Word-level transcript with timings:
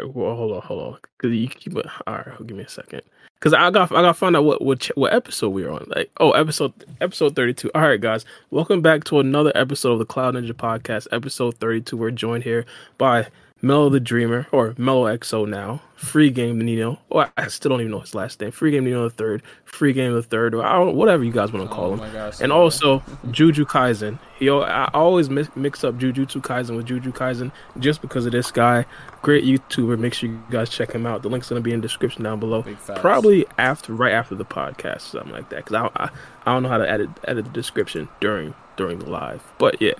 Right. 0.00 0.14
Well, 0.14 0.36
hold 0.36 0.52
on, 0.52 0.62
hold 0.62 0.94
on. 0.94 0.98
Cause 1.18 1.30
you 1.30 1.48
keep 1.48 1.76
it. 1.76 1.86
All 2.06 2.14
right. 2.14 2.46
Give 2.46 2.56
me 2.56 2.64
a 2.64 2.68
second. 2.68 3.02
Cause 3.40 3.54
I 3.54 3.70
got 3.70 3.90
I 3.90 4.02
got 4.02 4.08
to 4.08 4.14
find 4.14 4.36
out 4.36 4.44
what 4.44 4.60
what 4.62 4.84
what 4.96 5.14
episode 5.14 5.50
we 5.50 5.64
are 5.64 5.70
on. 5.70 5.86
Like, 5.94 6.10
oh, 6.18 6.32
episode 6.32 6.72
episode 7.00 7.34
thirty 7.34 7.54
two. 7.54 7.70
All 7.74 7.82
right, 7.82 8.00
guys. 8.00 8.24
Welcome 8.50 8.82
back 8.82 9.04
to 9.04 9.18
another 9.18 9.52
episode 9.54 9.92
of 9.92 9.98
the 9.98 10.04
Cloud 10.04 10.34
Ninja 10.34 10.52
Podcast, 10.52 11.06
episode 11.10 11.56
thirty 11.56 11.80
two. 11.80 11.96
We're 11.96 12.10
joined 12.10 12.44
here 12.44 12.66
by 12.98 13.28
Mellow 13.62 13.90
the 13.90 14.00
Dreamer, 14.00 14.46
or 14.52 14.74
Mellow 14.78 15.04
XO 15.04 15.46
now, 15.46 15.82
Free 15.94 16.30
Game 16.30 16.58
Nino. 16.58 16.98
Oh, 17.12 17.26
I 17.36 17.48
still 17.48 17.68
don't 17.68 17.80
even 17.80 17.90
know 17.92 18.00
his 18.00 18.14
last 18.14 18.40
name. 18.40 18.52
Free 18.52 18.70
Game 18.70 18.84
Nino 18.84 19.02
the 19.04 19.10
third, 19.14 19.42
Free 19.64 19.92
Game 19.92 20.14
the 20.14 20.22
third, 20.22 20.54
or 20.54 20.90
whatever 20.92 21.22
you 21.22 21.30
guys 21.30 21.52
want 21.52 21.66
to 21.66 21.72
oh 21.72 21.74
call 21.76 21.90
Oh 21.92 21.96
him. 21.96 22.12
gosh, 22.12 22.40
and 22.40 22.52
also 22.52 23.02
Juju 23.30 23.66
Kaisen. 23.66 24.18
He, 24.38 24.48
I 24.48 24.86
always 24.94 25.28
mix, 25.28 25.54
mix 25.56 25.84
up 25.84 25.96
Jujutsu 25.98 26.40
Kaisen 26.40 26.74
with 26.74 26.86
Juju 26.86 27.12
Kaisen 27.12 27.52
just 27.78 28.00
because 28.00 28.24
of 28.24 28.32
this 28.32 28.50
guy. 28.50 28.86
Great 29.20 29.44
YouTuber. 29.44 29.98
Make 29.98 30.14
sure 30.14 30.30
you 30.30 30.42
guys 30.50 30.70
check 30.70 30.92
him 30.92 31.04
out. 31.04 31.20
The 31.22 31.28
link's 31.28 31.50
gonna 31.50 31.60
be 31.60 31.72
in 31.74 31.80
the 31.80 31.86
description 31.86 32.22
down 32.24 32.40
below. 32.40 32.62
Probably 32.96 33.44
after, 33.58 33.92
right 33.92 34.12
after 34.14 34.34
the 34.34 34.46
podcast, 34.46 35.02
something 35.02 35.32
like 35.32 35.50
that. 35.50 35.64
Because 35.66 35.90
I, 35.96 36.02
I, 36.04 36.10
I 36.46 36.54
don't 36.54 36.62
know 36.62 36.70
how 36.70 36.78
to 36.78 36.90
edit 36.90 37.10
edit 37.24 37.44
the 37.44 37.50
description 37.50 38.08
during 38.20 38.54
during 38.78 39.00
the 39.00 39.10
live. 39.10 39.42
But 39.58 39.82
yeah, 39.82 39.92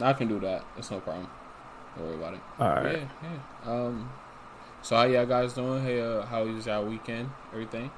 I 0.00 0.12
can 0.12 0.28
do 0.28 0.38
that. 0.40 0.64
It's 0.78 0.92
no 0.92 1.00
problem. 1.00 1.26
Don't 1.96 2.06
worry 2.06 2.16
about 2.16 2.34
it. 2.34 2.40
all 2.58 2.68
right. 2.68 2.98
Yeah, 2.98 3.28
yeah. 3.66 3.70
Um, 3.72 4.10
so 4.82 4.96
how 4.96 5.04
y'all 5.04 5.26
guys 5.26 5.54
doing? 5.54 5.82
Hey, 5.82 6.00
uh, 6.00 6.22
how 6.22 6.44
was 6.44 6.66
y'all 6.66 6.84
weekend? 6.84 7.30
Everything? 7.52 7.90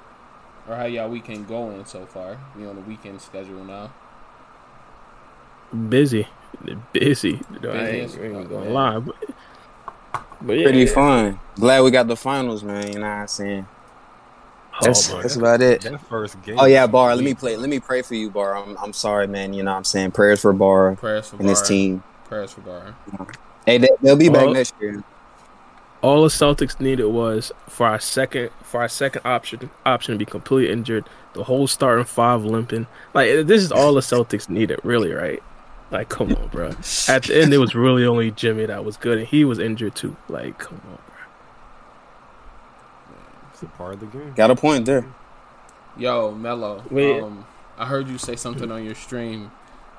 Or 0.68 0.76
how 0.76 0.84
y'all 0.84 1.08
weekend 1.08 1.48
going 1.48 1.84
so 1.84 2.06
far? 2.06 2.38
We 2.56 2.66
on 2.66 2.76
the 2.76 2.82
weekend 2.82 3.20
schedule 3.20 3.64
now. 3.64 3.92
Busy, 5.88 6.28
busy. 6.92 7.40
I 7.62 7.88
ain't, 7.88 8.04
as 8.04 8.16
ain't 8.18 8.48
gonna 8.48 8.70
lie, 8.70 8.98
but, 8.98 9.16
but 10.40 10.52
yeah. 10.52 10.64
Pretty 10.64 10.86
fun. 10.86 11.40
Glad 11.56 11.82
we 11.82 11.90
got 11.90 12.06
the 12.06 12.16
finals, 12.16 12.62
man. 12.62 12.86
You 12.88 13.00
know 13.00 13.00
what 13.00 13.06
I'm 13.06 13.28
saying? 13.28 13.66
That's, 14.80 15.10
oh, 15.10 15.22
that's 15.22 15.36
about 15.36 15.62
it. 15.62 15.80
That 15.82 16.00
first 16.06 16.40
game. 16.42 16.58
Oh 16.58 16.66
yeah, 16.66 16.86
Bar. 16.86 17.16
Let 17.16 17.24
me 17.24 17.34
play. 17.34 17.56
Let 17.56 17.70
me 17.70 17.80
pray 17.80 18.02
for 18.02 18.14
you, 18.14 18.30
Bar. 18.30 18.56
I'm, 18.56 18.76
I'm 18.78 18.92
sorry, 18.92 19.26
man. 19.26 19.54
You 19.54 19.62
know 19.62 19.72
what 19.72 19.78
I'm 19.78 19.84
saying? 19.84 20.12
Prayers 20.12 20.40
for 20.40 20.52
Bar 20.52 20.96
Prayers 20.96 21.28
for 21.28 21.36
and 21.36 21.48
his 21.48 21.60
Bar. 21.60 21.68
team. 21.68 22.02
Prayers 22.26 22.52
for 22.52 22.60
Bar. 22.60 22.94
Hey, 23.66 23.78
they, 23.78 23.88
they'll 24.00 24.16
be 24.16 24.28
back 24.28 24.46
Oh. 24.46 24.52
next 24.52 24.74
year. 24.80 25.02
all 26.02 26.22
the 26.22 26.28
Celtics 26.28 26.78
needed 26.80 27.06
was 27.06 27.50
for 27.68 27.86
our 27.86 27.98
second 27.98 28.50
for 28.62 28.80
our 28.80 28.88
second 28.88 29.22
option 29.24 29.70
option 29.84 30.14
to 30.14 30.18
be 30.18 30.24
completely 30.24 30.72
injured, 30.72 31.08
the 31.34 31.44
whole 31.44 31.66
starting 31.66 32.04
five 32.04 32.44
limping. 32.44 32.86
Like 33.12 33.46
this 33.46 33.62
is 33.62 33.72
all 33.72 33.92
the 33.94 34.00
Celtics 34.02 34.48
needed, 34.48 34.78
really, 34.84 35.12
right? 35.12 35.42
Like, 35.90 36.08
come 36.08 36.32
on, 36.34 36.48
bro. 36.48 36.68
At 37.08 37.24
the 37.24 37.40
end, 37.42 37.54
it 37.54 37.58
was 37.58 37.74
really 37.76 38.04
only 38.04 38.32
Jimmy 38.32 38.66
that 38.66 38.84
was 38.84 38.96
good, 38.96 39.18
and 39.18 39.26
he 39.26 39.44
was 39.44 39.58
injured 39.60 39.94
too. 39.94 40.16
Like, 40.28 40.58
come 40.58 40.80
on, 40.84 40.98
bro. 41.06 41.16
It's 43.52 43.62
a 43.62 43.66
part 43.66 43.94
of 43.94 44.00
the 44.00 44.06
game. 44.06 44.32
Got 44.34 44.50
a 44.50 44.56
point 44.56 44.84
there. 44.86 45.06
Yo, 45.96 46.32
Mello. 46.32 46.82
Wait. 46.90 47.22
Um, 47.22 47.46
I 47.78 47.86
heard 47.86 48.08
you 48.08 48.18
say 48.18 48.36
something 48.36 48.70
on 48.70 48.84
your 48.84 48.94
stream. 48.96 49.50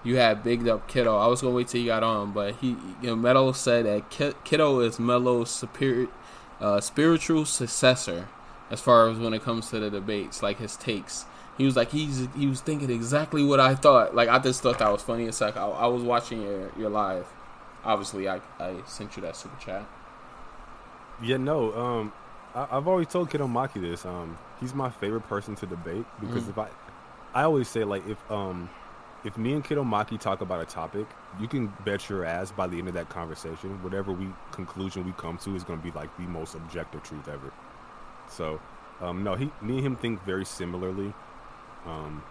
You 0.08 0.16
had 0.16 0.42
bigged 0.42 0.68
up 0.70 0.88
Kiddo. 0.88 1.18
I 1.18 1.28
was 1.28 1.42
gonna 1.42 1.54
wait 1.54 1.68
till 1.68 1.82
you 1.82 1.88
got 1.88 2.02
on, 2.04 2.32
but 2.32 2.56
he, 2.56 2.70
you 3.02 3.08
know, 3.10 3.16
Mello 3.16 3.52
said 3.52 3.86
that 3.86 4.10
Ki- 4.10 4.36
Kiddo 4.46 4.80
is 4.80 5.00
Mello's 5.00 5.52
superior, 5.52 6.08
uh, 6.62 6.80
spiritual 6.80 7.44
successor, 7.46 8.30
as 8.72 8.80
far 8.80 9.10
as 9.10 9.18
when 9.18 9.34
it 9.34 9.44
comes 9.44 9.70
to 9.72 9.80
the 9.80 9.90
debates, 9.90 10.42
like 10.42 10.60
his 10.60 10.78
takes. 10.78 11.26
He 11.58 11.66
was 11.66 11.76
like 11.76 11.92
he's 11.92 12.28
he 12.38 12.48
was 12.48 12.62
thinking 12.62 12.90
exactly 12.90 13.44
what 13.44 13.60
I 13.60 13.76
thought. 13.76 14.16
Like 14.16 14.30
I 14.30 14.40
just 14.40 14.62
thought 14.64 14.80
that 14.80 14.92
was 14.92 15.02
funny 15.02 15.26
It's 15.26 15.42
like 15.42 15.58
I, 15.58 15.68
I 15.68 15.88
was 15.88 16.04
watching 16.04 16.42
your 16.42 16.72
your 16.78 16.90
live. 16.90 17.26
Obviously, 17.84 18.30
I 18.30 18.40
I 18.60 18.76
sent 18.86 19.18
you 19.18 19.22
that 19.24 19.36
super 19.36 19.60
chat. 19.60 19.86
Yeah, 21.22 21.38
no. 21.38 21.74
Um, 21.74 22.14
I, 22.56 22.68
I've 22.72 22.88
always 22.88 23.08
told 23.08 23.30
Kidomaki 23.30 23.82
this. 23.82 24.06
Um, 24.06 24.38
he's 24.60 24.74
my 24.74 24.90
favorite 24.90 25.28
person 25.28 25.56
to 25.56 25.66
debate 25.66 26.06
because 26.22 26.44
Mm. 26.46 26.50
if 26.52 26.58
I, 26.58 26.68
I 27.34 27.44
always 27.44 27.68
say 27.68 27.84
like 27.84 28.08
if 28.08 28.20
um, 28.32 28.70
if 29.24 29.38
me 29.38 29.54
and 29.54 29.64
Kidomaki 29.64 30.20
talk 30.20 30.42
about 30.42 30.62
a 30.62 30.66
topic, 30.66 31.08
you 31.40 31.48
can 31.48 31.74
bet 31.86 32.10
your 32.10 32.26
ass 32.26 32.52
by 32.52 32.68
the 32.68 32.78
end 32.78 32.88
of 32.88 32.94
that 32.94 33.10
conversation, 33.10 33.82
whatever 33.84 34.12
we 34.12 34.28
conclusion 34.52 35.06
we 35.06 35.12
come 35.14 35.38
to 35.40 35.56
is 35.56 35.64
going 35.64 35.80
to 35.80 35.84
be 35.86 35.92
like 35.92 36.16
the 36.18 36.24
most 36.24 36.56
objective 36.56 37.04
truth 37.04 37.28
ever. 37.28 37.52
So, 38.30 38.60
um, 39.02 39.24
no, 39.24 39.36
he, 39.36 39.46
me 39.62 39.76
and 39.78 39.86
him 39.86 39.96
think 39.96 40.24
very 40.24 40.46
similarly. 40.46 41.14
Um, 41.86 42.24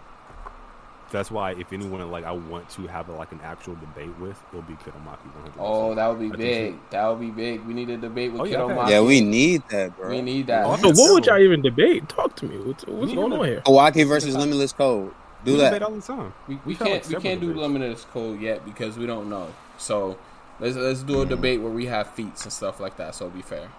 that's 1.11 1.31
why 1.31 1.51
if 1.51 1.71
anyone 1.71 2.09
like 2.11 2.25
I 2.25 2.31
want 2.31 2.69
to 2.71 2.87
have 2.87 3.07
like 3.09 3.31
an 3.31 3.39
actual 3.43 3.75
debate 3.75 4.17
with, 4.19 4.41
it'll 4.49 4.61
be 4.63 4.73
Kidomaki. 4.73 5.19
100%. 5.45 5.53
Oh, 5.57 5.95
that 5.95 6.07
would 6.07 6.19
be 6.19 6.27
I 6.27 6.29
think 6.31 6.39
big. 6.39 6.89
That 6.89 7.07
would 7.07 7.19
be 7.21 7.31
big. 7.31 7.65
We 7.65 7.73
need 7.73 7.89
a 7.89 7.97
debate 7.97 8.31
with 8.33 8.41
Oh, 8.41 8.43
yeah, 8.45 8.51
Kiddo 8.57 8.65
okay. 8.65 8.75
Maki. 8.75 8.89
Yeah, 8.89 9.01
we 9.01 9.21
need 9.21 9.63
that, 9.69 9.95
bro. 9.95 10.09
we 10.09 10.21
need 10.21 10.47
that. 10.47 10.65
Oh, 10.65 10.75
So 10.77 10.89
what 10.89 11.13
would 11.13 11.25
y'all 11.25 11.39
even 11.39 11.61
debate? 11.61 12.09
Talk 12.09 12.35
to 12.37 12.45
me. 12.45 12.57
What's, 12.57 12.85
what's 12.85 13.07
Me 13.11 13.15
going 13.15 13.31
either. 13.33 13.41
on 13.41 13.47
here? 13.47 13.61
Milwaukee 13.65 14.03
versus 14.03 14.35
Limitless 14.35 14.73
Code. 14.73 15.13
Do 15.47 15.53
we 15.53 15.59
that. 15.59 15.71
debate 15.71 15.83
all 15.83 15.91
the 15.95 16.01
time. 16.01 16.33
We, 16.47 16.55
we 16.55 16.61
We've 16.65 16.79
can't 16.79 16.91
like, 16.91 17.09
we 17.09 17.15
can't 17.17 17.41
do 17.41 17.47
debates. 17.47 17.61
limited 17.61 17.97
code 18.13 18.41
yet 18.41 18.65
because 18.65 18.97
we 18.97 19.05
don't 19.07 19.29
know. 19.29 19.53
So 19.77 20.17
let's 20.59 20.75
let's 20.75 21.03
do 21.03 21.21
a 21.21 21.25
debate 21.25 21.61
where 21.61 21.71
we 21.71 21.87
have 21.87 22.11
feats 22.13 22.43
and 22.43 22.53
stuff 22.53 22.79
like 22.79 22.97
that. 22.97 23.15
So 23.15 23.25
it'll 23.27 23.35
be 23.37 23.41
fair. 23.43 23.69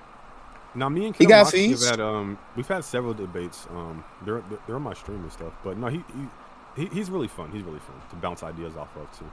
Now, 0.75 0.88
me 0.88 1.06
and 1.06 1.17
He 1.17 1.26
Kiddo 1.26 1.29
got 1.29 1.47
Maki 1.47 1.53
fees? 1.53 1.85
have 1.88 1.99
had 1.99 2.00
um, 2.00 2.38
we've 2.56 2.69
had 2.69 2.85
several 2.85 3.15
debates. 3.15 3.67
Um, 3.70 4.05
they're 4.25 4.43
they're 4.67 4.76
on 4.76 4.82
my 4.82 4.94
stream 4.94 5.23
and 5.23 5.32
stuff. 5.32 5.53
But 5.65 5.79
no, 5.79 5.88
he, 5.88 5.99
he, 6.76 6.82
he 6.85 6.88
he's 6.94 7.11
really 7.11 7.29
fun. 7.29 7.50
He's 7.53 7.62
really 7.62 7.81
fun 7.81 7.97
to 8.11 8.17
bounce 8.17 8.43
ideas 8.43 8.76
off 8.76 8.94
of 8.97 9.19
too. 9.19 9.25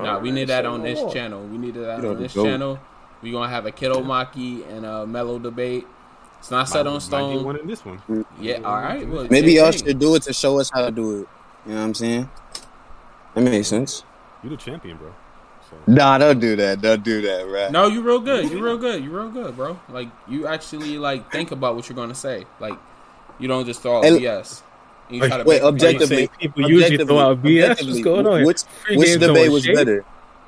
Nah, 0.00 0.18
we 0.20 0.30
need 0.30 0.48
that 0.48 0.64
say 0.64 0.68
on 0.68 0.82
this 0.82 1.00
more. 1.00 1.12
channel. 1.12 1.42
We 1.46 1.58
need 1.58 1.74
that 1.74 2.02
You 2.02 2.10
on 2.10 2.22
this 2.22 2.34
goat. 2.34 2.44
channel. 2.44 2.78
We're 3.22 3.32
gonna 3.32 3.48
have 3.48 3.66
a 3.66 3.72
Kidomaki 3.72 4.66
and 4.70 4.86
a 4.86 5.06
Mellow 5.06 5.38
debate. 5.38 5.86
It's 6.46 6.50
not 6.52 6.68
set 6.68 6.84
Might- 6.84 6.90
on 6.90 6.92
Might 6.92 6.98
get 6.98 7.02
stone. 7.02 7.44
one 7.44 7.56
in 7.56 7.66
this 7.66 7.84
one. 7.84 8.24
Yeah, 8.40 8.58
all 8.64 8.76
right. 8.80 9.04
Well, 9.08 9.26
Maybe 9.28 9.54
y'all 9.54 9.72
hey. 9.72 9.78
should 9.78 9.98
do 9.98 10.14
it 10.14 10.22
to 10.22 10.32
show 10.32 10.60
us 10.60 10.70
how 10.72 10.84
to 10.84 10.92
do 10.92 11.10
it. 11.22 11.28
You 11.66 11.72
know 11.72 11.80
what 11.80 11.86
I'm 11.86 11.94
saying? 11.94 12.30
That 13.34 13.40
makes 13.40 13.66
sense. 13.66 14.04
You're 14.44 14.50
the 14.50 14.56
champion, 14.56 14.96
bro. 14.96 15.12
So 15.68 15.76
Nah, 15.92 16.18
don't 16.18 16.38
do 16.38 16.54
that. 16.54 16.80
Don't 16.80 17.02
do 17.02 17.20
that, 17.22 17.48
right? 17.48 17.72
No, 17.72 17.88
you're 17.88 18.04
real 18.04 18.20
good. 18.20 18.48
You 18.48 18.62
real 18.64 18.78
good. 18.78 19.02
You 19.02 19.10
real 19.10 19.28
good, 19.28 19.56
bro. 19.56 19.76
Like 19.88 20.06
you 20.28 20.46
actually 20.46 20.98
like 20.98 21.32
think 21.32 21.50
about 21.50 21.74
what 21.74 21.88
you're 21.88 21.96
gonna 21.96 22.14
say. 22.14 22.44
Like 22.60 22.78
you 23.40 23.48
don't 23.48 23.66
just 23.66 23.82
throw 23.82 23.98
out 23.98 24.04
Hey, 24.04 24.20
BS. 24.20 24.62
You 25.10 25.22
wait, 25.22 25.28
try 25.28 25.38
to 25.38 25.42
wait, 25.44 25.62
objectively- 25.62 26.16
Like, 26.22 26.30
say 26.30 26.38
people 26.38 26.70
usually 26.70 26.96
throw 27.04 27.18
out 27.18 27.42
BS. 27.42 27.84
What's 27.84 28.00
going 28.02 28.24
on? 28.28 28.44
Which, 28.44 28.60
which 28.90 29.18
debate 29.18 29.50
was 29.50 29.64
shade? 29.64 29.74
better? 29.74 30.04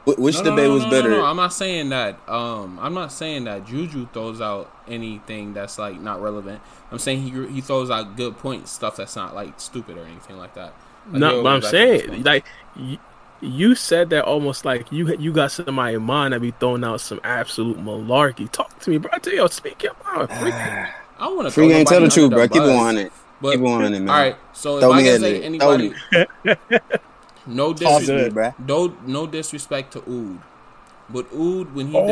Wh- 0.09 0.19
Which 0.19 0.37
No, 0.37 0.43
no, 0.43 0.51
debate 0.51 0.69
no, 0.69 0.75
was 0.75 0.85
no, 0.85 0.91
better? 0.91 1.11
No, 1.11 1.17
no, 1.19 1.25
I'm 1.27 1.37
not 1.37 1.53
saying 1.53 1.91
that. 1.91 2.19
Um, 2.29 2.79
I'm 2.81 2.95
not 2.95 3.13
saying 3.13 3.45
that 3.45 3.67
Juju 3.67 4.09
throws 4.13 4.41
out 4.41 4.71
anything 4.89 5.53
that's 5.53 5.79
like 5.79 6.01
not 6.01 6.23
relevant. 6.23 6.61
I'm 6.91 6.99
saying 6.99 7.23
he 7.23 7.47
he 7.55 7.61
throws 7.61 7.91
out 7.91 8.17
good 8.17 8.39
points, 8.39 8.71
stuff 8.71 8.97
that's 8.97 9.17
not 9.17 9.35
like 9.35 9.61
stupid 9.61 9.99
or 9.99 10.05
anything 10.05 10.39
like 10.39 10.55
that. 10.55 10.73
Like, 11.11 11.21
No, 11.21 11.43
but 11.43 11.49
I'm 11.57 11.63
saying 11.63 12.01
kind 12.01 12.11
of 12.11 12.15
stuff. 12.21 12.27
like 12.27 12.47
you, 12.77 12.99
you 13.41 13.75
said 13.75 14.11
that 14.11 14.25
almost 14.25 14.65
like 14.65 14.91
you 14.91 15.15
you 15.17 15.33
got 15.33 15.53
somebody 15.53 15.95
in 15.97 16.03
mind 16.03 16.33
that 16.33 16.41
be 16.41 16.53
throwing 16.53 16.85
out 16.85 17.01
some 17.01 17.21
absolute 17.23 17.79
malarkey. 17.79 18.51
Talk 18.51 18.79
to 18.81 18.91
me, 18.91 18.99
bro. 18.99 19.11
I 19.13 19.19
tell 19.19 19.35
you, 19.35 19.47
speak 19.49 19.83
your 19.83 19.93
mind. 20.05 20.31
Freak. 20.41 20.55
I 20.55 21.29
want 21.29 21.49
to 21.49 21.51
Free 21.51 21.69
game, 21.69 21.85
tell 21.85 22.01
the 22.01 22.09
truth, 22.09 22.31
bro. 22.31 22.49
Keep 22.49 22.63
it 22.63 22.69
on 22.71 22.97
it. 22.97 23.13
But, 23.41 23.53
Keep 23.53 23.61
it 23.61 23.67
on 23.67 23.85
it, 23.85 23.91
man. 24.01 24.09
All 24.09 24.17
right, 24.17 24.37
so 24.53 24.81
Throw 24.81 24.91
if 24.93 24.95
I 24.95 24.99
me 24.99 25.05
can 25.05 25.21
say 25.21 25.43
anybody, 25.43 25.95
Throw 26.11 26.55
no 27.49 27.73
Talk 27.73 28.03
to 28.03 28.13
me, 28.13 28.17
disrespect, 28.19 28.59
bro. 28.59 28.87
no 28.87 28.95
no 29.07 29.27
disrespect 29.27 29.93
to 29.95 29.99
Ood, 30.09 30.39
but 31.11 31.27
Ood 31.33 31.75
when 31.75 31.89
he 31.89 31.97
Oh, 31.97 32.07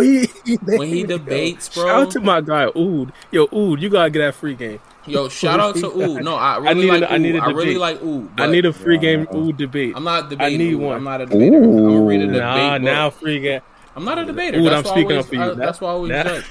debates, 0.00 0.40
he, 0.44 0.54
when 0.76 0.88
he 0.88 1.02
debates, 1.04 1.68
bro. 1.74 1.84
Shout 1.86 2.02
out 2.02 2.10
to 2.12 2.20
my 2.20 2.40
guy 2.40 2.66
Ood. 2.76 3.12
Yo, 3.32 3.48
Ood, 3.52 3.80
you 3.82 3.88
gotta 3.88 4.10
get 4.10 4.18
that 4.20 4.34
free 4.34 4.54
game. 4.54 4.80
yo, 5.06 5.28
shout 5.28 5.58
out 5.60 5.74
to 5.76 5.86
Ood. 6.02 6.22
No, 6.24 6.34
I 6.36 6.58
really 6.58 6.74
need 6.74 6.88
a- 6.88 6.98
like 7.00 7.10
I 7.10 7.18
need 7.18 7.36
a 7.36 7.42
I 7.42 7.46
really 7.50 7.78
like 7.78 8.02
Ood. 8.02 8.28
I 8.38 8.46
need 8.46 8.66
a 8.66 8.72
free 8.72 8.98
game 8.98 9.26
Ood 9.34 9.56
debate. 9.56 9.94
I'm 9.96 10.04
not 10.04 10.28
debating. 10.30 10.58
need 10.58 10.74
Ood. 10.74 10.80
one. 10.82 10.96
I'm 10.98 11.04
not 11.04 11.20
a 11.22 11.26
debater. 11.26 11.56
I'm 11.56 11.76
gonna 11.76 12.00
read 12.02 12.20
a 12.22 12.26
debate. 12.26 12.40
Nah, 12.42 12.72
book. 12.78 12.82
now 12.82 13.10
free 13.10 13.40
game. 13.40 13.60
I'm 13.96 14.04
not 14.04 14.18
a 14.18 14.24
debater. 14.26 14.58
Ood, 14.58 14.66
that's 14.66 14.88
I'm 14.88 14.92
speaking 14.94 15.12
always, 15.12 15.24
up 15.24 15.28
for 15.30 15.34
you. 15.36 15.42
I- 15.42 15.54
that's 15.54 15.80
why 15.80 15.88
I 15.88 15.92
always 15.92 16.10
now- 16.10 16.22
judge. 16.24 16.44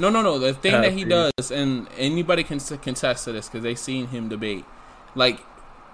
No, 0.00 0.10
no, 0.10 0.22
no. 0.22 0.38
The 0.38 0.54
thing 0.54 0.80
that 0.80 0.92
he 0.92 1.02
does, 1.04 1.50
and 1.50 1.88
anybody 1.96 2.44
can 2.44 2.60
contest 2.60 3.24
to 3.24 3.32
this 3.32 3.48
because 3.48 3.64
they've 3.64 3.76
seen 3.78 4.06
him 4.06 4.28
debate. 4.28 4.64
Like 5.16 5.40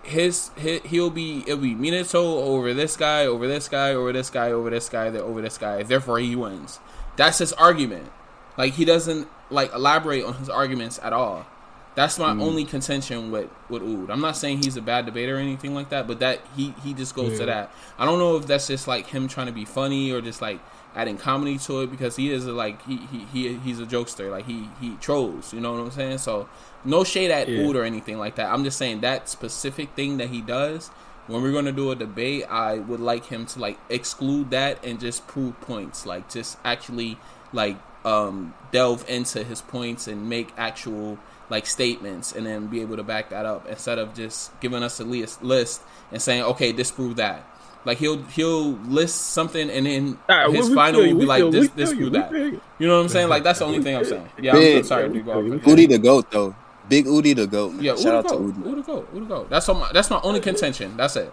his, 0.06 0.50
his 0.56 0.80
he'll 0.82 1.10
be 1.10 1.42
it'll 1.46 1.58
be 1.58 1.74
Minato 1.74 2.14
over 2.14 2.74
this 2.74 2.96
guy, 2.96 3.26
over 3.26 3.46
this 3.46 3.68
guy, 3.68 3.92
over 3.92 4.12
this 4.12 4.30
guy, 4.30 4.50
over 4.50 4.70
this 4.70 4.88
guy, 4.88 5.08
over 5.08 5.42
this 5.42 5.58
guy. 5.58 5.82
Therefore, 5.82 6.18
he 6.18 6.36
wins. 6.36 6.80
That's 7.16 7.38
his 7.38 7.52
argument. 7.54 8.10
Like 8.56 8.74
he 8.74 8.84
doesn't 8.84 9.28
like 9.50 9.72
elaborate 9.72 10.24
on 10.24 10.34
his 10.34 10.48
arguments 10.48 10.98
at 11.02 11.12
all. 11.12 11.46
That's 11.94 12.18
my 12.18 12.32
hmm. 12.32 12.42
only 12.42 12.64
contention 12.64 13.30
with 13.30 13.48
with 13.68 13.82
Ood. 13.82 14.10
I'm 14.10 14.20
not 14.20 14.36
saying 14.36 14.62
he's 14.62 14.76
a 14.76 14.82
bad 14.82 15.06
debater 15.06 15.36
or 15.36 15.38
anything 15.38 15.74
like 15.74 15.90
that, 15.90 16.06
but 16.06 16.18
that 16.20 16.40
he 16.56 16.74
he 16.82 16.92
just 16.92 17.14
goes 17.14 17.38
to 17.38 17.46
that. 17.46 17.72
I 17.98 18.04
don't 18.04 18.18
know 18.18 18.36
if 18.36 18.46
that's 18.46 18.66
just 18.66 18.88
like 18.88 19.06
him 19.06 19.28
trying 19.28 19.46
to 19.46 19.52
be 19.52 19.64
funny 19.64 20.10
or 20.10 20.20
just 20.20 20.42
like 20.42 20.60
adding 20.96 21.16
comedy 21.16 21.58
to 21.58 21.80
it 21.80 21.90
because 21.90 22.16
he 22.16 22.32
is 22.32 22.46
a, 22.46 22.52
like 22.52 22.84
he, 22.86 22.96
he 22.96 23.18
he 23.32 23.54
he's 23.58 23.80
a 23.80 23.86
jokester. 23.86 24.30
Like 24.30 24.46
he 24.46 24.68
he 24.80 24.96
trolls. 24.96 25.52
You 25.52 25.60
know 25.60 25.72
what 25.72 25.80
I'm 25.80 25.90
saying? 25.92 26.18
So 26.18 26.48
no 26.84 27.04
shade 27.04 27.30
at 27.30 27.48
Yeah. 27.48 27.60
Ood 27.66 27.76
or 27.76 27.84
anything 27.84 28.18
like 28.18 28.36
that. 28.36 28.52
I'm 28.52 28.64
just 28.64 28.76
saying 28.78 29.00
that 29.00 29.28
specific 29.28 29.90
thing 29.94 30.18
that 30.18 30.28
he 30.30 30.40
does. 30.40 30.88
When 31.26 31.42
we're 31.42 31.52
gonna 31.52 31.72
do 31.72 31.90
a 31.90 31.96
debate, 31.96 32.44
I 32.50 32.74
would 32.78 33.00
like 33.00 33.26
him 33.26 33.46
to 33.46 33.58
like 33.58 33.78
exclude 33.88 34.50
that 34.50 34.84
and 34.84 35.00
just 35.00 35.26
prove 35.26 35.58
points. 35.62 36.04
Like 36.04 36.28
just 36.30 36.58
actually 36.64 37.16
like 37.52 37.76
um, 38.04 38.52
delve 38.72 39.08
into 39.08 39.42
his 39.42 39.62
points 39.62 40.06
and 40.06 40.28
make 40.28 40.48
actual 40.58 41.18
like 41.48 41.66
statements 41.66 42.32
and 42.32 42.44
then 42.46 42.66
be 42.66 42.80
able 42.82 42.96
to 42.96 43.02
back 43.02 43.30
that 43.30 43.46
up 43.46 43.66
instead 43.68 43.98
of 43.98 44.14
just 44.14 44.58
giving 44.60 44.82
us 44.82 45.00
a 45.00 45.04
list 45.04 45.42
list 45.42 45.82
and 46.12 46.20
saying 46.20 46.42
okay 46.42 46.72
disprove 46.72 47.16
that 47.16 47.44
like 47.84 47.98
he'll 47.98 48.22
he'll 48.24 48.72
list 48.88 49.16
something 49.32 49.68
and 49.70 49.84
then 49.86 50.18
All 50.28 50.36
right, 50.38 50.50
his 50.54 50.64
we- 50.66 50.70
we 50.70 50.74
final 50.74 51.00
feel 51.02 51.12
will 51.14 51.20
be 51.20 51.26
like 51.26 51.50
this 51.52 51.70
we 51.74 51.82
disprove 51.82 52.12
that 52.12 52.32
you. 52.32 52.60
you 52.78 52.88
know 52.88 52.96
what 52.96 53.02
I'm 53.02 53.08
saying 53.10 53.28
like 53.28 53.42
that's 53.44 53.58
the 53.58 53.66
only 53.66 53.82
thing 53.82 53.94
I'm 53.96 54.04
saying 54.06 54.28
yeah 54.40 54.52
I'm 54.56 54.62
so 54.62 54.82
sorry 54.82 55.08
dude 55.10 55.24
go 55.26 55.40
Yeah. 55.42 55.58
Udi 55.58 55.88
the 55.88 55.98
goat 55.98 56.30
though. 56.30 56.54
Big 56.88 57.06
Udi 57.06 57.34
the 57.34 57.46
goat. 57.46 57.72
Man. 57.72 57.82
yeah 57.84 57.96
Shout 57.96 58.04
Uda 58.12 58.18
out 58.18 58.28
to 58.28 58.34
go 58.34 58.40
Udi. 58.40 58.62
Uda 58.82 58.86
go 58.86 59.02
Uda 59.14 59.28
go 59.28 59.44
that's 59.48 59.68
all 59.68 59.76
my, 59.76 59.90
that's 59.92 60.10
my 60.10 60.20
only 60.22 60.40
contention 60.40 60.96
that's 60.96 61.16
it 61.16 61.32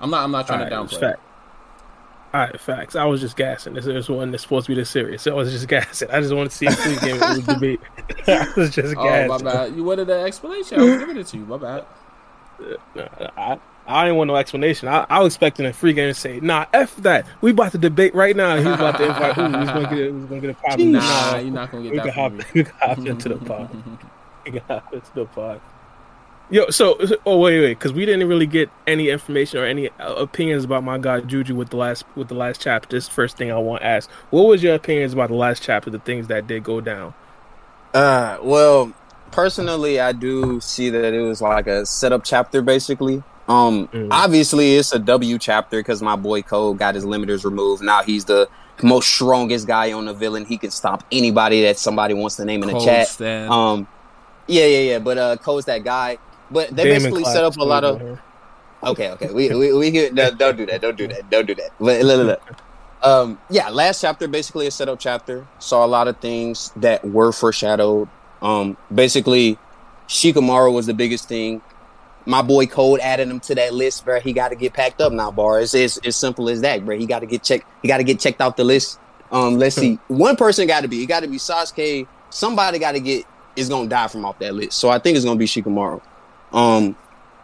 I'm 0.00 0.10
not 0.10 0.24
I'm 0.24 0.30
not 0.30 0.46
trying 0.46 0.60
All 0.62 0.68
to 0.68 0.74
right, 0.76 0.84
it's 0.84 0.94
downplay 0.94 1.00
fact. 1.00 1.20
All 2.32 2.40
right, 2.40 2.60
facts. 2.60 2.94
I 2.94 3.04
was 3.06 3.20
just 3.20 3.36
gassing. 3.36 3.74
This, 3.74 3.86
is 3.86 4.08
one 4.08 4.30
that's 4.30 4.44
supposed 4.44 4.66
to 4.66 4.70
be 4.70 4.76
this 4.76 4.88
serious. 4.88 5.20
So 5.22 5.32
I 5.32 5.34
was 5.34 5.50
just 5.50 5.66
gassing. 5.74 6.08
I 6.12 6.20
just 6.20 6.32
wanted 6.32 6.50
to 6.50 6.56
see 6.56 6.66
if 6.66 6.86
we 6.86 6.94
game 7.06 7.16
it 7.16 7.36
was 7.36 7.44
debate. 7.54 7.80
I 8.28 8.46
was 8.56 8.70
just 8.70 8.94
oh 8.96 9.26
my 9.26 9.38
bad 9.38 9.74
you 9.74 9.82
wanted 9.82 10.08
an 10.08 10.24
explanation 10.24 10.78
I 10.80 10.84
was 10.84 10.98
giving 10.98 11.16
it 11.16 11.26
to 11.26 11.36
you 11.38 11.44
my 11.44 11.56
bad 11.56 11.84
uh, 12.62 12.76
Nah, 12.94 13.08
I, 13.36 13.58
I 13.86 14.04
didn't 14.04 14.18
want 14.18 14.28
no 14.28 14.36
explanation. 14.36 14.86
I, 14.86 15.04
I 15.10 15.18
was 15.20 15.32
expecting 15.34 15.66
a 15.66 15.72
free 15.72 15.92
game 15.92 16.08
to 16.10 16.14
say, 16.14 16.38
"Nah, 16.38 16.66
f 16.72 16.94
that. 16.98 17.26
We 17.40 17.50
about 17.50 17.72
to 17.72 17.78
debate 17.78 18.14
right 18.14 18.36
now." 18.36 18.54
He's 18.56 18.66
about 18.66 18.98
to 18.98 19.06
invite. 19.06 19.38
Ooh, 19.38 19.58
he's 19.58 19.68
gonna 19.70 19.88
get. 19.88 19.98
it- 19.98 20.12
He's 20.14 20.24
gonna 20.26 20.40
get 20.42 20.50
a 20.50 20.54
pop. 20.54 20.78
nah 20.78 21.36
you're 21.38 21.50
not 21.52 21.72
gonna 21.72 21.82
we 21.84 21.90
get 21.90 21.96
can 21.96 22.06
that 22.06 22.14
hop. 22.14 22.30
from 22.30 22.38
me 22.38 22.44
We 22.54 22.64
can 22.64 22.74
hop 22.80 22.98
into 22.98 23.28
the 23.30 23.36
pod. 23.36 23.70
We 24.52 24.58
can 24.60 24.68
hop 24.68 25.14
the 25.14 25.24
pod. 25.26 25.60
Yo, 26.52 26.68
so 26.70 26.98
oh 27.26 27.38
wait, 27.38 27.60
wait, 27.60 27.78
because 27.78 27.92
we 27.92 28.04
didn't 28.04 28.26
really 28.26 28.46
get 28.46 28.68
any 28.86 29.08
information 29.08 29.60
or 29.60 29.64
any 29.64 29.88
uh, 30.00 30.14
opinions 30.14 30.64
about 30.64 30.82
my 30.82 30.98
guy 30.98 31.20
Juju 31.20 31.54
with 31.54 31.70
the 31.70 31.76
last 31.76 32.04
with 32.16 32.26
the 32.26 32.34
last 32.34 32.60
chapter. 32.60 32.96
This 32.96 33.04
is 33.04 33.08
the 33.08 33.14
first 33.14 33.36
thing 33.36 33.52
I 33.52 33.58
want 33.58 33.82
to 33.82 33.86
ask: 33.86 34.10
What 34.30 34.42
was 34.48 34.60
your 34.62 34.74
opinions 34.74 35.12
about 35.12 35.28
the 35.28 35.36
last 35.36 35.62
chapter? 35.62 35.90
The 35.90 36.00
things 36.00 36.26
that 36.26 36.48
did 36.48 36.64
go 36.64 36.80
down. 36.80 37.14
Uh, 37.94 38.38
well, 38.42 38.92
personally, 39.30 40.00
I 40.00 40.10
do 40.12 40.60
see 40.60 40.90
that 40.90 41.14
it 41.14 41.20
was 41.22 41.40
like 41.40 41.68
a 41.68 41.86
setup 41.86 42.24
chapter, 42.24 42.62
basically. 42.62 43.22
Um, 43.48 43.88
Mm. 43.88 44.08
obviously, 44.10 44.74
it's 44.76 44.92
a 44.92 44.98
W 44.98 45.38
chapter 45.38 45.78
because 45.78 46.02
my 46.02 46.16
boy 46.16 46.42
Code 46.42 46.78
got 46.78 46.94
his 46.96 47.04
limiters 47.04 47.44
removed. 47.44 47.82
Now 47.82 48.02
he's 48.02 48.24
the 48.24 48.48
most 48.82 49.08
strongest 49.08 49.66
guy 49.68 49.92
on 49.92 50.06
the 50.06 50.14
villain. 50.14 50.44
He 50.46 50.56
can 50.56 50.70
stop 50.70 51.04
anybody 51.12 51.62
that 51.62 51.76
somebody 51.78 52.14
wants 52.14 52.36
to 52.36 52.44
name 52.44 52.62
in 52.62 52.68
the 52.68 52.72
Cold 52.74 52.84
chat. 52.84 53.08
stand. 53.08 53.50
Um, 53.52 53.88
yeah, 54.50 54.66
yeah, 54.66 54.78
yeah. 54.92 54.98
But 54.98 55.18
uh, 55.18 55.36
Code's 55.36 55.66
that 55.66 55.84
guy. 55.84 56.18
But 56.50 56.70
they 56.70 56.84
Daemon 56.84 56.98
basically 56.98 57.22
Clap 57.22 57.34
set 57.34 57.44
up 57.44 57.56
a 57.56 57.64
lot 57.64 57.84
of. 57.84 58.00
here. 58.00 58.20
Okay, 58.82 59.10
okay. 59.10 59.32
We 59.32 59.54
we, 59.54 59.72
we 59.72 59.90
can, 59.92 60.14
no, 60.14 60.30
don't 60.30 60.56
do 60.56 60.66
that. 60.66 60.80
Don't 60.80 60.96
do 60.96 61.06
that. 61.08 61.30
Don't 61.30 61.46
do 61.46 61.54
that. 61.54 61.70
But 61.78 62.02
look, 62.02 62.18
look, 62.18 62.26
look. 62.26 62.56
Um, 63.02 63.40
yeah, 63.48 63.68
last 63.68 64.00
chapter 64.00 64.28
basically 64.28 64.66
a 64.66 64.70
setup 64.70 64.98
chapter. 64.98 65.46
Saw 65.58 65.84
a 65.84 65.88
lot 65.88 66.08
of 66.08 66.18
things 66.18 66.72
that 66.76 67.04
were 67.04 67.32
foreshadowed. 67.32 68.08
Um, 68.42 68.76
basically, 68.92 69.58
Shikamaru 70.08 70.72
was 70.72 70.86
the 70.86 70.94
biggest 70.94 71.28
thing. 71.28 71.62
My 72.26 72.42
boy 72.42 72.66
Code 72.66 73.00
added 73.00 73.28
him 73.28 73.40
to 73.40 73.54
that 73.54 73.72
list, 73.72 74.04
bro. 74.04 74.20
He 74.20 74.32
got 74.32 74.48
to 74.48 74.56
get 74.56 74.72
packed 74.72 75.00
up 75.00 75.12
now, 75.12 75.30
bar. 75.30 75.60
It's 75.60 75.74
as 75.74 75.98
as 76.04 76.16
simple 76.16 76.48
as 76.48 76.60
that, 76.62 76.84
bro. 76.84 76.98
He 76.98 77.06
got 77.06 77.20
to 77.20 77.26
get 77.26 77.42
checked. 77.42 77.66
He 77.82 77.88
got 77.88 77.98
to 77.98 78.04
get 78.04 78.18
checked 78.20 78.40
out 78.40 78.56
the 78.56 78.64
list. 78.64 78.98
Um, 79.30 79.58
let's 79.58 79.76
see. 79.76 79.98
One 80.08 80.36
person 80.36 80.66
got 80.66 80.82
to 80.82 80.88
be. 80.88 81.02
It 81.02 81.06
got 81.06 81.20
to 81.20 81.28
be 81.28 81.36
Sasuke. 81.36 82.06
Somebody 82.30 82.78
got 82.78 82.92
to 82.92 83.00
get 83.00 83.24
is 83.56 83.68
gonna 83.68 83.88
die 83.88 84.08
from 84.08 84.24
off 84.24 84.38
that 84.38 84.54
list. 84.54 84.78
So 84.78 84.88
I 84.90 84.98
think 84.98 85.16
it's 85.16 85.24
gonna 85.24 85.38
be 85.38 85.46
Shikamaru. 85.46 86.00
Um, 86.52 86.96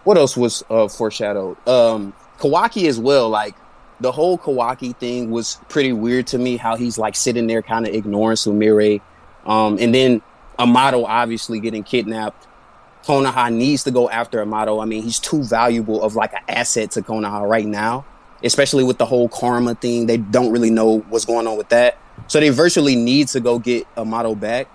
what 0.04 0.16
else 0.16 0.36
was 0.36 0.62
uh, 0.70 0.88
foreshadowed? 0.88 1.56
Um, 1.68 2.12
Kawaki 2.38 2.88
as 2.88 2.98
well. 2.98 3.28
Like 3.28 3.54
the 4.00 4.12
whole 4.12 4.38
Kawaki 4.38 4.96
thing 4.96 5.30
was 5.30 5.58
pretty 5.68 5.92
weird 5.92 6.26
to 6.28 6.38
me. 6.38 6.56
How 6.56 6.76
he's 6.76 6.98
like 6.98 7.16
sitting 7.16 7.46
there, 7.46 7.62
kind 7.62 7.86
of 7.86 7.94
ignoring 7.94 8.36
Sumire, 8.36 9.00
um, 9.44 9.78
and 9.80 9.94
then 9.94 10.22
Amado 10.58 11.04
obviously 11.04 11.60
getting 11.60 11.82
kidnapped. 11.82 12.46
Konoha 13.04 13.52
needs 13.52 13.84
to 13.84 13.90
go 13.90 14.10
after 14.10 14.40
Amado. 14.40 14.80
I 14.80 14.84
mean, 14.84 15.02
he's 15.02 15.20
too 15.20 15.42
valuable 15.44 16.02
of 16.02 16.16
like 16.16 16.32
an 16.32 16.42
asset 16.48 16.90
to 16.92 17.02
Konoha 17.02 17.48
right 17.48 17.66
now, 17.66 18.04
especially 18.42 18.82
with 18.82 18.98
the 18.98 19.06
whole 19.06 19.28
karma 19.28 19.76
thing. 19.76 20.06
They 20.06 20.16
don't 20.16 20.50
really 20.50 20.70
know 20.70 21.00
what's 21.08 21.24
going 21.24 21.46
on 21.46 21.56
with 21.56 21.68
that, 21.68 21.98
so 22.26 22.40
they 22.40 22.50
virtually 22.50 22.96
need 22.96 23.28
to 23.28 23.40
go 23.40 23.58
get 23.58 23.86
Amado 23.96 24.34
back. 24.34 24.68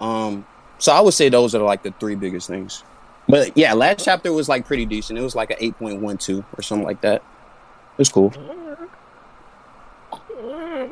Um, 0.00 0.46
so 0.78 0.92
I 0.92 1.00
would 1.00 1.14
say 1.14 1.28
those 1.28 1.54
are 1.54 1.62
like 1.62 1.82
the 1.82 1.92
three 1.98 2.14
biggest 2.14 2.48
things. 2.48 2.84
But 3.28 3.56
yeah, 3.56 3.72
last 3.74 4.04
chapter 4.04 4.32
was 4.32 4.48
like 4.48 4.66
pretty 4.66 4.86
decent. 4.86 5.18
It 5.18 5.22
was 5.22 5.34
like 5.34 5.50
an 5.50 5.56
eight 5.60 5.76
point 5.78 6.00
one 6.00 6.18
two 6.18 6.44
or 6.56 6.62
something 6.62 6.86
like 6.86 7.00
that. 7.00 7.16
It 7.16 7.98
was 7.98 8.08
cool. 8.08 8.32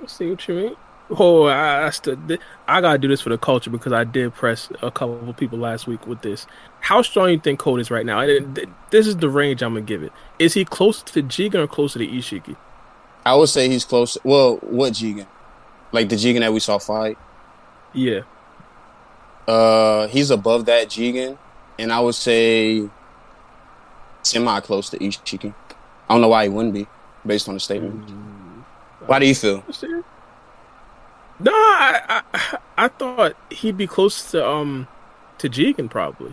See 0.06 0.30
what 0.30 0.48
you 0.48 0.54
mean. 0.54 0.76
Oh, 1.10 1.44
I, 1.44 1.86
I, 1.86 1.90
stood, 1.90 2.40
I 2.66 2.80
gotta 2.80 2.98
do 2.98 3.08
this 3.08 3.20
for 3.20 3.28
the 3.28 3.36
culture 3.36 3.68
because 3.68 3.92
I 3.92 4.04
did 4.04 4.32
press 4.32 4.70
a 4.80 4.90
couple 4.90 5.28
of 5.28 5.36
people 5.36 5.58
last 5.58 5.86
week 5.86 6.06
with 6.06 6.22
this. 6.22 6.46
How 6.80 7.02
strong 7.02 7.28
you 7.28 7.38
think 7.38 7.58
Code 7.58 7.80
is 7.80 7.90
right 7.90 8.06
now? 8.06 8.26
This 8.90 9.06
is 9.06 9.18
the 9.18 9.28
range 9.28 9.62
I'm 9.62 9.74
gonna 9.74 9.84
give 9.84 10.02
it. 10.02 10.12
Is 10.38 10.54
he 10.54 10.64
close 10.64 11.02
to 11.02 11.22
Jigen 11.22 11.56
or 11.56 11.66
closer 11.66 11.98
to 11.98 12.06
Ishiki? 12.06 12.56
I 13.26 13.34
would 13.34 13.50
say 13.50 13.68
he's 13.68 13.84
close. 13.84 14.16
Well, 14.24 14.56
what 14.62 14.94
Jigen? 14.94 15.26
Like 15.92 16.08
the 16.08 16.16
Jigen 16.16 16.40
that 16.40 16.52
we 16.52 16.60
saw 16.60 16.78
fight. 16.78 17.18
Yeah, 17.92 18.20
Uh, 19.46 20.06
he's 20.08 20.30
above 20.30 20.66
that 20.66 20.88
Jigen, 20.88 21.38
and 21.78 21.92
I 21.92 22.00
would 22.00 22.14
say 22.14 22.88
semi 24.22 24.60
close 24.60 24.90
to 24.90 24.98
Ishiki. 24.98 25.54
I 26.08 26.14
don't 26.14 26.20
know 26.20 26.28
why 26.28 26.44
he 26.44 26.48
wouldn't 26.48 26.74
be, 26.74 26.86
based 27.26 27.48
on 27.48 27.54
the 27.54 27.60
statement. 27.60 28.10
Why 29.06 29.18
do 29.18 29.26
you 29.26 29.34
feel? 29.34 29.62
No, 31.40 31.52
I, 31.52 32.22
I 32.32 32.58
I 32.78 32.88
thought 32.88 33.36
he'd 33.50 33.76
be 33.76 33.86
close 33.86 34.30
to 34.30 34.46
um 34.46 34.86
to 35.38 35.48
Jigen 35.50 35.90
probably. 35.90 36.32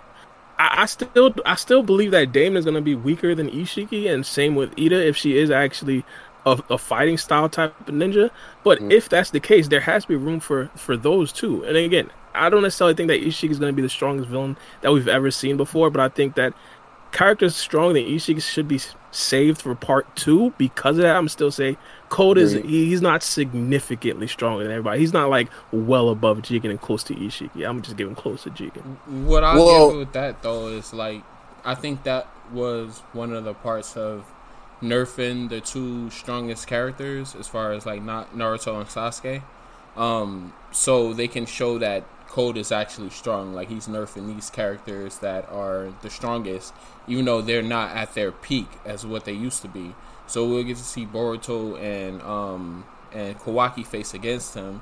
I, 0.60 0.84
I 0.84 0.86
still 0.86 1.34
I 1.46 1.56
still 1.56 1.84
believe 1.84 2.12
that 2.12 2.32
Daemon 2.32 2.58
is 2.58 2.66
gonna 2.66 2.82
be 2.82 2.96
weaker 2.96 3.36
than 3.36 3.50
Ishiki, 3.50 4.10
and 4.14 4.26
same 4.26 4.56
with 4.56 4.74
Eida 4.76 5.06
if 5.06 5.18
she 5.18 5.38
is 5.38 5.50
actually 5.52 6.06
a, 6.46 6.62
a 6.70 6.78
fighting 6.78 7.18
style 7.18 7.50
type 7.50 7.78
of 7.88 7.94
ninja. 7.94 8.30
But 8.64 8.80
Mhm. 8.80 8.92
if 8.92 9.10
that's 9.10 9.32
the 9.32 9.40
case, 9.40 9.68
there 9.68 9.82
has 9.82 10.04
to 10.04 10.08
be 10.10 10.16
room 10.16 10.40
for 10.40 10.70
for 10.76 10.96
those 10.96 11.34
too. 11.34 11.64
And 11.66 11.76
again, 11.76 12.10
I 12.34 12.50
don't 12.50 12.62
necessarily 12.62 12.94
think 12.96 13.08
that 13.10 13.22
Ishiki 13.22 13.50
is 13.52 13.60
gonna 13.60 13.74
be 13.74 13.82
the 13.82 13.90
strongest 13.90 14.30
villain 14.30 14.58
that 14.82 14.92
we've 14.92 15.08
ever 15.08 15.32
seen 15.32 15.58
before, 15.58 15.90
but 15.90 16.00
I 16.02 16.10
think 16.10 16.36
that 16.36 16.54
characters 17.12 17.56
stronger 17.56 17.94
than 17.96 18.04
Ishiki 18.04 18.42
should 18.42 18.68
be 18.68 18.80
saved 19.12 19.62
for 19.62 19.76
part 19.76 20.16
two. 20.16 20.54
Because 20.58 20.98
of 20.98 21.04
that, 21.04 21.16
I'm 21.16 21.28
still 21.28 21.52
saying 21.52 21.78
Code 22.10 22.38
is 22.38 22.54
Agreed. 22.54 22.70
he, 22.70 22.86
he's 22.86 23.02
not 23.02 23.22
significantly 23.24 24.28
stronger 24.28 24.64
than 24.64 24.72
everybody. 24.72 25.00
He's 25.00 25.12
not 25.14 25.30
like 25.30 25.50
well 25.72 26.10
above 26.10 26.40
Jigen 26.40 26.70
and 26.70 26.80
close 26.80 27.04
to 27.04 27.16
Ishiki. 27.16 27.68
I'm 27.68 27.82
just 27.82 27.98
giving 27.98 28.16
close 28.16 28.44
to 28.44 28.50
Jigen. 28.50 28.98
What 29.26 29.44
I 29.44 29.56
Well- 29.56 29.90
give 29.90 30.00
with 30.00 30.14
that 30.14 30.42
though 30.42 30.68
is 30.68 30.94
like 30.94 31.24
I 31.66 31.76
think 31.76 32.04
that 32.04 32.28
was 32.52 33.04
one 33.14 33.34
of 33.34 33.44
the 33.44 33.54
parts 33.54 33.96
of 33.96 34.26
nerfing 34.82 35.50
the 35.50 35.62
two 35.62 36.10
strongest 36.10 36.66
characters 36.68 37.36
as 37.36 37.48
far 37.48 37.72
as 37.72 37.86
like 37.86 38.02
not 38.02 38.36
Naruto 38.36 38.80
and 38.80 38.88
Sasuke. 38.90 39.44
Um, 39.96 40.54
so 40.72 41.14
they 41.14 41.28
can 41.28 41.46
show 41.46 41.78
that 41.78 42.04
Code 42.32 42.58
is 42.58 42.72
actually 42.72 43.10
strong. 43.12 43.54
Like 43.54 43.70
he's 43.70 43.88
nerfing 43.88 44.34
these 44.34 44.50
characters 44.50 45.20
that 45.20 45.48
are 45.52 45.94
the 46.02 46.10
strongest, 46.10 46.74
even 47.08 47.26
though 47.26 47.42
they're 47.42 47.62
not 47.62 47.96
at 47.96 48.14
their 48.16 48.32
peak 48.32 48.68
as 48.86 49.06
what 49.06 49.26
they 49.26 49.34
used 49.34 49.62
to 49.62 49.68
be. 49.68 49.94
So 50.28 50.48
we'll 50.48 50.64
get 50.64 50.78
to 50.78 50.84
see 50.84 51.06
Boruto 51.06 51.80
and 51.80 52.22
um 52.22 52.86
and 53.12 53.38
Kawaki 53.38 53.86
face 53.86 54.14
against 54.14 54.56
him 54.56 54.82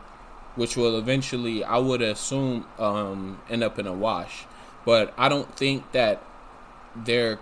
which 0.60 0.76
will 0.76 0.98
eventually, 0.98 1.64
I 1.64 1.78
would 1.78 2.02
assume, 2.02 2.66
um, 2.78 3.40
end 3.50 3.64
up 3.64 3.80
in 3.80 3.88
a 3.88 3.94
wash. 3.94 4.46
But 4.86 5.14
I 5.18 5.30
don't 5.30 5.56
think 5.56 5.92
that 5.94 6.22
they're. 6.96 7.40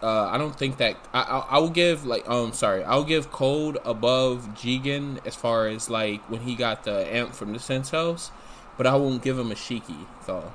Uh, 0.00 0.28
I 0.32 0.38
don't 0.38 0.56
think 0.56 0.78
that 0.78 0.96
I, 1.12 1.22
I 1.22 1.38
I 1.38 1.58
will 1.58 1.70
give 1.70 2.04
like 2.04 2.28
um 2.28 2.52
sorry 2.52 2.82
I'll 2.82 3.04
give 3.04 3.30
Code 3.30 3.78
above 3.84 4.48
Jigen 4.56 5.24
as 5.24 5.36
far 5.36 5.68
as 5.68 5.88
like 5.88 6.20
when 6.28 6.40
he 6.40 6.56
got 6.56 6.82
the 6.82 7.06
amp 7.14 7.34
from 7.34 7.52
the 7.52 7.60
Sense 7.60 7.90
House, 7.90 8.32
but 8.76 8.86
I 8.86 8.94
won't 8.96 9.22
give 9.22 9.38
him 9.38 9.50
Ishiki 9.50 9.96
though. 10.26 10.52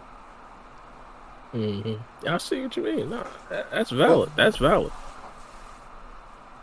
Mm-hmm. 1.54 2.28
I 2.28 2.38
see 2.38 2.62
what 2.64 2.76
you 2.78 2.84
mean. 2.84 3.10
Nah, 3.10 3.24
that, 3.50 3.72
that's 3.72 3.90
valid. 3.90 4.30
That's 4.36 4.58
valid. 4.58 4.92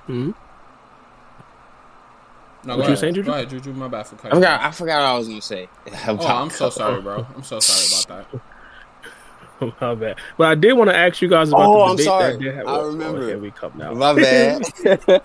Hmm. 0.07 0.33
No, 2.65 2.77
What 2.77 2.79
you 2.79 2.85
ahead. 2.85 2.99
saying, 2.99 3.15
Juju? 3.15 3.27
Go 3.27 3.33
ahead, 3.35 3.51
Juju. 3.51 3.73
My 3.75 3.89
bad 3.89 4.07
for 4.07 4.17
cutting. 4.17 4.33
I 4.33 4.35
forgot. 4.37 4.61
I 4.63 4.71
forgot 4.71 5.01
what 5.01 5.07
I 5.07 5.19
was 5.19 5.29
gonna 5.29 5.41
say. 5.43 5.69
Oh, 6.09 6.27
I'm 6.27 6.51
so 6.51 6.71
sorry, 6.71 7.01
bro. 7.03 7.27
I'm 7.35 7.43
so 7.43 7.61
sorry 7.61 8.05
about 8.07 8.31
that. 8.33 8.41
My 9.81 9.95
bad. 9.95 10.17
But 10.37 10.49
I 10.49 10.55
did 10.57 10.73
want 10.75 10.91
to 10.91 10.97
ask 10.97 11.23
you 11.23 11.29
guys 11.29 11.49
about 11.49 11.61
Oh, 11.67 11.79
the 11.79 11.85
I'm 11.85 11.91
debate 11.97 12.05
sorry. 12.07 12.33
that 12.33 12.41
did 12.41 12.55
have. 12.57 12.67
I 12.67 12.71
oh, 12.77 12.87
remember. 12.89 13.27
here 13.27 13.39
we 13.39 13.51
come 13.51 13.73
now. 13.77 13.93
My 13.95 14.13
bad. 14.15 14.63
hey, 14.85 14.91
look, 14.91 15.23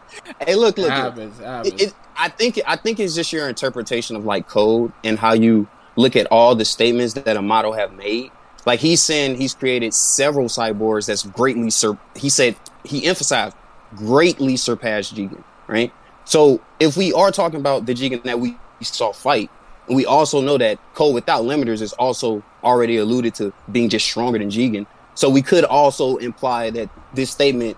It 0.48 0.58
look. 0.58 0.78
look. 0.78 0.90
happens. 0.90 1.40
It 1.40 1.46
happens. 1.46 1.74
It, 1.74 1.82
it, 1.90 1.94
I 2.16 2.30
think 2.30 2.60
I 2.68 2.76
think 2.76 3.00
it's 3.00 3.16
just 3.16 3.34
your 3.34 3.50
interpretation 3.50 4.16
of 4.16 4.26
like 4.26 4.48
code 4.48 4.92
and 5.04 5.18
how 5.18 5.34
you 5.34 5.68
look 6.00 6.16
at 6.16 6.28
all 6.32 6.56
the 6.56 6.66
statements 6.66 7.14
that 7.14 7.36
Amado 7.38 7.72
have 7.74 7.94
made. 7.94 8.32
Like 8.66 8.80
he's 8.80 9.02
saying 9.02 9.36
he's 9.36 9.54
created 9.54 9.94
several 9.94 10.48
cyborgs 10.48 11.08
that's 11.08 11.24
greatly 11.24 11.70
sur- 11.70 11.98
he 12.16 12.30
said 12.30 12.56
he 12.84 13.06
emphasized 13.06 13.56
greatly 13.96 14.56
surpassed 14.58 15.16
Jigen, 15.16 15.44
right? 15.68 15.92
So 16.26 16.62
if 16.80 16.96
we 16.96 17.12
are 17.14 17.32
talking 17.32 17.60
about 17.60 17.86
the 17.86 17.94
Jigen 17.94 18.24
that 18.24 18.40
we 18.40 18.58
saw 18.82 19.12
fight, 19.12 19.50
we 19.88 20.06
also 20.06 20.42
know 20.42 20.58
that 20.58 20.80
Code 20.94 21.16
without 21.16 21.44
limiters 21.44 21.82
is 21.82 21.94
also 21.94 22.44
already 22.64 22.98
alluded 22.98 23.34
to 23.36 23.52
being 23.72 23.90
just 23.90 24.06
stronger 24.06 24.38
than 24.38 24.50
Jigen. 24.50 24.86
So 25.16 25.30
we 25.30 25.42
could 25.42 25.66
also 25.66 26.18
imply 26.18 26.70
that 26.72 26.90
this 27.14 27.32
statement 27.32 27.76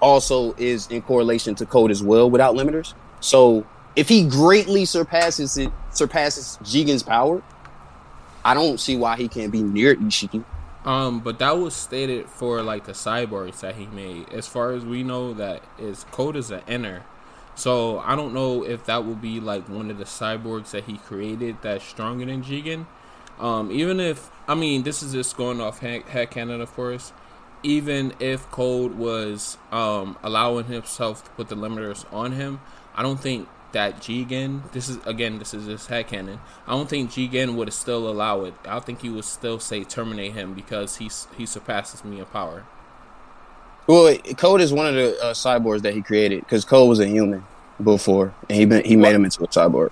also 0.00 0.54
is 0.54 0.86
in 0.88 1.02
correlation 1.02 1.54
to 1.56 1.66
Code 1.66 1.90
as 1.90 2.02
well 2.02 2.30
without 2.30 2.54
limiters. 2.54 2.94
So 3.20 3.66
if 3.96 4.08
he 4.08 4.26
greatly 4.26 4.86
surpasses 4.86 5.58
it, 5.58 5.70
surpasses 5.90 6.58
Jigen's 6.62 7.02
power, 7.02 7.42
I 8.44 8.54
don't 8.54 8.80
see 8.80 8.96
why 8.96 9.16
he 9.16 9.28
can't 9.28 9.52
be 9.52 9.62
near 9.62 9.94
Ishiki. 9.96 10.44
Um, 10.84 11.20
but 11.20 11.38
that 11.40 11.58
was 11.58 11.74
stated 11.74 12.28
for 12.28 12.62
like 12.62 12.86
the 12.86 12.92
cyborgs 12.92 13.60
that 13.60 13.74
he 13.76 13.86
made. 13.86 14.30
As 14.30 14.46
far 14.46 14.72
as 14.72 14.84
we 14.84 15.02
know, 15.02 15.34
that 15.34 15.62
is 15.78 16.04
code 16.10 16.36
is 16.36 16.50
an 16.50 16.62
inner. 16.66 17.04
So 17.54 17.98
I 17.98 18.16
don't 18.16 18.32
know 18.32 18.64
if 18.64 18.86
that 18.86 19.04
will 19.04 19.16
be 19.16 19.40
like 19.40 19.68
one 19.68 19.90
of 19.90 19.98
the 19.98 20.04
cyborgs 20.04 20.70
that 20.70 20.84
he 20.84 20.96
created 20.96 21.58
that's 21.60 21.84
stronger 21.84 22.24
than 22.24 22.42
Jigen. 22.42 22.86
Um, 23.38 23.70
even 23.70 24.00
if 24.00 24.30
I 24.48 24.54
mean 24.54 24.82
this 24.82 25.02
is 25.02 25.12
just 25.12 25.36
going 25.36 25.60
off 25.60 25.80
head, 25.80 26.04
canon, 26.30 26.60
of 26.60 26.72
course. 26.72 27.12
Even 27.62 28.14
if 28.18 28.50
Code 28.50 28.94
was 28.94 29.58
um, 29.70 30.16
allowing 30.22 30.64
himself 30.64 31.24
to 31.24 31.30
put 31.32 31.48
the 31.50 31.54
limiters 31.54 32.10
on 32.10 32.32
him, 32.32 32.58
I 32.94 33.02
don't 33.02 33.20
think 33.20 33.48
that 33.72 34.00
Jigen. 34.00 34.70
This 34.72 34.88
is 34.88 34.98
again, 35.06 35.38
this 35.38 35.54
is 35.54 35.66
his 35.66 35.86
head 35.86 36.08
canon. 36.08 36.40
I 36.66 36.72
don't 36.72 36.88
think 36.88 37.10
Jigen 37.10 37.54
would 37.54 37.72
still 37.72 38.08
allow 38.08 38.44
it. 38.44 38.54
I 38.64 38.80
think 38.80 39.02
he 39.02 39.08
would 39.08 39.24
still 39.24 39.58
say 39.58 39.84
terminate 39.84 40.32
him 40.32 40.54
because 40.54 40.96
he's 40.96 41.26
he 41.36 41.46
surpasses 41.46 42.04
me 42.04 42.18
in 42.18 42.26
power. 42.26 42.64
Well, 43.86 44.16
Code 44.36 44.60
is 44.60 44.72
one 44.72 44.86
of 44.86 44.94
the 44.94 45.20
uh, 45.20 45.32
cyborgs 45.32 45.82
that 45.82 45.94
he 45.94 46.02
created 46.02 46.40
because 46.40 46.64
Code 46.64 46.88
was 46.88 47.00
a 47.00 47.08
human 47.08 47.44
before, 47.82 48.34
and 48.48 48.58
he 48.58 48.64
been, 48.64 48.84
he 48.84 48.96
made 48.96 49.14
him 49.14 49.24
into 49.24 49.42
a 49.42 49.48
cyborg. 49.48 49.90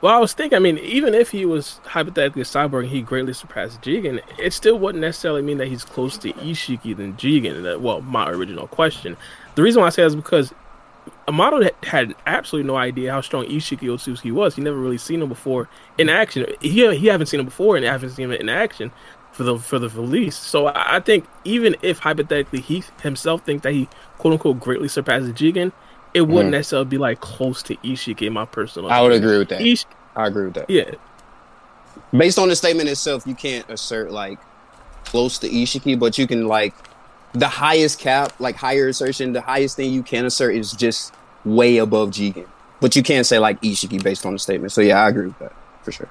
Well, 0.00 0.14
I 0.14 0.18
was 0.18 0.34
thinking. 0.34 0.56
I 0.56 0.58
mean, 0.58 0.78
even 0.78 1.14
if 1.14 1.30
he 1.30 1.46
was 1.46 1.80
hypothetically 1.84 2.42
a 2.42 2.44
cyborg 2.44 2.80
and 2.80 2.88
he 2.90 3.00
greatly 3.02 3.32
surpassed 3.32 3.80
Jigen, 3.80 4.20
it 4.38 4.52
still 4.52 4.78
wouldn't 4.78 5.00
necessarily 5.00 5.42
mean 5.42 5.58
that 5.58 5.68
he's 5.68 5.84
close 5.84 6.18
to 6.18 6.32
Ishiki 6.34 6.96
than 6.96 7.14
Jigen. 7.14 7.62
That 7.62 7.80
well, 7.80 8.02
my 8.02 8.28
original 8.28 8.66
question. 8.66 9.16
The 9.54 9.62
reason 9.62 9.80
why 9.80 9.86
I 9.86 9.90
say 9.90 10.02
that 10.02 10.08
is 10.08 10.16
because 10.16 10.52
Amado 11.26 11.68
had 11.82 12.14
absolutely 12.26 12.66
no 12.66 12.76
idea 12.76 13.12
how 13.12 13.20
strong 13.20 13.46
Ishiki 13.46 13.88
Otsutsuki 13.88 14.32
was. 14.32 14.56
He 14.56 14.62
never 14.62 14.76
really 14.76 14.98
seen 14.98 15.22
him 15.22 15.28
before 15.28 15.68
in 15.96 16.08
action. 16.08 16.46
He 16.60 16.94
he 16.96 17.06
haven't 17.06 17.26
seen 17.26 17.40
him 17.40 17.46
before 17.46 17.76
and 17.76 17.84
haven't 17.84 18.10
seen 18.10 18.30
him 18.30 18.32
in 18.32 18.48
action 18.48 18.92
for 19.32 19.42
the 19.42 19.58
for 19.58 19.78
the 19.78 19.88
release. 19.88 20.36
So 20.36 20.70
I 20.74 21.00
think 21.00 21.26
even 21.44 21.76
if 21.82 21.98
hypothetically 21.98 22.60
he 22.60 22.84
himself 23.02 23.44
thinks 23.44 23.62
that 23.62 23.72
he 23.72 23.88
quote 24.18 24.32
unquote 24.34 24.60
greatly 24.60 24.88
surpasses 24.88 25.32
Jigen, 25.32 25.72
it 26.12 26.22
wouldn't 26.22 26.48
mm. 26.48 26.58
necessarily 26.58 26.88
be 26.88 26.98
like 26.98 27.20
close 27.20 27.62
to 27.64 27.76
Ishiki 27.76 28.26
in 28.26 28.32
my 28.32 28.44
personal. 28.44 28.90
I 28.90 29.00
would 29.00 29.12
agree 29.12 29.38
with 29.38 29.48
that. 29.48 29.60
Ish- 29.60 29.86
I 30.14 30.28
agree 30.28 30.44
with 30.44 30.54
that. 30.54 30.70
Yeah. 30.70 30.92
Based 32.12 32.38
on 32.38 32.48
the 32.48 32.56
statement 32.56 32.88
itself, 32.88 33.26
you 33.26 33.34
can't 33.34 33.68
assert 33.68 34.12
like 34.12 34.38
close 35.04 35.38
to 35.38 35.48
Ishiki, 35.48 35.98
but 35.98 36.16
you 36.18 36.26
can 36.26 36.46
like 36.46 36.74
the 37.34 37.48
highest 37.48 37.98
cap, 37.98 38.32
like 38.38 38.56
higher 38.56 38.88
assertion, 38.88 39.32
the 39.32 39.40
highest 39.40 39.76
thing 39.76 39.92
you 39.92 40.02
can 40.02 40.24
assert 40.24 40.54
is 40.54 40.72
just 40.72 41.12
way 41.44 41.78
above 41.78 42.10
Jigen. 42.10 42.46
But 42.80 42.96
you 42.96 43.02
can't 43.02 43.26
say 43.26 43.38
like 43.38 43.60
Ishiki 43.60 44.02
based 44.02 44.24
on 44.24 44.32
the 44.32 44.38
statement. 44.38 44.72
So 44.72 44.80
yeah, 44.80 45.02
I 45.02 45.08
agree 45.08 45.26
with 45.26 45.38
that 45.40 45.52
for 45.82 45.92
sure. 45.92 46.08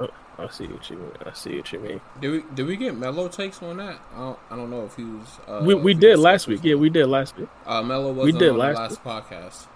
Oh, 0.00 0.08
I 0.38 0.48
see 0.48 0.66
what 0.66 0.88
you 0.90 0.96
mean. 0.96 1.12
I 1.24 1.32
see 1.32 1.56
what 1.56 1.72
you 1.72 1.78
mean. 1.80 2.00
Did 2.20 2.30
we 2.30 2.44
did 2.54 2.66
we 2.66 2.76
get 2.76 2.96
Mello 2.96 3.28
takes 3.28 3.62
on 3.62 3.78
that? 3.78 3.98
I 4.14 4.18
don't, 4.18 4.38
I 4.50 4.56
don't 4.56 4.70
know 4.70 4.84
if 4.84 4.94
he 4.96 5.04
was. 5.04 5.38
Uh, 5.46 5.62
we 5.64 5.74
we 5.74 5.94
did 5.94 6.18
last 6.18 6.46
week. 6.46 6.60
Yeah, 6.62 6.74
we 6.74 6.90
did 6.90 7.06
last 7.06 7.36
week. 7.36 7.48
Uh, 7.64 7.82
Mello 7.82 8.12
was 8.12 8.26
we 8.26 8.32
did 8.32 8.50
on 8.50 8.58
last, 8.58 8.78
last 8.78 9.04
podcast. 9.04 9.66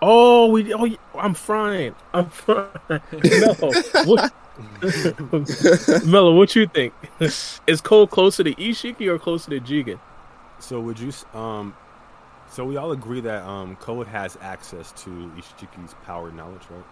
Oh, 0.00 0.48
we. 0.50 0.72
Oh, 0.72 0.96
I'm 1.18 1.34
frying. 1.34 1.94
I'm 2.14 2.30
frying. 2.30 2.68
no. 2.88 3.54
what, 4.04 4.32
Mello, 6.04 6.34
what 6.34 6.56
you 6.56 6.66
think? 6.66 6.92
Is 7.20 7.80
Code 7.82 8.10
closer 8.10 8.42
to 8.44 8.54
Ishiki 8.54 9.06
or 9.06 9.18
closer 9.18 9.50
to 9.50 9.60
Jigen? 9.60 9.98
So 10.58 10.80
would 10.80 10.98
you 10.98 11.12
um 11.34 11.74
so 12.50 12.64
we 12.64 12.76
all 12.76 12.92
agree 12.92 13.20
that 13.20 13.42
um 13.44 13.76
Code 13.76 14.08
has 14.08 14.36
access 14.40 14.92
to 15.02 15.10
Ishiki's 15.36 15.94
power 16.04 16.30
knowledge, 16.30 16.62
right? 16.70 16.84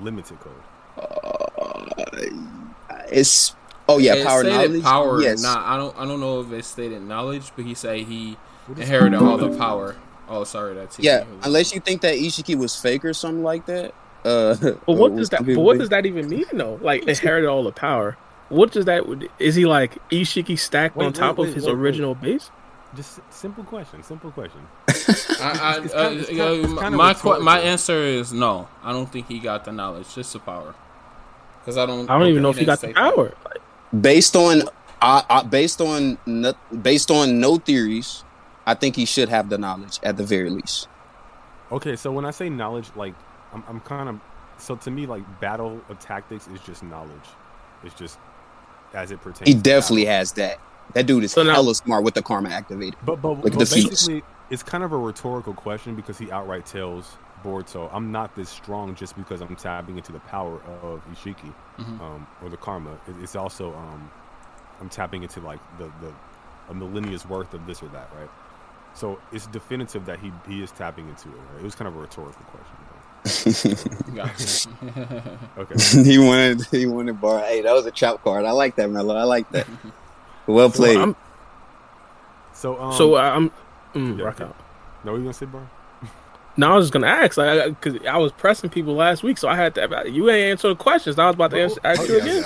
Limited 0.00 0.38
code. 0.40 0.52
Uh, 0.98 2.68
it's 3.10 3.54
oh 3.88 3.98
yeah, 3.98 4.14
it 4.14 4.26
power 4.26 4.44
knowledge. 4.44 4.82
Power, 4.82 5.22
yes. 5.22 5.42
Nah, 5.42 5.62
I 5.64 5.76
don't 5.76 5.96
I 5.98 6.04
don't 6.04 6.20
know 6.20 6.40
if 6.40 6.52
it 6.52 6.64
stated 6.64 7.02
knowledge, 7.02 7.52
but 7.56 7.64
he 7.64 7.74
said 7.74 8.00
he 8.00 8.36
inherited 8.68 9.20
all 9.20 9.36
the 9.36 9.56
power. 9.56 9.96
Oh, 10.28 10.44
sorry, 10.44 10.74
that's 10.74 10.98
yeah. 10.98 11.24
Unless 11.42 11.74
you 11.74 11.80
think 11.80 12.02
that 12.02 12.16
Ishiki 12.16 12.54
was 12.54 12.76
fake 12.76 13.04
or 13.04 13.14
something 13.14 13.42
like 13.42 13.66
that. 13.66 13.94
Uh, 14.24 14.54
but 14.54 14.86
what 14.86 15.16
does 15.16 15.28
that? 15.30 15.44
But 15.46 15.58
what 15.58 15.78
does 15.78 15.88
that 15.90 16.06
even 16.06 16.28
mean 16.28 16.46
though? 16.52 16.78
Like 16.82 17.06
inherited 17.06 17.48
all 17.48 17.64
the 17.64 17.72
power. 17.72 18.16
What 18.48 18.72
does 18.72 18.86
that? 18.86 19.04
Is 19.38 19.54
he 19.54 19.66
like 19.66 19.98
Ishiki 20.10 20.58
stacked 20.58 20.96
wait, 20.96 21.06
on 21.06 21.12
top 21.12 21.38
wait, 21.38 21.48
of 21.48 21.54
his 21.54 21.66
wait, 21.66 21.74
original 21.74 22.14
base? 22.14 22.50
Just 22.96 23.20
simple 23.30 23.64
question. 23.64 24.02
Simple 24.02 24.30
question. 24.30 24.60
I, 24.88 25.82
I, 25.94 26.40
uh, 26.40 26.90
my 26.90 27.12
qu- 27.12 27.40
my 27.40 27.60
answer 27.60 27.98
is 28.02 28.32
no. 28.32 28.68
I 28.82 28.92
don't 28.92 29.10
think 29.10 29.28
he 29.28 29.38
got 29.38 29.66
the 29.66 29.72
knowledge, 29.72 30.14
just 30.14 30.32
the 30.32 30.38
power. 30.38 30.74
Because 31.60 31.76
I 31.76 31.84
don't. 31.84 32.08
I 32.08 32.18
don't 32.18 32.28
even 32.28 32.42
know 32.42 32.50
if 32.50 32.58
he 32.58 32.64
got 32.64 32.80
the 32.80 32.94
power. 32.94 33.34
Based 33.98 34.34
on, 34.36 34.62
uh, 35.02 35.22
uh, 35.28 35.44
based 35.44 35.82
on, 35.82 36.16
no, 36.24 36.54
based 36.82 37.10
on 37.10 37.40
no 37.40 37.58
theories, 37.58 38.24
I 38.66 38.74
think 38.74 38.96
he 38.96 39.04
should 39.04 39.28
have 39.28 39.50
the 39.50 39.58
knowledge 39.58 39.98
at 40.02 40.16
the 40.16 40.24
very 40.24 40.48
least. 40.48 40.88
Okay, 41.70 41.96
so 41.96 42.10
when 42.10 42.24
I 42.24 42.30
say 42.30 42.48
knowledge, 42.48 42.90
like 42.96 43.14
I'm, 43.52 43.64
I'm 43.68 43.80
kind 43.80 44.08
of 44.08 44.20
so 44.58 44.76
to 44.76 44.90
me 44.90 45.06
like 45.06 45.40
battle 45.40 45.80
of 45.88 45.98
tactics 45.98 46.46
is 46.48 46.60
just 46.60 46.82
knowledge. 46.82 47.28
It's 47.84 47.94
just 47.94 48.18
as 48.94 49.10
it 49.10 49.20
pertains. 49.20 49.48
He 49.48 49.54
definitely 49.54 50.06
has 50.06 50.32
that. 50.32 50.58
That 50.94 51.06
dude 51.06 51.24
is 51.24 51.32
so 51.32 51.42
now, 51.42 51.52
hella 51.52 51.74
smart 51.74 52.02
with 52.02 52.14
the 52.14 52.22
karma 52.22 52.48
activated. 52.48 52.96
But 53.04 53.20
but, 53.20 53.34
but 53.42 53.52
basically, 53.58 54.22
it's 54.50 54.62
kind 54.62 54.82
of 54.82 54.92
a 54.92 54.98
rhetorical 54.98 55.52
question 55.52 55.94
because 55.94 56.16
he 56.16 56.30
outright 56.32 56.64
tells 56.64 57.16
Boruto, 57.44 57.90
"I'm 57.92 58.10
not 58.10 58.34
this 58.34 58.48
strong 58.48 58.94
just 58.94 59.16
because 59.16 59.42
I'm 59.42 59.54
tapping 59.54 59.98
into 59.98 60.12
the 60.12 60.20
power 60.20 60.60
of 60.82 61.02
Ishiki 61.12 61.52
mm-hmm. 61.78 62.00
um, 62.00 62.26
or 62.42 62.48
the 62.48 62.56
karma. 62.56 62.98
It's 63.20 63.36
also 63.36 63.74
um, 63.74 64.10
I'm 64.80 64.88
tapping 64.88 65.22
into 65.22 65.40
like 65.40 65.60
the 65.78 65.84
the 66.00 66.12
a 66.70 66.74
millennia's 66.74 67.26
worth 67.26 67.52
of 67.54 67.66
this 67.66 67.82
or 67.82 67.88
that, 67.88 68.10
right? 68.18 68.30
So 68.94 69.20
it's 69.30 69.46
definitive 69.46 70.06
that 70.06 70.18
he 70.20 70.32
he 70.48 70.62
is 70.62 70.72
tapping 70.72 71.08
into 71.08 71.28
it. 71.28 71.40
Right? 71.52 71.60
It 71.60 71.64
was 71.64 71.74
kind 71.74 71.88
of 71.88 71.96
a 71.96 72.00
rhetorical 72.00 72.42
question. 72.44 72.76
okay. 75.58 76.02
he 76.04 76.18
wanted 76.18 76.62
he 76.70 76.86
wanted 76.86 77.20
bar. 77.20 77.40
Hey, 77.40 77.62
that 77.62 77.72
was 77.72 77.84
a 77.86 77.90
trap 77.90 78.22
card. 78.22 78.44
I 78.44 78.52
like 78.52 78.76
that, 78.76 78.88
Mello. 78.90 79.16
I 79.16 79.24
like 79.24 79.50
that. 79.50 79.66
Well 80.46 80.70
played. 80.70 80.94
So, 80.94 81.16
so, 82.54 82.80
um, 82.80 82.92
so 82.94 83.16
I'm 83.18 83.50
mm, 83.92 84.18
yeah, 84.18 84.24
rock 84.24 84.40
out. 84.40 84.56
No, 85.04 85.14
you 85.14 85.20
gonna 85.20 85.34
say, 85.34 85.44
bar? 85.44 85.68
No, 86.56 86.72
I 86.72 86.76
was 86.76 86.86
just 86.86 86.94
gonna 86.94 87.06
ask, 87.06 87.36
like, 87.36 87.78
because 87.80 88.00
I 88.06 88.16
was 88.16 88.32
pressing 88.32 88.70
people 88.70 88.94
last 88.94 89.22
week, 89.22 89.36
so 89.36 89.46
I 89.46 89.56
had 89.56 89.74
to. 89.74 90.10
You 90.10 90.30
ain't 90.30 90.52
answer 90.52 90.68
the 90.68 90.74
questions. 90.74 91.18
I 91.18 91.26
was 91.26 91.34
about 91.34 91.50
to 91.50 91.60
answer, 91.60 91.78
ask 91.84 92.00
oh, 92.00 92.04
you 92.04 92.18
again. 92.18 92.44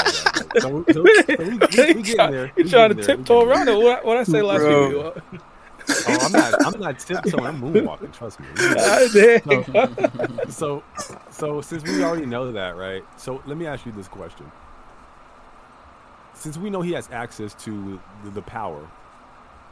you 2.56 2.68
trying 2.68 2.94
to 2.94 3.02
tiptoe 3.02 3.48
around 3.48 3.68
it. 3.68 3.78
What, 3.78 4.04
what 4.04 4.16
I 4.16 4.24
say 4.24 4.42
last 4.42 4.62
bro. 4.62 5.12
week? 5.30 5.40
Oh, 6.06 6.20
I'm 6.20 6.32
not. 6.32 6.56
I'm 6.64 6.80
not 6.80 6.98
tiptoeing. 6.98 7.46
I'm 7.46 7.60
moonwalking. 7.60 8.12
Trust 8.12 8.40
me. 8.40 8.46
So, 9.44 9.64
so, 10.48 10.82
so, 11.30 11.60
since 11.60 11.84
we 11.84 12.02
already 12.04 12.26
know 12.26 12.52
that, 12.52 12.76
right? 12.76 13.04
So, 13.18 13.42
let 13.46 13.56
me 13.58 13.66
ask 13.66 13.86
you 13.86 13.92
this 13.92 14.08
question: 14.08 14.50
Since 16.34 16.58
we 16.58 16.70
know 16.70 16.82
he 16.82 16.92
has 16.92 17.08
access 17.12 17.54
to 17.64 18.00
the, 18.24 18.30
the 18.30 18.42
power, 18.42 18.86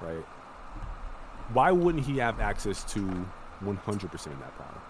right? 0.03 0.25
Why 1.53 1.73
wouldn't 1.73 2.05
he 2.07 2.19
have 2.19 2.41
access 2.41 2.85
to 2.95 3.01
100% 3.65 4.05
of 4.05 4.13
that 4.41 4.59
power? 4.59 4.83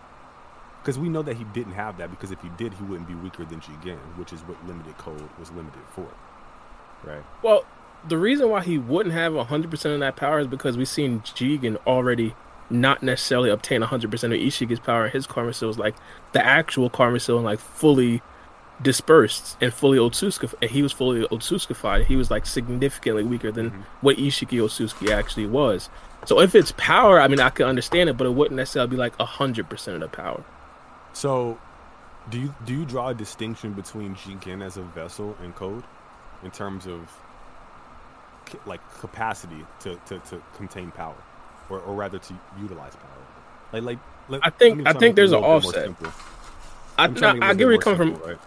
Because 0.82 0.98
we 0.98 1.08
know 1.08 1.22
that 1.22 1.36
he 1.36 1.44
didn't 1.44 1.72
have 1.74 1.98
that. 1.98 2.10
Because 2.10 2.32
if 2.32 2.40
he 2.42 2.50
did, 2.56 2.74
he 2.74 2.84
wouldn't 2.84 3.08
be 3.08 3.14
weaker 3.14 3.44
than 3.44 3.60
Jigen, 3.60 3.98
which 4.16 4.32
is 4.32 4.40
what 4.42 4.64
limited 4.66 4.96
code 4.98 5.28
was 5.38 5.50
limited 5.52 5.82
for, 5.94 6.08
right? 7.04 7.24
Well, 7.42 7.64
the 8.08 8.18
reason 8.18 8.48
why 8.48 8.62
he 8.62 8.78
wouldn't 8.78 9.14
have 9.14 9.32
100% 9.32 9.94
of 9.94 10.00
that 10.00 10.16
power 10.16 10.40
is 10.40 10.46
because 10.46 10.76
we've 10.76 10.88
seen 10.88 11.20
Jigen 11.20 11.76
already 11.86 12.34
not 12.70 13.02
necessarily 13.02 13.50
obtain 13.50 13.82
100% 13.82 14.04
of 14.04 14.10
Ishiki's 14.10 14.78
power 14.78 15.08
his 15.08 15.26
karma 15.26 15.52
seal 15.52 15.70
is 15.70 15.78
like 15.78 15.96
the 16.32 16.44
actual 16.44 16.88
karma 16.88 17.18
seal 17.18 17.36
and 17.36 17.44
like 17.44 17.58
fully 17.58 18.22
dispersed 18.82 19.56
and 19.60 19.74
fully 19.74 19.98
Otsuska 19.98 20.54
and 20.62 20.70
he 20.70 20.82
was 20.82 20.92
fully 20.92 21.26
Otsuskified. 21.26 22.06
He 22.06 22.16
was 22.16 22.30
like 22.30 22.46
significantly 22.46 23.24
weaker 23.24 23.52
than 23.52 23.70
mm-hmm. 23.70 23.82
what 24.00 24.16
Ishiki 24.16 24.58
Otsutsuki 24.58 25.10
actually 25.10 25.46
was. 25.46 25.90
So 26.26 26.40
if 26.40 26.54
it's 26.54 26.72
power, 26.76 27.20
I 27.20 27.28
mean 27.28 27.40
I 27.40 27.50
can 27.50 27.66
understand 27.66 28.08
it, 28.08 28.16
but 28.16 28.26
it 28.26 28.30
wouldn't 28.30 28.56
necessarily 28.56 28.90
be 28.90 28.96
like 28.96 29.16
100% 29.18 29.94
of 29.94 30.00
the 30.00 30.08
power. 30.08 30.44
So 31.12 31.58
do 32.30 32.38
you 32.38 32.54
do 32.64 32.72
you 32.72 32.84
draw 32.84 33.08
a 33.08 33.14
distinction 33.14 33.72
between 33.72 34.14
Jigen 34.14 34.62
as 34.62 34.76
a 34.76 34.82
vessel 34.82 35.36
and 35.42 35.54
code 35.54 35.84
in 36.42 36.50
terms 36.50 36.86
of 36.86 37.19
like 38.66 38.80
capacity 39.00 39.64
to, 39.80 39.96
to, 40.06 40.18
to 40.18 40.42
contain 40.56 40.90
power, 40.90 41.16
or, 41.68 41.80
or 41.80 41.94
rather 41.94 42.18
to 42.18 42.40
utilize 42.60 42.94
power. 42.96 43.80
Like 43.80 43.98
like 44.28 44.42
I 44.44 44.50
think 44.50 44.86
I 44.86 44.92
think 44.92 45.16
there's 45.16 45.32
an 45.32 45.42
offset. 45.42 45.90
I, 46.98 47.04
I, 47.04 47.50
I 47.50 47.54
get 47.54 47.64
where 47.64 47.72
you 47.72 47.78
come 47.78 47.96
from. 47.96 48.14
Right? 48.16 48.38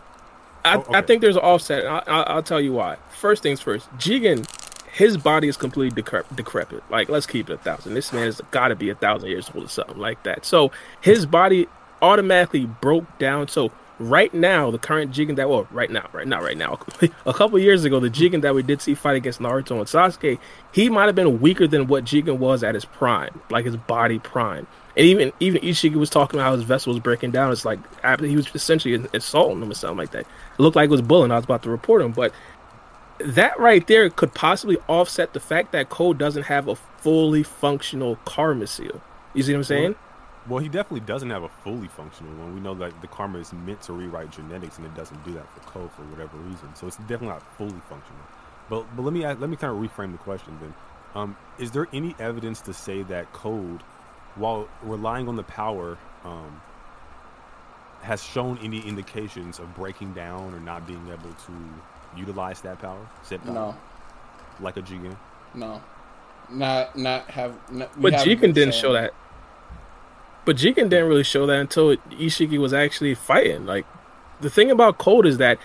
I, 0.66 0.76
Oh, 0.76 0.80
okay. 0.80 0.98
I 0.98 1.02
think 1.02 1.22
there's 1.22 1.36
an 1.36 1.42
offset. 1.42 1.86
I, 1.86 2.00
I, 2.08 2.22
I'll 2.22 2.44
tell 2.44 2.62
you 2.62 2.74
why. 2.74 2.98
First 3.20 3.44
things 3.44 3.60
first. 3.60 3.92
Jigen, 3.98 4.48
his 4.92 5.18
body 5.18 5.48
is 5.48 5.58
completely 5.58 6.02
decrep- 6.02 6.36
decrepit. 6.36 6.84
Like, 6.90 7.10
let's 7.10 7.26
keep 7.26 7.50
it 7.50 7.54
a 7.54 7.58
thousand. 7.58 7.96
This 7.96 8.14
man 8.14 8.24
has 8.24 8.40
got 8.52 8.70
to 8.70 8.76
be 8.76 8.90
a 8.90 8.96
thousand 8.96 9.30
years 9.30 9.52
old 9.54 9.66
or 9.66 9.70
something 9.70 9.98
like 9.98 10.24
that. 10.24 10.46
So 10.46 10.72
his 11.02 11.26
body 11.26 11.68
automatically 12.02 12.66
broke 12.66 13.18
down. 13.20 13.48
So 13.50 13.72
right 14.00 14.34
now, 14.34 14.72
the 14.72 14.78
current 14.78 15.12
Jigen 15.12 15.36
that 15.36 15.50
well, 15.50 15.68
right 15.72 15.90
now, 15.90 16.08
right 16.14 16.28
now, 16.28 16.42
right 16.42 16.58
now, 16.58 16.80
a 17.26 17.34
couple 17.34 17.60
years 17.60 17.84
ago, 17.84 18.00
the 18.00 18.10
Jigen 18.10 18.42
that 18.42 18.56
we 18.56 18.64
did 18.64 18.82
see 18.82 18.96
fight 18.96 19.16
against 19.16 19.40
Naruto 19.40 19.72
and 19.72 19.86
Sasuke, 19.86 20.40
he 20.72 20.90
might 20.90 21.06
have 21.06 21.16
been 21.16 21.40
weaker 21.40 21.68
than 21.68 21.88
what 21.88 22.04
Jigen 22.04 22.38
was 22.38 22.64
at 22.64 22.76
his 22.76 22.86
prime, 22.86 23.42
like 23.50 23.66
his 23.66 23.78
body 23.78 24.20
prime. 24.20 24.68
And 24.96 25.08
even 25.08 25.34
even 25.40 25.62
Ishiki 25.62 25.96
was 25.96 26.10
talking 26.10 26.40
about 26.40 26.50
how 26.50 26.56
his 26.56 26.64
vessel 26.64 26.94
was 26.94 27.02
breaking 27.02 27.32
down. 27.32 27.52
It's 27.52 27.66
like 27.66 27.80
he 28.20 28.36
was 28.36 28.48
essentially 28.54 29.04
assaulting 29.14 29.62
him 29.62 29.72
or 29.72 29.74
something 29.74 29.98
like 29.98 30.12
that. 30.12 30.22
It 30.22 30.60
looked 30.60 30.76
like 30.76 30.86
it 30.86 30.92
was 30.92 31.02
bullying. 31.02 31.32
I 31.32 31.36
was 31.36 31.46
about 31.46 31.64
to 31.64 31.72
report 31.72 32.04
him, 32.04 32.12
but 32.12 32.32
that 33.20 33.60
right 33.60 33.86
there 33.88 34.10
could 34.10 34.34
possibly 34.34 34.78
offset 34.88 35.34
the 35.34 35.40
fact 35.40 35.72
that 35.72 35.90
Code 35.90 36.18
doesn't 36.18 36.44
have 36.44 36.68
a 36.68 36.76
fully 36.76 37.42
functional 37.42 38.18
karma 38.26 38.68
seal. 38.68 39.02
You 39.34 39.44
see 39.44 39.54
what 39.54 39.60
I'm 39.60 39.64
saying? 39.64 39.96
Well, 40.48 40.60
he 40.60 40.68
definitely 40.68 41.02
doesn't 41.02 41.30
have 41.30 41.44
a 41.44 41.50
fully 41.50 41.88
functional 41.88 42.34
one. 42.36 42.54
We 42.54 42.60
know 42.62 42.74
that 42.76 43.00
the 43.02 43.08
karma 43.08 43.40
is 43.40 43.54
meant 43.54 43.82
to 43.84 43.94
rewrite 43.94 44.32
genetics, 44.32 44.78
and 44.78 44.86
it 44.86 44.94
doesn't 44.96 45.24
do 45.24 45.34
that 45.34 45.48
for 45.54 45.62
code 45.62 45.92
for 45.94 46.02
whatever 46.04 46.38
reason. 46.38 46.76
So 46.76 46.88
it's 46.88 46.98
definitely 46.98 47.30
not 47.30 47.44
fully 47.58 47.80
functional. 47.90 48.22
But 48.70 48.86
but 48.96 49.04
let 49.04 49.14
me 49.14 49.24
ask, 49.24 49.40
let 49.40 49.50
me 49.50 49.56
kind 49.56 49.72
of 49.74 49.80
reframe 49.92 50.12
the 50.12 50.18
question 50.18 50.58
then. 50.62 50.74
Um, 51.16 51.38
is 51.60 51.72
there 51.72 51.88
any 51.94 52.16
evidence 52.20 52.62
to 52.62 52.74
say 52.74 53.04
that 53.04 53.32
code, 53.34 53.84
while 54.36 54.68
relying 54.82 55.30
on 55.30 55.36
the 55.38 55.44
power, 55.44 55.98
um, 56.26 56.62
has 58.02 58.22
shown 58.24 58.58
any 58.62 58.80
indications 58.82 59.60
of 59.60 59.74
breaking 59.76 60.14
down 60.14 60.54
or 60.54 60.60
not 60.60 60.86
being 60.88 61.08
able 61.08 61.34
to 61.34 61.54
utilize 62.18 62.62
that 62.62 62.80
power? 62.80 63.08
Said 63.24 63.44
power, 63.46 63.54
No, 63.54 63.76
like 64.60 64.78
a 64.78 64.82
Jigen. 64.82 65.16
no, 65.54 65.82
not 66.50 66.98
not 66.98 67.30
have. 67.30 67.56
Not, 67.72 67.96
we 68.02 68.12
But 68.12 68.14
haven't 68.14 68.40
Jigen 68.40 68.54
didn't 68.54 68.74
show 68.76 68.94
that. 68.94 69.14
But 70.46 70.58
Jigen 70.58 70.90
didn't 70.90 71.08
really 71.08 71.24
show 71.24 71.46
that 71.46 71.60
until 71.60 71.96
Ishiki 72.12 72.58
was 72.60 72.74
actually 72.74 73.16
fighting. 73.16 73.66
Like 73.66 73.86
the 74.42 74.50
thing 74.50 74.72
about 74.72 74.98
Code 74.98 75.26
is 75.26 75.38
that 75.38 75.58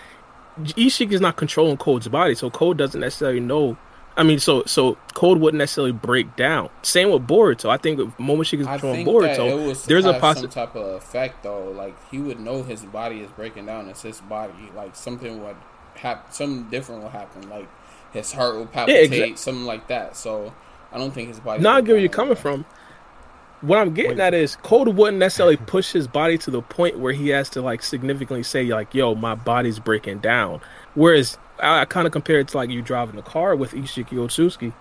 Ishiki 0.59 1.11
is 1.13 1.21
not 1.21 1.35
controlling 1.35 1.77
Code's 1.77 2.07
body, 2.07 2.35
so 2.35 2.49
Code 2.49 2.77
doesn't 2.77 2.99
necessarily 2.99 3.39
know. 3.39 3.77
I 4.17 4.23
mean, 4.23 4.39
so 4.39 4.63
so 4.65 4.97
Code 5.13 5.39
wouldn't 5.39 5.59
necessarily 5.59 5.91
break 5.93 6.35
down. 6.35 6.69
Same 6.81 7.11
with 7.11 7.25
Boruto. 7.27 7.69
I 7.69 7.77
think 7.77 7.99
with 7.99 8.17
Momoshiki's 8.17 8.67
I 8.67 8.71
controlling 8.77 9.05
think 9.05 9.21
that 9.21 9.39
it 9.39 9.39
Boruto, 9.39 9.85
there's 9.85 10.05
a 10.05 10.19
possible 10.19 10.49
type 10.49 10.75
of 10.75 10.95
effect 10.95 11.43
though. 11.43 11.69
Like 11.71 11.95
he 12.09 12.19
would 12.19 12.39
know 12.39 12.63
his 12.63 12.83
body 12.83 13.19
is 13.21 13.29
breaking 13.31 13.65
down. 13.67 13.87
It's 13.89 14.01
his 14.01 14.19
body. 14.21 14.53
Like 14.75 14.95
something 14.95 15.41
would 15.43 15.55
happen. 15.95 16.31
Something 16.33 16.69
different 16.69 17.03
will 17.03 17.09
happen. 17.09 17.49
Like 17.49 17.69
his 18.11 18.31
heart 18.33 18.55
will 18.55 18.65
palpitate. 18.65 19.11
exact- 19.13 19.39
Something 19.39 19.65
like 19.65 19.87
that. 19.87 20.17
So 20.17 20.53
I 20.91 20.97
don't 20.97 21.11
think 21.13 21.29
his 21.29 21.39
body. 21.39 21.61
No, 21.63 21.69
I 21.71 21.81
get 21.81 21.89
where 21.91 21.97
you're 21.99 22.09
like 22.09 22.11
coming 22.15 22.33
that. 22.33 22.41
What 23.61 23.77
I'm 23.77 23.93
getting 23.93 24.17
Wait. 24.17 24.19
at 24.21 24.33
is 24.33 24.55
Code 24.55 24.87
wouldn't 24.89 25.17
necessarily 25.17 25.57
push 25.57 25.91
his 25.91 26.07
body 26.07 26.37
to 26.39 26.51
the 26.51 26.61
point 26.61 26.97
where 26.97 27.11
he 27.11 27.29
has 27.29 27.49
to 27.51 27.61
like 27.61 27.83
significantly 27.83 28.43
say 28.43 28.63
like, 28.65 28.95
"Yo, 28.95 29.15
my 29.15 29.35
body's 29.35 29.79
breaking 29.79 30.19
down." 30.19 30.61
Whereas 30.95 31.37
I, 31.59 31.81
I 31.81 31.85
kind 31.85 32.07
of 32.07 32.13
compare 32.13 32.39
it 32.39 32.47
to 32.49 32.57
like 32.57 32.69
you 32.69 32.81
driving 32.81 33.19
a 33.19 33.21
car 33.21 33.55
with 33.55 33.73
Ishiki 33.73 34.11
Otsuki, 34.11 34.71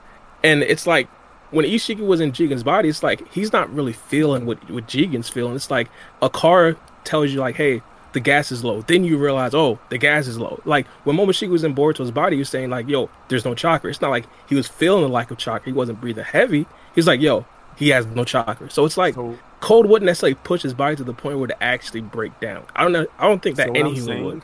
and 0.44 0.62
it's 0.62 0.86
like 0.86 1.08
when 1.50 1.64
Ishiki 1.64 2.06
was 2.06 2.20
in 2.20 2.30
Jigen's 2.30 2.62
body, 2.62 2.88
it's 2.88 3.02
like 3.02 3.32
he's 3.32 3.52
not 3.52 3.72
really 3.74 3.92
feeling 3.92 4.46
what 4.46 4.70
what 4.70 4.86
Jigen's 4.86 5.28
feeling. 5.28 5.56
It's 5.56 5.72
like 5.72 5.88
a 6.22 6.30
car 6.30 6.76
tells 7.04 7.30
you 7.30 7.40
like, 7.40 7.56
"Hey." 7.56 7.82
The 8.14 8.20
gas 8.20 8.50
is 8.50 8.64
low. 8.64 8.80
Then 8.80 9.04
you 9.04 9.18
realize, 9.18 9.52
oh, 9.54 9.78
the 9.90 9.98
gas 9.98 10.26
is 10.26 10.38
low. 10.38 10.62
Like 10.64 10.86
when 11.04 11.14
Momoshiki 11.14 11.50
was 11.50 11.62
in 11.62 11.74
Boruto's 11.74 12.10
body, 12.10 12.36
he 12.36 12.38
was 12.40 12.48
saying 12.48 12.70
like, 12.70 12.88
"Yo, 12.88 13.10
there's 13.28 13.44
no 13.44 13.54
chakra." 13.54 13.90
It's 13.90 14.00
not 14.00 14.10
like 14.10 14.24
he 14.48 14.54
was 14.54 14.66
feeling 14.66 15.02
the 15.02 15.10
lack 15.10 15.30
of 15.30 15.36
chakra. 15.36 15.66
He 15.66 15.72
wasn't 15.72 16.00
breathing 16.00 16.24
heavy. 16.24 16.64
He's 16.94 17.06
like, 17.06 17.20
"Yo, 17.20 17.44
he 17.78 17.90
has 17.90 18.06
no 18.06 18.24
chakra. 18.24 18.68
So 18.70 18.84
it's 18.84 18.96
like 18.96 19.14
So 19.14 19.38
Code 19.60 19.86
wouldn't 19.86 20.06
necessarily 20.06 20.34
push 20.34 20.62
his 20.62 20.74
body 20.74 20.96
to 20.96 21.04
the 21.04 21.14
point 21.14 21.38
where 21.38 21.46
to 21.48 21.62
actually 21.62 22.00
break 22.00 22.38
down. 22.40 22.64
I 22.74 22.82
don't 22.82 22.92
know. 22.92 23.06
I 23.18 23.28
don't 23.28 23.42
think 23.42 23.56
that 23.56 23.68
So 23.68 23.72
any 23.74 23.80
I'm 23.90 23.94
human 23.94 24.04
saying- 24.06 24.24
would. 24.24 24.42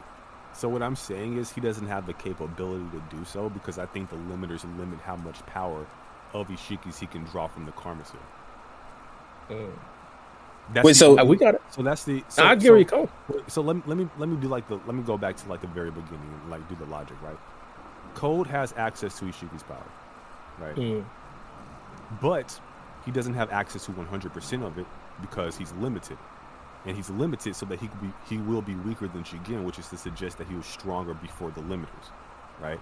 So 0.52 0.68
what 0.68 0.82
I'm 0.82 0.94
saying 0.94 1.36
is 1.36 1.50
he 1.50 1.60
doesn't 1.60 1.88
have 1.88 2.06
the 2.06 2.12
capability 2.12 2.84
to 2.92 3.16
do 3.16 3.24
so 3.24 3.48
because 3.50 3.76
I 3.76 3.86
think 3.86 4.10
the 4.10 4.16
limiters 4.16 4.62
limit 4.78 5.00
how 5.00 5.16
much 5.16 5.44
power 5.46 5.84
of 6.32 6.46
Ishiki's 6.46 6.98
he 7.00 7.06
can 7.06 7.24
draw 7.24 7.48
from 7.48 7.66
the 7.66 7.72
Karma 7.72 8.04
Seal. 8.04 8.20
That's 10.72 10.84
Wait, 10.84 10.92
the- 10.92 10.94
so- 10.94 11.18
Uh, 11.18 11.24
we 11.24 11.36
got. 11.36 11.54
It. 11.56 11.62
So 11.70 11.82
that's 11.82 12.04
the. 12.04 12.24
So, 12.28 12.44
I 12.44 12.54
get 12.54 12.62
so, 12.66 12.70
where 12.70 12.78
you 12.78 12.84
come. 12.86 13.08
So 13.48 13.60
let 13.62 13.76
me 13.76 13.82
let 13.86 13.98
me 13.98 14.08
let 14.16 14.28
me 14.28 14.36
do 14.36 14.48
like 14.48 14.66
the 14.68 14.76
let 14.86 14.94
me 14.94 15.02
go 15.02 15.18
back 15.18 15.36
to 15.38 15.48
like 15.48 15.60
the 15.60 15.66
very 15.66 15.90
beginning 15.90 16.20
and 16.40 16.50
like 16.50 16.66
do 16.68 16.74
the 16.76 16.86
logic 16.86 17.16
right. 17.22 17.36
Code 18.14 18.46
has 18.46 18.72
access 18.76 19.18
to 19.18 19.24
Ishiki's 19.26 19.62
power, 19.64 19.84
right? 20.60 20.74
Mm. 20.76 21.04
but 22.22 22.58
he 23.04 23.10
doesn't 23.10 23.34
have 23.34 23.50
access 23.50 23.86
to 23.86 23.92
100% 23.92 24.66
of 24.66 24.78
it 24.78 24.86
because 25.20 25.56
he's 25.56 25.72
limited. 25.74 26.18
And 26.86 26.96
he's 26.96 27.10
limited 27.10 27.56
so 27.56 27.66
that 27.66 27.80
he 27.80 27.88
could 27.88 28.00
be 28.02 28.12
he 28.28 28.36
will 28.36 28.60
be 28.60 28.74
weaker 28.74 29.08
than 29.08 29.24
Jigen 29.24 29.64
which 29.64 29.78
is 29.78 29.88
to 29.88 29.96
suggest 29.96 30.36
that 30.36 30.46
he 30.46 30.54
was 30.54 30.66
stronger 30.66 31.14
before 31.14 31.50
the 31.50 31.62
limiters 31.62 32.10
right? 32.60 32.80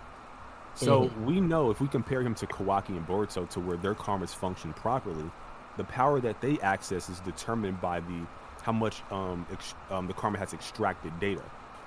So 0.74 1.10
we 1.24 1.40
know 1.40 1.70
if 1.70 1.80
we 1.80 1.88
compare 1.88 2.22
him 2.22 2.34
to 2.36 2.46
Kawaki 2.46 2.90
and 2.90 3.06
Boruto 3.06 3.48
to 3.50 3.60
where 3.60 3.76
their 3.76 3.94
karmas 3.94 4.34
function 4.34 4.72
properly 4.72 5.30
the 5.76 5.84
power 5.84 6.20
that 6.20 6.40
they 6.40 6.58
access 6.60 7.08
is 7.08 7.20
determined 7.20 7.80
by 7.80 8.00
the 8.00 8.26
how 8.62 8.72
much 8.72 9.02
um, 9.10 9.46
ex, 9.52 9.74
um 9.90 10.06
the 10.06 10.12
karma 10.12 10.38
has 10.38 10.52
extracted 10.52 11.18
data 11.20 11.42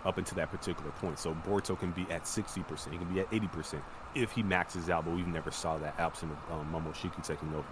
up 0.05 0.17
until 0.19 0.35
that 0.35 0.51
particular 0.51 0.91
point. 0.91 1.17
So 1.17 1.35
Boruto 1.47 1.79
can 1.79 1.91
be 1.91 2.03
at 2.11 2.23
60% 2.23 2.91
he 2.91 2.97
can 2.97 3.11
be 3.13 3.19
at 3.21 3.31
80% 3.31 3.81
if 4.13 4.31
he 4.31 4.43
maxes 4.43 4.89
out, 4.89 5.05
but 5.05 5.15
we've 5.15 5.27
never 5.27 5.51
saw 5.51 5.77
that 5.79 5.99
absent 5.99 6.31
of 6.31 6.59
um, 6.59 6.71
Momoshiki 6.71 7.25
taking 7.25 7.49
over. 7.53 7.65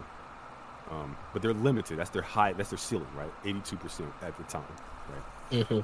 Um, 0.92 1.16
but 1.34 1.42
they're 1.42 1.54
limited. 1.54 1.98
That's 1.98 2.10
their 2.10 2.22
high. 2.22 2.54
That's 2.54 2.70
their 2.70 2.78
ceiling, 2.78 3.08
right? 3.18 3.32
Eighty-two 3.46 3.78
percent 3.78 4.12
at 4.22 4.38
the 4.38 4.44
time, 4.44 4.64
right? 5.10 5.66
hmm 5.66 5.80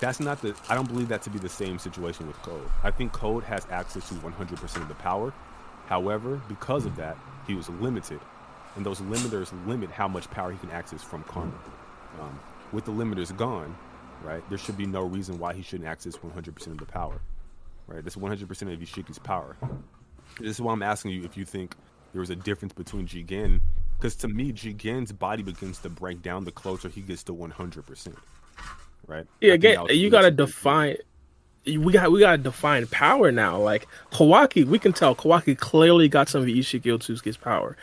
That's 0.00 0.20
not 0.20 0.40
the. 0.42 0.54
I 0.68 0.74
don't 0.74 0.88
believe 0.88 1.08
that 1.08 1.22
to 1.22 1.30
be 1.30 1.38
the 1.38 1.48
same 1.48 1.78
situation 1.78 2.26
with 2.26 2.36
Code. 2.42 2.68
I 2.84 2.90
think 2.90 3.12
Code 3.12 3.44
has 3.44 3.66
access 3.70 4.08
to 4.10 4.14
one 4.16 4.32
hundred 4.32 4.60
percent 4.60 4.82
of 4.82 4.88
the 4.88 4.94
power. 4.96 5.32
However, 5.86 6.40
because 6.48 6.84
of 6.86 6.96
that, 6.96 7.16
he 7.46 7.54
was 7.54 7.68
limited, 7.68 8.20
and 8.76 8.84
those 8.84 9.00
limiters 9.00 9.52
limit 9.66 9.90
how 9.90 10.08
much 10.08 10.30
power 10.30 10.52
he 10.52 10.58
can 10.58 10.70
access 10.70 11.02
from 11.02 11.22
Karma. 11.24 11.52
Um, 12.20 12.38
with 12.72 12.84
the 12.84 12.92
limiters 12.92 13.36
gone, 13.36 13.76
right? 14.22 14.46
There 14.48 14.58
should 14.58 14.76
be 14.76 14.86
no 14.86 15.02
reason 15.02 15.38
why 15.38 15.54
he 15.54 15.62
shouldn't 15.62 15.88
access 15.88 16.16
one 16.22 16.32
hundred 16.32 16.54
percent 16.54 16.80
of 16.80 16.86
the 16.86 16.92
power 16.92 17.20
right? 17.86 18.02
That's 18.02 18.16
100% 18.16 18.42
of 18.42 18.48
Ishiki's 18.80 19.18
power. 19.18 19.56
This 20.40 20.56
is 20.56 20.60
why 20.60 20.72
I'm 20.72 20.82
asking 20.82 21.12
you 21.12 21.24
if 21.24 21.36
you 21.36 21.44
think 21.44 21.74
there 22.12 22.20
was 22.20 22.30
a 22.30 22.36
difference 22.36 22.72
between 22.74 23.06
Jigen, 23.06 23.60
because 23.96 24.16
to 24.16 24.28
me, 24.28 24.52
Jigen's 24.52 25.12
body 25.12 25.42
begins 25.42 25.78
to 25.78 25.88
break 25.88 26.22
down 26.22 26.44
the 26.44 26.52
closer 26.52 26.88
he 26.88 27.00
gets 27.00 27.22
to 27.24 27.34
100%, 27.34 28.14
right? 29.06 29.26
Yeah, 29.40 29.52
I 29.52 29.54
again, 29.54 29.86
you 29.90 30.10
gotta 30.10 30.30
define. 30.30 30.96
We 31.66 31.92
got 31.92 32.12
we 32.12 32.20
gotta 32.20 32.38
define 32.38 32.86
power 32.86 33.32
now. 33.32 33.58
Like 33.58 33.88
Kawaki, 34.12 34.64
we 34.64 34.78
can 34.78 34.92
tell 34.92 35.14
Kawaki 35.14 35.58
clearly 35.58 36.08
got 36.08 36.28
some 36.28 36.42
of 36.42 36.46
Ishiki 36.46 36.82
Otsuki's 36.82 37.36
power. 37.36 37.76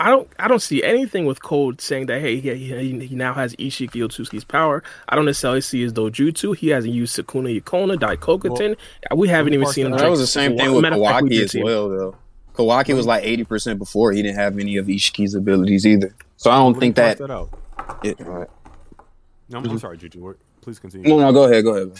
I 0.00 0.08
don't 0.08 0.28
I 0.38 0.48
don't 0.48 0.62
see 0.62 0.82
anything 0.82 1.26
with 1.26 1.42
Code 1.42 1.80
saying 1.80 2.06
that 2.06 2.20
hey 2.20 2.40
he, 2.40 2.54
he, 2.54 3.06
he 3.06 3.14
now 3.14 3.34
has 3.34 3.54
Ishiki 3.56 4.02
Otsuki's 4.02 4.44
power. 4.44 4.82
I 5.08 5.14
don't 5.14 5.26
necessarily 5.26 5.60
see 5.60 5.82
his 5.82 5.92
dojutsu. 5.92 6.56
He 6.56 6.68
hasn't 6.68 6.94
used 6.94 7.14
Sakuna 7.14 7.60
Yukona, 7.60 7.96
Daikokuten. 7.96 8.76
we 9.14 9.28
haven't 9.28 9.52
even 9.52 9.66
seen 9.66 9.86
him. 9.86 9.92
that 9.92 10.00
that 10.00 10.10
was 10.10 10.20
the 10.20 10.26
same 10.26 10.56
thing 10.56 10.72
with 10.72 10.82
Matter 10.82 10.96
of 10.96 11.02
fact, 11.02 11.24
we 11.24 11.38
Kawaki 11.38 11.44
as 11.44 11.54
well, 11.54 11.88
though. 11.90 12.16
Kawaki 12.54 12.94
was 12.94 13.06
like 13.06 13.24
eighty 13.24 13.44
percent 13.44 13.78
before. 13.78 14.12
He 14.12 14.22
didn't 14.22 14.38
have 14.38 14.58
any 14.58 14.76
of 14.76 14.86
Ishiki's 14.86 15.34
abilities 15.34 15.86
either. 15.86 16.14
So 16.36 16.50
I 16.50 16.56
don't 16.56 16.78
think 16.78 16.96
that. 16.96 17.18
that 17.18 17.30
out. 17.30 17.50
it- 18.02 18.20
all 18.20 18.26
right. 18.32 18.48
No, 19.48 19.58
I'm, 19.58 19.68
I'm 19.68 19.78
sorry, 19.78 19.96
Juju. 19.98 20.20
What- 20.20 20.36
Please 20.60 20.78
continue. 20.78 21.08
No, 21.08 21.18
no, 21.18 21.32
go 21.32 21.44
ahead, 21.44 21.64
go 21.64 21.74
ahead. 21.74 21.88
man. 21.88 21.96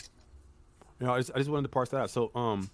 You 1.01 1.07
know, 1.07 1.15
I 1.15 1.19
just, 1.19 1.31
I 1.35 1.39
just 1.39 1.49
wanted 1.51 1.63
to 1.63 1.69
parse 1.71 1.89
that 1.89 1.97
out. 2.03 2.11
So, 2.11 2.31
um, 2.35 2.69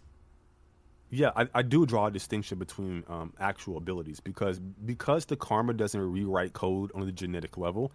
yeah, 1.10 1.30
I, 1.36 1.46
I 1.54 1.62
do 1.62 1.86
draw 1.86 2.06
a 2.06 2.10
distinction 2.10 2.58
between 2.58 3.04
um, 3.08 3.32
actual 3.38 3.76
abilities 3.76 4.18
because 4.18 4.58
because 4.58 5.26
the 5.26 5.36
karma 5.36 5.74
doesn't 5.74 6.00
rewrite 6.00 6.52
code 6.54 6.90
on 6.94 7.06
the 7.06 7.12
genetic 7.12 7.56
level, 7.56 7.92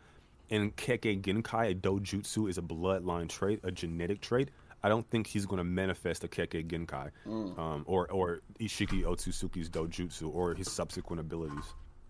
and 0.50 0.74
Kekkei 0.78 1.22
Genkai, 1.22 1.72
a 1.72 1.76
dojutsu, 1.76 2.50
is 2.50 2.58
a 2.58 2.62
bloodline 2.62 3.28
trait, 3.28 3.60
a 3.64 3.72
genetic 3.72 4.22
trait. 4.22 4.50
I 4.84 4.90
don't 4.90 5.08
think 5.10 5.28
he's 5.28 5.46
going 5.46 5.58
to 5.60 5.64
manifest 5.64 6.24
a 6.24 6.28
Kekkei 6.28 6.66
Genkai, 6.66 7.12
um, 7.28 7.84
or 7.86 8.08
or 8.12 8.42
Ishiki 8.60 9.04
Otsutsuki's 9.04 9.70
dojutsu, 9.70 10.34
or 10.34 10.54
his 10.56 10.72
subsequent 10.72 11.20
abilities 11.20 11.64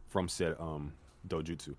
from 0.08 0.28
said 0.30 0.56
um, 0.60 0.94
dojutsu. 1.28 1.76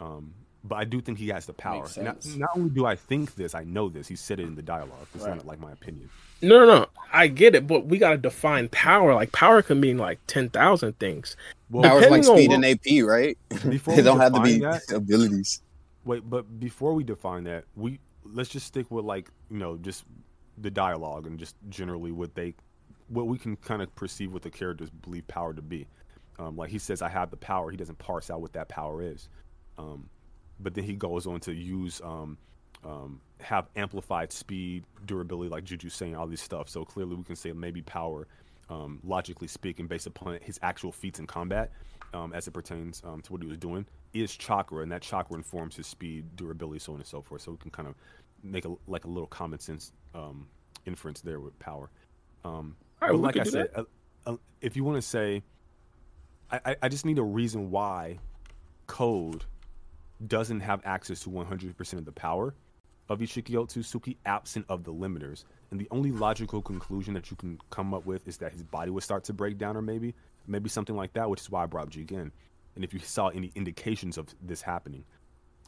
Um, 0.00 0.34
but 0.64 0.76
I 0.76 0.84
do 0.84 1.00
think 1.00 1.18
he 1.18 1.28
has 1.28 1.46
the 1.46 1.52
power. 1.52 1.82
Makes 1.82 1.96
And 1.96 2.06
not, 2.06 2.26
not 2.36 2.50
only 2.56 2.70
do 2.70 2.86
I 2.86 2.94
think 2.94 3.34
this, 3.34 3.52
I 3.54 3.64
know 3.64 3.88
this. 3.88 4.06
He 4.06 4.14
said 4.14 4.38
it 4.38 4.44
in 4.46 4.54
the 4.54 4.62
dialogue. 4.62 5.06
It's 5.14 5.24
Right. 5.24 5.34
not 5.36 5.44
like 5.46 5.58
my 5.60 5.72
opinion. 5.72 6.08
No, 6.40 6.60
no, 6.60 6.66
no. 6.66 6.86
I 7.12 7.26
get 7.28 7.54
it, 7.56 7.66
but 7.66 7.86
we 7.86 7.98
gotta 7.98 8.16
define 8.16 8.68
power. 8.68 9.14
Like 9.14 9.32
power 9.32 9.62
can 9.62 9.80
mean 9.80 9.98
like 9.98 10.18
ten 10.26 10.48
thousand 10.50 10.98
things. 10.98 11.36
Well, 11.70 11.82
Power's 11.84 12.08
like 12.10 12.24
speed 12.24 12.50
what- 12.50 12.64
and 12.64 12.64
AP, 12.64 13.02
right? 13.04 13.36
Before 13.68 13.94
they 13.96 14.02
don't 14.02 14.20
have 14.20 14.34
to 14.34 14.40
be 14.40 14.58
that- 14.58 14.82
abilities. 14.92 15.62
Wait, 16.04 16.28
but 16.28 16.58
before 16.58 16.94
we 16.94 17.04
define 17.04 17.44
that, 17.44 17.64
we 17.76 18.00
let's 18.24 18.48
just 18.50 18.66
stick 18.66 18.90
with 18.90 19.04
like 19.04 19.28
you 19.50 19.58
know 19.58 19.76
just 19.76 20.04
the 20.58 20.70
dialogue 20.70 21.26
and 21.26 21.38
just 21.38 21.56
generally 21.68 22.12
what 22.12 22.34
they 22.34 22.54
what 23.08 23.26
we 23.26 23.38
can 23.38 23.56
kind 23.56 23.82
of 23.82 23.94
perceive 23.94 24.32
what 24.32 24.42
the 24.42 24.50
characters 24.50 24.90
believe 24.90 25.26
power 25.28 25.52
to 25.52 25.62
be. 25.62 25.86
Um, 26.38 26.56
like 26.56 26.70
he 26.70 26.78
says, 26.78 27.02
I 27.02 27.08
have 27.08 27.30
the 27.30 27.36
power. 27.36 27.70
He 27.70 27.76
doesn't 27.76 27.98
parse 27.98 28.30
out 28.30 28.40
what 28.40 28.52
that 28.54 28.68
power 28.68 29.02
is. 29.02 29.28
Um, 29.76 30.08
but 30.60 30.74
then 30.74 30.84
he 30.84 30.94
goes 30.94 31.26
on 31.26 31.40
to 31.40 31.52
use 31.52 32.00
um, 32.02 32.38
um, 32.84 33.20
have 33.40 33.68
amplified 33.76 34.32
speed, 34.32 34.84
durability, 35.06 35.50
like 35.50 35.64
Juju 35.64 35.88
saying, 35.88 36.16
all 36.16 36.26
these 36.26 36.40
stuff. 36.40 36.68
So 36.68 36.84
clearly, 36.84 37.16
we 37.16 37.22
can 37.22 37.36
say 37.36 37.52
maybe 37.52 37.82
power, 37.82 38.26
um, 38.70 38.98
logically 39.04 39.48
speaking, 39.48 39.86
based 39.86 40.06
upon 40.06 40.38
his 40.40 40.58
actual 40.62 40.90
feats 40.90 41.18
in 41.18 41.26
combat, 41.26 41.70
um, 42.14 42.32
as 42.32 42.48
it 42.48 42.52
pertains 42.52 43.00
to 43.00 43.32
what 43.32 43.42
he 43.42 43.48
was 43.48 43.58
doing, 43.58 43.86
is 44.14 44.34
chakra, 44.34 44.82
and 44.82 44.92
that 44.92 45.02
chakra 45.02 45.36
informs 45.36 45.76
his 45.76 45.86
speed, 45.86 46.24
durability, 46.36 46.78
so 46.78 46.92
on 46.92 46.98
and 46.98 47.06
so 47.06 47.22
forth. 47.22 47.42
So 47.42 47.52
we 47.52 47.58
can 47.58 47.70
kind 47.70 47.88
of 47.88 47.94
make 48.42 48.64
a 48.64 48.74
like 48.86 49.04
a 49.04 49.08
little 49.08 49.28
common 49.28 49.58
sense 49.58 49.92
um, 50.14 50.46
inference 50.86 51.20
there 51.20 51.40
with 51.40 51.58
power. 51.58 51.90
Um, 52.44 52.76
right, 53.00 53.10
but 53.12 53.20
like 53.20 53.36
I 53.36 53.44
said, 53.44 53.70
uh, 53.74 53.84
uh, 54.26 54.36
if 54.60 54.76
you 54.76 54.84
want 54.84 54.96
to 54.96 55.02
say, 55.02 55.42
I, 56.50 56.60
I, 56.64 56.76
I 56.82 56.88
just 56.88 57.04
need 57.04 57.18
a 57.18 57.22
reason 57.22 57.70
why 57.70 58.18
code 58.86 59.44
doesn't 60.26 60.60
have 60.60 60.80
access 60.84 61.20
to 61.22 61.30
100% 61.30 61.92
of 61.94 62.04
the 62.04 62.12
power 62.12 62.54
of 63.08 63.18
Ishiki 63.18 63.50
Otsutsuki 63.50 64.16
absent 64.24 64.64
of 64.68 64.84
the 64.84 64.92
limiters. 64.92 65.44
And 65.70 65.80
the 65.80 65.88
only 65.90 66.12
logical 66.12 66.62
conclusion 66.62 67.14
that 67.14 67.30
you 67.30 67.36
can 67.36 67.58
come 67.70 67.94
up 67.94 68.06
with 68.06 68.26
is 68.28 68.36
that 68.38 68.52
his 68.52 68.62
body 68.62 68.90
would 68.90 69.02
start 69.02 69.24
to 69.24 69.32
break 69.32 69.58
down, 69.58 69.76
or 69.76 69.82
maybe, 69.82 70.14
maybe 70.46 70.68
something 70.68 70.96
like 70.96 71.12
that, 71.14 71.28
which 71.28 71.40
is 71.40 71.50
why 71.50 71.64
I 71.64 71.66
brought 71.66 71.90
Jigen. 71.90 72.30
And 72.74 72.84
if 72.84 72.94
you 72.94 73.00
saw 73.00 73.28
any 73.28 73.52
indications 73.54 74.16
of 74.16 74.28
this 74.42 74.62
happening, 74.62 75.04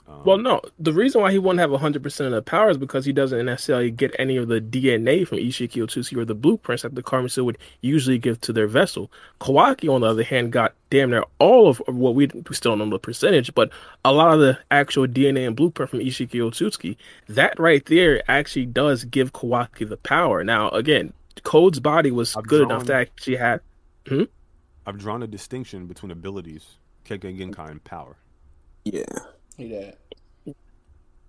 um, 0.07 0.23
Well, 0.25 0.39
no. 0.39 0.61
The 0.79 0.93
reason 0.93 1.21
why 1.23 1.33
he 1.33 1.39
wouldn't 1.39 1.61
have 1.61 1.71
100% 1.71 2.27
of 2.27 2.33
the 2.33 2.43
power 2.43 2.71
is 2.71 2.77
because 2.77 3.05
he 3.05 3.13
doesn't 3.13 3.45
necessarily 3.47 3.91
get 3.91 4.15
any 4.19 4.37
of 4.37 4.49
the 4.49 4.61
DNA 4.61 5.27
from 5.27 5.39
Ishiki 5.39 5.83
Otsuki 5.83 6.17
or 6.17 6.25
the 6.25 6.35
blueprints 6.35 6.83
that 6.83 6.95
the 6.95 7.03
Karmasu 7.03 7.45
would 7.45 7.59
usually 7.81 8.19
give 8.19 8.41
to 8.43 8.53
their 8.53 8.67
vessel. 8.67 9.11
Kawaki, 9.41 9.93
on 9.93 10.03
the 10.03 10.09
other 10.09 10.23
hand, 10.23 10.53
got 10.53 10.75
damn 10.91 11.11
near 11.11 11.25
all 11.39 11.69
of 11.69 11.79
what 11.87 12.15
we, 12.15 12.27
we 12.27 12.55
still 12.55 12.73
don't 12.73 12.91
know 12.91 12.97
the 12.97 12.99
percentage, 12.99 13.55
but 13.55 13.71
a 14.05 14.13
lot 14.13 14.35
of 14.35 14.41
the 14.41 14.59
actual 14.71 15.07
DNA 15.07 15.47
and 15.47 15.57
blueprint 15.57 15.91
from 15.91 16.01
Ishiki 16.01 16.41
Otsuki. 16.41 16.97
That 17.29 17.59
right 17.59 17.85
there 17.87 18.23
actually 18.29 18.67
does 18.67 19.05
give 19.05 19.33
Kawaki 19.33 19.89
the 19.89 19.97
power. 19.97 20.45
Now, 20.45 20.69
again, 20.71 21.13
Code's 21.43 21.81
body 21.81 22.11
was 22.11 22.37
I've 22.37 22.47
good 22.47 22.63
enough 22.63 22.85
to 22.85 22.95
actually 22.95 23.37
have. 23.37 23.61
I've 24.87 24.99
drawn 24.99 25.23
a 25.23 25.27
distinction 25.27 25.87
between 25.87 26.13
abilities, 26.13 26.77
Kekkei 27.07 27.39
Genkai, 27.39 27.71
and 27.71 27.83
power. 27.83 28.17
Yeah. 28.85 29.05
He 29.57 29.69
did. 29.69 29.97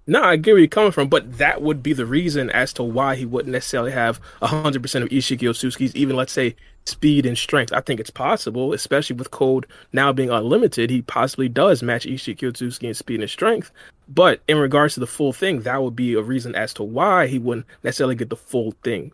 No, 0.08 0.22
I 0.22 0.36
get 0.36 0.52
where 0.52 0.60
you're 0.60 0.68
coming 0.68 0.92
from, 0.92 1.08
but 1.10 1.40
that 1.40 1.64
would 1.64 1.82
be 1.82 1.92
the 1.92 2.06
reason 2.06 2.52
as 2.52 2.72
to 2.74 2.84
why 2.84 3.16
he 3.16 3.26
wouldn't 3.26 3.52
necessarily 3.52 3.92
have 3.92 4.22
100% 4.42 4.76
of 5.02 5.10
Ishiki 5.10 5.40
Otsuki's, 5.50 5.96
even 5.96 6.16
let's 6.16 6.32
say 6.32 6.56
speed 6.86 7.26
and 7.26 7.36
strength. 7.36 7.74
I 7.74 7.82
think 7.82 8.00
it's 8.00 8.12
possible, 8.12 8.72
especially 8.74 9.16
with 9.16 9.32
Code 9.32 9.66
now 9.94 10.14
being 10.14 10.30
unlimited, 10.30 10.92
he 10.92 11.02
possibly 11.02 11.50
does 11.50 11.82
match 11.82 12.06
Ishiki 12.06 12.38
Otsuki 12.52 12.84
in 12.84 12.94
speed 12.94 13.20
and 13.22 13.30
strength. 13.30 13.72
But 14.08 14.42
in 14.48 14.58
regards 14.60 14.94
to 14.94 15.00
the 15.00 15.08
full 15.08 15.34
thing, 15.34 15.62
that 15.62 15.82
would 15.82 15.96
be 15.96 16.14
a 16.14 16.22
reason 16.22 16.54
as 16.54 16.72
to 16.76 16.84
why 16.84 17.26
he 17.26 17.40
wouldn't 17.40 17.66
necessarily 17.82 18.14
get 18.14 18.30
the 18.30 18.36
full 18.36 18.76
thing. 18.84 19.12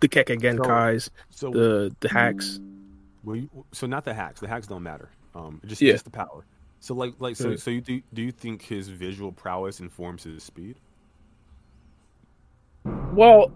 The 0.00 0.08
Kekkei 0.08 0.40
Genkais, 0.40 1.10
So, 1.28 1.50
the 1.50 1.94
the 2.00 2.08
hacks. 2.08 2.60
Well, 3.24 3.36
you, 3.36 3.50
so 3.72 3.86
not 3.86 4.06
the 4.06 4.14
hacks. 4.14 4.40
The 4.40 4.48
hacks 4.48 4.66
don't 4.66 4.84
matter. 4.84 5.10
Um, 5.34 5.60
just 5.66 5.82
Yeah. 5.82 5.92
just 5.92 6.04
the 6.04 6.10
power. 6.10 6.44
So 6.80 6.94
like 6.94 7.14
like 7.18 7.36
so 7.36 7.56
so 7.56 7.70
you 7.70 7.80
do 7.80 8.00
do 8.14 8.22
you 8.22 8.32
think 8.32 8.62
his 8.62 8.88
visual 8.88 9.32
prowess 9.32 9.80
informs 9.80 10.24
his 10.24 10.42
speed? 10.42 10.76
Well, 13.12 13.50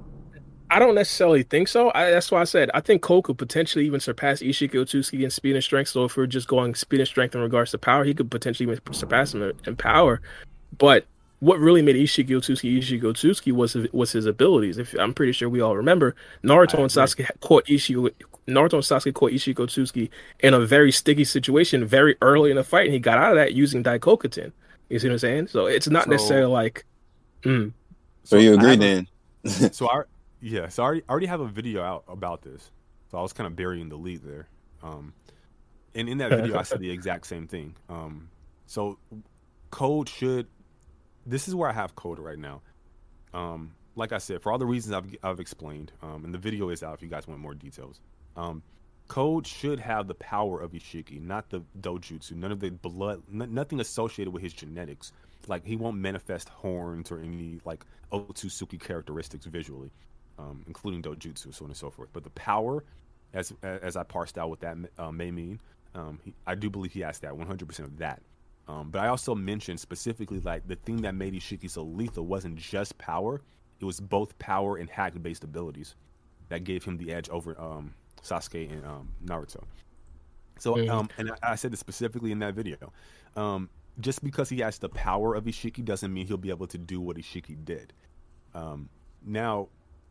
I 0.70 0.78
don't 0.78 0.94
necessarily 0.94 1.42
think 1.42 1.68
so. 1.68 1.92
I, 1.94 2.10
that's 2.10 2.30
why 2.30 2.40
I 2.40 2.44
said 2.44 2.70
I 2.74 2.80
think 2.80 3.02
Code 3.02 3.24
could 3.24 3.38
potentially 3.38 3.86
even 3.86 4.00
surpass 4.00 4.40
Ishiki 4.40 4.72
Otsuki 4.72 5.22
in 5.22 5.30
speed 5.30 5.54
and 5.54 5.62
strength. 5.62 5.88
So 5.88 6.04
if 6.04 6.16
we're 6.16 6.26
just 6.26 6.48
going 6.48 6.74
speed 6.74 7.00
and 7.00 7.08
strength 7.08 7.34
in 7.34 7.40
regards 7.40 7.70
to 7.72 7.78
power, 7.78 8.04
he 8.04 8.14
could 8.14 8.30
potentially 8.30 8.70
even 8.70 8.80
surpass 8.92 9.34
him 9.34 9.52
in- 9.66 9.76
power. 9.76 10.20
But 10.78 11.06
what 11.38 11.58
really 11.58 11.82
made 11.82 11.96
Ishiki 11.96 12.30
Otsuki 12.30 12.78
Ishiki 12.78 13.02
Otsuki 13.02 13.52
was 13.52 13.74
his, 13.74 13.92
was 13.92 14.12
his 14.12 14.26
abilities. 14.26 14.78
If 14.78 14.94
I'm 14.94 15.14
pretty 15.14 15.32
sure 15.32 15.48
we 15.48 15.60
all 15.60 15.76
remember, 15.76 16.16
Naruto 16.42 16.78
and 16.78 16.90
Sasuke 16.90 17.28
caught 17.40 17.66
Ishiki. 17.66 18.12
Naruto 18.48 18.74
and 18.74 18.82
Sasuke 18.82 19.14
caught 19.14 19.32
Ishiki 19.32 19.54
Otsuki 19.54 20.10
in 20.40 20.52
a 20.54 20.60
very 20.60 20.90
sticky 20.92 21.24
situation 21.24 21.84
very 21.84 22.16
early 22.20 22.50
in 22.50 22.56
the 22.56 22.64
fight, 22.64 22.86
and 22.86 22.92
he 22.94 22.98
got 22.98 23.18
out 23.18 23.32
of 23.32 23.36
that 23.36 23.54
using 23.54 23.82
Daikokuten. 23.84 24.52
You 24.88 24.98
see 24.98 25.08
what 25.08 25.12
I'm 25.14 25.18
saying? 25.18 25.46
So 25.48 25.66
it's 25.66 25.88
not 25.88 26.04
So- 26.04 26.10
necessarily 26.10 26.52
like, 26.52 26.84
mm, 27.42 27.72
So 28.24 28.36
you 28.36 28.54
agree 28.54 28.70
have 28.70 28.78
then? 28.80 29.06
so 29.72 29.88
I 29.88 30.02
yeah, 30.40 30.68
so 30.68 30.82
I 30.82 30.86
already, 30.86 31.02
I 31.08 31.10
already 31.12 31.26
have 31.26 31.40
a 31.40 31.46
video 31.46 31.82
out 31.82 32.04
about 32.08 32.42
this. 32.42 32.70
So 33.10 33.18
I 33.18 33.22
was 33.22 33.32
kind 33.32 33.46
of 33.46 33.54
burying 33.54 33.88
the 33.88 33.96
lead 33.96 34.22
there. 34.24 34.48
Um, 34.82 35.12
and 35.94 36.08
in 36.08 36.18
that 36.18 36.30
video, 36.36 36.58
I 36.58 36.62
said 36.62 36.80
the 36.80 36.90
exact 36.90 37.26
same 37.26 37.46
thing. 37.46 37.74
Um, 37.88 38.28
so 38.66 38.98
code 39.70 40.08
should. 40.08 40.46
This 41.24 41.46
is 41.46 41.54
where 41.54 41.68
I 41.68 41.72
have 41.72 41.94
code 41.94 42.18
right 42.18 42.38
now. 42.38 42.60
Um, 43.32 43.72
like 43.94 44.12
I 44.12 44.18
said, 44.18 44.42
for 44.42 44.50
all 44.50 44.58
the 44.58 44.66
reasons 44.66 44.94
I've 44.94 45.14
I've 45.22 45.38
explained, 45.40 45.92
um, 46.02 46.24
and 46.24 46.34
the 46.34 46.38
video 46.38 46.70
is 46.70 46.82
out 46.82 46.94
if 46.94 47.02
you 47.02 47.08
guys 47.08 47.28
want 47.28 47.40
more 47.40 47.54
details. 47.54 48.00
Um, 48.36 48.62
code 49.08 49.46
should 49.46 49.78
have 49.80 50.06
the 50.08 50.14
power 50.14 50.60
of 50.60 50.72
Ishiki, 50.72 51.20
not 51.20 51.50
the 51.50 51.62
dojutsu. 51.80 52.32
None 52.32 52.52
of 52.52 52.60
the 52.60 52.70
blood, 52.70 53.22
n- 53.32 53.52
nothing 53.52 53.80
associated 53.80 54.32
with 54.32 54.42
his 54.42 54.52
genetics. 54.52 55.12
Like 55.48 55.66
he 55.66 55.76
won't 55.76 55.96
manifest 55.98 56.48
horns 56.48 57.10
or 57.10 57.18
any 57.18 57.60
like 57.64 57.84
Otsutsuki 58.12 58.80
characteristics 58.80 59.46
visually, 59.46 59.90
um, 60.38 60.64
including 60.66 61.02
dojutsu, 61.02 61.54
so 61.54 61.64
on 61.64 61.70
and 61.70 61.76
so 61.76 61.90
forth. 61.90 62.10
But 62.12 62.24
the 62.24 62.30
power, 62.30 62.84
as 63.34 63.52
as 63.62 63.96
I 63.96 64.02
parsed 64.04 64.38
out 64.38 64.50
what 64.50 64.60
that 64.60 64.76
uh, 64.98 65.10
may 65.10 65.30
mean, 65.30 65.60
um, 65.94 66.20
he, 66.24 66.32
I 66.46 66.54
do 66.54 66.70
believe 66.70 66.92
he 66.92 67.00
has 67.00 67.18
that 67.20 67.32
100% 67.32 67.78
of 67.80 67.98
that. 67.98 68.22
Um, 68.68 68.90
but 68.90 69.00
I 69.00 69.08
also 69.08 69.34
mentioned 69.34 69.80
specifically 69.80 70.40
like 70.40 70.66
the 70.68 70.76
thing 70.76 71.02
that 71.02 71.14
made 71.14 71.34
Ishiki 71.34 71.68
so 71.68 71.82
lethal 71.82 72.24
wasn't 72.24 72.56
just 72.56 72.96
power; 72.98 73.40
it 73.80 73.84
was 73.84 73.98
both 74.00 74.38
power 74.38 74.76
and 74.76 74.88
hack-based 74.88 75.42
abilities 75.42 75.96
that 76.48 76.64
gave 76.64 76.84
him 76.84 76.96
the 76.98 77.12
edge 77.12 77.28
over 77.28 77.60
um, 77.60 77.94
Sasuke 78.22 78.70
and 78.70 78.84
um, 78.84 79.08
Naruto. 79.24 79.62
So, 80.58 80.88
um, 80.88 81.08
and 81.18 81.32
I, 81.42 81.52
I 81.52 81.54
said 81.56 81.72
this 81.72 81.80
specifically 81.80 82.30
in 82.30 82.38
that 82.40 82.54
video. 82.54 82.92
Um, 83.36 83.68
just 84.00 84.22
because 84.22 84.48
he 84.48 84.60
has 84.60 84.78
the 84.78 84.88
power 84.88 85.34
of 85.34 85.44
Ishiki 85.44 85.84
doesn't 85.84 86.12
mean 86.12 86.26
he'll 86.26 86.36
be 86.36 86.50
able 86.50 86.66
to 86.68 86.78
do 86.78 87.00
what 87.00 87.16
Ishiki 87.16 87.64
did. 87.64 87.92
Um, 88.54 88.88
now, 89.24 89.68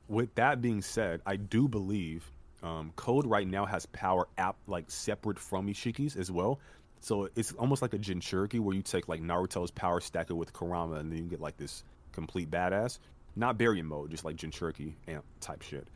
with 0.08 0.34
that 0.36 0.62
being 0.62 0.82
said, 0.82 1.21
I 1.26 1.38
do 1.38 1.67
believe 1.67 2.30
um, 2.63 2.91
Code 2.95 3.26
right 3.26 3.47
now 3.47 3.65
has 3.65 3.86
power 3.88 4.28
app 4.38 4.58
like 4.67 4.89
separate 4.91 5.39
from 5.39 5.67
Ishiki's 5.67 6.15
as 6.15 6.32
well. 6.32 6.60
So 7.00 7.30
it's 7.36 7.54
almost 7.54 7.82
like 7.82 7.93
a 7.93 7.97
Jinchuriki 7.97 8.60
where 8.60 8.76
you 8.76 8.84
take 8.84 9.08
like 9.08 9.21
Naruto's 9.21 9.71
power, 9.71 10.00
stack 10.00 10.30
it 10.30 10.34
with 10.34 10.54
Kurama, 10.54 11.00
and 11.00 11.12
then 11.12 11.17
you 11.17 11.26
get 11.26 11.41
like 11.41 11.58
this 11.58 11.84
complete 12.12 12.52
badass. 12.52 13.00
Not 13.36 13.58
Baryon 13.58 13.86
mode, 13.86 14.12
just 14.12 14.26
like 14.26 14.36
Jinchuriki 14.36 14.93
amp 15.08 15.24
type 15.39 15.62
shit. 15.62 15.88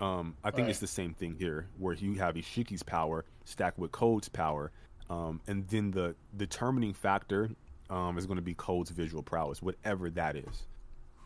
Um, 0.00 0.34
I 0.44 0.50
think 0.50 0.68
it's 0.68 0.78
the 0.78 0.86
same 0.86 1.14
thing 1.14 1.34
here, 1.38 1.66
where 1.78 1.94
you 1.94 2.14
have 2.14 2.34
Ishiki's 2.34 2.82
power 2.82 3.24
stacked 3.44 3.78
with 3.78 3.92
Code's 3.92 4.28
power, 4.28 4.70
um, 5.08 5.40
and 5.46 5.66
then 5.68 5.90
the 5.90 6.14
determining 6.36 6.92
factor 6.92 7.50
um, 7.88 8.18
is 8.18 8.26
going 8.26 8.36
to 8.36 8.42
be 8.42 8.54
Code's 8.54 8.90
visual 8.90 9.22
prowess, 9.22 9.62
whatever 9.62 10.10
that 10.10 10.36
is. 10.36 10.64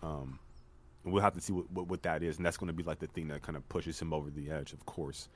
Um, 0.03 0.39
and 1.05 1.13
we'll 1.13 1.23
have 1.23 1.35
to 1.35 1.41
see 1.41 1.53
what, 1.53 1.71
what, 1.73 1.89
what 1.89 2.03
that 2.05 2.23
is, 2.23 2.37
and 2.37 2.47
that's 2.47 2.57
going 2.59 2.69
to 2.69 2.73
be 2.73 2.83
like 2.83 2.99
the 3.01 3.07
thing 3.09 3.27
that 3.29 3.43
kind 3.43 3.57
of 3.57 3.69
pushes 3.69 3.99
him 4.01 4.13
over 4.13 4.31
the 4.31 4.51
edge, 4.51 4.73
of 4.73 4.85
course. 4.87 5.29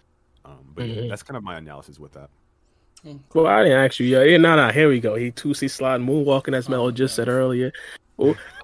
Um, 0.45 0.59
but 0.75 0.87
yeah, 0.87 1.03
Mhm. 1.03 1.09
that's 1.09 1.23
kind 1.23 1.37
of 1.37 1.43
my 1.43 1.57
analysis 1.57 1.99
with 1.99 2.13
that. 2.13 2.29
Well, 3.35 3.47
I 3.47 3.65
didn't 3.65 3.79
ask 3.85 4.01
you. 4.01 4.07
Yeah, 4.07 4.23
yeah, 4.23 4.37
no, 4.39 4.57
no. 4.57 4.71
Here 4.73 4.89
we 4.89 4.99
go. 5.01 5.15
He 5.15 5.31
two 5.31 5.53
C 5.53 5.69
slide 5.69 6.01
moonwalking 6.01 6.55
as 6.55 6.69
Melo 6.71 6.87
Oh, 6.87 6.91
just 6.91 7.15
said 7.15 7.29
earlier. 7.29 7.73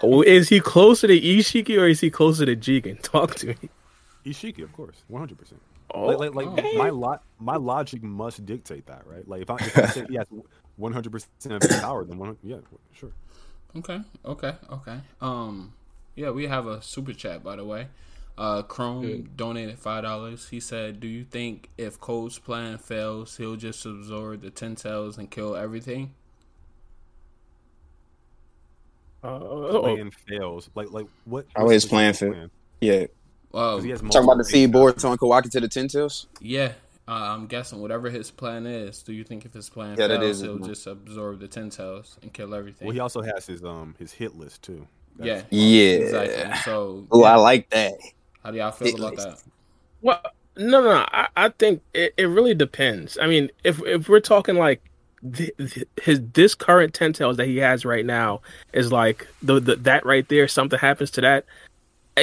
Oh, 0.02 0.22
is 0.22 0.48
he 0.48 0.60
closer 0.60 1.08
to 1.08 1.20
Ishiki 1.20 1.76
or 1.76 1.86
is 1.88 1.98
he 2.00 2.08
closer 2.08 2.46
to 2.46 2.54
Jigen? 2.54 3.02
Talk 3.02 3.34
to 3.36 3.48
me. 3.48 3.56
Ishiki, 4.26 4.62
of 4.62 4.72
course, 4.72 5.02
one 5.08 5.20
hundred 5.20 5.38
percent. 5.38 5.60
Oh, 5.92 6.06
Like, 6.06 6.34
like, 6.34 6.46
like 6.46 6.64
Oh. 6.64 6.78
my 6.78 6.90
lot, 6.90 7.22
my 7.38 7.56
logic 7.56 8.02
must 8.02 8.44
dictate 8.46 8.86
that, 8.86 9.06
right? 9.06 9.26
Like, 9.26 9.42
if 9.42 9.50
I, 9.50 9.56
if 9.56 9.78
I 9.78 9.86
say 9.86 10.06
he 10.08 10.14
has 10.16 10.26
one 10.76 10.92
hundred 10.92 11.12
percent 11.12 11.54
of 11.54 11.62
his 11.62 11.80
power, 11.80 12.04
then 12.04 12.18
one, 12.18 12.36
yeah, 12.42 12.58
sure. 12.92 13.12
Okay, 13.76 14.00
okay, 14.24 14.54
okay. 14.70 15.00
Um, 15.20 15.72
yeah, 16.14 16.30
we 16.30 16.46
have 16.46 16.66
a 16.66 16.82
super 16.82 17.12
chat 17.12 17.42
by 17.42 17.56
the 17.56 17.64
way. 17.64 17.88
Uh, 18.38 18.62
Chrome 18.62 19.30
donated 19.36 19.78
five 19.78 20.02
dollars. 20.02 20.48
He 20.48 20.60
said, 20.60 21.00
"Do 21.00 21.06
you 21.08 21.24
think 21.24 21.68
if 21.76 22.00
Code's 22.00 22.38
plan 22.38 22.78
fails, 22.78 23.36
he'll 23.36 23.56
just 23.56 23.84
absorb 23.84 24.42
the 24.42 24.50
ten 24.50 24.76
tails 24.76 25.18
and 25.18 25.30
kill 25.30 25.54
everything?" 25.56 26.14
uh, 29.22 29.28
oh, 29.42 29.82
Plan 29.82 30.10
fails. 30.10 30.70
Like, 30.74 30.90
like 30.92 31.06
what? 31.24 31.46
How 31.54 31.64
what's 31.64 31.74
his 31.74 31.82
the 31.84 31.88
plan 31.88 32.14
fail? 32.14 32.50
Yeah. 32.80 33.06
Well, 33.52 33.76
'Cause 33.76 33.84
he 33.84 33.90
has 33.90 34.00
Talking 34.00 34.08
about 34.18 34.20
the 34.20 34.26
multiple 34.26 34.50
feed 34.52 34.66
ways 34.66 34.72
boards 34.72 35.04
now. 35.04 35.10
on 35.10 35.18
Kawaki 35.18 35.50
to 35.50 35.60
the 35.60 35.68
Ten 35.68 35.88
Tails? 35.88 36.26
yeah. 36.40 36.72
Uh, 37.08 37.34
I'm 37.34 37.46
guessing 37.48 37.80
whatever 37.80 38.08
his 38.08 38.30
plan 38.30 38.66
is. 38.66 39.02
Do 39.02 39.12
you 39.12 39.24
think 39.24 39.44
if 39.44 39.52
his 39.52 39.68
plan 39.68 39.96
Yeah, 39.98 40.06
fails, 40.06 40.22
is 40.22 40.40
he'll 40.42 40.58
just 40.60 40.86
absorb 40.86 41.40
the 41.40 41.48
ten 41.48 41.68
tails 41.68 42.16
and 42.22 42.32
kill 42.32 42.54
everything? 42.54 42.86
Well, 42.86 42.94
he 42.94 43.00
also 43.00 43.20
has 43.20 43.46
his 43.46 43.64
um 43.64 43.96
his 43.98 44.12
hit 44.12 44.36
list 44.36 44.62
too. 44.62 44.86
Yeah, 45.18 45.42
Yeah. 45.50 45.96
exactly. 46.04 46.54
So, 46.64 47.08
Oh, 47.10 47.24
I 47.24 47.34
like 47.34 47.68
that. 47.70 47.94
how 48.44 48.52
do 48.52 48.58
y'all 48.58 48.70
feel 48.70 48.94
about 48.94 49.10
Ridiculous. 49.10 49.42
that? 49.42 49.50
Well, 50.02 50.20
no, 50.56 50.80
no, 50.82 50.94
no. 50.98 51.06
I, 51.10 51.26
I 51.36 51.48
think 51.48 51.82
it, 51.94 52.14
it 52.16 52.26
really 52.26 52.54
depends. 52.54 53.18
I 53.20 53.26
mean, 53.26 53.50
if 53.64 53.82
if 53.84 54.08
we're 54.08 54.20
talking 54.20 54.54
like 54.54 54.80
th- 55.34 55.56
th- 55.56 55.88
his 56.02 56.20
this 56.34 56.54
current 56.54 56.94
ten 56.94 57.12
tails 57.12 57.38
that 57.38 57.46
he 57.48 57.56
has 57.56 57.84
right 57.84 58.06
now 58.06 58.40
is 58.72 58.92
like 58.92 59.26
the, 59.42 59.58
the 59.58 59.74
that 59.76 60.06
right 60.06 60.28
there. 60.28 60.46
Something 60.46 60.78
happens 60.78 61.10
to 61.12 61.20
that. 61.22 61.44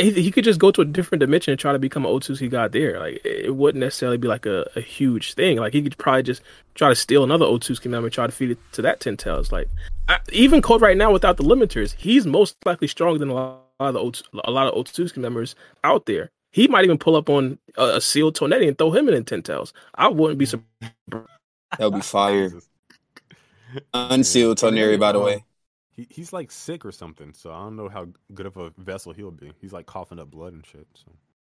He, 0.01 0.11
he 0.11 0.31
could 0.31 0.43
just 0.43 0.59
go 0.59 0.71
to 0.71 0.81
a 0.81 0.85
different 0.85 1.19
dimension 1.19 1.51
and 1.51 1.59
try 1.59 1.71
to 1.71 1.79
become 1.79 2.05
an 2.05 2.11
Otsuki 2.11 2.49
god 2.49 2.71
there. 2.71 2.99
Like 2.99 3.21
it 3.25 3.45
it 3.45 3.55
wouldn't 3.55 3.81
necessarily 3.81 4.17
be 4.17 4.27
like 4.27 4.45
a, 4.45 4.69
a 4.75 4.81
huge 4.81 5.33
thing. 5.33 5.57
Like 5.57 5.73
he 5.73 5.81
could 5.81 5.97
probably 5.97 6.23
just 6.23 6.41
try 6.75 6.89
to 6.89 6.95
steal 6.95 7.23
another 7.23 7.45
Otsuki 7.45 7.89
member 7.89 8.07
and 8.07 8.13
try 8.13 8.25
to 8.25 8.31
feed 8.31 8.51
it 8.51 8.59
to 8.73 8.81
that 8.81 8.99
ten 8.99 9.17
tails. 9.17 9.51
Like 9.51 9.69
I, 10.07 10.19
even 10.31 10.61
Code 10.61 10.81
right 10.81 10.97
now 10.97 11.11
without 11.11 11.37
the 11.37 11.43
limiters, 11.43 11.93
he's 11.95 12.25
most 12.25 12.57
likely 12.65 12.87
stronger 12.87 13.19
than 13.19 13.29
a 13.29 13.33
lot 13.33 13.61
of 13.79 13.93
the 13.93 13.99
Ots- 13.99 14.23
a 14.45 14.51
lot 14.51 14.67
of 14.67 14.85
Otsuki 14.85 15.17
members 15.17 15.55
out 15.83 16.05
there. 16.05 16.29
He 16.51 16.67
might 16.67 16.85
even 16.85 16.97
pull 16.97 17.15
up 17.15 17.29
on 17.29 17.59
a, 17.77 17.97
a 17.97 18.01
sealed 18.01 18.35
Toneri 18.35 18.67
and 18.67 18.77
throw 18.77 18.91
him 18.91 19.07
in 19.07 19.13
in 19.13 19.25
ten 19.25 19.43
tails. 19.43 19.73
I 19.95 20.07
wouldn't 20.07 20.39
be 20.39 20.45
surprised. 20.45 20.93
That 21.11 21.91
would 21.91 21.95
be 21.95 22.01
fire. 22.01 22.51
Unsealed 23.93 24.57
Toneri, 24.57 24.99
by 24.99 25.11
the 25.11 25.19
way. 25.19 25.43
He, 25.97 26.07
he's 26.09 26.31
like 26.31 26.51
sick 26.51 26.85
or 26.85 26.91
something, 26.93 27.33
so 27.33 27.51
I 27.51 27.57
don't 27.63 27.75
know 27.75 27.89
how 27.89 28.07
good 28.33 28.45
of 28.45 28.55
a 28.55 28.71
vessel 28.77 29.11
he'll 29.13 29.31
be. 29.31 29.51
He's 29.59 29.73
like 29.73 29.87
coughing 29.87 30.19
up 30.19 30.29
blood 30.31 30.53
and 30.53 30.65
shit. 30.65 30.87
So 30.93 31.11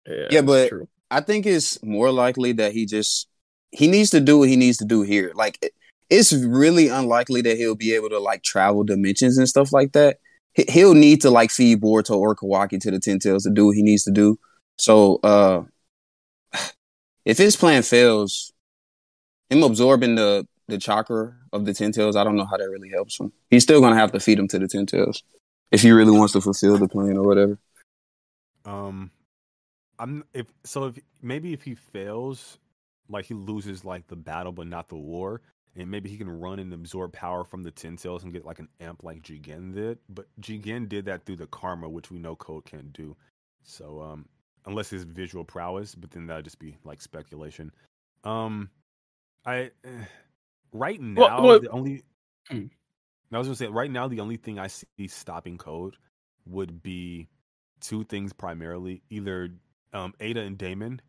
Yeah, 0.08 0.28
Yeah, 0.32 0.42
but- 0.42 0.68
true. 0.70 0.88
I 1.14 1.20
think 1.22 1.46
it's 1.46 1.82
more 1.84 2.10
likely 2.12 2.54
that 2.54 2.72
he 2.74 2.86
just 2.86 3.28
he 3.72 3.88
needs 3.88 4.10
to 4.12 4.20
do 4.20 4.40
what 4.40 4.50
he 4.50 4.56
needs 4.58 4.78
to 4.78 4.86
do 4.86 5.02
here. 5.04 5.32
Like 5.36 5.58
it- 5.62 5.74
it's 6.10 6.34
really 6.34 6.88
unlikely 6.90 7.42
that 7.44 7.56
he'll 7.58 7.76
be 7.76 7.94
able 7.94 8.10
to 8.10 8.20
like 8.20 8.44
travel 8.44 8.84
dimensions 8.84 9.38
and 9.38 9.48
stuff 9.48 9.72
like 9.72 9.92
that. 9.94 10.18
He- 10.54 10.66
He'll 10.70 10.94
need 10.94 11.22
to 11.22 11.30
like 11.30 11.52
feed 11.52 11.82
Boruto 11.82 12.18
or 12.18 12.36
Kawaki 12.36 12.80
to 12.82 12.92
the 12.92 13.00
Ten 13.00 13.20
Tails 13.20 13.44
to 13.44 13.50
do 13.50 13.68
what 13.68 13.76
he 13.76 13.82
needs 13.84 14.04
to 14.06 14.12
do. 14.12 14.38
So 14.78 15.20
uh 15.24 15.64
if 17.26 17.38
his 17.38 17.56
plan 17.56 17.84
fails, 17.84 18.52
him 19.50 19.64
absorbing 19.64 20.16
the 20.16 20.48
the 20.72 20.80
chakra 20.80 21.36
of 21.54 21.66
the 21.66 21.74
Ten 21.74 21.92
Tails, 21.92 22.16
I 22.16 22.24
don't 22.24 22.36
know 22.36 22.46
how 22.46 22.58
that 22.58 22.70
really 22.70 22.90
helps 22.90 23.20
him. 23.20 23.32
He's 23.50 23.64
still 23.64 23.82
gonna 23.82 23.96
have 23.96 24.12
to 24.14 24.20
feed 24.20 24.40
him 24.40 24.48
to 24.48 24.60
the 24.60 24.68
Ten 24.68 24.86
Tails 24.86 25.24
if 25.72 25.82
he 25.82 25.92
really 25.92 26.18
wants 26.18 26.34
to 26.34 26.42
fulfill 26.42 26.78
the 26.78 26.88
plan 26.88 27.18
or 27.18 27.24
whatever. 27.24 27.60
Um, 28.66 29.12
I'm 30.00 30.24
if 30.34 30.48
so 30.64 30.86
if 30.86 31.00
maybe 31.22 31.54
if 31.54 31.62
he 31.64 31.76
fails, 31.76 32.58
like 33.10 33.26
he 33.26 33.34
loses 33.34 33.86
like 33.86 34.08
the 34.08 34.16
battle 34.16 34.52
but 34.52 34.68
not 34.68 34.90
the 34.90 34.96
war, 34.96 35.42
and 35.76 35.90
maybe 35.90 36.10
he 36.10 36.18
can 36.18 36.30
run 36.30 36.60
and 36.60 36.74
absorb 36.74 37.14
power 37.14 37.44
from 37.44 37.64
the 37.64 37.72
Ten 37.72 37.98
Tails 37.98 38.24
and 38.24 38.34
get 38.34 38.46
like 38.46 38.60
an 38.60 38.68
amp 38.80 39.04
like 39.04 39.22
Jigen 39.22 39.74
did. 39.74 40.00
But 40.10 40.28
Jigen 40.42 40.90
did 40.90 41.06
that 41.06 41.26
through 41.26 41.38
the 41.38 41.48
karma, 41.48 41.88
which 41.88 42.10
we 42.12 42.20
know 42.20 42.36
Code 42.36 42.66
can't 42.66 42.92
do. 42.94 43.16
So 43.64 44.02
um, 44.02 44.26
unless 44.66 44.90
his 44.90 45.04
visual 45.04 45.44
prowess, 45.44 45.96
but 45.96 46.12
then 46.12 46.28
that'd 46.28 46.46
just 46.46 46.60
be 46.60 46.78
like 46.84 47.02
speculation. 47.02 47.72
Um, 48.24 48.70
I 49.46 49.72
eh, 49.84 50.06
right 50.72 51.00
now 51.02 51.22
Well, 51.22 51.44
well- 51.44 51.60
the 51.60 51.70
only. 51.70 52.04
Hmm. 52.50 52.66
I 53.34 53.38
was 53.38 53.48
gonna 53.48 53.56
say 53.56 53.68
right 53.68 53.90
now 53.90 54.08
the 54.10 54.20
only 54.20 54.36
thing 54.36 54.60
I 54.60 54.68
see 54.68 55.08
stopping 55.08 55.58
Code 55.58 55.96
would 56.46 56.84
be 56.84 57.30
two 57.80 58.04
things 58.04 58.34
primarily 58.34 59.02
either 59.10 59.50
um 59.94 60.14
Eida 60.20 60.46
and 60.46 60.58
Daemon 60.58 61.00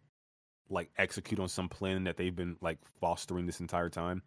like 0.71 0.91
execute 0.99 1.41
on 1.41 1.49
some 1.49 1.69
plan 1.69 2.05
that 2.05 2.17
they've 2.17 2.35
been 2.35 2.57
like 2.61 2.79
fostering 3.01 3.45
this 3.47 3.61
entire 3.61 3.89
time 3.89 4.23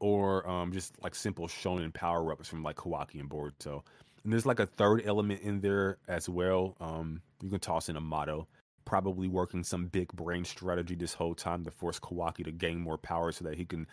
or 0.00 0.46
um 0.48 0.72
just 0.72 1.00
like 1.02 1.14
simple 1.14 1.46
shonen 1.46 1.92
power 1.94 2.32
ups 2.32 2.48
from 2.48 2.62
like 2.62 2.76
kawaki 2.76 3.20
and 3.20 3.30
boruto 3.30 3.82
and 4.24 4.32
there's 4.32 4.44
like 4.44 4.60
a 4.60 4.66
third 4.66 5.02
element 5.06 5.40
in 5.42 5.60
there 5.60 5.98
as 6.08 6.28
well 6.28 6.76
um 6.80 7.22
you 7.42 7.48
can 7.48 7.60
toss 7.60 7.88
in 7.88 7.96
Amado 7.96 8.48
probably 8.86 9.28
working 9.28 9.64
some 9.64 9.88
big 9.88 10.12
brain 10.14 10.44
strategy 10.46 10.96
this 10.96 11.14
whole 11.14 11.34
time 11.36 11.64
to 11.64 11.72
force 11.72 12.00
kawaki 12.00 12.44
to 12.44 12.52
gain 12.52 12.80
more 12.80 12.98
power 12.98 13.32
so 13.32 13.44
that 13.44 13.56
he 13.56 13.66
can 13.66 13.86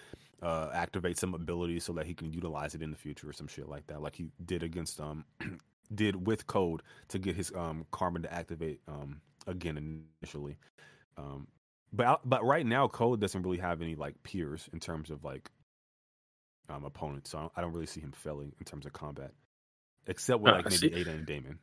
uh 0.44 0.70
activate 0.74 1.20
some 1.20 1.36
abilities 1.36 1.86
so 1.86 1.94
that 1.94 2.08
he 2.08 2.16
can 2.16 2.32
utilize 2.34 2.76
it 2.76 2.84
in 2.84 2.92
the 2.92 2.98
future 2.98 3.30
or 3.30 3.34
some 3.34 3.48
shit 3.48 3.70
like 3.70 3.88
that 3.88 4.02
like 4.02 4.16
he 4.16 4.28
did 4.46 4.64
against 4.64 5.02
um 5.02 5.26
did 5.96 6.28
with 6.28 6.48
code 6.48 6.82
to 7.10 7.20
get 7.20 7.36
his 7.36 7.52
um 7.56 7.86
karma 7.92 8.20
to 8.22 8.34
activate 8.34 8.82
um 8.88 9.22
again 9.48 10.06
initially. 10.24 10.58
Um 11.18 11.48
but 11.94 12.22
but 12.26 12.46
right 12.46 12.66
now 12.66 12.88
code 12.88 13.22
doesn't 13.22 13.44
really 13.44 13.60
have 13.60 13.82
any 13.82 13.96
like 13.96 14.22
peers 14.24 14.70
in 14.74 14.80
terms 14.82 15.12
of 15.12 15.24
like 15.26 15.52
um 16.70 16.86
opponents. 16.86 17.32
So 17.32 17.40
I 17.40 17.42
don't, 17.42 17.54
I 17.58 17.62
don't 17.62 17.74
really 17.74 17.88
see 17.88 18.02
him 18.02 18.14
failing 18.14 18.54
in 18.60 18.66
terms 18.66 18.86
of 18.88 18.94
combat. 18.94 19.32
Except 20.08 20.42
with 20.42 20.52
Ah, 20.52 20.54
like 20.54 20.68
I 20.68 20.70
maybe. 20.70 20.90
Eida 20.92 21.10
and 21.10 21.26
Daemon. 21.26 21.60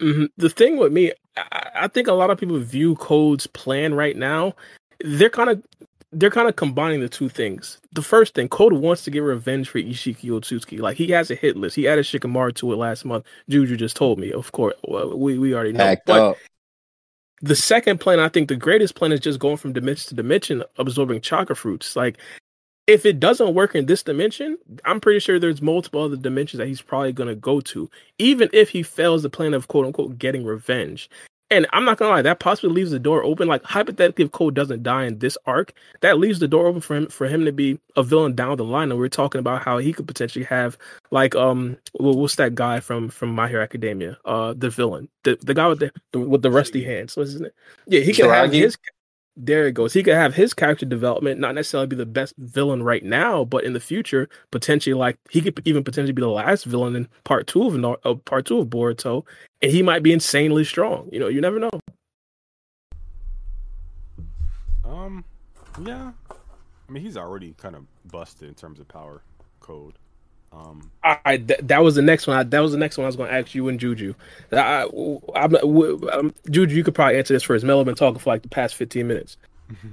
Hmm 0.00 0.24
The 0.36 0.50
thing 0.50 0.76
with 0.78 0.92
me, 0.92 1.12
I, 1.36 1.70
I 1.82 1.88
think 1.88 2.08
a 2.08 2.12
lot 2.12 2.30
of 2.30 2.38
people 2.38 2.58
view 2.58 2.96
Code's 2.96 3.46
plan 3.46 3.94
right 3.94 4.16
now. 4.16 4.54
They're 5.00 5.30
kind 5.30 5.50
of 5.50 5.62
they're 6.12 6.30
kind 6.30 6.48
of 6.48 6.56
combining 6.56 7.00
the 7.00 7.08
two 7.08 7.28
things. 7.28 7.78
The 7.92 8.02
first 8.02 8.34
thing, 8.34 8.48
Code 8.48 8.72
wants 8.72 9.04
to 9.04 9.10
get 9.10 9.20
revenge 9.20 9.68
for 9.68 9.78
Ishiki 9.78 10.28
Otsutsuki. 10.30 10.80
Like 10.80 10.96
he 10.96 11.08
has 11.08 11.30
a 11.30 11.34
hit 11.36 11.56
list. 11.56 11.76
He 11.76 11.86
added 11.86 12.04
Shikamaru 12.04 12.54
to 12.56 12.72
it 12.72 12.76
last 12.76 13.04
month. 13.04 13.24
Juju 13.48 13.76
just 13.76 13.96
told 13.96 14.18
me. 14.18 14.32
Of 14.32 14.50
course, 14.52 14.74
well, 14.88 15.16
we 15.16 15.38
we 15.38 15.54
already 15.54 15.72
know. 15.72 15.84
Packed 15.84 16.06
But 16.06 16.22
up. 16.22 16.38
the 17.42 17.54
second 17.56 18.00
plan, 18.00 18.18
I 18.18 18.28
think 18.28 18.48
the 18.48 18.56
greatest 18.56 18.96
plan 18.96 19.12
is 19.12 19.20
just 19.20 19.38
going 19.38 19.56
from 19.56 19.72
dimension 19.72 20.08
to 20.08 20.14
dimension, 20.16 20.64
absorbing 20.78 21.20
chakra 21.20 21.54
fruits. 21.54 21.94
Like, 21.94 22.18
if 22.90 23.06
it 23.06 23.20
doesn't 23.20 23.54
work 23.54 23.76
in 23.76 23.86
this 23.86 24.02
dimension, 24.02 24.58
I'm 24.84 25.00
pretty 25.00 25.20
sure 25.20 25.38
there's 25.38 25.62
multiple 25.62 26.02
other 26.02 26.16
dimensions 26.16 26.58
that 26.58 26.66
he's 26.66 26.82
probably 26.82 27.12
going 27.12 27.28
to 27.28 27.36
go 27.36 27.60
to, 27.60 27.88
even 28.18 28.50
if 28.52 28.70
he 28.70 28.82
fails 28.82 29.22
the 29.22 29.30
plan 29.30 29.54
of 29.54 29.68
quote 29.68 29.86
unquote 29.86 30.18
getting 30.18 30.44
revenge. 30.44 31.08
And 31.52 31.66
I'm 31.72 31.84
not 31.84 31.98
gonna 31.98 32.12
lie, 32.12 32.22
that 32.22 32.38
possibly 32.38 32.70
leaves 32.70 32.92
the 32.92 33.00
door 33.00 33.24
open. 33.24 33.48
Like 33.48 33.64
hypothetically, 33.64 34.24
if 34.24 34.30
Code 34.30 34.54
doesn't 34.54 34.84
die 34.84 35.04
in 35.04 35.18
this 35.18 35.36
arc, 35.46 35.72
that 36.00 36.16
leaves 36.16 36.38
the 36.38 36.46
door 36.46 36.68
open 36.68 36.80
for 36.80 36.94
him 36.94 37.08
for 37.08 37.26
him 37.26 37.44
to 37.44 37.50
be 37.50 37.80
a 37.96 38.04
villain 38.04 38.36
down 38.36 38.56
the 38.56 38.64
line. 38.64 38.92
And 38.92 39.00
we're 39.00 39.08
talking 39.08 39.40
about 39.40 39.62
how 39.62 39.78
he 39.78 39.92
could 39.92 40.06
potentially 40.06 40.44
have 40.44 40.78
like 41.10 41.34
um, 41.34 41.76
what's 41.94 42.36
that 42.36 42.54
guy 42.54 42.78
from 42.78 43.08
from 43.08 43.34
My 43.34 43.48
Hero 43.48 43.64
Academia? 43.64 44.16
Uh, 44.24 44.54
the 44.56 44.70
villain, 44.70 45.08
the 45.24 45.38
the 45.42 45.54
guy 45.54 45.66
with 45.66 45.80
the, 45.80 45.90
the 46.12 46.20
with 46.20 46.42
the 46.42 46.52
rusty 46.52 46.84
hands. 46.84 47.16
What's 47.16 47.32
his 47.32 47.40
name? 47.40 47.50
Yeah, 47.86 48.02
he 48.02 48.12
could 48.12 48.26
have 48.26 48.52
his. 48.52 48.76
There 49.36 49.66
it 49.66 49.72
goes. 49.72 49.92
He 49.92 50.02
could 50.02 50.14
have 50.14 50.34
his 50.34 50.52
character 50.52 50.84
development, 50.84 51.40
not 51.40 51.54
necessarily 51.54 51.86
be 51.86 51.96
the 51.96 52.04
best 52.04 52.34
villain 52.36 52.82
right 52.82 53.04
now, 53.04 53.44
but 53.44 53.64
in 53.64 53.72
the 53.72 53.80
future, 53.80 54.28
potentially 54.50 54.94
like 54.94 55.18
he 55.30 55.40
could 55.40 55.60
even 55.64 55.84
potentially 55.84 56.12
be 56.12 56.22
the 56.22 56.28
last 56.28 56.64
villain 56.64 56.96
in 56.96 57.08
part 57.24 57.46
two 57.46 57.62
of 57.62 57.84
uh, 58.04 58.14
part 58.24 58.46
two 58.46 58.58
of 58.58 58.68
Boruto, 58.68 59.24
and 59.62 59.70
he 59.70 59.82
might 59.82 60.02
be 60.02 60.12
insanely 60.12 60.64
strong. 60.64 61.08
You 61.12 61.20
know, 61.20 61.28
you 61.28 61.40
never 61.40 61.58
know. 61.58 61.70
Um 64.84 65.24
yeah. 65.84 66.12
I 66.88 66.92
mean 66.92 67.02
he's 67.02 67.16
already 67.16 67.54
kind 67.56 67.76
of 67.76 67.84
busted 68.10 68.48
in 68.48 68.54
terms 68.54 68.80
of 68.80 68.88
power 68.88 69.22
code. 69.60 69.94
Um 70.52 70.90
All 71.04 71.16
right, 71.24 71.46
th- 71.46 71.60
that 71.62 71.82
was 71.82 71.94
the 71.94 72.02
next 72.02 72.26
one. 72.26 72.36
I, 72.36 72.42
that 72.42 72.58
was 72.60 72.72
the 72.72 72.78
next 72.78 72.98
one 72.98 73.04
I 73.04 73.06
was 73.06 73.16
going 73.16 73.30
to 73.30 73.34
ask 73.36 73.54
you 73.54 73.68
and 73.68 73.78
Juju. 73.78 74.14
I, 74.52 74.82
I'm, 75.36 75.52
w- 75.52 76.08
um, 76.12 76.34
Juju, 76.50 76.74
you 76.74 76.82
could 76.82 76.94
probably 76.94 77.18
answer 77.18 77.32
this 77.34 77.42
first. 77.44 77.64
Mello 77.64 77.84
been 77.84 77.94
talking 77.94 78.18
for 78.18 78.30
like 78.30 78.42
the 78.42 78.48
past 78.48 78.74
15 78.74 79.06
minutes. 79.06 79.36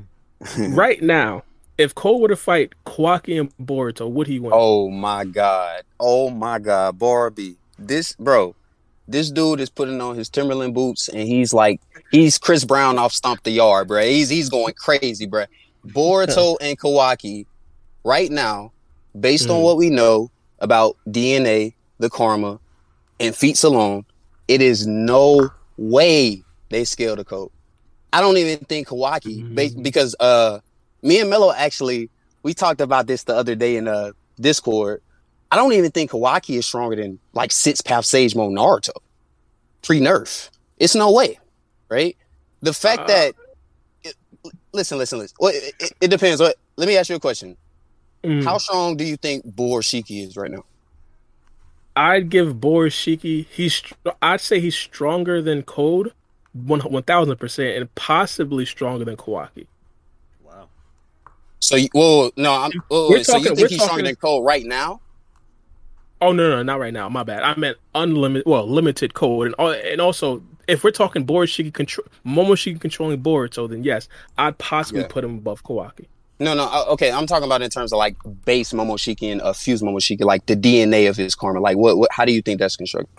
right 0.69 1.01
now, 1.01 1.43
if 1.77 1.93
Code 1.93 2.21
were 2.21 2.27
to 2.27 2.35
fight 2.35 2.73
Kawaki 2.85 3.39
and 3.39 3.55
Boruto, 3.57 4.09
would 4.09 4.27
he 4.27 4.39
win? 4.39 4.51
Oh 4.53 4.89
my 4.89 5.25
god. 5.25 5.83
Oh 5.99 6.29
my 6.29 6.59
god, 6.59 6.97
Barbie. 6.97 7.57
This 7.77 8.13
bro, 8.13 8.55
this 9.07 9.29
dude 9.29 9.59
is 9.59 9.69
putting 9.69 10.01
on 10.01 10.15
his 10.15 10.29
Timberland 10.29 10.73
boots 10.73 11.07
and 11.07 11.27
he's 11.27 11.53
like 11.53 11.79
he's 12.11 12.37
Chris 12.39 12.65
Brown 12.65 12.97
off 12.97 13.13
Stomp 13.13 13.43
the 13.43 13.51
Yard, 13.51 13.87
bro. 13.89 14.01
He's 14.03 14.29
he's 14.29 14.49
going 14.49 14.73
crazy, 14.73 15.27
bro. 15.27 15.45
Boruto 15.85 16.57
and 16.61 16.79
Kawaki 16.79 17.45
right 18.03 18.31
now, 18.31 18.71
based 19.19 19.49
on 19.49 19.57
Mhm. 19.57 19.63
what 19.63 19.77
we 19.77 19.91
know 19.91 20.31
about 20.59 20.97
DNA, 21.07 21.73
the 21.99 22.09
karma, 22.09 22.59
and 23.19 23.35
feats 23.35 23.63
alone, 23.63 24.05
it 24.47 24.61
is 24.61 24.85
no 24.87 25.49
way 25.77 26.43
they 26.69 26.83
scale 26.85 27.15
the 27.15 27.23
code. 27.25 27.51
I 28.13 28.21
don't 28.21 28.37
even 28.37 28.59
think 28.65 28.87
Kawaki, 28.87 29.43
Mhm. 29.43 29.83
because 29.83 30.15
uh, 30.19 30.59
me 31.01 31.19
and 31.19 31.29
Mello 31.29 31.51
actually 31.53 32.09
we 32.43 32.53
talked 32.53 32.81
about 32.81 33.07
this 33.07 33.23
the 33.23 33.35
other 33.35 33.55
day 33.55 33.75
in 33.75 33.87
uh 33.87 34.11
Discord. 34.39 35.01
I 35.51 35.55
don't 35.55 35.73
even 35.73 35.91
think 35.91 36.11
Kawaki 36.11 36.57
is 36.57 36.65
stronger 36.65 36.95
than 36.95 37.19
like 37.33 37.51
Six 37.51 37.81
Path 37.81 38.05
Sage 38.05 38.35
Mode 38.35 38.53
Naruto 38.53 38.91
pre 39.81 39.99
nerf. 39.99 40.49
It's 40.77 40.95
no 40.95 41.11
way, 41.11 41.39
right? 41.89 42.15
The 42.61 42.73
fact 42.73 43.01
Uh. 43.01 43.07
that 43.07 43.35
it, 44.03 44.15
listen, 44.73 44.97
listen, 44.97 45.19
listen. 45.19 45.35
Well, 45.39 45.51
it, 45.53 45.73
it, 45.79 45.91
it 46.01 46.07
depends. 46.09 46.39
What? 46.41 46.55
Let 46.77 46.87
me 46.87 46.95
ask 46.97 47.09
you 47.09 47.15
a 47.15 47.19
question. 47.19 47.57
Mm. 48.23 48.43
How 48.43 48.57
strong 48.57 48.97
do 48.97 49.03
you 49.03 49.15
think 49.17 49.45
Borushiki 49.45 50.25
is 50.25 50.35
right 50.35 50.51
now? 50.51 50.65
I'd 51.95 52.29
give 52.29 52.55
Borushiki. 52.55 53.45
He's. 53.49 53.81
I'd 54.21 54.41
say 54.41 54.59
he's 54.59 54.75
stronger 54.75 55.41
than 55.41 55.63
Code, 55.63 56.13
one 56.53 56.79
one 56.81 57.03
thousand 57.03 57.37
percent, 57.37 57.77
and 57.77 57.93
possibly 57.95 58.65
stronger 58.65 59.05
than 59.05 59.17
Kawaki. 59.17 59.67
wow. 60.43 60.67
So, 61.59 61.75
you, 61.75 61.89
whoa, 61.93 62.31
no, 62.37 62.53
I'm. 62.53 62.71
Whoa, 62.87 63.09
We're 63.09 63.23
so 63.23 63.37
you 63.37 63.43
talking- 63.43 63.43
think 63.55 63.57
we're 63.59 63.67
he's 63.69 63.77
stronger 63.77 63.89
talking- 63.91 64.05
than 64.05 64.15
Code 64.15 64.45
right 64.45 64.65
now? 64.65 65.01
Oh 66.19 66.31
no, 66.31 66.49
no, 66.49 66.63
not 66.63 66.79
right 66.79 66.93
now. 66.93 67.07
My 67.09 67.21
bad. 67.23 67.43
I 67.43 67.55
meant 67.57 67.77
unlimited, 67.93 68.47
well, 68.47 68.67
limited 68.67 69.13
code, 69.13 69.53
and 69.59 69.75
and 69.75 70.01
also 70.01 70.41
if 70.67 70.83
we're 70.83 70.89
talking 70.91 71.25
Borushiki 71.25 71.71
control, 71.73 72.07
Momoshiki 72.25 72.81
controlling 72.81 73.21
Boruto, 73.21 73.69
then 73.69 73.83
yes, 73.83 74.09
I'd 74.37 74.57
possibly 74.57 75.01
Yeah. 75.01 75.07
put 75.09 75.23
him 75.23 75.35
above 75.35 75.63
Kawaki. 75.63 76.07
No, 76.39 76.53
no. 76.53 76.65
uh, 76.65 76.85
Okay, 76.89 77.11
I'm 77.11 77.25
talking 77.25 77.45
about 77.45 77.61
in 77.61 77.69
terms 77.69 77.91
of 77.91 77.97
like 77.97 78.15
base 78.45 78.71
Momoshiki 78.71 79.31
and 79.31 79.41
uh, 79.41 79.53
fused 79.53 79.83
Momoshiki, 79.83 80.21
like 80.21 80.45
the 80.45 80.55
DNA 80.55 81.09
of 81.09 81.15
his 81.17 81.33
karma. 81.35 81.59
Like, 81.59 81.77
what, 81.77 81.97
what? 81.97 82.11
How 82.11 82.25
do 82.25 82.31
you 82.31 82.41
think 82.41 82.59
that's 82.59 82.75
constructed? 82.75 83.09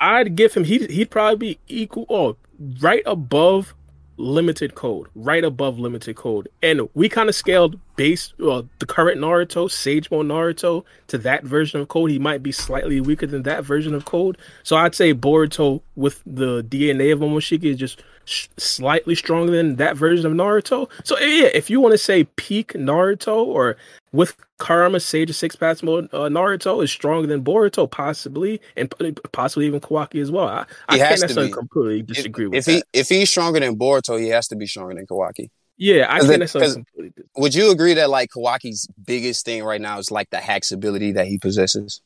I'd 0.00 0.34
give 0.34 0.54
him 0.54 0.64
he'd 0.64 0.90
he'd 0.90 1.10
probably 1.10 1.36
be 1.54 1.58
equal 1.68 2.06
or 2.08 2.36
right 2.80 3.02
above 3.06 3.74
limited 4.16 4.74
code, 4.74 5.08
right 5.14 5.44
above 5.44 5.78
limited 5.78 6.16
code. 6.16 6.48
And 6.62 6.88
we 6.94 7.08
kind 7.08 7.28
of 7.28 7.34
scaled 7.34 7.78
base 8.00 8.32
well, 8.38 8.66
the 8.78 8.86
current 8.86 9.20
Naruto, 9.20 9.70
Sage 9.70 10.10
Mode 10.10 10.24
Naruto, 10.24 10.84
to 11.08 11.18
that 11.18 11.44
version 11.44 11.80
of 11.82 11.88
code. 11.88 12.10
He 12.10 12.18
might 12.18 12.42
be 12.42 12.50
slightly 12.50 12.98
weaker 12.98 13.26
than 13.26 13.42
that 13.42 13.62
version 13.62 13.92
of 13.92 14.06
code. 14.06 14.38
So 14.62 14.76
I'd 14.76 14.94
say 14.94 15.12
Boruto 15.12 15.82
with 15.96 16.22
the 16.24 16.64
DNA 16.64 17.12
of 17.12 17.18
Momoshiki 17.18 17.64
is 17.64 17.76
just 17.76 18.02
sh- 18.24 18.48
slightly 18.56 19.14
stronger 19.14 19.52
than 19.52 19.76
that 19.76 19.98
version 19.98 20.24
of 20.24 20.32
Naruto. 20.32 20.88
So 21.04 21.18
yeah, 21.18 21.50
if 21.52 21.68
you 21.68 21.78
want 21.78 21.92
to 21.92 21.98
say 21.98 22.24
peak 22.24 22.72
Naruto 22.72 23.44
or 23.44 23.76
with 24.12 24.34
Kurama 24.58 24.98
Sage 24.98 25.28
of 25.28 25.36
Six 25.36 25.54
Paths 25.54 25.82
mode, 25.82 26.08
uh, 26.14 26.30
Naruto 26.30 26.82
is 26.82 26.90
stronger 26.90 27.26
than 27.26 27.44
Boruto, 27.44 27.90
possibly, 27.90 28.62
and 28.78 28.90
p- 28.98 29.12
possibly 29.32 29.66
even 29.66 29.78
Kawaki 29.78 30.22
as 30.22 30.30
well. 30.30 30.48
I, 30.48 30.64
I 30.88 30.96
can't 30.96 31.10
has 31.10 31.20
to 31.20 31.24
necessarily 31.24 31.52
completely 31.52 32.00
If, 32.00 32.06
disagree 32.06 32.46
with 32.46 32.56
if 32.56 32.64
that. 32.64 32.72
he 32.72 32.98
if 32.98 33.08
he's 33.10 33.28
stronger 33.28 33.60
than 33.60 33.76
Boruto, 33.76 34.18
he 34.18 34.28
has 34.28 34.48
to 34.48 34.56
be 34.56 34.66
stronger 34.66 34.94
than 34.94 35.06
Kawaki. 35.06 35.50
Yeah, 35.82 36.06
I 36.08 36.18
'cause 36.18 36.28
can't 36.28 36.34
it- 36.34 36.38
necessarily 36.40 36.66
'cause- 36.68 36.74
completely. 36.76 37.24
Would 37.36 37.54
you 37.54 37.70
agree 37.72 37.94
that 37.94 38.10
like 38.10 38.30
Kawaki's 38.30 38.86
biggest 39.06 39.44
thing 39.46 39.64
right 39.64 39.80
now 39.80 39.98
is 39.98 40.10
like 40.10 40.28
the 40.30 40.38
hacks 40.38 40.70
ability 40.72 41.12
that 41.12 41.26
he 41.26 41.38
possesses? 41.38 42.02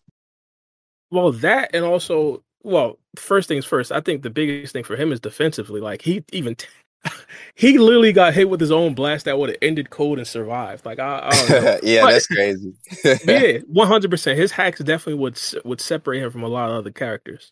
Well, 1.11 1.33
that 1.33 1.71
and 1.75 1.85
also, 1.85 2.43
well, 2.63 2.99
first 3.17 3.49
things 3.49 3.65
first. 3.65 3.91
I 3.93 4.01
think 4.01 4.23
the 4.23 4.31
biggest 4.31 4.73
thing 4.73 4.85
for 4.85 4.97
him 4.97 5.13
is 5.13 5.21
defensively. 5.21 5.81
Like 5.81 6.03
he 6.03 6.25
even. 6.33 6.57
he 7.55 7.77
literally 7.77 8.13
got 8.15 8.33
hit 8.33 8.49
with 8.49 8.61
his 8.61 8.71
own 8.73 8.95
blast 8.95 9.27
that 9.27 9.39
would 9.39 9.51
have 9.51 9.59
ended 9.61 9.91
Code 9.91 10.19
and 10.19 10.27
survived. 10.27 10.87
Like 10.87 10.99
I, 10.99 11.21
I 11.25 11.31
don't 11.49 11.51
know. 11.65 11.79
yeah, 11.83 12.03
But- 12.03 12.13
that's 12.13 12.27
crazy. 12.29 12.73
yeah, 13.27 13.59
one 13.67 13.89
hundred 13.89 14.11
percent. 14.11 14.39
His 14.39 14.53
hacks 14.53 14.79
definitely 14.81 15.21
would 15.21 15.39
would 15.65 15.81
separate 15.81 16.23
him 16.23 16.31
from 16.31 16.43
a 16.45 16.49
lot 16.49 16.71
of 16.71 16.77
other 16.77 16.91
characters. 16.93 17.51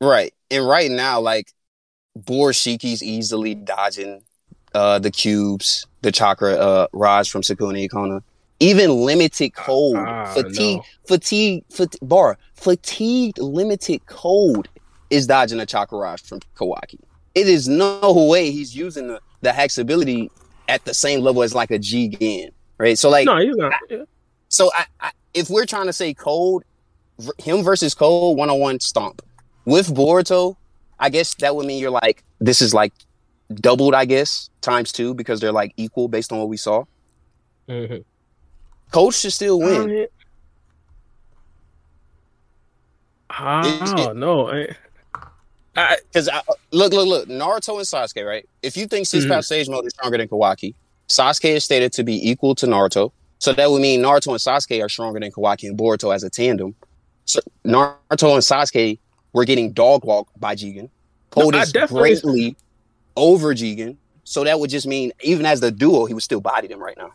Right. 0.00 0.32
And 0.50 0.66
right 0.68 0.90
now, 0.90 1.20
like 1.20 1.50
Borushiki's 2.18 3.02
easily 3.02 3.54
dodging 3.54 4.22
uh 4.74 4.98
the 4.98 5.10
cubes, 5.10 5.86
the 6.02 6.12
chakra 6.12 6.54
uh 6.54 6.86
Raj 6.92 7.30
from 7.30 7.42
Sukunahikona. 7.42 8.22
Even 8.60 9.04
limited 9.04 9.54
code, 9.54 9.96
Ah, 9.96 10.32
fatigue, 10.32 10.76
no. 10.76 10.84
fatigue, 11.08 11.64
fat- 11.70 11.96
bar, 12.02 12.38
fatigued 12.54 13.38
limited 13.38 14.04
code 14.06 14.68
is 15.10 15.26
dodging 15.26 15.58
a 15.60 15.66
chakra 15.66 15.98
Raj 15.98 16.22
from 16.22 16.40
Kawaki. 16.56 16.98
It 17.34 17.48
is 17.48 17.68
no 17.68 18.26
way 18.30 18.52
he's 18.52 18.74
using 18.76 19.08
the, 19.08 19.20
the 19.42 19.52
hacks 19.52 19.76
ability 19.76 20.30
at 20.68 20.84
the 20.84 20.94
same 20.94 21.20
level 21.20 21.42
as 21.42 21.52
like 21.54 21.72
a 21.72 21.78
Jigen, 21.80 22.50
right? 22.78 22.96
So 22.96 23.10
like 23.10 23.26
no, 23.26 23.38
he's 23.38 23.56
not. 23.56 23.72
yeah. 23.90 24.04
so 24.48 24.70
I, 24.72 24.86
I, 25.00 25.10
if 25.34 25.50
we're 25.50 25.66
trying 25.66 25.86
to 25.86 25.92
say 25.92 26.14
Code, 26.14 26.62
him 27.38 27.62
versus 27.64 27.92
Code 27.92 28.36
one 28.38 28.50
on 28.50 28.60
one 28.60 28.78
stomp 28.80 29.20
with 29.64 29.88
Boruto, 29.88 30.56
I 31.00 31.10
guess 31.10 31.34
that 31.36 31.54
would 31.56 31.66
mean 31.66 31.80
you're 31.80 31.90
like 31.90 32.22
this 32.40 32.62
is 32.62 32.72
like 32.72 32.92
doubled, 33.60 33.94
I 33.94 34.04
guess, 34.04 34.50
times 34.60 34.92
two 34.92 35.14
because 35.14 35.40
they're 35.40 35.52
like 35.52 35.72
equal 35.76 36.08
based 36.08 36.32
on 36.32 36.38
what 36.38 36.48
we 36.48 36.56
saw. 36.56 36.84
Mhm. 37.68 38.04
Code 38.90 39.14
should 39.14 39.32
still 39.32 39.58
win. 39.58 40.06
Ah, 43.30 44.12
no. 44.14 44.48
I, 44.50 44.68
I, 45.76 45.96
Because 46.12 46.28
look, 46.70 46.92
look, 46.92 47.06
look, 47.08 47.28
Naruto 47.28 47.76
and 47.78 47.86
Sasuke, 47.86 48.24
right? 48.26 48.48
If 48.62 48.76
you 48.76 48.86
think 48.86 49.06
Six 49.06 49.24
Mhm. 49.24 49.28
Path 49.30 49.44
Sage 49.46 49.68
Mode 49.68 49.86
is 49.86 49.92
stronger 49.92 50.18
than 50.18 50.28
Kawaki, 50.28 50.74
Sasuke 51.08 51.50
is 51.56 51.64
stated 51.64 51.92
to 51.94 52.04
be 52.04 52.28
equal 52.30 52.54
to 52.56 52.66
Naruto. 52.66 53.10
So 53.40 53.52
that 53.52 53.70
would 53.70 53.82
mean 53.82 54.00
Naruto 54.00 54.28
and 54.28 54.38
Sasuke 54.38 54.82
are 54.84 54.88
stronger 54.88 55.18
than 55.20 55.32
Kawaki 55.32 55.68
and 55.68 55.76
Boruto 55.78 56.14
as 56.14 56.22
a 56.22 56.30
tandem. 56.30 56.74
So 57.24 57.40
Naruto 57.64 58.34
and 58.34 58.42
Sasuke 58.42 58.98
were 59.32 59.44
getting 59.44 59.72
dog 59.72 60.04
walked 60.04 60.38
by 60.40 60.54
Jigen. 60.54 60.88
No, 61.36 61.48
I 61.48 61.64
POTUS 61.64 61.72
definitely- 61.72 62.00
greatly 62.00 62.56
over 63.16 63.54
Jigen. 63.54 63.96
So 64.24 64.44
that 64.44 64.58
would 64.58 64.70
just 64.70 64.86
mean 64.86 65.12
even 65.22 65.44
as 65.46 65.60
the 65.60 65.70
duo, 65.70 66.06
he 66.06 66.14
would 66.14 66.22
still 66.22 66.40
body 66.40 66.68
them 66.68 66.82
right 66.82 66.96
now. 66.96 67.12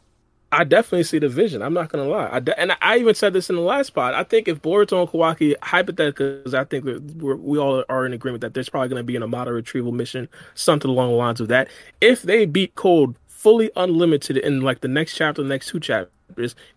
I 0.51 0.63
definitely 0.63 1.03
see 1.03 1.19
the 1.19 1.29
vision. 1.29 1.61
I'm 1.61 1.73
not 1.73 1.89
gonna 1.89 2.07
lie. 2.07 2.29
I 2.31 2.39
de- 2.39 2.59
and 2.59 2.75
I 2.81 2.97
even 2.97 3.13
said 3.13 3.33
this 3.33 3.49
in 3.49 3.55
the 3.55 3.61
last 3.61 3.91
pod. 3.91 4.15
I 4.15 4.23
think 4.23 4.47
if 4.47 4.61
Boruto 4.61 4.99
and 4.99 5.09
Kawaki, 5.09 5.53
hypothetically, 5.61 6.41
I 6.57 6.63
think 6.63 6.85
we 6.85 7.59
all 7.59 7.83
are 7.87 8.05
in 8.05 8.13
agreement 8.13 8.41
that 8.41 8.55
there's 8.55 8.69
probably 8.69 8.89
gonna 8.89 9.03
be 9.03 9.15
in 9.15 9.21
Amado 9.21 9.51
retrieval 9.51 9.91
mission, 9.91 10.27
something 10.55 10.89
along 10.89 11.11
the 11.11 11.17
lines 11.17 11.39
of 11.39 11.49
that. 11.49 11.67
If 12.01 12.23
they 12.23 12.45
beat 12.45 12.73
Code 12.73 13.15
fully 13.27 13.69
unlimited 13.75 14.37
in 14.37 14.61
like 14.61 14.81
the 14.81 14.87
next 14.87 15.15
chapter, 15.15 15.43
the 15.43 15.49
next 15.49 15.67
two 15.67 15.79
chapters, 15.79 16.11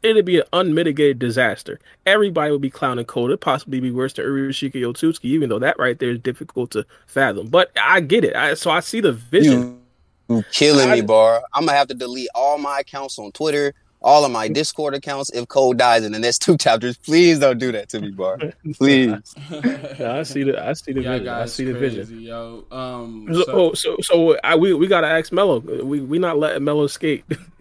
it'd 0.02 0.24
be 0.24 0.38
an 0.38 0.44
unmitigated 0.52 1.18
disaster. 1.18 1.78
Everybody 2.06 2.50
would 2.50 2.60
be 2.60 2.70
clowning 2.70 3.04
Code. 3.04 3.30
It'd 3.30 3.40
possibly 3.40 3.80
be 3.80 3.90
worse 3.90 4.12
than 4.14 4.24
Urashiki 4.26 4.74
Otsuki, 4.74 5.24
even 5.24 5.48
though 5.48 5.58
that 5.58 5.78
right 5.78 5.98
there 5.98 6.10
is 6.10 6.18
difficult 6.18 6.70
to 6.72 6.86
fathom. 7.06 7.48
But 7.48 7.70
I 7.82 8.00
get 8.00 8.24
it. 8.24 8.34
I, 8.34 8.54
so 8.54 8.70
I 8.70 8.80
see 8.80 9.00
the 9.00 9.12
vision. 9.12 9.80
You, 10.28 10.36
you 10.36 10.44
killing 10.52 10.88
I- 10.90 10.96
me, 10.96 11.00
bar. 11.02 11.42
I'm 11.54 11.66
gonna 11.66 11.76
have 11.76 11.88
to 11.88 11.94
delete 11.94 12.28
all 12.34 12.58
my 12.58 12.80
accounts 12.80 13.18
on 13.18 13.32
Twitter, 13.32 13.74
all 14.04 14.24
of 14.24 14.30
my 14.32 14.48
Discord 14.48 14.94
accounts 14.94 15.30
if 15.30 15.48
Code 15.48 15.78
dies 15.78 16.04
in 16.04 16.12
the 16.12 16.18
next 16.18 16.38
two 16.42 16.56
chapters. 16.56 16.96
Please 16.96 17.38
don't 17.38 17.58
do 17.58 17.70
that 17.72 17.88
to 17.90 18.00
me, 18.00 18.10
bar. 18.10 18.38
Please. 18.74 19.14
Yeah, 19.98 20.14
I 20.18 20.22
see 20.24 20.42
the 20.42 20.60
I 20.64 20.72
see 20.72 20.92
the 20.92 21.02
Y'all 21.02 21.12
vision. 21.18 21.28
I 21.28 21.46
see 21.46 21.64
the 21.64 21.78
crazy, 21.78 21.96
vision. 22.00 22.20
yo. 22.20 22.64
Um, 22.70 23.28
So, 23.32 23.42
so- 23.44 23.52
oh, 23.52 23.72
so 23.74 23.96
so 24.00 24.38
I 24.42 24.56
we 24.56 24.72
we 24.74 24.86
gotta 24.86 25.06
ask 25.06 25.32
Mello. 25.32 25.60
We 25.60 26.00
we 26.00 26.18
not 26.18 26.38
letting 26.38 26.64
Mello 26.64 26.86
skate. 26.86 27.24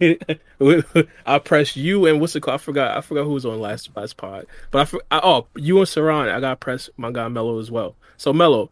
I 1.26 1.38
press 1.38 1.76
you 1.76 2.06
and 2.06 2.20
what's 2.20 2.34
it 2.36 2.40
called? 2.40 2.54
I 2.54 2.58
forgot. 2.58 2.96
I 2.96 3.00
forgot 3.00 3.24
who 3.24 3.30
was 3.32 3.44
on 3.46 3.60
last 3.60 3.90
last 3.96 4.16
pod. 4.16 4.46
But 4.70 4.80
I, 4.80 4.84
for- 4.86 5.02
I 5.10 5.20
oh 5.22 5.46
you 5.56 5.78
and 5.78 5.86
Saran. 5.86 6.30
I 6.32 6.40
got 6.40 6.50
to 6.50 6.56
press 6.56 6.88
my 6.96 7.10
guy 7.10 7.28
Mello 7.28 7.58
as 7.58 7.70
well. 7.70 7.94
So 8.16 8.32
Mello, 8.32 8.70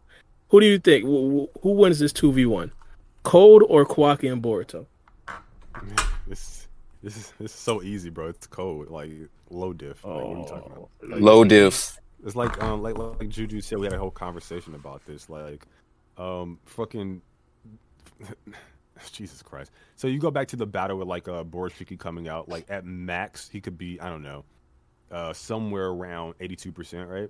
who 0.49 0.59
do 0.59 0.65
you 0.65 0.79
think 0.79 1.05
who, 1.05 1.49
who 1.61 1.71
wins 1.73 1.99
this 1.99 2.11
two 2.13 2.31
v 2.31 2.45
one? 2.45 2.71
Code 3.23 3.63
or 3.67 3.85
Kawaki 3.85 4.31
and 4.31 4.41
Boruto? 4.41 4.85
This 6.27 6.60
this 7.03 7.17
is 7.17 7.33
this 7.39 7.51
is 7.53 7.59
so 7.59 7.81
easy, 7.81 8.09
bro. 8.09 8.27
It's 8.27 8.47
code 8.47 8.89
like 8.89 9.11
low 9.49 9.73
diff. 9.73 10.03
Like, 10.03 10.13
what 10.13 10.23
are 10.23 10.39
you 10.39 10.45
talking 10.45 10.71
about? 10.71 10.89
Like, 11.01 11.21
Low 11.21 11.43
diff. 11.43 11.97
It's 12.25 12.35
like 12.35 12.61
um 12.61 12.81
like 12.81 12.97
like 12.97 13.29
Juju 13.29 13.61
said, 13.61 13.79
we 13.79 13.85
had 13.85 13.93
a 13.93 13.99
whole 13.99 14.11
conversation 14.11 14.75
about 14.75 15.05
this. 15.05 15.29
Like, 15.29 15.65
um, 16.17 16.59
fucking 16.65 17.21
Jesus 19.11 19.41
Christ. 19.41 19.71
So 19.95 20.07
you 20.07 20.19
go 20.19 20.31
back 20.31 20.47
to 20.49 20.55
the 20.55 20.67
battle 20.67 20.97
with 20.97 21.07
like 21.07 21.27
uh 21.27 21.43
Borushiki 21.43 21.97
coming 21.97 22.27
out. 22.27 22.47
Like 22.47 22.65
at 22.69 22.85
max, 22.85 23.49
he 23.49 23.59
could 23.59 23.77
be 23.77 23.99
I 23.99 24.09
don't 24.09 24.23
know, 24.23 24.45
uh, 25.11 25.33
somewhere 25.33 25.87
around 25.87 26.35
eighty 26.39 26.55
two 26.55 26.71
percent, 26.71 27.09
right? 27.09 27.29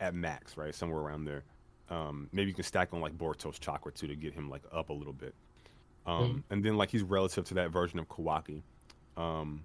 At 0.00 0.14
max, 0.14 0.56
right? 0.56 0.74
Somewhere 0.74 1.00
around 1.00 1.26
there. 1.26 1.44
Um, 1.90 2.28
maybe 2.32 2.48
you 2.48 2.54
can 2.54 2.64
stack 2.64 2.94
on 2.94 3.00
like 3.02 3.16
Boruto's 3.18 3.58
chakra 3.58 3.92
too 3.92 4.06
to 4.06 4.16
get 4.16 4.32
him 4.32 4.48
like 4.48 4.62
up 4.72 4.88
a 4.88 4.92
little 4.94 5.12
bit. 5.12 5.34
Um, 6.06 6.44
and 6.50 6.64
then 6.64 6.76
like 6.76 6.90
he's 6.90 7.02
relative 7.02 7.44
to 7.46 7.54
that 7.54 7.70
version 7.70 7.98
of 7.98 8.08
Kawaki. 8.08 8.62
Um, 9.16 9.64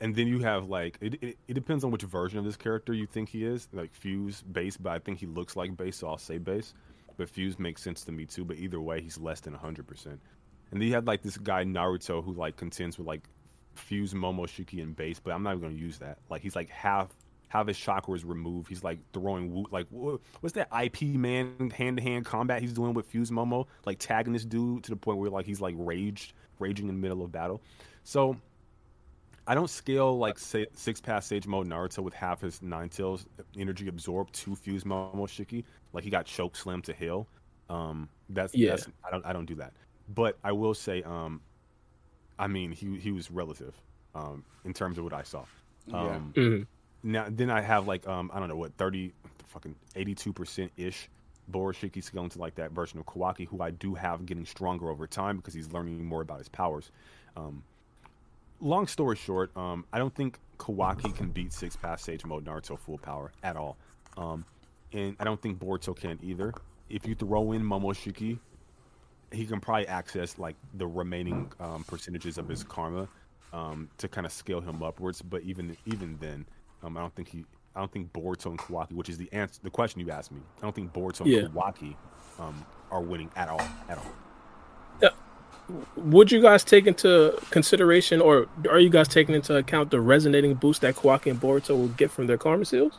and 0.00 0.14
then 0.16 0.26
you 0.26 0.40
have 0.40 0.68
like 0.68 0.98
it, 1.00 1.22
it, 1.22 1.38
it 1.46 1.54
depends 1.54 1.84
on 1.84 1.90
which 1.90 2.02
version 2.02 2.38
of 2.38 2.44
this 2.44 2.56
character 2.56 2.92
you 2.92 3.06
think 3.06 3.28
he 3.28 3.44
is. 3.44 3.68
Like 3.72 3.94
fuse 3.94 4.42
base 4.42 4.76
but 4.76 4.90
i 4.90 4.98
think 4.98 5.18
he 5.18 5.26
looks 5.26 5.56
like 5.56 5.76
base 5.76 5.96
so 5.96 6.08
i'll 6.08 6.18
say 6.18 6.38
base. 6.38 6.74
But 7.16 7.28
fuse 7.28 7.58
makes 7.58 7.82
sense 7.82 8.02
to 8.04 8.12
me 8.12 8.26
too. 8.26 8.44
But 8.44 8.56
either 8.58 8.80
way 8.80 9.00
he's 9.00 9.18
less 9.18 9.40
than 9.40 9.54
100% 9.54 10.06
and 10.06 10.80
then 10.80 10.88
you 10.88 10.94
have 10.94 11.06
like 11.06 11.22
this 11.22 11.36
guy 11.36 11.64
naruto 11.64 12.24
who 12.24 12.32
like 12.32 12.56
contends 12.56 12.98
with 12.98 13.06
like 13.06 13.22
fuse 13.74 14.12
momoshiki 14.12 14.82
and 14.82 14.96
base 14.96 15.20
but 15.20 15.32
i'm 15.32 15.42
not 15.42 15.56
even 15.56 15.70
to 15.70 15.76
use 15.76 15.98
that. 15.98 16.18
Like 16.28 16.42
he's 16.42 16.56
like 16.56 16.68
half 16.68 17.08
half 17.52 17.68
his 17.68 17.76
chakras 17.76 18.24
removed. 18.26 18.68
He's 18.68 18.82
like 18.82 18.98
throwing 19.12 19.66
like 19.70 19.86
what's 19.90 20.54
that 20.54 20.68
ip 20.84 21.02
man 21.02 21.70
hand-to-hand 21.76 22.24
combat 22.24 22.62
he's 22.62 22.72
doing 22.72 22.94
with 22.94 23.06
fuse 23.06 23.30
momo? 23.30 23.66
Like 23.84 23.98
tagging 23.98 24.32
this 24.32 24.44
dude 24.44 24.84
to 24.84 24.90
the 24.90 24.96
point 24.96 25.18
where 25.18 25.30
like 25.30 25.46
he's 25.46 25.60
like 25.60 25.74
raged 25.78 26.32
raging 26.58 26.88
in 26.88 26.94
the 26.94 27.00
middle 27.00 27.22
of 27.22 27.30
battle. 27.30 27.60
So 28.04 28.36
I 29.46 29.54
don't 29.54 29.68
scale 29.70 30.18
like 30.18 30.38
say, 30.38 30.66
six 30.72 31.00
pass 31.00 31.26
Sage 31.26 31.46
Mode 31.46 31.66
Naruto 31.66 31.98
with 32.02 32.14
half 32.14 32.40
his 32.40 32.62
nine 32.62 32.88
tails 32.88 33.26
energy 33.56 33.88
absorbed 33.88 34.34
to 34.34 34.54
fuse 34.54 34.84
Momoshiki. 34.84 35.64
Like 35.92 36.04
he 36.04 36.10
got 36.10 36.26
choke 36.26 36.56
slammed 36.56 36.84
to 36.84 36.92
heal. 36.92 37.26
Um, 37.68 38.08
that's 38.28 38.54
Yeah. 38.54 38.70
that's 38.70 38.86
I 39.04 39.10
don't 39.10 39.24
I 39.26 39.32
don't 39.32 39.46
do 39.46 39.54
that. 39.56 39.72
But 40.08 40.38
I 40.44 40.52
will 40.52 40.74
say, 40.74 41.02
um, 41.02 41.40
I 42.38 42.46
mean 42.46 42.72
he 42.72 42.98
he 42.98 43.12
was 43.12 43.30
relative, 43.30 43.74
um, 44.14 44.44
in 44.64 44.72
terms 44.72 44.98
of 44.98 45.04
what 45.04 45.12
I 45.12 45.22
saw. 45.22 45.44
Yeah. 45.86 46.16
Um, 46.16 46.34
Mhm. 46.34 46.66
now 47.02 47.26
then 47.30 47.50
I 47.50 47.60
have 47.60 47.86
like 47.86 48.06
um 48.06 48.30
I 48.32 48.38
don't 48.38 48.48
know 48.48 48.56
what 48.56 48.76
thirty 48.76 49.12
fucking 49.46 49.74
eighty 49.96 50.14
two 50.14 50.32
percent 50.32 50.72
ish. 50.76 51.08
Borushiki's 51.50 52.08
going 52.10 52.30
to 52.30 52.38
like 52.38 52.54
that 52.56 52.72
version 52.72 52.98
of 53.00 53.06
Kawaki, 53.06 53.46
who 53.48 53.60
I 53.62 53.70
do 53.72 53.94
have 53.94 54.24
getting 54.24 54.46
stronger 54.46 54.88
over 54.90 55.06
time 55.06 55.36
because 55.38 55.54
he's 55.54 55.72
learning 55.72 56.04
more 56.04 56.22
about 56.22 56.38
his 56.38 56.48
powers. 56.48 56.90
Um, 57.36 57.64
long 58.62 58.86
story 58.86 59.16
short, 59.16 59.54
um, 59.56 59.84
I 59.92 59.98
don't 59.98 60.14
think 60.14 60.38
Kawaki 60.58 61.14
can 61.14 61.30
beat 61.30 61.52
six 61.52 61.76
pass 61.76 62.02
Sage 62.02 62.24
Mode 62.24 62.44
Naruto 62.44 62.78
full 62.78 62.98
power 62.98 63.32
at 63.42 63.56
all. 63.56 63.76
Um, 64.16 64.44
and 64.92 65.16
I 65.18 65.24
don't 65.24 65.40
think 65.40 65.58
Boruto 65.58 65.94
can 65.96 66.18
either. 66.22 66.54
If 66.88 67.06
you 67.06 67.14
throw 67.14 67.52
in 67.52 67.62
Momoshiki, 67.62 68.38
he 69.32 69.46
can 69.46 69.60
probably 69.60 69.88
access 69.88 70.38
like 70.38 70.56
the 70.74 70.86
remaining 70.86 71.50
um, 71.58 71.84
percentages 71.84 72.38
of 72.38 72.48
his 72.48 72.62
karma 72.62 73.08
um, 73.52 73.88
to 73.98 74.08
kind 74.08 74.26
of 74.26 74.32
scale 74.32 74.60
him 74.60 74.82
upwards. 74.82 75.22
But 75.22 75.42
even 75.42 75.76
even 75.86 76.16
then, 76.20 76.46
um, 76.82 76.96
I 76.96 77.00
don't 77.00 77.14
think 77.14 77.28
he. 77.28 77.44
I 77.74 77.80
don't 77.80 77.90
think 77.90 78.12
Boruto 78.12 78.46
and 78.46 78.58
Kawaki, 78.58 78.92
which 78.92 79.08
is 79.08 79.16
the 79.16 79.32
answer, 79.32 79.58
the 79.62 79.70
question 79.70 80.00
you 80.02 80.10
asked 80.10 80.30
me. 80.30 80.42
I 80.58 80.60
don't 80.60 80.74
think 80.74 80.92
Boruto 80.92 81.24
Yeah. 81.24 81.40
and 81.40 81.54
Kawaki 81.54 81.96
um, 82.38 82.64
are 82.90 83.00
winning 83.00 83.30
at 83.34 83.48
all. 83.48 83.62
At 83.88 83.96
all. 83.96 84.12
Would 85.96 86.30
you 86.32 86.42
guys 86.42 86.64
take 86.64 86.86
into 86.86 87.38
consideration, 87.50 88.20
or 88.20 88.46
are 88.68 88.78
you 88.80 88.90
guys 88.90 89.08
taking 89.08 89.34
into 89.34 89.56
account 89.56 89.90
the 89.90 90.00
resonating 90.00 90.54
boost 90.54 90.80
that 90.82 90.96
Kawaki 90.96 91.30
and 91.30 91.40
Boruto 91.40 91.70
will 91.70 91.88
get 91.88 92.10
from 92.10 92.26
their 92.26 92.36
karma 92.38 92.64
seals? 92.64 92.98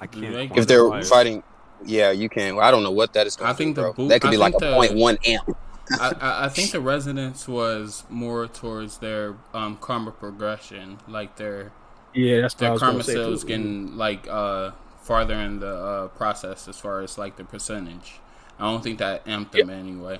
I 0.00 0.06
can't. 0.06 0.34
Like- 0.34 0.56
If 0.56 0.66
they're 0.66 0.82
quantify 0.84 1.00
it. 1.00 1.06
fighting, 1.06 1.42
yeah, 1.84 2.10
you 2.10 2.28
can. 2.28 2.58
I 2.58 2.70
don't 2.70 2.82
know 2.82 2.90
what 2.90 3.12
that 3.12 3.26
is. 3.26 3.36
I 3.40 3.52
think 3.52 3.76
do, 3.76 3.82
the 3.82 3.86
bro. 3.88 3.92
boot- 3.92 4.08
that 4.08 4.20
could 4.20 4.28
I 4.28 4.30
be 4.32 4.36
like 4.36 4.54
a 4.54 4.58
the- 4.58 4.74
point 4.74 4.94
one 4.94 5.18
amp. 5.26 5.56
I, 6.00 6.14
I, 6.20 6.44
I 6.44 6.48
think 6.50 6.70
the 6.72 6.80
resonance 6.80 7.48
was 7.48 8.04
more 8.10 8.46
towards 8.46 8.98
their 8.98 9.36
um, 9.54 9.76
karma 9.78 10.10
progression, 10.10 10.98
like 11.08 11.36
their 11.36 11.72
Yeah, 12.14 12.42
that's 12.42 12.54
their 12.54 12.76
karma 12.76 12.92
going 12.94 12.98
to 12.98 13.04
say. 13.04 13.14
sales 13.14 13.42
getting 13.44 13.96
like 13.96 14.26
uh 14.28 14.72
farther 15.00 15.36
in 15.36 15.60
the 15.60 15.74
uh, 15.74 16.08
process 16.08 16.68
as 16.68 16.76
far 16.78 17.00
as 17.00 17.16
like 17.16 17.36
the 17.36 17.44
percentage. 17.44 18.20
I 18.58 18.64
don't 18.70 18.82
think 18.82 18.98
that 18.98 19.24
amped 19.24 19.52
them 19.52 19.70
anyway. 19.70 20.18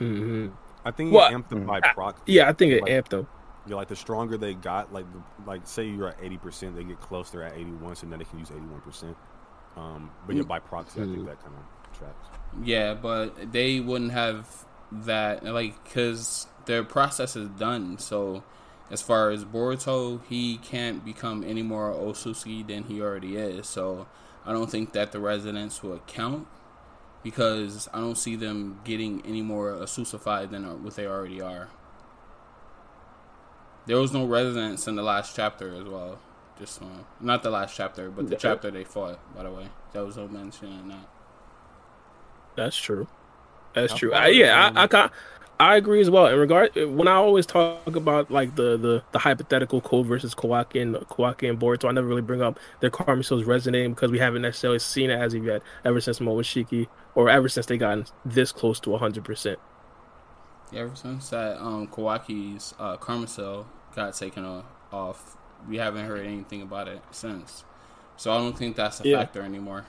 Mhm. 0.00 0.52
I 0.84 0.90
think 0.90 1.12
Well, 1.14 1.28
it 1.30 1.34
amped 1.34 1.48
them 1.48 1.64
by 1.66 1.80
I- 1.82 1.92
proc. 1.94 2.20
Yeah, 2.26 2.48
I 2.48 2.52
think 2.52 2.72
it 2.72 2.82
Like- 2.82 2.92
amped 2.92 3.08
them. 3.08 3.26
Yeah, 3.66 3.76
like 3.76 3.88
the 3.88 3.96
stronger 3.96 4.36
they 4.36 4.52
got, 4.54 4.92
like 4.92 5.06
like 5.46 5.62
say 5.64 5.84
you're 5.88 6.08
at 6.08 6.16
eighty 6.22 6.36
percent, 6.36 6.76
they 6.76 6.84
get 6.84 7.00
closer 7.00 7.42
at 7.42 7.54
eighty 7.54 7.72
one, 7.72 7.96
so 7.96 8.06
now 8.06 8.18
they 8.18 8.24
can 8.24 8.38
use 8.38 8.50
eighty 8.50 8.60
one 8.66 8.80
percent. 8.82 9.16
Um, 9.76 10.10
but 10.26 10.36
yeah, 10.36 10.42
by 10.42 10.58
proxy, 10.58 11.00
I 11.00 11.04
Mm. 11.04 11.14
think 11.14 11.26
that 11.26 11.42
kind 11.42 11.54
of 11.56 11.98
traps. 11.98 12.28
Yeah, 12.62 12.92
but 12.94 13.52
they 13.52 13.80
wouldn't 13.80 14.12
have 14.12 14.66
that 14.92 15.44
like 15.44 15.82
because 15.84 16.46
their 16.66 16.84
process 16.84 17.36
is 17.36 17.48
done. 17.48 17.96
So 17.98 18.42
as 18.90 19.00
far 19.00 19.30
as 19.30 19.46
Boruto, 19.46 20.20
he 20.28 20.58
can't 20.58 21.02
become 21.02 21.42
any 21.42 21.62
more 21.62 21.90
Osusuki 21.90 22.66
than 22.66 22.82
he 22.84 23.00
already 23.00 23.36
is. 23.36 23.66
So 23.66 24.06
I 24.44 24.52
don't 24.52 24.70
think 24.70 24.92
that 24.92 25.12
the 25.12 25.20
residents 25.20 25.82
will 25.82 26.00
count 26.06 26.46
because 27.24 27.88
I 27.94 28.00
don't 28.00 28.18
see 28.18 28.36
them 28.36 28.80
getting 28.84 29.22
any 29.26 29.42
more 29.42 29.72
Asusified 29.72 30.52
than 30.52 30.84
what 30.84 30.96
they 30.96 31.06
already 31.06 31.42
are. 31.42 31.70
There 33.86 33.98
was 33.98 34.12
no 34.12 34.26
resonance 34.26 34.86
in 34.88 34.96
the 34.96 35.02
last 35.02 35.36
chapter 35.36 35.74
as 35.74 35.84
well. 35.84 36.18
Just 36.58 36.82
uh, 36.82 36.86
not 37.20 37.42
the 37.42 37.50
last 37.50 37.76
chapter, 37.76 38.10
but 38.10 38.28
the 38.28 38.36
Yeah. 38.36 38.38
chapter 38.38 38.70
they 38.70 38.84
fought. 38.84 39.20
By 39.34 39.44
the 39.44 39.52
way, 39.52 39.68
there 39.92 40.04
was 40.04 40.16
no 40.16 40.28
mention 40.28 40.68
in 40.72 40.88
that. 40.88 41.08
That's 42.56 42.76
true. 42.76 43.08
That's 43.74 43.92
How 43.92 43.98
true. 43.98 44.12
I, 44.14 44.28
yeah, 44.28 44.70
I, 44.76 44.88
I, 44.92 45.10
I 45.60 45.76
agree 45.76 46.00
as 46.00 46.10
well. 46.10 46.26
In 46.26 46.38
regard, 46.38 46.72
when 46.76 47.08
I 47.08 47.14
always 47.14 47.46
talk 47.46 47.96
about 47.96 48.30
like 48.30 48.54
the 48.56 48.76
the, 48.78 49.04
the 49.12 49.18
hypothetical 49.20 49.80
Code 49.80 50.06
versus 50.06 50.34
Kawaki 50.34 50.82
and 50.82 50.96
Kawaki 50.96 51.48
and 51.48 51.58
Boruto, 51.60 51.88
I 51.88 51.92
never 51.92 52.06
really 52.06 52.22
bring 52.22 52.42
up 52.42 52.58
their 52.80 52.90
karma 52.90 53.22
cells 53.24 53.44
resonating 53.44 53.92
because 53.94 54.10
we 54.10 54.18
haven't 54.18 54.42
necessarily 54.42 54.80
seen 54.80 55.10
it 55.10 55.20
as 55.20 55.34
of 55.34 55.44
yet. 55.44 55.62
Ever 55.84 56.00
since 56.00 56.20
Momoshiki, 56.20 56.88
or 57.14 57.28
ever 57.28 57.48
since 57.48 57.66
they 57.66 57.78
gotten 57.78 58.06
this 58.24 58.52
close 58.52 58.80
to 58.80 58.96
hundred 58.96 59.24
percent. 59.24 59.58
Yeah, 60.72 60.80
ever 60.82 60.96
since 60.96 61.28
that 61.30 61.60
um, 61.60 61.86
Kawaki's 61.86 62.74
uh, 62.78 62.96
Karma 62.96 63.26
Cell 63.28 63.66
got 63.94 64.14
taken 64.14 64.62
off, 64.92 65.36
we 65.68 65.76
haven't 65.76 66.06
heard 66.06 66.26
anything 66.26 66.62
about 66.62 66.88
it 66.88 67.00
since. 67.10 67.64
So 68.16 68.32
I 68.32 68.38
don't 68.38 68.56
think 68.56 68.76
that's 68.76 69.00
a 69.00 69.08
Yeah. 69.08 69.18
factor 69.18 69.42
anymore. 69.42 69.86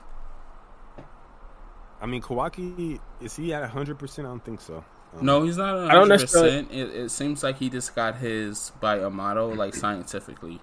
I 2.00 2.06
mean, 2.06 2.20
Kawaki 2.20 3.00
is 3.20 3.36
he 3.36 3.54
at 3.54 3.70
hundred 3.70 3.98
percent? 3.98 4.26
I 4.26 4.30
don't 4.30 4.44
think 4.44 4.60
so. 4.60 4.84
Um, 5.18 5.24
No, 5.24 5.42
he's 5.44 5.56
not. 5.56 5.90
I 5.90 5.94
don't 5.94 6.06
100%. 6.06 6.08
necessarily- 6.08 6.58
It, 6.70 6.94
it 6.94 7.10
seems 7.10 7.42
like 7.42 7.56
he 7.58 7.70
just 7.70 7.94
got 7.94 8.16
his 8.16 8.72
by 8.80 9.00
Amado, 9.02 9.48
like 9.54 9.74
scientifically. 9.74 10.60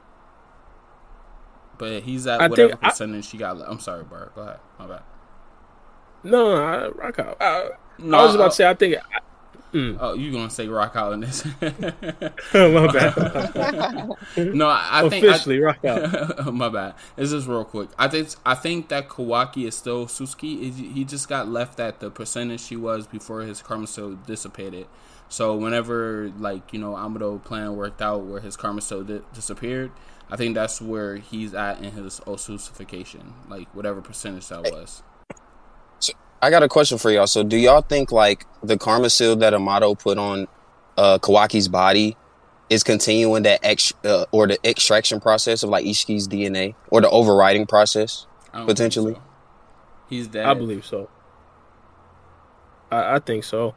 But 1.78 2.04
he's 2.04 2.28
at 2.28 2.40
I 2.40 2.48
whatever 2.48 2.70
think 2.74 2.84
I- 2.84 2.90
percentage 2.90 3.32
he 3.32 3.38
got. 3.40 3.58
I'm 3.68 3.80
sorry, 3.80 4.04
Bart. 4.04 4.36
Go 4.36 4.42
ahead. 4.42 4.60
My 4.78 4.88
bad. 4.88 5.04
No, 6.24 6.56
no, 6.56 6.64
I, 6.64 6.88
rock 6.90 7.20
out. 7.20 7.38
I, 7.42 7.70
No, 8.00 8.18
I 8.20 8.24
was 8.26 8.36
about 8.36 8.46
uh, 8.46 8.50
to 8.50 8.56
say, 8.56 8.68
I 8.70 8.74
think. 8.74 8.96
I, 8.98 9.20
mm, 9.78 9.98
Oh, 10.00 10.14
you 10.14 10.32
gonna 10.32 10.50
say 10.50 10.68
rock 10.68 10.96
out 10.96 11.14
in 11.14 11.20
this? 11.22 11.46
my 11.62 12.88
bad. 12.92 14.10
no, 14.38 14.68
I, 14.68 14.90
I 15.04 15.10
think 15.10 15.26
I- 15.26 15.28
Officially, 15.30 15.60
rock 15.60 15.84
out. 15.86 16.54
My 16.54 16.70
bad. 16.70 16.96
This 17.16 17.32
is 17.32 17.48
real 17.48 17.66
quick. 17.66 17.90
I 17.98 18.08
think 18.08 18.30
I 18.46 18.56
think 18.56 18.90
that 18.90 19.10
Kawaki 19.10 19.68
is 19.68 19.76
still 19.76 20.06
Suski. 20.08 20.74
He 20.74 20.90
he 20.90 21.04
just 21.06 21.28
got 21.28 21.48
left 21.48 21.80
at 21.80 22.00
the 22.00 22.10
percentage 22.10 22.68
he 22.68 22.76
was 22.76 23.08
before 23.08 23.42
his 23.42 23.62
karma 23.62 23.88
cell 23.88 24.18
dissipated. 24.26 24.88
So 25.30 25.56
whenever 25.56 26.32
like 26.38 26.74
you 26.74 26.80
know 26.80 26.96
Amado 26.96 27.40
plan 27.40 27.76
worked 27.76 28.02
out 28.02 28.24
where 28.24 28.40
his 28.40 28.56
karma 28.56 28.82
cell 28.82 29.04
di- 29.04 29.22
disappeared, 29.34 29.92
I 30.30 30.36
think 30.38 30.56
that's 30.56 30.80
where 30.82 31.16
he's 31.18 31.54
at 31.54 31.80
in 31.80 31.92
his 31.92 32.20
Osusification, 32.22 33.34
like 33.50 33.68
whatever 33.76 34.02
percentage 34.02 34.48
that 34.50 34.64
was. 34.72 35.02
I 36.44 36.50
got 36.50 36.62
a 36.64 36.68
question 36.68 36.98
for 36.98 37.10
y'all. 37.10 37.28
So, 37.28 37.42
do 37.44 37.56
y'all 37.58 37.82
think 37.82 38.12
like 38.12 38.46
the 38.62 38.78
karma 38.78 39.10
seal 39.10 39.36
that 39.38 39.54
Amado 39.54 39.96
put 39.96 40.18
on 40.18 40.48
uh, 40.98 41.18
Kawaki's 41.20 41.68
body 41.70 42.18
is 42.70 42.84
continuing 42.84 43.44
that 43.44 43.60
ex 43.64 43.94
uh, 44.04 44.26
or 44.32 44.48
the 44.48 44.58
extraction 44.68 45.20
process 45.22 45.64
of 45.64 45.70
like 45.70 45.86
Ishiki's 45.86 46.28
DNA 46.28 46.76
or 46.90 47.00
the 47.02 47.10
overriding 47.10 47.66
process? 47.66 48.28
I 48.54 48.58
don't 48.58 48.68
think 48.68 48.78
Potentially. 48.78 49.14
so. 49.14 49.22
He's 50.10 50.28
dead. 50.28 50.46
I 50.46 50.54
believe 50.54 50.86
so. 50.86 51.10
I, 52.92 53.16
I 53.16 53.20
think 53.20 53.44
so. 53.44 53.74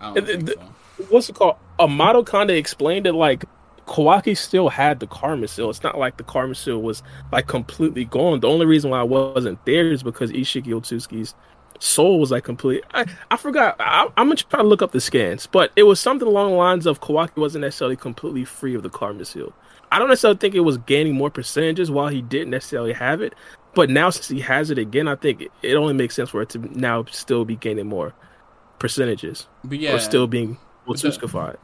I 0.00 0.06
don't 0.14 0.18
It- 0.18 0.26
think 0.26 0.48
it- 0.50 0.58
so. 0.58 1.04
what's 1.08 1.28
it 1.28 1.34
called? 1.34 1.56
Amado 1.80 2.22
kind 2.22 2.50
of 2.50 2.56
explained 2.56 3.06
it 3.06 3.14
like 3.14 3.44
Kawaki 3.86 4.36
still 4.36 4.68
had 4.70 5.00
the 5.00 5.06
karma 5.06 5.46
seal. 5.48 5.68
It's 5.70 5.82
not 5.82 5.98
like 5.98 6.16
the 6.16 6.24
karma 6.24 6.54
seal 6.54 6.80
was 6.80 7.02
like 7.32 7.46
completely 7.46 8.04
gone. 8.04 8.40
The 8.40 8.48
only 8.48 8.64
reason 8.66 8.90
why 8.90 9.00
it 9.02 9.08
wasn't 9.08 9.64
there 9.66 9.90
is 9.90 10.02
because 10.02 10.30
Ishiki 10.30 10.68
Otsuki's 10.68 11.34
soul 11.78 12.20
was 12.20 12.30
like 12.30 12.44
complete. 12.44 12.84
I, 12.92 13.06
I 13.30 13.36
forgot. 13.36 13.76
I, 13.78 14.08
I'm 14.16 14.26
gonna 14.28 14.36
try 14.36 14.60
to 14.62 14.66
look 14.66 14.82
up 14.82 14.92
the 14.92 15.00
scans, 15.00 15.46
but 15.46 15.72
it 15.76 15.82
was 15.84 16.00
something 16.00 16.26
along 16.28 16.50
the 16.52 16.56
lines 16.56 16.86
of 16.86 17.00
Kawaki 17.00 17.36
wasn't 17.36 17.62
necessarily 17.62 17.96
completely 17.96 18.44
free 18.44 18.74
of 18.74 18.82
the 18.82 18.90
karma 18.90 19.24
seal. 19.24 19.52
I 19.92 19.98
don't 19.98 20.08
necessarily 20.08 20.38
think 20.38 20.54
it 20.54 20.60
was 20.60 20.78
gaining 20.78 21.14
more 21.14 21.30
percentages 21.30 21.90
while 21.90 22.08
he 22.08 22.20
didn't 22.22 22.50
necessarily 22.50 22.92
have 22.92 23.20
it. 23.20 23.34
But 23.74 23.90
now 23.90 24.10
since 24.10 24.28
he 24.28 24.40
has 24.40 24.70
it 24.70 24.78
again, 24.78 25.08
I 25.08 25.16
think 25.16 25.42
it, 25.42 25.52
it 25.62 25.74
only 25.74 25.94
makes 25.94 26.14
sense 26.14 26.30
for 26.30 26.42
it 26.42 26.48
to 26.50 26.58
now 26.78 27.04
still 27.10 27.44
be 27.44 27.56
gaining 27.56 27.86
more 27.88 28.12
percentages 28.78 29.46
But 29.62 29.78
yeah, 29.78 29.94
or 29.94 29.98
still 29.98 30.26
being 30.26 30.58
But 30.86 30.96
the- 31.00 31.08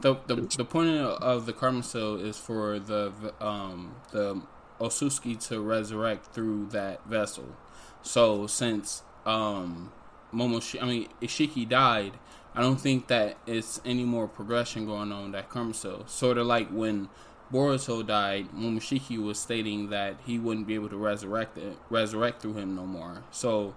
The, 0.01 0.15
the 0.27 0.35
the 0.57 0.65
point 0.65 0.89
of 0.99 1.45
the 1.45 1.53
karma 1.53 1.83
cell 1.83 2.15
is 2.15 2.37
for 2.37 2.79
the 2.79 3.11
um 3.39 3.95
the 4.11 4.41
Osuski 4.79 5.39
to 5.49 5.61
resurrect 5.61 6.27
through 6.33 6.67
that 6.71 7.05
vessel. 7.05 7.55
So 8.01 8.47
since 8.47 9.03
um 9.25 9.91
Momoshi, 10.33 10.81
I 10.81 10.85
mean 10.85 11.07
Ishiki 11.21 11.67
died, 11.67 12.13
I 12.53 12.61
don't 12.61 12.79
think 12.79 13.07
that 13.07 13.37
it's 13.47 13.79
any 13.85 14.03
more 14.03 14.27
progression 14.27 14.85
going 14.85 15.11
on 15.11 15.31
that 15.31 15.49
karma. 15.49 15.73
Sort 15.73 16.37
of 16.37 16.47
like 16.47 16.69
when 16.69 17.09
Boruto 17.51 18.05
died, 18.05 18.49
Momoshiki 18.53 19.17
was 19.17 19.39
stating 19.39 19.89
that 19.89 20.17
he 20.25 20.37
wouldn't 20.37 20.67
be 20.67 20.75
able 20.75 20.89
to 20.89 20.97
resurrect 20.97 21.57
it, 21.57 21.77
resurrect 21.89 22.41
through 22.41 22.53
him 22.53 22.75
no 22.75 22.85
more. 22.85 23.23
So 23.31 23.73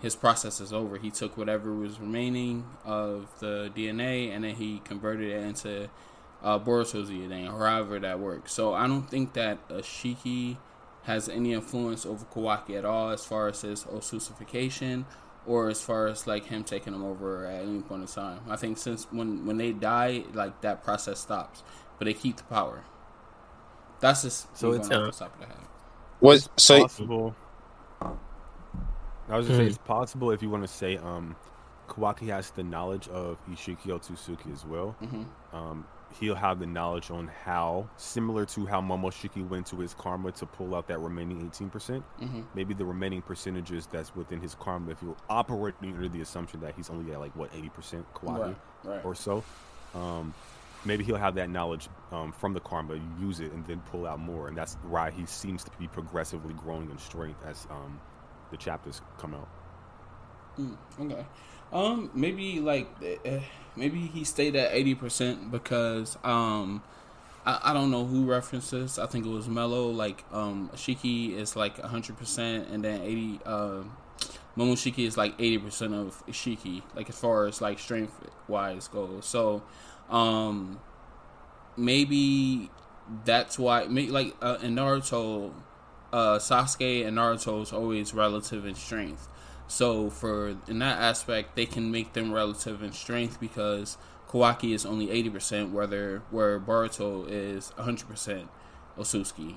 his 0.00 0.14
process 0.14 0.60
is 0.60 0.72
over. 0.72 0.98
He 0.98 1.10
took 1.10 1.36
whatever 1.36 1.74
was 1.74 1.98
remaining 2.00 2.64
of 2.84 3.28
the 3.40 3.70
DNA 3.74 4.34
and 4.34 4.44
then 4.44 4.54
he 4.54 4.80
converted 4.84 5.30
it 5.30 5.42
into 5.42 5.90
uh, 6.42 6.58
Boruto's 6.58 7.10
DNA, 7.10 7.46
however 7.46 7.98
that 7.98 8.20
works. 8.20 8.52
So 8.52 8.74
I 8.74 8.86
don't 8.86 9.08
think 9.08 9.32
that 9.32 9.66
Ishiki 9.68 10.58
has 11.04 11.28
any 11.28 11.54
influence 11.54 12.04
over 12.04 12.26
Kawaki 12.26 12.76
at 12.76 12.84
all 12.84 13.10
as 13.10 13.24
far 13.24 13.48
as 13.48 13.62
his 13.62 13.84
Osusification 13.84 15.04
or 15.48 15.68
as 15.68 15.80
far 15.80 16.06
as 16.06 16.26
like 16.26 16.44
him 16.44 16.62
taking 16.62 16.92
them 16.92 17.02
over 17.02 17.46
at 17.46 17.62
any 17.62 17.80
point 17.80 18.02
in 18.02 18.06
time. 18.08 18.40
I 18.48 18.56
think 18.56 18.78
since 18.78 19.06
when 19.10 19.46
when 19.46 19.56
they 19.56 19.72
die, 19.72 20.24
like 20.34 20.60
that 20.60 20.84
process 20.84 21.18
stops, 21.18 21.62
but 21.98 22.04
they 22.04 22.14
keep 22.14 22.36
the 22.36 22.44
power. 22.44 22.84
That's 24.00 24.22
just 24.22 24.56
So 24.56 24.72
it's- 24.74 24.88
going 24.88 25.02
off 25.08 25.12
the 25.18 25.24
top 25.24 25.34
of 25.34 25.40
the 25.40 25.46
head. 25.46 25.56
Was 26.20 26.48
so 26.56 26.82
possible. 26.82 27.34
I 29.30 29.36
was 29.36 29.46
gonna 29.46 29.58
say 29.58 29.64
Hmm. 29.64 29.68
it's 29.68 29.78
possible 29.78 30.30
if 30.30 30.42
you 30.42 30.50
want 30.50 30.62
to 30.64 30.68
say 30.68 30.96
um, 30.96 31.36
Kawaki 31.88 32.28
has 32.28 32.50
the 32.50 32.62
knowledge 32.62 33.08
of 33.08 33.38
Ishiki 33.50 33.86
Otsuki 33.86 34.52
as 34.52 34.64
well. 34.64 34.92
hmm 35.00 35.22
Um, 35.52 35.86
he'll 36.18 36.34
have 36.34 36.58
the 36.58 36.66
knowledge 36.66 37.10
on 37.10 37.28
how, 37.44 37.88
similar 37.96 38.44
to 38.46 38.66
how 38.66 38.80
Momoshiki 38.80 39.46
went 39.48 39.66
to 39.68 39.76
his 39.76 39.94
karma 39.94 40.32
to 40.32 40.46
pull 40.46 40.74
out 40.74 40.88
that 40.88 40.98
remaining 40.98 41.44
eighteen 41.46 41.70
percent. 41.70 42.02
hmm 42.18 42.42
Maybe 42.54 42.74
the 42.74 42.84
remaining 42.84 43.22
percentages 43.22 43.86
that's 43.86 44.14
within 44.16 44.40
his 44.40 44.54
karma. 44.54 44.90
If 44.92 45.02
you're 45.02 45.16
operating 45.28 45.94
under 45.94 46.08
the 46.08 46.20
assumption 46.20 46.60
that 46.60 46.74
he's 46.74 46.90
only 46.90 47.12
at 47.12 47.20
like 47.20 47.34
what 47.36 47.50
eighty 47.54 47.68
percent 47.68 48.06
Kawaki 48.14 48.38
Right, 48.38 48.56
right. 48.84 49.04
or 49.04 49.14
so, 49.14 49.44
um, 49.94 50.34
maybe 50.84 51.04
he'll 51.04 51.16
have 51.16 51.34
that 51.36 51.50
knowledge 51.50 51.88
um, 52.12 52.32
from 52.32 52.52
the 52.54 52.60
karma, 52.60 52.98
use 53.20 53.40
it, 53.40 53.52
and 53.52 53.66
then 53.66 53.80
pull 53.90 54.06
out 54.06 54.18
more. 54.20 54.48
And 54.48 54.56
that's 54.56 54.74
why 54.88 55.10
he 55.10 55.26
seems 55.26 55.64
to 55.64 55.70
be 55.78 55.88
progressively 55.88 56.54
growing 56.54 56.90
in 56.90 56.98
strength 56.98 57.44
as 57.46 57.66
um, 57.70 58.00
the 58.50 58.56
chapters 58.56 59.02
come 59.18 59.34
out. 59.34 59.48
Mm, 60.58 60.76
okay. 61.00 61.26
Um, 61.72 62.10
maybe 62.14 62.60
like 62.60 62.88
uh, 63.26 63.40
maybe 63.76 64.00
he 64.00 64.24
stayed 64.24 64.56
at 64.56 64.72
eighty 64.72 64.94
percent 64.94 65.50
because 65.50 66.16
um, 66.24 66.82
I, 67.44 67.60
I 67.64 67.72
don't 67.72 67.90
know 67.90 68.04
who 68.04 68.24
references. 68.24 68.98
I 68.98 69.06
think 69.06 69.26
it 69.26 69.30
was 69.30 69.48
Mello. 69.48 69.90
Like 69.90 70.24
um, 70.32 70.70
Shiki 70.74 71.36
is 71.36 71.56
like 71.56 71.78
hundred 71.80 72.16
percent, 72.16 72.68
and 72.68 72.84
then 72.84 73.02
eighty. 73.02 73.40
Uh, 73.44 73.82
Momoshiki 74.56 75.06
is 75.06 75.16
like 75.16 75.34
eighty 75.38 75.58
percent 75.58 75.94
of 75.94 76.26
Ishiki, 76.26 76.82
like 76.96 77.08
as 77.08 77.18
far 77.18 77.46
as 77.46 77.60
like 77.60 77.78
strength 77.78 78.12
wise 78.48 78.88
goes. 78.88 79.24
So, 79.24 79.62
um, 80.10 80.80
maybe 81.76 82.70
that's 83.24 83.58
why. 83.58 83.86
Maybe 83.86 84.10
like 84.10 84.34
uh, 84.42 84.58
in 84.60 84.74
Naruto, 84.74 85.52
uh, 86.12 86.38
Sasuke 86.38 87.06
and 87.06 87.18
Naruto 87.18 87.62
is 87.62 87.72
always 87.72 88.12
relative 88.12 88.66
in 88.66 88.74
strength. 88.74 89.28
So 89.68 90.10
for 90.10 90.56
in 90.68 90.80
that 90.80 90.98
aspect, 91.00 91.56
they 91.56 91.66
can 91.66 91.92
make 91.92 92.14
them 92.14 92.32
relative 92.32 92.82
in 92.82 92.92
strength 92.92 93.40
because 93.40 93.98
Kawaki 94.28 94.74
is 94.74 94.86
only 94.86 95.10
eighty 95.10 95.30
percent, 95.30 95.72
whether 95.72 96.22
where 96.30 96.58
Boruto 96.60 97.26
is 97.28 97.70
hundred 97.78 98.08
percent 98.08 98.48
Otsutsuki, 98.98 99.56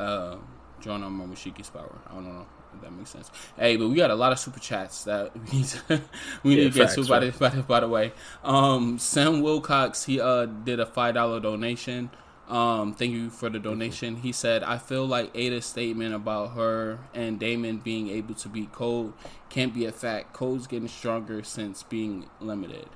uh, 0.00 0.36
drawn 0.80 1.02
on 1.02 1.12
Momoshiki's 1.18 1.70
power. 1.70 1.98
I 2.10 2.14
don't 2.14 2.24
know 2.26 2.46
if 2.74 2.80
that 2.82 2.92
makes 2.92 3.10
sense. 3.10 3.30
Hey, 3.56 3.76
but 3.76 3.88
we 3.88 3.96
got 3.96 4.10
a 4.10 4.14
lot 4.16 4.32
of 4.32 4.38
super 4.38 4.60
chats 4.60 5.04
that 5.04 5.32
we 5.52 5.58
need 5.58 5.66
to, 5.66 6.02
we 6.42 6.56
need 6.56 6.62
Yeah, 6.62 6.64
to 6.64 6.70
get 6.70 6.90
facts, 6.90 6.96
to. 6.96 7.04
By 7.04 7.20
the, 7.20 7.32
by, 7.32 7.48
the, 7.50 7.62
by 7.62 7.80
the 7.80 7.88
way, 7.88 8.12
um, 8.44 8.98
Sam 8.98 9.42
Wilcox 9.42 10.04
he 10.04 10.20
uh 10.20 10.46
did 10.46 10.80
a 10.80 10.86
five 10.86 11.14
dollar 11.14 11.40
donation. 11.40 12.10
Um, 12.52 12.92
thank 12.92 13.12
you 13.12 13.30
for 13.30 13.48
the 13.48 13.58
donation. 13.58 14.16
He 14.16 14.30
said, 14.30 14.62
"I 14.62 14.76
feel 14.76 15.06
like 15.06 15.32
Eida's 15.32 15.64
statement 15.64 16.14
about 16.14 16.52
her 16.52 16.98
and 17.14 17.40
Daemon 17.40 17.78
being 17.78 18.10
able 18.10 18.34
to 18.34 18.48
beat 18.50 18.72
Code 18.72 19.14
can't 19.48 19.72
be 19.72 19.86
a 19.86 19.92
fact. 19.92 20.34
Code's 20.34 20.66
getting 20.66 20.86
stronger 20.86 21.42
since 21.42 21.82
being 21.82 22.28
limited." 22.40 22.90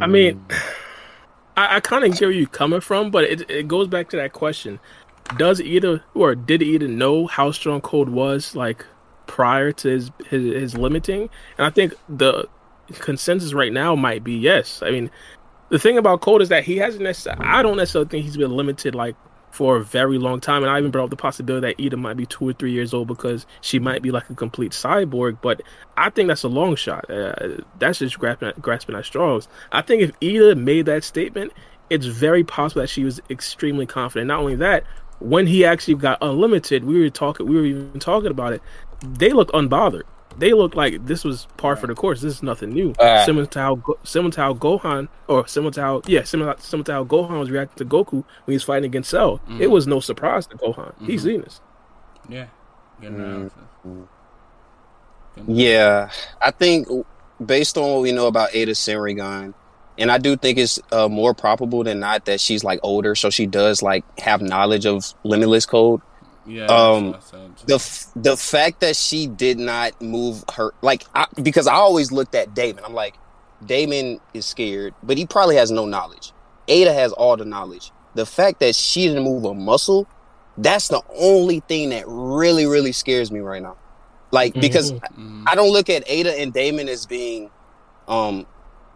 I 0.00 0.06
mean, 0.06 0.46
I, 1.56 1.76
I 1.76 1.80
kind 1.80 2.04
of 2.04 2.12
get 2.12 2.20
where 2.20 2.30
you're 2.30 2.46
coming 2.46 2.80
from, 2.80 3.10
but 3.10 3.24
it, 3.24 3.50
it 3.50 3.66
goes 3.66 3.88
back 3.88 4.08
to 4.10 4.16
that 4.18 4.32
question: 4.32 4.78
Does 5.36 5.60
Eida 5.60 6.04
or 6.14 6.36
did 6.36 6.60
Eida 6.60 6.88
know 6.88 7.26
how 7.26 7.50
strong 7.50 7.80
Code 7.80 8.10
was 8.10 8.54
like 8.54 8.86
prior 9.26 9.72
to 9.72 9.88
his, 9.88 10.12
his 10.28 10.44
his 10.44 10.78
limiting? 10.78 11.28
And 11.58 11.66
I 11.66 11.70
think 11.70 11.94
the 12.08 12.48
consensus 13.00 13.52
right 13.52 13.72
now 13.72 13.96
might 13.96 14.22
be 14.22 14.34
yes. 14.34 14.80
I 14.80 14.92
mean, 14.92 15.10
the 15.70 15.78
thing 15.78 15.96
about 15.96 16.20
Code 16.20 16.42
is 16.42 16.50
that 16.50 16.64
he 16.64 16.76
hasn't 16.76 17.02
necessarily. 17.02 17.44
I 17.44 17.62
don't 17.62 17.76
necessarily 17.76 18.08
think 18.08 18.24
he's 18.24 18.36
been 18.36 18.50
limited 18.50 18.94
like 18.94 19.16
for 19.50 19.76
a 19.76 19.84
very 19.84 20.18
long 20.18 20.40
time, 20.40 20.62
and 20.62 20.70
I 20.70 20.78
even 20.78 20.90
brought 20.90 21.04
up 21.04 21.10
the 21.10 21.16
possibility 21.16 21.66
that 21.66 21.78
Eida 21.78 21.98
might 21.98 22.16
be 22.16 22.26
two 22.26 22.48
or 22.48 22.52
three 22.52 22.72
years 22.72 22.94
old 22.94 23.08
because 23.08 23.46
she 23.60 23.78
might 23.78 24.02
be 24.02 24.10
like 24.10 24.28
a 24.30 24.34
complete 24.34 24.72
cyborg. 24.72 25.38
But 25.40 25.62
I 25.96 26.10
think 26.10 26.28
that's 26.28 26.42
a 26.42 26.48
long 26.48 26.76
shot. 26.76 27.10
Uh, 27.10 27.62
that's 27.78 27.98
just 27.98 28.18
grasping 28.18 28.48
at, 28.48 28.60
grasping 28.60 28.94
at 28.94 29.04
straws. 29.04 29.48
I 29.72 29.82
think 29.82 30.02
if 30.02 30.20
Eida 30.20 30.56
made 30.56 30.86
that 30.86 31.04
statement, 31.04 31.52
it's 31.88 32.06
very 32.06 32.44
possible 32.44 32.82
that 32.82 32.88
she 32.88 33.04
was 33.04 33.20
extremely 33.30 33.86
confident. 33.86 34.28
Not 34.28 34.40
only 34.40 34.56
that, 34.56 34.84
when 35.20 35.46
he 35.46 35.64
actually 35.64 35.94
got 35.94 36.18
unlimited, 36.22 36.84
we 36.84 37.00
were 37.00 37.10
talking. 37.10 37.46
We 37.46 37.56
were 37.56 37.66
even 37.66 38.00
talking 38.00 38.30
about 38.30 38.52
it. 38.52 38.62
They 39.04 39.30
looked 39.30 39.52
unbothered. 39.52 40.04
They 40.38 40.52
looked 40.52 40.74
like 40.76 41.06
this 41.06 41.24
was 41.24 41.46
par 41.56 41.76
for 41.76 41.86
the 41.86 41.94
course. 41.94 42.20
This 42.20 42.34
is 42.36 42.42
nothing 42.42 42.70
new. 42.70 42.92
Uh. 42.98 43.24
similar 43.26 43.46
to 43.46 43.58
how 43.58 43.82
similar 44.04 44.30
to 44.32 44.40
how 44.40 44.54
Gohan 44.54 45.08
or 45.28 45.46
similar 45.46 45.72
to 45.72 45.80
how 45.80 46.02
yeah 46.06 46.22
similar 46.22 46.54
similar 46.58 46.84
to 46.84 46.92
how 46.92 47.04
Gohan 47.04 47.38
was 47.38 47.50
reacting 47.50 47.86
to 47.86 47.94
Goku 47.96 48.12
when 48.12 48.24
he 48.46 48.52
was 48.54 48.62
fighting 48.62 48.86
against 48.86 49.10
Cell. 49.10 49.40
It 49.58 49.68
was 49.68 49.86
no 49.86 50.00
surprise 50.00 50.46
to 50.48 50.56
Gohan. 50.56 50.94
He's 51.04 51.22
seen 51.24 51.42
this. 51.42 51.60
Yeah, 52.28 52.46
Good 53.00 53.12
analysis. 53.12 53.58
Yeah, 55.46 56.10
I 56.40 56.50
think 56.50 56.88
based 57.44 57.76
on 57.78 57.90
what 57.92 58.02
we 58.02 58.12
know 58.12 58.26
about 58.26 58.50
Eida 58.50 58.70
Senrigan, 58.70 59.54
and 59.98 60.10
I 60.12 60.18
do 60.18 60.36
think 60.36 60.58
it's 60.58 60.78
uh, 60.92 61.08
more 61.08 61.34
probable 61.34 61.82
than 61.84 62.00
not 62.00 62.24
that 62.26 62.40
she's 62.40 62.64
like 62.64 62.80
older, 62.82 63.14
so 63.14 63.30
she 63.30 63.46
does 63.46 63.82
like 63.82 64.04
have 64.20 64.42
knowledge 64.42 64.86
of 64.86 65.12
limitless 65.24 65.66
code. 65.66 66.00
Yeah, 66.46 66.66
Um, 66.66 67.12
that's 67.12 67.32
what 67.32 67.38
I 67.38 67.42
said, 67.42 67.56
too. 67.58 67.66
The 67.66 68.06
the 68.30 68.36
fact 68.36 68.80
that 68.80 68.96
she 68.96 69.26
did 69.26 69.58
not 69.58 70.00
move 70.00 70.44
her 70.54 70.72
like 70.82 71.04
I, 71.14 71.26
because 71.42 71.66
I 71.66 71.74
always 71.74 72.10
looked 72.12 72.34
at 72.34 72.54
Daemon, 72.54 72.84
I'm 72.84 72.94
like, 72.94 73.14
Daemon 73.64 74.20
is 74.34 74.46
scared, 74.46 74.94
but 75.02 75.18
he 75.18 75.26
probably 75.26 75.56
has 75.56 75.70
no 75.70 75.84
knowledge. 75.86 76.32
Eida 76.68 76.94
has 76.94 77.12
all 77.12 77.36
the 77.36 77.44
knowledge. 77.44 77.92
The 78.14 78.26
fact 78.26 78.60
that 78.60 78.74
she 78.74 79.06
didn't 79.08 79.24
move 79.24 79.44
a 79.44 79.54
muscle, 79.54 80.06
that's 80.56 80.88
the 80.88 81.02
only 81.16 81.60
thing 81.60 81.90
that 81.90 82.04
really 82.06 82.66
really 82.66 82.92
scares 82.92 83.30
me 83.30 83.40
right 83.40 83.62
now. 83.62 83.76
Like 84.32 84.54
because 84.54 84.92
Mhm. 84.92 85.44
I 85.46 85.54
don't 85.54 85.70
look 85.72 85.90
at 85.90 86.06
Eida 86.06 86.40
and 86.40 86.52
Daemon 86.52 86.88
as 86.88 87.04
being, 87.06 87.50
um, 88.08 88.46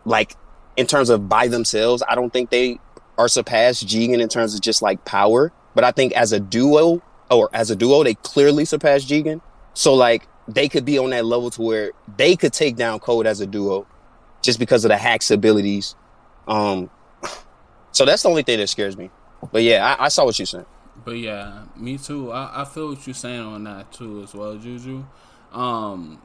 like 0.05 0.36
in 0.76 0.86
terms 0.86 1.11
of 1.11 1.28
by 1.28 1.49
themselves. 1.49 2.03
I 2.09 2.14
don't 2.14 2.32
think 2.32 2.51
they 2.51 2.78
are 3.18 3.28
surpassed 3.28 3.86
Jigen 3.86 4.20
in 4.20 4.28
terms 4.28 4.55
of 4.55 4.61
just 4.61 4.82
like 4.82 5.05
power. 5.05 5.53
But 5.74 5.84
I 5.84 5.90
think 5.92 6.12
as 6.12 6.32
a 6.32 6.40
duo 6.40 7.03
or 7.31 7.51
as 7.53 7.70
a 7.70 7.77
duo, 7.77 8.05
they 8.05 8.14
clearly 8.14 8.64
surpass 8.64 9.05
Jigen. 9.05 9.41
So 9.75 9.95
like 9.95 10.29
they 10.47 10.68
could 10.68 10.85
be 10.85 10.99
on 10.99 11.11
that 11.11 11.25
level 11.25 11.51
to 11.51 11.62
where 11.62 11.93
they 12.16 12.37
could 12.37 12.53
take 12.53 12.77
down 12.77 13.01
Code 13.01 13.27
as 13.27 13.41
a 13.41 13.47
duo, 13.47 13.87
just 14.43 14.59
because 14.59 14.85
of 14.85 14.91
the 14.91 14.97
hacks 14.97 15.31
abilities. 15.31 15.95
Um, 16.47 16.91
so 17.93 18.05
that's 18.05 18.22
the 18.22 18.29
only 18.29 18.43
thing 18.43 18.59
that 18.59 18.68
scares 18.68 18.97
me. 18.97 19.11
But 19.53 19.62
yeah, 19.62 19.97
I, 19.99 20.07
I 20.07 20.09
saw 20.09 20.25
what 20.25 20.39
you 20.39 20.47
said. 20.47 20.66
But 21.05 21.18
yeah, 21.18 21.64
me 21.77 21.99
too. 21.99 22.31
I, 22.31 22.62
I 22.62 22.64
feel 22.64 22.89
what 22.89 23.07
you're 23.07 23.14
saying 23.14 23.41
on 23.41 23.64
that 23.64 23.93
too 23.93 24.22
as 24.22 24.35
well, 24.35 24.57
Juju. 24.57 25.05
Um, 25.53 26.20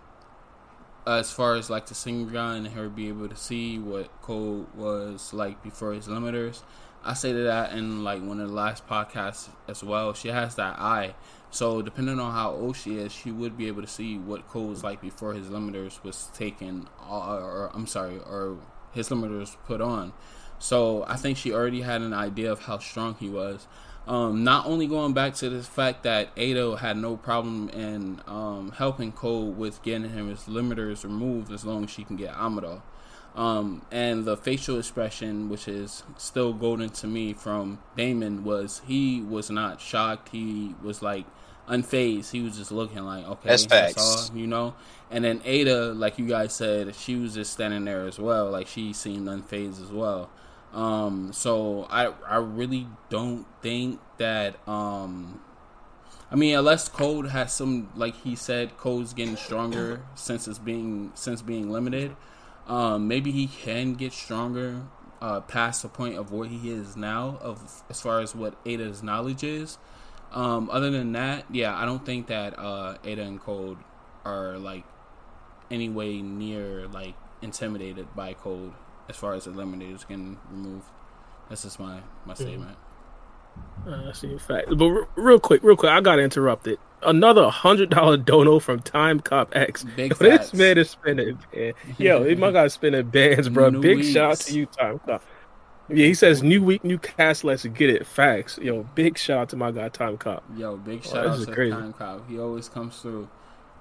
as 1.08 1.32
far 1.32 1.56
as 1.56 1.70
like 1.70 1.88
the 1.88 1.96
singer 1.96 2.30
guy 2.30 2.56
and 2.58 2.68
her 2.68 2.90
be 2.90 3.08
able 3.08 3.28
to 3.28 3.36
see 3.36 3.80
what 3.80 4.10
Code 4.22 4.68
was 4.76 5.34
like 5.34 5.62
before 5.64 5.94
his 5.94 6.08
limiters, 6.08 6.62
I 7.04 7.14
say 7.14 7.32
that 7.32 7.74
in 7.74 8.04
like 8.04 8.22
one 8.22 8.40
of 8.40 8.50
the 8.50 8.56
last 8.56 8.88
podcasts 8.88 9.50
as 9.68 9.84
well. 9.84 10.14
She 10.14 10.28
has 10.30 10.56
that 10.56 10.80
eye, 10.80 11.16
so 11.52 11.82
depending 11.82 12.20
on 12.20 12.34
how 12.34 12.52
old 12.52 12.76
she 12.76 12.98
is, 12.98 13.12
she 13.12 13.32
would 13.32 13.58
be 13.58 13.68
able 13.68 13.82
to 13.82 13.88
see 13.88 14.18
what 14.18 14.48
Code 14.48 14.70
was 14.70 14.84
like 14.84 15.02
before 15.02 15.34
his 15.34 15.48
limiters 15.48 16.04
was 16.04 16.30
taken, 16.34 16.88
or, 17.10 17.40
or 17.42 17.72
I'm 17.74 17.88
sorry, 17.88 18.18
or 18.18 18.58
his 18.92 19.10
limiters 19.10 19.56
put 19.66 19.82
on. 19.82 20.14
So 20.60 21.06
I 21.08 21.16
think 21.16 21.38
she 21.38 21.54
already 21.54 21.82
had 21.82 22.02
an 22.02 22.14
idea 22.14 22.52
of 22.52 22.60
how 22.60 22.80
strong 22.80 23.16
he 23.16 23.30
was. 23.30 23.68
Um, 24.08 24.44
not 24.44 24.66
only 24.66 24.88
going 24.88 25.14
back 25.14 25.36
to 25.36 25.50
the 25.50 25.62
fact 25.62 26.04
that 26.04 26.36
Eida 26.36 26.80
had 26.80 26.98
no 26.98 27.16
problem 27.16 27.70
in 27.70 28.22
um, 28.28 28.72
helping 28.76 29.12
Code 29.12 29.56
with 29.56 29.82
getting 29.84 30.10
him 30.10 30.30
his 30.30 30.42
limiters 30.42 31.04
removed 31.04 31.52
as 31.52 31.64
long 31.64 31.84
as 31.84 31.90
she 31.92 32.04
can 32.04 32.16
get 32.16 32.34
Amado. 32.34 32.82
Um, 33.40 33.84
and 33.90 34.26
the 34.26 34.36
facial 34.36 34.78
expression, 34.78 35.48
which 35.48 35.70
is 35.70 36.04
still 36.18 36.52
golden 36.52 36.90
to 36.90 37.08
me 37.08 37.32
from 37.32 37.80
Daemon, 37.96 38.44
was 38.44 38.82
he 38.86 39.22
was 39.22 39.50
not 39.50 39.80
shocked. 39.80 40.30
He 40.34 40.76
was 40.84 41.02
like 41.02 41.26
unfazed. 41.70 42.32
He 42.32 42.42
was 42.42 42.58
just 42.58 42.70
looking 42.70 43.00
like, 43.06 43.26
okay, 43.26 43.48
That's 43.48 43.66
facts. 43.66 44.30
all, 44.30 44.38
you 44.38 44.46
know. 44.46 44.76
And 45.10 45.24
then 45.24 45.40
Eida, 45.40 45.98
like 45.98 46.20
you 46.20 46.28
guys 46.28 46.54
said, 46.54 46.94
she 46.96 47.16
was 47.16 47.34
just 47.34 47.54
standing 47.54 47.86
there 47.86 48.06
as 48.06 48.20
well. 48.20 48.52
Like 48.52 48.68
she 48.68 48.92
seemed 48.92 49.30
unfazed 49.30 49.82
as 49.82 49.90
well. 49.90 50.30
Um, 50.74 51.32
so 51.32 51.88
I 51.90 52.12
I 52.28 52.38
really 52.40 52.88
don't 53.10 53.46
think 53.62 54.02
that 54.18 54.56
um 54.68 55.40
I 56.30 56.36
mean 56.36 56.58
unless 56.58 56.90
Code 56.90 57.30
has 57.30 57.54
some 57.54 57.90
like 57.96 58.16
he 58.18 58.36
said 58.36 58.76
Code's 58.78 59.14
getting 59.14 59.38
stronger 59.38 60.02
since 60.16 60.46
it's 60.46 60.60
being 60.60 61.12
since 61.16 61.42
being 61.42 61.72
limited. 61.72 62.18
Um 62.70 63.10
maybe 63.10 63.32
he 63.32 63.48
can 63.48 63.96
get 63.96 64.14
stronger 64.14 64.84
uh 65.22 65.42
past 65.42 65.82
the 65.82 65.90
point 65.90 66.18
of 66.18 66.32
where 66.32 66.48
he 66.48 66.70
is 66.72 66.96
now 66.96 67.40
of 67.42 67.84
as 67.90 68.00
far 68.02 68.22
as 68.22 68.36
what 68.36 68.64
Eida's 68.66 69.04
knowledge 69.04 69.44
is. 69.44 69.78
Um 70.32 70.70
other 70.72 70.92
than 70.92 71.14
that, 71.14 71.46
yeah, 71.52 71.76
I 71.78 71.86
don't 71.86 72.06
think 72.06 72.28
that 72.28 72.58
uh 72.60 72.98
Eida 73.04 73.28
and 73.28 73.42
Code 73.42 73.80
are 74.26 74.58
like 74.58 74.86
any 75.72 75.90
way 75.90 76.22
near 76.22 76.88
like 76.88 77.16
intimidated 77.42 78.16
by 78.16 78.34
Code 78.34 78.74
as 79.10 79.18
far 79.18 79.34
as 79.34 79.48
eliminators 79.48 80.08
getting 80.08 80.38
removed. 80.52 80.88
That's 81.50 81.64
just 81.64 81.80
my 81.80 82.02
my 82.26 82.36
statement. 82.36 82.78
Uh, 83.88 84.14
see 84.14 84.34
a 84.34 84.40
fact. 84.40 84.68
But 84.78 84.86
r- 84.86 85.08
real 85.16 85.40
quick, 85.40 85.64
real 85.64 85.76
quick, 85.76 85.92
I 85.92 86.02
got 86.02 86.20
interrupted. 86.20 86.80
Another 87.02 87.50
hundred 87.50 87.90
dollar 87.90 88.18
dono 88.18 88.60
from 88.60 88.82
Time 88.82 89.20
Cop 89.20 89.56
X. 89.56 89.84
Big 89.96 90.12
Yo, 90.12 90.18
this 90.20 90.54
man 90.54 90.78
is 90.78 90.90
spinning. 90.90 91.40
Man. 91.56 91.74
Yo, 91.98 92.36
my 92.36 92.52
guy's 92.52 92.74
spinning 92.74 93.10
bands, 93.10 93.48
bro. 93.50 93.70
New 93.70 93.82
big 93.82 94.04
shout 94.04 94.32
out 94.32 94.38
to 94.40 94.54
you, 94.54 94.66
Time 94.66 95.00
Cop. 95.00 95.24
Yeah, 95.88 96.06
he 96.06 96.14
says 96.14 96.44
new 96.44 96.62
week, 96.64 96.84
new 96.84 97.00
cast. 97.00 97.44
Let's 97.44 97.66
get 97.66 97.90
it. 97.90 98.06
Facts. 98.06 98.60
Yo, 98.62 98.84
big 98.96 99.18
shout 99.18 99.40
out 99.40 99.50
to 99.50 99.56
my 99.56 99.72
guy, 99.72 99.90
Time 99.90 100.18
Cop. 100.18 100.44
Yo, 100.56 100.78
big 100.78 101.02
Oh, 101.06 101.10
shout 101.10 101.32
this 101.32 101.42
out 101.42 101.48
to 101.48 101.54
crazy. 101.54 101.72
Time 101.72 101.94
Cop. 101.94 102.30
He 102.30 102.38
always 102.40 102.68
comes 102.70 103.00
through. 103.02 103.30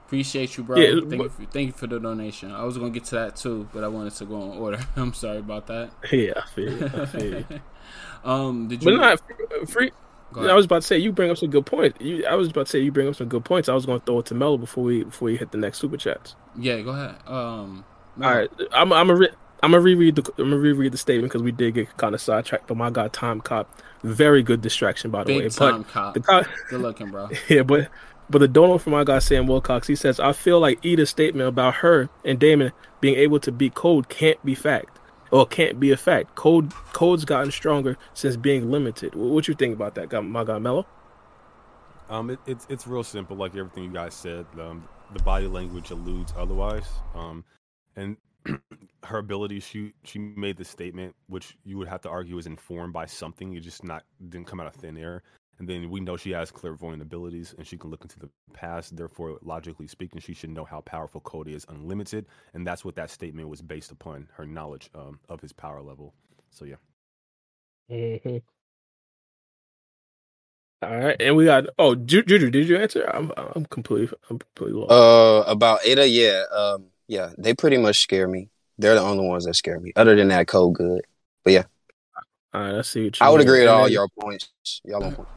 Appreciate 0.06 0.56
you, 0.56 0.64
bro. 0.64 0.78
Yeah, 0.78 1.00
thank, 1.06 1.22
you 1.22 1.28
for, 1.28 1.44
thank 1.44 1.66
you 1.66 1.72
for 1.72 1.86
the 1.86 2.00
donation. 2.00 2.50
I 2.50 2.64
was 2.64 2.78
gonna 2.78 2.88
get 2.90 3.04
to 3.06 3.16
that 3.16 3.36
too, 3.36 3.68
but 3.74 3.84
I 3.84 3.88
wanted 3.88 4.14
to 4.14 4.24
go 4.24 4.40
in 4.40 4.58
order. 4.58 4.78
I'm 4.96 5.12
sorry 5.12 5.38
about 5.38 5.66
that. 5.66 5.90
Yeah, 6.10 6.32
I 6.36 6.48
feel 6.48 6.78
you. 6.78 6.86
I 6.86 7.04
feel 7.04 7.24
you. 7.40 7.44
um, 8.24 8.68
did 8.68 8.82
But 8.82 8.92
you? 8.92 8.96
not 8.96 9.20
free. 9.68 9.90
go 9.90 9.94
I 10.36 10.54
was 10.54 10.66
about 10.66 10.82
to 10.82 10.86
say 10.86 10.98
you 10.98 11.10
bring 11.12 11.30
up 11.30 11.38
some 11.38 11.50
good 11.50 11.66
points. 11.66 11.98
You, 12.00 12.24
I 12.26 12.34
was 12.34 12.48
about 12.48 12.66
to 12.66 12.70
say 12.72 12.80
you 12.80 12.92
bring 12.92 13.08
up 13.08 13.14
some 13.16 13.28
good 13.28 13.44
points. 13.44 13.68
I 13.68 13.74
was 13.74 13.86
going 13.86 14.00
to 14.00 14.04
throw 14.06 14.18
it 14.20 14.26
to 14.26 14.34
Mello 14.34 14.58
before 14.58 14.84
we 14.84 15.04
before 15.04 15.26
we 15.26 15.36
hit 15.36 15.50
the 15.52 15.58
next 15.58 15.78
super 15.78 15.96
chats. 15.96 16.36
yeah, 16.56 16.80
go 16.82 16.90
ahead. 16.90 17.16
Um, 17.26 17.84
All 18.22 18.34
right, 18.34 18.50
I'm 18.72 18.92
I'm 18.92 19.10
a 19.10 19.14
re- 19.14 19.30
I'm 19.62 19.72
gonna 19.72 19.82
reread 19.82 20.16
the 20.16 20.22
I'm 20.38 20.44
gonna 20.50 20.58
reread 20.58 20.92
the 20.92 20.98
statement 20.98 21.32
because 21.32 21.42
we 21.42 21.50
did 21.52 21.74
get 21.74 21.96
kind 21.96 22.14
of 22.14 22.20
sidetracked. 22.20 22.66
But 22.68 22.76
my 22.76 22.90
God, 22.90 23.12
time 23.12 23.40
cop, 23.40 23.80
very 24.02 24.42
good 24.42 24.60
distraction 24.60 25.10
by 25.10 25.24
the 25.24 25.34
way. 25.36 25.42
big 25.42 25.52
time 25.52 25.82
But 25.82 26.24
cop. 26.24 26.44
co- 26.44 26.50
Good 26.70 26.80
looking, 26.80 27.10
bro. 27.10 27.28
yeah, 27.48 27.62
but 27.62 27.88
but 28.30 28.38
the 28.40 28.48
donor 28.48 28.78
from 28.78 28.92
my 28.92 29.04
guy 29.04 29.18
Sam 29.20 29.46
Wilcox, 29.46 29.86
he 29.88 29.96
says 29.96 30.20
I 30.20 30.32
feel 30.32 30.60
like 30.60 30.78
Eida's 30.84 31.10
statement 31.10 31.48
about 31.48 31.76
her 31.76 32.08
and 32.24 32.38
Daemon 32.38 32.72
being 33.00 33.14
able 33.16 33.40
to 33.40 33.50
beat 33.50 33.74
Code 33.74 34.08
can't 34.08 34.44
be 34.44 34.54
fact 34.54 34.97
or 35.30 35.46
can't 35.46 35.80
be 35.80 35.90
a 35.92 35.96
fact. 35.96 36.34
Code 36.36 36.72
Code's 36.92 37.24
gotten 37.24 37.50
stronger 37.50 37.96
since 38.14 38.36
being 38.36 38.70
limited. 38.70 39.14
Wh- 39.14 39.32
What 39.32 39.48
you 39.48 39.54
think 39.54 39.74
about 39.74 39.94
that, 39.96 40.10
my 40.24 40.44
guy 40.44 40.58
Mello? 40.58 40.86
Um, 42.08 42.30
it, 42.30 42.38
it's 42.46 42.66
it's 42.70 42.86
real 42.86 43.04
simple, 43.04 43.36
like 43.36 43.54
everything 43.56 43.84
you 43.84 43.92
guys 43.92 44.14
said. 44.14 44.46
Um, 44.60 44.88
the 45.14 45.22
body 45.22 45.46
language 45.46 45.90
alludes 45.90 46.32
otherwise. 46.36 46.86
Um, 47.14 47.44
and 47.96 48.16
her 49.04 49.18
ability, 49.18 49.60
she 49.60 49.92
she 50.04 50.18
made 50.18 50.56
the 50.56 50.64
statement, 50.64 51.14
which 51.28 51.56
you 51.64 51.76
would 51.78 51.88
have 51.88 52.00
to 52.02 52.08
argue 52.08 52.38
is 52.38 52.46
informed 52.46 52.92
by 52.92 53.06
something. 53.06 53.52
You 53.52 53.60
just 53.60 53.84
not 53.84 54.04
didn't 54.28 54.46
come 54.46 54.60
out 54.60 54.66
of 54.66 54.74
thin 54.74 54.96
air. 54.96 55.22
And 55.58 55.68
then 55.68 55.90
we 55.90 56.00
know 56.00 56.16
she 56.16 56.30
has 56.30 56.50
clairvoyant 56.50 57.02
abilities, 57.02 57.54
and 57.58 57.66
she 57.66 57.76
can 57.76 57.90
look 57.90 58.02
into 58.02 58.18
the 58.18 58.30
past. 58.52 58.96
Therefore, 58.96 59.38
logically 59.42 59.88
speaking, 59.88 60.20
she 60.20 60.34
should 60.34 60.50
know 60.50 60.64
how 60.64 60.80
powerful 60.82 61.20
Code 61.20 61.48
is, 61.48 61.66
unlimited. 61.68 62.26
And 62.54 62.66
that's 62.66 62.84
what 62.84 62.94
that 62.96 63.10
statement 63.10 63.48
was 63.48 63.60
based 63.60 63.90
upon 63.90 64.28
her 64.34 64.46
knowledge 64.46 64.90
um, 64.94 65.18
of 65.28 65.40
his 65.40 65.52
power 65.52 65.82
level. 65.82 66.14
So 66.50 66.64
yeah. 66.64 66.76
Mm-hmm. 67.90 68.38
All 70.80 70.96
right, 70.96 71.16
and 71.20 71.34
we 71.34 71.44
got 71.44 71.64
oh 71.76 71.96
Ju- 71.96 72.22
Juju, 72.22 72.50
did 72.50 72.68
you 72.68 72.76
answer? 72.76 73.04
I'm 73.12 73.32
I'm 73.36 73.66
completely 73.66 74.16
I'm 74.30 74.38
completely 74.38 74.80
lost. 74.80 74.92
Uh, 74.92 75.50
about 75.50 75.80
Eida, 75.80 76.06
yeah, 76.08 76.44
um, 76.56 76.84
yeah, 77.08 77.30
they 77.36 77.52
pretty 77.52 77.78
much 77.78 77.98
scare 77.98 78.28
me. 78.28 78.48
They're 78.78 78.94
the 78.94 79.00
only 79.00 79.26
ones 79.26 79.44
that 79.44 79.54
scare 79.54 79.80
me. 79.80 79.92
Other 79.96 80.14
than 80.14 80.28
that, 80.28 80.46
Code 80.46 80.74
good. 80.74 81.02
All 82.54 82.60
right, 82.62 82.72
let's 82.72 82.88
see 82.88 83.04
what 83.04 83.20
you. 83.20 83.26
I 83.26 83.28
would 83.30 83.38
mean. 83.38 83.48
agree 83.48 83.60
with 83.60 83.68
all 83.68 83.88
your 83.88 84.08
points. 84.08 84.50
Y'all 84.84 85.04
on 85.04 85.14
point. 85.14 85.28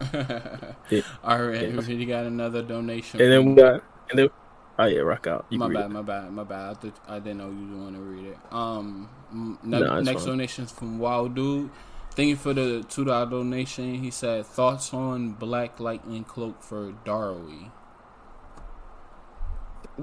Yeah. 0.89 1.01
All 1.23 1.41
right, 1.45 1.61
Yeah. 1.73 1.81
you 1.81 2.05
got 2.05 2.25
another 2.25 2.61
donation. 2.61 3.21
And 3.21 3.31
then 3.31 3.45
we 3.45 3.55
got 3.55 3.81
and 4.09 4.19
then 4.19 4.29
oh 4.79 4.85
yeah, 4.85 4.99
rock 4.99 5.25
out. 5.27 5.45
You 5.49 5.57
my 5.59 5.65
can 5.67 5.75
read 5.75 5.81
bad, 5.81 5.85
it. 5.85 5.93
my 5.93 6.01
bad, 6.01 6.31
my 6.31 6.43
bad. 6.43 6.69
I, 6.77 6.81
th- 6.81 6.93
I 7.07 7.19
didn't 7.19 7.37
know 7.37 7.49
you 7.49 7.77
want 7.81 7.95
to 7.95 8.01
read 8.01 8.25
it. 8.27 8.37
Um, 8.51 9.09
m- 9.31 9.57
No, 9.63 9.79
ne- 9.79 10.01
next 10.03 10.23
fine. 10.23 10.31
donation's 10.31 10.71
from 10.71 10.99
Wild 10.99 11.35
Dude. 11.35 11.69
Thank 12.13 12.29
you 12.29 12.35
for 12.35 12.53
the 12.53 12.83
two 12.89 13.05
dollar 13.05 13.29
donation. 13.29 13.95
He 14.03 14.11
said 14.11 14.45
thoughts 14.45 14.93
on 14.93 15.31
Black 15.31 15.79
Lightning 15.79 16.23
Cloak 16.25 16.61
for 16.61 16.91
Darui. 17.05 17.71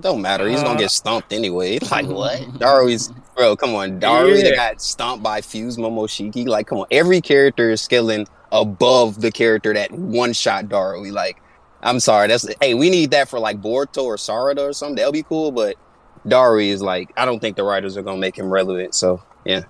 Don't 0.01 0.22
matter. 0.22 0.49
He's 0.49 0.62
gonna 0.62 0.74
Uh, 0.74 0.78
get 0.78 0.90
stomped 0.90 1.32
anyway. 1.32 1.78
Like 1.90 2.07
what? 2.07 2.40
Darui's 2.59 3.12
bro. 3.36 3.57
Come 3.57 3.74
on, 3.74 4.01
Darui 4.01 4.42
Yeah. 4.44 4.55
got 4.55 4.80
stomped 4.82 5.22
by 5.22 5.40
Fuse 5.40 5.76
Momoshiki. 5.76 6.46
Like, 6.46 6.66
come 6.66 6.78
on. 6.78 6.86
Every 6.90 7.20
character 7.20 7.70
is 7.70 7.80
scaling 7.80 8.26
above 8.53 9.20
the 9.20 9.30
character 9.30 9.74
that 9.74 9.90
one 9.92 10.32
shot 10.32 10.66
Darui. 10.66 11.12
Like, 11.12 11.40
I'm 11.82 12.01
sorry. 12.01 12.28
That's 12.28 12.46
hey. 12.61 12.74
We 12.74 12.90
need 12.90 13.11
that 13.12 13.28
for 13.28 13.38
like 13.38 13.61
Boruto 13.61 14.05
or 14.05 14.16
Sarada 14.16 14.68
or 14.68 14.72
something. 14.72 14.96
That'll 14.96 15.12
be 15.12 15.22
cool. 15.22 15.51
But 15.53 15.76
Darui 16.26 16.68
is 16.68 16.82
like, 16.82 17.12
I 17.16 17.24
don't 17.24 17.40
think 17.40 17.57
the 17.57 17.62
writers 17.64 17.96
are 17.96 18.03
gonna 18.03 18.18
make 18.18 18.36
him 18.36 18.51
relevant. 18.51 18.94
So 18.94 19.22
yeah. 19.44 19.62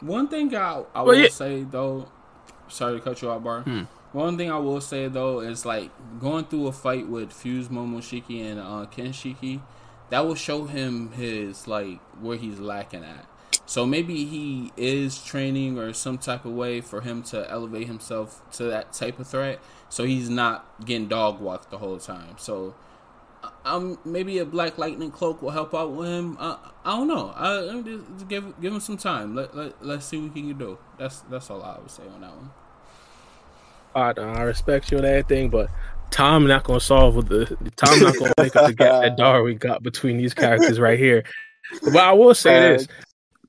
One 0.00 0.28
thing 0.28 0.54
I 0.54 0.82
I 0.94 1.02
Well, 1.02 1.06
will 1.06 1.16
yeah. 1.16 1.28
say 1.28 1.62
though, 1.62 2.06
sorry 2.68 2.98
to 2.98 3.00
cut 3.00 3.22
you 3.22 3.30
off, 3.30 3.42
Bar. 3.42 3.60
Hmm. 3.62 3.82
One 4.14 4.38
thing 4.38 4.48
I 4.48 4.58
will 4.58 4.80
say 4.80 5.08
though 5.08 5.40
is 5.40 5.66
like 5.66 5.90
going 6.20 6.44
through 6.44 6.68
a 6.68 6.72
fight 6.72 7.08
with 7.08 7.32
Fuse 7.32 7.66
Momoshiki 7.66 8.48
and 8.48 8.60
uh, 8.60 8.86
Kenshiki, 8.86 9.60
that 10.10 10.24
will 10.24 10.36
show 10.36 10.66
him 10.66 11.10
his 11.10 11.66
like 11.66 11.98
where 12.20 12.36
he's 12.36 12.60
lacking 12.60 13.02
at. 13.02 13.26
So 13.66 13.84
maybe 13.84 14.24
he 14.24 14.72
is 14.76 15.20
training 15.20 15.80
or 15.80 15.92
some 15.92 16.18
type 16.18 16.44
of 16.44 16.52
way 16.52 16.80
for 16.80 17.00
him 17.00 17.24
to 17.24 17.50
elevate 17.50 17.88
himself 17.88 18.40
to 18.52 18.64
that 18.66 18.92
type 18.92 19.18
of 19.18 19.26
threat. 19.26 19.58
So 19.88 20.04
he's 20.04 20.30
not 20.30 20.84
getting 20.84 21.08
dog 21.08 21.40
walked 21.40 21.72
the 21.72 21.78
whole 21.78 21.98
time. 21.98 22.36
So 22.38 22.76
um, 23.64 23.98
maybe 24.04 24.38
a 24.38 24.44
Black 24.44 24.78
Lightning 24.78 25.10
cloak 25.10 25.42
will 25.42 25.50
help 25.50 25.74
out 25.74 25.90
with 25.90 26.08
him. 26.08 26.36
Uh, 26.38 26.58
I 26.84 26.96
don't 26.96 27.08
know. 27.08 27.32
I, 27.34 27.68
I 27.68 28.24
give 28.28 28.60
give 28.60 28.72
him 28.72 28.78
some 28.78 28.96
time. 28.96 29.34
Let, 29.34 29.56
let 29.56 29.84
let's 29.84 30.06
see 30.06 30.18
what 30.18 30.36
he 30.36 30.42
can 30.42 30.56
do. 30.56 30.78
That's 30.98 31.18
that's 31.22 31.50
all 31.50 31.64
I 31.64 31.80
would 31.80 31.90
say 31.90 32.04
on 32.14 32.20
that 32.20 32.30
one. 32.30 32.50
I, 33.94 34.12
I 34.12 34.42
respect 34.42 34.90
you 34.90 34.98
and 34.98 35.06
everything, 35.06 35.50
but 35.50 35.70
Tom 36.10 36.46
not 36.46 36.64
gonna 36.64 36.80
solve 36.80 37.16
with 37.16 37.28
the 37.28 37.46
Tom 37.76 38.00
not 38.00 38.16
gonna 38.16 38.34
make 38.38 38.54
up 38.56 38.66
the 38.66 38.72
gap 38.72 39.02
that 39.02 39.16
Darui 39.18 39.58
got 39.58 39.82
between 39.82 40.16
these 40.16 40.34
characters 40.34 40.78
right 40.78 40.98
here. 40.98 41.24
But 41.82 41.96
I 41.96 42.12
will 42.12 42.34
say 42.34 42.76
this. 42.76 42.88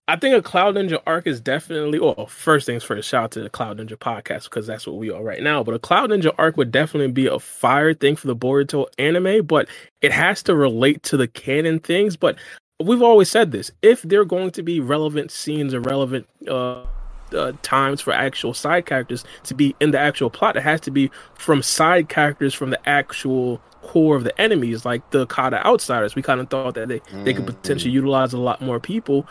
I 0.07 0.17
think 0.17 0.35
a 0.35 0.41
Cloud 0.41 0.75
Ninja 0.75 1.01
arc 1.07 1.25
is 1.25 1.41
definitely 1.41 1.99
well, 1.99 2.27
first 2.27 2.67
things 2.67 2.83
first, 2.83 3.09
shout 3.09 3.23
out 3.23 3.31
to 3.31 3.41
the 3.41 3.49
Cloud 3.49 3.79
Ninja 3.79 3.97
podcast 3.97 4.43
because 4.43 4.67
that's 4.67 4.85
what 4.85 4.97
we 4.97 5.09
are 5.09 5.23
right 5.23 5.41
now. 5.41 5.63
But 5.63 5.73
a 5.73 5.79
Cloud 5.79 6.11
Ninja 6.11 6.33
arc 6.37 6.57
would 6.57 6.71
definitely 6.71 7.11
be 7.11 7.25
a 7.25 7.39
fire 7.39 7.93
thing 7.93 8.15
for 8.15 8.27
the 8.27 8.35
Boruto 8.35 8.85
anime, 8.99 9.45
but 9.45 9.67
it 10.01 10.11
has 10.11 10.43
to 10.43 10.55
relate 10.55 11.01
to 11.03 11.17
the 11.17 11.27
canon 11.27 11.79
things. 11.79 12.17
But 12.17 12.37
we've 12.83 13.01
always 13.01 13.29
said 13.29 13.51
this: 13.51 13.71
if 13.81 14.03
they're 14.03 14.25
going 14.25 14.51
to 14.51 14.61
be 14.61 14.79
relevant 14.79 15.31
scenes 15.31 15.73
or 15.73 15.81
relevant 15.81 16.27
uh, 16.47 16.85
uh, 17.33 17.53
times 17.61 18.01
for 18.01 18.11
actual 18.13 18.53
side 18.53 18.85
characters 18.85 19.23
to 19.43 19.53
be 19.53 19.75
in 19.79 19.91
the 19.91 19.99
actual 19.99 20.29
plot, 20.29 20.55
it 20.55 20.63
has 20.63 20.81
to 20.81 20.91
be 20.91 21.09
from 21.33 21.61
side 21.61 22.09
characters 22.09 22.53
from 22.53 22.69
the 22.69 22.89
actual 22.89 23.59
core 23.81 24.15
of 24.15 24.23
the 24.23 24.39
enemies, 24.41 24.85
like 24.85 25.07
the 25.11 25.25
Kara 25.27 25.61
outsiders. 25.65 26.15
We 26.15 26.21
kind 26.21 26.39
of 26.41 26.49
thought 26.49 26.73
that 26.75 26.87
they, 26.87 27.01
they 27.23 27.33
could 27.33 27.45
Mhm. 27.45 27.61
potentially 27.61 27.91
utilize 27.93 28.33
a 28.33 28.37
lot 28.39 28.61
more 28.61 28.79
people. 28.79 29.27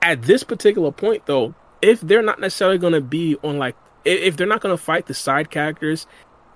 At 0.00 0.22
this 0.22 0.42
particular 0.42 0.90
point, 0.90 1.26
though, 1.26 1.54
if 1.80 2.00
they're 2.00 2.22
not 2.22 2.40
necessarily 2.40 2.78
going 2.78 2.92
to 2.94 3.00
be 3.00 3.36
on 3.44 3.58
like, 3.58 3.76
if 4.04 4.36
they're 4.36 4.46
not 4.46 4.60
going 4.60 4.76
to 4.76 4.82
fight 4.82 5.06
the 5.06 5.14
side 5.14 5.50
characters, 5.50 6.06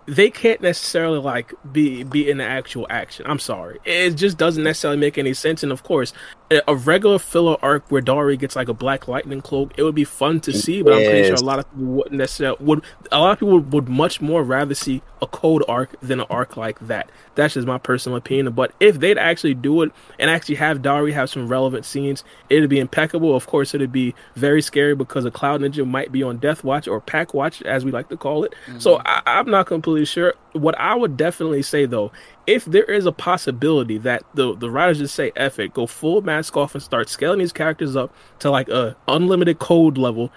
they 0.06 0.30
can't 0.30 0.60
necessarily 0.60 1.18
like 1.18 1.52
be 1.72 2.04
be 2.04 2.30
in 2.30 2.38
the 2.38 2.44
actual 2.44 2.86
action. 2.88 3.26
I'm 3.28 3.38
sorry, 3.38 3.78
it 3.84 4.10
just 4.10 4.38
doesn't 4.38 4.62
necessarily 4.62 4.98
make 4.98 5.18
any 5.18 5.34
sense. 5.34 5.62
And 5.62 5.72
of 5.72 5.82
course, 5.82 6.12
a- 6.50 6.74
regular 6.74 7.18
filler 7.18 7.56
arc 7.60 7.90
where 7.90 8.02
Darui 8.02 8.38
gets 8.38 8.54
like 8.54 8.68
a 8.68 8.74
black 8.74 9.08
lightning 9.08 9.40
cloak, 9.40 9.72
it 9.76 9.82
would 9.82 9.94
be 9.94 10.04
fun 10.04 10.40
to 10.40 10.52
see. 10.52 10.82
But 10.82 10.92
I'm 10.94 11.02
pretty 11.04 11.26
sure 11.26 11.34
a 11.34 11.40
lot 11.44 11.58
of 11.58 11.70
people 11.70 11.86
wouldn't 11.86 12.14
necessarily 12.14 12.64
would. 12.64 12.84
A 13.10 13.18
lot 13.18 13.32
of 13.32 13.38
people 13.40 13.58
would 13.58 13.88
much 13.88 14.20
more 14.20 14.42
rather 14.44 14.74
see 14.74 15.02
a 15.22 15.26
code 15.26 15.64
arc 15.68 15.98
than 16.00 16.20
an 16.20 16.26
arc 16.28 16.56
like 16.56 16.78
that. 16.80 17.10
That's 17.34 17.54
just 17.54 17.66
my 17.66 17.78
personal 17.78 18.16
opinion. 18.16 18.52
But 18.52 18.72
if 18.80 19.00
they'd 19.00 19.18
actually 19.18 19.54
do 19.54 19.82
it 19.82 19.92
and 20.18 20.30
actually 20.30 20.56
have 20.56 20.82
Darui 20.82 21.12
have 21.12 21.30
some 21.30 21.48
relevant 21.48 21.84
scenes, 21.84 22.24
it'd 22.50 22.68
be 22.68 22.78
impeccable. 22.78 23.34
Of 23.34 23.46
course, 23.46 23.74
it'd 23.74 23.92
be 23.92 24.14
very 24.34 24.62
scary 24.62 24.94
because 24.94 25.24
a 25.24 25.30
Cloud 25.30 25.60
Ninja 25.60 25.86
might 25.86 26.12
be 26.12 26.22
on 26.22 26.38
Death 26.38 26.64
Watch 26.64 26.86
or 26.86 27.00
Pack 27.00 27.34
Watch, 27.34 27.62
as 27.62 27.84
we 27.84 27.90
like 27.90 28.08
to 28.08 28.16
call 28.16 28.44
it. 28.44 28.54
So 28.78 28.96
mm-hmm. 28.96 29.06
I, 29.06 29.22
I'm 29.26 29.50
not 29.50 29.66
completely 29.66 30.06
sure. 30.06 30.34
What 30.52 30.78
I 30.78 30.94
would 30.94 31.16
definitely 31.16 31.62
say 31.62 31.86
though, 31.86 32.12
if 32.46 32.64
there 32.64 32.84
is 32.84 33.06
a 33.06 33.12
possibility 33.12 33.98
that 33.98 34.24
the 34.34 34.54
the 34.56 34.70
writers 34.70 34.98
just 34.98 35.14
say 35.14 35.32
F 35.36 35.58
it, 35.58 35.74
go 35.74 35.86
full 35.86 36.22
mask 36.22 36.56
off 36.56 36.74
and 36.74 36.82
start 36.82 37.08
scaling 37.08 37.40
these 37.40 37.52
characters 37.52 37.96
up 37.96 38.14
to 38.38 38.50
like 38.50 38.68
a 38.68 38.96
unlimited 39.08 39.58
code 39.58 39.98
level, 39.98 40.32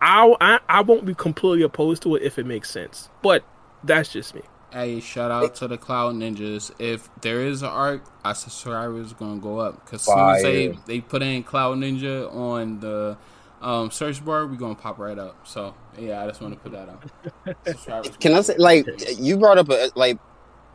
I, 0.00 0.60
I 0.68 0.80
won't 0.82 1.04
be 1.04 1.14
completely 1.14 1.62
opposed 1.62 2.02
to 2.04 2.16
it 2.16 2.22
if 2.22 2.38
it 2.38 2.46
makes 2.46 2.70
sense. 2.70 3.08
But 3.22 3.44
that's 3.84 4.10
just 4.12 4.34
me. 4.34 4.42
Hey, 4.70 5.00
shout 5.00 5.30
out 5.30 5.54
to 5.56 5.68
the 5.68 5.78
Cloud 5.78 6.14
Ninjas. 6.16 6.70
If 6.78 7.08
there 7.22 7.40
is 7.40 7.62
an 7.62 7.70
arc, 7.70 8.02
our 8.24 8.34
subscribers 8.34 9.12
are 9.12 9.14
gonna 9.14 9.40
go 9.40 9.58
up 9.58 9.82
because 9.84 10.02
soon 10.02 10.18
as 10.36 10.42
they 10.42 10.78
they 10.86 11.00
put 11.00 11.22
in 11.22 11.42
Cloud 11.42 11.78
Ninja 11.78 12.30
on 12.34 12.80
the 12.80 13.16
um, 13.62 13.90
search 13.90 14.22
bar, 14.24 14.46
we're 14.46 14.56
gonna 14.56 14.74
pop 14.74 14.98
right 14.98 15.18
up. 15.18 15.46
So 15.46 15.74
yeah, 15.98 16.22
I 16.22 16.26
just 16.28 16.40
want 16.42 16.54
to 16.54 16.60
put 16.60 16.72
that 16.72 16.88
out. 16.88 17.56
Subscribers 17.66 18.16
Can 18.20 18.34
I 18.34 18.42
say 18.42 18.56
like 18.58 18.86
you 19.18 19.38
brought 19.38 19.56
up 19.58 19.70
a 19.70 19.90
like 19.94 20.18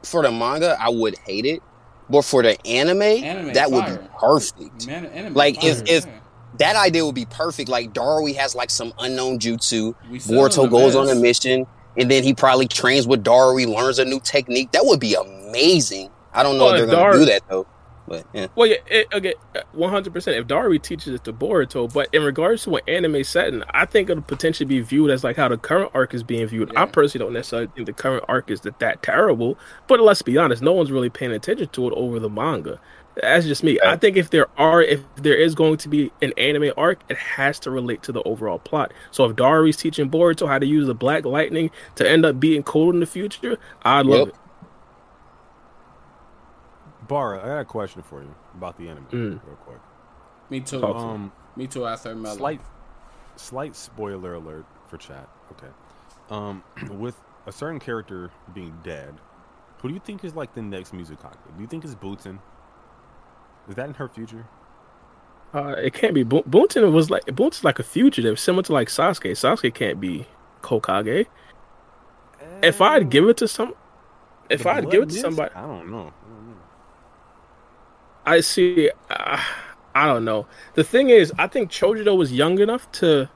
for 0.02 0.24
the 0.24 0.32
manga, 0.32 0.76
I 0.80 0.90
would 0.90 1.16
hate 1.20 1.46
it, 1.46 1.62
but 2.10 2.24
for 2.24 2.42
the 2.42 2.60
anime, 2.66 3.02
Anime, 3.04 3.54
that 3.54 3.70
would 3.72 3.86
be 3.86 3.98
perfect. 4.20 4.88
Man, 4.88 5.34
Like, 5.34 5.62
fire, 5.62 5.70
if- 5.70 5.82
if- 5.90 6.06
yeah. 6.06 6.20
That 6.60 6.76
idea 6.76 7.04
would 7.04 7.16
be 7.16 7.26
perfect. 7.26 7.68
Like 7.68 7.94
Darui 7.94 8.36
has 8.36 8.54
like 8.54 8.70
some 8.70 8.94
unknown 9.00 9.40
jutsu. 9.40 9.96
We 10.12 10.20
selling 10.20 10.40
Boruto 10.40 10.64
the 10.64 10.68
goes 10.68 10.96
on 10.96 11.10
a 11.10 11.16
mission, 11.16 11.66
and 11.98 12.10
then 12.10 12.24
he 12.24 12.34
probably 12.34 12.68
trains 12.68 13.08
with 13.08 13.24
Darui, 13.24 13.68
learns 13.68 14.00
a 14.00 14.06
new 14.06 14.20
technique. 14.20 14.72
That 14.72 14.86
would 14.86 15.00
be 15.00 15.16
amazing. 15.16 16.10
I 16.34 16.44
don't 16.44 16.58
know 16.58 16.66
Well, 16.66 16.74
if 16.76 16.88
they're 16.88 16.96
gonna 16.96 17.14
do 17.14 17.26
that 17.26 17.44
though. 17.50 17.68
But 18.06 18.26
yeah, 18.34 18.48
Well, 18.56 18.68
yeah, 18.68 18.78
it, 18.88 19.08
okay, 19.14 19.34
uh, 19.56 19.62
one 19.72 19.90
hundred 19.90 20.14
percent. 20.14 20.38
If 20.38 20.46
Darui 20.48 20.82
teaches 20.82 21.14
it 21.14 21.24
to 21.24 21.32
Boruto, 21.32 21.92
but 21.92 22.10
in 22.12 22.24
regards 22.24 22.64
to 22.66 22.76
an 22.76 22.82
anime 22.88 23.24
setting, 23.24 23.64
I 23.70 23.86
think 23.86 24.10
it'll 24.10 24.24
potentially 24.24 24.68
be 24.68 24.82
viewed 24.82 25.10
as 25.10 25.24
like 25.24 25.38
how 25.38 25.48
the 25.48 25.58
current 25.58 25.92
arc 25.94 26.14
is 26.14 26.22
being 26.22 26.46
viewed. 26.48 26.72
I 26.76 26.86
personally 26.86 27.26
don't 27.26 27.34
necessarily 27.34 27.70
think 27.74 27.86
the 27.86 27.94
current 27.94 28.26
arc 28.28 28.52
is 28.52 28.62
that, 28.62 28.80
that 28.80 29.04
terrible, 29.04 29.58
but 29.88 30.02
let's 30.02 30.22
be 30.22 30.38
honest, 30.38 30.62
no 30.62 30.74
one's 30.74 30.92
really 30.92 31.10
paying 31.10 31.32
attention 31.32 31.70
to 31.70 31.88
it 31.88 31.94
over 31.96 32.20
the 32.20 32.30
manga. 32.30 32.80
That's 33.22 33.46
just 33.46 33.64
me. 33.64 33.80
I 33.86 33.96
think 33.96 34.18
if 34.18 34.32
there 34.32 34.48
are, 34.58 34.82
if 34.82 35.02
there 35.16 35.36
is 35.36 35.54
going 35.54 35.78
to 35.78 35.90
be 35.90 36.12
an 36.22 36.34
anime 36.38 36.72
arc, 36.78 37.02
it 37.10 37.18
has 37.18 37.60
to 37.60 37.70
relate 37.72 38.02
to 38.04 38.12
the 38.12 38.24
overall 38.24 38.58
plot. 38.58 38.92
So 39.12 39.26
if 39.26 39.36
Darui's 39.36 39.78
teaching 39.78 40.10
Boruto 40.10 40.48
how 40.48 40.58
to 40.58 40.66
use 40.66 40.88
the 40.88 40.96
Black 40.96 41.24
Lightning 41.26 41.70
to 41.96 42.10
end 42.10 42.26
up 42.26 42.40
being 42.40 42.64
cold 42.64 42.96
in 42.96 43.00
the 43.00 43.06
future, 43.06 43.60
I'd 43.84 44.08
love 44.08 44.20
Yep. 44.20 44.28
it. 44.30 44.36
Bar, 47.08 47.40
I 47.42 47.46
got 47.46 47.60
a 47.60 47.66
question 47.66 48.02
for 48.02 48.22
you 48.22 48.34
about 48.56 48.78
the 48.78 48.88
anime, 48.90 49.06
Mm. 49.12 49.40
real 49.46 49.56
quick. 49.58 49.80
Me 50.50 50.60
too. 50.62 50.80
Talk. 50.82 50.96
Um, 50.96 51.32
Me 51.56 51.68
too. 51.68 51.86
After 51.86 52.16
Mello. 52.16 52.36
slight, 52.38 52.62
slight 53.36 53.76
spoiler 53.76 54.34
alert 54.36 54.66
for 54.88 54.98
chat. 54.98 55.28
Okay, 55.52 55.72
um, 56.30 56.64
with 57.00 57.16
a 57.46 57.52
certain 57.52 57.80
character 57.80 58.32
being 58.54 58.74
dead, 58.84 59.14
who 59.82 59.90
do 59.90 59.94
you 59.94 60.00
think 60.00 60.24
is 60.24 60.34
like 60.36 60.54
the 60.56 60.62
next 60.62 60.94
Mizukage? 60.94 61.34
Do 61.56 61.62
you 61.62 61.68
think 61.68 61.84
it's 61.84 61.94
Buten? 61.96 62.40
Is 63.70 63.76
that 63.76 63.88
in 63.88 63.94
her 63.96 64.10
future? 64.10 64.46
Uh, 65.54 65.76
it 65.78 65.94
can't 65.94 66.14
be. 66.14 66.24
Bu- 66.24 66.44
Bunten 66.44 66.92
was 66.92 67.10
like 67.10 67.26
Bunten's 67.26 67.64
like 67.64 67.80
a 67.80 67.84
fugitive, 67.84 68.40
similar 68.40 68.64
to 68.64 68.74
like 68.74 68.88
Sasuke. 68.88 69.32
Sasuke 69.32 69.74
can't 69.74 70.00
be 70.00 70.28
Hokage. 70.62 71.28
If 72.62 72.82
I'd 72.82 73.10
give 73.10 73.28
it 73.30 73.38
to 73.38 73.48
some, 73.48 73.76
if 74.50 74.66
I'd 74.66 74.90
give 74.90 75.04
it 75.04 75.10
to 75.10 75.16
somebody, 75.16 75.54
I 75.54 75.62
don't 75.62 75.92
know. 75.92 76.08
I 76.08 76.30
don't 76.30 76.48
know. 76.48 76.58
I 78.26 78.40
see. 78.42 78.90
Uh, 79.10 79.40
I 79.96 80.08
don't 80.08 80.26
know. 80.26 80.48
The 80.74 80.84
thing 80.84 81.10
is, 81.10 81.32
I 81.38 81.48
think 81.48 81.70
Chojuro 81.70 82.18
was 82.18 82.34
young 82.34 82.60
enough 82.60 82.92
to 82.94 83.30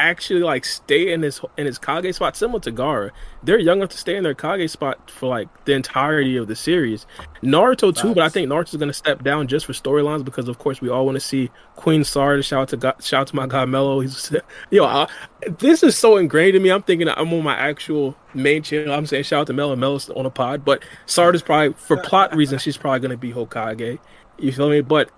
actually 0.00 0.40
like 0.40 0.64
stay 0.64 1.12
in 1.12 1.22
his 1.22 1.40
in 1.56 1.66
his 1.66 1.78
Kage 1.78 2.14
spot, 2.14 2.36
similar 2.36 2.60
to 2.60 2.72
Gaara. 2.72 3.10
They're 3.42 3.58
young 3.58 3.78
enough 3.78 3.90
to 3.90 3.98
stay 3.98 4.16
in 4.16 4.22
their 4.22 4.34
Kage 4.34 4.70
spot 4.70 5.10
for 5.10 5.28
like 5.28 5.48
the 5.64 5.72
entirety 5.72 6.36
of 6.36 6.48
the 6.48 6.56
series. 6.56 7.06
Naruto 7.42 7.96
too, 7.96 8.14
but 8.14 8.22
I 8.22 8.28
think 8.28 8.48
Naruto's 8.48 8.76
going 8.76 8.88
to 8.88 8.94
step 8.94 9.22
down 9.22 9.46
just 9.48 9.66
for 9.66 9.72
storylines 9.72 10.24
because, 10.24 10.48
of 10.48 10.58
course, 10.58 10.80
we 10.80 10.88
all 10.88 11.04
want 11.04 11.16
to 11.16 11.20
see 11.20 11.50
Queen 11.76 12.02
Sarda. 12.02 12.44
Shout 12.44 12.62
out 12.62 12.68
to 12.70 12.76
God, 12.76 13.02
shout 13.02 13.20
out 13.22 13.26
to 13.28 13.36
my 13.36 13.46
god 13.46 13.68
Mello. 13.68 14.00
He's 14.00 14.32
yo, 14.70 14.84
I, 14.84 15.08
this 15.58 15.82
is 15.82 15.96
so 15.96 16.16
ingrained 16.16 16.56
in 16.56 16.62
me. 16.62 16.70
I'm 16.70 16.82
thinking 16.82 17.08
I'm 17.08 17.32
on 17.32 17.42
my 17.42 17.56
actual 17.56 18.16
main 18.34 18.62
channel. 18.62 18.92
I'm 18.92 19.06
saying 19.06 19.24
shout 19.24 19.42
out 19.42 19.46
to 19.48 19.52
Mello. 19.52 19.76
Mello's 19.76 20.10
on 20.10 20.26
a 20.26 20.30
pod, 20.30 20.64
but 20.64 20.82
Sarda's 21.06 21.42
probably 21.42 21.74
for 21.74 21.96
plot 21.96 22.34
reasons 22.34 22.62
she's 22.62 22.76
probably 22.76 23.00
going 23.00 23.10
to 23.10 23.16
be 23.16 23.32
Hokage. 23.32 23.98
You 24.38 24.52
feel 24.52 24.70
me? 24.70 24.80
But 24.80 25.10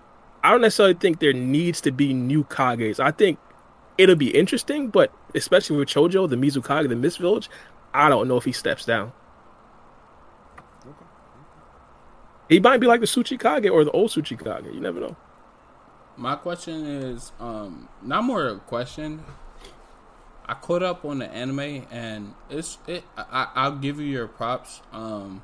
I 0.43 0.51
don't 0.51 0.61
necessarily 0.61 0.95
think 0.95 1.19
there 1.19 1.33
needs 1.33 1.79
to 1.81 1.91
be 1.91 2.13
new 2.13 2.43
Kages. 2.43 2.99
I 2.99 3.11
think 3.11 3.39
it'll 3.97 4.15
be 4.15 4.35
interesting, 4.35 4.89
but 4.89 5.13
especially 5.35 5.77
with 5.77 5.89
Chojo, 5.89 6.29
the 6.29 6.35
Mizukage, 6.35 6.87
the 6.89 6.95
Mist 6.95 7.19
Village, 7.19 7.49
I 7.93 8.09
don't 8.09 8.27
know 8.27 8.37
if 8.37 8.45
he 8.45 8.51
steps 8.51 8.85
down. 8.85 9.13
He 12.49 12.59
might 12.59 12.79
be 12.79 12.87
like 12.87 12.99
the 12.99 13.05
Tsuchikage 13.05 13.71
or 13.71 13.83
the 13.83 13.91
old 13.91 14.11
Tsuchikage. 14.11 14.73
You 14.73 14.79
never 14.79 14.99
know. 14.99 15.15
My 16.17 16.35
question 16.35 16.85
is, 16.85 17.31
um, 17.39 17.89
not 18.01 18.23
more 18.23 18.47
a 18.47 18.59
question. 18.59 19.23
I 20.45 20.53
caught 20.55 20.83
up 20.83 21.05
on 21.05 21.19
the 21.19 21.27
anime, 21.27 21.87
and 21.89 22.35
it's 22.49 22.77
it. 22.85 23.03
I, 23.17 23.47
I'll 23.55 23.77
give 23.77 23.99
you 23.99 24.05
your 24.05 24.27
props. 24.27 24.81
Um, 24.91 25.41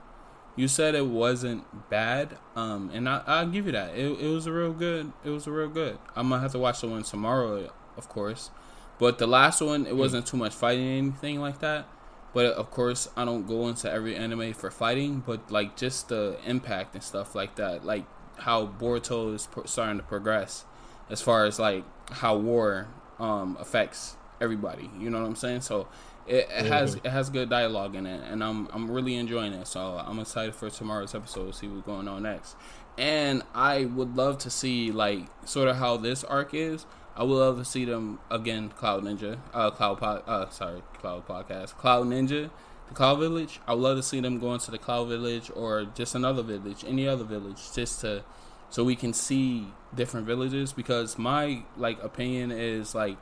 you 0.55 0.67
said 0.67 0.93
it 0.93 1.05
wasn't 1.05 1.89
bad, 1.89 2.37
um, 2.55 2.91
and 2.93 3.07
I, 3.07 3.23
I'll 3.25 3.47
give 3.47 3.65
you 3.65 3.71
that. 3.71 3.95
It, 3.95 4.19
it 4.19 4.27
was 4.27 4.45
a 4.45 4.51
real 4.51 4.73
good. 4.73 5.11
It 5.23 5.29
was 5.29 5.47
a 5.47 5.51
real 5.51 5.69
good. 5.69 5.97
I'm 6.15 6.29
gonna 6.29 6.41
have 6.41 6.51
to 6.51 6.59
watch 6.59 6.81
the 6.81 6.87
one 6.89 7.03
tomorrow, 7.03 7.71
of 7.99 8.09
course. 8.09 8.49
But 8.97 9.19
the 9.19 9.27
last 9.27 9.61
one, 9.61 9.85
it 9.85 9.95
wasn't 9.95 10.25
too 10.25 10.37
much 10.37 10.53
fighting, 10.55 10.87
or 10.87 10.97
anything 10.97 11.39
like 11.39 11.59
that. 11.59 11.87
But 12.33 12.47
of 12.53 12.71
course, 12.71 13.07
I 13.15 13.25
don't 13.25 13.47
go 13.47 13.67
into 13.67 13.91
every 13.91 14.15
anime 14.15 14.53
for 14.53 14.71
fighting, 14.71 15.23
but 15.25 15.51
like 15.51 15.75
just 15.77 16.09
the 16.09 16.37
impact 16.45 16.95
and 16.95 17.03
stuff 17.03 17.35
like 17.35 17.55
that, 17.55 17.85
like 17.85 18.05
how 18.37 18.65
Boruto 18.65 19.33
is 19.35 19.47
pro- 19.47 19.65
starting 19.65 19.97
to 19.97 20.03
progress, 20.03 20.65
as 21.09 21.21
far 21.21 21.45
as 21.45 21.59
like 21.59 21.83
how 22.11 22.37
war 22.37 22.87
um, 23.19 23.57
affects 23.59 24.15
everybody. 24.41 24.89
You 24.99 25.09
know 25.09 25.19
what 25.19 25.27
I'm 25.27 25.35
saying? 25.35 25.61
So 25.61 25.87
it, 26.27 26.47
it 26.51 26.65
has 26.67 26.95
it 26.95 27.07
has 27.07 27.29
good 27.29 27.49
dialogue 27.49 27.95
in 27.95 28.05
it, 28.05 28.21
and 28.29 28.43
I'm 28.43 28.67
I'm 28.71 28.91
really 28.91 29.15
enjoying 29.15 29.53
it. 29.53 29.67
So 29.67 29.81
I'm 30.05 30.19
excited 30.19 30.55
for 30.55 30.69
tomorrow's 30.69 31.15
episode 31.15 31.55
see 31.55 31.67
what's 31.67 31.85
going 31.85 32.07
on 32.07 32.23
next. 32.23 32.55
And 32.97 33.43
I 33.55 33.85
would 33.85 34.15
love 34.17 34.37
to 34.39 34.49
see 34.49 34.91
like 34.91 35.25
sort 35.45 35.67
of 35.67 35.77
how 35.77 35.97
this 35.97 36.23
arc 36.23 36.53
is. 36.53 36.85
I 37.19 37.23
would 37.23 37.35
love 37.35 37.57
to 37.57 37.65
see 37.65 37.83
them 37.83 38.19
again, 38.31 38.69
Cloud 38.69 39.03
Ninja, 39.03 39.39
uh, 39.53 39.71
Cloud 39.71 39.97
Pod, 39.97 40.23
uh, 40.25 40.49
sorry, 40.51 40.81
Cloud 40.99 41.27
Podcast, 41.27 41.75
Cloud 41.75 42.07
Ninja, 42.07 42.49
the 42.87 42.93
Cloud 42.93 43.19
Village. 43.19 43.59
I 43.67 43.73
would 43.73 43.81
love 43.81 43.97
to 43.97 44.03
see 44.03 44.21
them 44.21 44.39
going 44.39 44.61
to 44.61 44.71
the 44.71 44.77
Cloud 44.77 45.09
Village 45.09 45.51
or 45.53 45.83
just 45.95 46.15
another 46.15 46.41
village, 46.43 46.85
any 46.87 47.09
other 47.09 47.25
village, 47.25 47.73
just 47.75 47.99
to 48.01 48.23
so 48.69 48.85
we 48.85 48.95
can 48.95 49.11
see 49.11 49.67
different 49.93 50.27
villages. 50.27 50.71
Because 50.71 51.17
my 51.17 51.63
like 51.75 52.01
opinion 52.01 52.51
is 52.51 52.95
like 52.95 53.17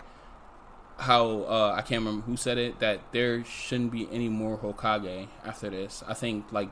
how 0.97 1.41
uh, 1.47 1.73
I 1.75 1.81
can't 1.81 2.05
remember 2.05 2.23
who 2.27 2.37
said 2.37 2.59
it 2.59 2.79
that 2.79 2.99
there 3.13 3.43
shouldn't 3.45 3.91
be 3.91 4.07
any 4.11 4.29
more 4.29 4.59
Hokage 4.59 5.27
after 5.43 5.71
this. 5.71 6.03
I 6.07 6.13
think 6.13 6.51
like 6.51 6.69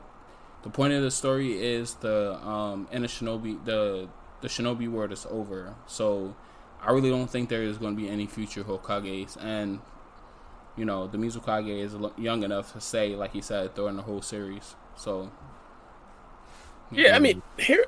the 0.62 0.70
point 0.70 0.92
of 0.92 1.02
the 1.02 1.10
story 1.10 1.60
is 1.60 1.94
the 1.94 2.34
um 2.46 2.86
in 2.92 3.02
the 3.02 3.08
shinobi 3.08 3.64
the 3.64 4.06
the 4.42 4.48
shinobi 4.48 4.88
world 4.88 5.10
is 5.10 5.26
over. 5.28 5.74
So 5.88 6.36
I 6.86 6.92
really 6.92 7.10
don't 7.10 7.28
think 7.28 7.48
there 7.48 7.62
is 7.62 7.78
going 7.78 7.96
to 7.96 8.00
be 8.00 8.08
any 8.08 8.26
future 8.26 8.64
Hokages 8.64 9.36
and 9.42 9.80
you 10.76 10.84
know 10.84 11.06
the 11.06 11.18
Mizukage 11.18 11.68
is 11.68 11.96
young 12.16 12.42
enough 12.42 12.72
to 12.74 12.80
say 12.80 13.16
like 13.16 13.32
he 13.32 13.40
said 13.40 13.74
during 13.74 13.96
the 13.96 14.02
whole 14.02 14.22
series. 14.22 14.76
So 14.96 15.30
Yeah, 16.90 17.16
I 17.16 17.18
mean, 17.18 17.42
here, 17.58 17.84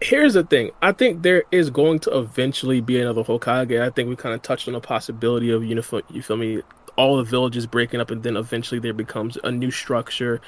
here's 0.00 0.34
the 0.34 0.44
thing. 0.44 0.70
I 0.82 0.92
think 0.92 1.22
there 1.22 1.44
is 1.50 1.70
going 1.70 2.00
to 2.00 2.18
eventually 2.18 2.80
be 2.80 3.00
another 3.00 3.24
Hokage. 3.24 3.80
I 3.80 3.90
think 3.90 4.08
we 4.08 4.16
kind 4.16 4.34
of 4.34 4.42
touched 4.42 4.68
on 4.68 4.74
the 4.74 4.80
possibility 4.80 5.50
of 5.50 5.64
you 5.64 5.82
you 6.10 6.22
feel 6.22 6.36
me, 6.36 6.62
all 6.96 7.16
the 7.16 7.24
villages 7.24 7.66
breaking 7.66 8.00
up, 8.00 8.10
and 8.10 8.22
then 8.22 8.36
eventually 8.36 8.80
there 8.80 8.92
becomes 8.92 9.38
a 9.44 9.50
new 9.50 9.70
structure. 9.70 10.40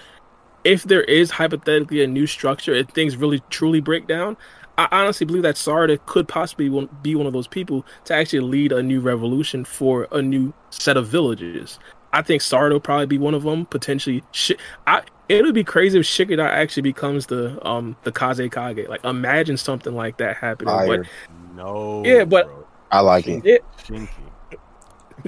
If 0.64 0.84
there 0.84 1.02
is 1.02 1.30
hypothetically 1.30 2.02
a 2.02 2.06
new 2.06 2.26
structure, 2.26 2.74
if 2.74 2.88
things 2.88 3.16
really 3.16 3.42
truly 3.50 3.80
break 3.80 4.06
down, 4.06 4.36
I 4.76 4.88
honestly 4.90 5.24
believe 5.24 5.42
that 5.44 5.54
Sarda 5.54 6.04
could 6.06 6.26
possibly 6.26 6.68
be 7.02 7.14
one 7.14 7.26
of 7.26 7.32
those 7.32 7.46
people 7.46 7.86
to 8.04 8.14
actually 8.14 8.40
lead 8.40 8.72
a 8.72 8.82
new 8.82 9.00
revolution 9.00 9.64
for 9.64 10.08
a 10.10 10.20
new 10.20 10.52
set 10.70 10.96
of 10.96 11.06
villages. 11.06 11.78
I 12.12 12.22
think 12.22 12.42
Sarda 12.42 12.72
will 12.72 12.80
probably 12.80 13.06
be 13.06 13.18
one 13.18 13.34
of 13.34 13.42
them. 13.42 13.66
Potentially, 13.66 14.22
Shi- 14.32 14.56
I 14.86 15.02
it 15.28 15.42
would 15.42 15.54
be 15.54 15.64
crazy 15.64 15.98
if 15.98 16.04
Shikadai 16.06 16.48
actually 16.48 16.82
becomes 16.82 17.26
the 17.26 17.64
um 17.66 17.96
the 18.04 18.12
Kaze 18.12 18.38
Kage. 18.50 18.88
Like 18.88 19.04
imagine 19.04 19.56
something 19.56 19.94
like 19.94 20.18
that 20.18 20.36
happening. 20.36 20.74
Fire. 20.74 21.06
No. 21.54 22.04
Yeah, 22.04 22.24
but- 22.24 22.46
bro. 22.46 22.66
I 22.90 23.00
like 23.00 23.26
it. 23.26 23.42
But 23.42 23.50
it, 23.50 23.64
Shinki. 23.78 24.08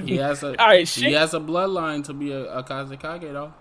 he 0.05 0.15
has 0.17 0.41
a 0.43 0.49
all 0.61 0.67
right, 0.67 0.87
he 0.87 1.11
has 1.13 1.33
a 1.33 1.39
bloodline 1.39 2.03
to 2.05 2.13
be 2.13 2.31
a, 2.31 2.45
a 2.45 2.63
Kazekage 2.63 3.33
though. 3.33 3.53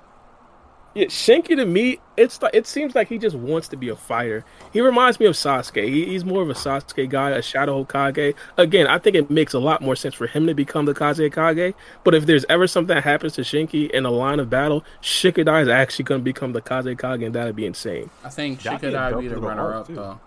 Yeah, 0.97 1.09
Shinki 1.09 1.57
to 1.57 1.67
me, 1.67 1.99
it's 2.17 2.41
like 2.41 2.55
it 2.55 2.67
seems 2.67 2.95
like 2.95 3.09
he 3.09 3.19
just 3.19 3.37
wants 3.37 3.69
to 3.69 3.77
be 3.77 3.91
a 3.91 3.97
fighter. 3.97 4.47
He 4.73 4.81
reminds 4.81 5.21
me 5.21 5.27
of 5.27 5.35
Sasuke. 5.35 5.87
He, 5.87 6.07
he's 6.07 6.25
more 6.25 6.41
of 6.41 6.49
a 6.49 6.55
Sasuke 6.55 7.07
guy, 7.11 7.33
a 7.33 7.43
Shadow 7.43 7.85
Hokage. 7.85 8.35
Again, 8.57 8.87
I 8.87 8.99
think 8.99 9.15
it 9.15 9.31
makes 9.31 9.53
a 9.53 9.59
lot 9.59 9.83
more 9.83 9.95
sense 9.95 10.15
for 10.15 10.27
him 10.27 10.47
to 10.47 10.55
become 10.55 10.87
the 10.87 10.95
Kaze 10.95 11.19
Kage. 11.19 11.75
But 12.03 12.15
if 12.15 12.25
there's 12.25 12.47
ever 12.49 12.67
something 12.67 12.95
that 12.95 13.05
happens 13.05 13.35
to 13.35 13.43
Shinki 13.43 13.91
in 13.91 14.07
a 14.07 14.11
line 14.11 14.41
of 14.41 14.49
battle, 14.49 14.87
Shikadai 15.03 15.65
is 15.65 15.69
actually 15.69 16.07
going 16.07 16.23
to 16.23 16.25
become 16.25 16.55
the 16.55 16.63
Kaze 16.63 16.87
Kage, 16.87 17.23
and 17.23 17.35
that'd 17.35 17.55
be 17.55 17.67
insane. 17.67 18.09
I 18.25 18.31
think 18.31 18.63
That'd 18.63 18.81
be 18.81 18.87
Shikadai 18.87 19.21
be 19.21 19.29
the 19.29 19.37
runner 19.37 19.75
up 19.75 19.89
too. 19.89 19.97
though. 19.97 20.21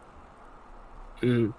Mm. 1.24 1.54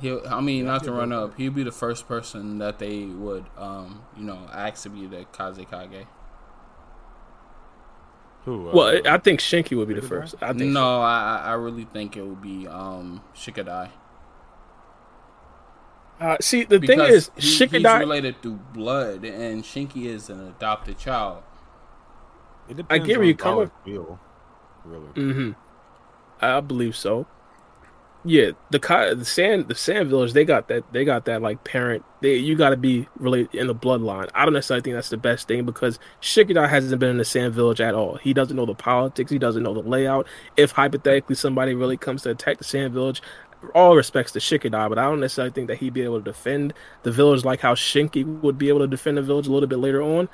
He, 0.00 0.18
I 0.28 0.40
mean, 0.40 0.64
not 0.64 0.80
That'd 0.80 0.86
to 0.86 0.92
run 0.92 1.12
up. 1.12 1.36
He'd 1.36 1.54
be 1.54 1.62
the 1.62 1.70
first 1.70 2.08
person 2.08 2.58
that 2.58 2.80
they 2.80 3.04
would, 3.04 3.44
um, 3.56 4.02
you 4.16 4.24
know, 4.24 4.40
ask 4.52 4.82
to 4.82 4.90
be 4.90 5.06
the 5.06 5.24
Kazekage. 5.32 6.06
Who? 8.46 8.68
uh, 8.70 8.72
Well, 8.72 9.00
I 9.06 9.18
think 9.18 9.40
Shinki 9.40 9.76
would 9.76 9.88
be 9.88 9.94
the 9.94 10.02
first. 10.02 10.36
I 10.40 10.52
think 10.54 10.70
No, 10.72 11.00
I, 11.02 11.42
I 11.44 11.50
I 11.50 11.52
really 11.54 11.84
think 11.84 12.16
it 12.16 12.24
would 12.24 12.40
be 12.40 12.66
um 12.66 13.20
Shikadai. 13.34 13.90
Uh, 16.18 16.36
see, 16.40 16.64
the 16.64 16.80
Because 16.80 16.96
thing 16.96 17.14
is, 17.14 17.30
he- 17.36 17.66
he's 17.66 17.84
related 17.84 18.40
through 18.40 18.58
blood, 18.72 19.22
and 19.24 19.62
Shinki 19.62 20.06
is 20.06 20.30
an 20.30 20.48
adopted 20.48 20.96
child. 20.96 21.42
It 22.68 22.76
depends 22.78 23.06
get 23.06 23.18
where 23.18 23.26
you're 23.26 23.36
coming- 23.36 23.64
it 23.66 23.72
feel, 23.84 24.18
Really. 24.84 25.32
hmm 25.34 25.50
I 26.40 26.60
believe 26.60 26.96
so. 26.96 27.26
Yeah, 28.28 28.50
the 28.70 28.80
the 29.16 29.24
sand 29.24 29.68
the 29.68 29.76
sand 29.76 30.08
village 30.08 30.32
they 30.32 30.44
got 30.44 30.66
that 30.66 30.92
they 30.92 31.04
got 31.04 31.26
that 31.26 31.42
like 31.42 31.62
parent 31.62 32.04
they 32.22 32.34
you 32.34 32.56
got 32.56 32.70
to 32.70 32.76
be 32.76 33.06
related 33.18 33.54
in 33.54 33.68
the 33.68 33.74
bloodline. 33.74 34.28
I 34.34 34.44
don't 34.44 34.52
necessarily 34.52 34.82
think 34.82 34.94
that's 34.96 35.10
the 35.10 35.16
best 35.16 35.46
thing 35.46 35.64
because 35.64 36.00
Shikadai 36.20 36.68
hasn't 36.68 36.98
been 36.98 37.10
in 37.10 37.18
the 37.18 37.24
sand 37.24 37.54
village 37.54 37.80
at 37.80 37.94
all. 37.94 38.16
He 38.16 38.34
doesn't 38.34 38.56
know 38.56 38.66
the 38.66 38.74
politics. 38.74 39.30
He 39.30 39.38
doesn't 39.38 39.62
know 39.62 39.74
the 39.74 39.88
layout. 39.88 40.26
If 40.56 40.72
hypothetically 40.72 41.36
somebody 41.36 41.74
really 41.74 41.96
comes 41.96 42.22
to 42.22 42.30
attack 42.30 42.58
the 42.58 42.64
sand 42.64 42.92
village, 42.94 43.22
all 43.76 43.94
respects 43.94 44.32
to 44.32 44.40
Shikadai, 44.40 44.88
but 44.88 44.98
I 44.98 45.04
don't 45.04 45.20
necessarily 45.20 45.52
think 45.52 45.68
that 45.68 45.78
he'd 45.78 45.94
be 45.94 46.02
able 46.02 46.18
to 46.18 46.24
defend 46.24 46.74
the 47.04 47.12
village 47.12 47.44
like 47.44 47.60
how 47.60 47.74
Shinki 47.76 48.24
would 48.42 48.58
be 48.58 48.68
able 48.68 48.80
to 48.80 48.88
defend 48.88 49.18
the 49.18 49.22
village 49.22 49.46
a 49.46 49.52
little 49.52 49.68
bit 49.68 49.78
later 49.78 50.02
on. 50.02 50.28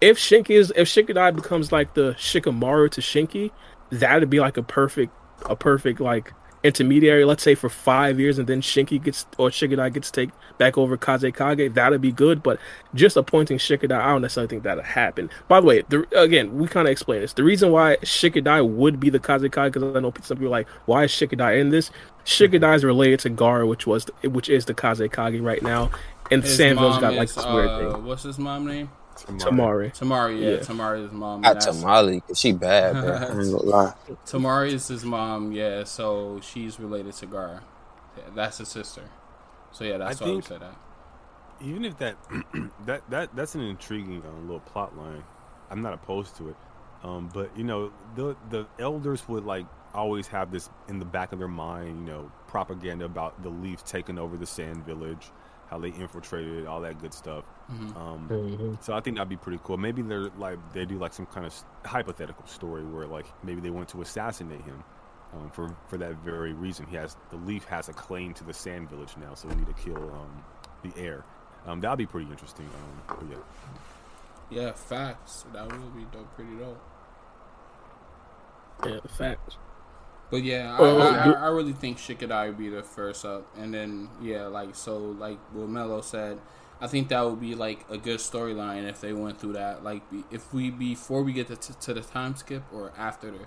If 0.00 0.16
Shinki 0.18 0.50
is 0.50 0.72
if 0.76 0.88
Shikadai 0.88 1.36
becomes 1.36 1.72
like 1.72 1.92
the 1.92 2.14
Shikamaru 2.14 2.90
to 2.92 3.02
Shinki, 3.02 3.50
that'd 3.90 4.30
be 4.30 4.40
like 4.40 4.56
a 4.56 4.62
perfect 4.62 5.12
a 5.44 5.54
perfect 5.54 6.00
like 6.00 6.32
intermediary, 6.62 7.24
let's 7.24 7.42
say 7.42 7.54
for 7.54 7.68
five 7.68 8.18
years, 8.18 8.38
and 8.38 8.48
then 8.48 8.60
Shinki 8.60 9.02
gets 9.02 9.26
or 9.36 9.50
Shikadai 9.50 9.92
gets 9.92 10.10
to 10.10 10.26
take 10.26 10.34
back 10.58 10.76
over 10.76 10.96
Kazekage, 10.96 11.74
that'd 11.74 12.00
be 12.00 12.12
good. 12.12 12.42
But 12.42 12.58
just 12.94 13.16
appointing 13.16 13.58
Shikadai, 13.58 13.98
I 13.98 14.10
don't 14.10 14.22
necessarily 14.22 14.48
think 14.48 14.62
that'll 14.64 14.82
happen. 14.82 15.30
By 15.46 15.60
the 15.60 15.66
way, 15.66 15.82
the, 15.88 16.06
again, 16.18 16.58
we 16.58 16.66
kind 16.66 16.88
of 16.88 16.92
explain 16.92 17.20
this. 17.20 17.32
The 17.32 17.44
reason 17.44 17.70
why 17.70 17.96
Shikadai 18.02 18.68
would 18.68 18.98
be 18.98 19.10
the 19.10 19.20
Kazekage, 19.20 19.72
because 19.72 19.96
I 19.96 20.00
know 20.00 20.12
some 20.22 20.36
people 20.36 20.48
are 20.48 20.50
like, 20.50 20.68
why 20.86 21.04
is 21.04 21.10
Shikadai 21.12 21.60
in 21.60 21.70
this? 21.70 21.90
Shikadai 22.24 22.76
is 22.76 22.84
related 22.84 23.20
to 23.20 23.30
Gar, 23.30 23.64
which 23.64 23.86
was 23.86 24.06
which 24.22 24.48
is 24.48 24.66
the 24.66 24.74
Kazekage 24.74 25.42
right 25.42 25.62
now, 25.62 25.90
and 26.30 26.42
His 26.42 26.58
mom 26.58 27.00
got 27.00 27.14
like 27.14 27.28
is, 27.28 27.34
this 27.34 27.46
weird 27.46 27.68
uh, 27.68 27.92
thing. 27.92 28.04
What's 28.04 28.24
his 28.24 28.38
mom 28.38 28.66
name? 28.66 28.90
Temari. 29.26 29.90
Temari. 29.96 30.40
Yeah, 30.40 30.50
Yeah. 30.50 30.56
Temari's 30.58 31.12
mom. 31.12 31.40
Not 31.42 31.54
That's- 31.54 31.80
Tamale, 31.80 32.20
'cause 32.20 32.38
she 32.38 32.52
bad, 32.52 32.92
bro. 32.94 33.12
I 33.14 33.22
ain't 33.24 33.30
gonna 33.32 33.56
lie. 33.62 33.94
Temari 34.26 34.72
is 34.72 34.88
his 34.88 35.04
mom. 35.04 35.52
Yeah, 35.52 35.84
so 35.84 36.40
she's 36.42 36.78
related 36.80 37.12
to 37.14 37.26
Gar. 37.26 37.62
Yeah, 38.16 38.24
that's 38.34 38.58
his 38.58 38.68
sister. 38.68 39.02
So 39.72 39.84
yeah, 39.84 39.98
that's 39.98 40.20
I 40.20 40.24
why 40.24 40.30
we 40.30 40.36
think- 40.36 40.46
said 40.46 40.60
that. 40.62 40.76
even 41.60 41.84
if 41.84 41.96
that 41.98 42.16
that 42.86 43.02
that 43.10 43.34
that's 43.36 43.54
an 43.54 43.60
intriguing 43.62 44.22
uh, 44.24 44.40
little 44.42 44.60
plot 44.60 44.96
line 44.96 45.24
i'm 45.70 45.82
not 45.82 45.92
opposed 45.92 46.36
to 46.36 46.48
it 46.48 46.56
um, 47.02 47.28
but 47.34 47.50
you 47.58 47.64
know 47.64 47.90
the 48.14 48.36
the 48.50 48.64
elders 48.78 49.26
would 49.28 49.44
like 49.44 49.66
always 49.92 50.28
have 50.28 50.52
this 50.52 50.70
in 50.88 51.00
the 51.00 51.04
back 51.04 51.32
of 51.32 51.40
their 51.40 51.48
mind 51.48 51.98
you 52.06 52.12
know 52.12 52.30
propaganda 52.46 53.04
about 53.04 53.42
the 53.42 53.48
leafs 53.48 53.82
taking 53.82 54.18
over 54.20 54.36
the 54.36 54.46
sand 54.46 54.86
village 54.86 55.30
how 55.68 55.78
they 55.80 55.88
infiltrated 55.88 56.64
all 56.66 56.80
that 56.80 57.00
good 57.00 57.12
stuff 57.12 57.44
Mhm. 57.70 57.96
um, 57.96 58.28
Mhm. 58.28 58.82
so 58.82 58.94
i 58.94 59.00
think 59.00 59.16
that'd 59.16 59.28
be 59.28 59.36
pretty 59.36 59.60
cool 59.62 59.76
maybe 59.76 60.00
they're 60.02 60.30
like 60.38 60.58
they 60.72 60.86
do 60.86 60.98
like 60.98 61.12
some 61.12 61.26
kind 61.26 61.44
of 61.46 61.54
hypothetical 61.84 62.46
story 62.46 62.82
where 62.84 63.06
like 63.06 63.26
maybe 63.42 63.60
they 63.60 63.70
want 63.70 63.88
to 63.90 64.00
assassinate 64.00 64.62
him 64.62 64.82
um, 65.34 65.50
for 65.50 65.68
for 65.88 65.98
that 65.98 66.14
very 66.24 66.54
reason 66.54 66.86
he 66.86 66.96
has 66.96 67.16
the 67.30 67.36
leaf 67.36 67.64
has 67.64 67.88
a 67.90 67.92
claim 67.92 68.32
to 68.34 68.44
the 68.44 68.54
sand 68.54 68.88
village 68.88 69.14
now 69.18 69.34
so 69.34 69.48
we 69.48 69.54
need 69.56 69.66
to 69.66 69.74
kill 69.74 69.96
um, 69.98 70.42
the 70.82 70.92
heir 70.98 71.24
um, 71.66 71.80
that'd 71.80 71.98
be 71.98 72.06
pretty 72.06 72.30
interesting. 72.30 72.64
Um, 72.66 73.16
but 73.18 73.30
yeah, 73.30 74.64
Yeah, 74.64 74.72
facts. 74.72 75.44
That 75.52 75.70
would 75.70 75.94
be 75.94 76.06
dope, 76.10 76.34
pretty 76.34 76.54
dope. 76.56 76.80
Yeah, 78.86 79.00
facts. 79.08 79.56
But 80.30 80.44
yeah, 80.44 80.76
I, 80.78 80.82
I, 80.84 81.08
I, 81.08 81.30
I 81.32 81.48
really 81.48 81.72
think 81.72 81.98
Shikadai 81.98 82.46
would 82.46 82.58
be 82.58 82.68
the 82.70 82.82
first 82.82 83.24
up, 83.26 83.46
and 83.58 83.74
then 83.74 84.08
yeah, 84.22 84.46
like 84.46 84.74
so, 84.76 84.98
like 84.98 85.38
what 85.52 85.68
Mello 85.68 86.00
said, 86.00 86.38
I 86.80 86.86
think 86.86 87.08
that 87.08 87.22
would 87.28 87.40
be 87.40 87.54
like 87.54 87.84
a 87.90 87.98
good 87.98 88.20
storyline 88.20 88.88
if 88.88 89.00
they 89.00 89.12
went 89.12 89.40
through 89.40 89.54
that. 89.54 89.82
Like 89.82 90.02
if 90.30 90.52
we 90.52 90.70
before 90.70 91.22
we 91.22 91.32
get 91.32 91.48
to, 91.48 91.56
to, 91.56 91.78
to 91.80 91.94
the 91.94 92.00
time 92.02 92.36
skip 92.36 92.64
or 92.72 92.92
after 92.96 93.30
the, 93.32 93.46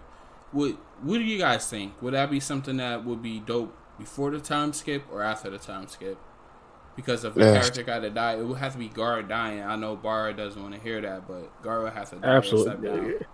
what 0.52 0.78
what 1.02 1.18
do 1.18 1.24
you 1.24 1.38
guys 1.38 1.70
think? 1.70 2.02
Would 2.02 2.14
that 2.14 2.30
be 2.30 2.40
something 2.40 2.78
that 2.78 3.06
would 3.06 3.22
be 3.22 3.40
dope 3.40 3.76
before 3.98 4.32
the 4.32 4.40
time 4.42 4.74
skip 4.74 5.06
or 5.10 5.24
after 5.24 5.50
the 5.50 5.60
time 5.60 5.88
skip? 5.88 6.20
Because 6.96 7.24
if 7.24 7.36
the 7.38 7.46
Yeah. 7.46 7.52
character 7.52 7.84
got 7.84 8.00
to 8.00 8.10
die, 8.10 8.34
it 8.36 8.44
would 8.46 8.58
have 8.60 8.74
to 8.74 8.80
be 8.80 8.90
Gar 8.90 9.24
dying. 9.24 9.64
I 9.64 9.76
know 9.78 9.96
Bara 9.96 10.34
doesn't 10.36 10.62
want 10.62 10.76
to 10.76 10.80
hear 10.82 11.02
that, 11.02 11.28
but 11.28 11.62
Gar 11.62 11.84
would 11.84 11.94
have 11.94 12.10
to 12.12 12.18
die 12.20 12.44
or 12.44 12.56
step 12.56 12.84
down. 12.84 13.14
Absolutely. 13.14 13.26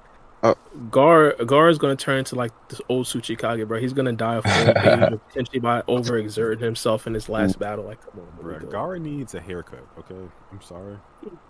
Uh, 0.44 0.54
Gar 0.92 1.34
Gar 1.46 1.68
is 1.70 1.80
going 1.80 1.98
to 1.98 2.04
turn 2.04 2.20
into 2.20 2.36
like 2.36 2.52
this 2.70 2.80
old 2.90 3.08
Tsuchikage, 3.08 3.68
bro. 3.68 3.80
He's 3.80 3.94
going 3.94 4.06
to 4.06 4.12
die 4.12 4.36
of 4.36 4.46
old 4.46 4.78
age, 4.78 5.20
potentially 5.30 5.60
by 5.60 5.82
overexerting 5.84 6.60
himself 6.60 7.08
in 7.08 7.16
his 7.16 7.28
last 7.28 7.58
battle. 7.58 7.86
Like, 7.86 8.00
come 8.02 8.22
on, 8.22 8.44
Bruh, 8.46 8.60
bro. 8.60 8.70
Gaara 8.70 9.02
needs 9.02 9.34
a 9.34 9.40
haircut. 9.42 9.84
Okay, 9.98 10.16
I'm 10.52 10.62
sorry, 10.62 10.98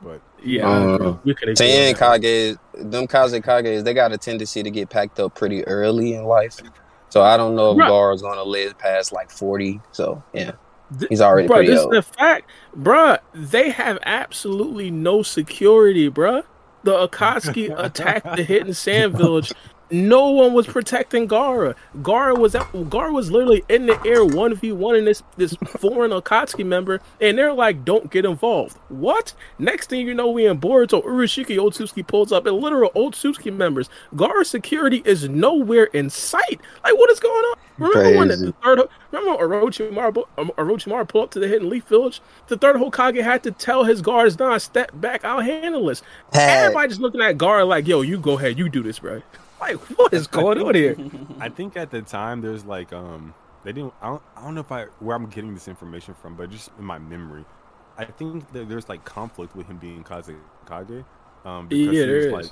but 0.02 0.22
Yeah, 0.42 0.70
I 0.70 0.96
Um, 0.96 1.20
we 1.26 1.36
could 1.36 1.50
agree 1.50 1.68
Ten 1.68 1.96
on 1.96 2.90
them 2.90 3.08
Kaze 3.08 3.34
Kages, 3.42 3.84
they 3.84 3.94
got 3.94 4.14
a 4.14 4.18
tendency 4.18 4.64
to 4.64 4.72
get 4.72 4.90
packed 4.90 5.20
up 5.20 5.36
pretty 5.36 5.66
early 5.68 6.14
in 6.14 6.24
life. 6.24 6.62
So 7.10 7.22
I 7.22 7.36
don't 7.36 7.56
know 7.56 7.72
if 7.72 7.78
Right. 7.78 7.90
Gar 7.90 8.14
is 8.14 8.22
gonna 8.22 8.44
live 8.44 8.78
past 8.78 9.12
like 9.12 9.30
forty. 9.32 9.82
So 9.92 10.24
yeah, 10.34 10.52
he's 11.10 11.20
already 11.22 11.48
Bro, 11.48 11.58
pretty 11.58 11.72
this 11.72 11.82
old. 11.82 11.94
is 11.94 12.06
the 12.06 12.14
fact, 12.14 12.50
bruh. 12.78 13.20
They 13.34 13.70
have 13.70 14.00
absolutely 14.06 14.92
no 14.92 15.24
security, 15.24 16.10
bruh. 16.10 16.44
The 16.88 17.06
Akatsuki 17.06 17.78
attacked 17.78 18.38
the 18.38 18.44
Hidden 18.44 18.74
Sand 18.74 19.18
Village. 19.18 19.52
No 19.90 20.32
one 20.32 20.54
was 20.54 20.68
protecting 20.68 21.28
Gaara. 21.28 21.76
Gaara 22.02 22.38
was 22.38 22.56
at, 22.56 22.70
Gaara 22.74 23.14
was 23.14 23.32
literally 23.32 23.64
in 23.70 23.86
the 23.86 23.98
air 24.06 24.26
one 24.26 24.54
v 24.56 24.72
one 24.74 24.96
in 24.96 25.06
this 25.06 25.24
this 25.38 25.54
foreign 25.80 26.12
Akatsuki 26.12 26.66
member, 26.66 27.00
and 27.22 27.38
they're 27.38 27.54
like, 27.54 27.86
"Don't 27.86 28.12
get 28.12 28.26
involved." 28.26 28.78
What? 28.90 29.34
Next 29.60 29.90
thing 29.90 30.06
you 30.06 30.14
know, 30.14 30.30
we 30.30 30.46
in 30.46 30.60
Boruto, 30.60 31.04
Urashiki 31.04 31.58
Otsuki 31.58 32.06
pulls 32.06 32.32
up, 32.32 32.46
and 32.46 32.58
literal 32.58 32.92
Otsuki 32.92 33.54
members. 33.56 33.90
Gaara's 34.16 34.50
security 34.50 35.02
is 35.06 35.30
nowhere 35.30 35.86
in 35.86 36.10
sight. 36.10 36.60
Like, 36.84 36.98
what 36.98 37.10
is 37.10 37.20
going 37.20 37.34
on? 37.46 37.56
Remember 37.78 38.18
when 38.18 38.28
the, 38.28 38.36
Crazy. 38.38 38.54
third 38.64 38.80
remember 39.12 39.44
Orochimaru 39.44 40.24
um, 40.38 40.52
Orochimaru 40.58 41.08
pulled 41.08 41.24
up 41.26 41.32
to 41.32 41.40
the 41.40 41.48
Hidden 41.48 41.70
Leaf 41.70 41.86
Village? 41.86 42.22
The 42.48 42.58
third 42.58 42.76
Hokage 42.76 43.22
had 43.24 43.44
to 43.44 43.52
tell 43.52 43.84
his 43.86 44.02
guards, 44.02 44.38
"Nah, 44.38 44.58
step 44.58 44.92
back. 44.96 45.24
I'll 45.24 45.42
handle 45.42 45.86
this." 45.86 46.02
Had- 46.34 46.66
Everybody 46.66 46.90
just 46.90 47.00
looking 47.02 47.22
at 47.22 47.38
Gar 47.38 47.64
like, 47.64 47.88
"Yo, 47.88 48.02
you 48.02 48.18
go 48.18 48.38
ahead, 48.38 48.58
you 48.58 48.68
do 48.68 48.84
this, 48.84 49.00
bro." 49.00 49.22
Like, 49.60 49.78
what 49.98 50.14
is 50.14 50.28
going 50.28 50.60
on 50.62 50.76
here? 50.76 50.98
I 51.40 51.50
think 51.50 51.76
at 51.78 51.92
the 51.92 52.02
time 52.02 52.42
there's 52.42 52.66
like 52.66 52.94
um 52.94 53.34
they 53.64 53.74
didn't. 53.74 53.94
I 54.02 54.08
don't, 54.08 54.22
I 54.36 54.42
don't 54.44 54.56
know 54.56 54.62
if 54.62 54.72
I 54.72 54.86
where 55.00 55.16
I'm 55.16 55.28
getting 55.28 55.54
this 55.54 55.68
information 55.68 56.14
from, 56.14 56.36
but 56.36 56.50
just 56.50 56.70
in 56.78 56.86
my 56.86 57.00
memory, 57.00 57.46
I 57.98 58.06
think 58.06 58.52
that 58.54 58.70
there's 58.70 58.88
like 58.90 59.04
conflict 59.04 59.56
with 59.56 59.68
him 59.68 59.78
being 59.78 60.04
Kaze 60.04 60.32
Kage. 60.68 61.04
Um, 61.46 61.68
because 61.68 61.96
Yeah, 61.96 62.06
he 62.06 62.14
was 62.14 62.28
like, 62.28 62.46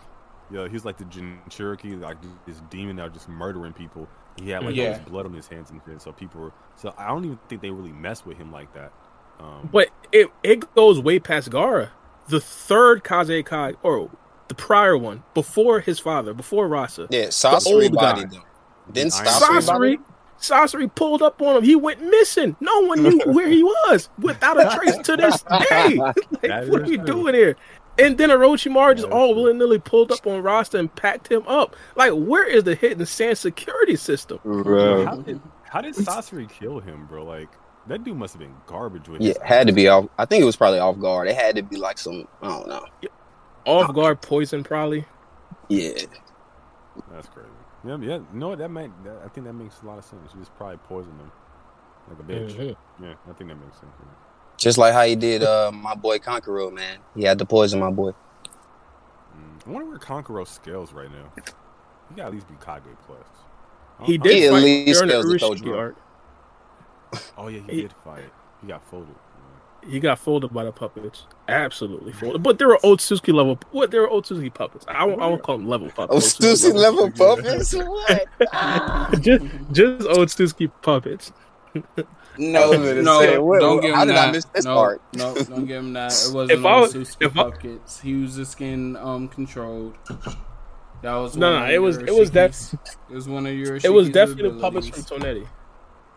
yeah, 0.52 0.68
he's 0.68 0.86
like 0.86 0.98
the 0.98 1.06
Jinchuriki 1.06 2.00
like 2.00 2.18
this 2.46 2.62
demon 2.70 2.96
that 2.98 3.04
was 3.06 3.14
just 3.14 3.30
murdering 3.30 3.74
people. 3.74 4.08
He 4.36 4.50
had 4.50 4.64
like 4.64 4.78
all 4.78 4.84
Yeah. 4.84 4.90
this 4.90 5.00
blood 5.00 5.26
on 5.26 5.34
his 5.34 5.48
hands 5.48 5.72
and 5.72 5.82
shit, 5.86 6.02
so 6.02 6.12
people 6.12 6.42
were. 6.42 6.54
So 6.76 6.94
I 6.98 7.08
don't 7.08 7.26
even 7.26 7.40
think 7.50 7.62
they 7.62 7.70
really 7.72 7.94
mess 7.94 8.26
with 8.26 8.38
him 8.38 8.52
like 8.52 8.74
that. 8.74 8.92
Um, 9.40 9.70
But 9.72 9.90
it 10.12 10.30
it 10.44 10.74
goes 10.76 11.00
way 11.00 11.20
past 11.20 11.50
Gaara. 11.50 11.90
The 12.28 12.40
third 12.40 13.04
Kaze 13.04 13.44
Kai, 13.44 13.74
or 13.84 14.10
the 14.48 14.56
prior 14.56 14.98
one, 14.98 15.24
before 15.34 15.80
his 15.80 16.00
father, 16.00 16.34
before 16.34 16.68
Rasa. 16.68 17.08
yeah, 17.10 17.24
old 17.24 17.30
Sasori 17.32 17.90
guy. 17.94 18.14
bodied 18.14 18.32
them. 18.32 18.44
Then 18.90 19.10
Iron 19.14 19.26
Sasori 19.28 19.62
Sasori, 19.62 20.00
Sasori 20.40 20.96
pulled 20.96 21.22
up 21.22 21.42
on 21.42 21.58
him. 21.58 21.64
He 21.64 21.76
went 21.76 22.02
missing. 22.02 22.56
No 22.60 22.82
one 22.82 23.02
knew 23.02 23.20
where 23.26 23.50
he 23.50 23.64
was 23.64 24.10
without 24.20 24.60
a 24.60 24.76
trace 24.76 24.98
to 24.98 25.18
this 25.18 25.42
day. 25.70 25.96
like, 26.44 26.70
what 26.70 26.82
are 26.82 26.86
we 26.86 26.98
doing 26.98 27.34
here? 27.34 27.56
And 27.98 28.18
then 28.18 28.30
Orochimaru 28.30 28.98
just 28.98 29.08
all 29.08 29.34
true. 29.34 29.44
willy 29.44 29.54
nilly 29.54 29.80
pulled 29.80 30.12
up 30.12 30.28
on 30.28 30.44
Rasa 30.44 30.78
and 30.80 30.94
packed 30.94 31.32
him 31.32 31.48
up. 31.48 31.76
Like, 31.96 32.12
where 32.12 32.46
is 32.46 32.66
the 32.66 32.76
hidden 32.76 33.06
sand 33.06 33.38
security 33.38 33.96
system? 33.96 34.40
Bro. 34.44 35.06
how 35.06 35.16
did 35.16 35.42
how 35.64 35.82
did 35.82 35.96
Sasori 35.96 36.50
kill 36.50 36.80
him, 36.80 37.06
bro? 37.06 37.24
Like 37.24 37.50
that 37.88 38.04
dude 38.04 38.18
must 38.18 38.34
have 38.34 38.42
been 38.42 38.56
garbage 38.68 39.08
with. 39.08 39.22
Yeah, 39.22 39.30
his 39.30 39.38
had 39.42 39.68
to 39.68 39.74
be 39.74 39.88
off. 39.88 40.08
I 40.18 40.26
think 40.26 40.42
it 40.42 40.46
was 40.46 40.56
probably 40.58 40.80
off 40.80 41.00
guard. 41.00 41.28
It 41.30 41.36
had 41.36 41.56
to 41.56 41.64
be 41.64 41.78
like 41.78 41.98
some. 41.98 42.28
I 42.42 42.50
don't 42.50 42.68
know. 42.68 42.86
Off 43.66 43.94
guard 43.94 44.22
poison, 44.22 44.64
probably. 44.64 45.06
Yeah, 45.70 45.92
That's 47.12 47.28
crazy. 47.30 47.50
Yeah, 47.86 47.98
yeah. 48.02 48.20
No, 48.34 48.56
that 48.56 48.70
might. 48.70 48.92
That, 49.04 49.22
I 49.26 49.28
think 49.30 49.46
that 49.48 49.54
makes 49.54 49.82
a 49.82 49.86
lot 49.86 49.98
of 49.98 50.06
sense. 50.06 50.32
You 50.34 50.40
just 50.40 50.56
probably 50.56 50.78
poisoned 50.78 51.20
them 51.20 51.32
like 52.10 52.20
a 52.20 52.24
bitch. 52.24 52.56
Mhm. 52.56 52.76
Yeah, 53.02 53.14
I 53.30 53.34
think 53.34 53.50
that 53.50 53.56
makes 53.56 53.80
sense. 53.80 53.92
yeah. 54.00 54.06
just 54.58 54.78
like 54.78 54.94
how 54.94 55.04
he 55.04 55.16
did 55.16 55.44
uh 55.44 55.72
my 55.74 55.96
boy 55.96 56.18
Kankuro, 56.20 56.72
man. 56.72 57.00
He 57.16 57.24
had 57.24 57.38
to 57.40 57.46
poison 57.46 57.80
my 57.80 57.92
boy. 57.92 58.12
Mm. 58.12 59.68
I 59.68 59.70
wonder 59.70 59.90
where 59.90 59.98
Kankuro 60.00 60.48
scales 60.48 60.94
right 60.94 61.12
now. 61.12 61.32
He 62.10 62.16
got 62.16 62.28
at 62.28 62.34
least 62.34 62.48
be 62.48 62.54
Kage 62.64 62.84
plus. 63.06 63.20
He 64.04 64.18
did 64.18 64.32
He 64.36 64.46
at 64.48 64.54
least 64.54 65.02
during 65.04 65.10
the 65.10 65.38
scales 65.40 65.60
the 65.62 65.66
Urashiki 65.66 65.72
Kojiro. 65.74 65.78
arc. 65.80 65.96
Oh 67.38 67.48
yeah, 67.48 67.62
he, 67.68 67.76
he- 67.76 67.82
did 67.84 67.94
fight. 68.04 68.30
He 68.62 68.68
got 68.68 68.84
folded. 68.90 69.16
Yeah. 69.86 69.92
He 69.92 70.00
got 70.00 70.20
folded 70.20 70.54
by 70.54 70.64
the 70.64 70.72
puppets. 70.72 71.26
Absolutely 71.48 72.12
folded. 72.12 72.42
But 72.44 72.58
there 72.60 72.68
were 72.68 72.80
Otsuki 72.84 73.34
level. 73.34 73.60
What? 73.72 73.92
There 73.92 74.02
were 74.02 74.08
Otsuki 74.10 74.54
puppets. 74.54 74.86
I 74.88 75.04
won't, 75.06 75.22
I 75.22 75.28
won't 75.28 75.44
call 75.44 75.58
them 75.58 75.68
level 75.68 75.88
Oh, 75.88 76.08
puppets. 76.08 76.38
Stussy 76.38 76.74
level 76.74 77.06
level. 77.08 77.36
puppets. 77.36 77.74
What? 77.74 78.28
just, 79.22 79.46
just 79.72 80.08
old 80.08 80.28
Otsuki 80.30 80.72
puppets. 80.82 81.32
no, 82.38 82.72
no, 82.72 83.20
say, 83.22 83.38
what- 83.38 83.60
don't 83.60 83.82
give 83.82 83.92
him 83.92 83.96
How 83.96 84.06
did 84.06 84.16
that. 84.16 84.34
Miss 84.34 84.46
this 84.46 84.66
no, 84.66 84.76
part? 84.76 85.02
no, 85.14 85.34
don't 85.36 85.66
give 85.66 85.78
him 85.78 85.94
that. 85.94 86.12
It 86.12 86.34
wasn't 86.34 86.52
If 86.60 86.66
I 86.66 86.76
no 86.76 86.82
was- 86.82 86.94
Susuke 86.94 87.18
if 87.20 87.38
I- 87.38 88.02
He 88.06 88.16
was 88.16 88.36
the 88.38 88.46
skin 88.46 88.96
um 88.98 89.28
controlled. 89.28 89.96
That 91.02 91.14
was 91.16 91.36
No, 91.38 91.52
one 91.52 91.68
no, 91.68 91.74
it 91.74 91.78
was- 91.82 91.98
your 91.98 92.08
it 92.08 92.16
was 92.16 92.30
def- 92.32 92.74
It 92.74 93.14
was 93.14 93.28
one 93.28 93.46
of 93.46 93.54
your. 93.54 93.76
It 93.76 93.90
was 93.94 94.08
Shiki's 94.08 94.14
definitely 94.14 94.52
the 94.52 94.60
puppets 94.60 94.88
from 94.88 95.04
Toneri. 95.04 95.48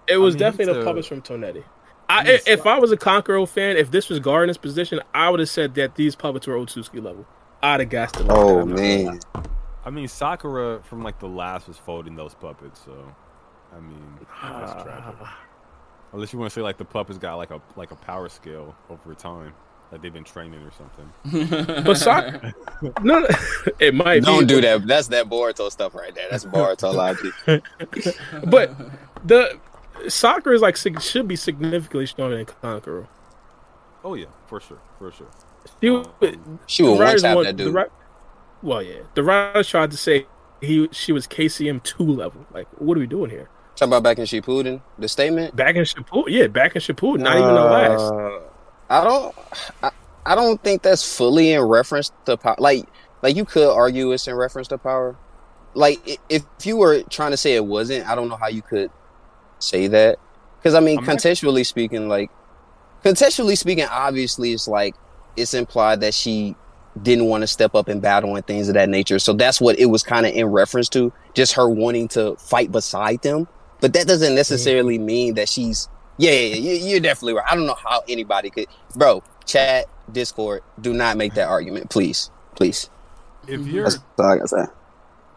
It 0.07 0.17
was 0.17 0.35
mean, 0.35 0.39
definitely 0.41 0.75
the 0.75 0.81
a- 0.81 0.85
puppets 0.85 1.07
from 1.09 1.21
Toneri. 1.23 1.65
I, 2.09 2.25
he's 2.25 2.47
if 2.47 2.67
I 2.67 2.79
was 2.79 2.91
a 2.93 2.97
Kankuro 2.97 3.47
fan, 3.49 3.77
if 3.77 3.91
this 3.91 4.09
was 4.09 4.19
Gar 4.21 4.47
position, 4.55 5.01
I 5.15 5.29
would 5.31 5.41
have 5.41 5.49
said 5.49 5.75
that 5.75 5.95
these 5.97 6.15
puppets 6.17 6.47
were 6.47 6.55
Otsuki 6.57 7.03
level. 7.03 7.27
I'd 7.63 7.81
have 7.81 7.89
gassed 7.91 8.15
them. 8.17 8.29
Oh 8.31 8.61
I'm 8.61 8.69
not 8.71 8.77
gonna 8.77 9.03
lie. 9.05 9.13
man, 9.13 9.21
I 9.85 9.91
mean, 9.91 10.09
Sakura 10.09 10.81
from 10.85 11.03
like 11.03 11.19
the 11.19 11.29
last 11.29 11.67
was 11.69 11.77
folding 11.79 12.15
those 12.15 12.35
puppets, 12.35 12.81
so 12.85 13.15
I 13.77 13.81
mean, 13.81 14.19
that's 14.21 14.83
tragic. 14.83 15.15
Ah. 15.21 15.39
Unless 16.13 16.33
you 16.33 16.39
want 16.39 16.51
to 16.51 16.55
say 16.55 16.63
like 16.63 16.79
the 16.79 16.85
puppets 16.85 17.19
got 17.19 17.35
like 17.37 17.51
a 17.51 17.61
like 17.77 17.91
a 17.91 17.97
power 17.97 18.29
scale 18.29 18.75
over 18.89 19.15
time, 19.15 19.53
like 19.93 20.01
they've 20.01 20.13
been 20.13 20.25
training 20.25 20.61
or 20.63 20.71
something. 20.73 21.83
But 21.85 21.95
Sakura, 21.97 22.55
no, 23.03 23.21
no, 23.21 23.27
it 23.81 23.95
might. 23.95 24.23
don't 24.23 24.41
be, 24.41 24.47
do 24.47 24.55
but- 24.57 24.63
that. 24.81 24.87
That's 24.87 25.09
that 25.09 25.27
Boruto 25.29 25.71
stuff 25.71 25.95
right 25.95 26.15
there. 26.15 26.29
That's 26.31 26.45
Boruto 26.47 26.95
logic. 26.95 27.33
But 28.47 28.71
the 29.27 29.59
Sakura 30.09 30.55
is 30.55 30.63
like 30.63 30.77
should 30.77 31.27
be 31.29 31.37
significantly 31.37 32.07
stronger 32.07 32.37
than 32.37 32.47
Kankuro. 32.47 33.07
Oh 34.05 34.15
yeah, 34.15 34.27
for 34.47 34.61
sure, 34.61 34.79
for 34.99 35.11
sure. 35.11 35.27
She, 35.81 35.89
Um, 35.89 36.61
She 36.67 36.83
the 36.83 36.91
would 36.91 36.97
one 36.99 37.05
writers 37.07 37.23
tap 37.23 37.39
that 37.43 37.57
dude. 37.57 37.75
ri- 37.75 37.85
well, 38.63 38.83
yeah, 38.83 39.01
the 39.15 39.23
writers 39.23 39.69
tried 39.69 39.91
to 39.91 39.97
say 39.97 40.27
he 40.61 40.89
she 40.93 41.13
was 41.13 41.27
KCM 41.27 41.83
two 41.83 42.05
level. 42.05 42.47
Like, 42.53 42.69
what 42.81 42.97
are 42.97 43.01
we 43.01 43.07
doing 43.07 43.31
here? 43.31 43.49
Talk 43.77 43.89
about 43.89 44.03
back 44.03 44.19
in 44.19 44.25
Shippuden, 44.25 44.81
the 44.99 45.09
statement. 45.09 45.55
Back 45.55 45.77
in 45.77 45.83
Shippuden, 45.83 46.25
yeah, 46.29 46.47
back 46.49 46.75
in 46.75 46.81
Shippuden, 46.83 47.21
not 47.21 47.37
even 47.37 47.49
the 47.49 47.55
last. 47.55 48.13
Uh, 48.13 48.41
I 48.91 49.05
don't. 49.05 49.35
I, 49.83 49.91
I 50.27 50.35
don't 50.35 50.63
think 50.63 50.83
that's 50.83 51.17
fully 51.17 51.53
in 51.53 51.63
reference 51.63 52.11
to 52.27 52.37
power. 52.37 52.57
Like, 52.59 52.87
like 53.23 53.37
you 53.37 53.45
could 53.45 53.69
argue 53.71 54.11
it's 54.13 54.27
in 54.27 54.35
reference 54.35 54.69
to 54.69 54.79
power. 54.79 55.17
Like, 55.75 56.19
if 56.29 56.45
you 56.65 56.77
were 56.77 57.03
trying 57.05 57.31
to 57.31 57.37
say 57.37 57.55
it 57.55 57.65
wasn't, 57.65 58.09
I 58.09 58.15
don't 58.15 58.29
know 58.29 58.37
how 58.37 58.49
you 58.49 58.63
could 58.63 58.91
say 59.59 59.87
that. 59.89 60.19
Because 60.59 60.75
I 60.75 60.81
mean, 60.81 60.99
I'm 60.99 61.05
not- 61.05 61.17
contextually 61.17 61.65
speaking, 61.65 62.09
like, 62.09 62.31
contextually 63.05 63.57
speaking, 63.57 63.87
obviously, 63.91 64.53
it's 64.53 64.69
like 64.69 64.95
it's 65.37 65.55
implied 65.55 66.01
that 66.01 66.15
she 66.15 66.57
didn't 67.03 67.27
want 67.27 67.43
to 67.43 67.47
step 67.47 67.75
up 67.75 67.89
in 67.89 68.01
battle 68.01 68.35
and 68.35 68.47
things 68.47 68.69
of 68.69 68.75
that 68.75 68.89
nature. 68.89 69.19
So 69.19 69.33
that's 69.33 69.61
what 69.61 69.79
it 69.79 69.87
was 69.87 70.03
kind 70.03 70.27
of 70.27 70.35
in 70.35 70.47
reference 70.47 70.89
to, 70.91 71.13
just 71.35 71.53
her 71.53 71.69
wanting 71.69 72.09
to 72.09 72.35
fight 72.37 72.73
beside 72.73 73.23
them. 73.23 73.47
But 73.81 73.93
that 73.93 74.09
doesn't 74.09 74.35
necessarily 74.35 74.99
mean 74.99 75.35
that 75.35 75.49
she's 75.49 75.89
yeah, 76.19 76.33
yeah, 76.33 76.57
yeah, 76.57 76.73
you- 76.73 76.89
you're 76.89 77.01
definitely 77.01 77.35
right. 77.35 77.47
I 77.49 77.55
don't 77.55 77.67
know 77.67 77.77
how 77.77 78.03
anybody 78.09 78.51
could, 78.51 78.67
bro. 78.97 79.23
Chat, 79.47 79.87
Discord, 80.13 80.63
do 80.81 80.93
not 80.93 81.17
make 81.17 81.35
that 81.35 81.49
argument, 81.49 81.91
please, 81.91 82.31
please. 82.57 82.91
If 83.47 83.61
mm-hmm. 83.61 83.71
you're, 83.71 83.85
That's 83.85 83.99
all 84.19 84.27
I 84.27 84.37
gotta 84.37 84.49
say. 84.49 84.67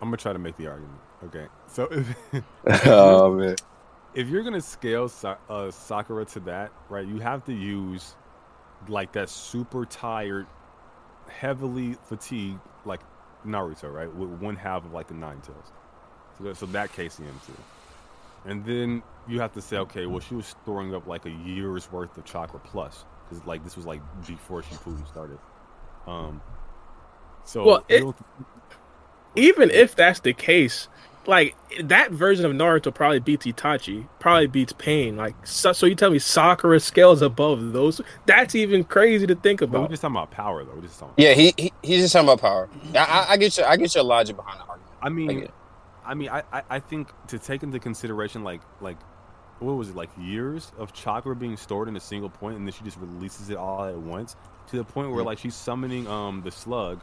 I'm 0.02 0.08
gonna 0.08 0.18
try 0.18 0.34
to 0.34 0.40
make 0.40 0.58
the 0.58 0.68
argument. 0.68 0.98
Okay, 1.26 1.46
so 1.68 1.88
if 1.92 2.08
oh 2.88 3.36
man, 3.36 3.56
if 4.14 4.28
you're 4.28 4.44
gonna 4.44 4.62
scale 4.62 5.08
Sa- 5.10 5.38
uh, 5.50 5.72
Sakura 5.72 6.26
to 6.26 6.40
that, 6.42 6.72
right, 6.90 7.06
you 7.08 7.20
have 7.20 7.44
to 7.46 7.54
use 7.54 8.16
like 8.88 9.12
that 9.14 9.30
super 9.30 9.86
tired, 9.86 10.48
heavily 11.28 11.96
fatigued 12.08 12.60
like 12.86 13.02
Naruto, 13.46 13.92
right, 13.94 14.14
with 14.14 14.30
one 14.42 14.56
half 14.56 14.86
of 14.86 14.94
like 14.94 15.08
the 15.08 15.14
Nine 15.14 15.40
Tails. 15.42 15.72
So, 16.38 16.44
that, 16.46 16.58
so 16.58 16.66
that 16.68 16.92
KCM 16.94 17.46
too, 17.46 17.54
and 18.46 18.66
then 18.66 19.04
you 19.28 19.40
have 19.40 19.54
to 19.54 19.62
say, 19.62 19.78
okay, 19.78 20.06
well, 20.08 20.20
she 20.20 20.34
was 20.36 20.56
throwing 20.66 20.96
up 20.96 21.06
like 21.08 21.26
a 21.26 21.30
year's 21.30 21.92
worth 21.92 22.18
of 22.18 22.26
chakra 22.26 22.60
plus, 22.64 23.06
because 23.30 23.46
like 23.46 23.64
this 23.64 23.76
was 23.76 23.86
like 23.86 24.02
before 24.26 24.64
she 24.64 24.74
Shippuden 24.76 25.08
started. 25.08 25.40
Um, 26.08 26.42
so 27.46 27.64
Well, 27.66 27.84
it- 27.88 28.04
Even 29.36 29.70
if 29.72 29.96
that's 29.96 30.20
the 30.20 30.34
case, 30.34 30.90
like 31.28 31.56
that 31.82 32.12
version 32.12 32.46
of 32.46 32.52
Naruto 32.52 32.94
probably 32.94 33.20
beats 33.20 33.46
Itachi, 33.46 34.08
probably 34.20 34.48
beats 34.48 34.74
Pain. 34.74 35.18
Like, 35.18 35.36
so, 35.46 35.72
so 35.74 35.86
you 35.86 35.96
tell 35.96 36.10
me 36.12 36.20
Sakura 36.20 36.80
scales 36.80 37.22
above 37.22 37.74
those? 37.74 38.02
That's 38.26 38.56
even 38.56 38.84
crazy 38.84 39.28
to 39.28 39.36
think 39.36 39.60
but 39.60 39.70
we're 39.72 39.88
just 39.88 40.02
talking 40.02 40.16
about 40.16 40.32
power, 40.32 40.64
though. 40.64 40.74
We're 40.76 40.82
just 40.82 41.00
talking. 41.00 41.14
yeah, 41.18 41.34
he, 41.34 41.54
he 41.58 41.72
he's 41.84 42.02
just 42.02 42.14
talking 42.14 42.28
about 42.28 42.42
power. 42.42 42.70
I, 42.96 43.00
I, 43.00 43.26
I 43.34 43.38
get 43.38 43.58
your 43.58 43.68
I 43.68 43.78
get 43.78 43.94
your 43.96 44.04
logic 44.04 44.36
behind 44.36 44.60
the 44.60 44.66
argument. 44.66 44.92
I 45.02 45.10
mean, 45.10 45.44
I. 45.44 45.48
I 46.04 46.14
mean, 46.16 46.30
I, 46.30 46.42
I, 46.52 46.64
I 46.70 46.80
think 46.80 47.10
to 47.28 47.38
take 47.38 47.62
into 47.62 47.78
consideration 47.80 48.44
like 48.44 48.62
like 48.82 48.98
what 49.60 49.74
was 49.74 49.90
it 49.90 49.96
like 49.96 50.10
years 50.20 50.72
of 50.80 50.92
chakra 50.94 51.36
being 51.36 51.56
stored 51.56 51.88
in 51.88 51.96
a 51.96 52.00
single 52.00 52.30
point, 52.30 52.58
and 52.58 52.66
then 52.66 52.74
she 52.74 52.84
just 52.84 52.98
releases 52.98 53.52
it 53.52 53.58
all 53.58 53.86
at 53.86 53.96
once 53.96 54.36
to 54.72 54.78
the 54.78 54.84
point 54.84 55.12
where 55.12 55.22
Mhm. 55.24 55.28
like 55.28 55.38
she's 55.38 55.54
summoning 55.56 56.08
um 56.08 56.42
the 56.44 56.50
slug, 56.52 57.02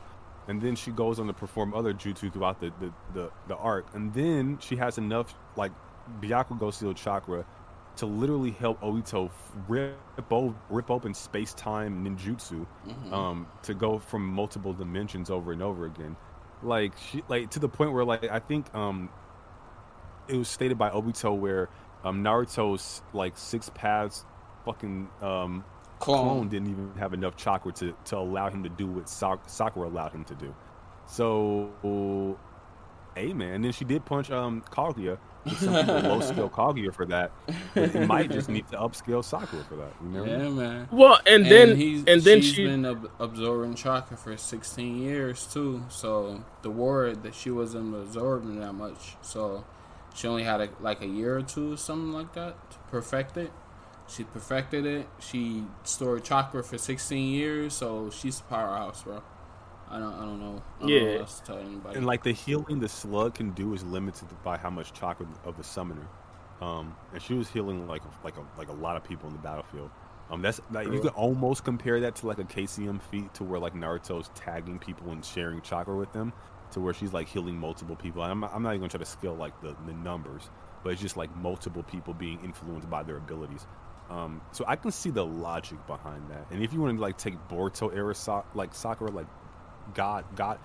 and 0.48 0.60
then 0.60 0.74
she 0.74 0.90
goes 0.90 1.20
on 1.20 1.26
to 1.28 1.32
perform 1.32 1.74
other 1.74 1.92
jutsu 1.94 2.32
throughout 2.32 2.60
the 2.60 2.72
the, 2.80 2.92
the, 3.14 3.30
the 3.48 3.56
arc, 3.56 3.86
and 3.94 4.12
then 4.14 4.58
she 4.60 4.76
has 4.76 4.98
enough 4.98 5.34
like 5.56 5.72
Byakugo 6.20 6.72
seal 6.72 6.94
chakra 6.94 7.44
to 7.96 8.06
literally 8.06 8.52
help 8.52 8.80
Obito 8.80 9.30
rip 9.68 9.96
o- 10.32 10.54
rip 10.70 10.90
open 10.90 11.12
space 11.14 11.52
time 11.54 12.04
ninjutsu 12.04 12.66
Mhm. 12.86 13.12
um 13.12 13.46
to 13.62 13.74
go 13.74 13.98
from 13.98 14.26
multiple 14.26 14.72
dimensions 14.72 15.30
over 15.30 15.52
and 15.52 15.62
over 15.62 15.84
again 15.86 16.16
like 16.62 16.92
she 16.96 17.22
like 17.28 17.50
to 17.50 17.58
the 17.58 17.68
point 17.68 17.92
where 17.92 18.04
like 18.04 18.24
i 18.30 18.38
think 18.38 18.72
um 18.74 19.08
it 20.28 20.36
was 20.36 20.48
stated 20.48 20.76
by 20.78 20.90
obito 20.90 21.36
where 21.36 21.68
um 22.04 22.22
naruto's 22.22 23.02
like 23.12 23.36
six 23.36 23.70
paths 23.74 24.24
fucking 24.64 25.08
um 25.22 25.64
clone, 25.98 26.24
Clone. 26.26 26.48
didn't 26.48 26.68
even 26.70 26.92
have 26.98 27.12
enough 27.14 27.36
chakra 27.36 27.72
to 27.72 27.94
to 28.04 28.16
allow 28.16 28.48
him 28.50 28.62
to 28.62 28.68
do 28.68 28.86
what 28.86 29.08
Sa- 29.08 29.38
sakura 29.46 29.88
allowed 29.88 30.12
him 30.12 30.24
to 30.24 30.34
do 30.34 30.54
so 31.06 32.36
hey 33.14 33.32
man 33.32 33.54
and 33.54 33.64
then 33.64 33.72
she 33.72 33.84
did 33.84 34.04
punch 34.04 34.30
um 34.30 34.62
kaguya 34.70 35.18
some 35.56 35.74
people 35.74 36.00
low 36.10 36.20
skill 36.20 36.50
kaguya 36.50 36.94
for 36.94 37.06
that 37.06 37.32
but 37.74 37.94
it 37.94 38.06
might 38.06 38.30
just 38.30 38.48
need 38.48 38.66
to 38.68 38.76
upscale 38.76 39.24
sakura 39.24 39.64
for 39.64 39.76
that 39.76 39.92
you 40.02 40.08
know 40.10 40.24
Yeah, 40.24 40.48
man. 40.50 40.88
Well, 40.92 41.18
and, 41.26 41.46
then 41.46 41.76
he's, 41.76 42.04
and 42.04 42.20
then 42.22 42.42
she's 42.42 42.54
she 42.54 42.66
been 42.66 42.84
ab- 42.84 43.10
absorbing 43.18 43.74
chakra 43.74 44.16
for 44.16 44.36
16 44.36 44.98
years 45.02 45.46
too. 45.46 45.82
So 45.88 46.44
the 46.62 46.70
word 46.70 47.22
that 47.22 47.34
she 47.34 47.50
wasn't 47.50 47.94
absorbing 47.94 48.60
that 48.60 48.74
much. 48.74 49.16
So 49.22 49.64
she 50.14 50.26
only 50.28 50.44
had 50.44 50.60
a, 50.60 50.68
like 50.80 51.00
a 51.00 51.06
year 51.06 51.38
or 51.38 51.42
two 51.42 51.72
or 51.72 51.76
something 51.76 52.12
like 52.12 52.34
that 52.34 52.70
to 52.72 52.78
perfect 52.90 53.36
it. 53.38 53.50
She 54.08 54.24
perfected 54.24 54.86
it. 54.86 55.06
She 55.20 55.64
stored 55.84 56.24
chakra 56.24 56.62
for 56.64 56.78
16 56.78 57.28
years. 57.32 57.74
So 57.74 58.10
she's 58.10 58.40
a 58.40 58.42
powerhouse, 58.44 59.02
bro. 59.02 59.22
I 59.90 59.98
don't, 59.98 60.14
I 60.14 60.20
don't 60.20 60.40
know. 60.40 60.62
I 60.78 60.80
don't 60.82 60.90
know 60.90 60.96
Yeah. 60.96 61.12
what 61.12 61.20
else 61.20 61.40
to 61.40 61.46
tell 61.46 61.58
anybody. 61.58 61.96
And 61.96 62.06
like 62.06 62.22
the 62.22 62.32
healing 62.32 62.80
the 62.80 62.88
slug 62.88 63.34
can 63.34 63.50
do 63.50 63.74
is 63.74 63.84
limited 63.84 64.28
by 64.42 64.56
how 64.58 64.70
much 64.70 64.92
chakra 64.92 65.26
of 65.44 65.56
the 65.56 65.64
summoner. 65.64 66.06
Um, 66.60 66.96
and 67.12 67.22
she 67.22 67.34
was 67.34 67.48
healing 67.48 67.86
like 67.86 68.02
like 68.24 68.36
a 68.36 68.44
like 68.58 68.68
a 68.68 68.72
lot 68.72 68.96
of 68.96 69.04
people 69.04 69.28
in 69.28 69.34
the 69.34 69.40
battlefield. 69.42 69.90
Um, 70.30 70.42
that's 70.42 70.60
like 70.70 70.88
you 70.88 71.00
can 71.00 71.10
almost 71.10 71.64
compare 71.64 72.00
that 72.00 72.16
to 72.16 72.26
like 72.26 72.38
a 72.38 72.44
KCM 72.44 73.00
feat 73.00 73.32
to 73.34 73.44
where 73.44 73.60
like 73.60 73.74
Naruto's 73.74 74.30
tagging 74.34 74.78
people 74.78 75.10
and 75.10 75.24
sharing 75.24 75.60
chakra 75.62 75.96
with 75.96 76.12
them, 76.12 76.32
to 76.72 76.80
where 76.80 76.92
she's 76.92 77.12
like 77.12 77.28
healing 77.28 77.56
multiple 77.58 77.96
people. 77.96 78.22
I'm 78.22 78.44
I'm 78.44 78.62
not 78.62 78.70
even 78.70 78.80
gonna 78.80 78.90
try 78.90 78.98
to 78.98 79.06
scale 79.06 79.34
like 79.34 79.58
the 79.62 79.74
the 79.86 79.92
numbers, 79.94 80.50
but 80.82 80.92
it's 80.92 81.00
just 81.00 81.16
like 81.16 81.34
multiple 81.36 81.82
people 81.84 82.12
being 82.12 82.40
influenced 82.44 82.90
by 82.90 83.02
their 83.04 83.16
abilities. 83.16 83.66
Um, 84.10 84.40
so 84.52 84.64
I 84.66 84.76
can 84.76 84.90
see 84.90 85.10
the 85.10 85.24
logic 85.24 85.78
behind 85.86 86.22
that. 86.30 86.46
And 86.50 86.62
if 86.62 86.72
you 86.72 86.80
want 86.80 86.96
to 86.96 87.00
like 87.02 87.18
take 87.18 87.34
Boruto 87.48 87.94
era 87.94 88.14
Sa- 88.14 88.44
like 88.54 88.74
Sakura, 88.74 89.10
like 89.10 89.26
God, 89.94 90.24
God, 90.34 90.58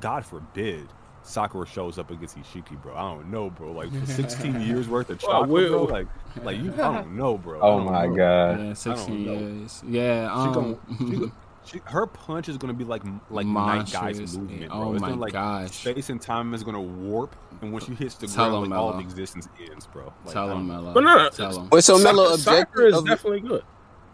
God 0.00 0.24
forbid, 0.24 0.88
Sakura 1.22 1.66
shows 1.66 1.98
up 1.98 2.10
against 2.10 2.38
Ishiki, 2.38 2.80
bro. 2.80 2.94
I 2.94 3.00
don't 3.12 3.30
know, 3.30 3.50
bro. 3.50 3.72
Like 3.72 3.92
for 3.92 4.06
16 4.06 4.60
years 4.66 4.88
worth 4.88 5.10
of 5.10 5.20
Well, 5.22 5.42
chakra, 5.42 5.68
bro. 5.68 5.82
Like, 5.84 6.06
like 6.42 6.56
you, 6.62 6.72
I 6.74 6.76
don't 6.76 7.16
know, 7.16 7.36
bro. 7.36 7.60
Oh 7.60 7.80
my 7.80 8.06
know. 8.06 8.14
god. 8.16 8.60
yeah, 8.60 8.72
16 8.74 9.20
years. 9.20 9.82
Yeah. 9.86 10.28
She 10.28 10.48
Um, 10.48 10.52
gon- 10.52 10.78
she 10.98 11.16
gon- 11.18 11.32
she, 11.66 11.80
her 11.86 12.06
punch 12.06 12.48
is 12.48 12.56
gonna 12.56 12.72
be 12.74 12.84
like 12.84 13.02
like 13.30 13.46
Might 13.46 13.90
Guy's 13.90 14.36
movement, 14.36 14.70
bro. 14.70 14.82
Oh 14.84 14.92
it's 14.92 15.00
my 15.02 15.08
gonna 15.08 15.20
like 15.20 15.32
gosh. 15.32 15.72
space 15.72 16.10
and 16.10 16.20
time 16.20 16.54
is 16.54 16.62
gonna 16.64 16.80
warp, 16.80 17.34
and 17.60 17.72
when 17.72 17.82
she 17.82 17.94
hits 17.94 18.14
the 18.16 18.26
Tell 18.26 18.50
ground, 18.50 18.70
like 18.70 18.78
all 18.78 18.90
of 18.90 19.00
existence 19.00 19.48
ends, 19.70 19.86
bro. 19.86 20.12
Like, 20.24 20.34
Tell 20.34 20.46
I 20.46 20.48
don't 20.50 20.60
him. 20.62 20.68
Mello. 20.68 20.94
But 20.94 21.00
no, 21.00 21.16
no, 21.16 21.28
Tell 21.30 21.60
him. 21.60 21.68
Wait, 21.70 21.84
so 21.84 21.98
Mello, 21.98 22.36
Sakura, 22.36 22.36
Sakura 22.36 22.86
is 22.88 22.96
objective, 22.98 23.06
definitely 23.06 23.40
good. 23.40 23.64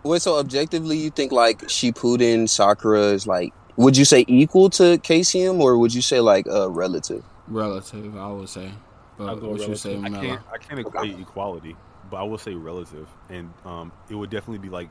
wait, 0.03 0.23
so 0.23 0.37
objectively, 0.39 0.97
you 0.97 1.11
think 1.11 1.33
like 1.33 1.69
she 1.69 1.93
Shippuden 1.93 2.49
Sakura 2.49 3.13
is 3.13 3.27
like? 3.27 3.53
Would 3.77 3.97
you 3.97 4.05
say 4.05 4.25
equal 4.29 4.69
to 4.71 4.99
KCM 4.99 5.59
or 5.61 5.79
would 5.79 5.95
you 5.95 6.03
say 6.03 6.21
like 6.21 6.47
uh 6.47 6.71
relative? 6.71 7.25
Relative, 7.47 8.17
I 8.17 8.29
would 8.31 8.49
say. 8.49 8.73
I'll 9.19 9.37
But 9.37 9.41
go 9.41 9.51
what 9.51 9.67
you 9.69 9.75
say, 9.77 9.97
relative. 9.97 10.05
I 10.05 10.09
Mello? 10.09 10.23
can't 10.23 10.43
I 10.53 10.59
can't 10.59 10.81
equate 10.81 11.19
equality, 11.21 11.77
but 12.11 12.17
I 12.19 12.23
will 12.25 12.39
say 12.39 12.55
relative, 12.55 13.09
and 13.29 13.53
um, 13.65 13.93
it 14.11 14.15
would 14.15 14.31
definitely 14.31 14.59
be 14.59 14.69
like 14.69 14.91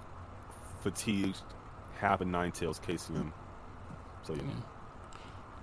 fatigued, 0.81 1.37
half 2.01 2.19
a 2.21 2.25
nine 2.25 2.51
tails 2.51 2.79
KCM. 2.85 3.31
So 4.23 4.33
yeah. 4.35 4.41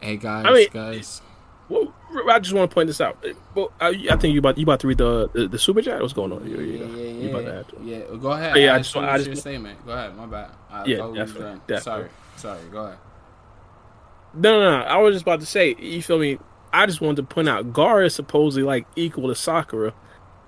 Hey 0.01 0.16
guys, 0.16 0.47
I 0.47 0.52
mean, 0.52 0.69
guys. 0.73 1.20
Well, 1.69 1.93
I 2.31 2.39
just 2.39 2.55
want 2.55 2.70
to 2.70 2.74
point 2.74 2.86
this 2.86 2.98
out. 3.01 3.23
Well, 3.55 3.70
I, 3.78 3.89
I 4.10 4.16
think 4.16 4.32
you 4.32 4.39
about 4.39 4.56
you 4.56 4.62
about 4.62 4.81
to 4.81 4.86
read 4.86 4.97
the 4.98 5.28
the, 5.35 5.48
the 5.48 5.59
super 5.59 5.82
chat. 5.82 6.01
What's 6.01 6.15
going 6.15 6.32
on? 6.32 6.48
You, 6.48 6.60
you, 6.60 6.86
you 7.20 7.28
about 7.31 7.44
to 7.44 7.55
add 7.59 7.69
to 7.69 7.77
it. 7.77 7.82
Yeah, 7.82 8.16
go 8.16 8.31
ahead. 8.32 8.56
Oh, 8.56 8.59
yeah, 8.59 8.73
I 8.73 8.77
I 8.77 8.78
just 8.78 8.89
just 8.94 8.97
want- 8.97 9.06
to 9.09 9.12
finish 9.12 9.19
just 9.19 9.27
your 9.27 9.32
want- 9.32 9.40
statement. 9.77 9.86
Go 9.86 9.93
ahead. 9.93 10.16
My 10.16 10.27
bad. 10.27 10.51
I 10.70 10.85
Yeah, 10.86 10.97
thought 10.98 11.12
we 11.12 11.19
was 11.19 11.28
definitely, 11.28 11.51
done. 11.51 11.60
definitely. 11.66 11.82
Sorry, 12.36 12.56
sorry. 12.60 12.70
Go 12.70 12.85
ahead. 12.86 12.98
No, 14.35 14.60
no, 14.60 14.78
no. 14.78 14.85
I 14.85 14.97
was 14.98 15.15
just 15.15 15.23
about 15.24 15.40
to 15.40 15.47
say. 15.47 15.74
You 15.78 16.02
feel 16.02 16.19
me? 16.19 16.39
I 16.73 16.86
just 16.86 17.01
wanted 17.01 17.16
to 17.16 17.23
point 17.35 17.48
out 17.48 17.73
Gar 17.73 18.02
is 18.02 18.15
supposedly 18.15 18.62
like 18.62 18.86
equal 18.97 19.28
to 19.28 19.35
Sakura, 19.35 19.93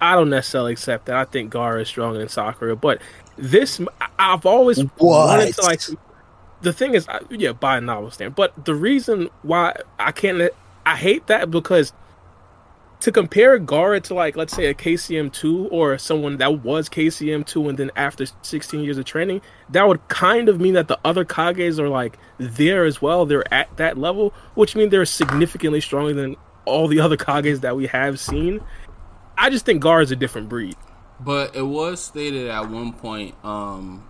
I 0.01 0.15
don't 0.15 0.31
necessarily 0.31 0.73
accept 0.73 1.07
that. 1.07 1.17
I 1.17 1.25
think 1.25 1.53
Gaara 1.53 1.83
is 1.83 1.89
stronger 1.89 2.19
than 2.19 2.29
Sakura, 2.29 2.77
but 2.77 3.01
this 3.41 3.81
I've 4.19 4.47
always 4.47 4.79
wanted 4.99 5.55
to 5.57 5.63
like. 5.63 5.81
The 6.63 6.73
thing 6.73 6.95
is, 6.95 7.09
I- 7.09 7.21
yeah, 7.31 7.53
by 7.53 7.79
a 7.79 7.81
novel 7.81 8.11
stand, 8.11 8.35
but 8.35 8.67
the 8.67 8.75
reason 8.75 9.31
why 9.43 9.77
I 9.99 10.13
can't, 10.13 10.53
I 10.85 10.97
hate 10.97 11.27
that 11.29 11.51
because 11.51 11.93
to 13.01 13.11
compare 13.11 13.59
Gaara 13.59 14.03
to 14.05 14.15
like 14.15 14.37
let's 14.37 14.55
say 14.55 14.67
a 14.67 14.75
KCM 14.75 15.33
two 15.33 15.69
or 15.69 15.97
someone 15.97 16.37
that 16.37 16.63
was 16.63 16.91
KCM 16.91 17.47
two 17.47 17.69
and 17.71 17.79
then 17.79 17.91
after 17.97 18.27
16 18.43 18.81
years 18.85 18.99
of 18.99 19.07
training, 19.07 19.41
that 19.71 19.89
would 19.89 20.07
kind 20.09 20.51
of 20.51 20.61
mean 20.61 20.75
that 20.75 20.89
the 20.89 20.99
other 21.05 21.25
Kages 21.25 21.79
are 21.79 21.89
like 21.89 22.19
there 22.37 22.85
as 22.85 23.01
well. 23.01 23.25
They're 23.25 23.53
at 23.53 23.75
that 23.79 23.97
level, 23.97 24.35
which 24.55 24.77
means 24.77 24.91
they're 24.91 25.07
significantly 25.07 25.81
stronger 25.81 26.13
than 26.13 26.37
all 26.67 26.89
the 26.89 27.01
other 27.01 27.17
Kages 27.17 27.63
that 27.63 27.75
we 27.75 27.87
have 27.87 28.21
seen. 28.21 28.61
I 29.39 29.49
just 29.49 29.65
think 29.65 29.83
Gaara 29.83 30.03
is 30.03 30.11
a 30.13 30.17
different 30.17 30.51
breed. 30.51 30.77
But 31.21 31.55
it 31.55 31.63
was 31.63 32.03
stated 32.03 32.49
at 32.49 32.71
one 32.71 32.93
point. 32.93 33.35
Um, 33.45 34.05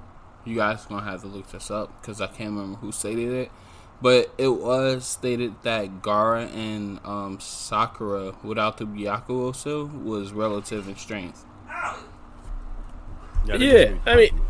you 0.45 0.57
guys 0.57 0.87
gonna 0.87 1.05
have 1.05 1.20
to 1.23 1.27
look 1.27 1.51
this 1.51 1.70
up 1.70 2.01
because 2.01 2.20
I 2.20 2.27
can't 2.28 2.51
remember 2.51 2.78
who 2.78 2.93
stated 2.93 3.32
it. 3.32 3.51
But 4.03 4.32
it 4.39 4.49
was 4.49 5.07
stated 5.07 5.55
that 5.62 6.01
Gaara 6.01 6.51
and 6.55 7.01
um, 7.05 7.39
Sakura, 7.39 8.35
without 8.43 8.78
the 8.78 8.87
Byakugo 8.87 10.03
was 10.03 10.32
relative 10.32 10.89
in 10.89 10.97
strength. 10.97 11.45
Yeah, 13.47 13.57
Yeah, 13.57 13.95
I 14.07 14.16
mean, 14.16 14.41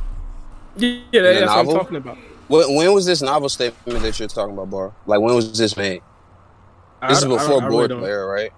yeah, 0.76 1.22
that's 1.22 1.40
what 1.46 1.58
I'm 1.58 1.66
talking 1.66 1.96
about. 1.96 2.18
When, 2.48 2.74
when 2.76 2.92
was 2.92 3.06
this 3.06 3.22
novel 3.22 3.48
statement 3.48 4.02
that 4.02 4.18
you're 4.18 4.28
talking 4.28 4.54
about, 4.54 4.70
Bar? 4.70 4.92
Like 5.06 5.20
when 5.20 5.34
was 5.34 5.56
this 5.56 5.76
made? 5.76 6.02
This 7.08 7.18
is 7.18 7.24
I 7.24 7.28
don't- 7.28 7.38
I 7.38 7.42
before 7.42 7.54
don't- 7.54 7.62
I 7.62 7.66
really 7.66 7.88
board 7.88 8.00
player, 8.00 8.26
right? 8.28 8.52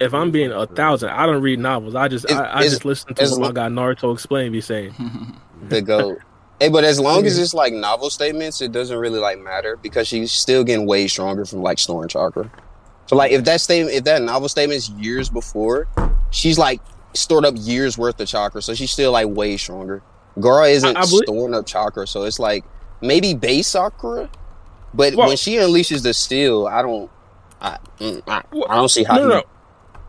If 0.00 0.14
I'm 0.14 0.30
being 0.30 0.50
a 0.50 0.66
thousand, 0.66 1.10
I 1.10 1.26
don't 1.26 1.42
read 1.42 1.58
novels. 1.58 1.94
I 1.94 2.08
just 2.08 2.24
Is- 2.30 2.36
I, 2.36 2.44
I 2.44 2.60
is- 2.62 2.72
just 2.72 2.84
listen 2.84 3.14
to 3.14 3.28
what 3.28 3.40
my 3.40 3.52
guy 3.52 3.68
Naruto 3.68 4.12
explain 4.14 4.50
be 4.52 4.60
saying. 4.60 4.94
The 5.68 5.82
goat. 5.82 6.18
hey, 6.58 6.68
but 6.70 6.84
as 6.84 6.98
long 6.98 7.26
as 7.26 7.38
it's 7.38 7.52
like 7.54 7.72
novel 7.74 8.08
statements, 8.10 8.60
it 8.62 8.72
doesn't 8.72 8.96
really 8.96 9.18
like 9.20 9.38
matter 9.38 9.76
because 9.76 10.08
she's 10.08 10.32
still 10.32 10.64
getting 10.64 10.86
way 10.86 11.06
stronger 11.06 11.44
from 11.44 11.60
like 11.62 11.78
Storm 11.78 12.08
Chakra. 12.08 12.50
So 13.06 13.16
like 13.16 13.32
if 13.32 13.44
that 13.44 13.60
statement, 13.60 13.94
if 13.94 14.04
that 14.04 14.22
novel 14.22 14.48
statement's 14.48 14.88
years 14.90 15.28
before, 15.28 15.86
she's 16.30 16.56
like 16.58 16.80
stored 17.14 17.44
up 17.44 17.54
years 17.58 17.98
worth 17.98 18.18
of 18.20 18.28
chakra, 18.28 18.62
so 18.62 18.72
she's 18.72 18.90
still 18.90 19.12
like 19.12 19.26
way 19.28 19.56
stronger. 19.58 20.00
Gaara 20.38 20.70
isn't 20.70 20.96
I- 20.96 21.00
I 21.00 21.04
believe- 21.04 21.24
storing 21.26 21.54
up 21.54 21.66
chakra, 21.66 22.06
so 22.06 22.22
it's 22.22 22.38
like 22.38 22.64
maybe 23.02 23.34
base 23.34 23.70
chakra, 23.72 24.30
but 24.94 25.14
Well- 25.14 25.28
when 25.28 25.36
she 25.36 25.56
unleashes 25.56 26.02
the 26.04 26.14
steel, 26.14 26.66
I 26.68 26.80
don't, 26.82 27.10
I, 27.60 27.76
mm, 27.98 28.22
I, 28.28 28.42
I 28.68 28.76
don't 28.76 28.88
see 28.88 29.02
how 29.04 29.16
No, 29.16 29.22
he 29.22 29.28
no, 29.28 29.42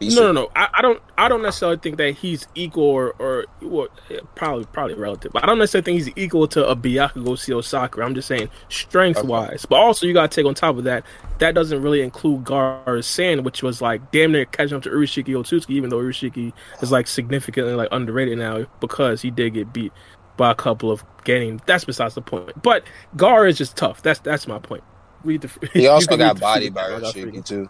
no. 0.01 0.15
No, 0.15 0.21
no, 0.21 0.31
no. 0.31 0.51
I, 0.55 0.67
I 0.75 0.81
don't. 0.81 1.01
I 1.17 1.27
don't 1.27 1.41
necessarily 1.41 1.77
think 1.77 1.97
that 1.97 2.11
he's 2.15 2.47
equal 2.55 2.83
or, 2.83 3.13
or 3.19 3.45
well, 3.61 3.87
probably 4.35 4.65
probably 4.65 4.95
relative. 4.95 5.31
But 5.31 5.43
I 5.43 5.45
don't 5.47 5.59
necessarily 5.59 5.85
think 5.85 6.03
he's 6.03 6.13
equal 6.23 6.47
to 6.49 6.67
a 6.67 6.75
Byakugo 6.75 7.37
Seal 7.37 7.61
Sakura. 7.61 8.05
I'm 8.05 8.15
just 8.15 8.27
saying 8.27 8.49
strength 8.69 9.19
Okay. 9.19 9.27
wise. 9.27 9.65
But 9.69 9.77
also 9.77 10.05
you 10.07 10.13
gotta 10.13 10.27
take 10.27 10.45
on 10.45 10.53
top 10.55 10.77
of 10.77 10.83
that. 10.85 11.05
That 11.39 11.53
doesn't 11.55 11.81
really 11.81 12.01
include 12.01 12.43
Gaara's 12.43 13.05
Sand, 13.07 13.45
which 13.45 13.61
was 13.63 13.81
like 13.81 14.11
damn 14.11 14.31
near 14.31 14.45
catching 14.45 14.75
up 14.77 14.83
to 14.83 14.89
Urashiki 14.89 15.27
Otsuki, 15.27 15.69
even 15.71 15.89
though 15.89 15.99
Urashiki 15.99 16.53
is 16.81 16.91
like 16.91 17.07
significantly 17.07 17.73
like 17.73 17.89
underrated 17.91 18.37
now 18.37 18.65
because 18.79 19.21
he 19.21 19.29
did 19.31 19.53
get 19.53 19.71
beat 19.73 19.91
by 20.37 20.51
a 20.51 20.55
couple 20.55 20.91
of 20.91 21.03
gaining. 21.23 21.61
That's 21.67 21.85
besides 21.85 22.15
the 22.15 22.21
point. 22.21 22.61
But 22.63 22.83
Gaara 23.15 23.49
is 23.49 23.57
just 23.57 23.77
tough. 23.77 24.01
That's 24.01 24.19
that's 24.19 24.47
my 24.47 24.59
point. 24.59 24.83
Read 25.23 25.41
the. 25.41 25.69
He 25.73 25.87
also 25.87 26.17
got 26.17 26.39
bodied 26.39 26.73
by 26.73 26.85
I 26.85 26.99
got 26.99 27.13
Urashiki 27.13 27.31
freaking- 27.31 27.45
too. 27.45 27.69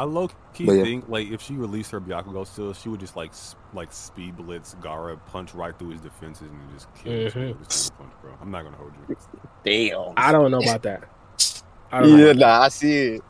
I 0.00 0.04
low 0.04 0.28
key 0.54 0.64
But 0.64 0.72
yeah. 0.72 0.82
think 0.84 1.08
like 1.10 1.30
if 1.30 1.42
she 1.42 1.52
released 1.54 1.90
her 1.90 2.00
Byakugo 2.00 2.46
still, 2.46 2.72
she 2.72 2.88
would 2.88 3.00
just 3.00 3.16
like 3.16 3.32
like 3.74 3.92
speed 3.92 4.36
blitz 4.36 4.74
Gaara, 4.80 5.18
punch 5.26 5.52
right 5.54 5.78
through 5.78 5.90
his 5.90 6.00
defenses, 6.00 6.48
and 6.50 6.72
just 6.72 6.88
kill 6.94 7.12
him 7.12 7.30
Mhm. 7.30 7.58
with 7.58 7.68
a 7.68 7.70
single 7.72 7.96
punch, 7.98 8.12
bro. 8.22 8.30
I'm 8.40 8.50
not 8.50 8.64
gonna 8.64 8.76
hold 8.78 8.92
you. 9.08 9.16
Damn. 9.62 10.14
I 10.16 10.32
don't 10.32 10.50
know 10.50 10.60
about 10.60 10.82
that. 10.84 11.04
I 11.92 12.00
don't 12.00 12.12
know. 12.12 12.16
Yeah, 12.16 12.30
about 12.30 12.38
nah, 12.40 12.60
I 12.62 12.68
see 12.68 12.96
it. 13.16 13.22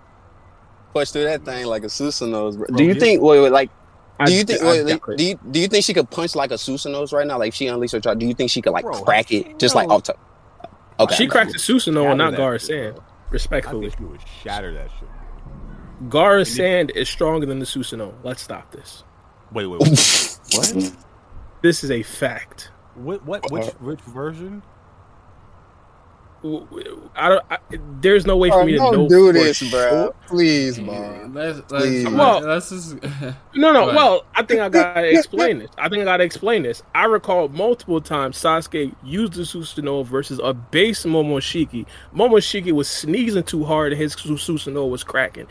Push 0.94 1.10
through 1.10 1.24
that 1.24 1.44
thing 1.44 1.66
like 1.66 1.82
a 1.82 1.86
Susanos. 1.86 2.56
Bro. 2.56 2.66
Bro, 2.68 2.76
Do 2.76 2.84
you 2.84 2.92
yeah. 2.92 3.00
think? 3.00 3.22
Wait, 3.22 3.40
wait, 3.40 3.50
like, 3.52 3.70
do 4.26 4.32
you 4.32 4.44
think? 4.44 4.62
I 4.62 4.66
Wait, 4.66 4.82
like, 4.84 5.02
do 5.16 5.24
you 5.24 5.40
do 5.50 5.58
you 5.60 5.66
think 5.68 5.84
she 5.84 5.92
could 5.94 6.08
punch 6.10 6.36
like 6.36 6.52
a 6.52 6.54
Susanos 6.54 7.12
right 7.12 7.26
now? 7.26 7.38
Like, 7.38 7.48
if 7.48 7.54
she 7.54 7.66
unleashed 7.66 7.94
her 7.94 8.00
child, 8.00 8.20
do 8.20 8.26
you 8.26 8.34
think 8.34 8.50
she 8.50 8.62
could 8.62 8.72
like 8.72 8.84
Bro, 8.84 9.02
crack 9.02 9.32
it 9.32 9.58
just 9.58 9.74
like 9.74 9.88
no. 9.88 9.96
off 9.96 10.04
top? 10.04 10.18
Okay, 11.00 11.14
She 11.16 11.26
cracked 11.26 11.50
a 11.52 11.58
Susanoo 11.58 11.94
Shatter 11.94 12.08
and 12.10 12.18
not 12.18 12.30
that 12.32 12.40
Gaara 12.40 12.60
shit, 12.60 12.68
Sand. 12.68 12.94
bro. 12.94 13.04
I 13.04 13.32
Respectfully, 13.32 13.88
think 13.90 13.98
she 13.98 14.04
would 14.04 14.20
shatter 14.42 14.72
that 14.74 14.90
shit. 14.98 15.08
Gaara 16.04 16.46
Sand 16.46 16.92
is 16.94 17.08
stronger 17.08 17.46
than 17.46 17.58
the 17.58 17.66
Susanoo. 17.66 18.12
Let's 18.22 18.42
stop 18.42 18.70
this. 18.72 19.04
Wait, 19.52 19.66
wait, 19.66 19.80
wait. 19.80 19.90
what? 20.54 20.92
This 21.62 21.84
is 21.84 21.90
a 21.90 22.02
fact. 22.02 22.70
What? 22.94 23.24
What? 23.26 23.50
Which? 23.50 23.66
Uh, 23.68 23.72
which 23.80 24.00
version? 24.02 24.62
I 26.42 27.28
don't. 27.28 27.44
I, 27.50 27.58
there's 28.00 28.24
no 28.24 28.34
way 28.38 28.48
for 28.48 28.56
Bro, 28.58 28.64
me 28.64 28.72
to 28.72 28.78
don't 28.78 28.92
know. 28.94 29.08
do 29.10 29.26
for 29.26 29.32
this, 29.34 29.56
sure. 29.58 29.68
bro. 29.90 30.14
Please, 30.26 30.78
Yeah, 30.78 30.84
bro. 30.86 31.30
let's, 31.34 31.60
Please. 31.68 32.04
let's, 32.04 32.16
Well- 32.16 32.40
let's 32.40 32.70
just. 32.70 32.96
No, 33.54 33.72
no. 33.74 33.86
Well, 33.88 34.24
I 34.34 34.42
think 34.44 34.60
I 34.60 34.70
gotta 34.70 35.06
explain 35.10 35.58
this. 35.58 35.68
I 35.76 35.90
think 35.90 36.00
I 36.00 36.04
gotta 36.06 36.24
explain 36.24 36.62
this. 36.62 36.82
I 36.94 37.04
recall 37.04 37.48
multiple 37.48 38.00
times 38.00 38.38
Sasuke 38.38 38.94
used 39.04 39.34
the 39.34 39.42
Susanoo 39.42 40.06
versus 40.06 40.40
a 40.42 40.54
base 40.54 41.04
Momoshiki. 41.04 41.84
Momoshiki 42.14 42.72
was 42.72 42.88
sneezing 42.88 43.42
too 43.42 43.64
hard 43.64 43.92
and 43.92 44.00
his 44.00 44.14
Su- 44.14 44.36
Susanoo 44.36 44.88
was 44.88 45.04
cracking. 45.04 45.46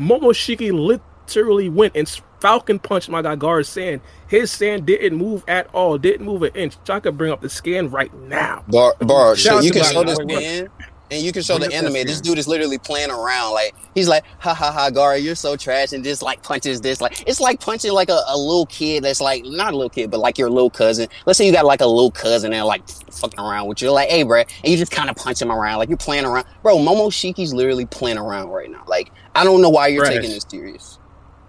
Momoshiki 0.00 0.72
literally 0.72 1.68
went 1.68 1.94
and 1.94 2.08
falcon 2.40 2.78
punched 2.78 3.08
my 3.08 3.22
guy 3.22 3.36
Gaara 3.36 3.66
Sand. 3.66 4.00
His 4.28 4.50
sand 4.50 4.86
didn't 4.86 5.18
move 5.18 5.44
at 5.46 5.66
all, 5.74 5.98
didn't 5.98 6.24
move 6.24 6.42
an 6.42 6.52
inch. 6.54 6.76
I 6.88 7.00
could 7.00 7.18
bring 7.18 7.30
up 7.30 7.42
the 7.42 7.50
scan 7.50 7.90
right 7.90 8.12
now. 8.14 8.64
Bar, 8.68 8.94
bar. 9.00 9.36
So 9.36 9.60
you 9.60 9.70
can 9.70 9.84
show 9.84 10.02
this 10.02 10.18
man, 10.24 10.68
and 11.10 11.22
you 11.22 11.32
can 11.32 11.42
show 11.42 11.58
Bring 11.58 11.70
the 11.70 11.76
anime. 11.76 11.92
This 11.92 12.20
dude 12.20 12.38
is 12.38 12.48
literally 12.48 12.78
playing 12.78 13.10
around. 13.10 13.52
Like 13.52 13.74
he's 13.94 14.08
like, 14.08 14.24
ha 14.38 14.54
ha 14.54 14.72
ha, 14.72 14.90
Gar, 14.90 15.18
you're 15.18 15.34
so 15.34 15.56
trash, 15.56 15.92
and 15.92 16.02
just 16.02 16.22
like 16.22 16.42
punches 16.42 16.80
this. 16.80 17.00
Like 17.00 17.22
it's 17.26 17.40
like 17.40 17.60
punching 17.60 17.92
like 17.92 18.08
a, 18.08 18.20
a 18.28 18.36
little 18.36 18.66
kid 18.66 19.04
that's 19.04 19.20
like 19.20 19.44
not 19.44 19.72
a 19.72 19.76
little 19.76 19.90
kid, 19.90 20.10
but 20.10 20.20
like 20.20 20.38
your 20.38 20.50
little 20.50 20.70
cousin. 20.70 21.08
Let's 21.26 21.36
say 21.36 21.46
you 21.46 21.52
got 21.52 21.64
like 21.66 21.80
a 21.80 21.86
little 21.86 22.10
cousin 22.10 22.52
and 22.52 22.64
like 22.64 22.88
fucking 22.88 23.40
around 23.40 23.68
with 23.68 23.82
you. 23.82 23.90
Like, 23.90 24.08
hey, 24.08 24.22
bro, 24.22 24.40
and 24.40 24.48
you 24.64 24.76
just 24.76 24.92
kind 24.92 25.10
of 25.10 25.16
punch 25.16 25.42
him 25.42 25.50
around. 25.50 25.78
Like 25.78 25.88
you're 25.88 25.98
playing 25.98 26.24
around, 26.24 26.46
bro. 26.62 26.78
Momoshiki's 26.78 27.52
literally 27.52 27.86
playing 27.86 28.18
around 28.18 28.48
right 28.48 28.70
now. 28.70 28.84
Like 28.86 29.12
I 29.34 29.44
don't 29.44 29.62
know 29.62 29.70
why 29.70 29.88
you're 29.88 30.04
taking 30.04 30.30
this 30.30 30.46
serious. 30.48 30.98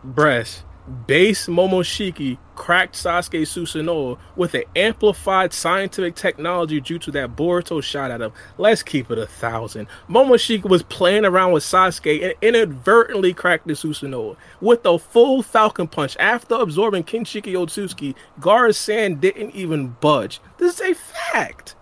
Breast. 0.03 0.63
Base 1.07 1.47
Momoshiki 1.47 2.37
cracked 2.55 2.95
Sasuke 2.95 3.41
Susanoo 3.43 4.17
with 4.35 4.55
an 4.55 4.63
amplified 4.75 5.53
scientific 5.53 6.15
technology 6.15 6.81
due 6.81 6.99
to 6.99 7.11
that 7.11 7.35
Boruto 7.35 7.81
shot 7.83 8.11
at 8.11 8.21
him. 8.21 8.33
Let's 8.57 8.81
keep 8.81 9.11
it 9.11 9.17
a 9.17 9.27
thousand. 9.27 9.87
Momoshiki 10.09 10.63
was 10.67 10.83
playing 10.83 11.23
around 11.23 11.51
with 11.51 11.63
Sasuke 11.63 12.23
and 12.23 12.33
inadvertently 12.41 13.33
cracked 13.33 13.67
the 13.67 13.73
Susanoo 13.73 14.35
with 14.59 14.85
a 14.85 14.97
full 14.97 15.43
Falcon 15.43 15.87
Punch. 15.87 16.17
After 16.19 16.55
absorbing 16.55 17.03
Kinshiki 17.03 17.53
Otsutsuki, 17.53 18.15
Gaara 18.39 18.75
Sand 18.75 19.21
didn't 19.21 19.51
even 19.51 19.95
budge. 20.01 20.41
This 20.57 20.79
is 20.79 20.91
a 20.91 20.93
fact. 20.95 21.75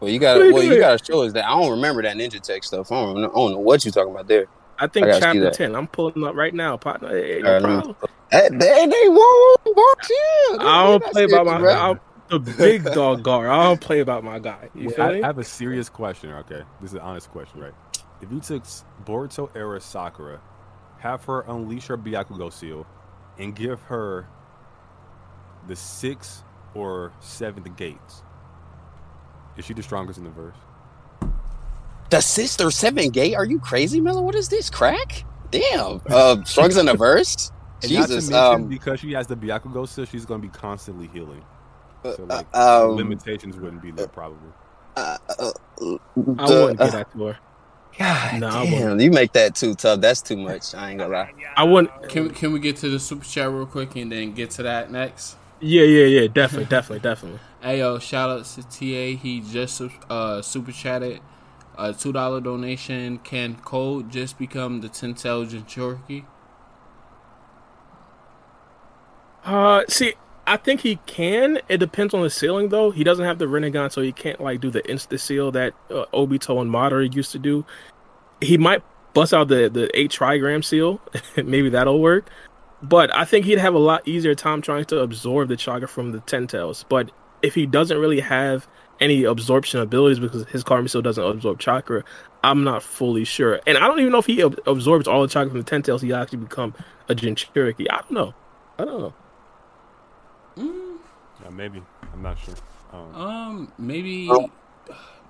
Well, 0.00 0.10
you 0.10 0.18
got 0.18 0.36
What 0.36 0.42
are 0.42 0.42
to 0.42 0.48
you 0.48 0.54
well, 0.54 0.64
you 0.64 0.78
got 0.78 0.98
to 0.98 1.04
show 1.04 1.22
us 1.22 1.32
that. 1.32 1.46
I 1.46 1.58
don't 1.58 1.70
remember 1.70 2.02
that 2.02 2.16
Ninja 2.16 2.40
Tech 2.40 2.62
stuff. 2.62 2.92
I 2.92 3.02
don't, 3.02 3.22
know, 3.22 3.30
I 3.30 3.34
don't 3.34 3.52
know 3.52 3.58
what 3.58 3.84
you're 3.84 3.92
talking 3.92 4.12
about 4.12 4.28
there. 4.28 4.46
I 4.78 4.88
think 4.88 5.12
I 5.12 5.20
chapter 5.20 5.40
that. 5.40 5.52
10. 5.52 5.74
I'm 5.76 5.88
pulling 5.88 6.24
up 6.24 6.34
right 6.34 6.54
now, 6.54 6.76
partner. 6.76 7.10
Hey, 7.10 7.42
no 7.42 7.54
problem. 7.54 7.96
Hey, 8.30 8.48
they, 8.50 8.86
they 8.86 9.08
won't 9.08 9.60
work 9.66 10.04
here. 10.06 10.58
I 10.60 10.84
don't 10.84 11.04
play 11.04 11.24
about 11.24 11.46
my 11.46 11.58
Bro. 11.58 11.74
I, 11.74 11.94
the 12.30 12.40
big 12.40 12.92
dog 12.92 13.22
guard. 13.22 13.48
I 13.48 13.64
don't 13.64 13.80
play 13.80 14.00
about 14.00 14.24
my 14.24 14.38
guy. 14.38 14.70
You 14.74 14.88
Wait, 14.88 14.96
feel 14.96 15.04
I, 15.04 15.12
me? 15.12 15.22
I 15.22 15.28
have 15.28 15.38
a 15.38 15.44
serious 15.44 15.88
question. 15.88 16.32
Okay, 16.32 16.62
this 16.80 16.90
is 16.90 16.94
an 16.94 17.00
honest 17.00 17.30
question, 17.30 17.60
right? 17.60 17.74
If 18.22 18.32
you 18.32 18.40
took 18.40 18.62
S- 18.64 18.84
Boruto 19.04 19.50
era 19.56 19.80
Sakura, 19.80 20.40
have 20.98 21.24
her 21.26 21.42
unleash 21.48 21.86
her 21.88 21.98
Byakugo 21.98 22.52
seal, 22.52 22.86
and 23.38 23.54
give 23.54 23.80
her 23.82 24.28
the 25.68 25.76
sixth 25.76 26.44
or 26.74 27.12
seventh 27.20 27.76
gates, 27.76 28.22
is 29.56 29.64
she 29.64 29.74
the 29.74 29.82
strongest 29.82 30.18
in 30.18 30.24
the 30.24 30.30
verse? 30.30 30.56
The 32.10 32.20
sister 32.20 32.70
seven 32.70 33.10
gate? 33.10 33.34
Are 33.34 33.44
you 33.44 33.58
crazy, 33.58 34.00
Miller? 34.00 34.22
What 34.22 34.34
is 34.34 34.48
this? 34.48 34.70
Crack? 34.70 35.24
Damn. 35.50 36.00
Uh, 36.08 36.36
Shrugs 36.44 36.76
in 36.76 36.86
the 36.86 36.94
verse? 36.94 37.50
And 37.82 37.90
Jesus. 37.90 38.30
mention, 38.30 38.34
Um, 38.34 38.68
because 38.68 39.00
she 39.00 39.12
has 39.12 39.26
the 39.26 39.36
Byakugo 39.36 39.86
so 39.86 40.06
she's 40.06 40.24
going 40.24 40.40
to 40.40 40.48
be 40.48 40.52
constantly 40.52 41.08
healing. 41.08 41.44
So 42.04 42.24
uh, 42.30 42.36
like 42.36 42.56
um, 42.56 42.96
limitations 42.96 43.56
wouldn't 43.58 43.82
be 43.82 43.90
there 43.90 44.06
probably. 44.08 44.48
uh, 44.96 45.18
uh, 45.28 45.50
I 46.38 46.46
the- 46.46 46.62
wouldn't 46.62 46.80
uh, 46.80 46.84
get 46.84 46.92
that 46.92 47.12
to 47.12 47.24
her. 47.26 47.38
God 47.98 48.40
No, 48.40 48.64
damn, 48.64 49.00
you 49.00 49.10
make 49.10 49.32
that 49.32 49.54
too 49.54 49.74
tough. 49.74 50.00
That's 50.00 50.22
too 50.22 50.36
much. 50.36 50.74
I 50.74 50.90
ain't 50.90 51.00
gonna 51.00 51.12
lie. 51.12 51.30
I 51.56 51.64
wouldn't. 51.64 52.08
Can 52.08 52.30
can 52.30 52.52
we 52.52 52.60
get 52.60 52.76
to 52.76 52.88
the 52.88 52.98
super 52.98 53.24
chat 53.24 53.50
real 53.50 53.66
quick 53.66 53.94
and 53.96 54.10
then 54.10 54.32
get 54.32 54.50
to 54.52 54.62
that 54.62 54.90
next? 54.90 55.36
Yeah, 55.60 55.82
yeah, 55.84 56.04
yeah. 56.20 56.26
Definitely, 56.28 56.66
definitely, 56.66 57.00
definitely. 57.00 57.40
Hey 57.62 57.78
yo, 57.80 57.98
shout 57.98 58.30
out 58.30 58.44
to 58.44 58.62
TA. 58.62 59.18
He 59.20 59.40
just 59.40 59.82
uh 60.08 60.40
super 60.42 60.72
chatted 60.72 61.20
a 61.78 61.92
two 61.92 62.12
dollar 62.12 62.40
donation. 62.40 63.18
Can 63.18 63.56
code 63.56 64.10
just 64.10 64.38
become 64.38 64.80
the 64.80 64.88
ten 64.88 65.10
intelligent 65.10 65.68
Jinchuriki? 65.68 66.24
Uh, 69.44 69.82
see, 69.88 70.14
I 70.46 70.56
think 70.56 70.80
he 70.80 70.96
can. 71.06 71.60
It 71.68 71.78
depends 71.78 72.14
on 72.14 72.22
the 72.22 72.30
ceiling, 72.30 72.68
though. 72.68 72.90
He 72.90 73.04
doesn't 73.04 73.24
have 73.24 73.38
the 73.38 73.46
Rinnegan, 73.46 73.92
so 73.92 74.00
he 74.00 74.12
can't 74.12 74.40
like 74.40 74.60
do 74.60 74.70
the 74.70 74.82
insta 74.82 75.18
seal 75.18 75.52
that 75.52 75.72
uh, 75.90 76.04
Obito 76.12 76.60
and 76.60 76.70
Madara 76.70 77.12
used 77.14 77.32
to 77.32 77.38
do. 77.38 77.64
He 78.40 78.58
might 78.58 78.82
bust 79.14 79.32
out 79.32 79.48
the 79.48 79.68
the 79.68 79.88
eight 79.98 80.10
trigram 80.10 80.64
seal. 80.64 81.00
Maybe 81.36 81.68
that'll 81.68 82.00
work. 82.00 82.28
But 82.82 83.14
I 83.14 83.24
think 83.24 83.46
he'd 83.46 83.58
have 83.58 83.74
a 83.74 83.78
lot 83.78 84.06
easier 84.06 84.34
time 84.34 84.60
trying 84.62 84.84
to 84.86 85.00
absorb 85.00 85.48
the 85.48 85.56
chakra 85.56 85.88
from 85.88 86.12
the 86.12 86.20
Ten 86.20 86.46
Tails. 86.46 86.84
But 86.88 87.10
if 87.42 87.54
he 87.54 87.66
doesn't 87.66 87.98
really 87.98 88.20
have 88.20 88.68
any 89.00 89.24
absorption 89.24 89.80
abilities 89.80 90.18
because 90.18 90.44
his 90.48 90.62
karma 90.62 90.88
seal 90.88 91.02
doesn't 91.02 91.22
absorb 91.24 91.58
chakra, 91.58 92.02
I'm 92.42 92.64
not 92.64 92.82
fully 92.82 93.24
sure. 93.24 93.60
And 93.66 93.76
I 93.78 93.80
don't 93.88 93.98
even 94.00 94.12
know 94.12 94.18
if 94.18 94.26
he 94.26 94.42
ab- 94.42 94.60
absorbs 94.66 95.06
all 95.08 95.22
the 95.22 95.28
chakra 95.28 95.50
from 95.50 95.58
the 95.60 95.64
Ten 95.64 95.82
Tails. 95.82 96.02
He 96.02 96.12
actually 96.12 96.38
become 96.38 96.74
a 97.08 97.14
Jinchuriki. 97.14 97.86
I 97.90 97.96
don't 97.98 98.10
know. 98.12 98.34
I 98.78 98.84
don't 98.84 99.00
know. 99.00 99.14
Mm, 100.56 100.98
Yeah, 101.42 101.50
maybe. 101.50 101.82
I'm 102.12 102.22
not 102.22 102.38
sure. 102.38 102.54
Um, 102.92 103.14
um, 103.14 103.72
maybe, 103.78 104.28
Oh. 104.30 104.50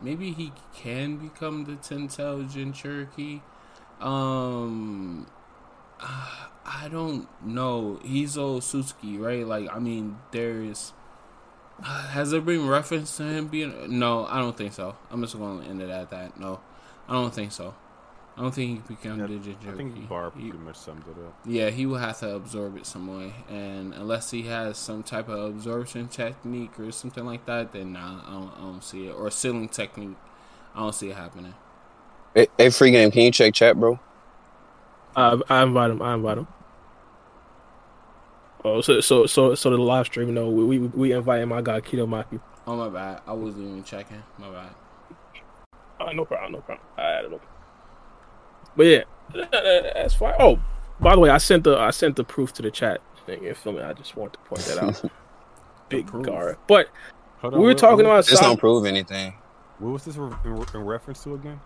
maybe 0.03 0.31
he 0.33 0.53
can 0.75 1.17
become 1.17 1.65
the 1.65 1.77
ten 1.77 2.07
tail 2.09 2.43
Jinchuriki. 2.45 3.41
Um, 4.01 5.27
I 6.01 6.89
don't 6.91 7.29
know. 7.45 7.99
He's 8.05 8.37
old 8.37 8.65
Suzuki, 8.65 9.19
right? 9.19 9.47
Like, 9.47 9.69
I 9.75 9.79
mean, 9.79 10.19
there's. 10.33 10.93
Has 11.83 12.31
there 12.31 12.41
been 12.41 12.67
reference 12.67 13.17
to 13.19 13.25
him 13.25 13.49
being? 13.49 13.99
No, 13.99 14.27
I 14.27 14.39
don't 14.39 14.57
think 14.57 14.73
so. 14.73 14.97
I'm 15.11 15.21
just 15.23 15.37
going 15.37 15.63
to 15.63 15.69
end 15.69 15.83
it 15.83 15.91
at 15.91 16.11
that. 16.11 16.39
No, 16.41 16.61
I 17.09 17.13
don't 17.13 17.35
think 17.35 17.53
so. 17.53 17.75
I 18.37 18.43
don't 18.43 18.55
think 18.55 18.69
he 18.89 18.95
became 18.95 19.19
become 19.19 19.33
yeah, 19.33 19.39
the 19.39 19.51
Jinchuriki. 19.51 19.73
I 19.73 19.77
think 19.77 20.09
Bar 20.09 20.33
He- 20.37 20.51
pretty 20.51 20.65
much 20.65 20.77
summed 20.77 21.05
it 21.09 21.19
up. 21.27 21.35
yeah, 21.47 21.71
he 21.71 21.87
will 21.87 21.97
have 21.99 22.19
to 22.19 22.35
absorb 22.35 22.77
it 22.77 22.87
some 22.87 23.07
way, 23.07 23.33
and 23.49 23.95
unless 23.95 24.31
he 24.31 24.43
has 24.43 24.77
some 24.77 25.03
type 25.03 25.29
of 25.29 25.55
absorption 25.57 26.09
technique 26.09 26.79
or 26.79 26.93
something 26.93 27.25
like 27.25 27.47
that, 27.47 27.73
then 27.73 27.93
nah, 27.95 28.21
I 28.27 28.33
don't, 28.33 28.53
I 28.57 28.61
don't 28.61 28.85
see 28.85 29.07
it. 29.09 29.13
Or 29.13 29.31
sealing 29.31 29.69
technique, 29.69 30.17
I 30.75 30.81
don't 30.81 30.95
see 30.95 31.11
it 31.11 31.17
happening. 31.17 31.55
Hey, 32.35 32.49
hey, 32.59 32.71
free 32.71 32.91
game. 32.91 33.11
Can 33.11 33.23
you 33.23 33.31
check 33.31 33.55
chat, 33.55 33.79
bro? 33.81 33.99
I, 35.15 35.41
I 35.49 35.63
invite 35.63 35.91
him. 35.91 36.03
I 36.03 36.15
invite 36.15 36.39
him. 36.39 36.47
Oh, 38.67 38.81
so 38.81 39.01
so 39.01 39.27
so 39.27 39.55
so 39.55 39.71
the 39.71 39.77
live 39.77 40.07
stream. 40.07 40.35
No, 40.35 40.49
we 40.51 40.65
we, 40.65 40.89
we 40.89 41.13
invited 41.13 41.47
my 41.47 41.63
guy 41.63 41.81
Kidomaki. 41.81 42.41
Oh 42.67 42.77
my 42.77 42.89
bad, 42.89 43.21
I 43.27 43.33
wasn't 43.33 43.69
even 43.69 43.85
checking. 43.85 44.21
My 44.39 44.51
bad. 44.51 44.75
Uh, 46.01 46.13
no 46.13 46.25
problem. 46.25 46.53
No 46.53 46.59
problem. 46.61 46.87
I 46.99 47.03
added 47.03 47.33
him. 47.33 47.41
But 48.77 48.87
yeah, 48.87 49.03
that- 49.35 49.51
that- 49.53 49.93
that's 49.95 50.15
fine. 50.15 50.35
Oh, 50.41 50.59
by 51.01 51.15
the 51.15 51.21
way, 51.21 51.31
I 51.31 51.39
sent 51.39 51.63
the 51.65 51.79
I 51.79 51.91
sent 51.91 52.17
the 52.17 52.25
proof 52.25 52.53
to 52.55 52.63
the 52.63 52.71
chat. 52.73 53.01
Thing. 53.25 53.45
You 53.45 53.55
feel 53.55 53.73
me? 53.73 53.83
I 53.83 53.93
just 53.93 54.17
want 54.17 54.33
to 54.33 54.39
point 54.41 54.63
that 54.63 54.79
out. 54.79 55.03
Big 55.89 56.07
proof? 56.09 56.27
Gar. 56.27 56.59
But 56.67 56.89
Hold 57.39 57.55
we 57.55 57.61
were 57.61 57.67
what- 57.69 57.79
talking 57.79 58.05
what, 58.07 58.13
about 58.13 58.27
This 58.27 58.39
Sa- 58.41 58.47
don't 58.49 58.59
prove 58.59 58.85
anything. 58.85 59.35
What 59.79 59.91
was 59.93 60.05
this 60.05 60.17
re- 60.17 60.33
in, 60.45 60.57
in 60.75 60.81
reference 60.85 61.23
to 61.25 61.35
again? 61.35 61.61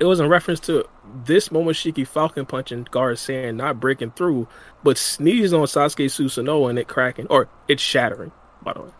It 0.00 0.06
was 0.06 0.20
in 0.20 0.28
reference 0.28 0.60
to 0.60 0.86
this 1.24 1.50
Momoshiki 1.50 2.06
Falcon 2.06 2.46
punching 2.46 2.88
Gar 2.90 3.14
saying 3.16 3.56
not 3.56 3.80
breaking 3.80 4.12
through, 4.12 4.48
but 4.82 4.98
sneezing 4.98 5.58
on 5.60 5.66
Sasuke 5.66 6.06
Susanoo 6.06 6.68
and 6.68 6.78
it 6.78 6.88
cracking 6.88 7.26
or 7.28 7.48
it's 7.68 7.82
shattering. 7.82 8.32
By 8.62 8.72
the 8.74 8.82
way, 8.82 8.90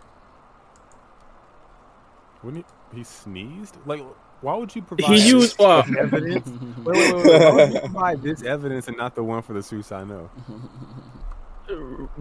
When 2.43 2.57
he, 2.57 2.65
he 2.95 3.05
sneezed? 3.05 3.77
Like, 3.87 4.03
why 4.43 4.57
would 4.57 4.75
you 4.77 4.83
provide 4.83 5.07
he 5.11 5.29
used 5.29 5.61
uh, 5.61 5.83
this 5.83 5.97
evidence? 5.97 6.49
Wait, 6.85 6.87
wait, 6.87 7.15
wait, 7.15 7.25
wait. 7.25 7.35
Why 7.35 7.51
would 7.55 7.73
you 7.75 7.81
provide 7.81 8.23
this 8.23 8.43
evidence 8.43 8.89
and 8.89 8.97
not 8.97 9.15
the 9.15 9.25
one 9.25 9.43
for 9.43 9.55
the 9.55 9.61
Susanoo? 9.61 10.29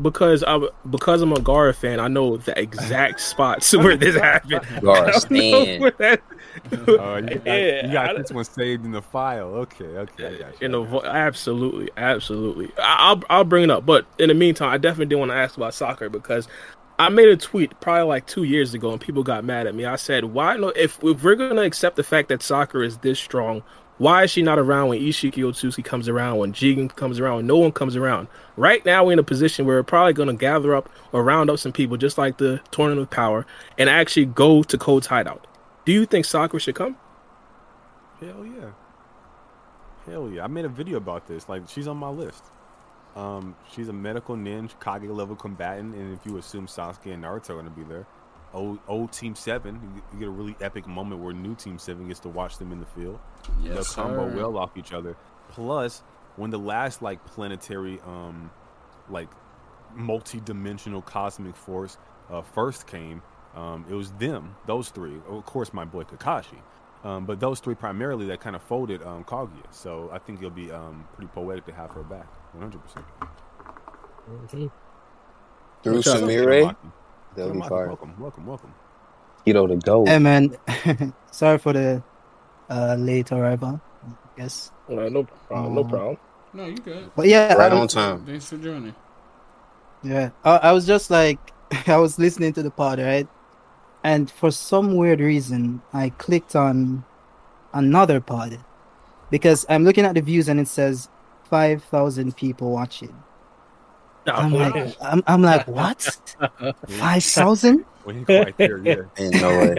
Because 0.02 0.44
I 0.44 0.60
because 0.90 1.22
I'm 1.22 1.34
a 1.34 1.38
Gaara 1.38 1.76
fan. 1.76 2.00
I 2.00 2.08
know 2.08 2.38
the 2.38 2.58
exact 2.60 3.20
spots 3.32 3.72
where 3.78 3.96
this 3.98 4.16
happened. 4.16 4.62
Gar, 4.82 4.96
I 4.98 5.12
don't 5.12 5.14
know 5.14 5.20
stand. 5.20 5.82
where 5.82 5.92
that- 5.92 6.22
Oh, 6.72 7.16
you 7.18 7.36
got, 7.40 7.46
Yeah, 7.48 7.88
you 7.88 7.94
got 7.94 8.10
I- 8.16 8.22
this 8.22 8.32
one 8.32 8.46
saved 8.46 8.86
in 8.86 8.92
the 8.92 9.02
file. 9.02 9.48
Okay, 9.56 9.86
okay, 9.86 10.28
I 10.28 10.38
got 10.38 10.62
you. 10.62 10.66
in 10.66 10.72
the 10.74 10.82
vo- 10.82 11.04
absolutely, 11.04 11.90
absolutely. 11.98 12.72
I- 12.78 12.98
I'll 13.00 13.24
I'll 13.30 13.44
bring 13.44 13.64
it 13.64 13.72
up, 13.72 13.86
but 13.86 14.06
in 14.20 14.30
the 14.30 14.36
meantime, 14.36 14.70
I 14.70 14.78
definitely 14.78 15.08
did 15.08 15.16
want 15.16 15.32
to 15.32 15.36
ask 15.36 15.58
about 15.58 15.74
Sakura 15.74 16.10
because 16.10 16.48
I 17.00 17.10
made 17.10 17.28
a 17.28 17.36
tweet 17.38 17.78
probably 17.82 18.04
like 18.08 18.28
two 18.28 18.44
years 18.44 18.74
ago, 18.76 18.92
and 18.92 19.02
people 19.02 19.24
got 19.24 19.44
mad 19.44 19.66
at 19.68 19.74
me. 19.74 19.86
I 19.86 19.96
said, 19.96 20.26
"Why 20.26 20.56
no? 20.58 20.70
If, 20.70 21.04
if 21.04 21.24
we're 21.24 21.36
gonna 21.36 21.64
accept 21.64 21.96
the 21.96 22.04
fact 22.04 22.30
that 22.30 22.44
Sakura 22.44 22.86
is 22.86 22.98
this 23.00 23.20
strong, 23.20 23.64
why 24.04 24.24
is 24.24 24.32
she 24.32 24.42
not 24.42 24.60
around 24.60 24.90
when 24.90 25.00
Ishiki 25.00 25.36
Otsuki 25.36 25.82
comes 25.82 26.10
around, 26.10 26.38
when 26.38 26.52
Jigen 26.52 26.94
comes 26.94 27.22
around, 27.22 27.38
when 27.38 27.48
no 27.48 27.58
one 27.58 27.72
comes 27.72 27.96
around? 27.96 28.28
Right 28.58 28.86
now, 28.86 29.06
we're 29.06 29.14
in 29.14 29.20
a 29.20 29.24
position 29.24 29.66
where 29.66 29.78
we're 29.78 29.84
probably 29.84 30.12
gonna 30.12 30.34
gather 30.34 30.76
up 30.76 30.90
or 31.14 31.24
round 31.24 31.50
up 31.50 31.58
some 31.58 31.72
people, 31.72 31.96
just 31.96 32.18
like 32.18 32.38
the 32.38 32.60
Tournament 32.72 33.04
of 33.04 33.10
Power, 33.10 33.46
and 33.78 33.90
actually 33.90 34.26
go 34.26 34.62
to 34.62 34.78
Code's 34.78 35.08
hideout. 35.08 35.48
Do 35.86 35.94
you 35.94 36.06
think 36.06 36.26
Sakura 36.26 36.60
should 36.60 36.76
come? 36.76 36.98
Hell 38.20 38.46
yeah. 38.46 38.72
Hell 40.06 40.30
yeah. 40.30 40.44
I 40.44 40.48
made 40.48 40.66
a 40.66 40.70
video 40.70 40.98
about 40.98 41.28
this. 41.28 41.48
Like, 41.48 41.70
she's 41.70 41.88
on 41.88 41.96
my 41.96 42.10
list. 42.10 42.44
Um, 43.16 43.56
she's 43.72 43.88
a 43.88 43.94
medical 43.94 44.36
ninja, 44.36 44.72
Kage 44.82 45.10
level 45.10 45.38
combatant, 45.38 45.96
and 45.96 46.14
if 46.14 46.26
you 46.26 46.38
assume 46.38 46.68
Sasuke 46.68 47.14
and 47.14 47.24
Naruto 47.24 47.52
are 47.52 47.54
going 47.54 47.66
to 47.66 47.72
be 47.72 47.84
there, 47.84 48.06
old, 48.54 48.80
old 48.88 49.12
Team 49.12 49.36
7, 49.36 50.02
you 50.14 50.20
get- 50.20 50.28
a 50.28 50.32
really 50.32 50.56
epic 50.62 50.88
moment 50.88 51.22
where 51.22 51.34
new 51.34 51.56
Team 51.56 51.78
7 51.78 52.08
gets 52.08 52.20
to 52.22 52.30
watch 52.30 52.58
them 52.58 52.72
in 52.72 52.80
the 52.80 52.86
field. 52.86 53.20
They'll 53.64 53.76
Yes, 53.76 53.94
combo 53.96 54.28
well 54.36 54.58
off 54.58 54.78
each 54.78 54.94
other. 54.94 55.16
Plus, 55.50 56.04
when 56.36 56.50
the 56.50 56.60
last, 56.60 57.02
like, 57.02 57.24
planetary, 57.26 58.00
um, 58.06 58.50
like, 59.10 59.30
multi-dimensional 59.96 61.02
cosmic 61.02 61.56
force 61.56 61.98
uh, 62.32 62.42
first 62.42 62.88
came, 62.88 63.22
um, 63.56 63.86
it 63.90 63.94
was 63.94 64.12
them, 64.14 64.56
those 64.66 64.90
three. 64.90 65.20
Of 65.30 65.46
course, 65.46 65.74
my 65.74 65.86
boy 65.86 66.04
Kakashi. 66.04 66.58
Um, 67.04 67.26
but 67.26 67.40
those 67.42 67.60
three 67.60 67.76
primarily 67.76 68.26
that 68.28 68.40
kind 68.40 68.56
of 68.56 68.62
folded 68.64 69.04
um, 69.04 69.26
Kaguya. 69.26 69.72
So 69.72 70.10
I 70.14 70.20
think 70.20 70.40
it'll 70.40 70.50
be 70.52 70.72
um, 70.72 71.06
pretty 71.14 71.30
poetic 71.34 71.66
to 71.66 71.74
have 71.74 71.92
her 71.92 72.02
back, 72.04 72.28
100%. 72.58 72.72
Through 75.84 75.96
What's 75.96 76.08
up? 76.08 76.22
Samire, 76.22 76.76
they'll 77.36 77.52
be 77.52 77.62
Kidomaki, 77.62 77.70
fired. 77.70 77.88
welcome, 77.88 78.16
welcome, 78.20 78.46
welcome. 78.46 78.76
Keto 79.46 79.68
the 79.68 79.78
go. 79.78 80.06
Hey 80.06 80.20
man, 80.20 80.56
sorry 81.32 81.58
for 81.60 81.74
the 81.74 82.04
uh, 82.70 82.96
late 83.00 83.32
arrival. 83.32 83.82
I 84.04 84.42
guess, 84.42 84.72
Uh, 84.90 85.10
no 85.10 85.24
problem. 85.48 85.76
No 85.76 85.84
Uh, 85.84 85.84
problem. 85.84 86.18
No, 86.54 86.66
you 86.68 86.82
good. 86.82 87.12
but 87.16 87.28
yeah, 87.28 87.54
Right 87.54 87.74
I, 87.74 87.78
on 87.80 87.88
time. 87.88 88.26
Thanks 88.26 88.48
for 88.48 88.58
joining. 88.58 88.96
yeah. 90.04 90.32
I, 90.44 90.58
I 90.58 90.72
was 90.74 90.86
just 90.86 91.10
like, 91.10 91.54
I 91.88 91.98
was 91.98 92.20
listening 92.20 92.54
to 92.54 92.64
the 92.64 92.72
pod, 92.72 93.00
right? 93.00 93.28
And 94.04 94.30
for 94.32 94.52
some 94.52 94.96
weird 94.96 95.20
reason, 95.22 95.84
I 95.94 96.12
clicked 96.12 96.56
on 96.56 97.06
another 97.74 98.22
pod 98.22 98.66
because 99.30 99.66
I'm 99.70 99.84
looking 99.84 100.06
at 100.06 100.16
the 100.16 100.22
views 100.22 100.48
and 100.50 100.60
it 100.60 100.68
says 100.68 101.10
five 101.44 101.84
thousand 101.86 102.36
people 102.38 102.72
watching. 102.72 103.26
I'm 104.28 104.54
like, 104.54 104.96
I'm, 105.02 105.24
I'm 105.28 105.42
like, 105.42 105.68
what? 105.68 106.18
Five 106.88 107.24
thousand? 107.24 107.86
We 108.06 108.16
ain't 108.16 108.26
quite 108.26 108.58
there 108.58 108.78
yet. 108.80 109.00
Ain't 109.18 109.42
no 109.42 109.60
way. 109.60 109.78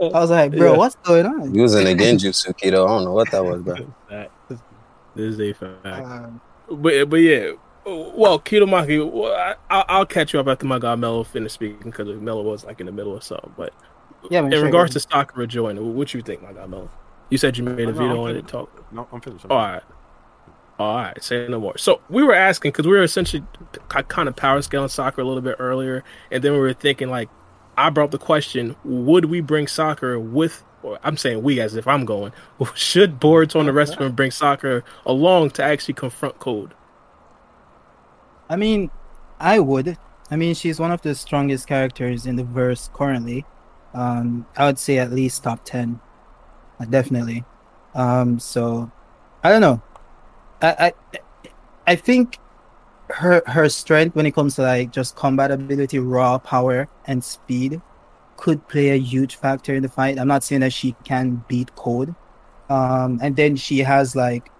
I 0.00 0.20
was 0.20 0.30
like, 0.30 0.52
bro, 0.52 0.72
Yeah. 0.72 0.78
what's 0.78 0.96
going 1.04 1.26
on? 1.26 1.54
You 1.54 1.62
was 1.62 1.74
in 1.74 1.86
a 1.86 1.90
Genjutsu, 1.90 2.52
Keto. 2.62 2.84
I 2.84 2.88
don't 2.88 3.04
know 3.04 3.12
what 3.12 3.30
that 3.30 3.44
was, 3.44 3.62
bro. 3.62 3.76
This 5.14 5.34
is 5.38 5.40
a 5.40 5.52
fact. 5.52 5.84
Um, 5.84 6.40
But 6.68 7.08
but 7.08 7.16
yeah, 7.16 7.52
well, 7.86 8.40
Kidomaki, 8.40 8.98
well, 9.08 9.32
I, 9.32 9.54
I'll, 9.70 9.84
I'll 9.88 10.06
catch 10.06 10.32
you 10.32 10.40
up 10.40 10.48
after 10.48 10.66
my 10.66 10.80
guy 10.80 10.94
Mello 10.96 11.22
finished 11.22 11.54
speaking 11.54 11.90
because 11.90 12.08
Mello 12.20 12.42
was 12.42 12.64
like 12.64 12.80
in 12.80 12.86
the 12.86 12.92
middle 12.92 13.16
of 13.16 13.22
something. 13.22 13.52
But 13.56 13.72
yeah, 14.28 14.40
in 14.40 14.50
sure, 14.50 14.64
regards 14.64 14.94
to 14.94 15.00
Sakura 15.00 15.46
joining, 15.46 15.94
what 15.94 16.12
you 16.14 16.22
think, 16.22 16.42
my 16.42 16.52
guy 16.52 16.66
Mello? 16.66 16.90
You 17.30 17.38
said 17.38 17.56
you 17.56 17.62
made 17.64 17.88
a 17.88 17.92
No, 17.92 17.98
video 18.00 18.24
I'm 18.24 18.30
on 18.30 18.36
it. 18.36 18.48
Talk. 18.48 18.92
No, 18.92 19.06
I'm 19.12 19.20
finished. 19.20 19.46
All 19.48 19.56
right. 19.56 19.82
All 20.78 20.96
right, 20.96 21.22
say 21.22 21.46
no 21.48 21.60
more. 21.60 21.78
So 21.78 22.00
we 22.08 22.24
were 22.24 22.34
asking 22.34 22.72
because 22.72 22.86
we 22.86 22.92
were 22.92 23.04
essentially 23.04 23.44
kind 23.88 24.28
of 24.28 24.34
power 24.34 24.60
scaling 24.60 24.88
Sakura 24.88 25.24
a 25.24 25.28
little 25.28 25.42
bit 25.42 25.56
earlier, 25.60 26.02
and 26.32 26.42
then 26.42 26.52
we 26.52 26.58
were 26.58 26.72
thinking 26.72 27.10
like, 27.10 27.28
I 27.76 27.90
brought 27.90 28.06
up 28.06 28.10
the 28.10 28.18
question: 28.18 28.74
Would 28.84 29.26
we 29.26 29.40
bring 29.40 29.68
Sakura 29.68 30.18
with? 30.18 30.64
Or 30.82 30.98
I'm 31.02 31.16
saying 31.16 31.42
we 31.42 31.60
as 31.60 31.76
if 31.76 31.86
I'm 31.86 32.04
going. 32.04 32.32
Should 32.74 33.20
boards 33.20 33.54
on 33.54 33.66
the 33.66 33.72
rest 33.72 33.94
of 33.94 34.00
them 34.00 34.12
bring 34.12 34.32
Sakura 34.32 34.82
along 35.06 35.50
to 35.50 35.62
actually 35.62 35.94
confront 35.94 36.38
Code? 36.40 36.74
I 38.50 38.56
mean, 38.56 38.90
I 39.38 39.60
would. 39.60 39.96
I 40.30 40.36
mean, 40.36 40.54
she's 40.54 40.80
one 40.80 40.90
of 40.90 41.02
the 41.02 41.14
strongest 41.14 41.68
characters 41.68 42.26
in 42.26 42.36
the 42.36 42.44
verse 42.44 42.90
currently. 42.92 43.46
Um, 43.94 44.46
I 44.56 44.66
would 44.66 44.78
say 44.78 44.98
at 44.98 45.12
least 45.12 45.44
top 45.44 45.64
ten, 45.64 46.00
uh, 46.80 46.84
definitely. 46.86 47.44
Um, 47.94 48.40
so 48.40 48.90
I 49.44 49.50
don't 49.50 49.60
know. 49.60 49.80
I, 50.64 50.86
I 50.86 50.92
I 51.86 51.96
think 51.96 52.38
her 53.10 53.42
her 53.46 53.68
strength 53.68 54.16
when 54.16 54.26
it 54.26 54.34
comes 54.34 54.56
to 54.56 54.62
like 54.62 54.92
just 54.92 55.16
combat 55.16 55.50
ability, 55.50 55.98
raw 55.98 56.38
power, 56.38 56.88
and 57.06 57.22
speed 57.22 57.80
could 58.36 58.66
play 58.68 58.90
a 58.90 58.98
huge 58.98 59.36
factor 59.36 59.74
in 59.74 59.82
the 59.82 59.88
fight. 59.88 60.18
I'm 60.18 60.28
not 60.28 60.42
saying 60.42 60.62
that 60.62 60.72
she 60.72 60.96
can 61.04 61.44
beat 61.48 61.74
Code. 61.76 62.14
Um, 62.70 63.18
and 63.22 63.36
then 63.36 63.56
she 63.56 63.80
has 63.80 64.16
like 64.16 64.50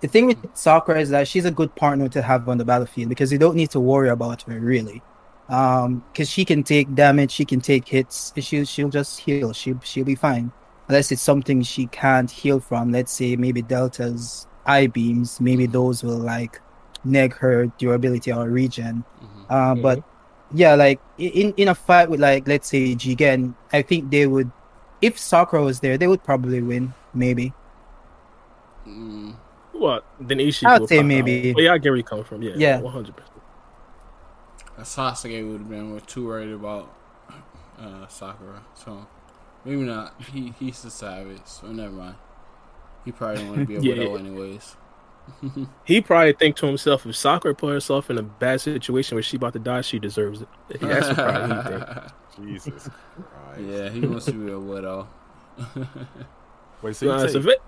the 0.00 0.08
thing 0.08 0.26
with 0.26 0.38
Sakura 0.54 1.00
is 1.00 1.10
that 1.10 1.28
she's 1.28 1.44
a 1.44 1.50
good 1.50 1.74
partner 1.76 2.08
to 2.08 2.22
have 2.22 2.48
on 2.48 2.58
the 2.58 2.64
battlefield 2.64 3.08
because 3.08 3.30
you 3.32 3.38
don't 3.38 3.54
need 3.54 3.70
to 3.70 3.80
worry 3.80 4.08
about 4.08 4.42
her 4.42 4.58
really. 4.58 5.02
Um, 5.48 6.04
because 6.12 6.28
she 6.30 6.44
can 6.44 6.62
take 6.62 6.94
damage, 6.94 7.32
she 7.32 7.44
can 7.44 7.60
take 7.60 7.88
hits, 7.88 8.32
she'll 8.38 8.64
she'll 8.64 8.88
just 8.88 9.20
heal. 9.20 9.52
She 9.52 9.74
she'll 9.82 10.04
be 10.04 10.14
fine. 10.14 10.52
Unless 10.88 11.12
it's 11.12 11.22
something 11.22 11.62
she 11.62 11.86
can't 11.86 12.30
heal 12.30 12.58
from. 12.60 12.90
Let's 12.90 13.12
say 13.12 13.36
maybe 13.36 13.62
Delta's 13.62 14.46
eye 14.70 14.86
beams, 14.86 15.40
maybe 15.40 15.66
those 15.66 16.02
will 16.06 16.22
like 16.22 16.60
neg 17.02 17.34
her 17.42 17.66
durability 17.78 18.30
or 18.32 18.46
regen. 18.48 19.02
Mhm. 19.02 19.44
Uh, 19.50 19.74
but 19.74 19.98
yeah, 20.54 20.74
like 20.78 21.00
in 21.18 21.52
in 21.56 21.68
a 21.68 21.74
fight 21.74 22.08
with 22.10 22.20
like 22.20 22.46
let's 22.46 22.68
say 22.70 22.94
Jigen, 22.94 23.54
I 23.72 23.82
think 23.82 24.10
they 24.14 24.26
would 24.26 24.50
if 25.02 25.18
Sakura 25.18 25.62
was 25.64 25.80
there, 25.80 25.96
they 25.96 26.06
would 26.06 26.22
probably 26.22 26.60
win, 26.62 26.92
maybe. 27.14 27.52
Mm, 28.86 29.34
What? 29.72 30.04
Then 30.20 30.38
Ishii. 30.38 30.66
I'd 30.68 30.88
say 30.88 30.96
pop 31.00 31.04
out. 31.04 31.08
maybe. 31.08 31.52
But 31.56 31.62
yeah, 31.62 31.72
I 31.72 31.78
get 31.78 31.90
where 31.90 31.96
you 31.96 32.04
come 32.04 32.24
from. 32.24 32.42
Yeah. 32.42 32.52
Yeah. 32.56 32.80
One 32.80 32.92
hundred 32.92 33.16
percent. 33.16 33.28
Sasuke 34.80 35.44
would 35.44 35.60
have 35.60 35.68
been 35.68 35.92
we're 35.92 36.00
too 36.00 36.26
worried 36.26 36.52
about 36.52 36.88
uh, 37.78 38.06
Sakura, 38.08 38.62
so 38.74 39.06
maybe 39.64 39.82
not. 39.82 40.14
He 40.32 40.52
he's 40.58 40.82
the 40.82 40.90
savage, 40.90 41.44
so 41.44 41.68
never 41.72 41.92
mind. 41.92 42.16
He 43.04 43.12
probably 43.12 43.38
don't 43.38 43.48
want 43.48 43.60
to 43.60 43.66
be 43.66 43.76
a 43.76 43.80
Yeah. 43.80 43.94
widow 44.04 44.16
anyways. 44.16 44.76
He 45.84 46.00
probably 46.00 46.32
think 46.32 46.56
to 46.56 46.66
himself, 46.66 47.04
if 47.06 47.14
Sakura 47.16 47.54
put 47.54 47.72
herself 47.72 48.10
in 48.10 48.18
a 48.18 48.22
bad 48.22 48.60
situation 48.60 49.14
where 49.16 49.22
she 49.22 49.36
about 49.36 49.52
to 49.54 49.58
die, 49.58 49.80
she 49.80 49.98
deserves 49.98 50.42
it. 50.42 50.48
That's 50.80 51.08
what 51.08 51.16
probably 51.16 51.56
he 51.56 51.62
think. 51.62 52.54
Jesus 52.62 52.88
Christ. 53.14 53.60
yeah, 53.60 53.88
he 53.90 54.00
wants 54.06 54.24
to 54.26 54.32
be 54.32 54.50
a 54.52 54.58
widow. 54.58 55.06
Wait, 56.82 56.96
so 56.96 57.06
you 57.06 57.12
Uh, 57.12 57.22
take, 57.22 57.30
so 57.30 57.38
it- 57.48 57.62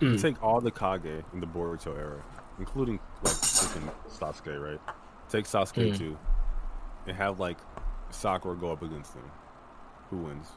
you 0.00 0.08
Mm. 0.12 0.20
take 0.20 0.42
all 0.42 0.60
the 0.60 0.70
Kage 0.70 1.24
in 1.32 1.40
the 1.40 1.46
Boruto 1.46 1.96
era, 1.98 2.22
including 2.58 2.98
like 3.22 3.32
freaking 3.34 3.90
Sasuke, 4.08 4.62
right? 4.62 4.80
Take 5.30 5.46
Sasuke 5.46 5.90
Mm. 5.92 5.96
too, 5.98 6.18
and 7.06 7.16
have 7.16 7.40
like 7.40 7.56
Sakura 8.10 8.54
go 8.56 8.72
up 8.72 8.82
against 8.82 9.14
him. 9.14 9.24
Who 10.10 10.18
wins? 10.18 10.48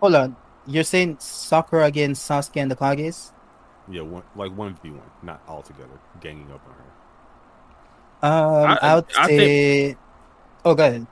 Hold 0.00 0.14
on. 0.14 0.36
You're 0.66 0.84
saying 0.84 1.18
Sakura 1.20 1.84
against 1.84 2.28
Sasuke 2.28 2.60
and 2.60 2.70
the 2.70 2.76
Kages? 2.76 3.32
Yeah, 3.90 4.02
one 4.02 4.24
like 4.34 4.52
one 4.56 4.76
v 4.82 4.90
one, 4.90 5.00
not 5.22 5.40
all 5.46 5.62
together, 5.62 5.98
ganging 6.20 6.50
up 6.52 6.60
on 6.66 6.74
her. 6.74 6.86
Um, 8.22 8.66
I- 8.66 8.78
I, 8.82 8.94
would 8.96 9.04
I 9.16 9.26
say. 9.26 9.96
Oh, 10.64 10.74
go 10.74 10.86
ahead. 10.86 11.06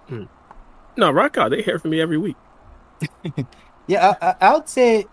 no, 0.97 1.11
rock 1.11 1.39
out. 1.39 1.51
They 1.51 1.63
hear 1.63 1.79
from 1.79 1.91
me 1.91 2.01
every 2.01 2.19
week. 2.19 2.37
Yeah, 3.87 4.15
I, 4.21 4.29
I, 4.29 4.35
I 4.41 4.55
would 4.55 4.67
say, 4.67 5.05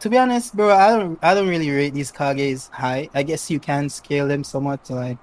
to 0.00 0.10
be 0.10 0.18
honest, 0.18 0.52
bro, 0.56 0.70
I 0.74 0.96
don't, 0.98 1.16
I 1.22 1.32
don't 1.32 1.48
really 1.48 1.70
rate 1.70 1.94
these 1.94 2.10
Kages 2.10 2.68
high. 2.72 3.08
I 3.14 3.22
guess 3.22 3.48
you 3.52 3.60
can 3.60 3.88
scale 3.88 4.26
them 4.26 4.42
somewhat 4.42 4.84
to 4.86 4.94
like, 4.94 5.18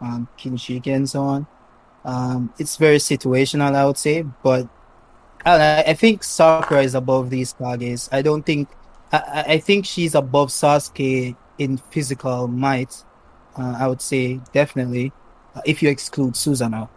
um, 0.00 0.28
Kinshiki 0.38 0.94
and 0.94 1.10
so 1.10 1.22
on. 1.22 1.48
Um, 2.04 2.54
it's 2.56 2.76
very 2.76 2.98
situational, 2.98 3.74
I 3.74 3.84
would 3.84 3.98
say, 3.98 4.22
but 4.22 4.68
I, 5.50 5.82
I 5.90 5.94
think 5.94 6.24
Sakura 6.24 6.82
is 6.82 6.94
above 6.94 7.30
these 7.30 7.54
Kages. 7.54 8.08
I 8.12 8.22
don't 8.22 8.44
think, 8.44 8.68
I, 9.12 9.44
I- 9.48 9.58
think 9.58 9.86
she's 9.86 10.14
above 10.14 10.48
Sasuke 10.50 11.36
in 11.58 11.76
physical 11.78 12.48
might. 12.48 13.04
Uh, 13.56 13.74
I 13.78 13.88
would 13.88 14.00
say 14.02 14.40
definitely, 14.52 15.12
uh, 15.54 15.60
if 15.66 15.82
you 15.82 15.88
exclude 15.88 16.34
Susanoo. 16.34 16.88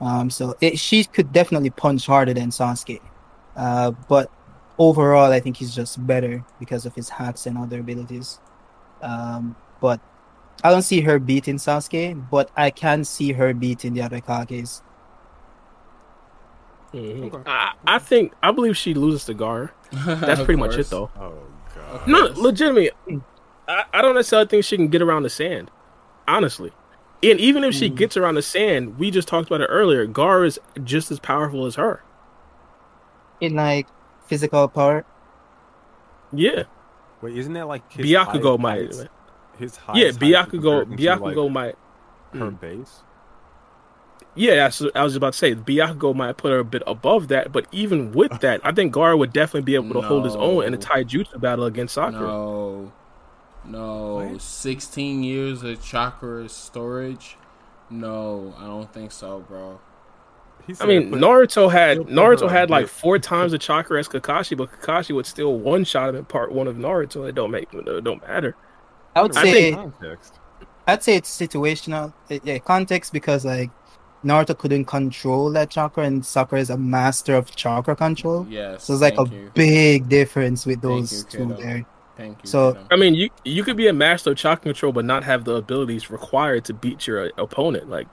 Um, 0.00 0.30
so 0.30 0.56
it, 0.60 0.78
she 0.78 1.04
could 1.04 1.32
definitely 1.32 1.70
punch 1.70 2.06
harder 2.06 2.34
than 2.34 2.50
Sasuke. 2.50 3.00
Uh, 3.56 3.92
but 4.08 4.30
overall, 4.78 5.30
I 5.32 5.40
think 5.40 5.56
he's 5.58 5.74
just 5.74 6.04
better 6.06 6.44
because 6.58 6.86
of 6.86 6.94
his 6.94 7.10
hacks 7.10 7.46
and 7.46 7.58
other 7.58 7.80
abilities. 7.80 8.40
Um, 9.02 9.56
but 9.80 10.00
I 10.64 10.70
don't 10.70 10.82
see 10.82 11.02
her 11.02 11.18
beating 11.18 11.56
Sasuke, 11.56 12.28
but 12.30 12.50
I 12.56 12.70
can 12.70 13.04
see 13.04 13.32
her 13.32 13.54
beating 13.54 13.94
the 13.94 14.02
other 14.02 14.20
Kages. 14.20 14.82
Mhm. 16.94 17.32
Okay. 17.32 17.50
I, 17.50 17.72
I 17.86 17.98
think 17.98 18.32
I 18.42 18.50
believe 18.52 18.76
she 18.76 18.94
loses 18.94 19.24
to 19.26 19.34
Gar. 19.34 19.72
That's 19.92 20.40
Of 20.40 20.46
pretty 20.46 20.58
much 20.60 20.76
it, 20.76 20.88
though. 20.90 21.10
Oh 21.18 21.34
god. 21.74 22.08
No, 22.08 22.26
Yes. 22.28 22.36
legitimately, 22.36 22.90
I, 23.68 23.84
I 23.92 24.02
don't 24.02 24.14
necessarily 24.14 24.48
think 24.48 24.64
she 24.64 24.76
can 24.76 24.88
get 24.88 25.00
around 25.02 25.22
the 25.22 25.30
sand. 25.30 25.70
Honestly, 26.28 26.72
and 27.22 27.38
even 27.40 27.64
if 27.64 27.74
she 27.74 27.90
Mm. 27.90 27.96
gets 27.96 28.16
around 28.16 28.34
the 28.36 28.42
sand, 28.42 28.98
we 28.98 29.10
just 29.10 29.26
talked 29.28 29.48
about 29.48 29.60
it 29.60 29.66
earlier. 29.66 30.06
Gar 30.06 30.44
is 30.44 30.58
just 30.84 31.10
as 31.10 31.18
powerful 31.20 31.66
as 31.66 31.74
her. 31.76 32.02
In 33.40 33.54
like 33.56 33.86
physical 34.26 34.68
power, 34.68 35.04
Yeah, 36.32 36.64
Wait, 37.22 37.36
isn't 37.36 37.52
that 37.54 37.66
like 37.66 37.90
his 37.92 38.06
Byakugo 38.06 38.58
highest 38.60 38.60
might. 38.60 38.78
heights- 38.80 39.08
His 39.58 39.76
Yeah, 39.76 39.92
highest 39.92 40.20
height 40.20 40.30
Byakugo. 40.32 40.80
compared 40.82 40.90
to, 40.90 40.96
Byakugo 41.04 41.44
like, 41.44 41.52
might. 41.52 41.76
her 42.40 42.50
Mm. 42.50 42.60
base. 42.60 43.02
Yeah, 44.36 44.54
that's 44.56 44.80
what 44.80 44.96
I 44.96 45.02
was 45.02 45.16
about 45.16 45.32
to 45.32 45.38
say. 45.38 45.54
Byakugo 45.54 46.14
might 46.14 46.36
put 46.36 46.52
her 46.52 46.60
a 46.60 46.64
bit 46.64 46.82
above 46.86 47.28
that, 47.28 47.50
but 47.52 47.66
even 47.72 48.12
with 48.12 48.40
that, 48.40 48.60
I 48.64 48.72
think 48.72 48.92
Gar 48.92 49.16
would 49.16 49.32
definitely 49.32 49.62
be 49.62 49.74
able 49.74 50.00
to 50.00 50.06
hold 50.06 50.24
his 50.24 50.36
own 50.36 50.64
in 50.64 50.72
a 50.74 50.78
taijutsu 50.78 51.40
battle 51.40 51.64
against 51.64 51.94
Sakura. 51.94 52.20
No, 52.20 52.92
no. 53.64 54.14
What? 54.30 54.40
Sixteen 54.40 55.22
years 55.24 55.62
of 55.64 55.82
chakra 55.84 56.48
storage. 56.48 57.36
No, 57.90 58.54
I 58.56 58.66
don't 58.66 58.92
think 58.92 59.10
so, 59.10 59.40
bro. 59.48 59.80
I 60.80 60.86
mean, 60.86 61.10
put- 61.10 61.18
Naruto 61.18 61.70
had 61.70 61.98
Naruto 61.98 62.48
had 62.48 62.70
like 62.70 62.84
bit- 62.84 62.90
four 62.90 63.18
times 63.18 63.50
the 63.50 63.58
chakra 63.58 63.98
as 63.98 64.08
Kakashi, 64.08 64.56
but 64.56 64.70
Kakashi 64.70 65.12
would 65.14 65.26
still 65.26 65.58
one 65.58 65.82
shot 65.82 66.08
him 66.10 66.14
in 66.16 66.24
part 66.24 66.52
one 66.52 66.68
of 66.68 66.76
Naruto. 66.76 67.28
It 67.28 67.34
don't 67.34 67.50
make 67.50 67.72
it 67.74 68.04
don't 68.04 68.22
matter. 68.26 68.54
I 69.16 69.22
would 69.22 69.36
I 69.36 69.42
say 69.42 69.52
think- 69.52 69.76
context. 69.76 70.34
I'd 70.86 71.02
say 71.02 71.16
it's 71.16 71.30
situational. 71.36 72.12
Yeah, 72.28 72.58
context 72.58 73.12
because 73.12 73.44
like 73.44 73.70
Naruto 74.24 74.56
couldn't 74.56 74.84
control 74.84 75.50
that 75.52 75.70
chakra, 75.70 76.04
and 76.04 76.24
Sakura 76.24 76.60
is 76.60 76.70
a 76.70 76.76
master 76.76 77.34
of 77.34 77.54
chakra 77.56 77.96
control. 77.96 78.46
Yes. 78.48 78.84
So 78.84 78.92
it's 78.92 79.02
like 79.02 79.18
a 79.18 79.24
you. 79.24 79.50
big 79.54 80.08
difference 80.08 80.66
with 80.66 80.82
those 80.82 81.24
you, 81.24 81.46
two 81.46 81.54
there. 81.54 81.86
Thank 82.16 82.38
you. 82.42 82.48
so- 82.50 82.74
kiddo. 82.74 82.86
I 82.90 82.96
mean, 82.96 83.14
you 83.14 83.30
you 83.44 83.64
could 83.64 83.76
be 83.76 83.88
a 83.88 83.92
master 83.92 84.32
of 84.32 84.36
chakra 84.36 84.64
control, 84.64 84.92
but 84.92 85.04
not 85.06 85.24
have 85.24 85.44
the 85.44 85.54
abilities 85.54 86.10
required 86.10 86.64
to 86.66 86.74
beat 86.74 87.06
your 87.06 87.26
uh, 87.26 87.28
opponent. 87.38 87.88
Like 87.88 88.08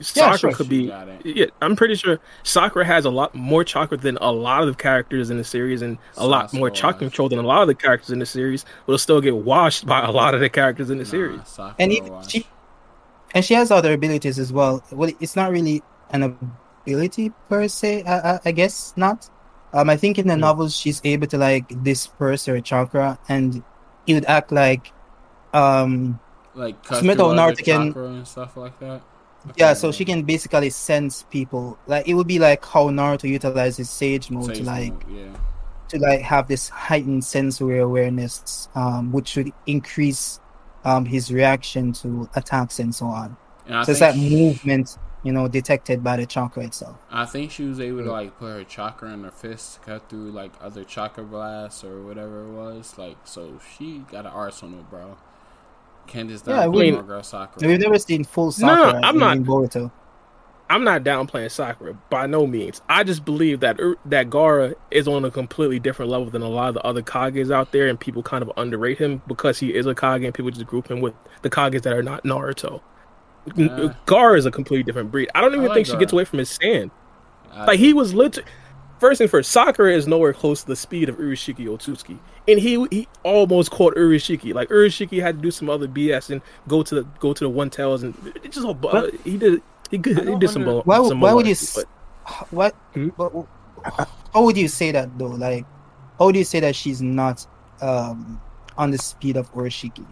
Sakura 0.00 0.38
sure. 0.38 0.52
could 0.52 0.68
be. 0.68 0.92
Yeah, 1.24 1.46
I'm 1.60 1.76
pretty 1.76 1.94
sure 1.94 2.18
Sakura 2.42 2.84
has 2.84 3.04
a 3.04 3.10
lot 3.10 3.34
more 3.34 3.64
chakra 3.64 3.96
than 3.96 4.16
a 4.20 4.30
lot 4.30 4.62
of 4.62 4.68
the 4.68 4.74
characters 4.74 5.30
in 5.30 5.38
the 5.38 5.44
series, 5.44 5.82
and 5.82 5.98
a 6.16 6.26
lot 6.26 6.52
more 6.52 6.70
Sasuke 6.70 6.74
chakra 6.74 6.98
control 6.98 7.28
than 7.28 7.38
a 7.38 7.42
lot 7.42 7.62
of 7.62 7.68
the 7.68 7.74
characters 7.74 8.10
in 8.10 8.18
the 8.18 8.26
series. 8.26 8.64
But 8.86 8.92
will 8.92 8.98
still 8.98 9.20
get 9.20 9.36
washed 9.36 9.86
by 9.86 10.02
a 10.04 10.10
lot 10.10 10.34
of 10.34 10.40
the 10.40 10.48
characters 10.48 10.90
in 10.90 10.98
the 10.98 11.04
Nah, 11.04 11.10
series. 11.10 11.40
Sakura 11.46 11.76
And 11.78 11.92
even 11.92 12.12
she, 12.28 12.46
and 13.34 13.44
she 13.44 13.54
has 13.54 13.70
other 13.70 13.92
abilities 13.92 14.38
as 14.38 14.52
well. 14.52 14.82
Well, 14.92 15.10
it's 15.20 15.36
not 15.36 15.50
really 15.50 15.82
an 16.10 16.22
ability 16.84 17.30
per 17.48 17.68
se. 17.68 18.02
I, 18.04 18.34
I, 18.34 18.40
I 18.46 18.52
guess 18.52 18.92
not. 18.96 19.28
Um, 19.72 19.88
I 19.88 19.96
think 19.96 20.18
in 20.18 20.26
the 20.28 20.34
Hmm. 20.34 20.40
novels 20.40 20.76
she's 20.76 21.00
able 21.04 21.26
to 21.28 21.38
like 21.38 21.82
disperse 21.82 22.44
her 22.46 22.60
chakra, 22.60 23.18
and 23.28 23.62
it 24.06 24.14
would 24.14 24.26
act 24.26 24.52
like, 24.52 24.92
um, 25.54 26.20
like 26.54 26.82
cut 26.84 27.00
Smith 27.00 27.16
through 27.16 27.26
or 27.26 27.34
Naruto 27.34 27.64
can- 27.64 27.92
and 27.96 28.28
stuff 28.28 28.56
like 28.56 28.78
that. 28.80 29.00
yeah. 29.56 29.72
So 29.72 29.90
she 29.90 30.04
can 30.04 30.22
basically 30.24 30.68
sense 30.68 31.24
people. 31.30 31.78
Like 31.86 32.06
it 32.06 32.12
would 32.14 32.26
be 32.26 32.38
like 32.38 32.62
how 32.64 32.90
Naruto 32.90 33.24
utilizes 33.28 33.88
Sage 33.88 34.30
mode 34.30 34.46
Sage 34.46 34.58
to 34.58 34.64
like 34.64 34.92
mode, 34.92 35.16
yeah. 35.16 35.36
to 35.88 35.98
like 35.98 36.20
have 36.20 36.48
this 36.48 36.68
heightened 36.68 37.24
sensory 37.24 37.78
awareness, 37.78 38.68
um, 38.74 39.10
which 39.10 39.28
should 39.28 39.50
increase 39.66 40.38
um 40.84 41.04
his 41.06 41.32
reaction 41.32 41.92
to 41.94 42.28
attacks 42.34 42.78
and 42.78 42.94
so 42.94 43.06
on. 43.06 43.36
And 43.66 43.84
So 43.86 43.92
it's 43.92 44.00
that 44.00 44.14
she- 44.14 44.34
movement, 44.36 44.98
you 45.22 45.32
know, 45.32 45.46
detected 45.48 46.02
by 46.02 46.16
the 46.16 46.26
chakra 46.26 46.64
itself. 46.64 46.96
I 47.10 47.24
think 47.26 47.50
she 47.52 47.64
was 47.64 47.78
able 47.78 48.02
to 48.04 48.10
like 48.10 48.36
put 48.38 48.46
her 48.48 48.64
chakra 48.64 49.12
in 49.12 49.22
her 49.24 49.30
fist 49.30 49.74
to 49.74 49.80
cut 49.80 50.08
through 50.08 50.30
like 50.32 50.52
other 50.60 50.82
chakra 50.84 51.22
blasts 51.24 51.84
or 51.84 52.02
whatever 52.02 52.44
it 52.46 52.50
was. 52.50 52.98
Like, 52.98 53.16
so 53.24 53.60
she 53.76 53.98
got 54.10 54.26
an 54.26 54.32
arsenal, 54.32 54.84
bro. 54.90 55.16
Candice, 56.08 56.44
Yeah, 56.48 56.62
I 56.62 56.64
Dun, 56.64 56.72
mean- 56.72 56.94
more 56.94 57.02
girl 57.04 57.22
Sakura. 57.22 57.68
We've 57.68 57.78
never 57.78 57.98
seen 57.98 58.24
full 58.24 58.52
No, 58.58 58.90
I'm 59.02 59.14
in, 59.14 59.20
not- 59.20 59.36
in 59.36 59.44
Boruto. 59.46 59.92
I'm 60.72 60.84
not 60.84 61.04
downplaying 61.04 61.50
Sakura 61.50 61.92
by 62.08 62.26
no 62.26 62.46
means. 62.46 62.80
I 62.88 63.04
just 63.04 63.26
believe 63.26 63.60
that 63.60 63.78
that 64.06 64.30
Gaara 64.30 64.74
is 64.90 65.06
on 65.06 65.22
a 65.26 65.30
completely 65.30 65.78
different 65.78 66.10
level 66.10 66.30
than 66.30 66.40
a 66.40 66.48
lot 66.48 66.68
of 66.68 66.74
the 66.74 66.80
other 66.82 67.02
Kages 67.02 67.52
out 67.52 67.72
there, 67.72 67.88
and 67.88 68.00
people 68.00 68.22
kind 68.22 68.40
of 68.42 68.50
underrate 68.56 68.96
him 68.96 69.20
because 69.26 69.58
he 69.58 69.74
is 69.74 69.84
a 69.84 69.94
Kage, 69.94 70.22
and 70.24 70.32
people 70.32 70.50
just 70.50 70.66
group 70.66 70.90
him 70.90 71.02
with 71.02 71.12
the 71.42 71.50
Kages 71.50 71.82
that 71.82 71.92
are 71.92 72.02
not 72.02 72.24
Naruto. 72.24 72.80
Yeah. 73.54 73.92
Gaara 74.06 74.38
is 74.38 74.46
a 74.46 74.50
completely 74.50 74.82
different 74.82 75.10
breed. 75.10 75.28
I 75.34 75.42
don't 75.42 75.52
even 75.52 75.66
I 75.66 75.68
like 75.68 75.74
think 75.74 75.86
she 75.88 75.96
gets 75.98 76.12
away 76.14 76.24
from 76.24 76.38
his 76.38 76.48
sand. 76.48 76.90
I- 77.52 77.66
Like 77.66 77.78
he 77.78 77.92
was 77.92 78.14
literally 78.14 78.48
First 78.98 79.20
and 79.20 79.28
first, 79.28 79.50
Sakura 79.50 79.92
is 79.92 80.06
nowhere 80.06 80.32
close 80.32 80.60
to 80.62 80.68
the 80.68 80.76
speed 80.76 81.08
of 81.08 81.16
Urashiki 81.16 81.66
Otsutsuki, 81.66 82.20
and 82.46 82.60
he 82.60 82.86
he 82.92 83.08
almost 83.24 83.72
caught 83.72 83.96
Urashiki. 83.96 84.54
Like 84.54 84.68
Urashiki 84.68 85.20
had 85.20 85.38
to 85.38 85.42
do 85.42 85.50
some 85.50 85.68
other 85.68 85.88
BS 85.88 86.30
and 86.30 86.40
go 86.68 86.84
to 86.84 86.94
the 86.94 87.02
go 87.18 87.32
to 87.32 87.42
the 87.44 87.48
one 87.48 87.68
tails, 87.68 88.04
and 88.04 88.14
it 88.44 88.52
just 88.52 88.64
uh, 88.64 89.10
he 89.24 89.36
did 89.36 89.60
he, 89.92 89.98
could, 89.98 90.18
he 90.18 90.24
don't 90.24 90.40
did 90.40 90.50
some. 90.50 90.62
under- 90.62 90.72
bull- 90.72 90.82
Why, 90.84 90.98
would- 90.98 91.08
some 91.08 91.20
why 91.20 91.32
would 91.32 91.46
you? 91.46 91.54
but- 91.76 91.86
What? 92.50 92.74
Hmm? 92.94 93.08
But, 93.16 93.32
how 94.34 94.42
would 94.44 94.56
you 94.56 94.66
say 94.68 94.90
that 94.92 95.16
though? 95.18 95.26
Like, 95.38 95.64
how 96.18 96.26
would 96.26 96.36
you 96.36 96.44
say 96.44 96.58
that 96.60 96.74
she's 96.74 97.00
not 97.02 97.46
um 97.80 98.40
on 98.78 98.90
the 98.90 98.98
speed 98.98 99.36
of 99.36 99.52
Urashiki? 99.54 100.04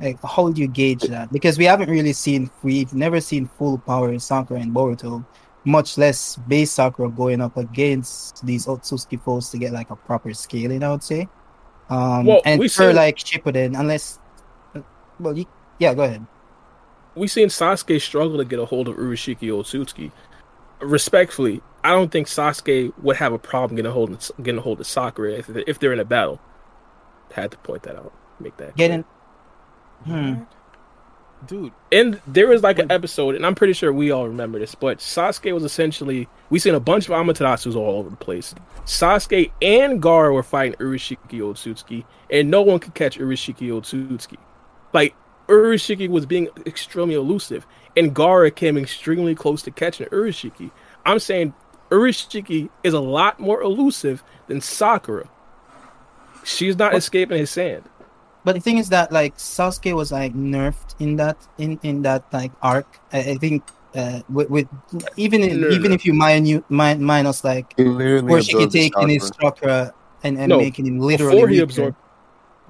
Like, 0.00 0.18
how 0.22 0.48
do 0.50 0.60
you 0.60 0.68
gauge 0.68 1.02
that? 1.02 1.32
Because 1.32 1.58
we 1.58 1.64
haven't 1.64 1.90
really 1.90 2.12
seen, 2.12 2.50
we've 2.62 2.94
never 2.94 3.20
seen 3.20 3.46
full 3.58 3.78
power 3.78 4.12
in 4.12 4.20
Sakura 4.20 4.60
and 4.60 4.72
Boruto, 4.72 5.24
much 5.64 5.98
less 5.98 6.36
base 6.46 6.70
Sakura 6.70 7.10
going 7.10 7.40
up 7.40 7.56
against 7.56 8.46
these 8.46 8.66
Otsutsuki 8.66 9.20
foes 9.20 9.50
to 9.50 9.58
get 9.58 9.72
like 9.72 9.90
a 9.90 9.96
proper 9.96 10.32
scaling, 10.34 10.84
I 10.84 10.90
would 10.92 11.02
say. 11.02 11.28
Um, 11.90 12.26
Well, 12.26 12.42
and 12.44 12.60
we 12.60 12.68
for 12.68 12.88
seen- 12.88 12.94
like 12.96 13.16
Shippuden, 13.16 13.78
unless, 13.78 14.20
well, 15.18 15.36
you, 15.36 15.46
yeah, 15.80 15.94
go 15.94 16.04
ahead. 16.04 16.24
We 17.18 17.28
seen 17.28 17.48
Sasuke 17.48 18.00
struggle 18.00 18.38
to 18.38 18.44
get 18.44 18.58
a 18.58 18.64
hold 18.64 18.88
of 18.88 18.96
Urashiki 18.96 19.48
Otsutsuki. 19.48 20.12
Respectfully, 20.80 21.60
I 21.82 21.90
don't 21.90 22.10
think 22.10 22.28
Sasuke 22.28 22.92
would 23.02 23.16
have 23.16 23.32
a 23.32 23.38
problem 23.38 23.76
getting 23.76 23.90
a 23.90 23.92
hold 23.92 24.10
of, 24.10 24.30
getting 24.42 24.58
a 24.58 24.62
hold 24.62 24.80
of 24.80 24.86
Sakura 24.86 25.32
if, 25.32 25.48
if 25.48 25.78
they're 25.78 25.92
in 25.92 26.00
a 26.00 26.04
battle. 26.04 26.40
Had 27.32 27.50
to 27.50 27.58
point 27.58 27.82
that 27.82 27.96
out. 27.96 28.12
Make 28.40 28.56
that 28.58 28.74
clear. 28.74 28.88
Getting, 28.88 29.04
hmm. 30.04 30.34
dude. 31.46 31.72
And 31.90 32.20
there 32.26 32.46
was 32.46 32.62
like 32.62 32.78
an 32.78 32.90
episode, 32.90 33.34
and 33.34 33.44
I'm 33.44 33.54
pretty 33.54 33.72
sure 33.72 33.92
we 33.92 34.10
all 34.10 34.28
remember 34.28 34.58
this, 34.58 34.74
but 34.74 34.98
Sasuke 34.98 35.52
was 35.52 35.64
essentially 35.64 36.28
we 36.50 36.58
seen 36.58 36.74
a 36.74 36.80
bunch 36.80 37.08
of 37.08 37.12
Amaterasus 37.12 37.74
all 37.74 37.98
over 37.98 38.10
the 38.10 38.16
place. 38.16 38.54
Sasuke 38.84 39.50
and 39.60 40.00
Gaara 40.00 40.32
were 40.32 40.42
fighting 40.42 40.78
Urashiki 40.78 41.18
Otsutsuki, 41.40 42.04
and 42.30 42.50
no 42.50 42.62
one 42.62 42.78
could 42.78 42.94
catch 42.94 43.18
Urashiki 43.18 43.68
Otsutsuki. 43.68 44.38
Like 44.92 45.14
Urashiki 45.48 46.08
was 46.08 46.26
being 46.26 46.48
extremely 46.66 47.14
elusive, 47.14 47.66
and 47.96 48.14
Gaara 48.14 48.54
came 48.54 48.76
extremely 48.76 49.34
close 49.34 49.62
to 49.62 49.70
catching 49.70 50.06
Urashiki. 50.08 50.70
I'm 51.06 51.18
saying 51.18 51.54
Urashiki 51.90 52.68
is 52.84 52.94
a 52.94 53.00
lot 53.00 53.40
more 53.40 53.62
elusive 53.62 54.22
than 54.46 54.60
Sakura. 54.60 55.28
She's 56.44 56.76
not 56.76 56.94
escaping 56.94 57.38
his 57.38 57.50
sand. 57.50 57.84
But 58.44 58.54
the 58.54 58.60
thing 58.60 58.78
is 58.78 58.88
that 58.90 59.12
like 59.12 59.36
Sasuke 59.36 59.94
was 59.94 60.12
like 60.12 60.34
nerfed 60.34 60.94
in 61.00 61.16
that 61.16 61.36
in 61.58 61.78
in 61.82 62.02
that 62.02 62.24
like 62.32 62.52
arc. 62.62 62.86
I, 63.12 63.18
I 63.18 63.34
think 63.34 63.62
uh, 63.94 64.20
with, 64.30 64.48
with 64.48 64.68
even 65.16 65.42
in, 65.42 65.60
No, 65.60 65.68
even 65.70 65.90
no. 65.90 65.94
if 65.94 66.04
you 66.06 66.14
min, 66.14 66.64
min, 66.68 67.02
minus 67.02 67.44
like 67.44 67.74
Literally 67.76 68.22
where 68.32 68.40
she 68.40 68.52
absorbed 68.52 68.72
can 68.72 68.80
his 68.80 68.90
take 68.90 69.02
in 69.02 69.08
his 69.08 69.30
chakra. 69.30 69.50
chakra 69.50 69.94
and, 70.22 70.38
and 70.38 70.48
No, 70.48 70.58
making 70.58 70.86
him 70.86 70.98
literally 70.98 71.34
before 71.36 71.48
he 71.48 71.54
weaker. 71.56 71.62
absorbed 71.64 71.96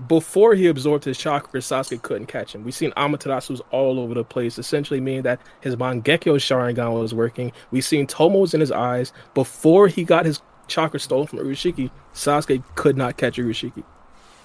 before 0.07 0.55
he 0.55 0.67
absorbed 0.69 1.05
his 1.05 1.19
chakra, 1.19 1.61
Sasuke 1.61 2.01
couldn't 2.03 2.27
catch 2.27 2.55
him. 2.55 2.63
We've 2.63 2.75
seen 2.75 2.93
Amaterasu 2.93 3.61
all 3.73 3.99
over 3.99 4.15
the 4.15 4.23
place, 4.25 4.59
essentially 4.59 5.01
meaning 5.01 5.23
that 5.23 5.41
his 5.61 5.75
Mangekyo 5.77 6.37
Sharingan 6.37 7.01
was 7.01 7.13
working. 7.15 7.51
We've 7.73 7.85
seen 7.85 8.07
Tomos 8.07 8.55
in 8.55 8.61
his 8.61 8.71
eyes. 8.71 9.13
Before 9.35 9.89
he 9.89 10.05
got 10.05 10.25
his 10.25 10.41
chakra 10.69 11.01
stolen 11.01 11.27
from 11.27 11.41
Urashiki, 11.41 11.91
Sasuke 12.15 12.63
could 12.77 12.97
not 12.97 13.17
catch 13.17 13.39
Urashiki. 13.39 13.83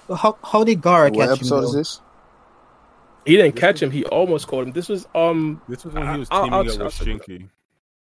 How 0.08 0.36
how 0.42 0.64
did 0.64 0.80
Gaara 0.82 1.14
What 1.14 1.20
catch 1.20 1.28
him? 1.28 1.32
episode 1.34 1.64
is 1.64 1.72
this? 1.72 2.00
He 3.24 3.36
didn't 3.36 3.56
catch 3.56 3.80
him. 3.82 3.90
He 3.90 4.04
almost 4.06 4.48
caught 4.48 4.64
him. 4.66 4.72
This 4.72 4.88
was 4.88 5.06
um. 5.14 5.62
This 5.68 5.84
was 5.84 5.94
when 5.94 6.12
he 6.12 6.18
was 6.18 6.28
I'll- 6.30 6.42
teaming 6.44 6.52
I'll- 6.54 6.60
up 6.60 6.66
with 6.66 6.80
I'll 6.82 6.90
check 6.90 7.08
it 7.08 7.22
Shinki. 7.28 7.48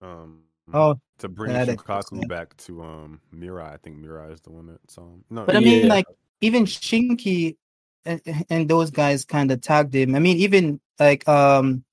Um, 0.01 0.39
Oh, 0.73 0.95
to 1.19 1.27
bring 1.29 1.51
yeah, 1.51 1.65
that- 1.65 1.77
Shukaku 1.77 2.21
yeah. 2.21 2.27
back 2.27 2.55
to 2.57 2.81
um 2.83 3.21
Mirai. 3.35 3.73
I 3.73 3.77
think 3.77 3.97
Mirai 3.97 4.33
is 4.33 4.41
the 4.41 4.51
one 4.51 4.65
that 4.67 4.79
saw 4.89 5.01
him. 5.03 5.23
No, 5.29 5.45
but 5.45 5.55
I 5.55 5.59
mean 5.59 5.83
Yeah. 5.83 5.93
like 5.93 6.05
even 6.43 6.65
Shinki 6.65 7.55
and, 8.05 8.21
and 8.49 8.69
those 8.69 8.91
guys 8.91 9.23
kind 9.25 9.51
of 9.51 9.61
tagged 9.61 9.93
him. 9.95 10.15
I 10.15 10.19
mean 10.19 10.37
even 10.37 10.79
like 10.99 11.27
um 11.27 11.83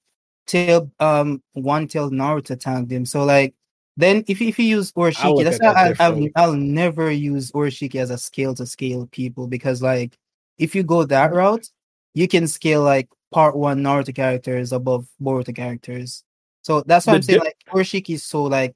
tail 0.47 0.91
um 0.99 1.43
one 1.53 1.87
tail 1.89 2.11
Naruto 2.11 2.59
tagged 2.59 2.91
him. 2.91 3.07
So 3.07 3.25
like 3.25 3.55
then 3.97 4.25
if 4.29 4.41
if 4.43 4.59
you 4.59 4.65
use 4.67 4.93
Urashiki, 4.93 5.45
that's 5.45 5.61
at 5.61 5.75
that 5.75 5.97
why 5.99 6.05
I, 6.05 6.07
I'll. 6.07 6.29
I'll 6.37 6.55
never 6.55 7.11
use 7.11 7.53
Urashiki 7.53 7.97
as 8.01 8.11
a 8.11 8.19
scale 8.19 8.55
to 8.55 8.67
scale 8.67 9.07
people 9.13 9.47
because 9.47 9.83
like 9.83 10.17
if 10.59 10.75
you 10.75 10.83
go 10.83 11.05
that 11.05 11.33
route, 11.33 11.69
you 12.15 12.27
can 12.29 12.47
scale 12.49 12.83
like 12.83 13.09
part 13.31 13.57
one 13.57 13.83
Naruto 13.83 14.15
characters 14.15 14.73
above 14.73 15.07
Boruto 15.23 15.55
characters. 15.55 16.25
So 16.63 16.83
that's 16.83 17.07
why 17.07 17.15
I'm 17.15 17.23
saying 17.23 17.41
like 17.41 17.57
Urashiki 17.73 18.15
is 18.15 18.25
so 18.25 18.45
like 18.45 18.75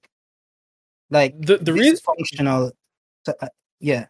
like 1.10 1.34
The 1.40 1.58
the 1.58 1.72
reason 1.72 1.96
dysfunctional. 1.96 2.72
to- 3.24 3.36
uh, 3.40 3.48
yeah. 3.80 4.06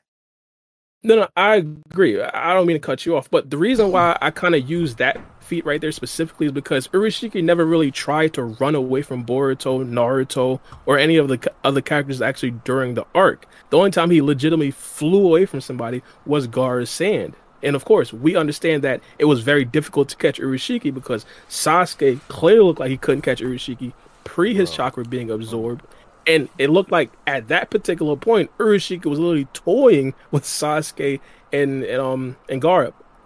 No, 1.06 1.16
no, 1.16 1.28
I 1.36 1.56
agree. 1.56 2.18
I 2.18 2.54
don't 2.54 2.66
mean 2.66 2.76
to 2.76 2.80
cut 2.80 3.04
you 3.04 3.14
off, 3.14 3.30
but 3.30 3.50
the 3.50 3.58
reason 3.58 3.92
why 3.92 4.16
I 4.22 4.30
kind 4.30 4.54
of 4.54 4.68
use 4.68 4.94
that 4.94 5.20
feat 5.40 5.66
right 5.66 5.78
there 5.78 5.92
specifically 5.92 6.46
is 6.46 6.52
because 6.52 6.88
Urashiki 6.88 7.44
never 7.44 7.66
really 7.66 7.90
tried 7.90 8.32
to 8.32 8.42
run 8.42 8.74
away 8.74 9.02
from 9.02 9.22
Boruto, 9.22 9.86
Naruto, 9.86 10.60
or 10.86 10.98
any 10.98 11.16
of 11.16 11.28
the 11.28 11.52
other 11.62 11.82
characters 11.82 12.22
actually 12.22 12.52
during 12.52 12.94
the 12.94 13.04
arc. 13.14 13.46
The 13.68 13.76
only 13.76 13.90
time 13.90 14.10
he 14.10 14.22
legitimately 14.22 14.70
flew 14.70 15.26
away 15.26 15.44
from 15.44 15.60
somebody 15.60 16.02
was 16.24 16.48
Gaara's 16.48 16.88
Sand. 16.88 17.34
And 17.62 17.76
of 17.76 17.84
course, 17.84 18.10
we 18.14 18.34
understand 18.34 18.82
that 18.84 19.02
it 19.18 19.26
was 19.26 19.42
very 19.42 19.66
difficult 19.66 20.08
to 20.08 20.16
catch 20.16 20.40
Urashiki 20.40 20.92
because 20.92 21.26
Sasuke 21.50 22.18
clearly 22.28 22.64
looked 22.64 22.80
like 22.80 22.90
he 22.90 22.96
couldn't 22.96 23.22
catch 23.22 23.42
Urashiki 23.42 23.92
pre 24.24 24.54
his 24.54 24.70
chakra 24.70 25.04
being 25.04 25.30
absorbed. 25.30 25.84
And 26.26 26.48
it 26.58 26.70
looked 26.70 26.90
like 26.90 27.12
at 27.26 27.48
that 27.48 27.70
particular 27.70 28.16
point, 28.16 28.50
Urashiki 28.58 29.04
was 29.06 29.18
literally 29.18 29.46
toying 29.52 30.14
with 30.30 30.44
Sasuke 30.44 31.20
and, 31.52 31.84
and 31.84 32.00
um 32.00 32.36
and. 32.48 32.62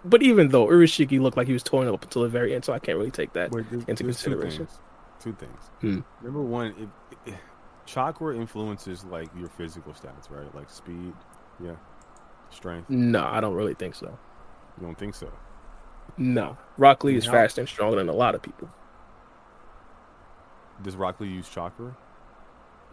But 0.05 0.23
even 0.23 0.49
though 0.49 0.67
Urashiki 0.67 1.19
looked 1.19 1.37
like 1.37 1.47
he 1.47 1.53
was 1.53 1.63
toying 1.63 1.89
up 1.89 2.03
until 2.03 2.21
the 2.23 2.29
very 2.29 2.53
end, 2.55 2.63
so 2.65 2.73
I 2.73 2.79
can't 2.79 2.97
really 2.97 3.11
take 3.11 3.33
that 3.33 3.51
Wait, 3.51 3.65
there's, 3.69 3.83
into 3.85 4.03
there's 4.03 4.21
two 4.21 4.31
consideration. 4.31 4.65
things. 4.65 4.79
Two 5.21 5.33
things. 5.33 5.63
Hmm. 5.81 5.99
Number 6.23 6.41
one, 6.41 6.67
it, 7.25 7.29
it, 7.29 7.35
chakra 7.85 8.35
influences 8.35 9.03
like 9.05 9.27
your 9.37 9.49
physical 9.49 9.91
stats, 9.93 10.29
right? 10.29 10.53
Like 10.55 10.69
speed, 10.69 11.13
yeah, 11.61 11.75
strength. 12.49 12.89
No, 12.89 13.25
I 13.25 13.41
don't 13.41 13.55
really 13.55 13.73
think 13.73 13.95
so. 13.95 14.17
You 14.79 14.85
don't 14.85 14.97
think 14.97 15.15
so? 15.15 15.29
No, 16.17 16.57
Rock 16.77 17.03
Lee 17.03 17.15
is 17.17 17.25
No. 17.25 17.33
fast 17.33 17.57
and 17.57 17.67
stronger 17.67 17.97
than 17.97 18.07
a 18.09 18.13
lot 18.13 18.35
of 18.35 18.41
people. 18.41 18.69
Does 20.81 20.95
Rock 20.95 21.19
Lee 21.19 21.27
use 21.27 21.49
chakra? 21.49 21.95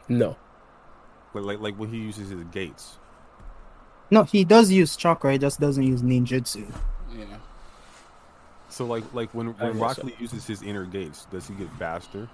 No, 0.09 0.37
Like, 1.35 1.45
like, 1.45 1.61
like 1.61 1.75
when 1.77 1.89
he 1.91 1.99
uses 1.99 2.31
his 2.31 2.43
gates. 2.45 2.99
No, 4.11 4.23
he 4.23 4.45
does 4.45 4.71
use 4.71 4.95
chakra. 4.97 5.33
He 5.33 5.39
just 5.39 5.59
doesn't 5.61 5.83
use 5.83 6.03
ninjutsu. 6.03 6.65
Yeah. 7.17 7.25
So 8.69 8.85
like, 8.87 9.03
like 9.15 9.31
when 9.35 9.49
when 9.59 9.73
guess 9.73 9.81
Rock 9.81 9.97
so. 9.97 10.09
Uses 10.21 10.47
his 10.47 10.63
inner 10.63 10.85
gates, 10.85 11.27
does 11.31 11.49
he 11.49 11.55
get 11.55 11.69
faster? 11.79 12.29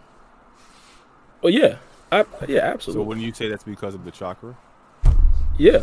well, 1.40 1.52
yeah, 1.52 1.76
I, 2.10 2.24
yeah, 2.46 2.60
So 2.60 2.66
absolutely, 2.74 3.04
wouldn't 3.06 3.26
you 3.26 3.32
say 3.32 3.48
that's 3.48 3.64
because 3.64 3.94
of 3.94 4.04
the 4.04 4.10
chakra? 4.10 4.56
yeah. 5.58 5.82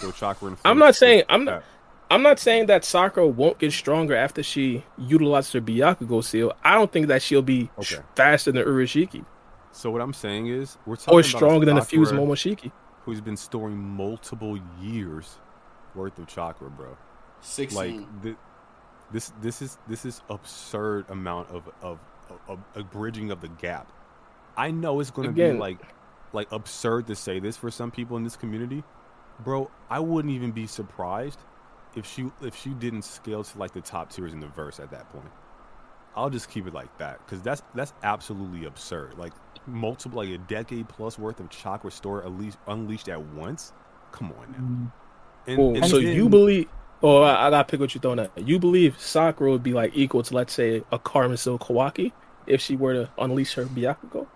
So 0.00 0.10
chakra. 0.10 0.56
I'm 0.64 0.78
not 0.78 0.96
saying- 0.96 1.22
I'm 1.28 1.44
not- 1.44 1.62
I'm 2.10 2.22
not 2.22 2.38
saying 2.38 2.66
that 2.66 2.84
Sakura 2.84 3.26
won't 3.26 3.58
get 3.58 3.72
stronger 3.72 4.14
after 4.14 4.42
she 4.42 4.84
utilizes 4.98 5.52
her 5.52 5.60
Byakugo 5.60 6.22
seal. 6.22 6.52
I 6.62 6.74
don't 6.74 6.92
think 6.92 7.06
that 7.06 7.22
she'll 7.22 7.40
be 7.42 7.70
Okay. 7.78 7.96
faster 8.14 8.52
than 8.52 8.62
Urashiki 8.64 9.24
So 9.74 9.90
what 9.90 10.00
I'm 10.00 10.12
saying 10.12 10.46
is, 10.46 10.78
we're 10.86 10.92
oh, 10.92 10.96
talking 10.96 11.14
or 11.14 11.20
about 11.20 11.26
a 11.26 11.28
stronger 11.28 11.66
than 11.66 11.78
a 11.78 11.84
fused 11.84 12.10
Sakura 12.10 12.26
Momoshiki. 12.28 12.72
who's 13.04 13.20
been 13.20 13.36
storing 13.36 13.76
multiple 13.76 14.56
years 14.80 15.38
worth 15.96 16.16
of 16.18 16.28
chakra, 16.28 16.70
bro. 16.70 16.96
16. 17.40 17.76
Like 17.76 18.22
th- 18.22 18.36
this, 19.10 19.32
this 19.42 19.60
is 19.60 19.78
this 19.88 20.04
is 20.04 20.22
absurd 20.30 21.10
amount 21.10 21.50
of 21.50 21.68
of, 21.82 21.98
of, 22.48 22.60
a 22.76 22.84
bridging 22.84 23.32
of 23.32 23.40
the 23.40 23.48
gap. 23.48 23.90
I 24.56 24.70
know 24.70 25.00
it's 25.00 25.10
going 25.10 25.28
to 25.28 25.34
be 25.34 25.58
like 25.58 25.78
like 26.32 26.50
absurd 26.52 27.08
to 27.08 27.16
say 27.16 27.40
this 27.40 27.56
for 27.56 27.70
some 27.70 27.90
people 27.90 28.16
in 28.16 28.22
this 28.22 28.36
community, 28.36 28.84
bro. 29.40 29.70
I 29.90 29.98
wouldn't 29.98 30.32
even 30.32 30.52
be 30.52 30.68
surprised 30.68 31.40
if 31.96 32.06
she 32.06 32.30
if 32.42 32.54
she 32.54 32.70
didn't 32.70 33.02
scale 33.02 33.42
to 33.42 33.58
like 33.58 33.72
the 33.72 33.80
top 33.80 34.12
tiers 34.12 34.32
in 34.32 34.38
the 34.38 34.46
verse 34.46 34.78
at 34.78 34.92
that 34.92 35.10
point. 35.10 35.30
I'll 36.16 36.30
just 36.30 36.48
keep 36.48 36.68
it 36.68 36.74
like 36.74 36.96
that 36.98 37.18
because 37.26 37.42
that's 37.42 37.62
that's 37.74 37.92
absolutely 38.04 38.66
absurd. 38.66 39.18
Like 39.18 39.32
multiple, 39.66 40.18
like 40.22 40.28
a 40.30 40.38
decade 40.38 40.88
plus 40.88 41.18
worth 41.18 41.40
of 41.40 41.48
chakra 41.50 41.90
store 41.90 42.22
at 42.24 42.32
least 42.32 42.58
unleashed 42.66 43.08
at 43.08 43.20
once. 43.20 43.72
Come 44.12 44.32
on 44.40 44.52
now. 44.52 44.58
Mm. 44.58 44.92
And, 45.46 45.60
Oh, 45.60 45.74
and 45.74 45.86
so 45.86 45.98
then- 46.00 46.14
you 46.14 46.28
believe? 46.28 46.68
Oh, 47.02 47.20
I, 47.22 47.46
I 47.46 47.50
gotta 47.50 47.64
pick 47.64 47.80
what 47.80 47.94
you're 47.94 48.00
throwing 48.00 48.18
at. 48.20 48.30
You 48.38 48.58
believe 48.58 48.98
Sakura 48.98 49.50
would 49.50 49.62
be 49.62 49.72
like 49.74 49.92
equal 49.94 50.22
to, 50.22 50.34
let's 50.34 50.54
say, 50.54 50.82
a 50.90 50.98
Karma 50.98 51.34
Kawaki 51.34 52.12
if 52.46 52.60
she 52.62 52.76
were 52.76 52.94
to 52.94 53.10
unleash 53.18 53.52
her 53.54 53.66
Byakugo? 53.66 54.26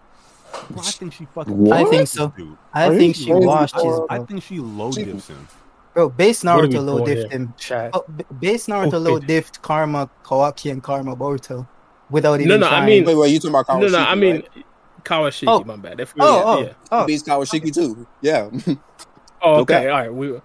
Bro, 0.70 0.78
I 0.78 0.82
think 0.82 1.12
she 1.14 1.24
fucking. 1.26 1.56
What? 1.56 1.78
I 1.78 1.84
think 1.84 2.08
so. 2.08 2.28
dude. 2.36 2.56
I 2.74 2.88
Are 2.88 2.94
think 2.96 3.16
she 3.16 3.26
crazy, 3.30 3.46
washed 3.46 3.74
his 3.74 3.84
bro? 3.84 4.06
I 4.10 4.18
think 4.20 4.42
she 4.42 4.58
low 4.58 4.92
She- 4.92 5.04
dips 5.04 5.28
him. 5.28 5.46
bro. 5.94 6.08
Base 6.10 6.44
What 6.44 6.52
are 6.56 6.62
we 6.62 6.68
Naruto 6.68 6.84
low 6.84 7.04
doing 7.04 7.18
diffed 7.18 7.62
here? 7.62 7.82
him. 7.82 7.90
Oh, 7.94 8.04
base 8.40 8.66
Naruto 8.66 8.86
Okay. 8.88 8.96
low 8.98 9.20
diffed 9.20 9.62
Karma 9.62 10.10
Kawaki 10.24 10.70
and 10.70 10.82
Karma 10.82 11.16
Boruto 11.16 11.66
without 12.10 12.38
No, 12.40 12.44
even 12.44 12.60
no, 12.60 12.66
I 12.66 12.70
trying. 12.70 12.86
mean- 12.86 13.04
Wait, 13.04 13.14
wait, 13.14 13.28
you 13.30 13.38
talking 13.38 13.50
about 13.50 13.68
No, 13.80 13.86
Kawashiki? 13.86 13.92
no, 13.92 13.98
I 13.98 14.14
mean 14.14 14.36
right? 14.36 14.64
Kawashiki. 15.08 15.44
Oh. 15.48 15.64
My 15.64 15.76
bad. 15.76 16.00
If 16.00 16.14
we, 16.14 16.20
oh, 16.22 16.26
yeah, 16.36 16.42
oh, 16.44 16.60
yeah. 16.62 16.72
oh, 16.92 17.00
He 17.00 17.06
beats 17.06 17.22
Kawashiki 17.22 17.72
too. 17.74 18.06
Yeah, 18.20 18.50
Oh, 19.42 19.60
Okay. 19.60 19.76
okay. 19.78 19.88
All 19.88 19.98
right. 20.00 20.12
We 20.12 20.40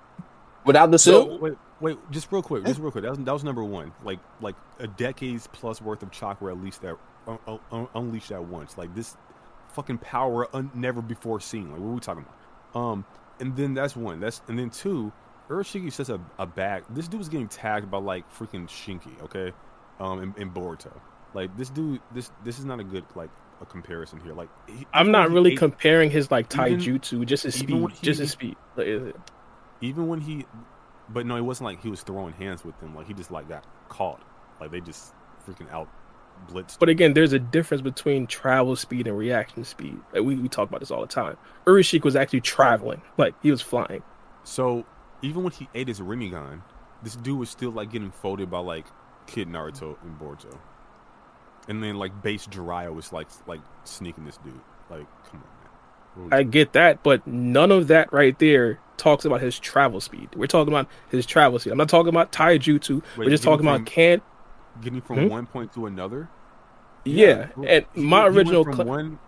without 0.66 0.92
the 0.92 1.00
So- 1.00 1.26
silk. 1.28 1.42
Wait, 1.42 1.54
wait, 1.82 1.98
just 2.12 2.32
real 2.32 2.42
quick, 2.44 2.64
just 2.66 2.80
real 2.80 2.92
quick. 2.92 3.04
That 3.04 3.12
was, 3.12 3.20
that 3.20 3.34
was 3.34 3.44
number 3.44 3.64
one. 3.64 3.92
Like, 4.04 4.20
like 4.42 4.56
a 4.80 4.88
decade's 4.88 5.48
plus 5.48 5.82
worth 5.82 6.04
of 6.04 6.12
chakra 6.12 6.52
at 6.54 6.62
least 6.64 6.82
that 6.84 6.96
un, 7.28 7.40
un, 7.48 7.60
un- 7.72 7.88
unleashed 7.96 8.32
at 8.32 8.44
once. 8.44 8.78
Like 8.78 8.94
this 8.96 9.18
fucking 9.74 9.98
power 10.00 10.48
un, 10.56 10.70
never 10.76 11.02
before 11.02 11.40
seen. 11.40 11.72
Like, 11.72 11.80
what 11.82 11.90
are 11.90 11.94
we 11.94 12.00
talking 12.00 12.26
about? 12.26 12.80
Um, 12.82 13.06
and 13.40 13.56
then 13.58 13.74
that's 13.74 13.96
one. 13.96 14.20
That's 14.20 14.42
and 14.48 14.58
then 14.58 14.70
two. 14.70 15.12
Urashiki 15.50 15.92
says 15.92 16.10
a, 16.10 16.22
a 16.40 16.46
bag. 16.46 16.84
This 16.90 17.08
dude 17.08 17.20
was 17.20 17.30
getting 17.30 17.50
tagged 17.50 17.92
by 17.92 17.98
like 17.98 18.32
freaking 18.34 18.68
Shinki. 18.68 19.22
Okay, 19.24 19.52
um, 20.00 20.22
in, 20.22 20.34
in 20.42 20.50
Boruto. 20.52 20.92
Like 21.34 21.56
this 21.58 21.70
dude, 21.70 22.00
this 22.14 22.32
this 22.46 22.60
is 22.60 22.66
not 22.66 22.80
a 22.80 22.84
good 22.84 23.04
like 23.16 23.30
a 23.62 23.66
comparison 23.66 24.20
here. 24.22 24.34
Like 24.34 24.50
he- 24.68 24.88
I'm 24.94 25.12
not 25.12 25.32
really 25.32 25.54
ate- 25.54 25.60
comparing 25.60 26.10
his 26.12 26.30
like 26.32 26.54
even- 26.54 26.80
taijutsu, 26.80 27.26
just 27.26 27.44
his 27.44 27.56
speed, 27.56 27.90
he- 27.92 28.06
just 28.06 28.20
his 28.20 28.32
speed. 28.32 28.56
Even 29.82 30.08
when 30.08 30.22
he, 30.22 30.46
but 31.10 31.26
no, 31.26 31.36
it 31.36 31.42
wasn't 31.42 31.66
like 31.66 31.82
he 31.82 31.90
was 31.90 32.02
throwing 32.04 32.34
hands 32.34 32.64
with 32.64 32.80
them. 32.80 32.96
Like 32.96 33.08
he 33.08 33.14
just 33.14 33.32
like 33.32 33.48
got 33.50 33.66
caught. 33.90 34.22
Like 34.62 34.72
they 34.72 34.80
just 34.80 35.14
freaking 35.48 35.70
out 35.72 35.90
blitzed. 36.48 36.80
But 36.80 36.90
again, 36.90 37.14
there's 37.14 37.34
a 37.34 37.40
difference 37.40 37.82
between 37.82 38.28
travel 38.28 38.76
speed 38.76 39.08
and 39.08 39.18
reaction 39.18 39.64
speed. 39.66 39.98
Like 40.14 40.24
we, 40.24 40.36
we 40.36 40.48
talk 40.48 40.70
about 40.70 40.80
this 40.80 40.92
all 40.92 41.02
the 41.02 41.08
time. 41.08 41.38
Urashiki 41.66 42.04
was 42.04 42.16
actually 42.16 42.42
traveling, 42.42 43.02
like 43.18 43.36
he 43.44 43.52
was 43.52 43.62
flying. 43.62 44.04
So 44.44 44.86
even 45.22 45.44
when 45.44 45.52
he 45.52 45.68
ate 45.76 45.88
his 45.90 46.00
Rinnegan, 46.00 46.62
this 47.02 47.16
dude 47.18 47.38
was 47.40 47.50
still 47.50 47.72
like 47.72 47.92
getting 47.92 48.12
folded 48.12 48.50
by 48.50 48.60
like 48.60 48.86
Kid 49.28 49.48
Naruto 49.50 49.98
and 50.04 50.18
Boruto. 50.20 50.58
And 51.68 51.82
then 51.84 51.96
like 51.98 52.22
base 52.22 52.46
Jiraiya 52.48 52.94
was 52.94 53.14
like 53.14 53.28
like 53.48 53.62
sneaking 53.86 54.26
this 54.26 54.38
dude. 54.38 54.54
Like, 54.90 55.06
come 55.30 55.42
on, 56.18 56.30
man. 56.30 56.40
I 56.40 56.44
get 56.44 56.74
that, 56.74 57.04
but 57.04 57.26
none 57.26 57.72
of 57.72 57.88
that 57.88 58.12
right 58.12 58.38
there 58.40 58.80
talks 58.98 59.26
about 59.26 59.42
his 59.42 59.58
travel 59.60 60.00
speed. 60.02 60.30
We're 60.36 60.48
talking 60.48 60.74
about 60.74 60.88
his 61.10 61.26
travel 61.26 61.58
speed. 61.60 61.72
I'm 61.72 61.78
not 61.78 61.90
talking 61.90 62.10
about 62.10 62.32
taijutsu. 62.32 63.02
We're 63.18 63.30
just 63.30 63.44
talking 63.44 63.66
about 63.66 63.78
from- 63.78 63.86
can. 63.86 64.22
getting 64.82 65.02
from 65.02 65.20
Hmm? 65.20 65.28
one 65.30 65.46
point 65.46 65.74
to 65.74 65.86
another. 65.86 66.30
Yeah, 67.06 67.48
well, 67.56 67.68
and 67.70 67.86
he- 67.94 68.02
my 68.02 68.18
he 68.18 68.24
went 68.24 68.38
original. 68.38 68.64
from 68.66 68.76
cl- 68.76 68.88
one, 68.88 69.20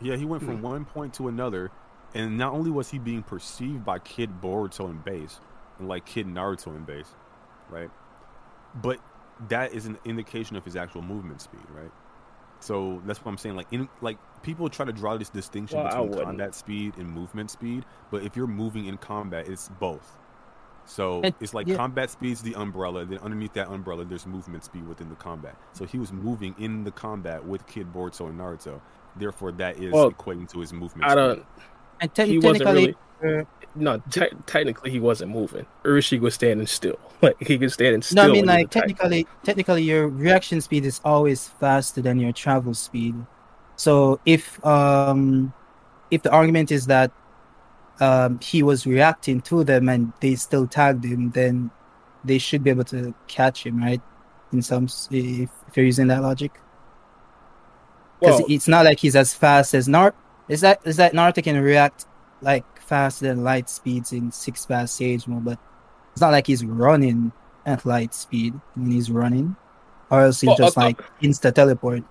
yeah, 0.00 0.16
he 0.16 0.24
went 0.24 0.42
from 0.42 0.62
one 0.62 0.84
point 0.84 1.14
to 1.14 1.28
another, 1.28 1.70
and 2.14 2.38
not 2.38 2.52
only 2.52 2.70
was 2.70 2.90
he 2.90 2.98
being 2.98 3.22
perceived 3.22 3.84
by 3.84 3.98
Kid 3.98 4.40
Boruto 4.40 4.88
in 4.90 4.98
base 4.98 5.40
and 5.78 5.88
like 5.88 6.04
Kid 6.06 6.26
Naruto 6.26 6.68
in 6.68 6.84
base, 6.84 7.14
right? 7.70 7.90
But 8.74 8.98
that 9.48 9.72
is 9.72 9.86
an 9.86 9.98
indication 10.04 10.56
of 10.56 10.64
his 10.64 10.76
actual 10.76 11.02
movement 11.02 11.40
speed, 11.40 11.62
right? 11.74 11.90
So 12.60 13.02
that's 13.04 13.22
what 13.24 13.30
I'm 13.30 13.38
saying. 13.38 13.56
Like, 13.56 13.66
in 13.72 13.88
like 14.00 14.16
people 14.42 14.68
try 14.68 14.86
to 14.86 14.92
draw 14.92 15.16
this 15.16 15.28
distinction 15.28 15.78
Well, 15.82 16.06
between 16.06 16.24
combat 16.24 16.54
speed 16.54 16.94
and 16.96 17.08
movement 17.10 17.50
speed, 17.50 17.84
but 18.10 18.22
if 18.22 18.36
you're 18.36 18.46
moving 18.46 18.86
in 18.86 18.96
combat, 18.96 19.48
it's 19.48 19.68
both. 19.80 20.16
So 20.86 21.22
It- 21.22 21.34
it's 21.40 21.54
like 21.54 21.66
yeah. 21.66 21.76
combat 21.76 22.10
speed's 22.10 22.42
the 22.42 22.54
umbrella. 22.54 23.04
Then 23.04 23.18
underneath 23.18 23.54
that 23.54 23.68
umbrella, 23.68 24.04
there's 24.04 24.26
movement 24.26 24.64
speed 24.64 24.86
within 24.86 25.08
the 25.08 25.14
combat. 25.16 25.56
So 25.72 25.84
he 25.84 25.98
was 25.98 26.12
moving 26.12 26.54
in 26.58 26.84
the 26.84 26.90
combat 26.90 27.44
with 27.44 27.66
Kid 27.66 27.92
Boruto 27.92 28.28
and 28.28 28.38
Naruto. 28.38 28.80
Therefore, 29.16 29.52
that 29.52 29.78
is 29.78 29.92
Well, 29.92 30.10
equating 30.10 30.48
to 30.50 30.60
his 30.60 30.72
movement. 30.72 31.04
I 31.04 31.10
speed. 31.10 31.16
don't. 31.16 31.46
And 32.04 32.14
te- 32.14 32.26
He 32.26 32.38
wasn't 32.38 32.68
technically, 32.68 32.96
really. 33.22 33.40
uh, 33.40 33.44
No, 33.74 34.02
te- 34.10 34.36
technically 34.44 34.90
he 34.90 35.00
wasn't 35.00 35.32
moving. 35.32 35.66
Urashiki 35.84 36.20
was 36.20 36.34
standing 36.34 36.66
still. 36.66 36.98
Like 37.22 37.40
he 37.40 37.56
was 37.56 37.72
standing 37.72 38.02
still. 38.02 38.24
no, 38.24 38.28
I 38.28 38.32
mean 38.32 38.44
like 38.44 38.70
technically, 38.70 39.26
technically 39.42 39.82
your 39.84 40.08
reaction 40.08 40.60
speed 40.60 40.84
is 40.84 41.00
always 41.04 41.48
faster 41.48 42.02
than 42.02 42.18
your 42.20 42.32
travel 42.32 42.74
speed. 42.74 43.14
So 43.76 44.20
if 44.26 44.62
um 44.64 45.54
if 46.10 46.20
the 46.22 46.30
argument 46.30 46.70
is 46.70 46.84
that 46.86 47.12
um 48.00 48.38
he 48.40 48.62
was 48.62 48.86
reacting 48.86 49.40
to 49.42 49.64
them 49.64 49.88
and 49.88 50.12
they 50.20 50.34
still 50.34 50.66
tagged 50.66 51.02
him, 51.04 51.30
then 51.30 51.70
they 52.24 52.36
should 52.38 52.62
be 52.62 52.70
able 52.70 52.84
to 52.84 53.14
catch 53.26 53.64
him, 53.64 53.78
right? 53.78 54.02
In 54.52 54.60
some, 54.60 54.84
if, 55.10 55.50
if 55.68 55.76
you're 55.76 55.86
using 55.86 56.08
that 56.08 56.22
logic, 56.22 56.60
because 58.20 58.40
Well, 58.40 58.48
it's 58.48 58.68
not 58.68 58.84
like 58.84 58.98
he's 59.00 59.16
as 59.16 59.34
fast 59.34 59.74
as 59.74 59.88
Nar. 59.88 60.14
Is 60.48 60.60
that 60.60 60.80
is 60.84 60.96
that 60.96 61.12
Naruto 61.12 61.42
can 61.42 61.60
react 61.60 62.06
like 62.40 62.64
faster 62.80 63.26
than 63.26 63.44
light 63.44 63.68
speeds 63.68 64.12
in 64.12 64.30
six 64.30 64.66
paths 64.66 64.92
sage 64.92 65.26
mode, 65.26 65.44
but 65.44 65.58
it's 66.12 66.20
not 66.20 66.32
like 66.32 66.46
he's 66.46 66.64
running 66.64 67.32
at 67.66 67.86
light 67.86 68.14
speed 68.14 68.54
when 68.74 68.90
he's 68.90 69.10
running, 69.10 69.56
or 70.10 70.20
else 70.22 70.40
he's 70.40 70.48
Well, 70.48 70.56
just 70.56 70.76
like 70.76 71.00
insta 71.22 71.52
teleport. 71.52 72.04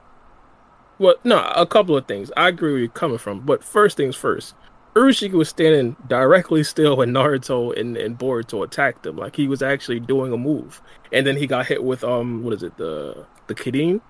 Well, 1.00 1.16
no, 1.24 1.40
a 1.56 1.66
couple 1.66 1.98
of 1.98 2.08
things. 2.08 2.32
I 2.38 2.50
agree 2.50 2.72
where 2.72 2.80
you're 2.80 2.90
coming 2.90 3.18
from, 3.18 3.42
but 3.42 3.64
first 3.64 3.98
things 3.98 4.16
first. 4.16 4.56
Urashiki 4.96 5.32
was 5.32 5.50
standing 5.50 5.96
directly 6.08 6.64
still 6.64 6.98
when 6.98 7.12
Naruto 7.12 7.78
and, 7.80 7.98
and 7.98 8.18
Boruto 8.18 8.64
attacked 8.64 9.06
him. 9.06 9.18
Like 9.18 9.36
he 9.36 9.48
was 9.48 9.64
actually 9.64 10.00
doing 10.00 10.32
a 10.32 10.38
move. 10.38 10.82
And 11.12 11.26
then 11.26 11.36
he 11.36 11.48
got 11.48 11.66
hit 11.66 11.84
with 11.84 12.04
um 12.04 12.44
what 12.44 12.54
is 12.54 12.64
it, 12.64 12.78
the 12.78 13.26
the 13.48 13.56
Kirin? 13.56 14.02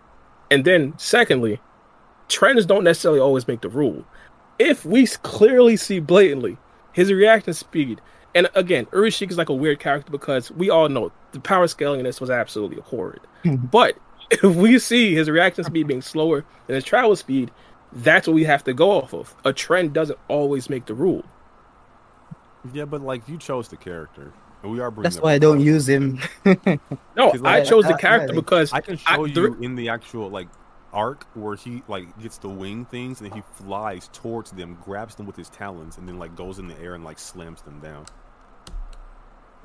And 0.51 0.65
then 0.65 0.93
secondly, 0.97 1.61
trends 2.29 2.65
don't 2.65 2.83
necessarily 2.83 3.19
always 3.19 3.47
make 3.47 3.61
the 3.61 3.69
rule. 3.69 4.03
If 4.59 4.85
we 4.85 5.05
clearly 5.07 5.77
see 5.77 5.99
blatantly 5.99 6.57
his 6.93 7.11
reaction 7.11 7.53
speed, 7.53 8.01
and 8.35 8.49
again, 8.55 8.85
Urashiki 8.87 9.31
is 9.31 9.37
like 9.37 9.49
a 9.49 9.53
weird 9.53 9.79
character 9.79 10.11
because 10.11 10.51
we 10.51 10.69
all 10.69 10.89
know 10.89 11.11
the 11.31 11.39
power 11.39 11.67
scaling 11.67 11.99
in 11.99 12.05
this 12.05 12.19
was 12.21 12.29
absolutely 12.29 12.81
horrid. 12.81 13.21
but 13.71 13.95
if 14.31 14.43
we 14.55 14.79
see 14.79 15.13
his 15.13 15.29
reaction 15.29 15.63
speed 15.63 15.87
being 15.87 16.01
slower 16.01 16.43
than 16.67 16.75
his 16.75 16.83
travel 16.83 17.15
speed, 17.15 17.51
that's 17.91 18.27
what 18.27 18.33
we 18.33 18.43
have 18.43 18.63
to 18.63 18.73
go 18.73 18.89
off 18.91 19.13
of. 19.13 19.35
A 19.45 19.53
trend 19.53 19.93
doesn't 19.93 20.17
always 20.27 20.69
make 20.69 20.85
the 20.87 20.93
rule. 20.95 21.23
Yeah, 22.73 22.85
but 22.85 23.01
like 23.01 23.27
you 23.27 23.37
chose 23.37 23.67
the 23.67 23.77
character, 23.77 24.31
we 24.63 24.79
are. 24.79 24.89
That's 24.89 25.19
why 25.19 25.33
I 25.33 25.37
don't 25.37 25.59
use 25.59 25.87
him. 25.89 26.19
No, 27.15 27.29
'Cause, 27.31 27.41
I 27.43 27.61
chose 27.63 27.83
the 27.83 27.91
I- 27.91 27.95
I- 27.95 27.99
character 27.99 28.33
I- 28.33 28.35
because 28.35 28.73
I 28.73 28.81
can 28.81 28.97
I- 29.05 29.15
show 29.15 29.27
the- 29.27 29.33
you 29.41 29.57
in 29.61 29.75
the 29.75 29.89
actual 29.89 30.29
like 30.29 30.47
arc 30.93 31.25
where 31.33 31.55
he 31.55 31.83
like 31.87 32.17
gets 32.21 32.37
the 32.37 32.49
wing 32.49 32.85
things 32.85 33.21
and 33.21 33.33
he 33.33 33.41
flies 33.53 34.09
towards 34.13 34.51
them, 34.51 34.77
grabs 34.83 35.15
them 35.15 35.25
with 35.25 35.35
his 35.35 35.49
talons, 35.49 35.97
and 35.97 36.07
then 36.07 36.19
like 36.19 36.35
goes 36.35 36.59
in 36.59 36.67
the 36.67 36.79
air 36.79 36.95
and 36.95 37.03
like 37.03 37.19
slams 37.19 37.61
them 37.63 37.79
down. 37.81 38.05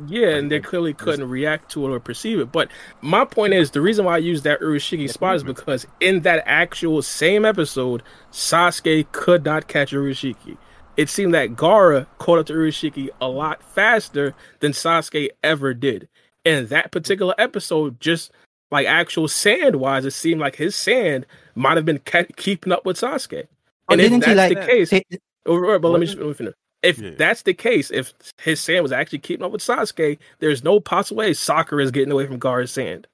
yeah, 0.06 0.28
and 0.36 0.50
they 0.50 0.60
clearly 0.60 0.94
couldn't 0.94 1.28
react 1.28 1.70
to 1.72 1.84
it 1.86 1.90
or 1.90 2.00
perceive 2.00 2.38
it. 2.38 2.52
But 2.52 2.70
my 3.00 3.24
point 3.24 3.54
is, 3.54 3.72
the 3.72 3.80
reason 3.80 4.04
why 4.04 4.14
I 4.14 4.18
use 4.18 4.42
that 4.42 4.60
Urashiki 4.60 5.10
spot 5.10 5.36
is 5.36 5.42
because 5.44 5.86
in 6.00 6.20
that 6.22 6.42
actual 6.46 7.02
same 7.02 7.44
episode, 7.44 8.02
Sasuke 8.32 9.10
could 9.12 9.44
not 9.44 9.66
catch 9.68 9.92
Urashiki. 9.92 10.56
It 10.96 11.08
seemed 11.08 11.34
that 11.34 11.50
Gaara 11.56 12.06
caught 12.18 12.38
up 12.38 12.46
to 12.46 12.52
Urashiki 12.54 13.08
a 13.20 13.28
lot 13.28 13.62
faster 13.62 14.34
than 14.60 14.72
Sasuke 14.72 15.30
ever 15.42 15.74
did. 15.74 16.08
And 16.44 16.68
that 16.68 16.92
particular 16.92 17.34
episode, 17.38 18.00
just 18.00 18.30
like 18.70 18.86
actual 18.86 19.28
sand 19.28 19.76
wise, 19.76 20.04
it 20.04 20.10
seemed 20.12 20.40
like 20.40 20.56
his 20.56 20.76
sand 20.76 21.26
might 21.54 21.76
have 21.76 21.84
been 21.86 21.98
ca- 22.00 22.26
keeping 22.36 22.72
up 22.72 22.84
with 22.84 22.98
Sasuke. 22.98 23.44
Or 23.44 23.46
And 23.90 24.00
oh, 24.00 24.04
if 24.04 24.10
didn't 24.10 24.24
he 24.26 24.34
that's 24.34 24.54
like 24.54 24.66
the 24.66 24.66
case, 24.72 24.90
ta- 24.90 25.18
Oh, 25.46 25.56
right, 25.56 25.80
but 25.80 25.88
let 25.88 26.00
me 26.00 26.06
just 26.06 26.18
let 26.18 26.26
me 26.26 26.34
finish. 26.34 26.54
If 26.82 26.98
Yeah. 26.98 27.10
that's 27.16 27.42
the 27.42 27.54
case, 27.54 27.90
if 27.90 28.12
his 28.40 28.60
sand 28.60 28.82
was 28.82 28.92
actually 28.92 29.18
keeping 29.18 29.44
up 29.44 29.50
with 29.50 29.62
Sasuke, 29.62 30.18
there's 30.38 30.62
no 30.62 30.78
possible 30.78 31.18
way 31.18 31.32
Sakura 31.32 31.82
is 31.82 31.90
getting 31.90 32.12
away 32.12 32.26
from 32.26 32.38
Gar's 32.38 32.70
sand. 32.70 33.06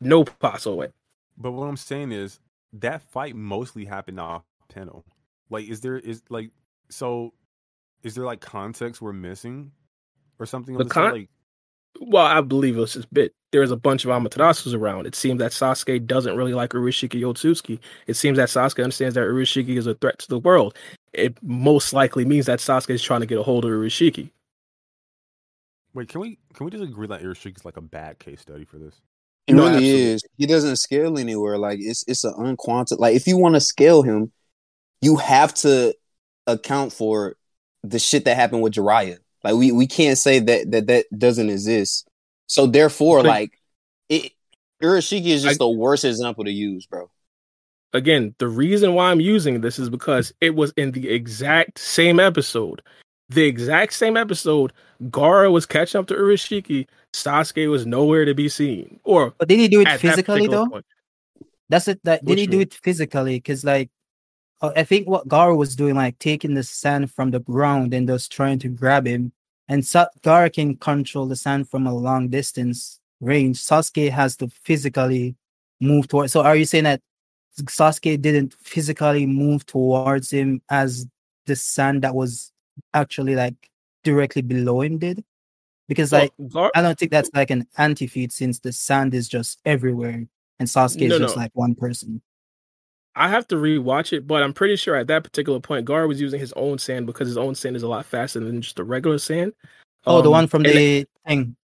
No 0.00 0.24
possible 0.24 0.76
way. 0.76 0.88
But 1.36 1.52
what 1.52 1.66
I'm 1.66 1.76
saying 1.76 2.12
is 2.12 2.38
that 2.74 3.02
fight 3.02 3.34
mostly 3.34 3.84
happened 3.84 4.20
off 4.20 4.44
panel. 4.68 5.04
Like, 5.50 5.66
is 5.66 5.80
there 5.80 5.96
is 5.98 6.22
like 6.28 6.50
so? 6.90 7.32
Is 8.02 8.14
there 8.14 8.24
like 8.24 8.40
context 8.40 9.00
we're 9.02 9.12
missing, 9.12 9.72
or 10.38 10.46
something? 10.46 10.76
The 10.76 10.84
of 10.84 10.90
con- 10.90 11.12
like, 11.12 11.30
Well, 12.00 12.24
I 12.26 12.40
believe 12.40 12.76
it 12.76 12.80
was 12.80 12.94
this 12.94 13.04
bit. 13.06 13.34
There 13.50 13.60
was 13.62 13.70
a 13.70 13.76
bunch 13.76 14.04
of 14.04 14.10
Amaterasus 14.10 14.74
around. 14.74 15.06
It 15.06 15.14
seems 15.14 15.38
that 15.40 15.52
Sasuke 15.52 16.06
doesn't 16.06 16.36
really 16.36 16.54
like 16.54 16.70
Urashiki 16.70 17.20
Otsutsuki. 17.22 17.80
It 18.06 18.14
seems 18.14 18.36
that 18.36 18.48
Sasuke 18.50 18.82
understands 18.84 19.14
that 19.14 19.22
Urashiki 19.22 19.76
is 19.76 19.86
a 19.86 19.94
threat 19.94 20.18
to 20.20 20.28
the 20.28 20.38
world. 20.38 20.76
It 21.12 21.42
most 21.42 21.92
likely 21.92 22.24
means 22.24 22.46
that 22.46 22.60
Sasuke 22.60 22.90
is 22.90 23.02
trying 23.02 23.20
to 23.20 23.26
get 23.26 23.38
a 23.38 23.42
hold 23.42 23.64
of 23.64 23.70
Urashiki. 23.70 24.30
wait, 25.94 26.08
can 26.08 26.20
we 26.20 26.38
can 26.54 26.64
we 26.64 26.70
just 26.70 26.84
agree 26.84 27.06
that 27.06 27.22
Urashiki 27.22 27.56
is 27.56 27.64
like 27.64 27.76
a 27.76 27.80
bad 27.82 28.18
case 28.18 28.40
study 28.40 28.64
for 28.64 28.78
this? 28.78 29.00
It 29.46 29.54
No, 29.54 29.66
really 29.66 29.76
absolutely. 29.76 30.12
is. 30.14 30.22
He 30.36 30.46
doesn't 30.46 30.76
scale 30.76 31.18
anywhere. 31.18 31.58
Like 31.58 31.78
it's 31.80 32.04
it's 32.06 32.24
an 32.24 32.34
unquantified. 32.38 32.98
Like 33.00 33.16
if 33.16 33.26
you 33.26 33.36
want 33.38 33.54
to 33.54 33.60
scale 33.60 34.02
him, 34.02 34.32
you 35.02 35.16
have 35.16 35.54
to 35.54 35.94
account 36.46 36.92
for 36.92 37.36
the 37.82 37.98
shit 37.98 38.24
that 38.26 38.36
happened 38.36 38.62
with 38.62 38.74
Jiraiya. 38.74 39.18
Like 39.44 39.54
we 39.54 39.72
we 39.72 39.86
can't 39.86 40.18
say 40.18 40.38
that 40.40 40.70
that 40.70 40.86
that 40.88 41.06
doesn't 41.18 41.48
exist. 41.50 42.08
So 42.46 42.66
therefore, 42.66 43.18
But- 43.22 43.28
like 43.28 43.58
it, 44.08 44.32
Urashiki 44.82 45.26
is 45.26 45.42
just 45.42 45.60
I- 45.60 45.64
the 45.64 45.68
worst 45.68 46.04
example 46.04 46.44
to 46.44 46.50
use, 46.50 46.86
bro. 46.86 47.10
again, 47.92 48.34
the 48.38 48.48
reason 48.48 48.94
why 48.94 49.10
I'm 49.10 49.20
using 49.20 49.60
this 49.60 49.78
is 49.78 49.88
because 49.90 50.32
it 50.40 50.54
was 50.54 50.72
in 50.76 50.92
the 50.92 51.08
exact 51.10 51.78
same 51.78 52.20
episode. 52.20 52.82
The 53.30 53.42
exact 53.44 53.92
same 53.92 54.16
episode, 54.16 54.72
Gaara 55.04 55.50
was 55.52 55.66
catching 55.66 55.98
up 55.98 56.06
to 56.08 56.14
Urashiki. 56.14 56.86
Sasuke 57.12 57.70
was 57.70 57.84
nowhere 57.86 58.24
to 58.24 58.34
be 58.34 58.48
seen. 58.48 59.00
Or 59.04 59.34
But 59.38 59.48
did 59.48 59.58
he 59.58 59.68
do 59.68 59.80
it 59.82 59.88
physically 60.00 60.46
though? 60.46 60.66
point. 60.68 60.86
That's 61.68 61.88
it. 61.88 62.00
That 62.04 62.22
What 62.22 62.28
did 62.36 62.38
he 62.38 62.46
do 62.46 62.58
mean? 62.58 62.62
it 62.62 62.74
physically? 62.74 63.36
Because 63.36 63.64
like, 63.64 63.90
Uh, 64.60 64.72
I 64.76 64.84
think 64.84 65.08
what 65.08 65.28
Gaara 65.28 65.56
was 65.56 65.76
doing, 65.76 65.94
like 65.94 66.18
taking 66.18 66.54
the 66.54 66.62
sand 66.62 67.12
from 67.12 67.30
the 67.30 67.40
ground 67.40 67.94
and 67.94 68.08
just 68.08 68.32
trying 68.32 68.58
to 68.60 68.68
grab 68.68 69.06
him. 69.06 69.32
And 69.68 69.84
Sa- 69.86 70.08
Gaara 70.22 70.52
can 70.52 70.76
control 70.76 71.26
the 71.26 71.36
sand 71.36 71.68
from 71.68 71.86
a 71.86 71.94
long 71.94 72.28
distance 72.28 73.00
range. 73.20 73.58
Sasuke 73.58 74.10
has 74.10 74.36
to 74.38 74.48
physically 74.48 75.36
move 75.80 76.08
towards. 76.08 76.32
So 76.32 76.42
are 76.42 76.56
you 76.56 76.64
saying 76.64 76.84
that 76.84 77.00
Sasuke 77.60 78.20
didn't 78.20 78.54
physically 78.54 79.26
move 79.26 79.66
towards 79.66 80.30
him 80.30 80.62
as 80.70 81.06
the 81.46 81.56
sand 81.56 82.02
that 82.02 82.14
was 82.14 82.52
actually 82.94 83.34
like 83.36 83.54
directly 84.04 84.42
below 84.42 84.80
him 84.80 84.98
did? 84.98 85.24
Because 85.86 86.12
like 86.12 86.32
Well, 86.38 86.48
Gar- 86.48 86.72
I 86.74 86.82
don't 86.82 86.98
think 86.98 87.10
that's 87.10 87.30
like 87.34 87.50
an 87.50 87.66
anti-feat 87.76 88.32
since 88.32 88.58
the 88.58 88.72
sand 88.72 89.14
is 89.14 89.28
just 89.28 89.60
everywhere. 89.64 90.26
and 90.58 90.68
Sasuke 90.68 91.02
is 91.02 91.18
just 91.18 91.36
no. 91.36 91.42
like 91.42 91.52
one 91.54 91.74
person. 91.74 92.20
I 93.18 93.28
have 93.28 93.48
to 93.48 93.56
rewatch 93.56 94.12
it, 94.12 94.26
but 94.26 94.42
I'm 94.42 94.52
pretty 94.52 94.76
sure 94.76 94.94
at 94.94 95.08
that 95.08 95.24
particular 95.24 95.58
point, 95.60 95.84
Gar 95.84 96.06
was 96.06 96.20
using 96.20 96.38
his 96.40 96.52
own 96.54 96.78
sand 96.78 97.06
because 97.06 97.26
his 97.28 97.36
own 97.36 97.54
sand 97.54 97.74
is 97.76 97.82
a 97.82 97.88
lot 97.88 98.06
faster 98.06 98.40
than 98.40 98.62
just 98.62 98.76
the 98.76 98.84
regular 98.84 99.18
sand. 99.18 99.52
Oh, 100.06 100.22
the 100.22 100.28
Um, 100.28 100.32
one 100.32 100.46
from 100.46 100.64
and- 100.64 100.74
the 100.74 101.06
thing. 101.26 101.56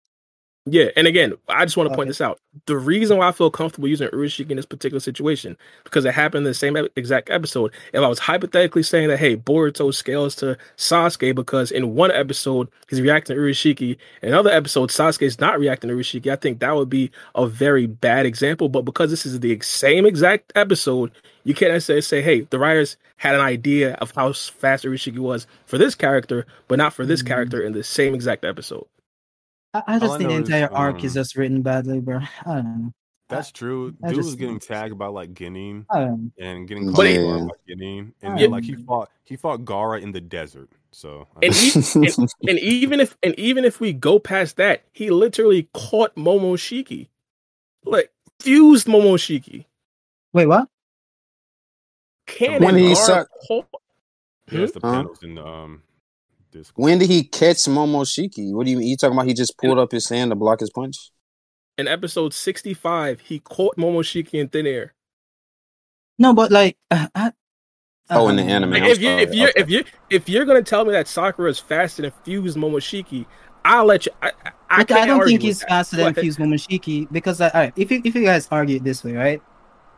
Yeah, 0.65 0.85
and 0.95 1.07
again, 1.07 1.33
I 1.49 1.65
just 1.65 1.75
want 1.75 1.89
to 1.89 1.95
point 1.95 2.05
Okay. 2.07 2.11
this 2.11 2.21
out. 2.21 2.39
The 2.67 2.77
reason 2.77 3.17
why 3.17 3.27
I 3.27 3.33
feel 3.33 3.51
comfortable 3.51 3.89
using 3.89 4.07
Urashiki 4.09 4.49
in 4.49 4.55
this 4.55 4.65
particular 4.65 5.01
situation 5.01 5.57
because 5.83 6.05
it 6.05 6.13
happened 6.13 6.45
in 6.45 6.51
the 6.51 6.53
same 6.53 6.77
exact 6.95 7.29
episode. 7.29 7.73
If 7.91 8.01
I 8.01 8.07
was 8.07 8.19
hypothetically 8.19 8.83
saying 8.83 9.09
that, 9.09 9.17
hey, 9.19 9.35
Boruto 9.35 9.93
scales 9.93 10.35
to 10.37 10.57
Sasuke 10.77 11.35
because 11.35 11.69
in 11.69 11.95
one 11.95 12.11
episode 12.11 12.69
he's 12.89 13.01
reacting 13.01 13.35
to 13.35 13.41
Urashiki, 13.41 13.97
in 14.21 14.29
another 14.29 14.51
episode 14.51 14.89
Sasuke 14.89 15.23
is 15.23 15.37
not 15.37 15.59
reacting 15.59 15.89
to 15.89 15.95
Urashiki, 15.97 16.31
I 16.31 16.37
think 16.37 16.59
that 16.59 16.73
would 16.75 16.89
be 16.89 17.11
a 17.35 17.45
very 17.45 17.85
bad 17.85 18.25
example. 18.25 18.69
But 18.69 18.83
because 18.83 19.09
this 19.09 19.25
is 19.25 19.41
the 19.41 19.59
same 19.59 20.05
exact 20.05 20.53
episode, 20.55 21.11
you 21.43 21.53
can't 21.53 21.73
necessarily 21.73 22.01
say, 22.03 22.21
hey, 22.21 22.41
the 22.51 22.57
writers 22.59 22.95
had 23.17 23.35
an 23.35 23.41
idea 23.41 23.95
of 23.95 24.11
how 24.15 24.31
fast 24.31 24.85
Urashiki 24.85 25.19
was 25.19 25.45
for 25.65 25.77
this 25.77 25.93
character, 25.93 26.45
but 26.69 26.77
not 26.77 26.93
for 26.93 27.05
this 27.05 27.21
Mhm. 27.21 27.27
character 27.27 27.61
in 27.61 27.73
the 27.73 27.83
same 27.83 28.15
exact 28.15 28.45
episode. 28.45 28.85
I, 29.73 29.83
I 29.87 29.99
just 29.99 30.17
think 30.17 30.29
the 30.29 30.35
know 30.35 30.41
is, 30.41 30.49
entire 30.49 30.71
arc 30.73 31.03
is 31.03 31.11
um, 31.17 31.21
just 31.21 31.35
written 31.35 31.61
badly, 31.61 31.99
bro. 31.99 32.19
I 32.45 32.53
don't 32.55 32.63
know. 32.83 32.93
That's 33.29 33.51
true. 33.51 33.95
I 34.03 34.07
Dude 34.09 34.17
just 34.17 34.27
was 34.27 34.35
getting 34.35 34.59
tagged 34.59 34.97
by 34.97 35.07
like 35.07 35.33
Genin 35.33 35.85
I 35.89 35.99
don't 36.01 36.23
know. 36.25 36.45
and 36.45 36.67
getting 36.67 36.87
But 36.91 36.95
called 36.95 37.07
it- 37.07 37.47
by 37.49 37.73
Genin, 37.73 38.11
and 38.21 38.39
Yeah. 38.39 38.47
like 38.47 38.63
he 38.65 38.75
fought 38.75 39.09
he 39.23 39.35
fought 39.35 39.61
Gaara 39.65 40.01
in 40.01 40.11
the 40.11 40.21
desert. 40.21 40.69
So 40.91 41.27
And 41.41 41.53
he- 41.53 41.79
and, 41.95 42.29
and 42.47 42.59
even 42.59 42.99
if 42.99 43.17
and 43.23 43.33
even 43.39 43.65
if 43.65 43.79
we 43.79 43.93
go 43.93 44.19
past 44.19 44.57
that, 44.57 44.83
he 44.91 45.09
literally 45.09 45.67
caught 45.73 46.13
Momoshiki, 46.15 47.07
like 47.85 48.11
fused 48.39 48.85
Momoshiki. 48.87 49.65
Wait, 50.33 50.45
what? 50.45 50.67
Can 52.27 52.61
When 52.63 52.75
he 52.75 52.91
Gaara 52.91 52.95
suck- 52.97 53.29
caught- 53.47 53.67
there's 54.47 54.73
the 54.73 54.79
Huh? 54.81 54.91
panels 54.91 55.23
in 55.23 55.35
the 55.35 55.45
um 55.45 55.81
Discord. 56.53 56.81
when 56.83 56.99
did 56.99 57.09
he 57.09 57.23
catch 57.23 57.57
Momoshiki? 57.65 58.53
What 58.53 58.65
do 58.65 58.71
you 58.71 58.77
mean? 58.77 58.87
You 58.87 58.95
talking 58.97 59.15
about 59.17 59.27
he 59.27 59.33
just 59.33 59.57
pulled 59.57 59.77
up 59.79 59.91
his 59.91 60.07
hand 60.07 60.31
to 60.31 60.35
block 60.35 60.59
his 60.61 60.69
punch? 60.69 61.11
in 61.77 61.87
episode 61.87 62.33
sixty 62.33 62.73
five, 62.73 63.19
he 63.19 63.39
caught 63.39 63.75
Momoshiki 63.77 64.35
in 64.35 64.47
thin 64.47 64.67
air. 64.67 64.93
No, 66.19 66.33
but 66.33 66.51
like, 66.51 66.77
uh, 66.91 67.07
I, 67.15 67.31
Oh, 68.09 68.27
in 68.27 68.35
the 68.35 68.43
anime. 68.43 68.71
Like 68.71 68.83
if 68.83 69.01
you 69.01 69.09
if 69.09 69.29
sorry. 69.29 69.37
you 69.39 69.47
Okay. 69.49 69.59
if 69.61 69.69
you 69.69 69.83
if 70.09 70.29
you're 70.29 70.45
gonna 70.45 70.61
tell 70.61 70.85
me 70.85 70.91
that 70.91 71.07
Sakura 71.07 71.49
is 71.49 71.57
faster 71.59 72.03
than 72.03 72.11
fused 72.23 72.57
Momoshiki, 72.57 73.25
I'll 73.65 73.85
let 73.85 74.05
you. 74.05 74.11
I 74.21 74.27
I, 74.45 74.51
I, 74.69 74.77
Like, 74.79 74.91
I 74.91 75.05
don't 75.05 75.25
think 75.25 75.41
he's 75.41 75.59
that. 75.61 75.69
faster 75.69 75.95
than 75.97 76.13
But- 76.13 76.21
Fuse 76.21 76.37
Momoshiki 76.37 77.07
because, 77.11 77.39
uh, 77.41 77.49
all 77.53 77.61
right, 77.61 77.73
if 77.75 77.89
you 77.91 78.01
if 78.03 78.13
you 78.13 78.23
guys 78.23 78.47
argue 78.51 78.75
it 78.75 78.83
this 78.83 79.03
way, 79.03 79.13
right? 79.13 79.41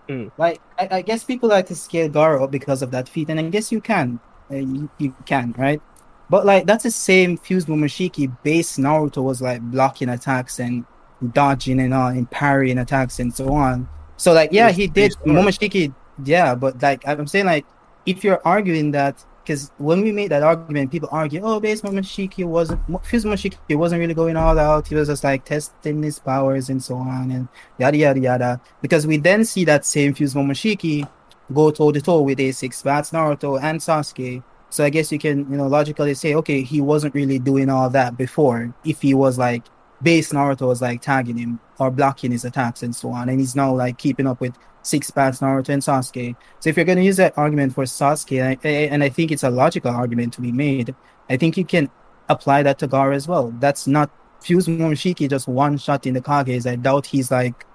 Mm. 0.08 0.32
Like, 0.38 0.62
I, 0.80 0.88
I 0.98 1.02
guess 1.02 1.24
people 1.24 1.50
like 1.50 1.66
to 1.68 1.76
scale 1.76 2.08
Gaara 2.10 2.44
up 2.44 2.52
because 2.52 2.82
of 2.84 2.92
that 2.92 3.10
feat, 3.10 3.28
and 3.30 3.40
I 3.40 3.44
guess 3.50 3.72
you 3.72 3.82
can, 3.82 4.20
uh, 4.52 4.56
you, 4.56 4.88
you 5.00 5.16
can, 5.26 5.56
right? 5.58 5.82
But 6.30 6.46
like, 6.46 6.66
that's 6.66 6.84
the 6.84 6.92
same 6.92 7.38
Fuse 7.38 7.66
Momoshiki 7.66 8.36
base 8.44 8.78
Naruto 8.78 9.24
was 9.24 9.42
like 9.42 9.62
blocking 9.62 10.10
attacks 10.10 10.60
and 10.60 10.86
dodging 11.34 11.80
and 11.80 11.94
all, 11.94 12.08
and 12.08 12.30
parrying 12.30 12.78
attacks 12.80 13.20
and 13.20 13.34
so 13.34 13.54
on. 13.54 13.88
So 14.18 14.34
like, 14.34 14.52
yeah, 14.52 14.72
he 14.72 14.88
did. 14.88 15.14
Momoshiki, 15.26 15.94
yeah, 16.24 16.56
but 16.56 16.82
like 16.82 17.08
I'm 17.08 17.28
saying, 17.28 17.46
like, 17.46 17.66
if 18.06 18.24
you're 18.24 18.42
arguing 18.46 18.92
that 18.92 19.24
because 19.46 19.72
when 19.78 20.02
we 20.02 20.12
made 20.12 20.32
that 20.32 20.42
argument, 20.42 20.92
people 20.92 21.10
argue, 21.12 21.42
"Oh, 21.44 21.60
base 21.60 21.82
Momoshiki 21.82 22.46
wasn't 22.46 22.82
Fuse 23.06 23.26
Momoshiki 23.26 23.76
wasn't 23.76 24.00
really 24.00 24.16
going 24.16 24.36
all 24.36 24.58
out. 24.58 24.88
He 24.88 24.96
was 24.96 25.08
just 25.08 25.24
like 25.24 25.46
testing 25.46 26.02
his 26.02 26.18
powers 26.18 26.70
and 26.70 26.84
so 26.84 26.96
on 26.96 27.30
and 27.30 27.48
yada 27.78 27.98
yada 27.98 28.20
yada." 28.20 28.62
Because 28.82 29.06
we 29.06 29.18
then 29.18 29.46
see 29.46 29.64
that 29.66 29.86
same 29.86 30.16
Fuse 30.16 30.34
Momoshiki 30.34 31.08
go 31.54 31.70
toe 31.70 31.92
to 31.92 32.02
toe 32.02 32.22
with 32.22 32.40
A6 32.40 32.84
Bats, 32.84 33.12
Naruto, 33.12 33.62
and 33.62 33.80
Sasuke. 33.80 34.42
So 34.76 34.84
I 34.84 34.90
guess 34.90 35.10
you 35.10 35.20
can, 35.20 35.50
you 35.50 35.56
know, 35.56 35.68
logically 35.68 36.14
say, 36.16 36.36
okay, 36.36 36.62
he 36.62 36.82
wasn't 36.82 37.16
really 37.16 37.40
doing 37.40 37.70
all 37.70 37.90
that 37.92 38.18
before. 38.18 38.76
If 38.84 39.02
he 39.02 39.14
was 39.14 39.38
like 39.38 39.64
base 40.02 40.34
Naruto 40.34 40.68
was 40.68 40.82
like 40.82 41.02
tagging 41.02 41.38
him 41.38 41.62
or 41.80 41.90
blocking 41.90 42.34
his 42.34 42.44
attacks 42.44 42.84
and 42.84 42.94
so 42.94 43.10
on, 43.12 43.30
and 43.30 43.40
he's 43.40 43.56
now 43.56 43.74
like 43.74 43.98
keeping 43.98 44.28
up 44.28 44.42
with 44.42 44.54
six 44.82 45.10
paths 45.10 45.40
Naruto 45.40 45.70
and 45.70 45.82
Sasuke. 45.82 46.36
So 46.60 46.70
if 46.70 46.76
you're 46.76 46.86
going 46.86 46.98
to 46.98 47.06
use 47.06 47.16
that 47.16 47.38
argument 47.38 47.74
for 47.74 47.86
Sasuke, 47.86 48.60
and 48.66 49.02
I, 49.02 49.08
think 49.08 49.32
it's 49.32 49.44
a 49.44 49.50
logical 49.50 49.92
argument 49.92 50.34
to 50.34 50.42
be 50.42 50.52
made, 50.52 50.94
I 51.30 51.38
think 51.38 51.56
you 51.56 51.64
can 51.64 51.90
apply 52.28 52.64
that 52.64 52.78
to 52.80 52.88
Gaara 52.90 53.16
as 53.16 53.30
well. 53.30 53.54
That's 53.60 53.88
not 53.88 54.12
Fuse 54.42 54.68
Momoshiki 54.68 55.30
just 55.30 55.48
one 55.48 55.78
shot 55.78 56.06
in 56.06 56.16
the 56.16 56.22
Kages. 56.22 56.70
I 56.70 56.76
doubt 56.76 57.06
he's 57.06 57.32
like 57.32 57.66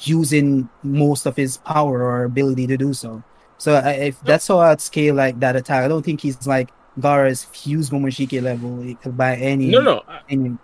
using 0.00 0.68
most 0.82 1.24
of 1.24 1.34
his 1.34 1.56
power 1.56 2.02
or 2.02 2.24
ability 2.24 2.66
to 2.66 2.76
do 2.76 2.92
so. 2.92 3.22
So 3.58 3.74
I, 3.74 3.90
if 3.92 4.20
that's 4.22 4.46
how 4.48 4.58
I'd 4.58 4.80
scale 4.80 5.14
like 5.14 5.40
that 5.40 5.56
attack, 5.56 5.84
I 5.84 5.88
don't 5.88 6.04
think 6.04 6.20
he's 6.20 6.46
like 6.46 6.70
Gaara's 6.98 7.44
fused 7.44 7.92
Momoshiki 7.92 8.42
level 8.42 8.94
by 9.12 9.36
any 9.36 9.68
No, 9.68 9.80
no, 9.80 10.02
I- 10.08 10.20
any 10.28 10.56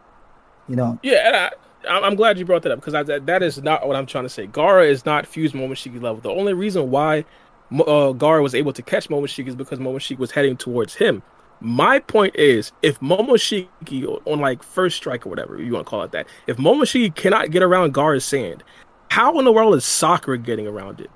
you 0.69 0.77
know. 0.77 0.99
Yeah, 1.03 1.27
and 1.27 1.37
I, 1.37 1.51
I'm- 1.93 2.05
I'm 2.05 2.15
glad 2.15 2.39
you 2.39 2.45
brought 2.45 2.63
that 2.63 2.73
up 2.73 2.81
because 2.85 3.07
that, 3.07 3.27
that 3.27 3.43
is 3.43 3.63
not 3.63 3.87
what 3.89 3.97
I'm 3.97 4.07
trying 4.07 4.25
to 4.25 4.29
say. 4.31 4.47
Gaara 4.47 4.87
is 4.89 5.05
not 5.07 5.27
fused 5.27 5.55
Momoshiki 5.55 6.01
level. 6.03 6.21
The 6.21 6.31
only 6.31 6.53
reason 6.53 6.91
why 6.91 7.25
uh, 7.73 8.13
Gaara 8.13 8.43
was 8.43 8.55
able 8.55 8.73
to 8.73 8.83
catch 8.83 9.09
Momoshiki 9.09 9.49
is 9.49 9.55
because 9.57 9.79
Momoshiki 9.79 10.19
was 10.19 10.31
heading 10.31 10.57
towards 10.57 10.95
him. 10.95 11.23
My 11.63 11.99
point 11.99 12.35
is, 12.37 12.73
if 12.83 12.99
Momoshiki 13.01 14.21
on 14.27 14.41
like 14.41 14.63
first 14.63 14.97
strike 14.97 15.27
or 15.27 15.29
whatever 15.31 15.61
you 15.61 15.73
want 15.73 15.87
to 15.87 15.91
call 15.91 16.03
it 16.03 16.13
that, 16.13 16.27
if 16.47 16.57
Momoshiki 16.57 17.15
cannot 17.15 17.51
get 17.51 17.63
around 17.63 17.95
Gaara's 17.95 18.25
sand, 18.25 18.63
how 19.11 19.39
in 19.39 19.45
the 19.45 19.53
world 19.53 19.75
is 19.75 19.85
Sakura 19.85 20.39
getting 20.39 20.67
around 20.67 21.01
it? 21.01 21.11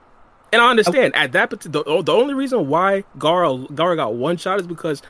And 0.54 0.62
I 0.62 0.70
understand 0.70 1.16
at 1.16 1.32
that 1.32 1.50
the, 1.50 1.82
the 1.82 2.12
only 2.12 2.32
reason 2.32 2.68
why 2.68 3.02
Gaara 3.18 3.68
Gaara 3.72 3.96
got 3.96 4.14
one 4.14 4.36
shot 4.36 4.60
is 4.60 4.68
because 4.68 5.02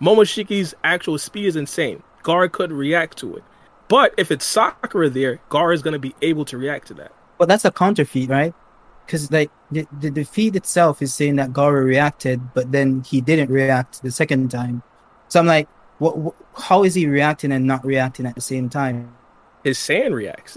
Momoshiki's 0.00 0.74
actual 0.82 1.18
speed 1.18 1.46
is 1.46 1.54
insane. 1.54 2.02
Gaara 2.24 2.50
couldn't 2.50 2.76
react 2.76 3.16
to 3.18 3.36
it. 3.36 3.44
But 3.86 4.12
if 4.18 4.32
it's 4.32 4.44
Sakura 4.44 5.08
there, 5.08 5.38
Gaara 5.50 5.72
is 5.72 5.82
going 5.82 5.92
to 5.92 6.00
be 6.00 6.16
able 6.20 6.44
to 6.46 6.58
react 6.58 6.88
to 6.88 6.94
that. 6.94 7.12
But 7.38 7.46
that's 7.46 7.64
a 7.64 7.70
counter 7.70 8.04
feed, 8.04 8.28
right? 8.28 8.52
Because 9.06 9.30
like 9.30 9.52
the, 9.70 9.86
the 9.92 10.24
feed 10.24 10.56
itself 10.56 11.00
is 11.00 11.14
saying 11.14 11.36
that 11.36 11.52
Gaara 11.52 11.84
reacted, 11.84 12.52
but 12.52 12.72
then 12.72 13.04
he 13.04 13.20
didn't 13.20 13.50
react 13.50 14.02
the 14.02 14.10
second 14.10 14.50
time. 14.50 14.82
So 15.28 15.38
I'm 15.38 15.46
like, 15.46 15.68
what? 15.98 16.18
what 16.18 16.34
how 16.56 16.82
is 16.82 16.94
he 16.94 17.06
reacting 17.06 17.52
and 17.52 17.68
not 17.68 17.86
reacting 17.86 18.26
at 18.26 18.34
the 18.34 18.40
same 18.40 18.68
time? 18.68 19.14
His 19.62 19.78
sand 19.78 20.12
reacts. 20.12 20.54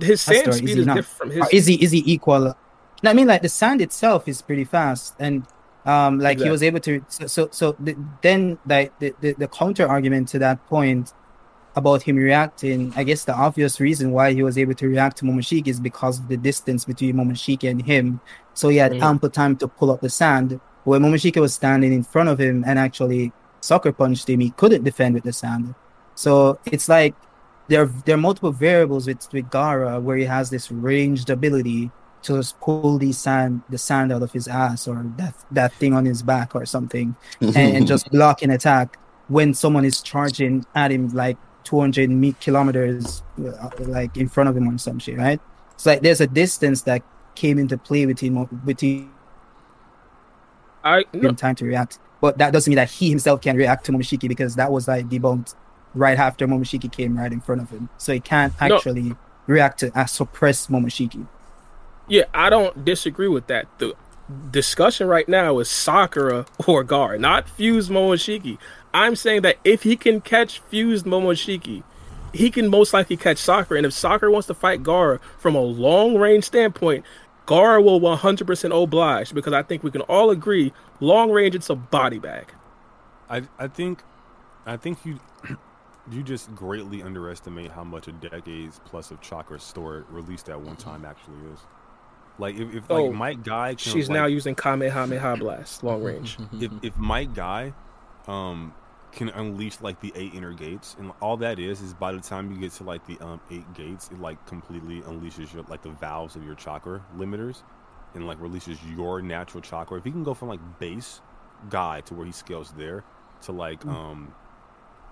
His 0.00 0.20
sand 0.22 0.48
is 0.48 0.56
speed 0.56 0.78
is 0.78 0.86
not? 0.86 0.96
different 0.96 1.34
from 1.34 1.42
Or 1.42 1.48
his. 1.50 1.60
is 1.60 1.66
he 1.66 1.84
is 1.84 1.92
he 1.92 2.02
equal? 2.04 2.56
I 3.04 3.12
mean 3.12 3.26
like 3.26 3.42
the 3.42 3.48
sand 3.48 3.80
itself 3.80 4.28
is 4.28 4.42
pretty 4.42 4.64
fast, 4.64 5.14
and 5.18 5.46
um, 5.84 6.18
like 6.18 6.40
he 6.40 6.50
was 6.50 6.62
able 6.62 6.80
to. 6.80 7.04
So 7.08 7.26
so, 7.26 7.48
so 7.52 7.76
the, 7.78 7.96
then 8.22 8.58
like 8.66 8.92
the, 8.98 9.14
the 9.20 9.34
the 9.34 9.48
counter 9.48 9.86
argument 9.86 10.28
to 10.28 10.38
that 10.40 10.64
point 10.66 11.12
about 11.76 12.02
him 12.02 12.16
reacting, 12.16 12.92
I 12.96 13.04
guess 13.04 13.24
the 13.24 13.34
obvious 13.34 13.80
reason 13.80 14.10
why 14.12 14.32
he 14.32 14.42
was 14.42 14.56
able 14.58 14.74
to 14.74 14.88
react 14.88 15.18
to 15.18 15.24
Momoshiki 15.26 15.68
is 15.68 15.78
because 15.80 16.18
of 16.20 16.28
the 16.28 16.36
distance 16.38 16.84
between 16.86 17.16
Momoshiki 17.16 17.70
and 17.70 17.82
him. 17.84 18.20
So 18.54 18.68
he 18.70 18.78
had 18.78 18.92
Mhm. 18.92 19.02
ample 19.02 19.30
time 19.30 19.56
to 19.58 19.68
pull 19.68 19.90
up 19.90 20.00
the 20.00 20.08
sand. 20.10 20.60
When 20.84 21.02
Momoshiki 21.02 21.40
was 21.40 21.54
standing 21.54 21.92
in 21.92 22.02
front 22.02 22.28
of 22.30 22.38
him 22.40 22.64
and 22.66 22.78
actually 22.78 23.34
sucker 23.60 23.92
punched 23.92 24.28
him, 24.28 24.40
he 24.40 24.50
couldn't 24.52 24.84
defend 24.84 25.14
with 25.14 25.24
the 25.24 25.32
sand. 25.34 25.74
So 26.14 26.58
it's 26.64 26.88
like 26.88 27.16
there 27.68 27.86
there 28.04 28.14
are 28.14 28.18
multiple 28.18 28.52
variables 28.52 29.06
with 29.06 29.26
with 29.32 29.50
Gaara 29.50 30.00
where 30.02 30.16
he 30.16 30.24
has 30.24 30.50
this 30.50 30.70
ranged 30.70 31.28
ability 31.30 31.92
to 32.26 32.36
just 32.36 32.58
pull 32.60 32.98
the 32.98 33.12
sand 33.12 33.62
the 33.68 33.78
sand 33.78 34.12
out 34.12 34.22
of 34.22 34.30
his 34.32 34.46
ass 34.48 34.86
or 34.88 35.04
that 35.16 35.34
that 35.50 35.72
thing 35.74 35.92
on 35.94 36.04
his 36.04 36.22
back 36.22 36.54
or 36.54 36.66
something 36.66 37.16
and, 37.40 37.56
and 37.56 37.86
just 37.86 38.10
block 38.10 38.42
an 38.42 38.50
attack 38.50 38.98
when 39.28 39.54
someone 39.54 39.84
is 39.84 40.02
charging 40.02 40.64
at 40.74 40.90
him 40.90 41.08
like 41.08 41.36
200 41.64 42.10
me- 42.10 42.36
kilometers 42.40 43.22
uh, 43.44 43.70
like 43.80 44.16
in 44.16 44.28
front 44.28 44.48
of 44.48 44.56
him 44.56 44.68
or 44.68 44.78
some 44.78 44.98
shit 44.98 45.16
right? 45.18 45.40
It's 45.74 45.84
like 45.86 46.00
there's 46.00 46.20
a 46.20 46.26
distance 46.26 46.82
that 46.82 47.02
came 47.34 47.58
into 47.58 47.76
play 47.76 48.06
between 48.06 48.44
between 48.64 49.10
I 50.84 51.04
no, 51.12 51.28
him 51.30 51.36
time 51.36 51.54
to 51.56 51.64
react. 51.64 51.98
But 52.20 52.38
that 52.38 52.52
doesn't 52.52 52.70
mean 52.70 52.76
that 52.76 52.90
he 52.90 53.10
himself 53.10 53.40
can 53.40 53.56
react 53.56 53.84
to 53.86 53.92
Momoshiki 53.92 54.28
because 54.28 54.54
that 54.56 54.70
was 54.72 54.88
like 54.88 55.08
debunked 55.08 55.54
right 55.94 56.18
after 56.18 56.46
Momoshiki 56.46 56.90
came 56.90 57.18
right 57.18 57.32
in 57.32 57.40
front 57.40 57.60
of 57.60 57.70
him. 57.70 57.88
So 57.98 58.12
he 58.12 58.20
can't 58.20 58.54
No. 58.60 58.76
actually 58.76 59.14
react 59.46 59.80
to 59.80 59.90
uh, 59.98 60.06
suppress 60.06 60.68
Momoshiki 60.68 61.26
yeah, 62.08 62.24
I 62.34 62.50
don't 62.50 62.84
disagree 62.84 63.28
with 63.28 63.46
that. 63.48 63.66
The 63.78 63.94
discussion 64.50 65.06
right 65.06 65.28
now 65.28 65.58
is 65.58 65.68
Sakura 65.68 66.46
or 66.66 66.84
Gaara, 66.84 67.18
not 67.18 67.48
fused 67.48 67.90
Momoshiki. 67.90 68.58
I'm 68.94 69.16
saying 69.16 69.42
that 69.42 69.56
if 69.64 69.82
he 69.82 69.96
can 69.96 70.20
catch 70.20 70.60
fused 70.60 71.04
Momoshiki, 71.06 71.82
he 72.32 72.50
can 72.50 72.68
most 72.68 72.92
likely 72.92 73.16
catch 73.16 73.38
Sakura. 73.38 73.78
And 73.78 73.86
if 73.86 73.92
Sakura 73.92 74.30
wants 74.30 74.46
to 74.48 74.54
fight 74.54 74.82
Gaara 74.82 75.20
from 75.38 75.54
a 75.54 75.60
long 75.60 76.16
range 76.16 76.44
standpoint, 76.44 77.04
Gaara 77.46 77.82
will 77.82 78.00
100% 78.00 78.82
oblige 78.82 79.32
because 79.32 79.52
I 79.52 79.62
think 79.62 79.82
we 79.82 79.90
can 79.90 80.00
all 80.02 80.30
agree 80.30 80.72
long 81.00 81.30
range 81.30 81.54
it's 81.54 81.70
a 81.70 81.76
body 81.76 82.18
bag. 82.18 82.52
I 83.28 83.42
I 83.58 83.68
think 83.68 84.02
I 84.64 84.76
think 84.76 85.04
you 85.04 85.20
you 86.10 86.22
just 86.22 86.52
greatly 86.54 87.02
underestimate 87.02 87.70
how 87.70 87.84
much 87.84 88.08
a 88.08 88.12
decades 88.12 88.80
plus 88.84 89.10
of 89.10 89.20
chakra 89.20 89.60
stored 89.60 90.06
released 90.10 90.48
at 90.48 90.60
one 90.60 90.76
time 90.76 91.04
actually 91.04 91.38
is. 91.52 91.60
Like 92.38 92.56
if, 92.56 92.74
if 92.74 92.84
Oh, 92.90 93.04
like 93.04 93.14
Might 93.14 93.42
Guy, 93.42 93.74
can, 93.74 93.92
She's 93.92 94.08
like, 94.08 94.16
now 94.16 94.26
using 94.26 94.54
Kamehameha 94.54 95.36
Blast, 95.36 95.82
long 95.82 96.02
range. 96.02 96.36
if 96.60 96.70
if 96.82 96.96
Might 96.96 97.34
Guy, 97.34 97.72
um, 98.28 98.74
can 99.12 99.30
unleash 99.30 99.80
like 99.80 100.00
the 100.00 100.12
eight 100.14 100.34
inner 100.34 100.52
gates, 100.52 100.96
and 100.98 101.12
all 101.20 101.38
that 101.38 101.58
is 101.58 101.80
is 101.80 101.94
by 101.94 102.12
the 102.12 102.20
time 102.20 102.50
you 102.52 102.58
get 102.58 102.72
to 102.72 102.84
like 102.84 103.06
the 103.06 103.18
um 103.24 103.40
eight 103.50 103.72
gates, 103.74 104.10
it 104.10 104.20
like 104.20 104.44
completely 104.46 105.00
unleashes 105.02 105.52
your 105.54 105.62
like 105.64 105.82
the 105.82 105.90
valves 105.90 106.36
of 106.36 106.44
your 106.44 106.54
chakra 106.54 107.02
limiters, 107.16 107.62
and 108.14 108.26
like 108.26 108.40
releases 108.40 108.78
your 108.84 109.22
natural 109.22 109.62
chakra. 109.62 109.96
If 109.98 110.04
he 110.04 110.10
can 110.10 110.22
go 110.24 110.34
from 110.34 110.48
like 110.48 110.60
base 110.78 111.22
guy 111.70 112.02
to 112.02 112.14
where 112.14 112.26
he 112.26 112.32
scales 112.32 112.72
there 112.76 113.02
to 113.42 113.52
like 113.52 113.84
um 113.86 114.34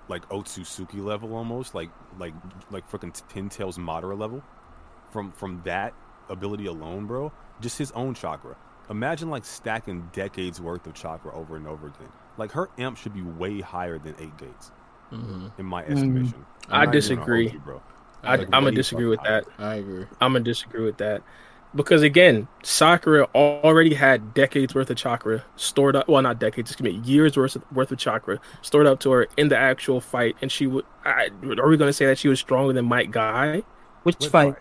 like 0.07 0.27
Otsutsuki 0.29 1.03
level 1.03 1.35
almost 1.35 1.73
like 1.73 1.89
like 2.19 2.33
like 2.69 2.89
freaking 2.89 3.19
Ten 3.29 3.49
Tails 3.49 3.79
Madara 3.79 4.17
level 4.17 4.43
from 5.09 5.31
from 5.31 5.61
that 5.65 5.93
ability 6.29 6.65
alone, 6.65 7.05
bro. 7.05 7.31
Just 7.61 7.77
his 7.77 7.91
own 7.91 8.13
chakra. 8.13 8.55
Imagine 8.89 9.29
like 9.29 9.45
stacking 9.45 10.09
decades 10.13 10.61
worth 10.61 10.85
of 10.87 10.93
chakra 10.93 11.33
over 11.33 11.55
and 11.55 11.67
over 11.67 11.87
again. 11.87 12.09
Like 12.37 12.51
her 12.51 12.69
amp 12.77 12.97
should 12.97 13.13
be 13.13 13.21
way 13.21 13.61
higher 13.61 13.97
than 13.97 14.13
eight 14.19 14.37
gates 14.37 14.71
Mhm. 15.11 15.51
in 15.57 15.65
my 15.65 15.83
Mm. 15.83 15.91
estimation. 15.91 16.05
I 16.05 16.13
I'm 16.13 16.25
not 16.25 16.35
even 16.35 16.81
gonna 16.81 16.91
disagree. 16.91 17.49
you, 17.49 17.59
bro. 17.59 17.81
I, 18.23 18.35
Like, 18.37 18.47
I'm 18.53 18.63
gonna 18.63 18.71
disagree 18.71 19.05
with 19.05 19.19
fucking 19.19 19.31
that. 19.57 19.63
I 19.63 19.75
agree. 19.75 20.05
I'm 20.21 20.33
gonna 20.33 20.43
disagree 20.43 20.83
with 20.83 20.97
that 20.97 21.21
because 21.75 22.01
again, 22.01 22.47
Sakura 22.63 23.27
already 23.35 23.93
had 23.95 24.33
decades 24.33 24.73
worth 24.75 24.89
of 24.89 24.97
chakra 24.97 25.43
stored 25.55 25.95
up. 25.95 26.07
Well, 26.07 26.21
not 26.21 26.39
decades, 26.39 26.71
excuse 26.71 26.93
me, 26.93 26.99
years 27.03 27.37
worth 27.37 27.55
of, 27.55 27.63
worth 27.71 27.91
of 27.91 27.97
chakra 27.97 28.39
stored 28.61 28.87
up 28.87 28.99
to 29.01 29.11
her 29.11 29.27
in 29.37 29.47
the 29.49 29.57
actual 29.57 30.01
fight, 30.01 30.35
and 30.41 30.51
she 30.51 30.65
would. 30.67 30.85
I, 31.05 31.29
are 31.59 31.67
we 31.69 31.77
gonna 31.77 31.93
say 31.93 32.05
that 32.07 32.17
she 32.17 32.27
was 32.27 32.39
stronger 32.39 32.73
than 32.73 32.85
Might 32.85 33.11
Guy 33.11 33.63
Which 34.03 34.17
What 34.19 34.31
fight? 34.31 34.55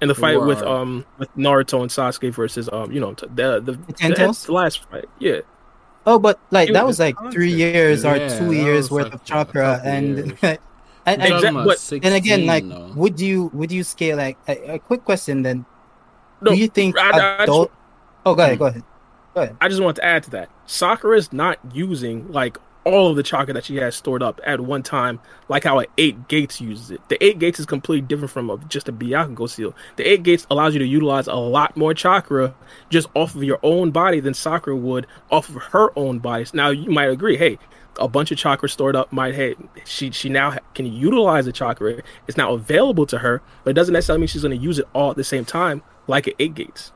In 0.00 0.08
the 0.08 0.14
Who 0.14 0.20
fight 0.20 0.40
with 0.42 0.62
um 0.62 1.04
with 1.18 1.34
Naruto 1.36 1.80
and 1.82 1.90
Sasuke 1.90 2.32
versus 2.32 2.68
um 2.72 2.90
you 2.92 3.00
know 3.00 3.14
t- 3.14 3.26
the 3.34 3.60
the, 3.60 3.72
The 3.72 4.36
the 4.46 4.52
last 4.52 4.84
fight? 4.90 5.06
Yeah, 5.18 5.40
Oh, 6.06 6.18
but 6.18 6.38
like 6.50 6.68
Dude, 6.68 6.76
that 6.76 6.86
was 6.86 6.96
the 6.96 7.04
like 7.04 7.16
three 7.32 7.52
years 7.52 8.04
or 8.04 8.16
Yeah, 8.16 8.38
two 8.38 8.52
years 8.52 8.90
worth 8.90 9.04
like 9.04 9.14
of 9.14 9.24
chakra, 9.24 9.80
and 9.84 10.18
and, 10.18 10.58
and, 11.06 11.22
Exact- 11.22 11.42
Talking 11.42 11.56
about 11.56 11.92
and 11.92 12.14
again, 12.14 12.46
like, 12.46 12.66
though. 12.68 12.92
would 12.96 13.20
you 13.20 13.50
would 13.52 13.70
you 13.70 13.82
scale 13.84 14.16
like 14.16 14.38
a, 14.48 14.74
a 14.74 14.78
quick 14.78 15.04
question 15.04 15.42
then? 15.42 15.66
no, 16.40 16.52
do 16.52 16.56
you 16.58 16.68
think 16.68 16.96
I- 16.98 17.02
I- 17.02 17.08
I 17.08 17.12
just- 17.12 17.42
adult? 17.42 17.72
oh, 18.24 18.34
go 18.34 18.42
ahead, 18.42 18.54
Hmm. 18.54 18.58
go 18.58 18.66
ahead, 18.66 18.82
go 19.34 19.40
ahead. 19.42 19.56
I 19.60 19.68
just 19.68 19.82
want 19.82 19.96
to 19.96 20.04
add 20.04 20.22
to 20.24 20.30
that. 20.30 20.48
Sakura 20.66 21.18
is 21.18 21.32
not 21.34 21.58
using 21.74 22.32
like 22.32 22.56
all 22.84 23.08
of 23.10 23.16
the 23.16 23.22
chakra 23.22 23.52
that 23.54 23.64
she 23.64 23.76
has 23.76 23.94
stored 23.94 24.22
up 24.22 24.40
at 24.44 24.60
one 24.60 24.82
time, 24.82 25.20
like 25.48 25.64
how 25.64 25.78
an 25.78 25.86
eight 25.98 26.28
gates 26.28 26.60
uses 26.60 26.90
it. 26.90 27.00
The 27.08 27.22
eight 27.22 27.38
gates 27.38 27.60
is 27.60 27.66
completely 27.66 28.06
different 28.06 28.30
from 28.30 28.50
a, 28.50 28.56
just 28.68 28.88
a 28.88 28.92
Byakugo 28.92 29.48
seal. 29.48 29.74
The 29.96 30.04
eight 30.08 30.22
gates 30.22 30.46
allows 30.50 30.74
you 30.74 30.78
to 30.78 30.86
utilize 30.86 31.26
a 31.26 31.34
lot 31.34 31.76
more 31.76 31.94
chakra 31.94 32.54
just 32.88 33.08
off 33.14 33.34
of 33.34 33.42
your 33.44 33.58
own 33.62 33.90
body 33.90 34.20
than 34.20 34.34
Sakura 34.34 34.76
would 34.76 35.06
off 35.30 35.48
of 35.48 35.56
her 35.56 35.96
own 35.98 36.18
body. 36.20 36.46
Now 36.54 36.70
you 36.70 36.90
might 36.90 37.10
agree, 37.10 37.36
hey, 37.36 37.58
a 37.98 38.08
bunch 38.08 38.30
of 38.30 38.38
chakra 38.38 38.68
stored 38.68 38.96
up 38.96 39.12
might 39.12 39.34
hey 39.34 39.56
she 39.84 40.10
she 40.12 40.28
now 40.28 40.56
can 40.74 40.86
utilize 40.86 41.44
the 41.44 41.52
chakra. 41.52 42.02
It's 42.26 42.36
now 42.36 42.52
available 42.54 43.04
to 43.06 43.18
her, 43.18 43.42
but 43.64 43.70
it 43.70 43.74
doesn't 43.74 43.92
necessarily 43.92 44.20
mean 44.20 44.28
she's 44.28 44.42
going 44.42 44.56
to 44.56 44.62
use 44.64 44.78
it 44.78 44.86
all 44.94 45.10
at 45.10 45.16
the 45.16 45.24
same 45.24 45.44
time 45.44 45.82
like 46.06 46.26
an 46.26 46.34
eight 46.38 46.54
gates. 46.54 46.92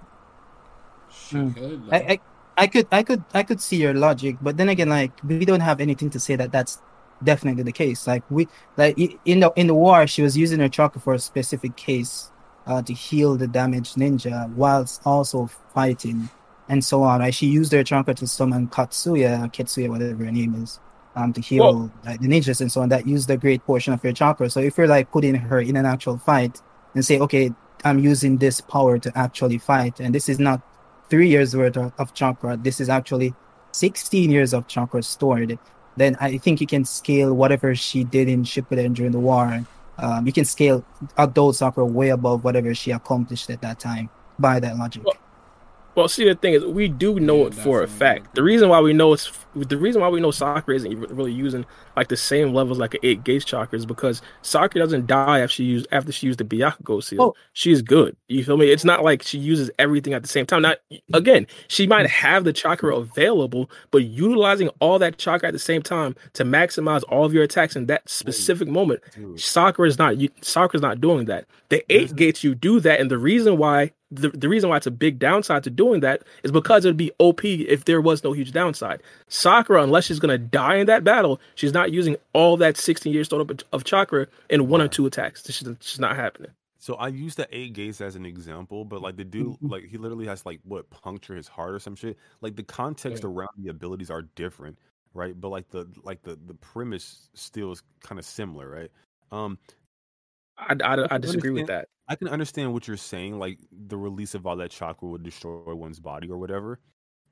She 1.10 1.36
Hmm. 1.36 1.50
could. 1.50 1.82
I. 1.90 1.96
I 1.96 2.20
I 2.56 2.66
could 2.66 2.86
I 2.92 3.02
could 3.02 3.24
I 3.34 3.42
could 3.42 3.60
see 3.60 3.76
your 3.76 3.94
logic, 3.94 4.36
but 4.40 4.56
then 4.56 4.68
again, 4.68 4.88
like 4.88 5.12
we 5.24 5.44
don't 5.44 5.60
have 5.60 5.80
anything 5.80 6.10
to 6.10 6.20
say 6.20 6.36
that 6.36 6.52
that's 6.52 6.80
definitely 7.22 7.62
the 7.62 7.72
case. 7.72 8.06
Like 8.06 8.22
we 8.30 8.48
like 8.76 8.98
in 9.24 9.40
the 9.40 9.52
in 9.56 9.66
the 9.66 9.74
war, 9.74 10.06
she 10.06 10.22
was 10.22 10.36
using 10.36 10.60
her 10.60 10.68
chakra 10.68 11.00
for 11.00 11.14
a 11.14 11.18
specific 11.18 11.76
case, 11.76 12.30
uh, 12.66 12.82
to 12.82 12.92
heal 12.92 13.36
the 13.36 13.46
damaged 13.46 13.96
ninja 13.96 14.48
whilst 14.54 15.02
also 15.04 15.46
fighting 15.74 16.28
and 16.68 16.84
so 16.84 17.02
on. 17.02 17.20
Right? 17.20 17.34
She 17.34 17.46
used 17.46 17.72
her 17.72 17.82
chakra 17.82 18.14
to 18.14 18.26
summon 18.26 18.68
Katsuya, 18.68 19.52
Ketsuya, 19.52 19.88
whatever 19.88 20.24
her 20.24 20.32
name 20.32 20.54
is, 20.62 20.80
um, 21.16 21.32
to 21.32 21.40
heal 21.40 21.64
Well- 21.64 21.90
like 22.04 22.20
the 22.20 22.28
ninjas 22.28 22.60
and 22.60 22.70
so 22.70 22.82
on. 22.82 22.88
That 22.88 23.06
used 23.06 23.28
a 23.30 23.36
great 23.36 23.64
portion 23.64 23.92
of 23.92 24.02
her 24.02 24.12
chakra. 24.12 24.48
So 24.48 24.60
if 24.60 24.78
you're 24.78 24.88
like 24.88 25.10
putting 25.10 25.34
her 25.34 25.60
in 25.60 25.76
an 25.76 25.86
actual 25.86 26.18
fight 26.18 26.62
and 26.94 27.04
say, 27.04 27.18
okay, 27.18 27.50
I'm 27.84 27.98
using 27.98 28.38
this 28.38 28.60
power 28.60 28.98
to 28.98 29.12
actually 29.18 29.58
fight, 29.58 30.00
and 30.00 30.14
this 30.14 30.28
is 30.28 30.38
not 30.38 30.62
three 31.14 31.28
years 31.28 31.54
worth 31.54 31.76
of, 31.76 32.12
chakra. 32.12 32.56
This 32.56 32.80
is 32.80 32.88
actually 32.88 33.32
16 33.70 34.32
years 34.32 34.52
of 34.52 34.66
chakra 34.66 35.00
stored. 35.00 35.56
Then 35.96 36.16
I 36.20 36.38
think 36.38 36.60
you 36.60 36.66
can 36.66 36.84
scale 36.84 37.32
whatever 37.32 37.72
she 37.76 38.02
did 38.02 38.28
in 38.28 38.42
Shippuden 38.42 38.94
during 38.94 39.12
the 39.12 39.20
war. 39.20 39.64
Um, 39.96 40.26
you 40.26 40.32
can 40.32 40.44
scale 40.44 40.84
adult 41.16 41.56
chakra 41.56 41.84
way 41.84 42.08
above 42.08 42.42
whatever 42.42 42.74
she 42.74 42.90
accomplished 42.90 43.48
at 43.48 43.60
that 43.62 43.78
time 43.78 44.10
by 44.40 44.58
that 44.58 44.76
logic. 44.76 45.04
Well, 45.04 45.14
Well, 45.94 46.08
see, 46.08 46.24
the 46.24 46.34
thing 46.34 46.54
is, 46.54 46.64
we 46.64 46.88
do 46.88 47.20
know 47.20 47.42
Yeah, 47.42 47.46
it 47.46 47.54
for 47.54 47.82
a 47.82 47.86
fact. 47.88 48.34
The 48.34 48.42
reason 48.42 48.68
why 48.68 48.80
we 48.80 48.92
know 48.92 49.12
it's 49.12 49.30
the 49.54 49.76
reason 49.76 50.02
why 50.02 50.08
we 50.08 50.20
know 50.20 50.32
Sakura 50.32 50.76
isn't 50.76 51.10
really 51.12 51.32
using 51.32 51.64
like 51.96 52.08
the 52.08 52.16
same 52.16 52.52
levels 52.52 52.76
like 52.78 52.94
an 52.94 53.00
eight 53.04 53.22
gauge 53.22 53.44
chakra 53.46 53.78
is 53.78 53.86
because 53.86 54.20
Sakura 54.42 54.84
doesn't 54.84 55.06
die 55.06 55.38
after 55.40 55.54
she 55.54 55.64
used 55.64 55.86
after 55.92 56.10
she 56.10 56.26
used 56.26 56.40
the 56.40 56.44
Byakugo 56.44 57.00
seal. 57.02 57.22
Oh. 57.22 57.34
She's 57.52 57.80
good. 57.80 58.16
You 58.28 58.42
feel 58.42 58.56
me? 58.56 58.70
It's 58.72 58.84
not 58.84 59.04
like 59.04 59.22
she 59.22 59.38
uses 59.38 59.70
everything 59.78 60.12
at 60.12 60.22
the 60.22 60.28
same 60.28 60.44
time. 60.46 60.62
Not 60.62 60.78
again, 61.12 61.46
she 61.68 61.86
might 61.86 62.08
have 62.08 62.42
the 62.42 62.52
chakra 62.52 62.96
available, 62.96 63.70
but 63.92 63.98
utilizing 64.04 64.68
all 64.80 64.98
that 64.98 65.18
chakra 65.18 65.48
at 65.48 65.52
the 65.52 65.60
same 65.60 65.82
time 65.82 66.16
to 66.32 66.44
maximize 66.44 67.04
all 67.08 67.24
of 67.24 67.32
your 67.32 67.44
attacks 67.44 67.76
in 67.76 67.86
that 67.86 68.08
specific 68.08 68.66
moment. 68.66 69.00
Dude, 69.14 69.38
Sakura 69.40 69.86
is 69.86 69.98
not 69.98 70.16
you- 70.18 70.30
is 70.42 70.56
not 70.82 71.00
doing 71.00 71.26
that. 71.26 71.46
The 71.68 71.84
eight 71.88 72.16
gates 72.16 72.42
you 72.42 72.56
do 72.56 72.80
that, 72.80 72.98
and 73.00 73.08
the 73.10 73.18
reason 73.18 73.56
why 73.56 73.92
the, 74.14 74.28
the 74.30 74.48
reason 74.48 74.70
why 74.70 74.76
it's 74.76 74.86
a 74.86 74.90
big 74.90 75.18
downside 75.18 75.64
to 75.64 75.70
doing 75.70 76.00
that 76.00 76.22
is 76.42 76.52
because 76.52 76.84
it'd 76.84 76.96
be 76.96 77.12
OP 77.18 77.44
if 77.44 77.84
there 77.84 78.00
was 78.00 78.24
no 78.24 78.32
huge 78.32 78.52
downside. 78.52 79.02
Sakura, 79.28 79.82
unless 79.82 80.04
she's 80.04 80.18
gonna 80.18 80.38
die 80.38 80.76
in 80.76 80.86
that 80.86 81.04
battle, 81.04 81.40
she's 81.54 81.72
not 81.72 81.92
using 81.92 82.16
all 82.32 82.56
that 82.56 82.76
16 82.76 83.12
years 83.12 83.28
total 83.28 83.50
of, 83.50 83.60
of 83.72 83.84
chakra 83.84 84.26
in 84.50 84.68
one 84.68 84.80
or 84.80 84.88
two 84.88 85.06
attacks. 85.06 85.42
This 85.42 85.62
is 85.62 85.76
just 85.78 86.00
not 86.00 86.16
happening. 86.16 86.50
So 86.78 86.96
I 86.96 87.08
use 87.08 87.34
the 87.34 87.48
eight 87.50 87.72
gates 87.72 88.02
as 88.02 88.14
an 88.14 88.26
example, 88.26 88.84
but 88.84 89.00
like 89.00 89.16
the 89.16 89.24
dude, 89.24 89.56
like 89.62 89.86
he 89.86 89.96
literally 89.96 90.26
has 90.26 90.44
like 90.44 90.60
what 90.64 90.90
puncture 90.90 91.34
his 91.34 91.48
heart 91.48 91.74
or 91.74 91.78
some 91.78 91.96
shit. 91.96 92.18
Like 92.42 92.56
the 92.56 92.62
context 92.62 93.24
around 93.24 93.48
the 93.56 93.70
abilities 93.70 94.10
are 94.10 94.20
different, 94.20 94.76
right? 95.14 95.38
But 95.40 95.48
like 95.48 95.70
the 95.70 95.88
like 96.02 96.22
the 96.22 96.38
the 96.46 96.52
premise 96.52 97.30
still 97.32 97.72
is 97.72 97.82
kind 98.02 98.18
of 98.18 98.26
similar, 98.26 98.68
right? 98.68 98.90
Um, 99.32 99.58
I, 100.58 100.76
I, 100.84 101.14
I 101.14 101.18
disagree 101.18 101.52
with 101.52 101.68
that. 101.68 101.88
I 102.08 102.16
can 102.16 102.28
understand 102.28 102.72
what 102.72 102.86
you're 102.86 102.96
saying, 102.96 103.38
like 103.38 103.60
the 103.72 103.96
release 103.96 104.34
of 104.34 104.46
all 104.46 104.56
that 104.56 104.70
chakra 104.70 105.08
would 105.08 105.22
destroy 105.22 105.74
one's 105.74 106.00
body 106.00 106.30
or 106.30 106.38
whatever. 106.38 106.80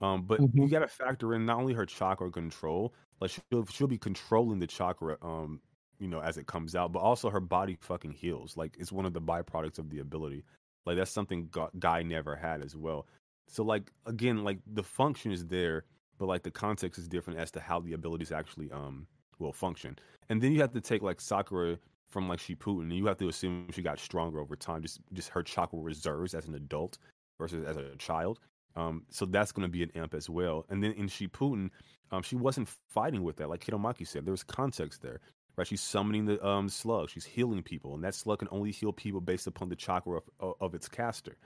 Um, 0.00 0.26
but 0.26 0.44
you 0.58 0.68
Mhm. 0.68 0.70
got 0.70 0.80
to 0.80 0.88
factor 0.88 1.34
in 1.34 1.44
not 1.46 1.58
only 1.58 1.74
her 1.74 1.86
chakra 1.86 2.30
control, 2.30 2.94
like 3.20 3.30
she'll 3.30 3.66
she'll 3.66 3.86
be 3.86 3.98
controlling 3.98 4.58
the 4.58 4.66
chakra, 4.66 5.16
um, 5.22 5.60
you 5.98 6.08
know, 6.08 6.20
as 6.20 6.38
it 6.38 6.46
comes 6.46 6.74
out, 6.74 6.92
but 6.92 7.00
also 7.00 7.30
her 7.30 7.40
body 7.40 7.76
fucking 7.80 8.12
heals. 8.12 8.56
Like 8.56 8.76
it's 8.78 8.90
one 8.92 9.06
of 9.06 9.12
the 9.12 9.20
byproducts 9.20 9.78
of 9.78 9.90
the 9.90 9.98
ability. 10.00 10.44
Like 10.86 10.96
that's 10.96 11.10
something 11.10 11.50
Guy 11.78 12.02
never 12.02 12.34
had 12.34 12.62
as 12.62 12.74
well. 12.76 13.06
So 13.48 13.62
like 13.64 13.92
again, 14.06 14.42
like 14.44 14.60
the 14.66 14.82
function 14.82 15.30
is 15.32 15.46
there, 15.46 15.84
but 16.18 16.26
like 16.26 16.42
the 16.42 16.50
context 16.50 16.98
is 16.98 17.08
different 17.08 17.38
as 17.38 17.50
to 17.52 17.60
how 17.60 17.78
the 17.80 17.92
abilities 17.92 18.32
actually 18.32 18.70
um 18.72 19.06
will 19.38 19.52
function. 19.52 19.98
And 20.28 20.42
then 20.42 20.52
you 20.52 20.60
have 20.60 20.72
to 20.72 20.80
take 20.80 21.02
like 21.02 21.20
Sakura 21.20 21.78
from 22.12 22.28
like 22.28 22.38
Shippuden, 22.38 22.82
and 22.82 22.92
you 22.92 23.06
have 23.06 23.18
to 23.18 23.28
assume 23.28 23.66
she 23.72 23.82
got 23.82 23.98
stronger 23.98 24.38
over 24.38 24.54
time. 24.54 24.82
Just 24.82 25.00
just 25.12 25.30
her 25.30 25.42
chakra 25.42 25.78
reserves 25.78 26.34
as 26.34 26.46
an 26.46 26.54
adult 26.54 26.98
versus 27.38 27.64
as 27.66 27.76
a 27.76 27.96
child. 27.96 28.38
Um, 28.76 29.04
so 29.10 29.26
that's 29.26 29.52
going 29.52 29.66
to 29.66 29.72
be 29.72 29.82
an 29.82 29.90
amp 29.94 30.14
as 30.14 30.30
well. 30.30 30.64
And 30.70 30.82
then 30.82 30.92
in 30.92 31.06
Shippuden, 31.06 31.70
um, 32.10 32.22
she 32.22 32.36
wasn't 32.36 32.68
fighting 32.88 33.22
with 33.22 33.36
that, 33.36 33.50
like 33.50 33.64
Kidomaki 33.64 34.06
said. 34.06 34.24
There 34.24 34.32
was 34.32 34.42
context 34.42 35.02
there, 35.02 35.20
right? 35.56 35.66
She's 35.66 35.82
summoning 35.82 36.24
the 36.24 36.44
um 36.46 36.68
slug. 36.68 37.10
She's 37.10 37.24
healing 37.24 37.62
people, 37.62 37.94
and 37.94 38.04
that 38.04 38.14
slug 38.14 38.40
can 38.40 38.48
only 38.50 38.70
heal 38.70 38.92
people 38.92 39.20
based 39.20 39.46
upon 39.46 39.68
the 39.68 39.76
chakra 39.76 40.18
of, 40.18 40.24
of, 40.40 40.54
of 40.60 40.74
its 40.74 40.88
caster. 40.88 41.36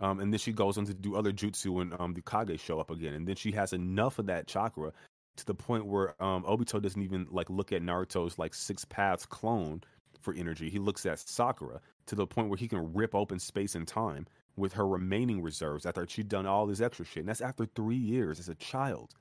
Um, 0.00 0.18
and 0.20 0.32
then 0.32 0.38
she 0.38 0.52
goes 0.52 0.76
on 0.76 0.84
to 0.86 0.94
do 0.94 1.14
other 1.16 1.32
jutsu 1.32 1.70
when 1.70 1.92
um 1.98 2.14
the 2.14 2.22
Kage 2.22 2.60
show 2.60 2.80
up 2.80 2.90
again, 2.90 3.14
and 3.14 3.26
then 3.26 3.36
she 3.36 3.52
has 3.52 3.72
enough 3.72 4.18
of 4.18 4.26
that 4.26 4.46
chakra 4.46 4.92
to 5.36 5.46
the 5.46 5.54
point 5.54 5.86
where 5.86 6.20
um 6.22 6.44
Obito 6.44 6.80
doesn't 6.80 7.02
even 7.02 7.26
like 7.30 7.50
look 7.50 7.72
at 7.72 7.82
Naruto's 7.82 8.38
like 8.38 8.54
six 8.54 8.84
paths 8.84 9.26
clone 9.26 9.82
for 10.24 10.34
energy. 10.34 10.70
He 10.70 10.78
looks 10.78 11.06
at 11.06 11.20
Sakura 11.20 11.80
to 12.06 12.14
the 12.14 12.26
point 12.26 12.48
where 12.48 12.56
he 12.56 12.68
can 12.68 12.92
rip 12.92 13.14
open 13.14 13.38
space 13.38 13.74
and 13.74 13.86
time 13.86 14.26
with 14.56 14.72
her 14.72 14.86
remaining 14.86 15.42
reserves 15.42 15.86
after 15.86 16.06
she'd 16.08 16.28
done 16.28 16.46
all 16.46 16.66
this 16.66 16.80
extra 16.80 17.04
shit. 17.04 17.20
And 17.20 17.28
that's 17.28 17.40
after 17.40 17.66
three 17.66 17.96
years 17.96 18.38
as 18.40 18.48
a 18.48 18.54
child. 18.54 19.14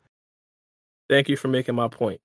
Thank 1.10 1.30
you 1.30 1.38
for 1.38 1.50
making 1.50 1.76
my 1.76 1.88
point. 1.88 2.22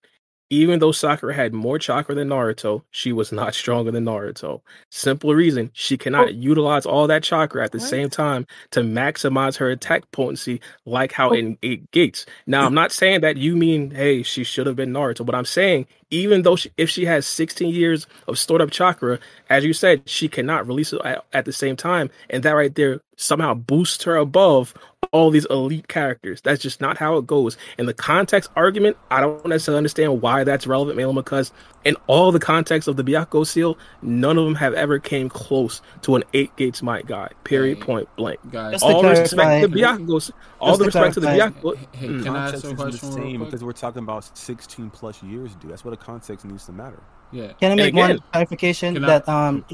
Even 0.51 0.79
though 0.79 0.93
Sakura 0.93 1.35
had 1.35 1.53
more 1.53 1.79
chakra 1.79 2.15
than 2.15 2.29
Naruto, 2.29 2.83
she 2.91 3.13
was 3.13 3.33
not 3.33 3.55
stronger 3.61 3.91
than 3.91 4.05
Naruto. 4.05 4.61
Simple 4.91 5.35
reason 5.35 5.71
she 5.75 5.97
cannot 5.97 6.29
oh. 6.29 6.31
utilize 6.31 6.87
all 6.87 7.07
that 7.07 7.23
chakra 7.23 7.65
at 7.65 7.73
the 7.73 7.79
What? 7.79 7.89
same 7.89 8.11
time 8.11 8.47
to 8.71 8.81
maximize 8.81 9.57
her 9.57 9.71
attack 9.71 10.11
potency, 10.13 10.61
like 10.85 11.13
how 11.13 11.31
oh. 11.31 11.35
in 11.35 11.59
Eight 11.63 11.91
Gates. 11.91 12.27
Now, 12.47 12.65
I'm 12.65 12.75
not 12.75 12.93
saying 12.93 13.21
that 13.23 13.37
you 13.37 13.57
mean, 13.57 13.91
hey, 13.91 14.23
she 14.23 14.45
should 14.45 14.67
have 14.67 14.77
been 14.77 14.93
Naruto, 14.93 15.25
but 15.25 15.35
I'm 15.35 15.45
saying 15.45 15.87
even 16.11 16.43
though 16.43 16.57
she, 16.57 16.71
if 16.77 16.89
she 16.89 17.05
has 17.05 17.27
16 17.27 17.75
years 17.75 18.07
of 18.27 18.39
stored 18.39 18.63
up 18.63 18.71
chakra, 18.71 19.19
as 19.51 19.65
you 19.65 19.73
said, 19.73 20.09
she 20.09 20.29
cannot 20.29 20.67
release 20.67 20.93
it 20.93 21.01
at, 21.05 21.25
at 21.33 21.45
the 21.45 21.53
same 21.53 21.77
time, 21.77 22.11
and 22.31 22.43
that 22.43 22.53
right 22.53 22.75
there 22.75 23.01
somehow 23.19 23.53
boosts 23.53 24.05
her 24.05 24.17
above 24.17 24.73
all 25.11 25.31
these 25.31 25.47
elite 25.47 25.89
characters. 25.89 26.41
That's 26.43 26.61
just 26.63 26.81
not 26.81 26.99
how 26.99 27.17
it 27.17 27.27
goes. 27.27 27.57
And 27.79 27.89
the 27.89 27.95
context 27.95 28.51
argument, 28.57 28.97
I 29.11 29.21
don't 29.21 29.45
necessarily 29.47 29.79
understand 29.79 30.21
why 30.23 30.45
that's 30.45 30.67
relevant, 30.67 30.97
Malum, 30.99 31.17
because 31.17 31.51
in 31.85 31.97
all 32.07 32.31
the 32.31 32.39
context 32.39 32.87
of 32.89 32.97
the 32.97 33.03
Byakugo 33.03 33.47
seal, 33.47 33.77
none 34.03 34.37
of 34.39 34.45
them 34.45 34.55
have 34.57 34.75
ever 34.75 34.99
came 34.99 35.29
close 35.31 35.81
to 36.03 36.15
an 36.17 36.25
eight 36.35 36.55
gates 36.57 36.83
might 36.83 37.07
guy. 37.07 37.31
Period. 37.45 37.79
Hey. 37.79 37.85
Point 37.85 38.17
blank. 38.17 38.39
Guys, 38.53 38.83
All 38.83 39.03
the 39.03 39.09
respect 39.09 39.63
to 39.63 39.69
the 39.69 39.77
Byakugo, 39.81 40.31
all 40.61 40.77
the 40.77 40.85
respect 40.85 41.15
to 41.15 41.21
the 41.21 41.27
clarify- 41.29 41.59
Byakugo. 41.61 41.77
hey, 41.93 42.07
Mm. 42.09 42.23
can 42.25 42.37
I 42.37 42.45
ask 42.45 42.53
context 42.53 42.65
a 42.65 42.67
isn't 42.67 42.77
the 42.77 42.83
question 42.85 43.09
real 43.09 43.17
same 43.17 43.37
quick? 43.39 43.49
because 43.51 43.65
we're 43.65 43.73
talking 43.73 44.03
about 44.03 44.37
16 44.39 44.91
plus 44.91 45.23
years, 45.23 45.55
dude. 45.57 45.71
That's 45.73 45.85
what 45.85 45.95
a 45.95 45.97
context 45.97 46.45
needs 46.45 46.67
to 46.67 46.73
matter. 46.73 47.01
Yeah. 47.33 47.53
Can 47.61 47.73
I 47.73 47.75
make 47.77 47.89
again- 47.95 48.09
one 48.11 48.19
clarification 48.33 48.95
Can 48.95 49.05
I- 49.05 49.07
that 49.07 49.29
um 49.29 49.65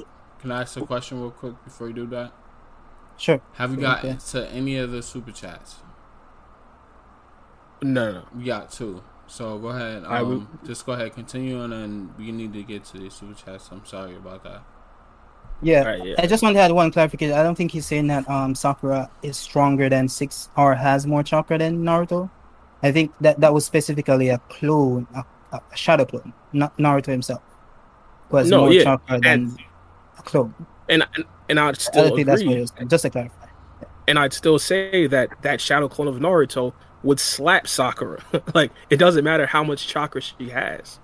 Can 0.40 0.52
I 0.52 0.60
ask 0.62 0.76
a 0.76 0.82
question 0.86 1.20
real 1.20 1.30
quick 1.30 1.54
before 1.64 1.88
you 1.88 1.94
do 1.94 2.06
that? 2.08 2.32
Sure. 3.16 3.40
Have 3.54 3.72
you 3.72 3.86
Okay. 3.86 4.10
got 4.12 4.20
to 4.20 4.48
any 4.50 4.76
of 4.78 4.90
the 4.90 5.02
super 5.02 5.32
chats? 5.32 5.76
No, 7.82 8.06
no, 8.06 8.12
no. 8.20 8.24
We 8.36 8.44
got 8.44 8.70
two. 8.72 9.02
So 9.26 9.58
go 9.58 9.68
ahead. 9.68 10.04
I 10.04 10.22
will- 10.22 10.32
Um, 10.38 10.58
just 10.66 10.84
go 10.86 10.92
ahead, 10.92 11.14
continue, 11.14 11.60
on, 11.60 11.72
and 11.72 11.82
then 11.82 12.14
we 12.18 12.32
need 12.32 12.52
to 12.52 12.62
get 12.62 12.84
to 12.86 12.98
the 12.98 13.10
super 13.10 13.34
chats. 13.34 13.68
I'm 13.72 13.84
sorry 13.84 14.16
about 14.16 14.42
that. 14.44 14.62
Yeah. 15.62 15.80
All 15.80 15.86
right, 15.86 16.04
yeah. 16.04 16.14
I 16.18 16.26
just 16.26 16.42
want 16.42 16.56
to 16.56 16.60
add 16.60 16.72
one 16.72 16.90
clarification. 16.90 17.36
I 17.36 17.42
don't 17.42 17.54
think 17.54 17.70
he's 17.70 17.86
saying 17.86 18.06
that 18.08 18.28
um 18.28 18.54
Sakura 18.54 19.08
is 19.22 19.36
stronger 19.36 19.88
than 19.88 20.08
six 20.08 20.48
or 20.56 20.74
has 20.74 21.06
more 21.06 21.22
chakra 21.22 21.58
than 21.58 21.82
Naruto. 21.84 22.28
I 22.82 22.92
think 22.92 23.12
that 23.20 23.40
that 23.40 23.54
was 23.54 23.64
specifically 23.64 24.28
a 24.28 24.38
clone, 24.50 25.06
a, 25.14 25.24
a 25.52 25.60
shadow 25.76 26.04
clone, 26.04 26.32
not 26.52 26.76
Naruto 26.76 27.06
himself. 27.06 27.40
Who 28.28 28.36
has 28.38 28.50
No, 28.50 28.60
more 28.62 28.72
yeah, 28.72 28.82
chakra 28.84 29.20
than 29.20 29.56
a 30.18 30.22
clone. 30.22 30.54
And 30.88 31.04
and, 31.14 31.24
and 31.48 31.60
I'd 31.60 31.80
still 31.80 32.08
don't 32.08 32.16
think 32.16 32.26
that's 32.26 32.42
what 32.42 32.50
agree. 32.52 32.60
was. 32.60 32.72
Just 32.88 33.02
to 33.02 33.10
clarify. 33.10 33.46
and 34.06 34.18
I'd 34.18 34.32
still 34.32 34.58
say 34.58 35.06
that 35.06 35.30
that 35.42 35.60
shadow 35.60 35.88
clone 35.88 36.08
of 36.08 36.16
Naruto 36.16 36.72
would 37.02 37.20
slap 37.20 37.66
Sakura. 37.68 38.22
like 38.54 38.72
it 38.90 38.96
doesn't 38.98 39.24
matter 39.24 39.46
how 39.46 39.64
much 39.64 39.86
chakra 39.86 40.20
she 40.20 40.50
has. 40.50 41.00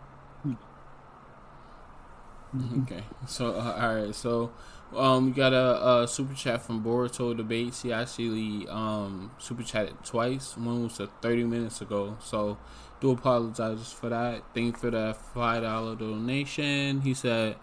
Okay. 2.83 3.05
So 3.27 3.55
uh, 3.55 3.79
all 3.81 3.95
right. 4.05 4.15
So 4.15 4.53
um, 4.97 5.27
we 5.27 5.33
got 5.33 5.53
a, 5.53 6.03
a 6.03 6.09
super 6.09 6.35
chat 6.35 6.63
from 6.63 6.83
Boruto 6.83 7.37
debates. 7.37 7.83
He 7.83 7.93
actually 7.93 8.67
um 8.69 9.31
super 9.39 9.63
chatted 9.63 10.03
twice. 10.05 10.57
One 10.57 10.85
was 10.85 11.01
uh, 11.01 11.07
30 11.23 11.45
minutes 11.45 11.81
ago. 11.81 12.17
So 12.21 12.59
do 13.01 13.13
apologize 13.13 13.93
for 13.93 14.09
that. 14.11 14.43
Thank 14.55 14.77
you 14.77 14.81
for 14.81 14.91
that 14.91 15.17
five 15.17 15.63
dollar 15.63 15.97
donation. 15.97 17.01
He 17.03 17.15
said. 17.15 17.57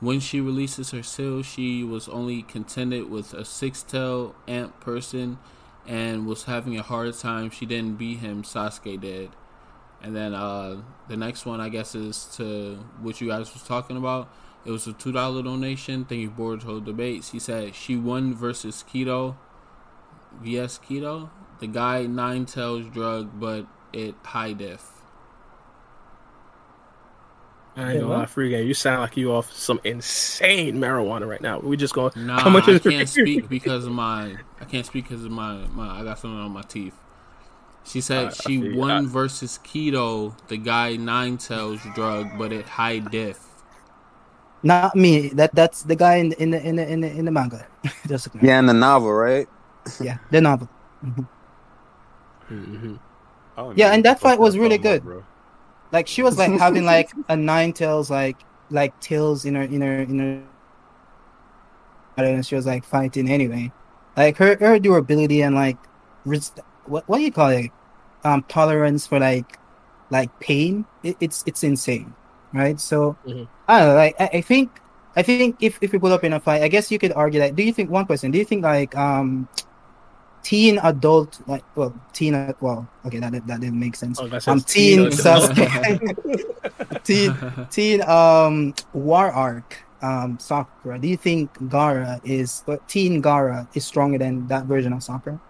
When 0.00 0.20
she 0.20 0.40
releases 0.40 0.92
her 0.92 1.02
seal, 1.02 1.42
she 1.42 1.82
was 1.82 2.08
only 2.08 2.42
contented 2.42 3.10
with 3.10 3.34
a 3.34 3.44
six 3.44 3.82
tail 3.82 4.36
ant 4.46 4.78
person 4.78 5.38
and 5.86 6.26
was 6.26 6.44
having 6.44 6.78
a 6.78 6.82
hard 6.82 7.18
time. 7.18 7.50
She 7.50 7.66
didn't 7.66 7.96
beat 7.96 8.18
him, 8.18 8.42
Sasuke 8.44 9.00
did. 9.00 9.30
And 10.00 10.14
then 10.14 10.34
uh, 10.34 10.82
the 11.08 11.16
next 11.16 11.46
one, 11.46 11.60
I 11.60 11.68
guess, 11.68 11.96
is 11.96 12.26
to 12.36 12.76
what 13.00 13.20
you 13.20 13.28
guys 13.28 13.52
was 13.52 13.64
talking 13.64 13.96
about. 13.96 14.28
It 14.64 14.70
was 14.70 14.86
a 14.86 14.92
two 14.92 15.12
dollar 15.12 15.42
donation. 15.42 16.04
Thank 16.04 16.20
you, 16.20 16.30
Boruto 16.30 16.84
Debates. 16.84 17.30
He 17.30 17.38
said 17.38 17.74
she 17.74 17.96
won 17.96 18.34
versus 18.34 18.84
Kido, 18.88 19.36
vs 20.40 20.78
Kido. 20.88 21.30
The 21.58 21.66
guy 21.66 22.06
nine 22.06 22.44
tails 22.44 22.86
drug, 22.86 23.40
but 23.40 23.66
it 23.92 24.14
high 24.22 24.52
def. 24.52 24.97
I 27.78 27.92
ain't 27.92 28.00
gonna 28.00 28.12
lie, 28.12 28.26
free 28.26 28.50
game. 28.50 28.66
You 28.66 28.74
sound 28.74 29.02
like 29.02 29.16
you 29.16 29.32
off 29.32 29.52
some 29.52 29.80
insane 29.84 30.76
marijuana 30.78 31.28
right 31.28 31.40
now. 31.40 31.60
We 31.60 31.76
just 31.76 31.94
going. 31.94 32.10
Nah, 32.16 32.40
How 32.42 32.50
much 32.50 32.68
I 32.68 32.72
is- 32.72 32.80
can't 32.82 33.08
speak 33.08 33.48
because 33.48 33.84
of 33.86 33.92
my. 33.92 34.36
I 34.60 34.64
can't 34.64 34.84
speak 34.84 35.08
because 35.08 35.24
of 35.24 35.30
my, 35.30 35.54
my. 35.72 36.00
I 36.00 36.04
got 36.04 36.18
something 36.18 36.40
on 36.40 36.50
my 36.50 36.62
teeth. 36.62 36.94
She 37.84 38.00
said 38.00 38.24
I- 38.24 38.28
I 38.28 38.30
she 38.32 38.60
feel 38.60 38.72
you. 38.72 38.78
won 38.78 38.90
I- 38.90 39.08
versus 39.08 39.58
Kido, 39.62 40.34
the 40.48 40.56
guy 40.56 40.96
nine 40.96 41.38
tails 41.38 41.80
drug, 41.94 42.26
but 42.36 42.52
it 42.52 42.66
high 42.66 42.98
def. 42.98 43.38
Not 44.64 44.96
me. 44.96 45.28
That 45.28 45.54
that's 45.54 45.84
the 45.84 45.94
guy 45.94 46.16
in 46.16 46.30
the 46.30 46.42
in 46.42 46.50
the 46.50 46.66
in 46.66 46.76
the 46.76 46.88
in 46.92 47.00
the, 47.00 47.10
in 47.10 47.24
the 47.26 47.30
manga. 47.30 47.64
just 48.08 48.24
to. 48.32 48.38
Yeah, 48.42 48.58
in 48.58 48.66
the 48.66 48.74
novel, 48.74 49.12
right? 49.12 49.46
yeah, 50.00 50.18
the 50.32 50.40
novel. 50.40 50.68
Mhm. 51.04 51.26
hmm 52.48 52.94
I 53.56 53.60
don't 53.62 53.78
Yeah, 53.78 53.92
and 53.92 54.04
that 54.04 54.18
fight 54.20 54.40
was 54.40 54.58
really 54.58 54.78
good. 54.78 55.04
bro. 55.04 55.22
Like 55.92 56.08
she 56.08 56.22
was 56.22 56.38
like 56.38 56.54
having 56.54 56.84
like 56.94 57.10
a 57.28 57.36
nine 57.36 57.72
tails 57.72 58.10
like 58.10 58.44
like 58.70 58.98
tails 59.00 59.44
in 59.44 59.54
her 59.54 59.62
in 59.62 59.80
her 59.82 60.02
in 60.02 60.18
her 60.18 60.48
and 62.16 62.44
she 62.46 62.54
was 62.54 62.66
like 62.66 62.84
fighting 62.84 63.30
anyway. 63.30 63.72
Like 64.16 64.36
her 64.38 64.56
her 64.60 64.78
durability 64.78 65.42
and 65.42 65.54
like 65.54 65.78
res- 66.24 66.52
what 66.84 67.04
what 67.08 67.18
do 67.18 67.24
you 67.24 67.32
call 67.32 67.48
it? 67.50 67.72
Um 68.24 68.44
tolerance 68.48 69.06
for 69.06 69.20
like 69.20 69.58
like 70.10 70.30
pain. 70.40 70.86
It, 71.02 71.16
it's 71.20 71.44
it's 71.46 71.62
insane. 71.64 72.16
Right? 72.52 72.80
So 72.80 73.18
Mhm. 73.26 73.48
I 73.68 73.78
don't 73.80 73.88
know, 73.90 73.94
like 73.94 74.16
I, 74.20 74.30
I 74.38 74.40
think 74.42 74.80
I 75.16 75.22
think 75.22 75.56
if 75.60 75.78
if 75.82 75.92
we 75.92 75.98
put 75.98 76.12
up 76.12 76.24
in 76.24 76.32
a 76.32 76.40
fight, 76.40 76.62
I 76.62 76.68
guess 76.68 76.90
you 76.90 76.98
could 76.98 77.12
argue 77.12 77.40
that 77.40 77.54
do 77.56 77.62
you 77.62 77.72
think 77.72 77.90
one 77.90 78.06
question, 78.06 78.30
do 78.32 78.38
you 78.38 78.44
think 78.44 78.64
like 78.64 78.96
um 78.96 79.48
teen 80.42 80.78
adult 80.78 81.40
like 81.46 81.64
well 81.76 81.92
teen 82.12 82.34
uh, 82.34 82.52
well 82.60 82.86
okay 83.04 83.18
that 83.18 83.32
that 83.46 83.60
didn't 83.60 83.78
make 83.78 83.96
sense. 83.96 84.18
Oh, 84.20 84.28
that 84.28 84.46
Um, 84.48 84.60
teen 84.60 85.06
Sasuke, 85.10 85.68
teen, 87.04 87.34
teen, 87.70 88.02
um, 88.02 88.74
War 88.92 89.30
Arc, 89.30 89.76
um, 90.02 90.38
Sakura. 90.38 90.98
Do 90.98 91.08
you 91.08 91.16
think 91.16 91.52
Gaara 91.68 92.20
is, 92.24 92.62
uh, 92.68 92.76
Teen 92.86 93.22
Gaara 93.22 93.66
is 93.74 93.84
stronger 93.84 94.18
than 94.18 94.46
that 94.48 94.64
version 94.64 94.92
of 94.92 95.02
Sakura? 95.02 95.40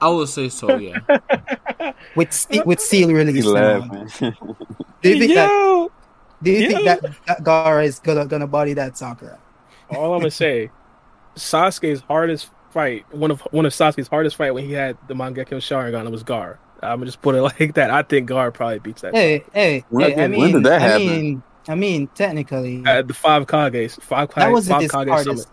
I 0.00 0.08
would 0.08 0.28
say 0.28 0.48
so. 0.50 0.76
Yeah. 0.76 0.98
With 2.16 2.32
Se- 2.32 2.62
with 2.66 2.80
Seal 2.80 3.08
He 3.08 3.14
release. 3.14 3.44
Do 3.44 3.52
you 5.08 5.18
think 5.18 5.34
that? 5.34 5.88
Do 6.42 6.50
you 6.50 6.68
think 6.68 6.84
that, 6.84 7.00
that 7.26 7.42
Gaara 7.42 7.84
is 7.86 7.98
gonna 8.00 8.26
gonna 8.26 8.46
body 8.46 8.74
that 8.74 8.98
Sakura? 8.98 9.38
All 9.90 10.12
I'm 10.12 10.20
gonna 10.20 10.30
say, 10.30 10.70
Sasuke's 11.36 12.00
hardest 12.02 12.50
fight, 12.70 13.04
one 13.12 13.30
of 13.30 13.40
one 13.50 13.66
of 13.66 13.72
Sasuke's 13.72 14.08
hardest 14.08 14.36
fight 14.36 14.52
when 14.52 14.64
he 14.64 14.72
had 14.72 14.96
the 15.08 15.14
Mangekyo 15.14 15.58
Sharingan 15.58 16.06
it 16.06 16.10
was 16.10 16.22
Gar. 16.22 16.58
I'm 16.82 16.98
gonna 16.98 17.06
just 17.06 17.22
put 17.22 17.34
it 17.34 17.42
like 17.60 17.74
that. 17.74 17.90
I 17.90 18.02
think 18.02 18.28
Gar 18.28 18.50
probably 18.52 18.78
beats 18.80 19.02
that. 19.02 19.14
Hey, 19.14 19.44
hey, 19.52 19.84
When- 19.88 20.10
hey! 20.10 20.14
I 20.16 20.20
when 20.22 20.30
mean, 20.30 20.52
did 20.52 20.64
that 20.64 20.82
I 20.82 20.84
happen? 20.84 21.06
mean, 21.06 21.42
I 21.68 21.74
mean, 21.74 22.06
technically, 22.08 22.82
Uh, 22.86 23.02
the 23.02 23.14
five 23.14 23.46
Kages, 23.46 24.00
five 24.02 24.28
Kage, 24.28 24.36
that 24.36 24.52
wasn't 24.52 24.72
five 24.74 24.82
his 24.82 24.90
Kage 24.92 25.08
hardest. 25.08 25.26
summit. 25.44 25.46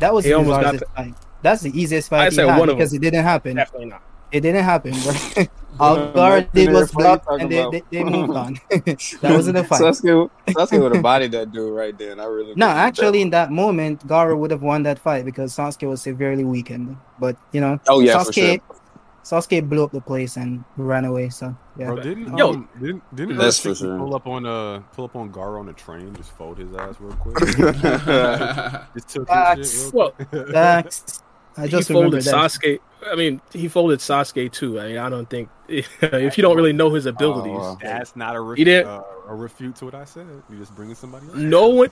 That 0.00 0.12
was 0.14 0.24
He 0.24 0.30
his 0.30 0.36
almost 0.38 0.54
got 0.56 0.64
hardest 0.64 0.84
fight. 0.94 1.14
That's 1.42 1.62
the 1.62 1.80
easiest 1.80 2.10
fight 2.10 2.26
I'd 2.26 2.32
he 2.32 2.38
had 2.40 2.58
one 2.58 2.68
of 2.68 2.76
because 2.76 2.92
it 2.92 3.00
didn't 3.00 3.22
happen. 3.22 3.56
Definitely 3.56 3.86
not. 3.88 4.02
It 4.32 4.40
didn't 4.40 4.64
happen, 4.64 4.92
bro. 4.92 5.46
All 5.78 5.96
Yeah, 5.96 6.12
Gar 6.14 6.40
did 6.52 6.72
was 6.72 6.92
what 6.94 7.06
are 7.06 7.10
you 7.10 7.16
block, 7.16 7.24
talking 7.24 7.42
and 7.42 7.72
they, 7.72 7.82
they, 7.90 7.98
they 7.98 8.04
moved 8.04 8.32
on. 8.34 8.56
that 8.70 9.22
wasn't 9.22 9.58
a 9.58 9.64
fight. 9.64 9.80
Sasuke, 9.82 10.30
Sasuke 10.48 10.80
would 10.82 10.94
have 10.94 11.02
bodied 11.02 11.32
that 11.32 11.52
dude 11.52 11.72
right 11.72 11.96
then. 11.96 12.18
I 12.18 12.24
really 12.24 12.54
No, 12.56 12.66
believe 12.66 12.76
actually, 12.78 13.22
in 13.22 13.30
that. 13.30 13.46
that 13.48 13.52
moment, 13.52 14.06
Gaara 14.06 14.36
would 14.36 14.50
have 14.50 14.62
won 14.62 14.82
that 14.84 14.98
fight 14.98 15.24
because 15.24 15.54
Sasuke 15.54 15.88
was 15.88 16.02
severely 16.02 16.44
weakened. 16.44 16.96
But 17.18 17.36
you 17.52 17.60
know, 17.60 17.78
Oh 17.88 18.00
yeah, 18.00 18.22
for 18.22 18.30
Sasuke, 18.32 18.60
sure. 18.60 19.40
Sasuke 19.40 19.68
blew 19.68 19.84
up 19.84 19.92
the 19.92 20.00
place 20.00 20.36
and 20.36 20.64
ran 20.76 21.04
away. 21.04 21.28
So 21.28 21.54
yeah, 21.78 21.86
Bro, 21.86 22.02
didn't 22.02 22.38
Yo. 22.38 22.50
um, 22.50 22.68
didn't 22.80 23.02
didn't 23.14 23.36
That's 23.36 23.58
Urashiki 23.60 23.62
for 23.62 23.74
sure. 23.74 23.98
pull 23.98 24.14
up 24.14 24.26
on 24.26 24.46
uh 24.46 24.80
pull 24.92 25.04
up 25.04 25.16
on 25.16 25.30
Gar 25.30 25.58
on 25.58 25.66
the 25.66 25.72
train, 25.72 26.14
just 26.14 26.30
fold 26.32 26.58
his 26.58 26.72
ass 26.74 26.96
real 27.00 27.12
quick. 27.16 27.36
just 28.94 29.08
took 29.08 29.28
his 29.28 29.28
Facts. 29.28 29.72
shit 29.84 29.92
real 29.94 30.12
quick. 30.16 30.52
that's. 30.52 31.22
I 31.58 31.66
just 31.68 31.88
he 31.88 31.94
remember 31.94 32.20
folded 32.20 32.24
that. 32.24 32.34
Sasuke. 32.50 32.80
I 33.10 33.14
mean, 33.14 33.40
he 33.52 33.68
folded 33.68 34.00
Sasuke 34.00 34.50
too. 34.52 34.80
I 34.80 34.88
mean, 34.88 34.98
I 34.98 35.08
don't 35.08 35.28
think 35.28 35.48
if 35.68 36.36
you 36.38 36.42
don't 36.42 36.56
really 36.56 36.72
know 36.72 36.90
his 36.92 37.06
abilities, 37.06 37.52
Oh, 37.54 37.72
wow. 37.72 37.78
That's 37.80 38.14
not 38.16 38.34
a 38.36 38.40
ref- 38.40 38.58
He 38.58 38.64
didn't- 38.64 38.88
uh, 38.88 39.02
a 39.28 39.34
refute 39.34 39.76
to 39.76 39.86
what 39.86 39.94
I 39.94 40.04
said. 40.04 40.26
You're 40.50 40.58
just 40.58 40.74
bringing 40.74 40.94
somebody. 40.94 41.26
Else. 41.26 41.36
no 41.36 41.68
one. 41.68 41.90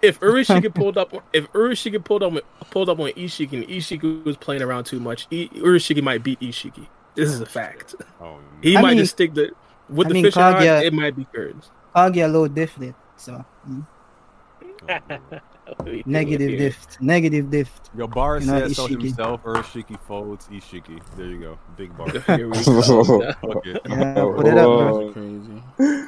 If 0.00 0.18
Urashiki 0.18 0.74
pulled 0.80 0.98
up, 0.98 1.14
if 1.32 1.50
Urashiki 1.52 2.02
pulled 2.04 2.22
up, 2.24 2.32
pulled 2.70 2.88
up 2.88 2.98
on 2.98 3.10
Ishiki, 3.10 3.52
and 3.52 3.64
Ishiki 3.68 4.24
was 4.24 4.36
playing 4.36 4.60
around 4.62 4.84
too 4.84 4.98
much, 4.98 5.26
I, 5.30 5.48
Urashiki 5.54 6.02
might 6.02 6.22
beat 6.24 6.40
Ishiki. 6.40 6.88
This 7.14 7.28
is 7.30 7.40
a 7.40 7.46
fact. 7.46 7.94
Oh, 8.20 8.38
He 8.62 8.76
I 8.76 8.82
might 8.82 8.90
mean- 8.90 8.98
just 8.98 9.12
stick 9.12 9.34
the 9.34 9.52
with 9.88 10.06
I 10.06 10.08
the 10.08 10.14
mean, 10.14 10.24
fishing 10.24 10.42
rod. 10.42 10.56
Kaguya- 10.56 10.84
It 10.84 10.92
might 10.92 11.14
be 11.14 11.24
curtains. 11.26 11.70
Kaguya 11.94 12.32
low 12.32 12.48
different. 12.48 12.96
So 13.16 13.44
mm. 13.68 13.86
No. 15.84 16.02
Negative 16.06 16.58
dift. 16.58 17.00
Negative 17.00 17.50
dift. 17.50 17.90
Yo, 17.96 18.06
Bar 18.06 18.40
You 18.40 18.46
know, 18.46 18.58
said 18.60 18.76
so 18.76 18.88
Ishiki. 18.88 19.02
himself. 19.02 19.42
Urashiki 19.44 19.98
folds 20.06 20.46
Ishiki. 20.48 21.00
There 21.16 21.26
you 21.26 21.38
go. 21.40 21.58
Big 21.76 21.96
bar. 21.96 22.08
Here 22.36 22.48
we 22.48 22.64
go. 22.64 23.22
Yeah, 23.22 23.32
put 24.36 24.46
it 24.46 24.58
up, 24.58 24.66
bro. 24.66 25.12
Crazy. 25.12 25.62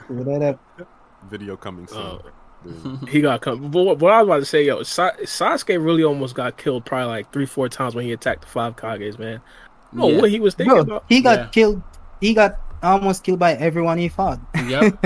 Put 0.08 0.24
that 0.26 0.42
up. 0.42 0.88
Video 1.30 1.56
coming 1.56 1.86
soon. 1.86 1.98
Oh. 1.98 2.20
Dude. 2.64 3.08
he 3.10 3.20
got 3.20 3.42
come. 3.42 3.70
But 3.70 3.82
what, 3.82 3.98
what 3.98 4.12
I 4.12 4.22
was 4.22 4.26
about 4.28 4.38
to 4.38 4.44
say, 4.46 4.64
yo, 4.64 4.82
Sa- 4.84 5.12
Sasuke 5.22 5.84
really 5.84 6.02
almost 6.02 6.34
got 6.34 6.56
killed 6.56 6.86
probably 6.86 7.08
like 7.08 7.30
three, 7.32 7.44
four 7.44 7.68
times 7.68 7.94
when 7.94 8.06
he 8.06 8.12
attacked 8.12 8.40
the 8.42 8.46
five 8.48 8.76
Kages, 8.76 9.18
man. 9.18 9.42
Oh, 9.98 10.08
Yeah. 10.10 10.20
what 10.22 10.30
he 10.30 10.40
was 10.40 10.54
thinking 10.54 10.72
Bro, 10.72 10.80
about? 10.82 11.04
he 11.08 11.20
got 11.20 11.38
Yeah. 11.38 11.46
killed. 11.48 11.82
He 12.22 12.32
got 12.32 12.56
almost 12.82 13.22
killed 13.22 13.38
by 13.38 13.52
everyone 13.52 13.98
he 13.98 14.08
fought. 14.08 14.40
Yep. 14.66 15.02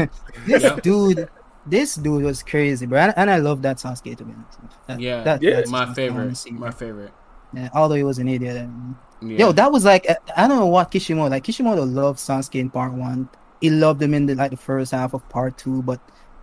this 0.47 0.62
Yep. 0.62 0.82
dude, 0.82 1.28
this 1.70 1.95
dude 1.97 2.23
was 2.24 2.43
crazy, 2.43 2.86
bro. 2.86 2.99
And, 3.01 3.15
and 3.16 3.31
I 3.31 3.39
love 3.39 3.62
that 3.62 3.77
Sasuke 3.78 4.16
to 4.16 4.24
be 4.24 4.32
honest. 4.32 4.59
That, 4.86 5.01
Yeah. 5.01 5.23
that, 5.24 5.43
Yeah. 5.43 5.57
that's 5.57 5.70
My 5.70 5.93
favorite. 5.95 6.23
honestly, 6.23 6.53
My 6.53 6.70
favorite. 6.70 7.12
Yeah, 7.53 7.69
although 7.74 7.95
he 7.95 8.05
was 8.05 8.19
an 8.19 8.28
idiot. 8.28 8.57
and- 8.57 8.95
Yeah. 9.20 9.39
Yo, 9.39 9.53
that 9.53 9.73
was 9.73 9.85
like 9.85 10.07
I 10.36 10.47
don't 10.47 10.59
know 10.59 10.66
what 10.66 10.90
Kishimoto 10.90 11.31
like. 11.31 11.43
Kishimoto 11.45 11.85
loved 11.85 12.19
Sasuke 12.20 12.61
in 12.61 12.70
part 12.70 12.93
one. 12.93 13.28
He 13.61 13.70
loved 13.70 14.01
him 14.01 14.15
in 14.15 14.27
the 14.27 14.35
like 14.36 14.53
the 14.53 14.57
first 14.57 14.93
half 14.93 15.12
of 15.15 15.27
part 15.28 15.59
two, 15.59 15.82
but 15.82 15.99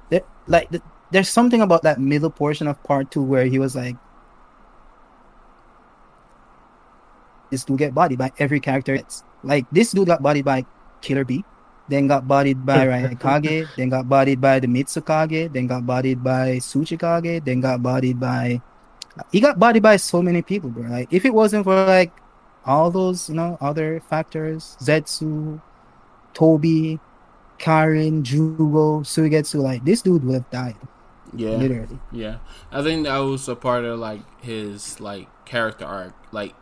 there, 0.09 0.23
like 0.47 0.69
the, 0.71 0.81
there's 1.11 1.29
something 1.29 1.61
about 1.61 1.83
that 1.83 1.99
middle 2.01 2.29
portion 2.29 2.67
of 2.67 2.75
part 2.83 3.11
two 3.11 3.23
where 3.23 3.45
he 3.45 3.59
was 3.59 3.75
like, 3.77 3.95
"This 7.49 7.63
dude 7.63 7.77
get 7.79 7.93
bodied 7.93 8.17
by 8.19 8.31
every 8.39 8.59
character." 8.59 8.93
It's 8.93 9.23
like 9.43 9.65
this 9.71 9.91
dude 9.91 10.07
got 10.07 10.21
bodied 10.21 10.43
by 10.45 10.65
Killer 11.01 11.23
B, 11.23 11.45
then 11.87 12.07
got 12.07 12.27
bodied 12.27 12.65
by 12.65 12.85
Raikage, 12.87 13.69
then 13.77 13.89
got 13.89 14.09
bodied 14.09 14.41
by 14.41 14.59
the 14.59 14.67
Mizukage, 14.67 15.53
then 15.53 15.67
got 15.67 15.85
bodied 15.85 16.23
by 16.23 16.57
Tsuchikage, 16.57 17.43
then 17.45 17.61
got 17.61 17.83
bodied 17.83 18.19
by. 18.19 18.61
He 19.31 19.41
got 19.41 19.59
bodied 19.59 19.83
by 19.83 19.97
so 19.97 20.21
many 20.21 20.41
people, 20.43 20.71
bro. 20.71 20.89
Like 20.89 21.09
if 21.11 21.25
it 21.25 21.33
wasn't 21.33 21.65
for 21.65 21.85
like 21.85 22.13
all 22.65 22.91
those, 22.91 23.29
you 23.29 23.35
know, 23.35 23.57
other 23.61 24.01
factors, 24.01 24.77
Zetsu, 24.81 25.61
Tobi, 26.35 26.99
Karin, 27.59 28.23
Jugo, 28.23 29.01
Suigetsu, 29.03 29.61
like 29.61 29.85
this 29.85 30.03
dude 30.03 30.25
would 30.25 30.35
have 30.35 30.49
died. 30.51 30.77
yeah. 31.33 31.51
Literally. 31.51 31.99
Yeah, 32.11 32.39
I 32.71 32.83
think 32.83 33.05
that 33.05 33.19
was 33.19 33.47
a 33.49 33.55
part 33.55 33.85
of 33.85 33.99
like 33.99 34.23
his 34.41 34.99
like 35.01 35.29
character 35.45 35.85
arc. 35.85 36.15
Like 36.31 36.55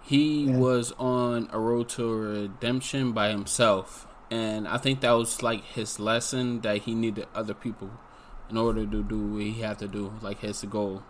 he 0.00 0.46
Yeah. 0.46 0.58
was 0.58 0.92
on 0.98 1.48
a 1.52 1.60
road 1.60 1.88
to 1.90 2.10
redemption 2.12 3.12
by 3.12 3.30
himself, 3.30 4.07
and 4.30 4.68
I 4.68 4.78
think 4.78 5.00
that 5.00 5.12
was 5.12 5.42
like 5.42 5.64
his 5.64 5.98
lesson 6.00 6.60
that 6.60 6.78
he 6.82 6.94
needed 6.94 7.26
other 7.34 7.54
people 7.54 7.90
in 8.50 8.56
order 8.56 8.86
to 8.86 9.02
do 9.02 9.18
what 9.18 9.42
he 9.42 9.60
had 9.60 9.78
to 9.80 9.88
do, 9.88 10.12
like 10.22 10.40
his 10.40 10.62
goal. 10.64 11.02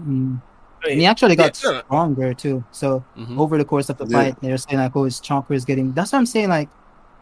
Mm. 0.00 0.40
And 0.88 1.00
he 1.00 1.06
actually 1.06 1.36
got 1.36 1.56
Yeah. 1.62 1.82
stronger 1.82 2.34
too. 2.34 2.64
So 2.70 3.04
hmm 3.14 3.38
over 3.38 3.58
the 3.58 3.64
course 3.64 3.90
of 3.90 3.98
the 3.98 4.06
Yeah. 4.06 4.18
fight, 4.18 4.40
they're 4.40 4.56
saying 4.56 4.78
like, 4.78 4.96
oh, 4.96 5.04
his 5.04 5.20
chakra 5.20 5.54
is 5.56 5.64
getting. 5.64 5.92
That's 5.92 6.12
what 6.12 6.18
I'm 6.18 6.26
saying. 6.26 6.48
Like, 6.48 6.70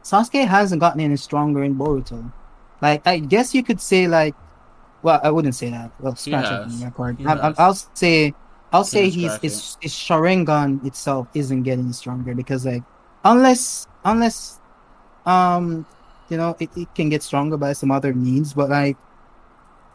Sasuke 0.04 0.46
hasn't 0.46 0.80
gotten 0.80 1.00
any 1.00 1.16
stronger 1.16 1.64
in 1.64 1.74
Boruto. 1.74 2.32
Like, 2.80 3.06
I 3.06 3.18
guess 3.18 3.54
you 3.54 3.62
could 3.64 3.80
say 3.80 4.06
like, 4.06 4.36
well, 5.02 5.20
I 5.22 5.30
wouldn't 5.30 5.54
say 5.54 5.70
that. 5.70 5.92
Well, 5.98 6.16
scratch 6.16 6.50
it 6.50 6.62
from 6.62 6.78
the 6.78 6.84
record. 6.86 7.20
I, 7.26 7.32
I, 7.34 7.54
I'll 7.58 7.74
say, 7.74 8.34
I'll 8.72 8.84
say 8.84 9.10
he's 9.10 9.32
scratch 9.32 9.42
his, 9.42 9.76
his 9.80 9.92
Sharingan 9.92 10.84
itself 10.86 11.28
isn't 11.34 11.62
getting 11.64 11.92
stronger 11.92 12.34
because 12.34 12.64
like, 12.66 12.84
unless 13.24 13.86
unless, 14.04 14.58
um, 15.26 15.86
you 16.28 16.36
know, 16.36 16.56
it, 16.60 16.70
it 16.76 16.94
can 16.94 17.08
get 17.08 17.22
stronger 17.22 17.56
by 17.56 17.72
some 17.72 17.90
other 17.90 18.14
means, 18.14 18.54
but 18.54 18.70
like, 18.70 18.96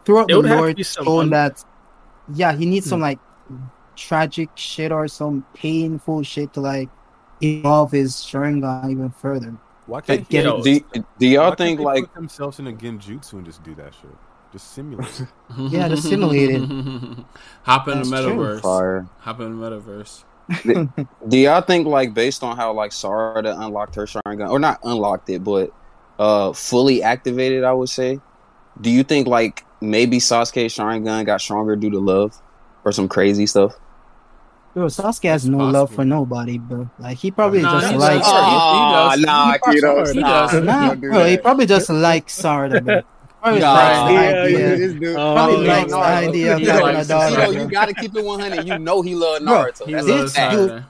throughout 0.06 0.30
It 0.30 0.34
the 0.34 0.38
would 0.38 0.46
have 0.46 0.66
to 0.68 0.68
lore, 0.68 0.74
be 0.74 0.82
it's 0.82 0.90
some 0.90 1.06
shown 1.06 1.30
that, 1.32 1.64
yeah, 2.34 2.54
he 2.54 2.66
needs 2.66 2.86
Hmm. 2.86 2.90
some 2.90 3.02
like 3.02 3.20
tragic 3.96 4.50
shit 4.56 4.92
or 4.92 5.08
some 5.08 5.46
painful 5.54 6.24
shit 6.24 6.54
to 6.54 6.62
like 6.62 6.90
evolve 7.42 7.92
his 7.92 8.16
Sharingan 8.18 8.90
even 8.92 9.12
further. 9.12 9.54
Why 9.86 10.02
can't 10.02 10.22
he 10.22 10.26
get 10.26 10.46
Yo, 10.46 10.62
it. 10.62 10.64
Do, 10.64 11.06
do 11.20 11.28
y'all 11.28 11.50
why 11.50 11.56
can't 11.56 11.78
think 11.78 11.80
like 11.82 12.06
put 12.06 12.14
themselves 12.14 12.60
in 12.60 12.68
a 12.68 12.74
genjutsu 12.74 13.34
and 13.34 13.46
just 13.46 13.64
do 13.64 13.76
that 13.76 13.94
shit? 13.94 14.12
Just 14.52 14.72
simulate. 14.74 15.26
Yeah, 15.58 15.88
just 15.90 16.08
simulate 16.08 16.50
it. 16.52 16.62
Hop 17.64 17.88
in 17.88 17.98
That's 17.98 18.10
the 18.10 18.22
true. 18.22 18.36
metaverse. 18.38 18.62
fire? 18.62 19.08
Hop 19.20 19.40
in 19.42 19.60
the 19.60 19.70
metaverse. 19.70 20.24
Do 21.28 21.38
y'all 21.38 21.62
think 21.62 21.88
like 21.88 22.14
based 22.14 22.44
on 22.44 22.58
how 22.58 22.74
like 22.74 22.92
Sarada 22.92 23.58
unlocked 23.60 23.96
her 23.96 24.06
Sharingan 24.06 24.50
or 24.50 24.60
not 24.60 24.80
unlocked 24.84 25.30
it, 25.30 25.44
but 25.44 25.72
uh 26.20 26.54
fully 26.54 27.02
activated, 27.02 27.64
I 27.64 27.74
would 27.74 27.90
say. 27.90 28.20
Do 28.80 28.90
you 28.90 29.04
think 29.04 29.28
like 29.28 29.64
maybe 29.82 30.18
Sasuke's 30.18 30.76
Sharingan 30.76 31.26
got 31.26 31.42
stronger 31.42 31.76
due 31.76 31.92
to 31.92 32.00
love 32.00 32.34
or 32.84 32.92
some 32.92 33.08
crazy 33.08 33.46
stuff? 33.46 33.74
Bro, 34.74 34.88
Sasuke 34.88 35.30
has 35.30 35.44
It's 35.46 35.50
no 35.52 35.60
love 35.60 35.92
for 35.94 36.04
nobody, 36.04 36.58
bro. 36.58 36.90
Like 36.98 37.18
he 37.18 37.30
probably 37.30 37.62
Nah, 37.62 37.80
just 37.80 37.92
he 37.94 37.98
likes. 38.00 38.28
does. 38.28 38.46
He- 38.46 38.52
he 38.52 38.92
does. 38.92 39.20
nah, 39.22 39.54
He 39.54 39.60
Keto, 39.60 39.82
does. 39.98 40.12
He 40.14 40.20
does. 40.22 40.54
Nah, 40.64 40.88
Don't 40.88 41.02
do 41.02 41.10
bro, 41.10 41.26
he 41.26 41.38
probably 41.38 41.66
just 41.68 41.90
likes 41.90 42.42
Sarada, 42.42 42.84
bro. 42.84 43.02
Probably 43.44 43.60
Nah, 43.60 43.74
likes 43.74 44.08
the 44.08 44.14
yeah, 44.14 44.20
idea. 44.44 44.60
yeah. 44.70 44.76
this 44.76 44.94
dude- 44.94 45.16
oh, 45.18 45.34
Probably 45.36 45.68
likes 45.68 45.94
idea 45.94 46.56
of 46.56 46.62
Keto, 46.62 46.66
having 46.68 46.96
a 46.96 47.00
Keto, 47.00 47.08
daughter, 47.08 47.54
you 47.54 47.68
gotta 47.70 47.94
keep 47.94 48.16
it 48.16 48.24
100. 48.24 48.66
You 48.68 48.80
know 48.80 49.02
he 49.02 49.16
loved 49.16 49.46
Bro, 49.46 49.54
Naruto. 49.66 49.86
He 49.86 49.92
That's 49.94 50.08
loves 50.08 50.34
that. 50.34 50.52
dude- 50.52 50.84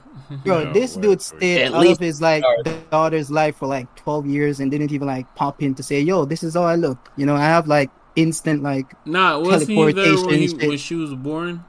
Bro, 0.44 0.64
No 0.64 0.72
this 0.72 0.96
way, 0.96 1.02
dude 1.02 1.10
dude. 1.10 1.22
stayed 1.22 1.62
At 1.64 1.74
out 1.74 1.80
least 1.82 2.00
of 2.00 2.06
his 2.06 2.20
like 2.22 2.42
Sarada. 2.44 2.90
daughter's 2.90 3.30
life 3.30 3.56
for 3.56 3.66
like 3.66 3.94
twelve 3.96 4.26
years 4.26 4.58
and 4.60 4.70
didn't 4.70 4.90
even 4.90 5.06
like 5.06 5.32
pop 5.34 5.62
in 5.62 5.74
to 5.74 5.82
say, 5.82 6.00
"Yo, 6.00 6.24
this 6.24 6.42
is 6.42 6.54
how 6.54 6.62
I 6.62 6.76
look." 6.76 7.10
You 7.16 7.26
know, 7.26 7.34
I 7.36 7.40
have 7.42 7.66
like 7.68 7.90
instant 8.16 8.62
like 8.62 8.94
Nah, 9.04 9.38
was 9.38 9.66
he 9.66 9.74
there 9.92 10.16
when, 10.24 10.38
he, 10.38 10.48
when 10.66 10.78
she 10.78 10.94
was 10.94 11.12
born? 11.14 11.62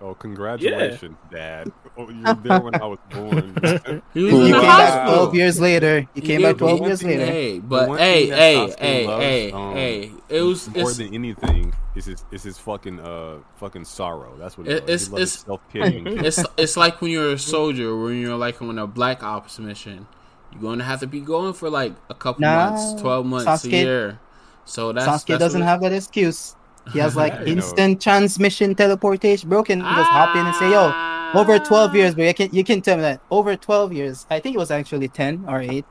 Oh, 0.00 0.14
congratulations, 0.14 1.16
Dad. 1.30 1.70
Oh, 1.98 2.10
you 2.10 2.22
were 2.22 2.34
there 2.34 2.60
when 2.60 2.74
I 2.74 2.86
was 2.86 2.98
born. 3.10 3.56
He 4.14 4.22
was 4.24 4.32
He 4.32 4.38
in 4.38 4.44
he 4.46 4.52
the 4.52 4.60
came 4.60 4.62
back 4.62 5.08
twelve 5.08 5.34
years 5.34 5.60
later. 5.60 6.00
He 6.14 6.20
He 6.20 6.20
came 6.26 6.40
did, 6.40 6.46
back 6.46 6.58
twelve 6.58 6.80
years 6.80 7.00
thing- 7.00 7.10
later. 7.18 7.26
Hey, 7.26 7.58
but 7.58 7.88
one 7.88 7.98
hey, 7.98 8.26
hey, 8.28 8.74
hey, 8.78 9.06
loves, 9.06 9.22
hey, 9.22 9.52
um, 9.52 9.72
hey. 9.74 10.12
It 10.28 10.42
was 10.42 10.68
more 10.68 10.88
it's, 10.90 10.98
than 10.98 11.14
anything 11.14 11.72
It's 11.94 12.06
his 12.06 12.24
it's 12.30 12.44
his 12.44 12.58
fucking 12.58 13.00
uh 13.00 13.36
fucking 13.56 13.84
sorrow. 13.84 14.36
That's 14.38 14.58
what 14.58 14.66
It- 14.68 14.82
it's- 14.84 15.08
it's- 15.08 15.44
self 15.44 15.60
pitying. 15.70 16.06
it's 16.24 16.42
it's 16.58 16.76
like 16.76 17.00
when 17.00 17.10
you're 17.10 17.32
a 17.32 17.38
soldier, 17.38 17.96
when 17.96 18.20
you're 18.20 18.36
like 18.36 18.60
on 18.60 18.78
a 18.78 18.86
black 18.86 19.22
ops 19.22 19.58
mission. 19.58 20.06
You're 20.52 20.60
going 20.62 20.78
to 20.78 20.84
have 20.84 21.00
to 21.00 21.06
be 21.06 21.20
going 21.20 21.52
for 21.54 21.68
like 21.68 21.92
a 22.08 22.14
couple 22.14 22.42
Nah, 22.42 22.70
months, 22.70 23.00
twelve 23.02 23.26
months, 23.26 23.46
Sasuke- 23.46 23.72
a 23.72 23.76
year. 23.84 24.18
So 24.64 24.92
that's 24.92 25.06
Sasuke 25.06 25.26
that's 25.28 25.40
doesn't 25.40 25.62
have 25.62 25.80
that 25.82 25.92
excuse. 25.92 26.56
He 26.92 26.98
has 27.00 27.14
like 27.22 27.32
I 27.34 27.38
know. 27.40 27.44
instant 27.46 28.00
transmission 28.00 28.74
teleportation. 28.74 29.48
Bro 29.50 29.64
can 29.64 29.80
just 29.80 30.10
hop 30.10 30.34
in 30.36 30.46
and 30.46 30.54
say, 30.56 30.70
"Yo, 30.70 30.88
over 31.34 31.54
ah. 31.54 31.64
12 31.64 31.94
years, 31.96 32.14
but 32.14 32.22
you 32.24 32.34
can 32.34 32.48
you 32.54 32.64
can 32.64 32.80
tell 32.80 32.96
me 32.96 33.02
that 33.02 33.20
over 33.30 33.56
12 33.56 33.92
years. 33.92 34.26
I 34.30 34.40
think 34.40 34.54
it 34.54 34.58
was 34.58 34.70
actually 34.70 35.08
10 35.08 35.44
or 35.48 35.60
8. 35.60 35.84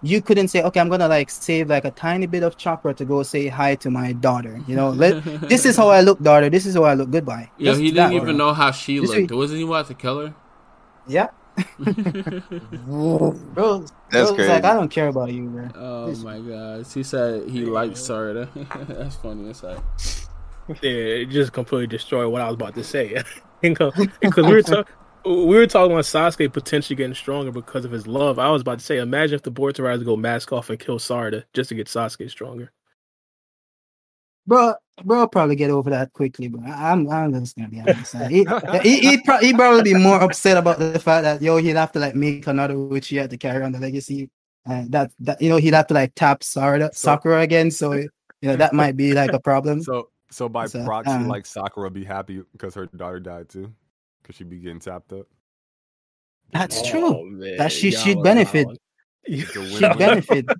You 0.00 0.22
couldn't 0.22 0.46
say, 0.48 0.62
"Okay, 0.62 0.78
I'm 0.78 0.88
going 0.88 1.00
to 1.00 1.08
like 1.08 1.28
save 1.28 1.68
like 1.68 1.84
a 1.84 1.90
tiny 1.90 2.26
bit 2.26 2.44
of 2.44 2.56
chakra 2.56 2.94
to 2.94 3.04
go 3.04 3.24
say 3.24 3.48
hi 3.48 3.74
to 3.76 3.90
my 3.90 4.12
daughter." 4.12 4.60
You 4.68 4.76
know, 4.76 4.90
let 4.90 5.24
this 5.48 5.66
is 5.66 5.76
how 5.76 5.88
I 5.88 6.02
look, 6.02 6.20
daughter. 6.22 6.48
This 6.48 6.66
is 6.66 6.74
how 6.76 6.84
I 6.84 6.94
look. 6.94 7.10
Goodbye. 7.10 7.50
Yo, 7.58 7.72
Just 7.72 7.80
he 7.80 7.90
didn't 7.90 8.12
even 8.12 8.36
bro. 8.38 8.46
know 8.48 8.52
how 8.54 8.70
she 8.70 9.00
This 9.00 9.08
looked. 9.10 9.20
week- 9.22 9.30
Wasn't 9.32 9.58
he 9.58 9.64
about 9.64 9.88
to 9.88 9.94
kill 9.94 10.20
her? 10.26 10.34
Yeah. 11.08 11.28
Bro, 12.86 13.32
bro 13.54 13.78
That's 14.12 14.30
was 14.30 14.32
crazy. 14.38 14.48
like, 14.48 14.62
I 14.64 14.74
don't 14.74 14.88
care 14.90 15.08
about 15.08 15.32
you, 15.32 15.42
man. 15.42 15.72
Oh 15.74 16.06
This- 16.06 16.22
my 16.22 16.38
god. 16.38 16.86
He 16.86 17.02
said 17.02 17.48
he 17.50 17.64
likes 17.64 18.00
Sarada. 18.00 18.46
That's 18.88 19.16
funny 19.16 19.50
as 19.50 19.60
heck. 19.60 19.78
Yeah, 20.82 20.90
it 21.22 21.30
just 21.30 21.52
completely 21.52 21.88
destroyed 21.88 22.30
what 22.30 22.42
I 22.42 22.46
was 22.46 22.54
about 22.54 22.74
to 22.76 22.84
say. 22.84 23.20
Because 23.60 23.94
we 24.36 24.42
were 24.52 24.62
talking. 24.62 24.94
We 25.24 25.56
were 25.56 25.66
talking 25.66 25.92
about 25.92 26.04
Sasuke 26.04 26.50
potentially 26.52 26.96
getting 26.96 27.12
stronger 27.14 27.50
because 27.52 27.84
of 27.84 27.90
his 27.90 28.06
love. 28.06 28.38
I 28.38 28.50
was 28.50 28.62
about 28.62 28.78
to 28.78 28.84
say, 28.84 28.98
imagine 28.98 29.34
if 29.34 29.42
the 29.42 29.50
Boruto 29.52 29.84
Riders 29.84 30.04
go 30.04 30.16
mask 30.16 30.52
off 30.52 30.70
and 30.70 30.78
kill 30.78 30.98
Sarada 30.98 31.44
just 31.52 31.68
to 31.68 31.74
get 31.74 31.86
Sasuke 31.88 32.30
stronger. 32.30 32.72
Bro, 34.46 34.74
bro, 35.04 35.18
will 35.20 35.28
probably 35.28 35.56
get 35.56 35.70
over 35.70 35.90
that 35.90 36.12
quickly, 36.14 36.48
But 36.48 36.62
I- 36.62 36.92
I'm, 36.92 37.08
I'm 37.10 37.32
just 37.34 37.56
gonna 37.56 37.68
be 37.68 37.80
honest. 37.80 38.14
He, 38.30 38.46
he, 38.82 39.00
he'd, 39.00 39.24
pro- 39.24 39.38
he'd 39.40 39.56
probably 39.56 39.82
be 39.82 39.94
more 39.98 40.20
upset 40.22 40.56
about 40.56 40.78
the 40.78 40.98
fact 40.98 41.24
that 41.24 41.42
yo, 41.42 41.58
he'd 41.58 41.76
have 41.76 41.92
to 41.92 41.98
like 41.98 42.14
make 42.14 42.46
another 42.46 42.78
which 42.78 43.08
he 43.08 43.16
had 43.16 43.28
to 43.30 43.36
carry 43.36 43.62
on 43.62 43.72
the 43.72 43.78
legacy, 43.78 44.30
and 44.64 44.90
that 44.92 45.10
that 45.20 45.42
you 45.42 45.50
know 45.50 45.56
he'd 45.58 45.74
have 45.74 45.88
to 45.88 45.94
like 45.94 46.14
tap 46.14 46.40
Sarada, 46.40 46.94
So- 46.94 47.10
Sakura 47.10 47.40
again. 47.40 47.70
So 47.70 47.92
you 47.92 48.08
know 48.42 48.56
that 48.56 48.72
might 48.72 48.96
be 48.96 49.12
like 49.12 49.32
a 49.32 49.40
problem. 49.40 49.82
So 49.82 50.08
so 50.30 50.48
by 50.48 50.66
So, 50.66 50.84
proxy, 50.84 51.12
um, 51.12 51.28
like 51.28 51.46
Sakura 51.46 51.90
be 51.90 52.04
happy 52.04 52.42
because 52.52 52.74
her 52.74 52.86
daughter 52.86 53.20
died 53.20 53.48
too, 53.48 53.72
because 54.22 54.36
she'd 54.36 54.50
be 54.50 54.58
getting 54.58 54.80
tapped 54.80 55.12
up. 55.12 55.26
That's 56.52 56.80
Oh, 56.80 56.90
true. 56.90 57.30
man, 57.30 57.56
That 57.56 57.72
she 57.72 57.90
y'all 57.90 58.00
should 58.00 58.18
are 58.18 58.22
benefit. 58.24 58.66
wild. 58.66 58.78
It's 59.24 59.56
a 59.56 59.64
She 59.66 59.82
win-win. 59.82 59.98
benefit. 59.98 60.46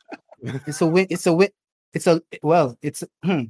It's 0.67 0.81
a 0.81 0.87
win. 0.87 1.07
It's 1.11 1.27
a 1.27 1.33
win. 1.33 1.49
It's 1.93 2.07
a 2.07 2.23
well. 2.43 2.77
It's 2.81 3.03
hmm. 3.25 3.45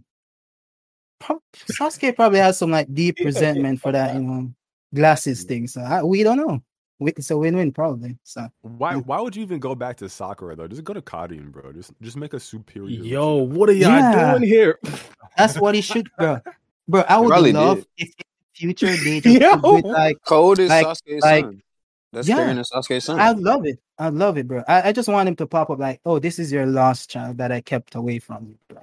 Pro- 1.21 1.43
Sasuke 1.55 2.15
probably 2.17 2.39
has 2.39 2.57
some 2.57 2.71
like 2.71 2.93
deep 2.95 3.19
resentment 3.25 3.81
for 3.81 3.93
that, 3.93 4.15
you 4.15 4.23
know, 4.23 4.53
glasses 4.95 5.45
thing. 5.45 5.67
So 5.67 5.83
I, 5.83 6.03
we 6.03 6.23
don't 6.23 6.39
know. 6.39 6.63
Wi- 7.01 7.15
it's 7.17 7.31
a 7.31 7.39
win-win 7.39 7.73
probably. 7.73 8.19
So 8.25 8.49
Why 8.63 8.95
Yeah. 8.95 8.99
why 9.01 9.21
would 9.21 9.37
you 9.37 9.43
even 9.43 9.59
go 9.61 9.75
back 9.75 9.97
to 9.99 10.09
Sakura 10.09 10.57
though? 10.57 10.67
Just 10.69 10.85
go 10.85 10.93
to 10.95 11.03
Karin, 11.03 11.51
bro. 11.51 11.73
Just 11.73 11.93
just 12.03 12.17
make 12.17 12.33
a 12.35 12.41
superior. 12.41 13.03
Yo, 13.03 13.47
Vegeta. 13.47 13.49
what 13.51 13.69
are 13.69 13.73
y'all 13.73 13.91
Yeah. 13.91 14.33
doing 14.39 14.49
here? 14.49 14.79
that's 15.37 15.61
what 15.61 15.75
he 15.75 15.81
should, 15.81 16.09
bro. 16.19 16.41
Bro, 16.89 17.03
I 17.09 17.19
would 17.19 17.29
probably 17.29 17.53
love 17.53 17.79
did. 17.79 17.87
if 17.99 18.09
in 18.09 18.25
future 18.55 18.87
they 18.97 19.21
just 19.23 19.41
Yo. 19.41 19.57
do 19.81 19.89
like 19.89 20.17
Code 20.27 20.59
is 20.59 20.71
Like- 20.71 20.87
Sasuke's 20.87 21.23
like- 21.23 21.45
son. 21.45 21.63
That's 22.11 22.27
Yeah. 22.27 22.37
Karin 22.37 22.57
and 22.57 22.67
Sasuke's 22.67 23.05
son. 23.05 23.21
I 23.21 23.33
love 23.33 23.67
it. 23.67 23.79
I 23.99 24.09
love 24.09 24.39
it, 24.39 24.49
bro. 24.49 24.63
I, 24.67 24.89
I 24.89 24.93
just 24.93 25.09
want 25.11 25.29
him 25.29 25.37
to 25.37 25.47
pop 25.47 25.69
up 25.71 25.79
like, 25.79 26.01
oh, 26.07 26.19
this 26.19 26.39
is 26.39 26.51
your 26.51 26.65
lost 26.65 27.11
child 27.11 27.37
that 27.39 27.53
I 27.53 27.61
kept 27.61 27.95
away 27.97 28.19
from 28.19 28.47
you, 28.47 28.59
bro. 28.69 28.81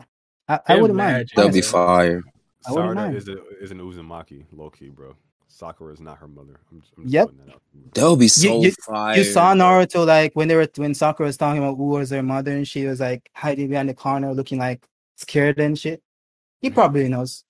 I, 0.48 0.60
I 0.68 0.80
wouldn't 0.80 0.96
mind. 0.98 1.32
That'd 1.36 1.52
be 1.54 1.62
fire. 1.62 2.22
I 2.68 2.72
wouldn't 2.72 2.98
Sarada 2.98 3.16
is 3.16 3.28
a, 3.28 3.38
is 3.60 3.72
an 3.72 3.80
Uzumaki, 3.80 4.46
low 4.52 4.70
key, 4.70 4.90
bro. 4.90 5.16
Sakura 5.56 5.94
is 5.94 6.02
not 6.02 6.18
her 6.18 6.28
mother. 6.28 6.60
I'm, 6.70 6.82
just- 6.82 6.94
I'm 6.98 7.04
just 7.04 7.14
Yep. 7.14 7.30
that. 7.46 7.56
That 7.94 8.10
would 8.10 8.20
be 8.20 8.28
so 8.28 8.62
you- 8.62 8.72
fire. 8.86 9.18
You 9.18 9.24
saw 9.24 9.54
Naruto 9.54 10.06
like 10.06 10.34
when 10.34 10.50
they 10.50 10.56
were 10.56 10.68
when 10.76 10.94
Sakura 10.94 11.28
was 11.28 11.38
talking 11.38 11.64
about 11.64 11.78
who 11.78 11.86
was 11.86 12.10
her 12.10 12.22
mother 12.22 12.52
and 12.52 12.68
she 12.68 12.86
was 12.86 13.00
like 13.00 13.30
hiding 13.34 13.70
behind 13.70 13.88
the 13.88 13.94
corner 13.94 14.34
looking 14.34 14.60
like 14.60 14.86
scared 15.16 15.58
and 15.60 15.80
shit. 15.80 16.02
He 16.60 16.68
mm-hmm. 16.68 16.76
probably 16.76 17.08
knows. 17.08 17.46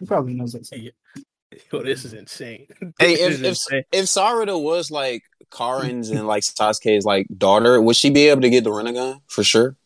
He 0.00 0.06
probably 0.06 0.34
knows 0.34 0.54
what's 0.54 0.72
up. 0.72 0.78
Yo, 1.72 1.82
this 1.82 2.04
is 2.04 2.14
insane. 2.14 2.66
Hey, 2.98 3.14
This 3.14 3.20
if 3.20 3.32
is 3.32 3.40
if 3.40 3.46
insane. 3.46 3.84
if 3.92 4.04
Sarada 4.06 4.60
was 4.60 4.90
like 4.90 5.22
Karin's 5.52 6.10
and 6.14 6.26
like 6.26 6.42
Sasuke's 6.42 7.04
like 7.04 7.28
daughter, 7.36 7.80
would 7.80 7.94
she 7.94 8.10
be 8.10 8.28
able 8.28 8.42
to 8.42 8.50
get 8.50 8.64
the 8.64 8.70
Rinnegan 8.70 9.20
for 9.28 9.44
sure? 9.44 9.76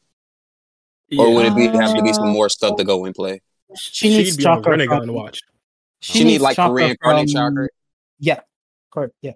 Or 1.18 1.34
would 1.34 1.44
it 1.44 1.54
be 1.54 1.66
have 1.66 1.94
to 1.94 2.02
be 2.02 2.14
some 2.14 2.30
more 2.30 2.48
stuff 2.48 2.76
to 2.78 2.84
go 2.84 3.04
and 3.04 3.14
play? 3.14 3.42
She 3.76 4.08
She'd 4.08 4.16
needs 4.16 4.36
be 4.38 4.46
on 4.46 4.62
chakra 4.62 4.78
Rinnegan 4.78 5.04
to 5.04 5.12
watch. 5.12 5.42
She, 6.02 6.18
need 6.24 6.30
needs 6.32 6.42
like 6.42 6.56
the 6.56 6.62
chakra 6.62 6.74
reincarnate 6.74 7.30
from- 7.30 7.54
chakra. 7.54 7.68
Yeah, 8.18 8.40
correct. 8.92 9.14
Yeah, 9.22 9.32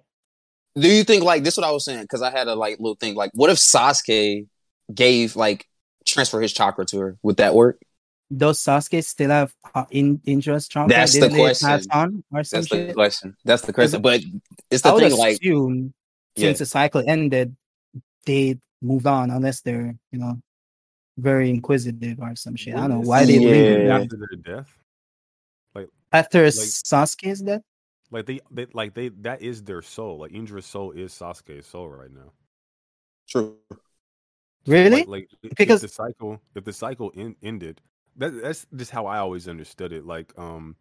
Do 0.75 0.87
you 0.89 1.03
think 1.03 1.23
like 1.23 1.43
this? 1.43 1.55
Is 1.55 1.57
what 1.57 1.67
I 1.67 1.71
was 1.71 1.83
saying 1.85 2.01
because 2.03 2.21
I 2.21 2.29
had 2.31 2.47
a 2.47 2.55
like 2.55 2.77
little 2.79 2.95
thing. 2.95 3.15
Like, 3.15 3.31
what 3.33 3.49
if 3.49 3.57
Sasuke 3.57 4.47
gave 4.93 5.35
like 5.35 5.65
transfer 6.05 6.39
his 6.41 6.53
chakra 6.53 6.85
to 6.85 6.99
her? 6.99 7.17
Would 7.23 7.37
that 7.37 7.53
work? 7.55 7.79
does 8.35 8.59
Sasuke 8.61 9.01
still 9.05 9.29
have 9.29 9.53
uh, 9.73 9.85
in 9.89 10.19
interest 10.25 10.69
chakra? 10.71 10.89
That's 10.93 11.13
the 11.13 11.21
Didn't 11.21 11.37
they 11.37 11.43
question. 11.43 11.67
Pass 11.69 11.87
on 11.91 12.23
or 12.33 12.43
some 12.43 12.57
That's 12.59 12.69
the 12.69 12.75
shit? 12.87 12.93
question. 12.95 13.37
That's 13.45 13.61
the 13.61 13.71
question. 13.73 14.01
But 14.01 14.21
it's 14.69 14.85
I 14.85 14.89
the 14.89 14.93
would 14.95 15.03
thing. 15.11 15.17
Like, 15.17 15.33
assume 15.41 15.93
Yeah. 16.35 16.47
since 16.47 16.59
the 16.59 16.65
cycle 16.65 17.01
ended, 17.07 17.55
they 18.25 18.59
moved 18.81 19.07
on 19.07 19.31
unless 19.31 19.61
they're 19.61 19.95
you 20.11 20.19
know 20.19 20.41
very 21.17 21.49
inquisitive 21.49 22.19
or 22.19 22.35
some 22.35 22.55
shit. 22.57 22.75
I 22.75 22.81
don't 22.81 22.89
know 22.89 22.99
why 22.99 23.23
they 23.25 23.37
be 23.39 23.45
linger 23.47 23.83
Yeah. 23.85 23.99
after 23.99 24.17
their 24.17 24.55
death. 24.57 24.77
After 26.19 26.43
Like- 26.43 26.53
Sasuke's 26.89 27.41
death. 27.41 27.61
Like 28.09 28.25
they, 28.25 28.39
they, 28.51 28.65
like 28.73 28.93
they, 28.93 29.09
that 29.27 29.41
is 29.41 29.63
their 29.63 29.81
soul. 29.81 30.19
Like 30.19 30.31
Indra's 30.33 30.65
soul 30.65 30.91
is 30.91 31.11
Sasuke's 31.13 31.67
soul 31.67 31.89
right 31.89 32.11
now. 32.11 32.31
true. 33.27 33.57
So, 33.69 33.77
Really? 34.73 35.03
Like, 35.05 35.07
like 35.07 35.27
Because- 35.57 35.83
if 35.83 35.89
the 35.91 35.95
cycle, 36.03 36.41
if 36.55 36.63
the 36.65 36.73
cycle 36.73 37.09
in, 37.11 37.35
ended, 37.41 37.81
that, 38.17 38.31
that's 38.41 38.65
just 38.75 38.91
how 38.91 39.05
I 39.05 39.17
always 39.19 39.47
understood 39.47 39.91
it. 39.93 40.05
Like, 40.05 40.33
um, 40.37 40.75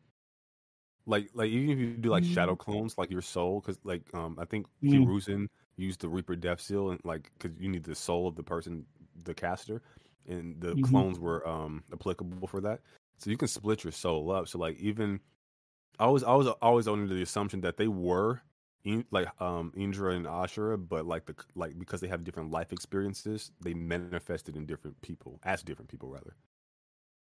like, 1.06 1.30
like 1.34 1.50
even 1.50 1.70
if 1.70 1.78
you 1.78 1.90
do 1.96 2.08
like 2.10 2.24
shadow 2.24 2.56
clones, 2.56 2.98
like 2.98 3.10
your 3.10 3.22
soul, 3.22 3.60
because 3.60 3.78
like, 3.84 4.02
um, 4.14 4.36
I 4.40 4.44
think 4.44 4.66
Mm. 4.82 5.04
Hiruzen 5.06 5.48
used 5.76 6.00
the 6.00 6.08
Reaper 6.08 6.34
Death 6.34 6.60
Seal, 6.60 6.90
and 6.90 7.00
like, 7.04 7.30
because 7.38 7.56
you 7.60 7.68
need 7.68 7.84
the 7.84 7.94
soul 7.94 8.26
of 8.26 8.34
the 8.34 8.42
person, 8.42 8.84
the 9.24 9.34
caster, 9.34 9.82
and 10.26 10.60
the 10.60 10.74
Mhm. 10.74 10.84
clones 10.90 11.18
were 11.20 11.46
um 11.46 11.84
applicable 11.92 12.48
for 12.48 12.60
that. 12.62 12.80
So 13.18 13.30
you 13.30 13.36
can 13.36 13.48
split 13.48 13.84
your 13.84 13.93
soul 13.93 14.30
up. 14.30 14.48
So 14.48 14.59
like, 14.59 14.78
even 14.78 15.20
I 15.98 16.06
was, 16.09 16.24
I 16.24 16.34
was 16.34 16.47
always 16.48 16.88
under 16.88 17.12
the 17.14 17.22
assumption 17.22 17.60
that 17.62 17.76
they 17.76 17.88
were. 17.88 18.43
Like 19.10 19.26
um 19.43 19.72
Indra 19.76 20.12
and 20.12 20.26
Ashura, 20.26 20.78
but 20.78 21.06
like 21.06 21.26
the 21.26 21.34
like 21.56 21.76
because 21.76 22.01
they 22.01 22.06
have 22.06 22.22
different 22.22 22.52
life 22.52 22.72
experiences, 22.72 23.51
they 23.60 23.74
manifested 23.74 24.55
in 24.55 24.64
different 24.64 25.02
people, 25.02 25.40
as 25.43 25.64
different 25.64 25.90
people 25.90 26.09
rather. 26.09 26.36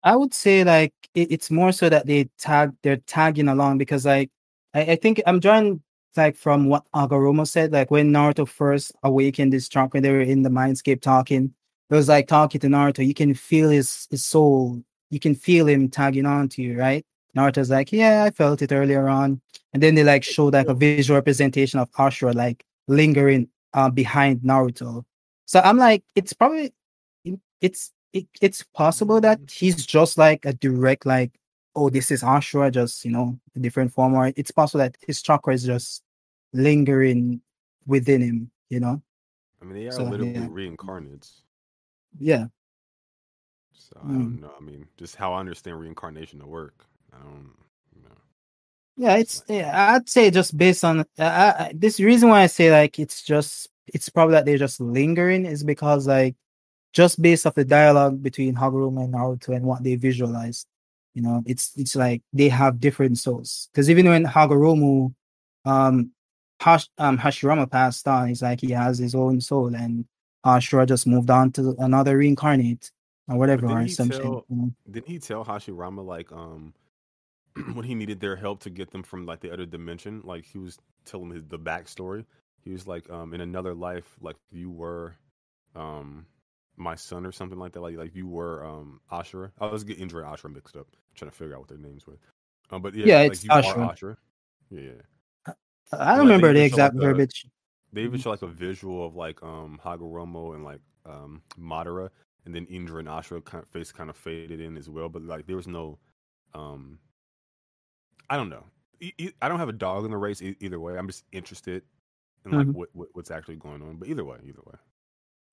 I 0.04 0.14
would 0.14 0.32
say 0.32 0.62
like 0.62 0.94
it, 1.14 1.32
it's 1.32 1.50
more 1.50 1.72
so 1.72 1.88
that 1.88 2.06
they 2.06 2.28
tag 2.38 2.72
they're 2.84 2.98
tagging 2.98 3.48
along 3.48 3.78
because 3.78 4.06
like 4.06 4.30
I, 4.74 4.92
I 4.92 4.96
think 4.96 5.20
I'm 5.26 5.40
drawing 5.40 5.82
like 6.16 6.36
from 6.36 6.66
what 6.68 6.86
Hagoromo 6.94 7.44
said, 7.46 7.72
like 7.72 7.90
when 7.90 8.12
Naruto 8.12 8.46
first 8.46 8.92
awakened 9.02 9.52
this 9.52 9.68
chakra, 9.68 10.00
they 10.00 10.12
were 10.12 10.20
in 10.20 10.42
the 10.42 10.50
mindscape 10.50 11.00
talking. 11.02 11.52
It 11.90 11.94
was 11.94 12.08
like 12.08 12.28
talking 12.28 12.60
to 12.60 12.68
Naruto, 12.68 13.04
you 13.04 13.14
can 13.14 13.34
feel 13.34 13.70
his 13.70 14.06
his 14.08 14.24
soul, 14.24 14.82
you 15.10 15.20
can 15.20 15.34
feel 15.34 15.66
him 15.68 15.88
tagging 15.88 16.26
on 16.26 16.48
to 16.50 16.62
you, 16.62 16.78
right? 16.78 17.04
Naruto's 17.36 17.70
like, 17.70 17.92
Yeah, 17.92 18.24
I 18.24 18.30
felt 18.30 18.62
it 18.62 18.72
earlier 18.72 19.08
on. 19.08 19.40
And 19.72 19.82
then 19.82 19.94
they 19.94 20.04
like 20.04 20.24
showed 20.24 20.54
like 20.54 20.68
a 20.68 20.74
visual 20.74 21.16
representation 21.18 21.78
of 21.78 21.90
Ashura 21.92 22.34
like 22.34 22.64
lingering 22.88 23.48
uh, 23.74 23.90
behind 23.90 24.40
Naruto. 24.40 25.04
So 25.44 25.60
I'm 25.60 25.76
like, 25.76 26.02
it's 26.14 26.32
probably 26.32 26.72
it's 27.60 27.92
it, 28.12 28.26
it's 28.40 28.62
possible 28.74 29.20
that 29.20 29.38
he's 29.50 29.84
just 29.84 30.16
like 30.16 30.44
a 30.46 30.52
direct 30.54 31.04
like 31.06 31.38
oh 31.74 31.90
this 31.90 32.10
is 32.10 32.22
Ashura 32.22 32.70
just 32.72 33.04
you 33.04 33.10
know 33.10 33.38
a 33.54 33.58
different 33.58 33.92
form 33.92 34.14
or 34.14 34.32
it's 34.36 34.50
possible 34.50 34.78
that 34.78 34.96
his 35.06 35.20
chakra 35.22 35.52
is 35.54 35.64
just 35.64 36.02
lingering 36.52 37.40
within 37.86 38.22
him 38.22 38.50
you 38.70 38.80
know 38.80 39.02
I 39.60 39.64
mean, 39.64 39.74
they 39.74 39.86
are 39.88 39.92
So, 39.92 40.04
literally 40.04 40.32
yeah. 40.32 40.48
reincarnates. 40.48 41.40
yeah 42.18 42.46
So 43.78 43.96
I 44.00 44.12
Mm. 44.12 44.12
don't 44.14 44.40
know. 44.40 44.52
I 44.58 44.62
mean, 44.62 44.86
just 44.96 45.16
how 45.16 45.32
I 45.34 45.40
understand 45.40 45.80
reincarnation 45.80 46.40
to 46.40 46.46
work. 46.46 46.86
I 47.12 47.18
don't. 47.18 47.52
You 47.94 48.02
know. 48.02 48.16
yeah 48.96 49.16
it's 49.16 49.42
yeah, 49.48 49.94
I'd 49.96 50.08
say 50.08 50.30
just 50.30 50.56
based 50.56 50.84
on 50.84 51.00
uh, 51.00 51.04
I, 51.18 51.72
this 51.74 52.00
reason 52.00 52.28
why 52.28 52.42
I 52.42 52.46
say 52.46 52.70
like 52.70 52.98
it's 52.98 53.22
just 53.22 53.68
it's 53.86 54.08
probably 54.08 54.32
that 54.34 54.44
they're 54.46 54.58
just 54.58 54.80
lingering 54.80 55.46
is 55.46 55.64
because 55.64 56.06
like 56.06 56.36
just 56.92 57.20
based 57.22 57.46
off 57.46 57.54
the 57.54 57.64
dialogue 57.64 58.22
between 58.22 58.54
Hagoromo 58.54 59.04
and 59.04 59.14
Naruto 59.14 59.54
and 59.56 59.64
what 59.66 59.82
they 59.84 59.96
visualized 59.96 60.66
you 61.14 61.22
know 61.22 61.42
it's 61.46 61.72
it's 61.76 61.96
like 61.96 62.22
they 62.32 62.48
have 62.48 62.80
different 62.80 63.18
souls 63.18 63.68
because 63.72 63.90
even 63.90 64.08
when 64.08 64.24
Hagoromo 64.26 65.14
um 65.64 66.10
Hash, 66.60 66.88
um 66.98 67.18
Hashirama 67.18 67.70
passed 67.70 68.06
on 68.08 68.30
it's 68.30 68.42
like 68.42 68.60
he 68.60 68.70
has 68.72 68.98
his 68.98 69.14
own 69.14 69.40
soul 69.40 69.74
and 69.74 70.06
Ashura 70.44 70.86
just 70.86 71.06
moved 71.06 71.30
on 71.30 71.52
to 71.52 71.74
another 71.78 72.16
reincarnate 72.18 72.90
or 73.28 73.36
whatever 73.38 73.66
or 73.66 73.80
he 73.82 73.88
some 73.88 74.10
shit, 74.10 74.20
tell- 74.22 74.44
you 74.48 74.56
know? 74.56 74.72
Didn't 74.90 75.08
he 75.08 75.18
tell 75.18 75.44
Hashirama 75.44 76.04
like 76.04 76.30
um 76.32 76.72
when 77.74 77.84
he 77.84 77.94
needed 77.94 78.20
their 78.20 78.36
help 78.36 78.60
to 78.60 78.70
get 78.70 78.90
them 78.90 79.02
from 79.02 79.26
like 79.26 79.40
the 79.40 79.52
other 79.52 79.66
dimension? 79.66 80.20
Like 80.24 80.44
he 80.44 80.58
was 80.58 80.78
telling 81.04 81.30
his 81.30 81.42
the 81.48 81.58
backstory. 81.58 82.24
He 82.62 82.72
was 82.72 82.86
like, 82.86 83.08
um, 83.10 83.32
in 83.32 83.40
another 83.40 83.74
life, 83.74 84.16
like 84.20 84.34
you 84.50 84.70
were, 84.70 85.14
um, 85.76 86.26
my 86.76 86.96
son 86.96 87.24
or 87.24 87.30
something 87.32 87.58
like 87.58 87.72
that. 87.72 87.80
Like 87.80 87.96
like 87.96 88.14
you 88.14 88.26
were 88.26 88.64
um 88.64 89.00
Ashura. 89.10 89.50
I 89.60 89.66
was 89.66 89.84
getting 89.84 90.02
Indra 90.02 90.26
and 90.28 90.36
Ashura 90.36 90.52
mixed 90.54 90.76
up, 90.76 90.86
trying 91.14 91.30
to 91.30 91.36
figure 91.36 91.54
out 91.54 91.60
what 91.60 91.68
their 91.68 91.78
names 91.78 92.06
were. 92.06 92.18
Um, 92.70 92.82
but 92.82 92.94
yeah, 92.94 93.06
Yeah, 93.06 93.18
like 93.22 93.32
it's 93.32 93.44
you 93.44 93.50
are 93.52 93.62
Ashura. 93.62 93.92
Ashura. 93.94 94.16
Yeah, 94.70 94.80
yeah. 94.80 95.52
I 95.92 96.16
Like, 96.16 96.16
don't 96.16 96.16
they 96.16 96.22
remember 96.24 96.52
the 96.52 96.58
even 96.58 96.70
show, 96.70 96.76
like, 96.76 96.90
exact 96.90 96.94
the- 96.96 97.00
verbiage 97.02 97.46
They 97.92 98.02
even 98.02 98.18
Mhm. 98.18 98.22
show 98.24 98.30
like 98.30 98.42
a 98.42 98.46
visual 98.48 99.06
of 99.06 99.14
like 99.14 99.42
um 99.42 99.80
Hagoromo 99.82 100.54
and 100.56 100.64
like 100.64 100.80
um 101.06 101.40
Madara, 101.58 102.10
and 102.46 102.54
then 102.54 102.66
Indra 102.66 102.98
and 103.00 103.08
Ashura 103.08 103.44
kind 103.44 103.62
of 103.62 103.68
face 103.68 103.92
kind 103.92 104.10
of 104.10 104.16
faded 104.16 104.60
in 104.60 104.76
as 104.78 104.88
well. 104.88 105.08
But 105.10 105.22
like 105.22 105.46
there 105.46 105.56
was 105.56 105.68
no, 105.68 105.98
um, 106.54 106.98
I 108.30 108.36
don't 108.36 108.48
know. 108.50 108.64
I 109.42 109.48
don't 109.48 109.58
have 109.58 109.68
a 109.68 109.72
dog 109.74 110.04
in 110.06 110.10
the 110.10 110.16
race 110.16 110.42
either 110.42 110.80
way. 110.80 110.96
I'm 110.96 111.06
just 111.06 111.24
interested 111.32 111.82
in 112.44 112.52
like 112.54 112.68
Mhm. 112.68 112.74
what, 112.74 112.88
what 112.94 113.08
what's 113.14 113.30
actually 113.30 113.56
going 113.56 113.82
on. 113.82 113.96
But 113.96 114.08
either 114.08 114.24
way, 114.24 114.38
either 114.44 114.62
way, 114.66 114.76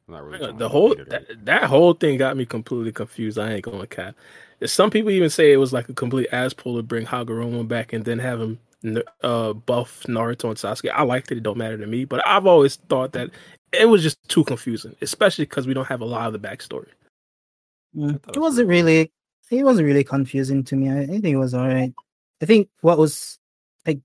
I'm 0.08 0.14
not 0.16 0.24
really 0.26 0.40
Yeah, 0.40 0.52
the 0.58 0.70
whole 0.70 0.96
debate 0.96 1.00
it 1.00 1.10
or 1.10 1.28
that, 1.28 1.46
that 1.46 1.64
whole 1.66 1.94
thing 1.94 2.18
got 2.18 2.38
me 2.38 2.46
completely 2.46 2.92
confused. 2.92 3.38
I 3.40 3.54
ain't 3.54 3.64
going 3.66 3.80
to 3.82 3.88
cap. 3.88 4.16
Some 4.66 4.90
people 4.92 5.12
even 5.12 5.30
say 5.30 5.52
it 5.54 5.58
was 5.58 5.74
like 5.74 5.90
a 5.90 5.94
complete 5.94 6.28
ass 6.32 6.54
pull 6.54 6.78
to 6.78 6.84
bring 6.84 7.06
Hagoromo 7.06 7.68
back 7.68 7.94
and 7.94 8.06
then 8.06 8.20
have 8.20 8.42
him 8.42 8.50
n- 8.50 8.60
uh, 9.24 9.54
buff 9.54 10.04
Naruto 10.04 10.46
and 10.46 10.58
Sasuke. 10.58 10.92
I 10.94 11.04
liked 11.04 11.32
it; 11.32 11.38
it 11.38 11.44
don't 11.44 11.58
matter 11.58 11.78
to 11.78 11.88
me. 11.88 12.06
But 12.06 12.26
I've 12.28 12.46
always 12.46 12.76
thought 12.76 13.14
that 13.14 13.30
it 13.72 13.86
was 13.86 14.04
just 14.04 14.18
too 14.28 14.44
confusing, 14.44 14.96
especially 15.02 15.46
because 15.46 15.68
we 15.68 15.74
don't 15.74 15.88
have 15.88 16.02
a 16.02 16.06
lot 16.06 16.28
of 16.28 16.34
the 16.34 16.48
backstory. 16.48 16.90
Mm, 17.96 18.16
it 18.16 18.22
It 18.36 18.40
was 18.40 18.40
wasn't 18.40 18.70
really. 18.70 19.12
It 19.52 19.64
wasn't 19.64 19.86
really 19.86 20.04
confusing 20.04 20.64
to 20.66 20.76
me. 20.76 20.90
I, 20.90 21.02
I 21.02 21.06
think 21.08 21.26
it 21.26 21.38
was 21.38 21.54
all 21.54 21.68
right. 21.68 21.94
I 22.42 22.46
think 22.46 22.70
what 22.82 22.98
was 22.98 23.38
like, 23.86 24.00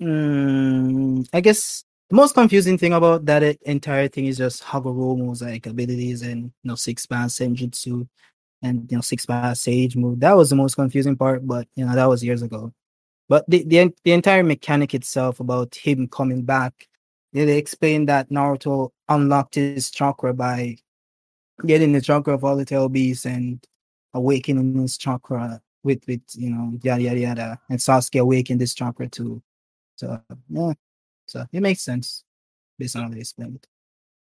mm, 0.00 1.26
I 1.32 1.40
guess 1.40 1.84
the 2.10 2.16
most 2.16 2.34
confusing 2.34 2.78
thing 2.78 2.92
about 2.92 3.24
that 3.26 3.42
entire 3.62 4.08
thing 4.08 4.26
is 4.26 4.38
just 4.38 4.62
Hagoromo's 4.62 5.42
like 5.42 5.66
abilities 5.66 6.22
and 6.22 6.44
you 6.44 6.68
know 6.68 6.76
six 6.76 7.08
man 7.10 7.28
senjutsu 7.28 8.06
and 8.62 8.90
you 8.90 8.98
know 8.98 9.02
six 9.02 9.28
man 9.28 9.54
sage 9.54 9.96
move. 9.96 10.20
That 10.20 10.36
was 10.36 10.50
the 10.50 10.56
most 10.56 10.76
confusing 10.76 11.16
part, 11.16 11.46
but 11.46 11.66
you 11.74 11.84
know 11.84 11.94
that 11.94 12.06
was 12.08 12.22
years 12.24 12.42
ago. 12.42 12.72
But 13.28 13.44
the 13.48 13.64
the, 13.64 13.92
the 14.04 14.12
entire 14.12 14.42
mechanic 14.42 14.94
itself 14.94 15.40
about 15.40 15.74
him 15.74 16.08
coming 16.08 16.42
back, 16.42 16.88
they, 17.32 17.44
they 17.44 17.58
explained 17.58 18.08
that 18.08 18.28
Naruto 18.30 18.90
unlocked 19.08 19.54
his 19.56 19.90
chakra 19.90 20.34
by 20.34 20.76
getting 21.66 21.92
the 21.92 22.00
chakra 22.00 22.34
of 22.34 22.44
all 22.44 22.56
the 22.56 22.64
tail 22.64 22.88
beasts 22.88 23.24
and 23.26 23.64
awakening 24.12 24.80
his 24.80 24.98
chakra 24.98 25.60
with 25.82 26.02
with 26.06 26.20
you 26.34 26.50
know 26.50 26.78
yada 26.82 27.02
yada 27.02 27.20
yada 27.20 27.60
and 27.70 27.78
Sasuke 27.78 28.20
awakened 28.20 28.60
this 28.60 28.74
chakra 28.74 29.08
too. 29.08 29.42
So 29.96 30.20
yeah, 30.50 30.72
So 31.26 31.46
it 31.52 31.60
makes 31.60 31.82
sense 31.82 32.24
based 32.78 32.96
on 32.96 33.04
how 33.04 33.08
they 33.08 33.20
explained 33.20 33.56
it. 33.56 33.66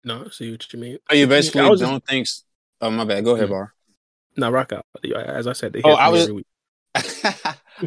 No, 0.04 0.26
I 0.26 0.30
see 0.30 0.52
what 0.52 0.72
you 0.72 0.80
mean. 0.80 0.98
Oh, 1.10 1.16
you 1.16 1.26
basically 1.28 1.62
I 1.62 1.68
don't 1.70 1.78
just- 1.80 2.06
think? 2.06 2.28
s- 2.28 2.44
Oh, 2.82 2.92
my 2.92 3.06
bad. 3.06 3.24
Go 3.24 3.36
ahead, 3.36 3.48
Mm. 3.48 3.52
Bar. 3.52 3.74
No, 4.38 4.52
rock 4.52 4.74
out. 4.74 4.86
As 5.16 5.48
I 5.48 5.54
said, 5.54 5.72
they 5.74 5.82
Oh, 5.84 5.90
hear 5.92 5.98
I 5.98 6.10
was- 6.10 6.24
every 6.24 6.34
week. 6.36 6.48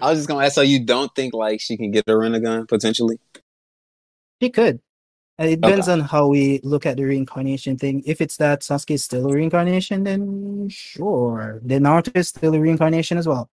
I 0.00 0.10
was 0.10 0.18
just 0.18 0.28
gonna 0.28 0.44
ask. 0.44 0.54
So 0.54 0.60
you 0.62 0.84
don't 0.84 1.14
think 1.14 1.34
like 1.34 1.60
she 1.60 1.76
can 1.76 1.90
get 1.90 2.04
a 2.08 2.12
Rinnegan 2.12 2.68
potentially? 2.68 3.18
She 4.42 4.50
could. 4.50 4.80
It 5.38 5.60
Okay. 5.62 5.62
depends 5.62 5.88
on 5.88 6.00
how 6.02 6.28
we 6.28 6.60
look 6.64 6.86
at 6.86 6.96
the 6.98 7.04
reincarnation 7.04 7.78
thing. 7.78 8.02
If 8.06 8.20
it's 8.20 8.36
that 8.38 8.62
Sasuke 8.62 8.92
is 8.92 9.04
still 9.04 9.28
a 9.30 9.34
reincarnation, 9.34 10.04
then 10.04 10.68
sure. 10.68 11.60
Then 11.64 11.84
Naruto 11.84 12.16
is 12.16 12.28
still 12.28 12.54
a 12.54 12.60
reincarnation 12.60 13.18
as 13.18 13.28
well. 13.28 13.50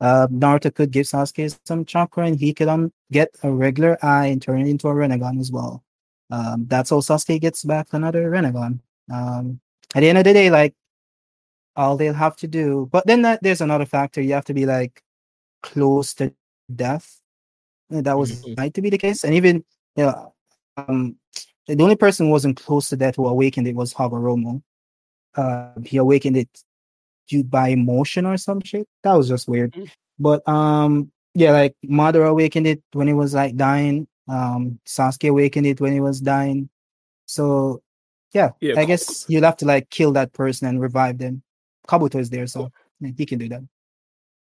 Uh, 0.00 0.28
Naruto 0.28 0.74
could 0.74 0.92
give 0.92 1.06
Sasuke 1.06 1.58
some 1.66 1.84
chakra, 1.86 2.26
and 2.26 2.38
he 2.40 2.54
could 2.54 2.68
um, 2.68 2.92
get 3.12 3.30
a 3.42 3.52
regular 3.52 3.98
eye 4.04 4.26
and 4.28 4.42
turn 4.42 4.62
it 4.62 4.68
into 4.68 4.88
a 4.88 4.94
Rinnegan 4.94 5.40
as 5.40 5.52
well. 5.52 5.84
Um, 6.30 6.66
that's 6.68 6.90
how 6.90 6.98
Sasuke 7.00 7.40
gets 7.40 7.64
back 7.64 7.88
another 7.92 8.30
Rinnegan. 8.30 8.80
Um, 9.12 9.60
at 9.94 10.00
the 10.00 10.08
end 10.10 10.18
of 10.18 10.24
the 10.24 10.32
day, 10.34 10.50
like 10.50 10.74
all 11.76 11.96
they'll 11.96 12.12
have 12.14 12.36
to 12.36 12.46
do, 12.46 12.88
but 12.92 13.06
then 13.06 13.22
that, 13.22 13.42
there's 13.42 13.60
another 13.60 13.86
factor. 13.86 14.20
You 14.20 14.34
have 14.34 14.44
to 14.46 14.54
be 14.54 14.66
like 14.66 15.02
close 15.62 16.14
to 16.14 16.34
death. 16.74 17.20
That 17.90 18.18
was 18.18 18.32
Mhm. 18.42 18.58
right 18.58 18.74
to 18.74 18.82
be 18.82 18.90
the 18.90 18.98
case, 18.98 19.24
and 19.24 19.34
even 19.34 19.64
you 19.96 20.04
know, 20.04 20.34
um, 20.76 21.16
the 21.66 21.82
only 21.82 21.96
person 21.96 22.26
who 22.26 22.32
wasn't 22.32 22.56
close 22.56 22.88
to 22.88 22.96
death 22.96 23.16
who 23.16 23.26
awakened 23.26 23.68
it 23.68 23.74
was 23.76 23.92
Hagoromo. 23.94 24.62
Uh, 25.34 25.72
he 25.84 25.98
awakened 25.98 26.36
it 26.36 26.48
due 27.28 27.44
by 27.44 27.68
emotion 27.68 28.26
or 28.26 28.36
some 28.36 28.60
shit. 28.62 28.88
That 29.02 29.12
was 29.14 29.28
just 29.28 29.48
weird. 29.48 29.72
Mm. 29.72 29.90
But 30.18 30.48
um, 30.48 31.12
yeah, 31.34 31.52
like 31.52 31.76
Madara 31.84 32.28
awakened 32.28 32.66
it 32.66 32.82
when 32.92 33.06
he 33.06 33.14
was 33.14 33.34
like 33.34 33.56
dying. 33.56 34.08
Um, 34.28 34.80
Sasuke 34.86 35.28
awakened 35.28 35.66
it 35.66 35.80
when 35.80 35.92
he 35.92 36.00
was 36.00 36.20
dying. 36.20 36.68
So 37.26 37.82
yeah, 38.32 38.50
Yeah, 38.60 38.78
I 38.78 38.84
guess 38.86 39.26
you'll 39.28 39.44
have 39.44 39.58
to 39.58 39.66
like 39.66 39.90
kill 39.90 40.12
that 40.12 40.32
person 40.32 40.68
and 40.68 40.80
revive 40.80 41.18
them. 41.18 41.42
Kabuto 41.88 42.20
is 42.20 42.30
there, 42.30 42.46
so 42.46 42.70
yeah, 43.00 43.10
he 43.16 43.26
can 43.26 43.38
do 43.38 43.48
that. 43.48 43.62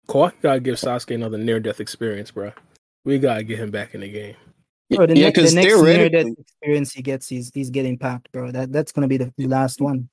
Kawaki 0.09 0.35
gotta 0.43 0.61
give 0.61 0.77
Sasuke 0.77 1.15
another 1.15 1.39
near 1.39 1.61
death 1.61 1.81
experience, 1.81 2.31
bro. 2.31 2.53
We 3.05 3.19
gotta 3.19 3.43
get 3.43 3.59
him 3.59 3.71
back 3.71 3.95
in 3.95 4.01
the 4.01 4.09
game. 4.09 4.37
Bro, 4.91 5.07
the, 5.07 5.17
yeah, 5.17 5.27
ne- 5.27 5.33
the 5.33 5.33
because 5.33 5.55
next 5.55 5.83
near 5.83 6.09
death 6.11 6.27
experience 6.39 6.93
he 6.93 7.03
gets, 7.03 7.29
he's 7.29 7.51
he's 7.55 7.71
getting 7.71 7.97
packed, 7.99 8.31
bro. 8.33 8.51
That 8.51 8.73
that's 8.73 8.93
gonna 8.93 9.09
be 9.09 9.17
the 9.17 9.33
last 9.39 9.81
one. 9.81 10.09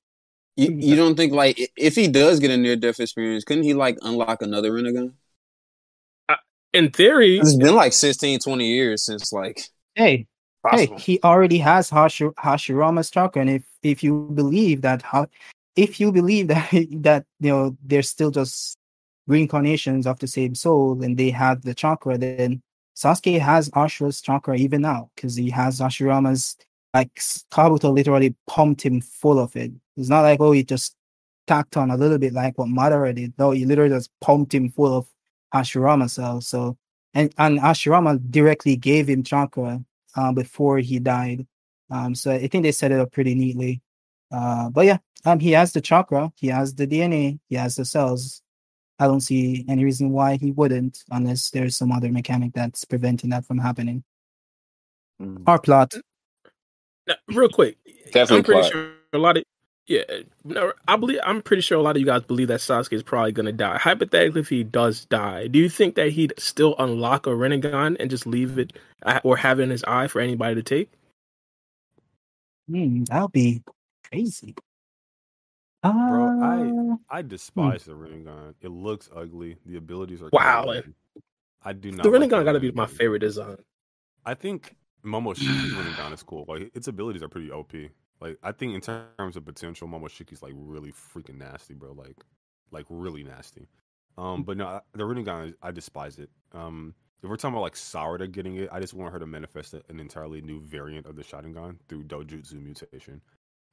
you, 0.55 0.71
you 0.71 0.95
don't 0.95 1.15
think 1.15 1.33
like 1.33 1.59
if 1.75 1.95
he 1.95 2.07
does 2.07 2.39
get 2.39 2.51
a 2.51 2.57
near 2.57 2.75
death 2.75 2.99
experience, 2.99 3.43
couldn't 3.43 3.63
he 3.63 3.73
like 3.73 3.97
unlock 4.01 4.41
another 4.41 4.73
rent 4.73 4.87
a? 4.87 5.11
In 6.73 6.89
theory, 6.89 7.37
It's 7.37 7.55
been 7.55 7.75
like 7.75 7.91
16, 7.91 8.39
20 8.39 8.65
years 8.65 9.03
since 9.03 9.33
like 9.33 9.59
Hey, 9.95 10.27
possible. 10.63 10.95
Hey, 10.95 11.03
he 11.03 11.19
already 11.21 11.57
has 11.57 11.89
Hashir- 11.89 12.33
Hashirama's 12.35 13.11
chakra, 13.11 13.41
and 13.41 13.49
if 13.49 13.63
if 13.83 14.03
you 14.03 14.29
believe 14.33 14.81
that, 14.81 15.01
how 15.01 15.27
if 15.75 15.99
you 15.99 16.11
believe 16.11 16.47
that 16.47 16.69
that 17.01 17.25
you 17.39 17.51
know 17.51 17.77
they're 17.83 18.01
still 18.01 18.31
just 18.31 18.77
reincarnations 19.27 20.07
of 20.07 20.19
the 20.19 20.27
same 20.27 20.55
soul, 20.55 21.01
and 21.03 21.17
they 21.17 21.29
have 21.29 21.61
the 21.63 21.73
chakra, 21.73 22.17
then 22.17 22.61
Sasuke 22.95 23.39
has 23.39 23.69
Ashura's 23.71 24.21
chakra 24.21 24.57
even 24.57 24.81
now 24.81 25.09
because 25.15 25.35
he 25.35 25.49
has 25.49 25.79
Hashirama's. 25.79 26.57
Like 26.93 27.13
Kabuto 27.15 27.93
literally 27.93 28.35
pumped 28.47 28.81
him 28.81 28.99
full 28.99 29.39
of 29.39 29.55
it. 29.55 29.71
It's 29.95 30.09
not 30.09 30.23
like 30.23 30.41
oh 30.41 30.51
he 30.51 30.63
just 30.65 30.93
tacked 31.47 31.77
on 31.77 31.89
a 31.89 31.95
little 31.95 32.17
bit 32.17 32.33
like 32.33 32.57
what 32.57 32.67
Madara 32.67 33.15
did. 33.15 33.33
No, 33.37 33.51
he 33.51 33.65
literally 33.65 33.95
just 33.95 34.09
pumped 34.19 34.53
him 34.53 34.69
full 34.69 34.97
of 34.97 35.07
Hashirama 35.53 36.09
cells. 36.09 36.49
So 36.49 36.77
and 37.13 37.33
and 37.37 37.59
Hashirama 37.59 38.29
directly 38.29 38.75
gave 38.75 39.07
him 39.07 39.23
chakra 39.23 39.83
uh, 40.15 40.31
before 40.33 40.79
he 40.79 40.99
died. 40.99 41.47
Um, 41.89 42.15
so 42.15 42.31
I 42.31 42.47
think 42.47 42.63
they 42.63 42.71
set 42.71 42.91
it 42.91 42.99
up 42.99 43.11
pretty 43.11 43.35
neatly. 43.35 43.81
Uh, 44.31 44.69
but 44.69 44.85
yeah, 44.85 44.97
um, 45.25 45.39
he 45.39 45.51
has 45.51 45.73
the 45.73 45.81
chakra, 45.81 46.31
he 46.35 46.47
has 46.47 46.75
the 46.75 46.87
DNA, 46.87 47.39
he 47.49 47.55
has 47.55 47.75
the 47.75 47.85
cells. 47.85 48.41
I 48.99 49.07
don't 49.07 49.21
see 49.21 49.65
any 49.67 49.83
reason 49.83 50.11
why 50.11 50.37
he 50.37 50.51
wouldn't, 50.51 51.03
unless 51.09 51.49
there's 51.49 51.75
some 51.75 51.91
other 51.91 52.11
mechanic 52.11 52.53
that's 52.53 52.85
preventing 52.85 53.31
that 53.31 53.45
from 53.45 53.57
happening. 53.57 54.03
Mm. 55.21 55.43
Our 55.47 55.59
plot. 55.59 55.93
Now, 57.07 57.15
real 57.27 57.49
quick, 57.49 57.77
Definitely 58.11 58.37
I'm 58.37 58.43
pretty 58.43 58.61
plot. 58.61 58.71
sure 58.71 58.91
a 59.13 59.17
lot 59.17 59.37
of 59.37 59.43
yeah, 59.87 60.03
no, 60.45 60.71
I 60.87 60.95
believe 60.95 61.19
I'm 61.25 61.41
pretty 61.41 61.61
sure 61.61 61.77
a 61.77 61.81
lot 61.81 61.97
of 61.97 61.99
you 61.99 62.05
guys 62.05 62.21
believe 62.21 62.47
that 62.47 62.59
Sasuke 62.59 62.93
is 62.93 63.03
probably 63.03 63.31
gonna 63.31 63.51
die. 63.51 63.77
Hypothetically, 63.77 64.41
if 64.41 64.49
he 64.49 64.63
does 64.63 65.05
die, 65.05 65.47
do 65.47 65.59
you 65.59 65.67
think 65.67 65.95
that 65.95 66.11
he'd 66.11 66.33
still 66.37 66.75
unlock 66.79 67.27
a 67.27 67.31
Rinnegan 67.31 67.97
and 67.99 68.09
just 68.09 68.25
leave 68.25 68.57
it 68.57 68.73
uh, 69.03 69.19
or 69.23 69.35
have 69.37 69.59
it 69.59 69.63
in 69.63 69.69
his 69.69 69.83
eye 69.83 70.07
for 70.07 70.21
anybody 70.21 70.55
to 70.55 70.63
take? 70.63 70.91
Hmm, 72.69 73.03
that'll 73.03 73.27
be 73.27 73.63
crazy. 74.11 74.55
Bro, 75.83 76.41
Uh, 76.41 76.95
I 77.09 77.21
despise 77.23 77.85
the 77.85 77.93
Rinnegan. 77.93 78.53
It 78.61 78.69
looks 78.69 79.09
ugly. 79.15 79.57
The 79.65 79.77
abilities 79.77 80.21
are 80.21 80.29
Wow. 80.31 80.71
I 81.63 81.73
do 81.73 81.91
not. 81.91 82.03
The 82.03 82.09
like 82.09 82.21
Rinnegan 82.29 82.43
got 82.45 82.51
to 82.53 82.59
be 82.59 82.71
my 82.71 82.85
favorite 82.85 83.19
design. 83.19 83.57
I 84.25 84.33
think 84.35 84.75
Momoshiki's 85.03 85.39
Rinnegan 85.73 86.13
is 86.13 86.23
cool. 86.23 86.45
Like 86.47 86.71
its 86.75 86.87
abilities 86.87 87.23
are 87.23 87.27
pretty 87.29 87.51
OP. 87.51 87.73
Like 88.19 88.37
I 88.43 88.51
think 88.51 88.75
in 88.75 88.81
terms 88.81 89.35
of 89.35 89.45
potential, 89.45 89.87
Momoshiki's 89.87 90.43
like 90.43 90.53
really 90.55 90.91
freaking 90.91 91.37
nasty, 91.39 91.73
bro. 91.73 91.93
Like, 91.93 92.17
like 92.71 92.85
really 92.89 93.23
nasty. 93.23 93.67
Um, 94.17 94.43
but 94.43 94.57
no, 94.57 94.67
I- 94.67 94.81
the 94.93 95.03
Rinnegan, 95.03 95.55
I 95.63 95.71
despise 95.71 96.19
it. 96.19 96.29
Um, 96.51 96.93
if 97.23 97.29
we're 97.29 97.37
talking 97.37 97.53
about 97.55 97.61
like 97.63 97.75
Sarada 97.75 98.31
getting 98.31 98.57
it, 98.57 98.69
I 98.71 98.79
just 98.79 98.93
want 98.93 99.13
her 99.13 99.19
to 99.19 99.25
manifest 99.27 99.73
an 99.73 99.99
entirely 99.99 100.41
new 100.41 100.59
variant 100.61 101.05
of 101.07 101.15
the 101.15 101.23
Sharingan 101.23 101.77
through 101.87 102.03
Dojutsu 102.03 102.61
mutation. 102.61 103.21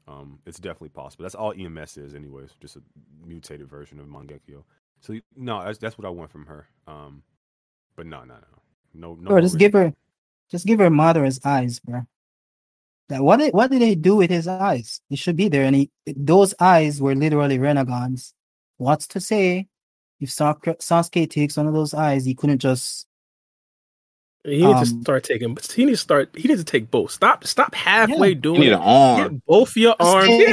Um, 0.09 0.39
it's 0.47 0.59
definitely 0.59 0.89
possible. 0.89 1.25
That's 1.25 1.35
all 1.35 1.53
EMS 1.53 1.99
is, 1.99 2.15
anyways, 2.15 2.51
just 2.61 2.77
a 2.77 2.83
mutated 3.27 3.69
version 3.69 4.01
of 4.01 4.07
Mangekyo. 4.07 4.65
So 5.01 5.15
no, 5.37 5.63
that's 5.63 5.79
that's 5.79 5.99
what 5.99 6.07
I 6.07 6.11
want 6.11 6.31
from 6.31 6.47
her. 6.47 6.67
Um, 6.87 7.23
but 7.95 8.07
no, 8.07 8.21
no, 8.21 8.35
no, 8.35 8.41
no, 8.95 9.15
no. 9.21 9.29
bro, 9.29 9.41
just 9.41 9.59
give 9.59 9.75
her, 9.75 9.93
just 10.51 10.67
give 10.67 10.79
her 10.79 10.91
mother's 10.91 11.41
eyes, 11.45 11.79
bro. 11.81 12.07
That 13.11 13.23
what 13.23 13.39
did 13.39 13.53
what 13.53 13.71
did 13.71 13.83
they 13.83 13.95
do 13.95 14.17
with 14.17 14.31
his 14.31 14.49
eyes? 14.49 15.01
He 15.09 15.17
should 15.17 15.37
be 15.37 15.49
there, 15.49 15.65
and 15.65 15.77
he 15.77 15.91
those 16.07 16.55
eyes 16.59 17.01
were 17.03 17.15
literally 17.15 17.59
Rinnegans. 17.59 18.33
What's 18.79 19.07
to 19.09 19.21
say 19.21 19.69
if 20.21 20.31
Sasuke 20.31 21.31
takes 21.31 21.57
one 21.57 21.67
of 21.67 21.75
those 21.75 21.95
eyes, 21.95 22.25
he 22.25 22.35
couldn't 22.35 22.59
just 22.59 23.07
He 24.45 24.65
needs 24.65 24.91
to 24.91 24.95
Um, 24.97 25.03
start 25.03 25.25
taking. 25.25 25.55
But 25.55 25.71
he 25.71 25.85
needs 25.85 25.99
to 26.01 26.03
start. 26.03 26.31
He 26.37 26.49
needs 26.49 26.61
to 26.61 26.65
take 26.65 26.91
both. 26.91 27.11
Stop. 27.11 27.45
Stop 27.47 27.75
halfway 27.75 28.31
You 28.31 28.35
doing 28.37 28.61
need 28.61 28.73
an 28.73 28.81
arm. 28.81 29.33
Get 29.35 29.47
both 29.47 29.77
your 29.77 29.95
Just 30.01 30.15
arms. 30.15 30.27
take- 30.29 30.49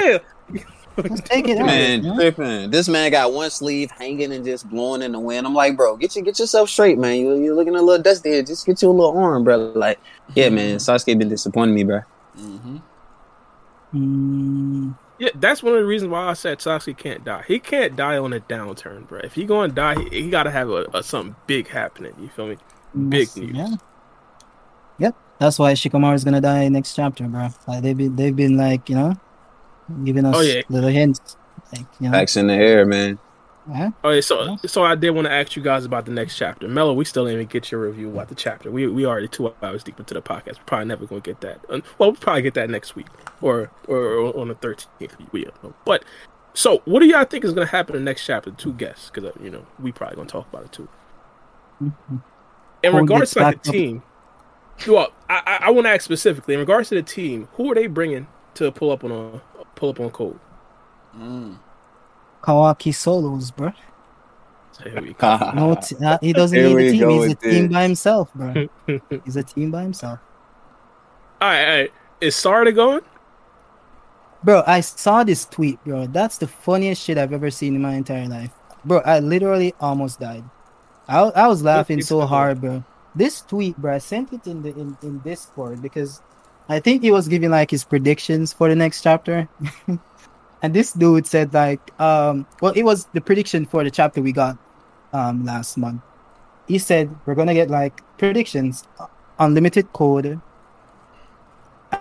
Yeah. 0.54 0.64
just 1.10 1.26
take 1.26 1.48
it 1.48 1.58
out. 1.60 1.66
Man, 1.66 2.04
you 2.04 2.10
know? 2.10 2.16
tripping. 2.16 2.72
This 2.72 2.88
man 2.90 3.12
got 3.12 3.32
one 3.34 3.50
sleeve 3.52 3.92
hanging 3.92 4.32
and 4.34 4.44
just 4.46 4.70
blowing 4.70 5.02
in 5.02 5.12
the 5.12 5.20
wind. 5.20 5.46
I'm 5.46 5.54
like, 5.54 5.76
bro, 5.78 5.96
get 5.98 6.16
you 6.16 6.22
get 6.24 6.40
yourself 6.40 6.70
straight, 6.70 6.98
man. 6.98 7.18
You 7.20 7.36
you 7.36 7.54
looking 7.54 7.76
a 7.76 7.82
little 7.82 8.02
dusty. 8.02 8.32
here. 8.32 8.44
Just 8.44 8.66
get 8.66 8.82
you 8.82 8.90
a 8.90 8.92
little 8.92 9.16
arm, 9.18 9.44
bro. 9.44 9.58
Like, 9.76 10.00
yeah, 10.36 10.50
man. 10.50 10.78
Sasuke 10.78 11.18
been 11.18 11.30
disappointing 11.30 11.76
me, 11.76 11.84
bro. 11.84 12.02
Mm-hmm. 12.40 12.78
Mm, 13.94 14.98
Yeah, 15.20 15.30
that's 15.36 15.64
one 15.64 15.74
of 15.74 15.80
the 15.80 15.86
reasons 15.86 16.12
why 16.12 16.28
I 16.28 16.34
said 16.34 16.60
Sasuke 16.60 16.98
can't 16.98 17.24
die. 17.24 17.44
He 17.48 17.60
can't 17.60 17.96
die 17.96 18.18
on 18.18 18.34
a 18.34 18.40
downturn, 18.42 19.08
bro. 19.08 19.20
If 19.24 19.34
he 19.36 19.46
going 19.46 19.70
to 19.70 19.76
die, 19.76 19.96
he, 20.10 20.24
he 20.24 20.30
got 20.30 20.44
to 20.44 20.52
have 20.52 20.70
a, 20.70 20.86
a 20.94 21.04
something 21.04 21.36
big 21.48 21.68
happening. 21.70 22.14
You 22.20 22.28
feel 22.30 22.48
me? 22.48 22.58
Big 22.96 23.28
that's- 23.28 23.38
news. 23.38 23.56
Yeah. 23.56 23.76
Yep. 24.98 25.16
That's 25.40 25.60
why 25.60 25.74
Shikamaru 25.74 26.14
is 26.16 26.24
gonna 26.24 26.42
die 26.42 26.68
next 26.70 26.96
chapter, 26.96 27.26
bro. 27.28 27.50
Like 27.68 27.84
they've 27.84 27.98
been 27.98 28.16
they've 28.16 28.36
been 28.36 28.58
like 28.58 28.90
you 28.90 28.96
know 28.96 29.16
giving 30.04 30.26
us 30.26 30.36
Oh, 30.36 30.42
yeah. 30.42 30.62
little 30.70 30.90
hints, 30.90 31.36
like 31.74 31.86
you 32.00 32.08
know. 32.10 32.12
Facts 32.18 32.38
in 32.38 32.48
the 32.48 32.54
air, 32.54 32.86
man. 32.86 33.20
Yeah. 33.70 33.90
Oh, 34.04 34.12
yeah, 34.12 34.22
so 34.22 34.44
Yeah. 34.44 34.56
so 34.68 34.84
I 34.84 34.94
did 34.96 35.10
want 35.10 35.26
to 35.26 35.34
ask 35.34 35.56
you 35.56 35.62
guys 35.64 35.86
about 35.86 36.06
the 36.06 36.12
next 36.12 36.38
chapter. 36.38 36.68
Mello, 36.68 36.94
we 36.94 37.04
still 37.04 37.26
didn't 37.26 37.40
even 37.42 37.48
get 37.48 37.72
your 37.72 37.82
review 37.82 38.10
about 38.12 38.30
the 38.30 38.36
chapter. 38.36 38.70
We 38.72 38.88
we 38.88 39.06
already 39.06 39.28
two 39.28 39.54
hours 39.62 39.84
deep 39.84 40.00
into 40.00 40.14
the 40.14 40.22
podcast. 40.22 40.60
We're 40.60 40.66
probably 40.68 40.86
never 40.86 41.06
gonna 41.06 41.22
get 41.22 41.42
that. 41.42 41.68
Well, 41.68 41.82
we'll 42.00 42.14
probably 42.14 42.44
get 42.44 42.54
that 42.54 42.70
next 42.70 42.96
week 42.96 43.08
or 43.42 43.72
or 43.88 44.38
on 44.40 44.48
the 44.50 44.56
thirteenth. 44.56 45.16
We 45.32 45.44
don't 45.46 45.64
know. 45.64 45.74
But 45.84 46.06
so, 46.54 46.82
what 46.86 47.02
do 47.02 47.08
y'all 47.08 47.26
think 47.26 47.44
is 47.44 47.52
gonna 47.54 47.66
happen 47.66 47.96
in 47.96 48.04
the 48.04 48.10
next 48.10 48.26
chapter? 48.26 48.52
Two 48.52 48.72
guests, 48.74 49.10
because 49.14 49.34
you 49.44 49.50
know 49.50 49.66
we 49.80 49.92
probably 49.92 50.16
gonna 50.16 50.30
talk 50.30 50.48
about 50.48 50.64
it 50.66 50.72
too. 50.72 50.88
Mhm. 51.84 52.22
In 52.84 52.94
Who 52.94 52.98
regards 52.98 53.32
to 53.34 53.40
like 53.40 53.50
back 53.50 53.64
the 53.64 53.70
up? 53.70 53.74
team, 53.74 54.04
well, 54.88 55.14
I 55.30 55.42
I, 55.46 55.68
I 55.68 55.72
want 55.72 55.88
to 55.88 55.92
ask 55.92 56.04
specifically 56.04 56.56
in 56.56 56.60
regards 56.60 56.90
to 56.90 56.96
the 56.96 57.04
team. 57.04 57.50
Who 57.54 57.72
are 57.72 57.76
they 57.76 57.88
bringing 57.88 58.28
to 58.56 58.72
pull 58.72 58.92
up 58.92 59.04
on 59.04 59.12
a 59.12 59.42
pull 59.76 59.90
up 59.90 60.00
on 60.00 60.12
code? 60.12 60.40
Mm. 61.16 61.60
Kawaki 62.44 62.94
solos, 62.94 63.52
bro. 63.52 63.74
Here 64.84 65.02
we 65.02 65.14
go. 65.14 65.40
No, 65.54 65.76
t- 65.76 65.96
uh, 66.04 66.18
he 66.22 66.34
doesn't 66.34 66.60
Here 66.60 66.70
need 66.70 66.76
we 66.76 66.84
a 66.84 66.84
team. 66.88 67.10
He's 67.10 67.28
a 67.28 67.36
team 67.36 67.68
this. 67.68 67.70
by 67.70 67.84
himself, 67.84 68.34
bro. 68.36 68.58
He's 69.26 69.36
a 69.38 69.44
team 69.44 69.72
by 69.72 69.84
himself, 69.84 70.20
All 71.42 71.50
right, 71.50 71.66
all 71.70 71.78
right. 71.82 71.94
Is 72.22 72.36
Sarada 72.36 72.74
going? 72.76 73.02
bro. 74.44 74.64
I 74.68 74.82
saw 74.82 75.24
this 75.24 75.46
tweet, 75.46 75.84
bro. 75.86 76.08
That's 76.08 76.38
the 76.38 76.48
funniest 76.48 77.04
shit 77.04 77.18
I've 77.18 77.34
ever 77.34 77.52
seen 77.52 77.76
in 77.76 77.82
my 77.82 77.96
entire 77.96 78.28
life, 78.28 78.52
bro. 78.86 79.00
I 79.00 79.20
literally 79.20 79.74
almost 79.80 80.20
died. 80.20 80.46
I 81.08 81.20
I 81.20 81.48
was 81.48 81.64
laughing 81.64 82.02
so 82.02 82.22
hard, 82.22 82.62
bro. 82.62 82.84
this 83.16 83.42
tweet, 83.42 83.78
bro, 83.78 83.96
I 83.96 83.98
sent 84.00 84.34
it 84.34 84.48
in 84.48 84.62
the 84.64 84.70
in, 84.70 84.98
in 85.02 85.20
Discord 85.20 85.82
because 85.82 86.22
I 86.68 86.80
think 86.80 87.04
he 87.04 87.12
was 87.12 87.28
giving 87.28 87.52
like 87.52 87.72
his 87.72 87.84
predictions 87.84 88.54
for 88.54 88.70
the 88.70 88.76
next 88.76 89.02
chapter. 89.02 89.48
and 90.62 90.74
this 90.74 90.94
dude 90.94 91.28
said 91.28 91.54
like 91.54 91.80
um 92.00 92.46
well 92.62 92.74
it 92.76 92.84
was 92.84 93.06
the 93.14 93.22
prediction 93.22 93.66
for 93.66 93.84
the 93.84 93.92
chapter 93.92 94.22
we 94.22 94.32
got 94.32 94.58
um 95.14 95.46
last 95.46 95.78
month. 95.78 96.02
He 96.68 96.80
said 96.80 97.16
we're 97.26 97.36
gonna 97.36 97.54
get 97.54 97.70
like 97.70 98.02
predictions, 98.18 98.84
unlimited 99.40 99.94
code. 99.94 100.42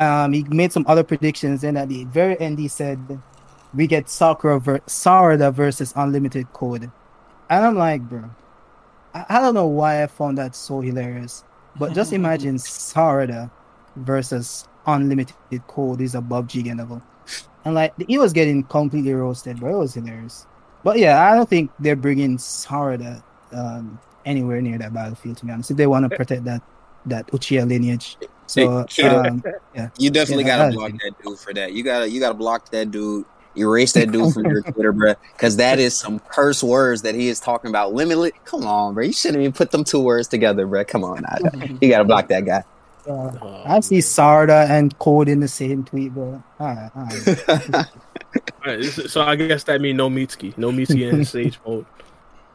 Um 0.00 0.32
he 0.32 0.44
made 0.44 0.72
some 0.72 0.84
other 0.88 1.04
predictions 1.04 1.62
and 1.62 1.76
at 1.76 1.88
the 1.88 2.04
very 2.04 2.40
end 2.40 2.58
he 2.58 2.68
said 2.68 3.20
we 3.74 3.86
get 3.86 4.08
Sakura 4.08 4.60
ver- 4.60 4.80
Sarada 4.86 5.52
versus 5.52 5.92
unlimited 5.96 6.52
code. 6.52 6.90
And 7.50 7.64
I'm 7.66 7.76
like, 7.76 8.02
bro, 8.02 8.30
I, 9.14 9.40
don't 9.40 9.54
know 9.54 9.66
why 9.66 10.02
I 10.02 10.06
found 10.06 10.38
that 10.38 10.54
so 10.54 10.80
hilarious. 10.80 11.44
But 11.76 11.94
just 11.94 12.12
imagine 12.20 12.56
Sarada 12.56 13.50
versus 13.96 14.68
unlimited 14.86 15.66
code 15.66 16.00
is 16.00 16.14
above 16.14 16.46
Jigen 16.46 16.78
level. 16.78 17.02
And 17.64 17.74
like 17.74 17.94
he 18.08 18.18
was 18.18 18.32
getting 18.32 18.64
completely 18.64 19.14
roasted, 19.14 19.60
bro. 19.60 19.76
It 19.76 19.78
was 19.78 19.94
hilarious. 19.94 20.46
But 20.82 20.98
yeah, 20.98 21.30
I 21.30 21.34
don't 21.34 21.48
think 21.48 21.70
they're 21.78 21.96
bringing 21.96 22.36
Sarada 22.36 23.22
um, 23.52 23.98
anywhere 24.26 24.60
near 24.60 24.76
that 24.78 24.92
battlefield. 24.92 25.38
To 25.38 25.46
be 25.46 25.52
honest, 25.52 25.70
if 25.70 25.76
they 25.76 25.86
want 25.86 26.10
to 26.10 26.14
protect 26.14 26.44
that 26.44 26.62
that 27.06 27.26
Uchiha 27.28 27.66
lineage, 27.66 28.18
so 28.46 28.86
um, 29.02 29.42
You 29.98 30.10
definitely 30.10 30.44
Yeah, 30.44 30.58
gotta 30.58 30.72
block 30.72 30.92
that 30.92 31.12
dude 31.22 31.38
for 31.38 31.54
that. 31.54 31.72
You 31.72 31.82
gotta 31.82 32.08
you 32.08 32.20
gotta 32.20 32.34
block 32.34 32.70
that 32.70 32.90
dude. 32.90 33.24
Erase 33.56 33.92
that 33.92 34.10
dude 34.10 34.34
from 34.34 34.44
your 34.46 34.62
Twitter, 34.72 34.92
bro. 34.92 35.14
Because 35.32 35.56
that 35.56 35.78
is 35.78 35.96
some 35.96 36.18
curse 36.18 36.62
words 36.62 37.02
that 37.02 37.14
he 37.14 37.28
is 37.28 37.38
talking 37.40 37.70
about. 37.70 37.92
Limitless. 37.94 38.32
Come 38.44 38.64
on, 38.66 38.94
bro. 38.94 39.04
You 39.04 39.12
shouldn't 39.12 39.40
even 39.40 39.52
put 39.52 39.70
them 39.70 39.84
two 39.84 40.00
words 40.00 40.26
together, 40.28 40.66
bro. 40.66 40.84
Come 40.84 41.04
on, 41.04 41.22
now. 41.22 41.50
you 41.80 41.88
gotta 41.88 42.04
block 42.04 42.28
that 42.28 42.44
guy. 42.44 42.64
uh, 43.08 43.12
Oh, 43.40 43.62
I 43.66 43.80
see 43.80 43.98
Sarada 43.98 44.68
and 44.68 44.98
Code 44.98 45.28
in 45.28 45.40
the 45.40 45.48
same 45.48 45.84
tweet, 45.84 46.12
bro. 46.14 46.42
Alright, 46.60 46.90
alright. 46.96 47.38
Alright, 48.66 48.80
this- 48.80 49.12
so 49.12 49.22
I 49.22 49.36
guess 49.36 49.64
that 49.64 49.80
means 49.80 49.96
no 49.96 50.08
Mitsuki, 50.10 50.56
no 50.58 50.70
Mitsuki 50.72 51.12
in 51.12 51.24
Sage 51.24 51.58
mode. 51.66 51.86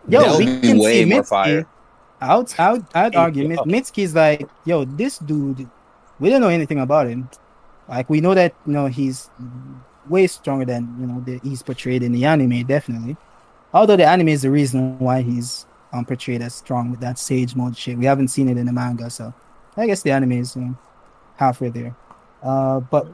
Yo, 0.07 0.21
That 0.21 0.37
we 0.39 0.45
would 0.45 0.61
be 0.61 0.67
can 0.69 0.77
way 0.79 1.03
see 1.03 1.09
more 1.09 1.21
Mitsuki. 1.21 1.27
fire. 1.27 1.67
I 2.21 2.35
would, 2.35 2.53
I 2.59 2.71
would, 2.73 2.85
I'd 2.93 3.15
argue 3.15 3.43
yo. 3.43 3.49
Mit- 3.49 3.59
Mitsuki's 3.85 4.13
like, 4.15 4.49
yo, 4.65 4.83
this 4.85 5.19
dude, 5.19 5.69
we 6.19 6.29
don't 6.29 6.41
know 6.41 6.49
anything 6.49 6.79
about 6.79 7.07
him. 7.07 7.29
Like, 7.87 8.09
we 8.09 8.19
know 8.19 8.33
that, 8.33 8.53
you 8.65 8.73
know, 8.73 8.87
he's 8.87 9.29
way 10.09 10.27
stronger 10.27 10.65
than, 10.65 10.95
you 10.99 11.07
know, 11.07 11.21
the, 11.21 11.39
he's 11.43 11.61
portrayed 11.61 12.03
in 12.03 12.11
the 12.11 12.25
anime, 12.25 12.63
definitely. 12.65 13.17
Although 13.73 13.97
the 13.97 14.05
anime 14.07 14.29
is 14.29 14.41
the 14.41 14.51
reason 14.51 14.97
why 14.99 15.21
he's 15.21 15.65
um, 15.93 16.05
portrayed 16.05 16.41
as 16.41 16.55
strong 16.55 16.91
with 16.91 16.99
that 17.01 17.19
sage 17.19 17.55
mode 17.55 17.77
shit. 17.77 17.97
We 17.97 18.05
haven't 18.05 18.29
seen 18.29 18.49
it 18.49 18.57
in 18.57 18.65
the 18.65 18.73
manga, 18.73 19.09
so 19.09 19.33
I 19.77 19.87
guess 19.87 20.01
the 20.01 20.11
anime 20.11 20.33
is 20.33 20.55
you 20.55 20.61
know, 20.63 20.77
halfway 21.37 21.69
there. 21.69 21.95
Uh, 22.41 22.79
but 22.79 23.07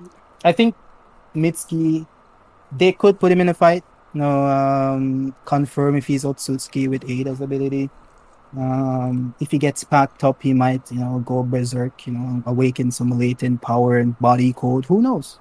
I 0.43 0.51
think 0.51 0.75
Mitsuki, 1.35 2.07
they 2.71 2.91
could 2.91 3.19
put 3.19 3.31
him 3.31 3.41
in 3.41 3.49
a 3.49 3.53
fight. 3.53 3.83
You 4.13 4.21
know, 4.21 4.45
um, 4.45 5.35
confirm 5.43 5.97
if 5.97 6.07
he's 6.07 6.23
Otsutsuki 6.23 6.87
with 6.87 7.03
Eida's 7.03 7.41
ability. 7.41 7.89
Um, 8.57 9.35
if 9.41 9.51
he 9.51 9.57
gets 9.57 9.83
packed 9.83 10.23
up, 10.23 10.41
he 10.41 10.53
might, 10.53 10.89
you 10.89 10.99
know, 10.99 11.21
go 11.25 11.43
berserk. 11.43 12.07
You 12.07 12.13
know, 12.13 12.43
awaken 12.45 12.91
some 12.91 13.17
latent 13.17 13.61
power 13.61 13.97
and 13.97 14.17
body 14.19 14.53
code. 14.53 14.85
Who 14.85 15.01
knows? 15.01 15.39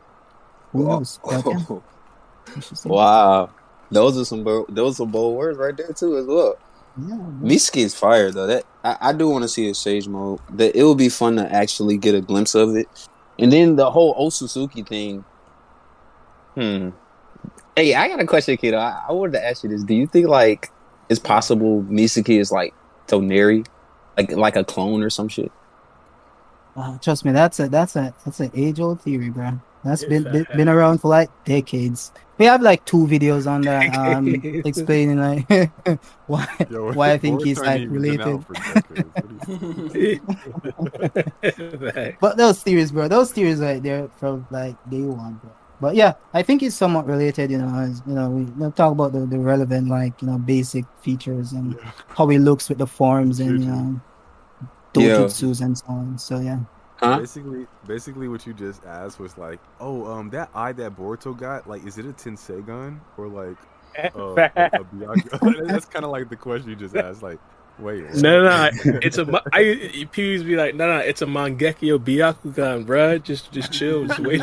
Who 0.74 0.84
knows? 0.88 1.18
But, 1.24 1.46
yeah, 1.46 2.60
wow. 2.84 3.50
Those 3.90 4.18
are 4.18 4.24
some 4.24 4.42
bo- 4.42 4.66
those 4.68 5.00
are 5.00 5.06
bold 5.06 5.36
words 5.36 5.56
right 5.56 5.76
there 5.76 5.92
too 5.92 6.18
as 6.18 6.26
well. 6.26 6.56
yeah, 6.96 7.14
Mitsuki 7.40 7.84
is 7.84 7.94
fire 7.94 8.30
though. 8.32 8.48
That 8.48 8.64
I, 8.82 8.96
I 9.00 9.12
do 9.12 9.28
want 9.28 9.42
to 9.42 9.48
see 9.48 9.70
a 9.70 9.74
Sage 9.74 10.08
mode. 10.08 10.40
That 10.50 10.76
it 10.76 10.82
would 10.82 10.98
be 10.98 11.08
fun 11.08 11.36
to 11.36 11.50
actually 11.50 11.96
get 11.96 12.14
a 12.14 12.20
glimpse 12.20 12.56
of 12.56 12.74
it. 12.74 12.88
And 13.38 13.52
then 13.52 13.76
the 13.76 13.90
whole 13.90 14.14
Otsutsuki 14.16 14.86
thing. 14.86 15.24
Hmm. 16.54 16.90
Hey, 17.76 17.94
I 17.94 18.08
got 18.08 18.20
a 18.20 18.26
question, 18.26 18.56
kiddo. 18.56 18.78
I, 18.78 19.04
I 19.08 19.12
wanted 19.12 19.32
to 19.32 19.44
ask 19.44 19.62
you 19.62 19.70
this. 19.70 19.84
Do 19.84 19.94
you 19.94 20.06
think 20.08 20.26
like 20.26 20.70
it's 21.08 21.20
possible 21.20 21.82
Mitsuki 21.84 22.40
is 22.40 22.50
like 22.50 22.74
Toneri? 23.06 23.64
Like 24.16 24.32
like 24.32 24.56
a 24.56 24.64
clone 24.64 25.02
or 25.04 25.10
some 25.10 25.28
shit? 25.28 25.52
Uh, 26.76 26.98
trust 26.98 27.24
me, 27.24 27.30
that's 27.30 27.60
a 27.60 27.68
that's 27.68 27.94
a 27.94 28.12
that's 28.24 28.40
an 28.40 28.50
age 28.54 28.80
old 28.80 29.00
theory, 29.00 29.30
bro. 29.30 29.60
That's 29.84 30.02
It's 30.02 30.08
been 30.08 30.24
been, 30.32 30.46
been 30.56 30.68
around 30.68 30.98
for 31.02 31.08
like 31.08 31.30
decades. 31.44 32.10
We 32.38 32.46
have 32.46 32.62
like 32.62 32.84
two 32.84 33.06
videos 33.06 33.46
on 33.46 33.60
that, 33.62 33.94
um, 33.94 34.26
explaining 34.64 35.18
like 35.20 35.46
why 36.26 36.48
Yo, 36.70 36.92
why 36.94 37.12
I 37.12 37.18
think 37.18 37.42
he's 37.42 37.58
like 37.58 37.82
ain't 37.82 37.92
even 37.92 38.02
been 38.02 38.18
related. 38.18 38.46
for 38.46 38.54
decades. 38.54 39.10
What 39.14 39.92
do 39.92 40.00
you- 40.00 40.20
Fact. 41.92 42.16
But 42.20 42.36
those 42.36 42.62
theories, 42.62 42.92
bro, 42.92 43.08
those 43.08 43.32
theories 43.32 43.60
right 43.60 43.82
there 43.82 44.08
from 44.18 44.46
like 44.50 44.76
day 44.88 45.02
one, 45.02 45.34
bro. 45.34 45.50
But 45.80 45.96
yeah, 45.96 46.14
I 46.32 46.42
think 46.42 46.62
it's 46.62 46.76
somewhat 46.76 47.06
related. 47.06 47.50
You 47.50 47.58
know, 47.58 47.74
as 47.78 48.02
you 48.06 48.14
know, 48.14 48.30
we 48.30 48.42
you 48.42 48.54
know, 48.56 48.70
talk 48.70 48.92
about 48.92 49.12
the, 49.12 49.26
the 49.26 49.38
relevant 49.38 49.88
like 49.88 50.20
you 50.22 50.28
know 50.28 50.38
basic 50.38 50.84
features 51.02 51.52
and 51.52 51.74
Yeah. 51.74 51.90
how 52.08 52.26
he 52.28 52.38
looks 52.38 52.68
with 52.68 52.78
the 52.78 52.86
forms 52.86 53.40
and 53.40 53.60
you 53.60 53.66
True, 53.66 53.74
know 53.74 54.00
Yeah. 54.96 55.16
dojutsus 55.18 55.60
and 55.60 55.76
so 55.76 55.84
on. 55.88 56.18
So 56.18 56.40
yeah, 56.40 56.60
Huh? 57.04 57.18
Basically, 57.18 57.66
basically, 57.86 58.28
what 58.28 58.46
you 58.46 58.54
just 58.54 58.84
asked 58.84 59.20
was 59.20 59.36
like, 59.36 59.60
oh, 59.80 60.06
um, 60.06 60.30
that 60.30 60.50
eye 60.54 60.72
that 60.72 60.96
Boruto 60.96 61.36
got, 61.36 61.68
like, 61.68 61.84
is 61.86 61.98
it 61.98 62.06
a 62.06 62.12
Tenseigan 62.12 62.98
or 63.16 63.28
like 63.28 63.56
uh, 64.16 64.40
a, 64.56 64.64
a 64.78 64.84
Byakugan? 64.84 65.68
That's 65.68 65.86
kind 65.86 66.04
of 66.04 66.10
like 66.10 66.28
the 66.28 66.36
question 66.36 66.70
you 66.70 66.76
just 66.76 66.96
asked. 66.96 67.22
Like, 67.22 67.38
wait, 67.78 68.04
what? 68.04 68.14
No, 68.14 68.42
no, 68.42 68.70
no, 68.70 68.70
it's 69.02 69.18
a. 69.18 69.22
I 69.22 69.30
ma- 69.30 69.40
I 69.52 70.08
Pews 70.10 70.42
be 70.42 70.56
like, 70.56 70.74
no, 70.74 70.86
no, 70.88 70.98
it's 70.98 71.22
a 71.22 71.26
Mangekyo 71.26 71.98
Byakugan, 71.98 72.86
bruh. 72.86 73.22
Just, 73.22 73.52
just 73.52 73.72
chill, 73.72 74.06
just 74.06 74.20
wait. 74.20 74.40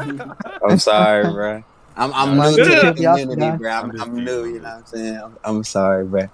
I'm 0.64 0.78
sorry, 0.78 1.32
bro. 1.32 1.64
I'm 1.96 2.14
I'm 2.14 2.38
new 2.40 2.58
to 2.58 2.64
the 2.64 2.94
community, 2.96 3.52
bro. 3.52 3.72
I'm, 3.72 4.02
I'm 4.02 4.24
new. 4.24 4.46
You 4.46 4.60
know 4.60 4.70
what 4.70 4.78
I'm 4.78 4.86
saying? 4.86 5.18
I'm, 5.18 5.38
I'm 5.44 5.64
sorry, 5.64 6.06
bro. 6.06 6.28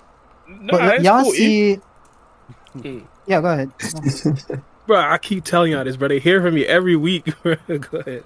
No, 0.47 0.77
but 0.77 1.01
y'all 1.01 1.23
cool. 1.23 1.31
see, 1.33 1.75
Hmm. 2.73 2.99
yeah, 3.25 3.41
go 3.41 3.47
ahead. 3.47 3.71
Bro. 4.87 4.97
I 4.97 5.17
keep 5.17 5.43
telling 5.43 5.73
y'all 5.73 5.83
this, 5.83 5.97
bro. 5.97 6.07
They 6.07 6.19
hear 6.19 6.41
from 6.41 6.55
me 6.55 6.65
every 6.65 6.95
week. 6.95 7.25
Go 7.43 7.57
ahead. 7.99 8.23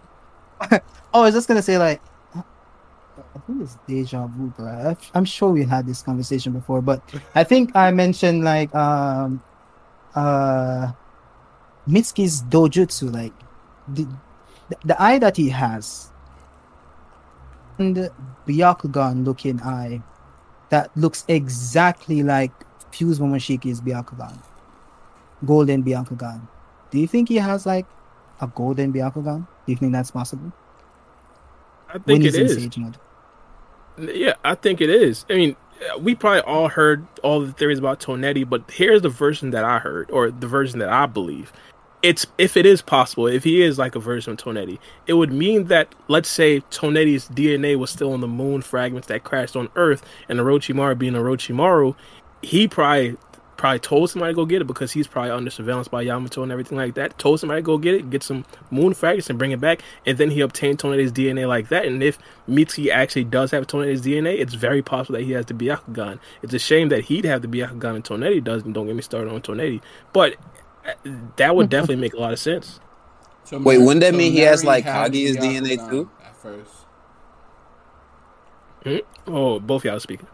Oh, 1.14 1.24
I 1.24 1.26
was 1.26 1.34
just 1.34 1.50
gonna 1.50 1.62
say 1.62 1.78
like, 1.78 2.02
I 2.34 3.40
think 3.46 3.62
it's 3.62 3.78
deja 3.86 4.28
vu, 4.28 4.48
bro. 4.56 4.96
I'm 5.14 5.26
sure 5.26 5.52
we 5.52 5.66
had 5.66 5.86
this 5.86 6.02
conversation 6.02 6.54
before, 6.54 6.82
but 6.82 7.02
I 7.36 7.44
think 7.44 7.76
I 7.76 7.92
mentioned 7.92 8.46
like 8.46 8.74
um, 8.74 9.44
uh, 10.16 10.94
Mitsuki's 11.88 12.44
dojutsu, 12.44 13.14
like 13.14 13.34
the 13.90 14.08
the, 14.86 15.02
eye 15.02 15.20
that 15.20 15.36
he 15.36 15.50
has, 15.50 16.12
and 17.78 18.10
Byakugan 18.48 19.26
looking 19.26 19.62
eye, 19.62 20.02
that 20.70 20.96
looks 20.96 21.26
exactly 21.28 22.24
like 22.24 22.54
Fuse 22.92 23.20
Momoshiki's 23.20 23.82
Byakugan, 23.82 24.42
golden 25.46 25.84
Byakugan. 25.84 26.48
Do 26.92 27.00
you 27.00 27.08
think 27.08 27.30
he 27.30 27.38
has 27.38 27.66
like 27.66 27.86
a 28.42 28.48
golden 28.48 28.94
Byakugan? 28.94 29.48
Do 29.66 29.72
you 29.72 29.76
think 29.76 29.94
that's 29.94 30.12
possible? 30.12 30.52
I 31.90 31.98
think 31.98 32.24
it 32.24 32.36
is. 32.36 32.70
Yeah, 33.98 34.34
I 34.44 34.56
think 34.56 34.82
it 34.82 34.90
is. 34.90 35.26
I 35.30 35.34
mean, 35.34 35.56
we 36.00 36.16
probably 36.16 36.42
all 36.42 36.70
heard 36.70 37.06
all 37.24 37.42
the 37.42 37.52
theories 37.52 37.80
about 37.80 38.00
Toneri, 38.00 38.48
but 38.48 38.70
here's 38.70 39.02
the 39.02 39.10
version 39.10 39.52
that 39.52 39.64
I 39.64 39.80
heard, 39.80 40.10
or 40.12 40.32
the 40.32 40.48
version 40.48 40.80
that 40.80 40.90
I 40.90 41.06
believe. 41.06 41.52
It's 42.02 42.26
if 42.38 42.58
it 42.58 42.66
is 42.66 42.82
possible, 42.82 43.28
if 43.28 43.44
he 43.44 43.62
is 43.62 43.78
like 43.78 43.96
a 43.96 44.00
version 44.00 44.34
of 44.34 44.40
Toneri, 44.40 44.80
it 45.06 45.14
would 45.14 45.32
mean 45.32 45.66
that 45.66 45.94
let's 46.08 46.30
say 46.30 46.62
Toneri's 46.72 47.30
DNA 47.30 47.78
was 47.78 47.92
still 47.92 48.16
in 48.16 48.22
the 48.22 48.28
moon 48.28 48.62
fragments 48.62 49.08
that 49.08 49.24
crashed 49.24 49.56
on 49.56 49.70
Earth, 49.76 50.04
and 50.28 50.40
Orochimaru 50.40 50.98
being 50.98 51.14
Orochimaru, 51.14 51.96
he 52.42 52.68
probably 52.68 53.18
probably 53.62 53.78
told 53.78 54.10
somebody 54.10 54.34
to 54.34 54.36
go 54.36 54.44
get 54.44 54.60
it 54.60 54.66
because 54.66 54.92
he's 54.92 55.06
probably 55.06 55.30
under 55.30 55.52
surveillance 55.52 55.88
by 55.88 56.02
Yamato 56.02 56.42
and 56.42 56.52
everything 56.52 56.80
like 56.80 56.96
that. 56.96 57.20
Told 57.20 57.40
somebody 57.40 57.62
to 57.62 57.64
go 57.64 57.78
get 57.78 57.94
it, 57.94 58.10
get 58.10 58.24
some 58.24 58.44
moon 58.72 58.96
fragments 58.96 59.30
and 59.30 59.38
bring 59.38 59.52
it 59.52 59.62
back, 59.62 59.84
and 60.04 60.18
then 60.18 60.32
he 60.32 60.42
obtained 60.42 60.80
Toneri's 60.80 61.12
DNA 61.12 61.48
like 61.48 61.70
that. 61.70 61.86
And 61.86 62.02
if 62.02 62.18
Mitsuki 62.50 62.90
actually 62.90 63.26
does 63.26 63.52
have 63.52 63.68
Toneri's 63.68 64.02
DNA, 64.02 64.40
it's 64.40 64.56
very 64.56 64.82
possible 64.82 65.20
that 65.20 65.26
he 65.26 65.34
has 65.34 65.46
the 65.46 65.54
Byakugan. 65.54 66.20
It's 66.42 66.56
a 66.56 66.60
shame 66.60 66.90
that 66.90 67.06
he'd 67.06 67.24
have 67.26 67.44
the 67.44 67.48
Byakugan 67.48 67.96
and 67.98 68.04
Toneri 68.04 68.44
doesn't. 68.44 68.74
Don't 68.74 68.88
get 68.88 68.96
me 68.96 69.04
started 69.04 69.32
on 69.32 69.42
Toneri, 69.42 69.80
but 70.12 70.38
uh, 70.84 70.94
that 71.36 71.56
would 71.56 71.70
definitely 71.76 71.98
make 71.98 72.16
a 72.16 72.20
lot 72.20 72.34
of 72.34 72.40
sense. 72.40 72.80
So 73.44 73.60
Wait, 73.60 73.78
Mar- 73.78 73.86
wouldn't 73.86 74.02
that 74.02 74.16
mean 74.16 74.32
he 74.32 74.40
has, 74.40 74.66
like, 74.66 74.86
had 74.86 75.12
the 75.12 75.24
Kaguya's 75.28 75.38
DNA 75.38 75.88
too? 75.88 76.10
At 76.26 76.36
first, 76.36 76.74
Oh, 79.28 79.60
both 79.60 79.86
y'all 79.86 80.00
speaking. 80.00 80.26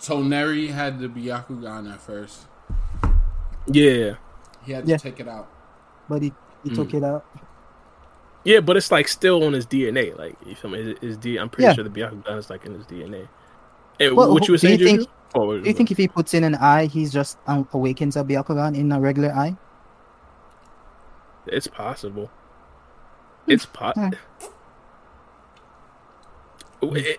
Toneri 0.00 0.68
had 0.70 1.00
the 1.00 1.08
Byakugan 1.08 1.92
at 1.92 2.00
first. 2.00 2.46
Yeah, 3.66 4.14
He 4.64 4.72
had 4.72 4.84
to 4.84 4.90
Yeah. 4.90 4.96
take 4.96 5.20
it 5.20 5.28
out. 5.28 5.48
But 6.08 6.22
he, 6.22 6.32
he 6.64 6.70
Mm. 6.70 6.74
took 6.76 6.94
it 6.94 7.04
out. 7.04 7.24
yeah, 8.44 8.60
but 8.60 8.76
it's 8.76 8.90
like 8.90 9.08
still 9.08 9.44
on 9.44 9.52
his 9.52 9.66
DNA. 9.66 10.16
Like 10.16 10.36
you 10.44 10.54
feel 10.54 10.70
me? 10.70 10.82
His, 10.82 10.98
his 11.00 11.16
D. 11.16 11.36
I'm 11.38 11.48
pretty 11.48 11.64
Yeah. 11.64 11.72
sure 11.74 11.84
the 11.84 11.90
Byakugan 11.90 12.38
is 12.38 12.50
like 12.50 12.64
in 12.66 12.74
his 12.74 12.86
DNA. 12.86 13.28
Hey, 13.98 14.10
Well, 14.10 14.32
what 14.32 14.46
you 14.48 14.52
were 14.54 14.58
do 14.58 14.68
you 14.68 14.78
think- 14.78 15.08
Oh, 15.34 15.58
Do 15.58 15.66
you 15.66 15.72
think 15.72 15.90
if 15.90 15.96
he 15.96 16.08
puts 16.08 16.34
in 16.34 16.44
an 16.44 16.54
eye, 16.56 16.84
he's 16.86 17.10
just 17.10 17.38
um, 17.46 17.66
awakens 17.72 18.16
a 18.16 18.22
Byakugan 18.24 18.76
in 18.76 18.92
a 18.92 19.00
regular 19.00 19.32
eye? 19.32 19.56
It's 21.46 21.66
possible. 21.66 22.30
It's 23.46 23.64
possible. 23.66 24.16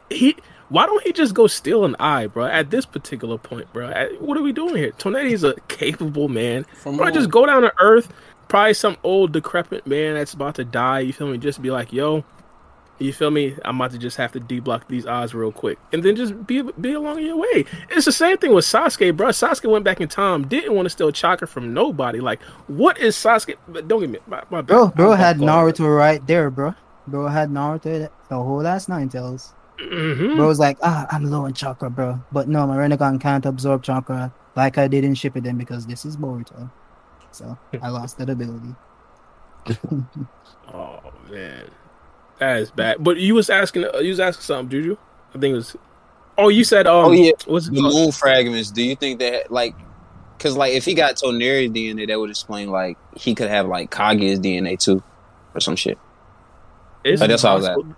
He. 0.10 0.36
Why 0.74 0.88
don't 0.88 1.04
he 1.04 1.14
just 1.14 1.36
go 1.36 1.46
steal 1.46 1.86
an 1.86 1.96
eye, 2.00 2.26
bro? 2.26 2.46
At 2.46 2.72
this 2.72 2.84
particular 2.84 3.38
point, 3.38 3.72
bro. 3.74 3.90
At- 3.90 4.20
what 4.20 4.40
are 4.40 4.42
we 4.42 4.52
doing 4.52 4.76
here? 4.76 4.90
Toneri's 4.98 5.44
a 5.44 5.54
capable 5.68 6.30
man. 6.30 6.64
From 6.74 6.98
Bro, 6.98 7.12
just 7.12 7.30
go 7.30 7.46
down 7.46 7.62
to 7.62 7.72
Earth. 7.80 8.12
Probably 8.48 8.74
some 8.74 8.98
old 9.04 9.34
decrepit 9.34 9.86
man 9.86 10.16
that's 10.16 10.34
about 10.34 10.56
to 10.56 10.64
die. 10.64 11.02
You 11.02 11.14
feel 11.14 11.28
me? 11.28 11.38
Just 11.38 11.62
be 11.62 11.70
like, 11.70 11.94
yo, 11.94 12.24
you 12.98 13.14
feel 13.14 13.30
me? 13.30 13.56
I'm 13.64 13.76
about 13.80 13.92
to 13.92 14.00
just 14.00 14.18
have 14.18 14.32
to 14.32 14.40
deblock 14.40 14.88
these 14.88 15.06
eyes 15.06 15.36
real 15.36 15.52
quick, 15.52 15.78
and 15.92 16.02
then 16.02 16.16
just 16.16 16.48
be 16.48 16.64
be 16.64 16.94
along 16.94 17.22
your 17.22 17.38
way. 17.38 17.66
It's 17.92 18.06
the 18.06 18.12
same 18.12 18.40
thing 18.40 18.52
with 18.52 18.66
Sasuke, 18.66 19.16
bro. 19.16 19.28
Sasuke 19.28 19.70
went 19.70 19.86
back 19.86 20.02
in 20.02 20.08
time, 20.08 20.48
didn't 20.48 20.74
want 20.74 20.88
to 20.88 20.90
steal 20.90 21.12
chakra 21.12 21.48
from 21.48 21.72
nobody. 21.76 22.20
Like, 22.20 22.42
what 22.66 22.98
is 22.98 23.16
Sasuke? 23.16 23.58
But 23.68 23.88
don't 23.88 24.00
get 24.00 24.10
me, 24.10 24.18
my, 24.26 24.42
my 24.50 24.62
Bro, 24.62 24.88
bro 24.96 25.12
had 25.12 25.38
Naruto 25.38 25.96
right 25.96 26.26
there, 26.26 26.50
bro. 26.50 26.74
Bro 27.06 27.28
had 27.28 27.52
Naruto 27.52 28.10
the 28.30 28.36
whole 28.36 28.64
last 28.64 28.90
nine 28.90 29.10
tails. 29.10 29.54
Mhm. 29.80 30.36
Bro 30.36 30.48
was 30.48 30.60
like, 30.60 30.78
ah, 30.84 31.08
I'm 31.10 31.26
low 31.26 31.46
on 31.46 31.54
chakra, 31.54 31.90
bro. 31.90 32.20
But 32.32 32.48
no, 32.48 32.68
my 32.68 32.78
Rinnegan 32.78 33.20
can't 33.20 33.46
absorb 33.46 33.84
chakra 33.84 34.34
like 34.56 34.78
I 34.78 34.88
did 34.88 35.04
in 35.04 35.14
Shippuden 35.14 35.58
because 35.58 35.86
this 35.86 36.06
is 36.06 36.16
Boruto. 36.16 36.72
So 37.32 37.58
I 37.82 37.90
lost 37.90 38.18
that 38.20 38.30
ability. 38.30 38.76
Oh 40.74 41.00
man, 41.30 41.66
that 42.40 42.58
is 42.58 42.72
bad. 42.72 43.04
But 43.04 43.18
you 43.18 43.36
was 43.36 43.50
asking, 43.50 43.86
uh, 43.86 44.00
you 44.00 44.10
was 44.10 44.20
asking 44.20 44.42
something, 44.42 44.70
Juju. 44.70 44.98
I 45.36 45.40
think 45.40 45.54
it 45.54 45.56
was. 45.56 45.76
Oh, 46.38 46.48
you 46.50 46.64
said, 46.64 46.88
um, 46.88 47.06
Oh, 47.06 47.12
yeah. 47.12 47.32
what's 47.46 47.68
The 47.70 47.82
moon 47.82 48.12
fragments. 48.12 48.72
Do 48.72 48.82
you 48.82 48.96
think 48.96 49.20
that 49.20 49.52
like, 49.52 49.76
because 50.38 50.58
like 50.58 50.74
if 50.74 50.84
he 50.86 50.96
got 50.96 51.16
Toneri's 51.16 51.70
DNA, 51.70 52.08
that 52.08 52.20
would 52.20 52.32
explain 52.32 52.70
like 52.72 52.98
he 53.16 53.36
could 53.36 53.50
have 53.50 53.68
like 53.68 53.92
Kaguya's 53.92 54.40
DNA 54.40 54.80
too, 54.80 55.04
or 55.54 55.60
some 55.62 55.76
shit. 55.76 55.98
It's 57.04 57.22
Oh, 57.22 57.28
that's 57.28 57.44
what 57.44 57.52
I 57.52 57.56
was 57.56 57.68
possible. 57.68 57.96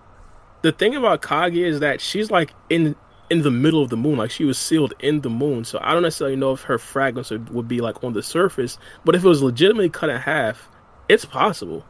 The 0.66 0.72
thing 0.72 0.96
about 0.96 1.22
Kaguya 1.22 1.64
is 1.68 1.80
that 1.82 2.02
she's 2.02 2.32
like 2.32 2.52
in 2.72 2.96
in 3.30 3.44
the 3.44 3.52
middle 3.52 3.84
of 3.84 3.90
the 3.92 3.98
moon, 3.98 4.18
like 4.18 4.32
she 4.32 4.46
was 4.46 4.58
sealed 4.58 4.96
in 5.00 5.22
the 5.22 5.30
moon. 5.30 5.64
So 5.64 5.78
I 5.80 5.94
don't 5.94 6.02
necessarily 6.02 6.36
know 6.36 6.54
if 6.54 6.62
her 6.64 6.80
fragments 6.80 7.30
would, 7.30 7.50
would 7.52 7.68
be 7.68 7.82
like 7.82 8.04
on 8.04 8.14
the 8.14 8.24
surface, 8.24 8.80
but 9.04 9.14
if 9.14 9.24
it 9.24 9.28
was 9.28 9.44
legitimately 9.44 9.90
cut 9.90 10.10
in 10.10 10.18
half, 10.18 10.68
it's 11.08 11.24
possible. 11.24 11.86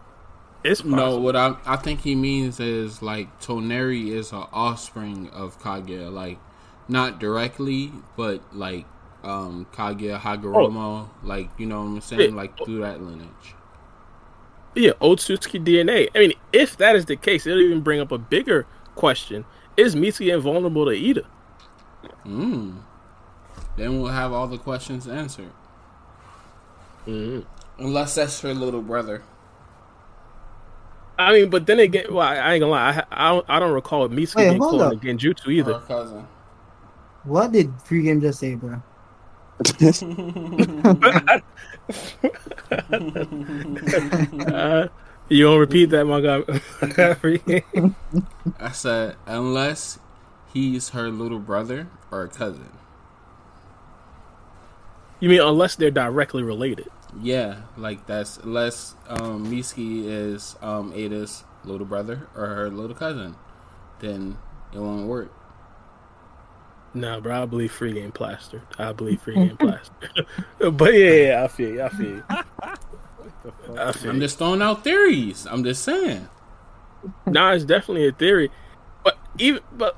It's 0.65 0.81
possible. 0.81 0.97
No, 0.97 1.19
what 1.22 1.38
I 1.38 1.56
I 1.65 1.77
think 1.77 2.02
he 2.02 2.15
means 2.15 2.60
is 2.60 3.02
like 3.02 3.39
Toneri 3.39 4.10
is 4.10 4.34
an 4.34 4.43
offspring 4.52 5.30
of 5.30 5.57
Kaguya, 5.61 6.11
like 6.11 6.38
not 6.89 7.18
directly, 7.18 7.93
but 8.18 8.41
like 8.53 8.85
um 9.23 9.68
Kaguya 9.72 10.19
Hagoromo, 10.19 11.07
like 11.23 11.49
you 11.57 11.65
know 11.65 11.80
what 11.80 11.88
I'm 11.88 12.02
saying, 12.02 12.31
Yeah. 12.31 12.35
like 12.35 12.57
through 12.57 12.81
that 12.81 13.02
lineage. 13.02 13.55
Yeah, 14.76 14.91
Otsutsuki 15.02 15.64
DNA. 15.64 16.10
I 16.15 16.19
mean, 16.19 16.34
if 16.52 16.76
that 16.77 16.95
is 16.95 17.06
the 17.06 17.15
case, 17.15 17.47
it'll 17.47 17.61
even 17.61 17.81
bring 17.81 17.99
up 18.02 18.11
a 18.11 18.18
bigger 18.18 18.65
question: 18.95 19.45
Is 19.77 19.95
Mitsuki 19.95 20.34
invulnerable 20.34 20.85
to 20.85 20.91
Eida? 20.91 21.26
Mm. 22.26 22.77
Then 23.77 24.02
we'll 24.02 24.11
have 24.11 24.31
all 24.34 24.47
the 24.47 24.57
questions 24.57 25.07
answered. 25.07 25.52
Mm-hmm. 27.07 27.41
Unless 27.84 28.15
that's 28.15 28.39
her 28.41 28.53
little 28.53 28.81
brother. 28.81 29.23
I 31.18 31.31
mean, 31.34 31.49
but 31.49 31.65
then 31.65 31.80
again, 31.80 32.06
well, 32.10 32.27
I, 32.27 32.35
I 32.35 32.53
ain't 32.53 32.61
gonna 32.61 32.72
lie, 32.72 33.03
I, 33.11 33.27
I 33.27 33.31
don't, 33.31 33.45
I 33.49 33.60
don't 33.60 33.72
recall 33.73 34.07
Mitsuki 34.10 34.35
Wait, 34.35 34.49
being 34.49 34.61
hold 34.61 34.81
cloned 34.81 34.95
up. 34.95 35.02
to 35.02 35.07
Genjutsu 35.07 35.47
Or 35.47 35.52
either. 35.52 35.73
her 35.76 35.80
cousin. 35.85 36.27
What 37.23 37.52
did 37.53 37.72
free 37.84 38.03
game 38.03 38.19
just 38.22 38.39
say, 38.39 38.56
bro? 38.56 38.81
Uh, 44.48 44.88
you 45.30 45.45
want 45.45 45.56
to 45.56 45.60
repeat 45.60 45.90
that, 45.91 46.06
my 46.06 46.22
guy? 46.22 46.44
I 48.60 48.72
said 48.72 49.15
unless 49.26 49.99
he's 50.53 50.90
her 50.90 51.10
little 51.10 51.40
brother 51.40 51.88
or 52.11 52.23
a 52.23 52.27
cousin. 52.27 52.69
you 55.19 55.30
mean 55.30 55.41
unless 55.41 55.76
they're 55.76 55.91
directly 55.91 56.44
related? 56.44 56.88
Yeah, 57.22 57.61
like 57.77 58.06
that's 58.07 58.38
unless 58.38 58.95
um 59.07 59.45
Mitsuki 59.52 60.06
is 60.06 60.56
um 60.61 60.91
Eida's 60.94 61.44
little 61.64 61.86
brother 61.86 62.27
or 62.36 62.48
her 62.48 62.69
little 62.69 62.95
cousin, 62.95 63.36
then 63.99 64.38
it 64.73 64.80
won't 64.80 65.07
work. 65.07 65.32
Nah, 66.96 67.20
bro, 67.20 67.44
I 67.44 67.46
believe 67.46 67.72
free 67.72 67.94
game 67.94 68.12
plastered. 68.12 68.62
I 68.80 68.94
believe 68.94 69.22
free 69.22 69.36
game 69.36 69.58
plastered. 69.60 70.26
but 70.74 70.94
yeah, 70.94 71.12
yeah, 71.12 71.44
I 71.44 71.48
feel 71.50 71.70
you. 71.70 71.82
I 71.84 71.90
feel 71.90 72.08
you. 72.08 72.24
I 73.78 73.92
feel 73.92 74.10
I'm 74.10 74.16
you. 74.16 74.22
just 74.22 74.38
throwing 74.38 74.62
out 74.62 74.84
theories. 74.84 75.46
I'm 75.46 75.64
just 75.64 75.84
saying. 75.84 76.28
Nah, 77.28 77.52
it's 77.52 77.66
definitely 77.66 78.08
a 78.08 78.12
theory. 78.12 78.50
But 79.04 79.18
even 79.38 79.62
but 79.78 79.96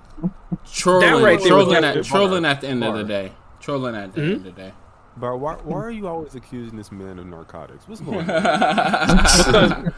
Trolling, 0.74 1.24
right 1.24 1.42
there 1.42 1.56
was 1.56 1.66
trolling, 1.68 1.70
definitely 1.82 2.00
at, 2.02 2.06
trolling 2.06 2.46
at 2.46 2.62
the 2.62 2.68
end 2.68 2.84
of 2.84 2.94
the 2.96 3.00
Bar. 3.04 3.08
day. 3.08 3.32
Trolling 3.62 3.96
at 3.96 4.14
the 4.14 4.22
Mhm. 4.22 4.26
end 4.26 4.36
of 4.36 4.44
the 4.44 4.52
day. 4.52 4.74
But 5.20 5.38
why, 5.40 5.56
why 5.64 5.78
are 5.78 5.90
you 5.92 6.08
always 6.08 6.36
accusing 6.36 6.78
this 6.78 6.92
man 6.92 7.18
of 7.18 7.26
narcotics? 7.26 7.88
What's 7.88 8.02
going 8.02 8.30
on? 8.30 9.92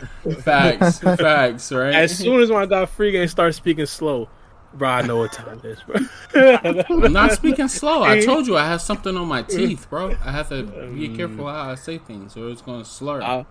facts, 0.44 1.00
facts, 1.00 1.72
right? 1.72 1.94
as 1.94 2.18
soon 2.18 2.40
as 2.42 2.50
my 2.50 2.66
guy 2.66 2.86
free 2.86 3.12
game 3.12 3.28
starts 3.28 3.58
speaking 3.58 3.86
slow, 3.86 4.30
bro, 4.74 4.90
I 4.90 5.02
know 5.02 5.18
what 5.18 5.32
time 5.34 5.60
it 5.60 5.66
is, 5.66 5.80
bro. 5.82 6.00
I'm 7.06 7.12
not 7.14 7.32
speaking 7.34 7.68
slow. 7.68 8.04
I 8.04 8.20
told 8.22 8.48
you 8.48 8.58
I 8.58 8.66
have 8.68 8.82
something 8.82 9.16
on 9.18 9.28
my 9.28 9.44
teeth, 9.44 9.90
bro. 9.90 10.16
I 10.24 10.32
have 10.32 10.50
to 10.50 10.64
be 10.64 11.10
careful 11.16 11.48
how 11.48 11.70
I 11.72 11.76
say 11.76 11.98
things, 11.98 12.36
or 12.38 12.50
it's 12.50 12.62
gonna 12.62 12.86
slur. 12.86 13.22
Uh, 13.22 13.44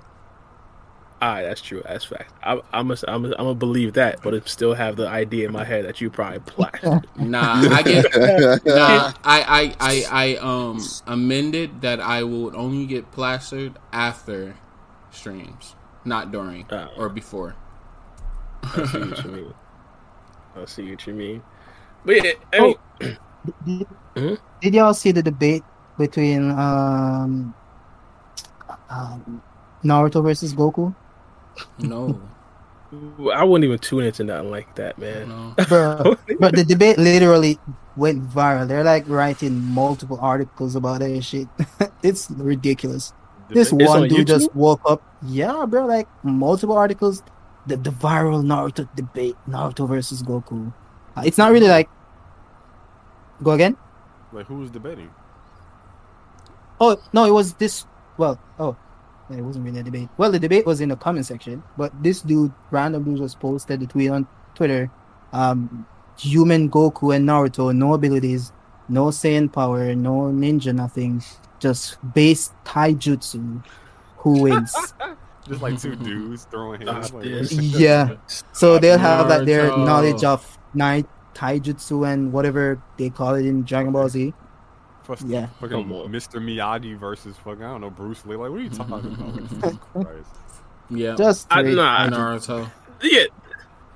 all 1.20 1.28
right, 1.28 1.43
that's 1.43 1.61
true. 1.61 1.82
That's 1.85 2.05
fact. 2.05 2.32
I, 2.45 2.61
I'm 2.73 2.86
gonna 2.89 3.01
I'm 3.09 3.23
gonna 3.23 3.35
I'm 3.39 3.45
gonna 3.47 3.55
believe 3.57 3.95
that, 3.95 4.23
but 4.23 4.35
I 4.35 4.40
still 4.45 4.74
have 4.74 4.95
the 4.95 5.09
idea 5.09 5.47
in 5.47 5.53
my 5.53 5.65
head 5.65 5.85
that 5.85 6.01
you 6.01 6.11
probably 6.11 6.39
plastered. 6.40 7.09
Nah, 7.16 7.55
I 7.74 7.82
get. 7.82 8.05
Nah, 8.65 9.12
I, 9.24 9.43
I, 9.43 9.74
I, 9.81 10.05
I 10.11 10.36
um 10.36 10.81
amended 11.09 11.81
that 11.81 11.99
I 12.01 12.23
will 12.23 12.57
only 12.57 12.86
get 12.86 13.11
plastered 13.11 13.73
after 13.93 14.55
streams, 15.11 15.74
not 16.05 16.31
during 16.31 16.66
Oh. 16.70 16.89
or 16.97 17.09
before. 17.09 17.57
I 20.62 20.64
see 20.66 20.90
what 20.90 21.06
you 21.06 21.14
mean. 21.14 21.43
I 22.06 22.12
see 22.12 22.20
what 22.20 22.22
you 22.22 22.22
mean. 22.22 22.22
But 22.22 22.24
yeah, 22.24 22.32
I 22.52 22.60
mean, 22.60 22.76
Did, 23.64 23.86
Mhm. 24.16 24.39
did 24.60 24.74
y'all 24.74 24.94
see 24.94 25.12
the 25.12 25.22
debate 25.22 25.62
between 25.98 26.51
um, 26.51 27.55
um 28.90 29.43
Naruto 29.85 30.22
versus 30.22 30.55
Goku? 30.55 30.94
No, 31.78 32.20
I 33.35 33.44
wouldn't 33.44 33.64
even 33.64 33.78
tune 33.78 34.05
into 34.05 34.24
nothing 34.24 34.51
like 34.51 34.74
that, 34.76 34.98
man. 34.98 35.28
no. 35.28 35.55
Bro, 35.68 36.16
but 36.40 36.55
the 36.55 36.64
debate 36.64 36.98
literally 36.98 37.59
went 37.97 38.22
viral. 38.30 38.66
They're 38.66 38.85
like 38.85 39.05
writing 39.09 39.60
multiple 39.62 40.18
articles 40.20 40.74
about 40.76 41.01
that 41.01 41.22
shit. 41.22 41.48
it's 42.02 42.30
ridiculous. 42.30 43.12
This 43.51 43.72
It's 43.72 43.72
one 43.72 44.02
on 44.02 44.09
dude 44.09 44.26
just 44.26 44.55
woke 44.55 44.80
up. 44.85 45.02
Yeah, 45.26 45.64
bro, 45.66 45.86
like 45.86 46.09
multiple 46.22 46.76
articles. 46.76 47.22
The 47.69 47.77
the 47.77 47.90
viral 47.90 48.43
Naruto 48.43 48.89
debate, 48.97 49.36
Naruto 49.49 49.86
versus 49.86 50.23
Goku. 50.23 50.73
Uh, 51.16 51.23
it's 51.24 51.39
not 51.39 51.53
really 51.53 51.69
like. 51.69 51.89
Go 53.43 53.53
again? 53.53 53.77
Like 54.32 54.47
who 54.47 54.57
was 54.57 54.70
debating? 54.70 55.11
Oh 56.81 56.97
no, 57.12 57.24
it 57.24 57.32
was 57.32 57.55
this. 57.55 57.85
Well, 58.16 58.40
oh, 58.59 58.77
it 59.31 59.43
wasn't 59.43 59.66
really 59.66 59.81
a 59.81 59.82
debate. 59.82 60.09
Well, 60.16 60.32
the 60.32 60.39
debate 60.39 60.66
was 60.66 60.81
in 60.81 60.89
the 60.89 60.97
comment 60.97 61.27
section, 61.27 61.62
but 61.77 61.93
this 62.03 62.23
dude, 62.23 62.53
random 62.70 63.05
dude, 63.05 63.19
just 63.19 63.39
posted 63.39 63.81
the 63.81 63.86
tweet 63.86 64.11
on 64.11 64.27
Twitter. 64.55 64.90
Um, 65.32 65.86
human 66.19 66.70
Goku 66.70 67.15
and 67.15 67.28
Naruto, 67.28 67.74
no 67.74 67.95
abilities, 67.95 68.53
no 68.89 69.07
Saiyan 69.07 69.53
power, 69.53 69.95
no 69.95 70.32
ninja, 70.32 70.74
nothing. 70.74 71.23
Just 71.59 71.99
base 72.15 72.53
taijutsu. 72.65 73.62
Who 74.19 74.43
wins? 74.43 74.74
Just 75.49 75.62
like 75.62 75.81
two 75.81 75.97
dudes 75.97 76.45
throwing 76.51 76.81
hands. 76.83 77.12
Like, 77.12 77.25
yeah. 77.51 78.16
So 78.53 78.79
they'll 78.79 78.99
have 78.99 79.29
like 79.29 79.47
their 79.47 79.69
knowledge 79.69 80.25
of 80.25 80.59
night 80.75 81.07
taijutsu 81.35 82.07
and 82.11 82.33
whatever 82.33 82.83
they 82.99 83.11
call 83.11 83.35
it 83.35 83.47
in 83.47 83.62
Dragon 83.62 83.93
Ball 83.93 84.09
Z. 84.09 84.35
Fuck- 85.05 85.20
Yeah. 85.27 85.47
Fucking 85.61 85.85
Mr. 85.87 86.41
Miyagi 86.43 86.97
versus 86.99 87.37
fucking 87.39 87.62
I 87.62 87.70
don't 87.73 87.81
know 87.81 87.91
Bruce 87.91 88.25
Lee. 88.27 88.37
Like 88.37 88.51
what 88.51 88.61
are 88.61 88.62
you 88.62 88.70
talking 88.70 88.93
about? 89.15 89.37
Jesus 89.49 89.79
Christ. 89.93 90.31
Yeah, 90.91 91.15
Just 91.16 91.47
I, 91.51 91.61
straight 91.62 91.77
nah, 91.77 92.09
Naruto. 92.09 92.70
yeah, 93.03 93.25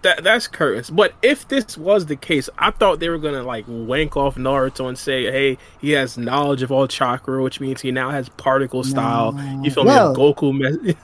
that 0.03 0.23
that's 0.25 0.47
curtains. 0.49 0.91
But 0.91 1.15
if 1.23 1.47
this 1.49 1.77
was 1.79 2.07
the 2.07 2.17
case, 2.17 2.49
I 2.59 2.71
thought 2.71 3.01
they 3.01 3.09
were 3.09 3.19
gonna 3.19 3.43
like 3.43 3.65
wank 3.69 4.17
off 4.17 4.37
Naruto 4.37 4.89
and 4.89 4.99
say, 4.99 5.25
"Hey, 5.31 5.59
he 5.81 5.91
has 5.93 6.19
knowledge 6.19 6.63
of 6.63 6.71
all 6.73 6.87
chakra, 6.89 7.43
which 7.43 7.61
means 7.61 7.81
he 7.81 7.91
now 7.93 8.11
has 8.11 8.29
particle 8.31 8.85
style." 8.85 9.39
You 9.63 9.71
feel 9.71 9.85
Well- 9.85 10.15
me? 10.15 10.17
Goku. 10.35 10.53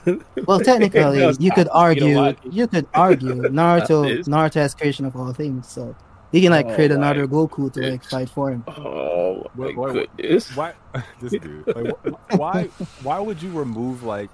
Mess- 0.05 0.19
Well, 0.45 0.59
technically, 0.59 1.19
No, 1.19 1.31
you 1.39 1.51
could 1.51 1.67
stop. 1.67 1.75
You 1.75 1.81
argue. 2.07 2.13
know? 2.13 2.35
You 2.51 2.67
could 2.67 2.87
argue 2.93 3.35
Naruto. 3.49 4.09
is- 4.19 4.27
Naruto 4.27 4.55
has 4.55 4.73
creation 4.75 5.05
of 5.05 5.15
all 5.15 5.33
things, 5.33 5.67
so 5.67 5.95
he 6.31 6.41
can 6.41 6.51
like 6.51 6.67
Oh 6.67 6.75
create 6.75 6.91
my 6.91 6.97
another 6.97 7.27
Goku 7.27 7.71
to 7.73 7.91
like 7.91 8.03
fight 8.03 8.29
for 8.29 8.51
him. 8.51 8.63
oh 8.67 9.47
my 9.55 9.65
Wait, 9.67 9.77
wait, 9.77 9.93
wait. 9.95 10.17
goodness! 10.17 10.55
Why 10.55 10.73
this 11.21 11.31
dude? 11.31 11.65
Like, 11.67 11.95
why 12.39 12.63
why 13.03 13.19
would 13.19 13.41
you 13.41 13.51
remove 13.51 14.03
like 14.03 14.29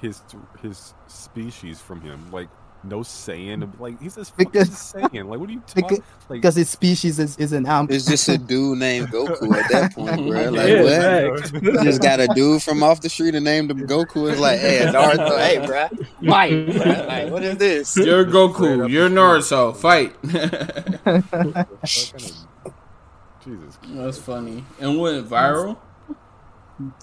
his 0.00 0.22
his 0.62 0.94
species 1.08 1.80
from 1.80 2.00
him. 2.00 2.20
Like 2.30 2.48
no 2.84 3.02
saying, 3.02 3.72
like 3.80 4.00
he's 4.00 4.14
just 4.14 4.36
Because- 4.36 4.92
fucking 4.92 5.10
saying. 5.10 5.28
Like 5.28 5.40
what 5.40 5.48
are 5.48 5.52
you 5.52 5.62
Because- 5.74 5.82
talking? 5.98 6.04
Like 6.28 6.40
Because 6.42 6.54
his 6.56 6.68
species 6.68 7.18
is, 7.18 7.36
is 7.38 7.52
an 7.52 7.66
amp. 7.66 7.90
It's 7.90 8.04
just 8.06 8.28
a 8.28 8.36
dude 8.38 8.78
named 8.78 9.08
Goku 9.08 9.52
at 9.56 9.70
that 9.72 9.94
point, 9.96 10.28
bro. 10.28 10.50
Like 10.50 10.68
Yeah, 10.68 10.82
what? 11.28 11.40
facts. 11.40 11.52
You 11.62 11.82
just 11.84 12.02
got 12.02 12.20
a 12.20 12.28
dude 12.28 12.62
from 12.62 12.82
off 12.82 13.00
the 13.00 13.08
street 13.08 13.34
and 13.34 13.44
named 13.44 13.70
him 13.70 13.86
Goku. 13.86 14.30
It's 14.30 14.40
like, 14.40 14.58
hey, 14.60 14.80
Naruto, 14.86 15.38
hey, 15.38 15.66
bro, 15.66 15.88
fight, 16.30 16.52
bruh. 16.52 17.06
Like, 17.08 17.30
what 17.32 17.42
is 17.42 17.56
this? 17.56 17.96
You're 17.96 18.24
Goku. 18.26 18.88
You're 18.90 19.08
Naruto. 19.08 19.74
Fight. 19.76 20.14
Jesus. 21.84 23.78
That's 23.88 24.18
funny. 24.18 24.64
And 24.80 24.98
went 25.00 25.28
viral. 25.28 25.78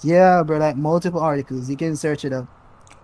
yeah, 0.04 0.44
bro, 0.44 0.58
like 0.60 0.76
multiple 0.78 1.20
articles. 1.20 1.70
You 1.70 1.78
can 1.78 1.96
search 1.96 2.24
it 2.26 2.34
up. 2.34 2.48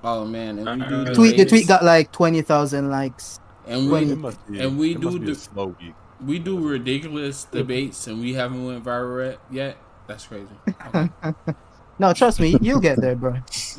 Oh 0.03 0.25
man, 0.25 0.57
and 0.59 0.81
we 0.81 0.87
do 0.87 1.03
the 1.05 1.13
Tweet 1.13 1.37
the 1.37 1.45
tweet 1.45 1.67
got 1.67 1.83
like 1.83 2.11
twenty 2.11 2.41
thousand 2.41 2.89
likes. 2.89 3.39
and 3.67 3.91
we 3.91 4.11
It 4.11 4.17
must 4.17 4.39
be, 4.51 4.59
And 4.59 4.77
we 4.79 4.95
do 4.95 5.19
be 5.19 5.25
do- 5.27 5.31
a 5.31 5.35
slow 5.35 5.75
week. 5.79 5.93
we 6.25 6.39
do 6.39 6.57
ridiculous 6.59 7.45
debates, 7.45 8.07
and 8.07 8.19
we 8.19 8.33
haven't 8.33 8.65
went 8.65 8.83
viral 8.83 9.25
yet- 9.31 9.39
yet. 9.51 9.77
That's 10.07 10.25
crazy. 10.25 10.47
Okay. 10.93 11.09
No, 11.99 12.13
trust 12.13 12.39
me, 12.39 12.57
you'll 12.61 12.79
get 12.79 12.99
there, 12.99 13.15
bro. 13.15 13.35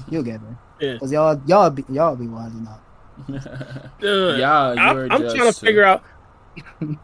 You'll 0.09 0.23
get 0.23 0.39
there. 0.41 0.57
Yeah. 0.93 0.99
Cause 0.99 1.11
y'all 1.11 1.41
y'all 1.45 1.71
be 1.71 1.85
y'all 1.89 2.15
be 2.15 2.29
wilding 2.29 2.69
out. 2.71 2.81
Yeah, 4.01 4.75
I'm, 4.79 4.97
you're 4.97 5.13
I'm 5.13 5.23
just 5.23 5.35
trying 5.37 5.53
to 5.53 5.59
figure 5.59 5.83
out. 5.85 6.05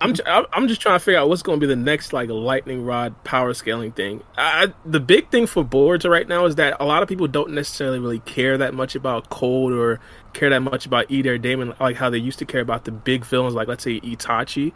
I'm 0.00 0.14
I'm 0.52 0.68
just 0.68 0.80
trying 0.80 0.96
to 0.96 1.04
figure 1.04 1.18
out 1.18 1.28
what's 1.28 1.42
going 1.42 1.58
to 1.58 1.66
be 1.66 1.72
the 1.72 1.80
next 1.80 2.12
like 2.12 2.28
lightning 2.28 2.84
rod 2.84 3.22
power 3.24 3.54
scaling 3.54 3.92
thing. 3.92 4.22
I, 4.36 4.72
the 4.84 5.00
big 5.00 5.30
thing 5.30 5.46
for 5.46 5.64
boards 5.64 6.04
right 6.04 6.28
now 6.28 6.44
is 6.44 6.56
that 6.56 6.76
a 6.80 6.84
lot 6.84 7.02
of 7.02 7.08
people 7.08 7.26
don't 7.28 7.52
necessarily 7.52 7.98
really 7.98 8.18
care 8.20 8.58
that 8.58 8.74
much 8.74 8.94
about 8.94 9.30
Code 9.30 9.72
or 9.72 10.00
care 10.34 10.50
that 10.50 10.60
much 10.60 10.84
about 10.84 11.08
Eida 11.08 11.40
Daemon 11.40 11.74
like 11.80 11.96
how 11.96 12.10
they 12.10 12.18
used 12.18 12.38
to 12.40 12.44
care 12.44 12.60
about 12.60 12.84
the 12.84 12.92
big 12.92 13.24
villains 13.24 13.54
like 13.54 13.68
let's 13.68 13.84
say 13.84 14.00
Itachi. 14.00 14.72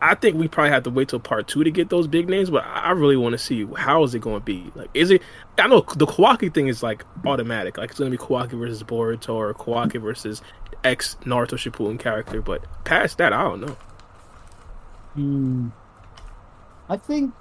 I 0.00 0.14
think 0.14 0.36
we 0.36 0.48
probably 0.48 0.70
have 0.70 0.82
to 0.82 0.90
wait 0.90 1.08
till 1.08 1.18
part 1.18 1.48
two 1.48 1.64
to 1.64 1.70
get 1.70 1.88
those 1.88 2.06
big 2.06 2.28
names, 2.28 2.50
but 2.50 2.62
I 2.66 2.90
really 2.90 3.16
want 3.16 3.32
to 3.32 3.38
see 3.38 3.66
how 3.74 4.04
is 4.04 4.14
it 4.14 4.18
going 4.18 4.38
to 4.38 4.44
be. 4.44 4.70
Like, 4.74 4.90
is 4.92 5.10
it? 5.10 5.22
I 5.56 5.66
know 5.66 5.80
the 5.80 6.06
Kawaki 6.06 6.52
thing 6.52 6.68
is 6.68 6.82
like 6.82 7.06
automatic. 7.24 7.78
Like, 7.78 7.88
it's 7.88 7.98
going 7.98 8.12
to 8.12 8.18
be 8.18 8.22
Kawaki 8.22 8.58
versus 8.58 8.82
Boruto 8.82 9.34
or 9.34 9.54
Kawaki 9.54 9.98
versus 9.98 10.42
ex 10.84 11.16
Naruto 11.22 11.56
Shippuden 11.56 11.98
character, 11.98 12.42
but 12.42 12.62
past 12.84 13.16
that, 13.16 13.32
I 13.32 13.42
don't 13.44 13.62
know. 13.62 13.76
Hmm. 15.14 15.68
I 16.88 16.96
think 16.96 17.32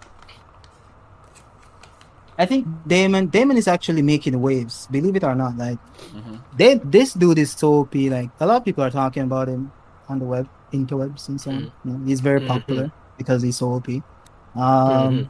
I 2.38 2.46
think 2.46 2.66
Daemon 2.88 3.28
Daemon 3.28 3.58
is 3.58 3.68
actually 3.68 4.02
making 4.02 4.40
waves, 4.42 4.88
believe 4.90 5.16
it 5.16 5.24
or 5.24 5.36
not. 5.36 5.58
Like 5.58 5.78
Mhm. 6.14 6.40
they 6.58 6.76
this 6.76 7.14
dude 7.14 7.38
is 7.40 7.52
so 7.52 7.74
OP. 7.82 8.10
Like 8.10 8.30
a 8.40 8.46
lot 8.46 8.58
of 8.58 8.66
people 8.66 8.84
are 8.84 8.90
talking 8.92 9.24
about 9.24 9.48
him 9.48 9.72
on 10.10 10.20
the 10.20 10.26
web, 10.26 10.48
interwebs 10.72 11.30
and 11.30 11.40
so 11.40 11.52
on. 11.52 11.72
You 11.86 11.92
know, 11.94 12.06
he's 12.06 12.22
very 12.22 12.42
Mhm. 12.42 12.48
popular 12.48 12.92
because 13.18 13.42
he's 13.44 13.58
so 13.58 13.74
OP. 13.74 14.02
Um 14.56 14.62
Mhm. 14.64 15.30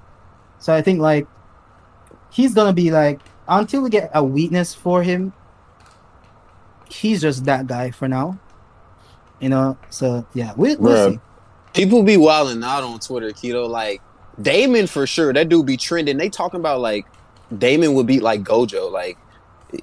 so 0.59 0.73
I 0.73 0.81
think 0.81 0.99
like 1.01 1.27
he's 2.31 2.53
gonna 2.53 2.73
be 2.73 2.91
like 2.91 3.19
until 3.47 3.81
we 3.81 3.89
get 3.89 4.09
a 4.13 4.23
weakness 4.23 4.73
for 4.73 5.03
him, 5.03 5.33
he's 6.89 7.21
just 7.21 7.43
that 7.45 7.67
guy 7.67 7.91
for 7.91 8.07
now. 8.07 8.37
You 9.39 9.49
know, 9.49 9.77
so 9.89 10.25
yeah, 10.33 10.53
we, 10.55 10.75
we'll 10.77 10.95
Bruh. 10.95 11.11
see. 11.11 11.19
People 11.73 12.03
be 12.03 12.17
wilding 12.17 12.63
out 12.63 12.83
on 12.83 12.99
Twitter, 12.99 13.29
Kido. 13.31 13.67
Like 13.69 14.01
Daemon 14.41 14.87
for 14.87 15.05
sure. 15.07 15.33
That 15.33 15.49
dude 15.49 15.65
be 15.65 15.77
trending. 15.77 16.17
They 16.17 16.29
talking 16.29 16.59
about 16.59 16.79
like 16.81 17.05
Daemon 17.57 17.93
would 17.95 18.07
beat 18.07 18.21
like 18.23 18.43
Gojo. 18.43 18.91
Like 18.91 19.17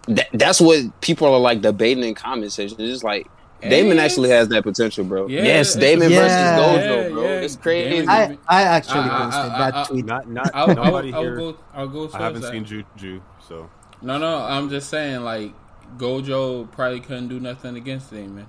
that, 0.09 0.29
that's 0.33 0.61
what 0.61 1.01
people 1.01 1.33
are 1.33 1.41
like 1.41 1.61
debating 1.63 2.05
in 2.05 2.15
comment 2.15 2.53
sections. 2.53 2.81
It's 2.81 3.03
like 3.05 3.27
Daemon 3.61 3.97
Yes. 3.97 4.13
actually 4.13 4.31
has 4.31 4.49
that 4.49 4.63
potential, 4.63 5.05
bro. 5.05 5.27
Yeah, 5.27 5.43
yes, 5.43 5.77
it's- 5.77 5.81
Daemon 5.91 6.11
Yeah. 6.11 6.21
versus 6.57 6.65
Gojo, 6.65 7.03
Yeah, 7.03 7.09
bro. 7.11 7.23
yeah. 7.23 7.29
It's 7.41 7.57
crazy. 7.57 7.91
Daemon- 8.07 8.09
I 8.09 8.39
I 8.49 8.63
actually 8.63 9.01
I- 9.01 9.05
I- 9.07 9.23
posted 9.25 9.53
I- 9.53 9.59
that 9.59 9.75
I- 9.77 9.85
tweet. 9.85 10.05
Not 10.07 10.29
not 10.31 10.51
I'll, 10.55 10.71
I'll, 10.71 10.75
nobody 10.77 11.13
I'll 11.13 11.23
here. 11.23 11.37
go. 11.37 11.57
I'll 11.75 11.89
go. 11.89 12.11
I 12.15 12.19
haven't 12.19 12.43
towards 12.43 12.53
seen 12.55 12.63
that. 12.63 12.97
Ju, 12.97 13.17
Ju 13.17 13.23
so 13.47 13.69
No, 14.03 14.17
no. 14.17 14.37
I'm 14.39 14.71
just 14.71 14.89
saying, 14.89 15.21
like 15.25 15.53
Gojo 15.99 16.71
probably 16.71 17.01
couldn't 17.01 17.29
do 17.29 17.41
nothing 17.41 17.77
against 17.77 18.11
Daemon. 18.11 18.47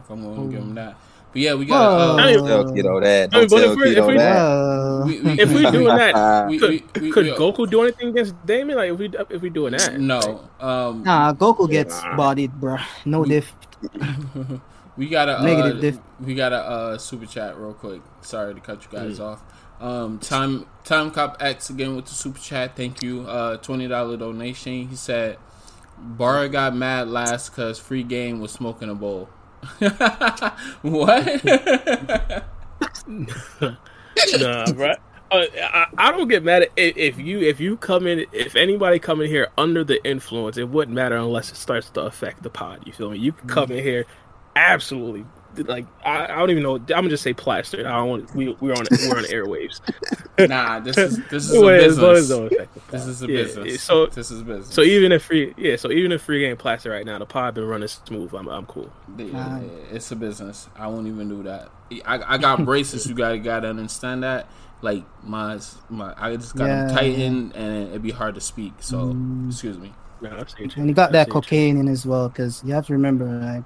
If 0.00 0.10
I'm 0.10 0.22
going 0.22 0.50
to 0.50 0.54
give 0.54 0.62
him 0.62 0.74
that. 0.74 0.96
But 1.36 1.42
yeah, 1.42 1.54
we 1.54 1.66
got. 1.66 1.76
Whoa. 1.76 2.16
Uh, 2.16 2.32
Don't 2.32 2.46
tell 2.48 2.64
Kido 2.72 3.02
that. 3.02 3.28
I 3.34 3.40
mean, 3.40 3.48
Don't 3.48 3.50
but 3.50 3.60
tell 3.60 3.72
if 3.72 3.76
we- 3.76 3.96
if 3.96 4.06
we- 4.06 4.16
that. 4.16 5.02
We, 5.06 5.20
we, 5.20 5.30
If 5.38 5.52
we 5.52 5.70
doing 5.70 5.84
that, 5.96 6.46
we, 6.48 6.58
could, 6.58 6.70
we, 6.70 7.00
we, 7.02 7.12
could 7.12 7.26
Goku 7.36 7.68
do 7.70 7.82
anything 7.82 8.08
against 8.08 8.34
Daemon? 8.46 8.76
Like 8.76 8.90
if 8.92 8.98
we 8.98 9.10
if 9.36 9.42
we 9.42 9.50
doing 9.50 9.72
that? 9.76 10.00
No. 10.00 10.48
Um, 10.58 11.02
Nah, 11.02 11.34
Goku 11.34 11.68
gets 11.70 12.02
Nah. 12.02 12.16
bodied, 12.16 12.52
bro. 12.58 12.78
No 13.04 13.20
We- 13.20 13.28
diff. 13.28 13.52
we 14.96 15.08
got 15.10 15.28
a 15.28 15.38
uh, 15.40 15.42
Negative 15.42 15.80
diff. 15.82 15.98
we 16.20 16.34
got 16.34 16.52
a 16.54 16.56
uh, 16.56 16.98
super 16.98 17.26
chat 17.26 17.58
real 17.58 17.74
quick. 17.74 18.00
Sorry 18.22 18.54
to 18.54 18.60
cut 18.60 18.82
you 18.82 18.98
guys 18.98 19.20
off. 19.20 19.42
Um, 19.78 20.18
time 20.18 20.64
time 20.84 21.10
cop 21.10 21.36
X 21.40 21.68
again 21.68 21.96
with 21.96 22.06
the 22.06 22.14
super 22.14 22.38
chat. 22.40 22.74
Thank 22.76 23.02
you. 23.02 23.28
Uh, 23.28 23.58
twenty 23.58 23.86
dollar 23.88 24.16
donation. 24.16 24.88
He 24.88 24.96
said, 24.96 25.36
"Bara 25.98 26.48
got 26.48 26.74
mad 26.74 27.08
last 27.08 27.50
because 27.50 27.78
free 27.78 28.02
game 28.02 28.40
was 28.40 28.52
smoking 28.52 28.88
a 28.88 28.94
bowl." 28.94 29.28
what? 30.82 31.44
nah, 34.40 34.72
bro. 34.72 34.94
Uh, 35.30 35.44
I, 35.60 35.86
I 35.98 36.12
don't 36.12 36.28
get 36.28 36.44
mad 36.44 36.62
at 36.62 36.70
if, 36.76 36.96
if 36.96 37.18
you 37.18 37.40
if 37.40 37.58
you 37.58 37.76
come 37.76 38.06
in 38.06 38.26
if 38.32 38.54
anybody 38.54 39.00
come 39.00 39.20
in 39.20 39.28
here 39.28 39.48
under 39.58 39.82
the 39.82 40.04
influence 40.06 40.56
it 40.56 40.68
wouldn't 40.68 40.94
matter 40.94 41.16
unless 41.16 41.50
it 41.50 41.56
starts 41.56 41.90
to 41.90 42.02
affect 42.02 42.44
the 42.44 42.50
pod 42.50 42.86
you 42.86 42.92
feel 42.92 43.10
me 43.10 43.18
you 43.18 43.32
can 43.32 43.48
come 43.48 43.72
in 43.72 43.82
here 43.82 44.06
absolutely 44.54 45.24
like 45.64 45.86
I, 46.04 46.24
I 46.24 46.36
don't 46.38 46.50
even 46.50 46.62
know 46.62 46.74
I'm 46.76 46.84
gonna 46.86 47.08
just 47.08 47.22
say 47.22 47.34
plastered 47.34 47.86
I 47.86 47.96
don't 47.96 48.08
want 48.08 48.34
we 48.34 48.56
we're 48.60 48.74
on 48.74 48.86
we're 48.98 49.16
on 49.16 49.24
airwaves 49.24 49.80
nah, 50.38 50.80
this 50.80 50.96
is 50.98 51.18
this 51.28 51.44
is 51.44 51.62
a 51.62 51.62
Well, 51.62 51.80
as 51.80 51.98
long 51.98 52.16
as 52.16 52.24
it 52.24 52.28
business. 52.28 52.28
don't 52.28 52.46
affect 52.46 52.74
the 52.74 52.80
pod. 52.80 53.00
This 53.00 53.06
is 53.06 53.22
a 53.22 53.28
Yeah, 53.28 53.42
business. 53.44 53.82
so 53.82 54.06
this 54.06 54.30
is 54.30 54.42
business. 54.42 54.74
so 54.74 54.82
even 54.82 55.12
if 55.12 55.24
free 55.24 55.54
yeah 55.56 55.76
so 55.76 55.90
even 55.90 56.12
if 56.12 56.22
free 56.22 56.40
game 56.40 56.56
plastered 56.56 56.92
right 56.92 57.06
now 57.06 57.18
the 57.18 57.26
pod 57.26 57.54
been 57.54 57.64
running 57.64 57.88
smooth 57.88 58.32
I'm 58.34 58.48
I'm 58.48 58.66
cool 58.66 58.92
Yeah, 59.18 59.24
Nah. 59.32 59.60
it's 59.92 60.10
a 60.12 60.16
business. 60.16 60.68
I 60.76 60.88
won't 60.88 61.06
even 61.06 61.28
do 61.28 61.42
that. 61.44 61.68
I, 62.04 62.34
I 62.34 62.38
got 62.38 62.64
braces. 62.64 63.06
You 63.06 63.14
gotta 63.14 63.38
gotta 63.38 63.68
understand 63.68 64.22
that. 64.24 64.48
Like 64.82 65.04
my 65.22 65.58
my, 65.88 66.12
I 66.18 66.36
just 66.36 66.54
got 66.54 66.68
them 66.68 66.84
tightened, 66.84 67.54
and 67.56 67.88
it'd 67.88 68.02
be 68.02 68.10
hard 68.10 68.34
to 68.34 68.40
speak. 68.40 68.82
So 68.82 69.14
Mm. 69.14 69.48
excuse 69.48 69.78
me. 69.78 69.92
Nah, 70.20 70.40
I've 70.40 70.50
seen 70.50 70.70
you. 70.74 70.76
And 70.76 70.88
you 70.88 70.94
got 70.94 71.10
I've 71.10 71.12
that 71.12 71.26
seen 71.26 71.42
you. 71.42 71.42
cocaine 71.42 71.76
in 71.78 71.88
as 71.88 72.04
well, 72.06 72.28
because 72.28 72.62
you 72.64 72.74
have 72.74 72.86
to 72.86 72.92
remember, 72.92 73.24
like, 73.26 73.64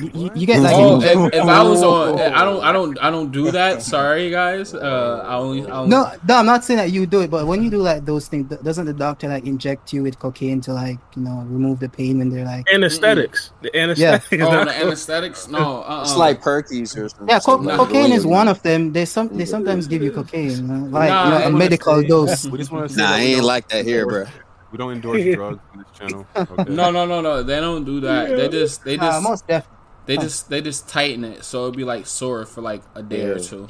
you, 0.00 0.10
you, 0.14 0.30
you 0.34 0.46
get 0.46 0.60
like. 0.60 0.74
Oh, 0.76 1.00
if, 1.00 1.34
if 1.34 1.42
I 1.42 1.62
was 1.62 1.82
on, 1.82 2.18
I 2.20 2.44
don't, 2.44 2.62
I 2.62 2.72
don't, 2.72 2.98
I 3.02 3.10
don't 3.10 3.30
do 3.30 3.50
that. 3.52 3.82
Sorry, 3.82 4.30
guys. 4.30 4.74
Uh, 4.74 5.24
I 5.26 5.36
only, 5.36 5.66
I 5.66 5.78
only 5.78 5.90
no, 5.90 6.10
no, 6.28 6.36
I'm 6.36 6.46
not 6.46 6.64
saying 6.64 6.78
that 6.78 6.90
you 6.92 7.06
do 7.06 7.20
it, 7.20 7.30
but 7.30 7.46
when 7.46 7.62
you 7.62 7.70
do 7.70 7.78
like 7.78 8.04
those 8.04 8.28
things, 8.28 8.48
doesn't 8.62 8.86
the 8.86 8.92
doctor 8.92 9.28
like 9.28 9.44
inject 9.46 9.92
you 9.92 10.02
with 10.02 10.18
cocaine 10.18 10.60
to 10.62 10.72
like 10.72 10.98
you 11.16 11.22
know 11.22 11.44
remove 11.48 11.80
the 11.80 11.88
pain 11.88 12.18
when 12.18 12.30
they're 12.30 12.44
like? 12.44 12.66
anesthetics 12.72 13.52
the 13.62 13.74
anesthetics 13.76 14.32
is 14.32 14.42
Oh, 14.42 14.64
the 14.64 14.76
anesthetics? 14.84 15.48
No, 15.48 15.82
uh, 15.82 16.02
It's 16.02 16.16
like 16.16 16.40
Perky's 16.42 16.96
or 16.96 17.08
something. 17.08 17.28
Yeah, 17.28 17.40
co- 17.40 17.56
Nah. 17.58 17.76
cocaine 17.76 18.12
is 18.12 18.26
one 18.26 18.48
of 18.48 18.62
them. 18.62 18.92
They 18.92 19.04
some 19.04 19.28
they 19.28 19.44
sometimes 19.44 19.86
give 19.86 20.02
you 20.02 20.10
cocaine, 20.10 20.50
you 20.50 20.62
know, 20.62 20.86
like 20.88 21.08
Nah, 21.10 21.24
you 21.24 21.30
know, 21.30 21.36
I 21.36 21.40
a 21.40 21.44
wanna 21.44 21.58
medical 21.58 22.00
say- 22.00 22.06
dose. 22.08 22.46
we 22.46 22.58
just 22.58 22.70
want 22.72 22.88
to 22.88 22.94
say 22.94 23.02
Nah, 23.02 23.12
I 23.12 23.20
ain't 23.20 23.44
like 23.44 23.68
that 23.68 23.84
here, 23.84 24.06
bro. 24.06 24.24
We 24.72 24.78
don't 24.78 24.92
endorse 24.92 25.22
drugs 25.22 25.60
on 25.72 25.78
this 25.78 25.98
channel. 25.98 26.26
Okay? 26.36 26.74
No, 26.74 26.90
no, 26.90 27.06
no, 27.06 27.20
no. 27.20 27.42
They 27.44 27.60
don't 27.60 27.84
do 27.84 28.00
that. 28.00 28.28
They 28.28 28.48
just, 28.48 28.84
they 28.84 28.96
Nah, 28.98 29.12
just, 29.12 29.22
most 29.22 29.46
definitely. 29.46 29.75
They 30.06 30.16
just, 30.16 30.48
they 30.48 30.60
just 30.62 30.88
tighten 30.88 31.24
it 31.24 31.44
so 31.44 31.64
it'd 31.64 31.76
be 31.76 31.84
like 31.84 32.06
sore 32.06 32.46
for 32.46 32.60
like 32.62 32.82
a 32.94 33.02
day 33.02 33.24
or 33.24 33.38
two. 33.38 33.68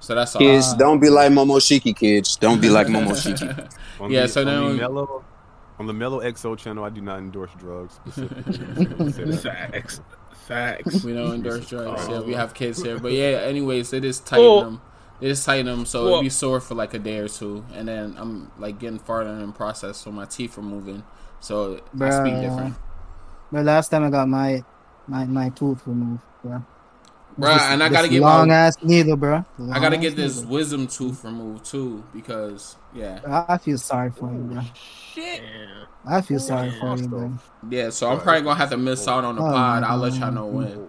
So 0.00 0.14
that's 0.14 0.34
all. 0.36 0.40
Kids, 0.40 0.66
uh-huh. 0.68 0.76
don't 0.76 1.00
be 1.00 1.08
like 1.10 1.32
Momoshiki, 1.32 1.96
kids. 1.96 2.36
Don't 2.36 2.60
be 2.60 2.70
like 2.70 2.86
Momoshiki. 2.86 3.72
On 4.00 4.10
Yeah, 4.10 4.22
the, 4.22 4.28
so 4.28 4.40
on 4.46 4.46
the 4.46 4.70
we- 4.72 4.78
mellow 4.78 5.24
on 5.80 5.86
the 5.86 5.92
mellow 5.92 6.20
XO 6.20 6.56
channel, 6.58 6.82
I 6.84 6.88
do 6.90 7.00
not 7.00 7.18
endorse 7.20 7.50
drugs. 7.56 8.00
Specifically. 8.08 9.12
Say 9.12 9.24
that. 9.24 9.42
facts 9.42 10.00
facts 10.46 11.04
We 11.04 11.12
don't 11.14 11.34
endorse 11.34 11.68
drugs. 11.68 12.08
Yeah, 12.08 12.20
we 12.20 12.34
Oh. 12.34 12.36
have 12.38 12.52
kids 12.54 12.82
here. 12.82 12.98
But 12.98 13.12
yeah, 13.12 13.42
anyways, 13.44 13.90
they 13.90 14.00
just 14.00 14.26
tighten 14.26 14.44
Well- 14.44 14.60
them. 14.62 14.80
They 15.20 15.26
just 15.28 15.44
tighten 15.44 15.66
them 15.66 15.84
so 15.84 16.04
Well- 16.04 16.12
it'd 16.14 16.24
be 16.24 16.30
sore 16.30 16.60
for 16.60 16.74
like 16.76 16.94
a 16.94 16.98
day 16.98 17.18
or 17.18 17.28
two, 17.28 17.64
and 17.74 17.88
then 17.88 18.14
I'm 18.18 18.50
like 18.58 18.78
getting 18.78 18.98
farther 19.00 19.30
in 19.30 19.46
the 19.46 19.52
process, 19.52 19.96
so 19.98 20.10
my 20.12 20.24
teeth 20.26 20.56
are 20.58 20.62
moving. 20.62 21.02
So 21.40 21.80
I 22.00 22.10
speak 22.10 22.40
different, 22.40 22.74
But 23.52 23.64
last 23.64 23.88
time 23.90 24.04
I 24.04 24.10
got 24.10 24.28
my 24.28 24.62
my 25.08 25.24
my 25.24 25.48
tooth 25.50 25.86
removed, 25.86 26.22
bro. 26.44 26.62
Bruh, 27.38 27.72
and 27.72 27.82
I 27.82 27.88
gotta 27.88 28.08
get 28.08 28.20
long 28.20 28.48
my, 28.48 28.54
ass 28.54 28.76
needle, 28.82 29.16
bro. 29.16 29.44
I 29.72 29.80
gotta 29.80 29.96
get 29.96 30.16
this 30.16 30.44
wisdom 30.44 30.86
tooth 30.86 31.24
removed 31.24 31.64
too 31.64 32.02
because 32.12 32.76
yeah, 32.94 33.20
I 33.26 33.54
I 33.54 33.58
feel 33.58 33.78
sorry 33.78 34.10
for 34.10 34.32
you, 34.32 34.38
bro. 34.40 34.62
Shit. 35.14 35.42
I 36.06 36.20
feel 36.20 36.40
sorry 36.40 36.70
for 36.70 36.96
you, 36.96 37.08
bro. 37.08 37.32
yeah. 37.70 37.90
So 37.90 38.10
I'm 38.10 38.20
probably 38.20 38.42
gonna 38.42 38.56
have 38.56 38.70
to 38.70 38.76
miss 38.76 39.06
out 39.06 39.24
on 39.24 39.36
the 39.36 39.42
Oh, 39.42 39.44
pod. 39.44 39.82
my 39.82 39.88
I'll 39.88 39.98
let 39.98 40.14
y'all 40.14 40.32
know 40.32 40.46
when. 40.46 40.88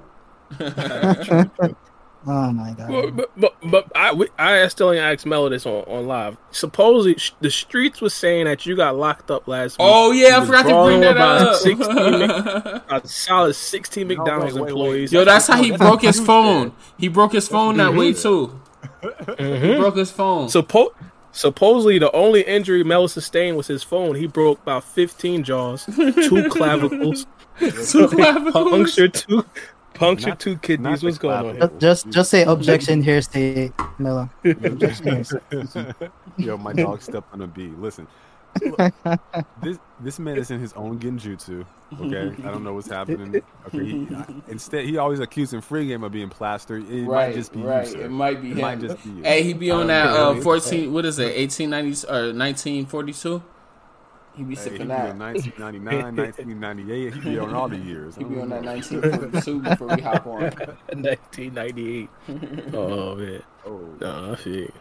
Oh 2.28 2.52
my 2.52 2.74
god. 2.74 3.16
But 3.16 3.16
but, 3.16 3.32
but, 3.40 3.72
but 3.72 3.92
I 3.96 4.12
we, 4.14 4.28
I 4.38 4.68
still 4.68 4.92
ain't 4.92 5.02
asked 5.02 5.26
Mello 5.26 5.48
this 5.50 5.66
on, 5.66 5.84
on 5.86 6.06
live. 6.06 6.38
Supposedly 6.52 7.16
sh- 7.18 7.34
the 7.40 7.50
streets 7.50 8.02
was 8.02 8.14
saying 8.14 8.46
that 8.46 8.66
you 8.66 8.76
got 8.76 8.98
locked 8.98 9.32
up 9.32 9.48
last 9.48 9.74
week. 9.80 9.88
Oh 9.90 10.12
yeah, 10.12 10.38
I 10.40 10.46
forgot 10.46 10.64
to 10.64 10.84
bring 10.84 11.00
that 11.02 11.16
about 11.16 11.42
up. 11.42 11.56
16 11.56 11.92
a 11.94 13.02
solid 13.08 13.54
sixteen 13.54 14.08
No, 14.10 14.16
McDonald's 14.16 14.54
wait, 14.54 14.62
wait, 14.62 14.74
wait. 14.74 14.80
employees. 14.82 15.14
Yo, 15.14 15.24
that's 15.24 15.48
how 15.48 15.62
he 15.64 15.72
broke 15.72 16.02
his 16.02 16.20
phone. 16.20 16.74
He 16.98 17.08
broke 17.08 17.32
his 17.32 17.48
phone 17.48 17.78
that 17.78 17.94
way 17.94 18.12
mm-hmm. 18.12 18.22
too. 18.22 18.60
Mm-hmm. 19.02 19.66
He 19.66 19.76
broke 19.76 19.96
his 19.96 20.12
phone. 20.12 20.48
Suppo- 20.48 20.94
supposedly 21.32 22.00
the 22.00 22.12
only 22.12 22.42
injury 22.42 22.84
Mello 22.84 23.08
sustained 23.08 23.56
was 23.56 23.68
his 23.68 23.82
phone. 23.82 24.16
He 24.16 24.28
broke 24.28 24.62
about 24.62 24.84
fifteen 24.84 25.44
jaws, 25.44 25.86
two 25.86 26.50
clavicles, 26.52 27.26
Two 27.60 28.08
clavicles. 28.10 28.70
punctured 28.70 29.14
two, 29.14 29.46
punctured 30.00 30.30
Not- 30.30 30.40
two 30.40 30.58
kidneys. 30.58 31.04
What's 31.04 31.18
going 31.18 31.36
on? 31.38 31.56
Here? 31.56 31.68
Just, 31.68 31.80
just, 31.80 32.10
just 32.10 32.30
say 32.32 32.44
objection 32.44 33.04
here, 33.04 33.22
say 33.22 33.72
Miller. 34.00 34.30
Objection 34.44 35.24
here. 35.52 35.66
say- 35.66 35.94
Yo, 36.38 36.58
my 36.58 36.74
dog 36.74 37.02
stepped 37.02 37.32
on 37.34 37.42
a 37.42 37.48
bee. 37.48 37.68
Listen, 37.78 38.08
this 39.62 39.78
this 40.00 40.18
man 40.20 40.38
is 40.38 40.50
in 40.52 40.60
his 40.60 40.74
own 40.74 40.98
genjutsu. 41.00 41.66
Okay, 42.00 42.36
I 42.44 42.52
don't 42.52 42.64
know 42.64 42.74
what's 42.74 42.88
happening. 42.88 43.42
Okay, 43.68 43.84
he, 43.86 44.08
instead 44.48 44.86
he 44.86 44.98
always 44.98 45.20
accusing 45.20 45.62
free 45.62 45.88
game 45.88 46.04
of 46.04 46.12
being 46.12 46.30
plastered. 46.30 46.90
It 46.90 47.04
might 47.04 47.08
Right, 47.08 47.36
just 47.36 47.52
be 47.54 47.62
right. 47.62 47.86
you, 47.86 47.92
sir. 47.94 48.02
It 48.06 48.10
might 48.10 48.42
be 48.42 48.52
It 48.52 48.58
him. 48.58 48.62
might 48.62 48.80
just 48.80 49.04
be 49.04 49.10
you. 49.12 49.24
Hey, 49.24 49.44
he 49.44 49.54
be 49.54 49.70
on 49.72 49.82
Um, 49.82 49.88
that 49.88 50.08
uh 50.08 50.30
it's- 50.32 50.44
fourteen. 50.44 50.94
What 50.94 51.06
is 51.06 51.20
it? 51.20 51.32
Eighteen 51.36 51.70
ninety 51.70 52.08
or 52.08 52.34
nineteen 52.34 52.86
forty 52.86 53.14
two. 53.14 53.44
He 54.40 54.46
be 54.46 54.56
Hey, 54.56 54.62
he 54.62 54.70
sipping 54.70 54.88
be 54.88 54.88
that. 54.88 55.10
on 55.10 55.20
1999, 55.20 56.16
1998. 56.16 57.14
He 57.14 57.20
be 57.20 57.40
on 57.40 57.54
all 57.54 57.68
the 57.68 57.78
years. 57.78 58.16
He 58.16 58.24
I 58.24 58.28
be 58.28 58.36
don't 58.36 58.44
on 58.44 58.50
that 58.50 58.64
know. 58.64 58.72
nineteen 58.74 59.02
forty 59.02 59.42
two 59.42 59.62
before 59.62 59.88
we 59.90 60.02
hop 60.02 60.26
on. 60.28 60.42
1998. 60.94 62.10
Oh 62.74 63.16
man, 63.20 63.44
Oh, 63.66 63.82
nah, 64.00 64.32
I 64.32 64.36
feel 64.36 64.56
you. 64.56 64.74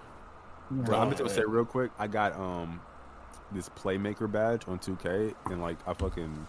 Bro, 0.70 0.99
I'm 1.01 1.11
just 1.11 1.19
gonna 1.23 1.35
say 1.35 1.43
real 1.47 1.65
quick. 1.65 1.91
I 1.99 2.07
got 2.07 2.35
um 2.39 2.81
this 3.51 3.69
playmaker 3.70 4.31
badge 4.31 4.62
on 4.69 4.78
2K, 4.78 5.35
and 5.47 5.61
like 5.61 5.77
I 5.89 5.95
fucking 5.95 6.47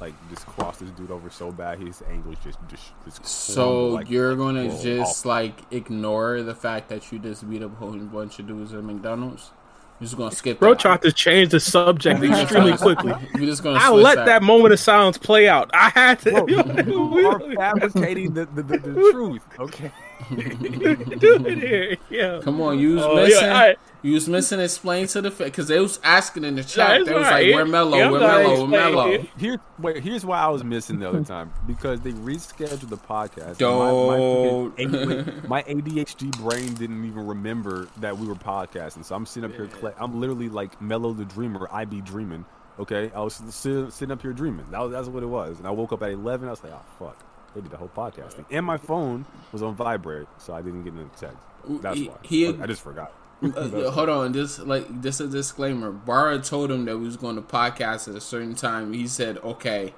like 0.00 0.14
just 0.30 0.46
crossed 0.46 0.80
this 0.80 0.90
dude 0.90 1.10
over 1.10 1.30
so 1.30 1.50
bad, 1.50 1.78
his 1.80 2.02
angle 2.10 2.32
is 2.32 2.38
just 2.44 2.58
just, 2.68 2.92
just 3.04 3.24
So 3.26 3.88
like, 3.88 4.10
you're 4.10 4.36
gonna 4.36 4.68
just 4.80 5.20
off. 5.20 5.26
like 5.26 5.58
ignore 5.72 6.42
the 6.42 6.54
fact 6.54 6.90
that 6.90 7.10
you 7.10 7.18
just 7.18 7.48
beat 7.50 7.62
up 7.62 7.72
a 7.72 7.76
whole 7.76 7.96
bunch 7.96 8.38
of 8.38 8.46
dudes 8.46 8.72
at 8.74 8.84
McDonald's. 8.84 9.50
You're 9.98 10.06
just 10.06 10.16
gonna 10.18 10.30
skip. 10.30 10.58
Bro 10.58 10.74
that. 10.74 10.80
tried 10.80 11.02
to 11.02 11.12
change 11.12 11.50
the 11.50 11.60
subject 11.60 12.22
extremely 12.22 12.76
quickly. 12.76 13.14
We're 13.34 13.46
just 13.46 13.62
gonna. 13.62 13.78
I 13.78 13.88
switch 13.88 14.04
let 14.04 14.26
that 14.26 14.42
moment 14.42 14.74
of 14.74 14.80
silence 14.80 15.16
play 15.16 15.48
out. 15.48 15.70
I 15.72 15.88
had 15.88 16.18
to. 16.20 16.32
Bro, 16.32 16.46
you 16.86 17.28
are 17.28 17.54
fabricating 17.54 18.34
the, 18.34 18.44
the, 18.46 18.62
the, 18.62 18.78
the 18.78 18.92
truth. 19.12 19.42
Okay. 19.58 19.90
Do 20.30 21.46
it 21.46 21.58
here. 21.58 21.96
Yeah. 22.10 22.40
Come 22.44 22.60
on, 22.60 22.78
you 22.78 22.94
was 22.96 23.04
Oh, 23.04 23.14
missing. 23.16 23.44
yeah, 23.44 23.56
I- 23.56 23.76
you 24.02 24.14
was 24.14 24.28
missing. 24.28 24.60
Explain 24.60 25.06
to 25.08 25.20
the 25.20 25.30
because 25.30 25.66
they 25.68 25.80
was 25.80 25.98
asking 26.04 26.44
in 26.44 26.54
the 26.54 26.62
chat. 26.62 27.00
it's 27.00 27.08
they 27.08 27.14
was 27.14 27.24
alright. 27.24 27.46
like, 27.46 27.54
"Where 27.54 27.64
Mello? 27.66 27.96
Yeah, 27.96 28.06
I'm 28.06 28.12
Where 28.12 28.20
gonna 28.20 28.42
Mello? 28.42 28.60
Where 28.68 28.68
Mello?" 28.68 29.26
Here, 29.36 29.60
wait. 29.80 30.02
Here's 30.04 30.24
why 30.24 30.38
I 30.38 30.48
was 30.48 30.62
missing 30.62 31.00
the 31.00 31.08
other 31.08 31.24
time 31.24 31.52
because 31.66 32.00
they 32.02 32.12
rescheduled 32.12 32.88
the 32.88 32.96
podcast. 32.98 33.58
Don't. 33.58 34.78
My, 34.78 34.84
my, 34.86 35.48
my 35.48 35.62
ADHD 35.64 36.30
brain 36.38 36.74
didn't 36.74 37.04
even 37.04 37.26
remember 37.26 37.88
that 37.98 38.16
we 38.16 38.28
were 38.28 38.34
podcasting. 38.36 39.04
So 39.04 39.16
I'm 39.16 39.26
sitting 39.26 39.50
up 39.50 39.56
here. 39.56 39.68
I'm 39.98 40.20
literally 40.20 40.48
like 40.48 40.80
Mellow 40.80 41.12
the 41.12 41.24
Dreamer. 41.24 41.68
I 41.72 41.84
be 41.84 42.00
dreaming. 42.00 42.44
Okay, 42.78 43.10
I 43.14 43.20
was 43.22 43.34
sitting, 43.50 43.90
sitting 43.90 44.12
up 44.12 44.20
here 44.22 44.34
dreaming. 44.34 44.66
That 44.70 44.82
was, 44.82 44.92
that's 44.92 45.08
what 45.08 45.22
it 45.22 45.26
was. 45.26 45.58
And 45.58 45.66
I 45.66 45.70
woke 45.70 45.92
up 45.92 46.02
at 46.02 46.10
11. 46.10 46.46
I 46.46 46.50
was 46.50 46.62
like, 46.62 46.74
oh 46.74 46.82
fuck, 46.98 47.18
they 47.56 47.62
did 47.62 47.70
the 47.72 47.76
whole 47.76 47.90
podcasting. 47.96 48.44
And 48.50 48.64
my 48.64 48.76
phone 48.76 49.24
was 49.52 49.62
on 49.62 49.74
vibrate, 49.74 50.28
so 50.38 50.54
I 50.54 50.62
didn't 50.62 50.84
get 50.84 50.92
any 50.94 51.04
text. 51.18 51.36
That's 51.82 51.98
He- 51.98 52.08
why. 52.08 52.16
he- 52.22 52.48
I 52.60 52.66
just 52.66 52.82
forgot. 52.82 53.12
Uh, 53.42 53.90
hold 53.90 54.08
on, 54.08 54.32
just 54.32 54.60
like 54.60 55.02
just 55.02 55.20
a 55.20 55.26
disclaimer. 55.26 55.90
Barra 55.90 56.38
told 56.38 56.70
him 56.70 56.84
that 56.86 56.96
we 56.96 57.04
was 57.04 57.16
going 57.18 57.36
to 57.36 57.42
podcast 57.42 58.08
at 58.08 58.14
a 58.14 58.20
certain 58.20 58.54
time. 58.54 58.92
He 58.94 59.06
said, 59.06 59.36
"Okay." 59.38 59.94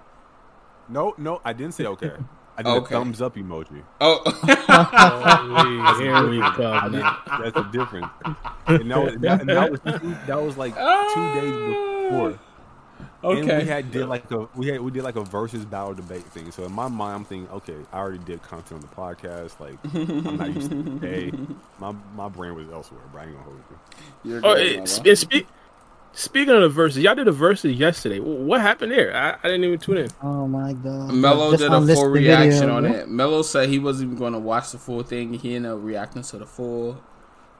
No, 0.88 1.14
no, 1.18 1.40
I 1.44 1.52
didn't 1.52 1.74
say 1.74 1.84
okay. 1.86 2.12
I 2.56 2.62
did 2.62 2.70
Okay. 2.70 2.94
a 2.96 2.98
thumbs 2.98 3.22
up 3.22 3.36
emoji. 3.36 3.82
Oh, 4.00 4.20
Holy, 4.98 6.04
here 6.04 6.28
we 6.28 6.40
come. 6.40 6.92
That's 6.92 7.54
the 7.54 7.68
difference. 7.70 8.08
And 8.66 8.90
that 8.90 8.98
was, 9.04 9.14
that, 9.20 9.40
and 9.42 9.48
that 9.50 9.70
was 9.70 9.80
that 10.26 10.42
was 10.42 10.56
like 10.56 10.74
two 10.74 11.34
days 11.34 11.52
before. 11.52 12.38
And 13.22 13.44
we 13.46 13.64
had 13.64 13.90
did 13.90 14.06
like 14.06 14.30
a 14.30 14.48
we 14.54 14.68
had 14.68 14.80
we 14.80 14.90
did 14.92 15.02
like 15.02 15.16
a 15.16 15.24
versus 15.24 15.64
battle 15.64 15.94
debate 15.94 16.22
thing. 16.24 16.52
So 16.52 16.64
in 16.64 16.72
my 16.72 16.86
mind, 16.88 17.14
I'm 17.16 17.24
thinking, 17.24 17.50
okay, 17.50 17.76
I 17.92 17.98
already 17.98 18.18
did 18.18 18.42
content 18.42 18.80
on 18.84 18.88
the 18.88 18.94
podcast. 18.94 19.58
Like 19.58 19.76
I'm 19.94 20.36
not 20.36 20.54
used 20.54 20.70
to 20.70 20.82
the 20.82 20.90
day. 21.00 21.32
My 21.80 21.94
my 22.14 22.28
brain 22.28 22.54
was 22.54 22.68
elsewhere. 22.70 23.00
But 23.12 23.18
I 23.18 23.22
ain't 23.24 23.32
gonna 23.32 23.44
hold 23.44 23.56
you. 24.24 24.30
You're 24.30 24.40
Oh, 24.44 24.54
good, 24.54 24.66
it, 24.66 24.88
sp- 24.88 25.14
speak. 25.16 25.46
Speaking 26.12 26.54
of 26.54 26.62
the 26.62 26.68
verses, 26.68 27.02
y'all 27.02 27.14
did 27.14 27.28
a 27.28 27.32
verses 27.32 27.76
yesterday. 27.78 28.18
What 28.18 28.60
happened 28.60 28.90
there? 28.90 29.14
I, 29.14 29.34
I 29.34 29.48
didn't 29.48 29.64
even 29.64 29.78
tune 29.78 29.98
in. 29.98 30.08
Oh 30.22 30.48
my 30.48 30.72
god. 30.72 31.12
Mello 31.12 31.50
Just 31.50 31.62
did 31.62 31.72
a 31.72 31.94
full 31.94 32.06
the 32.12 32.18
video, 32.18 32.38
reaction 32.40 32.70
on 32.70 32.86
it. 32.86 33.08
Mello 33.08 33.42
said 33.42 33.68
he 33.68 33.78
wasn't 33.78 34.06
even 34.08 34.18
going 34.18 34.32
to 34.32 34.38
watch 34.38 34.72
the 34.72 34.78
full 34.78 35.02
thing. 35.02 35.34
He 35.34 35.54
ended 35.54 35.70
up 35.70 35.78
reacting 35.82 36.22
to 36.22 36.38
the 36.38 36.46
full. 36.46 37.00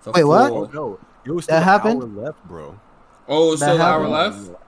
The 0.02 0.12
Wait, 0.12 0.24
what? 0.24 0.50
Oh 0.50 0.70
no, 0.72 0.98
it 1.24 1.30
was 1.30 1.46
That 1.46 1.52
still 1.52 1.56
an 1.58 1.62
happened? 1.64 2.02
hour 2.02 2.24
left, 2.24 2.44
bro. 2.48 2.80
Oh, 3.28 3.52
it's 3.52 3.60
That 3.60 3.66
still 3.66 3.76
an 3.76 3.80
hour 3.82 4.08
happened? 4.16 4.48
left. 4.48 4.62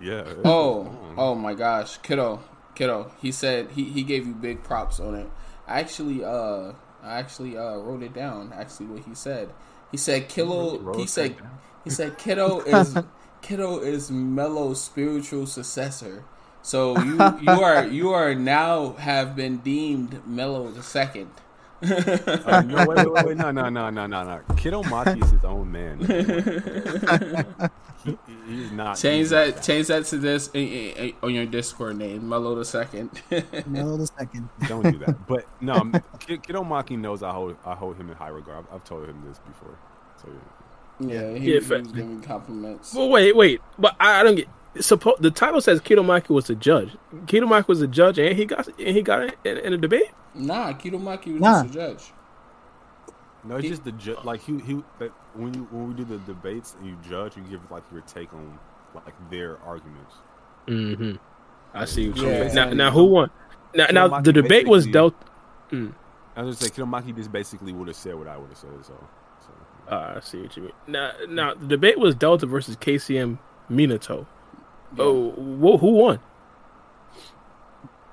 Yeah. 0.00 0.24
Oh, 0.44 0.96
oh 1.16 1.34
my 1.34 1.54
gosh, 1.54 1.98
kiddo, 1.98 2.40
kiddo. 2.74 3.12
He 3.20 3.32
said 3.32 3.70
he, 3.72 3.84
he 3.84 4.02
gave 4.02 4.26
you 4.26 4.34
big 4.34 4.62
props 4.62 5.00
on 5.00 5.14
it. 5.14 5.28
I 5.66 5.80
actually 5.80 6.24
uh 6.24 6.72
I 7.02 7.18
actually 7.18 7.56
uh 7.56 7.76
wrote 7.76 8.02
it 8.02 8.14
down. 8.14 8.52
Actually, 8.54 8.86
what 8.86 9.04
he 9.04 9.14
said. 9.14 9.50
He 9.90 9.96
said 9.96 10.28
kiddo. 10.28 10.94
He 10.94 11.06
said 11.06 11.36
he 11.84 11.90
said 11.90 12.18
kiddo 12.18 12.60
is 12.66 12.96
kiddo 13.42 13.78
is 13.78 14.10
Mello's 14.10 14.82
spiritual 14.82 15.46
successor. 15.46 16.24
So 16.62 16.98
you 16.98 17.14
you 17.40 17.50
are 17.62 17.86
you 17.86 18.10
are 18.10 18.34
now 18.34 18.92
have 18.92 19.34
been 19.34 19.58
deemed 19.58 20.26
Mello 20.26 20.70
the 20.70 20.82
second. 20.82 21.30
Uh, 21.80 22.62
no, 22.62 22.86
wait, 22.86 22.98
wait, 22.98 23.12
wait, 23.12 23.26
wait, 23.26 23.36
no, 23.36 23.52
no, 23.52 23.68
no, 23.68 23.88
no, 23.88 24.06
no, 24.06 24.24
no. 24.24 24.40
Kidomaki 24.56 25.22
is 25.22 25.30
his 25.30 25.44
own 25.44 25.70
man. 25.70 26.00
he, 28.04 28.18
he's 28.48 28.72
not. 28.72 28.96
Change 28.98 29.18
he's 29.18 29.30
that 29.30 29.54
not 29.56 29.62
change 29.64 29.86
that 29.88 30.04
to 30.06 30.18
this 30.18 30.50
eh, 30.54 30.58
eh, 30.58 30.92
eh, 30.96 31.12
on 31.22 31.34
your 31.34 31.46
Discord 31.46 31.96
name, 31.98 32.28
Mello 32.28 32.54
the 32.54 32.64
second. 32.64 33.10
Mello 33.66 33.96
the 33.96 34.06
second. 34.06 34.48
Don't 34.66 34.82
do 34.90 34.98
that. 34.98 35.26
But 35.26 35.46
no, 35.60 35.74
Kid- 36.20 36.42
Kidomaki 36.42 36.98
knows 36.98 37.22
I 37.22 37.30
hold 37.32 37.56
I 37.64 37.74
hold 37.74 37.96
him 37.96 38.08
in 38.10 38.16
high 38.16 38.28
regard. 38.28 38.66
I've, 38.68 38.74
I've 38.76 38.84
told 38.84 39.08
him 39.08 39.22
this 39.28 39.38
before. 39.38 39.78
So 40.22 40.28
yeah. 41.00 41.08
yeah, 41.32 41.38
he, 41.38 41.54
Yeah, 41.54 41.60
he 41.60 41.74
was 41.74 41.88
giving 41.92 42.20
compliments. 42.22 42.94
Well, 42.94 43.08
wait, 43.08 43.36
wait. 43.36 43.60
But 43.78 43.96
I, 44.00 44.20
I 44.20 44.22
don't 44.22 44.36
get. 44.36 44.48
Suppo- 44.76 45.16
the 45.18 45.30
title 45.30 45.60
says 45.60 45.80
Kidomaki 45.80 46.28
was 46.28 46.48
a 46.50 46.54
judge. 46.54 46.96
Kidomaki 47.26 47.66
was 47.68 47.80
a 47.82 47.86
judge, 47.88 48.18
and 48.18 48.36
he 48.36 48.44
got 48.44 48.66
and 48.68 48.96
he 48.96 49.02
got 49.02 49.34
in, 49.44 49.56
in 49.58 49.72
a 49.72 49.76
debate. 49.78 50.10
Nah, 50.34 50.72
Kidomaki 50.72 51.32
was 51.32 51.40
Nah. 51.40 51.62
just 51.64 51.74
a 51.74 51.78
judge. 51.78 52.12
No, 53.48 53.56
it's 53.56 53.64
He- 53.64 53.70
just 53.70 53.84
the 53.84 53.92
ju- 53.92 54.16
like 54.24 54.40
he 54.42 54.58
he 54.58 54.82
that 54.98 55.10
when 55.34 55.54
you 55.54 55.66
when 55.70 55.88
we 55.88 55.94
do 55.94 56.04
the 56.04 56.18
debates 56.18 56.74
and 56.78 56.86
you 56.86 56.96
judge, 57.08 57.36
you 57.36 57.42
give 57.44 57.60
like 57.70 57.82
your 57.90 58.02
take 58.02 58.32
on 58.34 58.58
like 58.94 59.14
their 59.30 59.58
arguments. 59.64 60.14
Mm-hmm. 60.66 61.16
I 61.74 61.84
see. 61.86 62.08
What 62.10 62.18
Yeah, 62.18 62.22
you're 62.26 62.50
saying. 62.50 62.54
Now, 62.76 62.84
now, 62.86 62.90
who 62.90 63.04
won? 63.06 63.30
Now, 63.74 63.86
Kido 63.86 63.92
now 63.94 64.20
the 64.20 64.32
debate 64.32 64.66
was 64.68 64.86
basically- 64.86 64.92
dealt. 64.92 65.14
I 66.36 66.42
was 66.42 66.58
just 66.58 66.74
say 66.74 66.82
Kidomaki 66.82 67.14
just 67.16 67.32
basically 67.32 67.72
would 67.72 67.88
have 67.88 67.96
said 67.96 68.14
what 68.14 68.28
I 68.28 68.36
would 68.36 68.48
have 68.50 68.58
said. 68.58 68.70
So, 68.82 68.92
so 69.40 69.92
Uh, 69.94 70.14
I 70.16 70.20
see 70.20 70.40
what 70.42 70.56
you 70.56 70.62
mean. 70.64 70.72
Now, 70.86 71.10
now 71.28 71.54
the 71.54 71.66
debate 71.66 71.98
was 71.98 72.14
Delta 72.14 72.46
versus 72.46 72.76
KCM 72.76 73.38
Minato. 73.70 74.26
Yeah. 74.96 75.04
Oh, 75.04 75.30
wh- 75.32 75.80
who 75.80 75.90
won? 75.92 76.20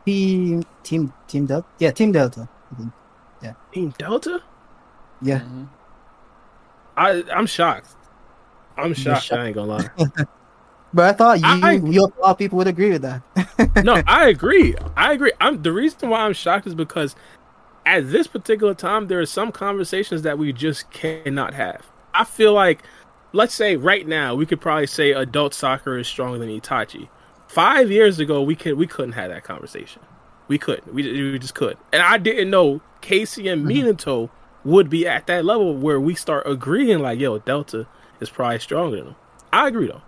Team 0.05 0.63
Team 0.83 1.13
Team 1.27 1.45
Delta. 1.45 1.67
Yeah, 1.79 1.91
Team 1.91 2.11
Delta. 2.11 2.47
Yeah. 3.41 3.53
Team 3.73 3.93
Delta. 3.97 4.41
Yeah. 5.21 5.39
Mhm. 5.39 5.67
I 6.97 7.23
I'm 7.33 7.45
shocked. 7.45 7.89
I'm 8.77 8.93
shocked. 8.93 9.25
shocked. 9.25 9.39
I 9.41 9.45
ain't 9.47 9.55
gonna 9.55 9.71
lie. 9.77 9.89
But 10.93 11.09
I 11.09 11.17
thought 11.17 11.39
you 11.41 11.45
I- 11.45 11.71
you 11.73 12.01
a 12.03 12.21
lot 12.21 12.31
of 12.31 12.37
people 12.37 12.57
would 12.57 12.67
agree 12.67 12.91
with 12.91 13.01
that. 13.01 13.21
no, 13.83 14.01
I 14.07 14.29
agree. 14.29 14.75
I 14.95 15.11
agree. 15.11 15.33
I'm 15.41 15.61
the 15.61 15.73
reason 15.73 16.07
why 16.09 16.21
I'm 16.21 16.31
shocked 16.31 16.67
is 16.67 16.73
because 16.75 17.17
at 17.85 18.09
this 18.11 18.27
particular 18.27 18.73
time 18.73 19.07
there 19.07 19.19
are 19.19 19.25
some 19.25 19.51
conversations 19.51 20.21
that 20.21 20.37
we 20.37 20.53
just 20.53 20.89
cannot 20.91 21.53
have. 21.53 21.85
I 22.13 22.23
feel 22.23 22.53
like 22.53 22.83
let's 23.33 23.53
say 23.53 23.75
right 23.75 24.07
now 24.07 24.35
we 24.35 24.45
could 24.45 24.61
probably 24.61 24.87
say 24.87 25.11
adult 25.11 25.53
Sakura 25.53 25.99
is 25.99 26.07
stronger 26.07 26.37
than 26.37 26.47
Itachi. 26.47 27.09
Five 27.49 27.91
years 27.91 28.19
ago 28.19 28.41
we 28.41 28.55
could 28.55 28.75
we 28.75 28.87
couldn't 28.87 29.13
have 29.13 29.29
that 29.31 29.43
conversation. 29.43 30.01
We 30.47 30.57
couldn't. 30.57 30.93
We, 30.93 31.31
we 31.33 31.39
just 31.39 31.55
could. 31.55 31.77
And 31.91 32.03
I 32.03 32.17
didn't 32.19 32.49
know 32.49 32.79
KCM 33.01 33.63
Minato 33.63 34.29
would 34.65 34.89
be 34.89 35.07
at 35.07 35.27
that 35.27 35.45
level 35.45 35.75
where 35.77 35.99
we 35.99 36.15
start 36.15 36.45
agreeing 36.45 36.99
like, 36.99 37.19
yo, 37.19 37.37
Delta 37.37 37.87
is 38.19 38.29
probably 38.29 38.59
stronger 38.59 38.97
than 38.97 39.05
them. 39.05 39.15
I 39.53 39.67
agree 39.69 39.87
though. 39.87 40.01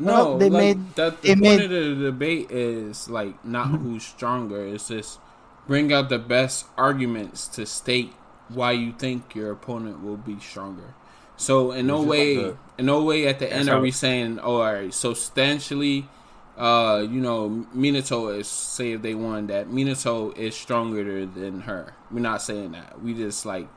No, 0.00 0.12
Well, 0.12 0.38
they 0.38 0.48
like, 0.50 0.60
made- 0.76 0.94
that. 0.96 1.22
they 1.22 1.34
The 1.34 1.40
point 1.42 1.42
made- 1.60 1.72
of 1.72 1.98
the 1.98 2.04
debate 2.04 2.50
is 2.50 3.08
like 3.10 3.44
not 3.44 3.66
who's 3.68 4.04
stronger. 4.04 4.64
It's 4.66 4.88
just 4.88 5.20
bring 5.66 5.92
out 5.92 6.08
the 6.08 6.18
best 6.18 6.66
arguments 6.76 7.46
to 7.48 7.66
state 7.66 8.12
why 8.48 8.72
you 8.72 8.92
think 8.92 9.34
your 9.34 9.50
opponent 9.52 10.02
will 10.02 10.16
be 10.16 10.38
stronger. 10.40 10.94
So 11.36 11.70
in 11.72 11.86
no 11.86 12.02
way, 12.02 12.36
like 12.38 12.56
in 12.78 12.86
no 12.86 13.02
way 13.04 13.26
at 13.28 13.38
the 13.38 13.52
end 13.52 13.68
are 13.68 13.80
we 13.80 13.90
saying, 13.90 14.40
oh, 14.42 14.56
all 14.56 14.72
right, 14.72 14.92
substantially, 14.94 16.08
uh, 16.56 17.00
you 17.08 17.20
know, 17.20 17.66
Minato 17.76 18.36
is 18.36 18.48
say 18.48 18.92
if 18.92 19.02
they 19.02 19.14
won 19.14 19.46
that 19.48 19.68
Minato 19.68 20.36
is 20.36 20.56
stronger 20.56 21.26
than 21.26 21.60
her. 21.62 21.92
We're 22.10 22.20
not 22.20 22.40
saying 22.42 22.72
that. 22.72 23.02
We 23.02 23.14
just 23.14 23.44
like 23.46 23.68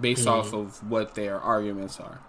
based 0.00 0.26
Mm. 0.26 0.32
off 0.32 0.52
of 0.52 0.88
what 0.90 1.14
their 1.14 1.40
arguments 1.40 2.00
are. 2.00 2.20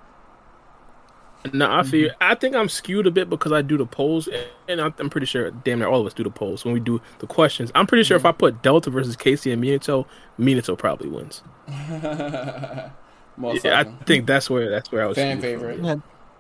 No, 1.53 1.72
I 1.72 1.83
feel. 1.83 2.11
I 2.19 2.35
think 2.35 2.53
I'm 2.53 2.67
skewed 2.67 3.07
a 3.07 3.11
bit 3.11 3.30
because 3.30 3.53
I 3.53 3.61
do 3.61 3.77
the 3.77 3.85
polls, 3.85 4.27
and 4.67 4.81
I'm, 4.81 4.93
I'm 4.99 5.09
pretty 5.09 5.25
sure, 5.25 5.49
damn 5.51 5.80
near 5.80 5.88
all 5.88 6.01
of 6.01 6.07
us 6.07 6.14
do 6.14 6.23
the 6.23 6.30
polls 6.30 6.65
when 6.65 6.73
we 6.73 6.81
do 6.81 6.99
the 7.19 7.27
questions. 7.27 7.72
I'm 7.75 7.88
pretty 7.88 8.03
sure 8.03 8.17
if 8.17 8.25
I 8.25 8.33
put 8.33 8.61
Delta 8.61 8.89
versus 8.89 9.15
KCM 9.15 9.59
Minato, 9.61 10.06
Minato 10.38 10.77
probably 10.77 11.07
wins. 11.07 11.41
Most 13.38 13.64
Yeah, 13.64 13.80
I 13.80 13.83
think 14.06 14.27
that's 14.27 14.49
where 14.49 14.69
that's 14.69 14.91
where 14.91 15.03
I 15.03 15.07
was. 15.07 15.15
Fan 15.15 15.39
skewed 15.39 15.41
from. 15.41 15.41
favorite. 15.41 15.80
Yeah, 15.81 15.95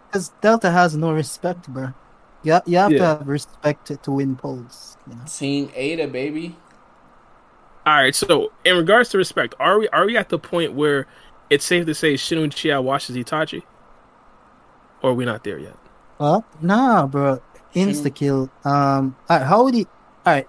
because 0.07 0.29
Delta 0.41 0.69
has 0.71 0.95
no 0.97 1.13
respect, 1.13 1.67
bro. 1.69 1.93
You, 2.43 2.59
you 2.65 2.77
have 2.77 2.95
to 2.97 3.05
have 3.05 3.27
respect 3.27 3.87
to, 3.87 3.97
to 3.97 4.11
win 4.11 4.35
polls. 4.35 4.97
You 5.07 5.15
know? 5.15 5.21
Team 5.25 5.69
Eida, 5.69 6.11
baby. 6.11 6.57
All 7.89 7.95
right, 7.95 8.13
so 8.13 8.51
in 8.63 8.77
regards 8.77 9.09
to 9.09 9.17
respect, 9.17 9.55
are 9.59 9.79
we 9.79 9.87
are 9.89 10.05
we 10.05 10.15
at 10.15 10.29
the 10.29 10.37
point 10.37 10.73
where 10.73 11.07
it's 11.49 11.65
safe 11.65 11.87
to 11.87 11.95
say 11.95 12.17
Shin 12.17 12.37
Uchiha 12.37 12.83
washes 12.83 13.15
Itachi, 13.15 13.63
or 15.01 15.09
are 15.09 15.13
we 15.15 15.25
not 15.25 15.43
there 15.43 15.57
yet? 15.57 15.75
Well, 16.19 16.45
nah, 16.61 17.07
bro. 17.07 17.41
Insta 17.73 18.13
kill. 18.13 18.51
Um, 18.63 19.15
alright, 19.27 19.47
how 19.47 19.63
would 19.63 19.73
he? 19.73 19.87
Alright, 20.23 20.47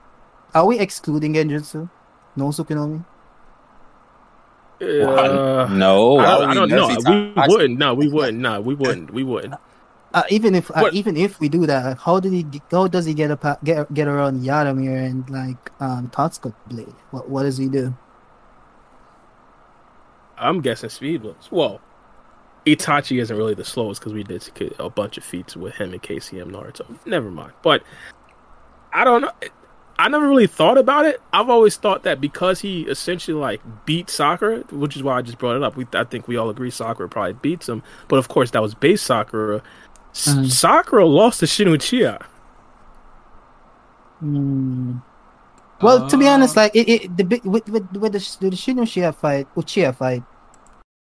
are 0.52 0.66
we 0.66 0.78
excluding 0.78 1.32
Genjutsu? 1.32 1.88
No 2.36 2.48
Tsukuyomi? 2.48 3.06
Uh, 4.82 5.66
no, 5.72 6.18
I 6.18 6.24
don't, 6.40 6.50
I 6.50 6.54
don't 6.54 6.68
know. 6.68 6.88
We 6.88 7.32
wouldn't. 7.48 7.78
No, 7.78 7.94
we 7.94 8.08
wouldn't. 8.08 8.38
No, 8.38 8.60
we 8.60 8.74
wouldn't. 8.74 9.14
We 9.14 9.24
wouldn't. 9.24 9.54
Uh, 10.12 10.24
even 10.28 10.54
if 10.54 10.70
uh, 10.72 10.90
even 10.92 11.16
if 11.16 11.38
we 11.38 11.48
do 11.48 11.66
that, 11.66 11.98
how 11.98 12.18
did 12.18 12.32
he? 12.32 12.44
How 12.70 12.88
does 12.88 13.04
he 13.04 13.14
get 13.14 13.30
a 13.30 13.58
get 13.62 13.92
get 13.94 14.08
around 14.08 14.42
Yata 14.42 14.76
Mirror 14.76 15.02
and 15.02 15.30
like 15.30 15.70
um 15.80 16.10
Blade? 16.66 16.94
What 17.12 17.28
what 17.28 17.44
does 17.44 17.58
he 17.58 17.68
do? 17.68 17.94
I'm 20.36 20.60
guessing 20.60 20.90
speed 20.90 21.22
blows. 21.22 21.48
Well, 21.50 21.80
Itachi 22.66 23.20
isn't 23.20 23.36
really 23.36 23.54
the 23.54 23.64
slowest 23.64 24.00
because 24.00 24.14
we 24.14 24.24
did 24.24 24.42
a 24.78 24.90
bunch 24.90 25.16
of 25.18 25.24
feats 25.24 25.56
with 25.56 25.74
him 25.74 25.92
and 25.92 26.02
KCM 26.02 26.50
Naruto. 26.50 26.98
Never 27.06 27.30
mind. 27.30 27.52
But 27.62 27.82
I 28.92 29.04
don't 29.04 29.20
know. 29.20 29.32
I 29.98 30.08
never 30.08 30.26
really 30.26 30.46
thought 30.46 30.78
about 30.78 31.04
it. 31.04 31.20
I've 31.30 31.50
always 31.50 31.76
thought 31.76 32.04
that 32.04 32.22
because 32.22 32.60
he 32.60 32.82
essentially 32.82 33.38
like 33.38 33.60
beat 33.84 34.08
Sakura, 34.08 34.60
which 34.70 34.96
is 34.96 35.02
why 35.02 35.18
I 35.18 35.22
just 35.22 35.36
brought 35.36 35.56
it 35.56 35.62
up. 35.62 35.76
We 35.76 35.86
I 35.92 36.04
think 36.04 36.26
we 36.26 36.38
all 36.38 36.48
agree 36.48 36.70
Sakura 36.70 37.06
probably 37.08 37.34
beats 37.34 37.68
him, 37.68 37.82
but 38.08 38.16
of 38.16 38.28
course 38.28 38.50
that 38.52 38.62
was 38.62 38.74
base 38.74 39.02
Sakura. 39.02 39.62
Mhm. 40.12 40.50
Sakura 40.50 41.06
lost 41.06 41.40
to 41.40 41.46
Shin 41.46 41.68
Uchiha. 41.68 42.22
Hmm. 44.18 44.96
Well, 45.80 46.08
to 46.08 46.16
be 46.18 46.28
honest, 46.28 46.56
Uh, 46.56 46.62
like 46.62 46.76
it, 46.76 46.88
it 46.88 47.16
the 47.16 47.40
with 47.48 47.68
with 47.68 47.90
with 47.96 48.12
the, 48.12 48.50
the 48.50 48.56
Shin 48.56 48.76
Uchiha 48.76 49.14
fight, 49.14 49.46
Uchiha 49.56 49.94
fight, 49.94 50.22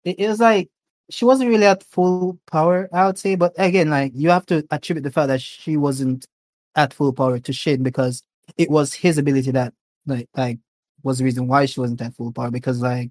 it, 0.04 0.18
it 0.18 0.28
was 0.28 0.40
like 0.40 0.70
she 1.08 1.24
wasn't 1.24 1.48
really 1.50 1.66
at 1.66 1.84
full 1.84 2.38
power, 2.50 2.88
I 2.92 3.06
would 3.06 3.18
say. 3.18 3.36
But 3.36 3.52
again, 3.58 3.90
like 3.90 4.12
you 4.14 4.30
have 4.30 4.44
to 4.46 4.66
attribute 4.70 5.04
the 5.04 5.12
fact 5.12 5.28
that 5.28 5.40
she 5.40 5.76
wasn't 5.76 6.26
at 6.74 6.92
full 6.92 7.12
power 7.12 7.38
to 7.38 7.52
Shin 7.52 7.82
because 7.84 8.22
it 8.56 8.70
was 8.70 8.92
his 8.92 9.18
ability 9.18 9.52
that 9.52 9.72
like 10.06 10.28
like 10.36 10.58
was 11.04 11.18
the 11.18 11.24
reason 11.24 11.46
why 11.46 11.66
she 11.66 11.78
wasn't 11.78 12.02
at 12.02 12.14
full 12.14 12.32
power 12.32 12.50
because 12.50 12.80
like 12.80 13.10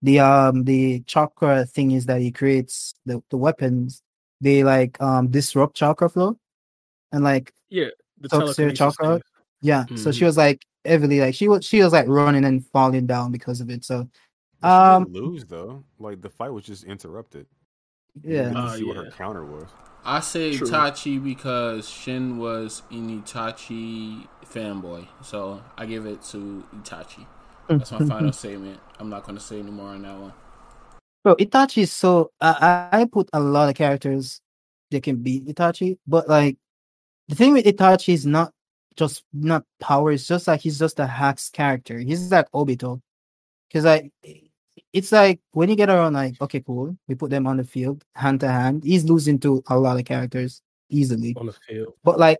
the 0.00 0.20
um 0.20 0.64
the 0.64 1.00
chakra 1.00 1.66
thing 1.66 1.90
is 1.90 2.06
that 2.06 2.20
he 2.22 2.30
creates 2.30 2.94
the, 3.04 3.22
the 3.30 3.36
weapons 3.36 4.00
they 4.40 4.64
like 4.64 5.00
um 5.00 5.28
disrupt 5.30 5.76
chakra 5.76 6.08
flow 6.08 6.36
and 7.12 7.24
like 7.24 7.52
Yeah, 7.68 7.88
the 8.20 8.28
Toxic 8.28 8.56
telekinesis 8.56 8.78
chakra? 8.78 9.08
thing. 9.14 9.22
yeah, 9.62 9.86
so 9.94 10.10
Mhm. 10.10 10.14
she 10.14 10.24
was 10.24 10.36
like 10.36 10.62
heavily 10.84 11.20
like 11.20 11.34
she 11.34 11.48
was 11.48 11.64
she 11.64 11.82
was 11.82 11.92
like 11.92 12.06
running 12.08 12.44
and 12.44 12.66
falling 12.66 13.06
down 13.06 13.32
because 13.32 13.60
of 13.60 13.70
it. 13.70 13.84
So 13.84 14.08
But 14.60 14.70
she 14.70 14.78
um 14.78 15.04
didn't 15.04 15.12
lose 15.12 15.44
though. 15.46 15.84
Like 15.98 16.20
the 16.20 16.30
fight 16.30 16.50
was 16.52 16.64
just 16.64 16.84
interrupted. 16.84 17.46
Yeah. 18.22 18.44
didn't 18.50 18.56
Uh, 18.56 18.76
see 18.76 18.84
what 18.84 18.96
her 18.96 19.10
counter 19.10 19.44
was. 19.44 19.68
I 20.04 20.20
say 20.20 20.50
True. 20.52 20.68
Itachi 20.68 21.22
because 21.22 21.88
Shin 21.88 22.38
was 22.38 22.82
an 22.90 23.22
Itachi 23.22 24.26
fanboy, 24.44 25.06
so 25.22 25.62
I 25.78 25.86
give 25.86 26.04
it 26.06 26.22
to 26.32 26.62
Itachi. 26.76 27.26
That's 27.68 27.90
my 27.90 28.00
final 28.00 28.32
statement. 28.32 28.80
I'm 28.98 29.08
not 29.08 29.24
going 29.24 29.36
to 29.36 29.42
say 29.42 29.58
any 29.58 29.70
more 29.70 29.88
on 29.88 30.02
that 30.02 30.18
one. 30.18 30.32
Bro, 31.24 31.36
Itachi 31.36 31.82
is 31.82 31.92
so 31.92 32.30
I, 32.38 32.88
I 32.92 33.04
put 33.06 33.30
a 33.32 33.40
lot 33.40 33.70
of 33.70 33.74
characters 33.74 34.42
that 34.90 35.02
can 35.02 35.16
beat 35.22 35.46
Itachi, 35.46 35.96
but 36.06 36.28
like 36.28 36.58
the 37.28 37.34
thing 37.34 37.54
with 37.54 37.64
Itachi 37.64 38.12
is 38.12 38.26
not 38.26 38.52
just 38.96 39.24
not 39.32 39.64
power, 39.80 40.12
it's 40.12 40.28
just 40.28 40.46
like 40.46 40.60
he's 40.60 40.78
just 40.78 41.00
a 41.00 41.06
hacks 41.06 41.48
character. 41.48 41.98
He's 41.98 42.30
like 42.30 42.50
Obito. 42.52 43.00
Cause 43.72 43.84
like 43.84 44.12
it's 44.92 45.10
like 45.12 45.40
when 45.52 45.70
you 45.70 45.76
get 45.76 45.88
around 45.88 46.12
like, 46.12 46.40
okay, 46.42 46.60
cool, 46.60 46.96
we 47.08 47.14
put 47.14 47.30
them 47.30 47.46
on 47.46 47.56
the 47.56 47.64
field, 47.64 48.04
hand 48.14 48.40
to 48.40 48.48
hand, 48.48 48.84
he's 48.84 49.04
losing 49.04 49.38
to 49.40 49.62
a 49.68 49.78
lot 49.78 49.98
of 49.98 50.04
characters 50.04 50.60
easily. 50.90 51.34
on 51.38 51.46
the 51.46 51.54
field. 51.66 51.94
But 52.04 52.18
like 52.18 52.38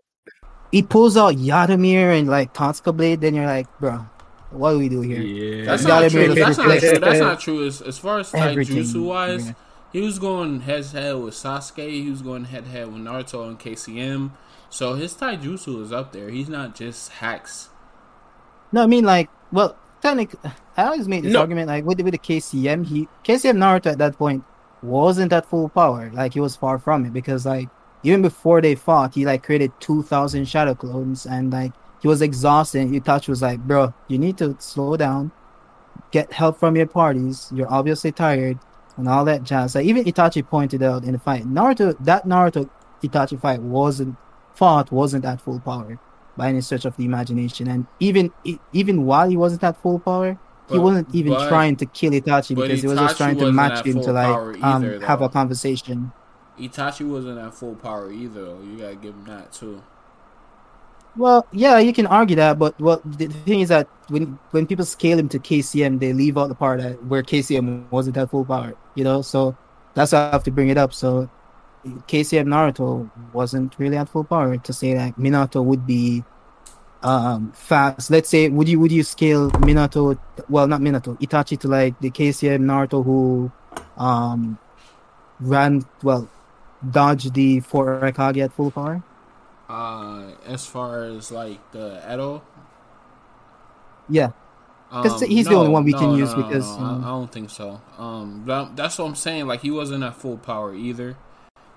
he 0.73 0.83
pulls 0.83 1.17
out 1.17 1.37
Yata 1.37 1.81
Mirror 1.81 2.13
and 2.13 2.29
like 2.29 2.53
Totsuka 2.53 2.95
Blade, 2.95 3.23
then 3.23 3.35
you're 3.35 3.47
like, 3.47 3.67
bro, 3.81 4.07
what 4.55 4.73
do 4.73 4.79
we 4.79 4.89
do 4.89 5.01
here? 5.01 5.21
Yeah, 5.21 5.65
That's 5.67 5.85
not 5.85 6.11
true. 6.11 6.35
That's 6.35 6.59
not 6.59 6.79
true. 6.79 6.99
That's 6.99 7.21
not 7.21 7.41
true. 7.41 7.67
As, 7.67 7.81
as 7.83 7.99
far 7.99 8.19
as 8.21 8.33
Everything. 8.35 8.77
taijutsu 8.79 9.05
wise, 9.05 9.47
Yeah. 9.47 9.53
he 9.93 10.01
was 10.01 10.19
going 10.19 10.61
head 10.61 10.85
to 10.85 11.01
head 11.01 11.17
with 11.17 11.35
Sasuke. 11.35 11.89
He 11.91 12.11
was 12.11 12.23
going 12.23 12.45
head 12.45 12.65
to 12.65 12.71
head 12.71 12.87
with 12.93 13.03
Naruto 13.03 13.47
and 13.49 13.59
KCM. 13.59 14.31
So 14.71 14.95
his 14.95 15.15
taijutsu 15.15 15.83
is 15.83 15.93
up 15.93 16.13
there. 16.13 16.31
He's 16.31 16.49
not 16.49 16.75
just 16.75 17.11
hacks. 17.13 17.69
No, 18.73 18.83
I 18.83 18.87
mean 18.87 19.05
like, 19.05 19.31
well, 19.53 19.77
technically, 20.01 20.41
I 20.77 20.85
always 20.85 21.07
made 21.07 21.23
this 21.25 21.33
No. 21.33 21.41
argument 21.41 21.69
like 21.69 21.85
with 21.85 21.99
the, 21.99 22.05
with 22.05 22.13
the 22.13 22.19
KCM, 22.19 22.87
he 22.87 23.09
KCM 23.25 23.57
Naruto 23.59 23.93
at 23.93 23.99
that 23.99 24.17
point 24.19 24.45
wasn't 24.83 25.33
at 25.33 25.47
full 25.47 25.69
power. 25.69 26.11
Like 26.13 26.35
he 26.35 26.41
was 26.41 26.57
far 26.57 26.79
from 26.79 27.07
it 27.07 27.13
because 27.13 27.47
like 27.47 27.69
even 28.03 28.21
before 28.21 28.61
they 28.61 28.75
fought, 28.75 29.15
he 29.15 29.25
like 29.25 29.43
created 29.45 29.73
two 29.81 30.03
thousand 30.03 30.47
shadow 30.47 30.75
clones 30.75 31.25
and 31.27 31.53
like 31.53 31.73
he 32.05 32.09
was 32.09 32.21
exhausted. 32.21 32.83
And 32.83 32.93
Itachi 33.03 33.29
was 33.31 33.41
like, 33.41 33.61
bro, 33.61 33.95
you 34.09 34.19
need 34.19 34.37
to 34.37 34.55
slow 34.59 34.95
down, 34.99 35.33
get 36.11 36.31
help 36.35 36.59
from 36.59 36.77
your 36.77 36.87
parties. 36.87 37.51
You're 37.55 37.73
obviously 37.73 38.13
tired 38.13 38.59
and 38.99 39.09
all 39.09 39.25
that 39.25 39.43
jazz. 39.43 39.75
Like 39.75 39.87
even 39.87 40.05
Itachi 40.05 40.47
pointed 40.47 40.83
out 40.83 41.05
in 41.05 41.13
the 41.13 41.19
fight, 41.19 41.45
Naruto 41.45 41.97
that 42.05 42.27
Naruto 42.27 42.69
Itachi 43.03 43.41
fight 43.41 43.63
wasn't 43.63 44.17
fought 44.53 44.93
wasn't 44.93 45.25
at 45.25 45.41
full 45.41 45.61
power 45.61 45.99
by 46.37 46.49
any 46.49 46.61
stretch 46.61 46.85
of 46.85 46.95
the 46.99 47.07
imagination. 47.07 47.69
And 47.69 47.87
even 48.01 48.31
even 48.75 49.07
while 49.07 49.31
he 49.31 49.39
wasn't 49.39 49.65
at 49.65 49.81
full 49.81 49.99
power, 49.99 50.33
he 50.69 50.77
But- 50.77 50.83
wasn't 50.83 51.15
even 51.15 51.33
but- 51.33 51.49
trying 51.49 51.77
to 51.77 51.87
kill 51.87 52.13
Itachi 52.13 52.55
because 52.55 52.83
he 52.83 52.87
was 52.87 52.99
just 52.99 53.17
trying 53.17 53.39
to 53.39 53.51
match 53.51 53.87
him 53.87 54.03
to 54.03 54.13
like 54.13 54.63
um 54.63 54.85
either, 54.85 55.07
have 55.07 55.23
a 55.23 55.31
conversation. 55.31 56.13
Itachi 56.61 57.09
wasn't 57.09 57.39
at 57.39 57.55
full 57.55 57.77
power 57.77 58.13
either. 58.13 58.45
Though. 58.45 58.61
You 58.61 58.77
gotta 58.77 58.95
give 58.97 59.15
him 59.15 59.25
that 59.25 59.53
too. 59.55 59.83
Well, 61.17 61.47
yeah, 61.53 61.79
you 61.79 61.93
can 61.93 62.07
argue 62.07 62.35
that, 62.37 62.59
but 62.59 62.79
well, 62.81 63.01
the 63.05 63.29
thing 63.29 63.61
is 63.61 63.69
that 63.69 63.89
when 64.09 64.39
when 64.51 64.67
people 64.67 64.85
scale 64.85 65.19
him 65.19 65.29
to 65.29 65.39
KCM, 65.39 66.01
they 66.01 66.13
leave 66.13 66.37
out 66.37 66.49
the 66.49 66.57
part 66.57 66.81
that 66.81 67.05
where 67.05 67.23
KCM 67.23 67.89
wasn't 67.91 68.17
at 68.17 68.31
full 68.31 68.45
power. 68.45 68.75
You 68.97 69.05
know, 69.05 69.23
so 69.23 69.57
that's 69.95 70.13
why 70.13 70.27
I 70.27 70.31
have 70.31 70.43
to 70.45 70.51
bring 70.51 70.71
it 70.71 70.77
up. 70.77 70.93
So 70.93 71.31
KCM 71.87 72.47
Naruto 72.47 73.11
wasn't 73.33 73.79
really 73.79 73.97
at 73.97 74.09
full 74.09 74.25
power 74.25 74.57
to 74.57 74.73
say 74.73 74.95
that 74.95 75.17
Minato 75.17 75.65
would 75.65 75.87
be 75.87 76.25
um 77.03 77.53
fast. 77.53 78.11
Let's 78.11 78.29
say 78.29 78.49
would 78.49 78.69
you 78.69 78.81
would 78.81 78.91
you 78.91 79.05
scale 79.05 79.51
Minato 79.53 80.19
well 80.49 80.67
not 80.67 80.81
Minato, 80.81 81.17
Itachi 81.21 81.59
to 81.61 81.69
like 81.69 81.99
the 82.01 82.11
KCM 82.11 82.63
Naruto 82.63 83.05
who 83.05 83.53
um 83.97 84.59
ran 85.39 85.85
well 86.03 86.29
dodged 86.91 87.35
the 87.35 87.61
four 87.61 88.01
Raikage 88.01 88.43
at 88.43 88.53
full 88.53 88.73
power? 88.73 89.03
Uh, 89.69 90.33
as 90.47 90.67
far 90.67 91.05
as 91.05 91.31
like 91.33 91.59
the 91.73 92.03
Edo, 92.13 92.43
Yeah. 94.09 94.31
'Cause 94.91 95.23
um, 95.23 95.29
he's 95.29 95.47
the 95.47 95.55
only 95.55 95.71
one 95.71 95.83
we 95.85 95.93
can 95.93 96.13
use 96.15 96.33
because, 96.35 96.69
no, 96.79 96.85
I- 96.85 96.89
um, 96.91 97.05
I, 97.05 97.09
don't 97.09 97.33
think 97.33 97.51
so. 97.51 97.81
Um, 97.99 98.43
that, 98.47 98.77
that's 98.77 98.99
what 98.99 99.07
I'm 99.07 99.15
saying. 99.17 99.47
Like 99.47 99.61
he 99.63 99.71
wasn't 99.71 100.05
at 100.05 100.15
full 100.15 100.37
power 100.37 100.75
either. 100.75 101.17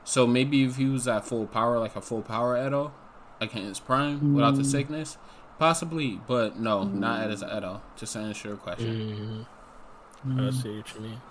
So 0.04 0.28
maybe 0.28 0.64
if 0.66 0.76
he 0.76 0.86
was 0.86 1.08
at 1.08 1.26
full 1.26 1.48
power, 1.48 1.80
like 1.80 1.96
a 1.96 2.02
full 2.02 2.22
power 2.22 2.56
Edo, 2.58 2.92
like 3.42 3.56
in 3.56 3.64
his 3.66 3.80
prime 3.80 4.34
without 4.36 4.56
the 4.56 4.62
Mm. 4.62 4.66
sickness, 4.72 5.18
possibly. 5.58 6.20
But 6.28 6.60
no, 6.60 6.84
not 6.84 7.22
at 7.22 7.30
his 7.32 7.42
Edo. 7.42 7.82
Just 7.96 8.14
to 8.14 8.20
answer 8.20 8.50
your 8.50 8.58
question. 8.58 9.46
Mhm. 10.28 10.48
I 10.48 10.52
see 10.52 10.78
what 10.78 10.94
you 10.96 11.02
mean. 11.02 11.22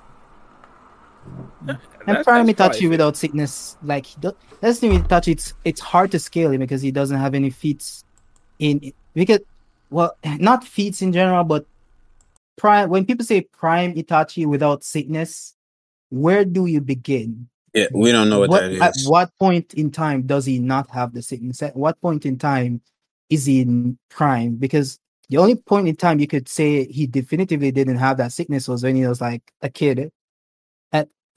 And 1.68 1.78
That's- 2.06 2.24
Prime 2.24 2.46
that's 2.46 2.56
probably 2.56 2.80
Itachi 2.80 2.90
without 2.90 3.16
sickness, 3.16 3.76
like 3.82 4.06
he 4.06 4.20
do- 4.20 4.36
that's 4.60 4.78
the 4.78 4.88
thing 4.88 5.02
Itachi. 5.02 5.32
It's 5.32 5.54
it's 5.64 5.80
hard 5.80 6.12
to 6.12 6.18
scale 6.18 6.52
him 6.52 6.60
because 6.60 6.80
he 6.80 6.92
doesn't 6.92 7.18
have 7.18 7.34
any 7.34 7.50
feats 7.50 8.04
in 8.58 8.92
because 9.14 9.40
well, 9.90 10.16
not 10.24 10.64
feats 10.64 11.02
in 11.02 11.12
general, 11.12 11.44
but 11.44 11.66
prime 12.56 12.88
when 12.88 13.04
people 13.04 13.24
say 13.24 13.40
prime 13.40 13.94
Itachi 13.94 14.46
without 14.46 14.84
sickness, 14.84 15.54
where 16.10 16.44
do 16.44 16.66
you 16.66 16.80
begin? 16.80 17.48
Yeah, 17.74 17.88
we 17.92 18.10
don't 18.12 18.30
know 18.30 18.40
what, 18.40 18.50
What, 18.50 18.60
that 18.78 18.80
at 18.80 18.94
what 19.06 19.36
point 19.38 19.74
in 19.74 19.90
time 19.90 20.22
does 20.22 20.46
he 20.46 20.58
not 20.58 20.88
have 20.90 21.12
the 21.12 21.22
sickness? 21.22 21.62
At 21.62 21.76
what 21.76 22.00
point 22.00 22.24
in 22.24 22.38
time 22.38 22.80
is 23.28 23.44
he 23.44 23.60
in 23.60 23.98
prime? 24.08 24.54
Because 24.54 24.98
the 25.28 25.38
only 25.38 25.56
point 25.56 25.88
in 25.88 25.96
time 25.96 26.20
you 26.20 26.26
could 26.26 26.48
say 26.48 26.86
he 26.86 27.06
definitively 27.06 27.72
didn't 27.72 27.98
have 27.98 28.16
that 28.18 28.32
sickness 28.32 28.68
was 28.68 28.82
when 28.82 28.96
he 28.96 29.06
was 29.06 29.20
like 29.20 29.42
a 29.60 29.68
kid. 29.68 30.10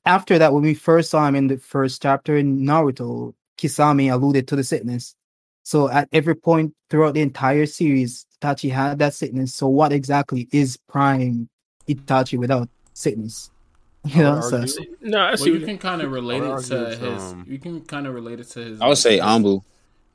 And 0.09 0.15
after 0.15 0.39
that, 0.39 0.53
when 0.53 0.63
we 0.63 0.73
first 0.73 1.11
saw 1.11 1.27
him 1.27 1.35
in 1.35 1.45
the 1.47 1.57
first 1.57 2.01
chapter 2.01 2.35
in 2.35 2.61
Naruto, 2.61 3.35
Kisame 3.59 4.11
alluded 4.11 4.47
to 4.47 4.55
the 4.55 4.63
sickness. 4.63 5.13
So 5.61 5.88
at 5.88 6.09
every 6.11 6.33
point 6.35 6.73
throughout 6.89 7.13
the 7.13 7.21
entire 7.21 7.67
series, 7.67 8.25
Itachi 8.41 8.71
had 8.71 8.97
that 8.97 9.13
sickness. 9.13 9.53
So 9.53 9.67
what 9.67 9.91
exactly 9.91 10.47
is 10.51 10.77
prime 10.88 11.47
Itachi 11.88 12.39
without 12.39 12.69
sickness? 12.93 13.51
You 14.05 14.23
know, 14.23 14.39
so 14.41 14.61
argue- 14.61 14.95
No, 15.01 15.19
I 15.19 15.29
Well, 15.31 15.38
see. 15.38 15.51
you 15.51 15.59
can 15.65 15.77
kind 15.77 16.01
of 16.01 16.09
relate 16.11 16.41
it 16.41 16.63
to 16.69 16.85
his. 16.89 17.21
um, 17.33 17.45
You 17.47 17.59
can 17.59 17.81
kind 17.81 18.07
of 18.07 18.15
relate 18.15 18.39
it 18.39 18.47
to 18.51 18.59
his. 18.61 18.81
I 18.81 18.88
would 18.88 18.97
say 18.97 19.15
his- 19.17 19.21
Anbu. 19.21 19.61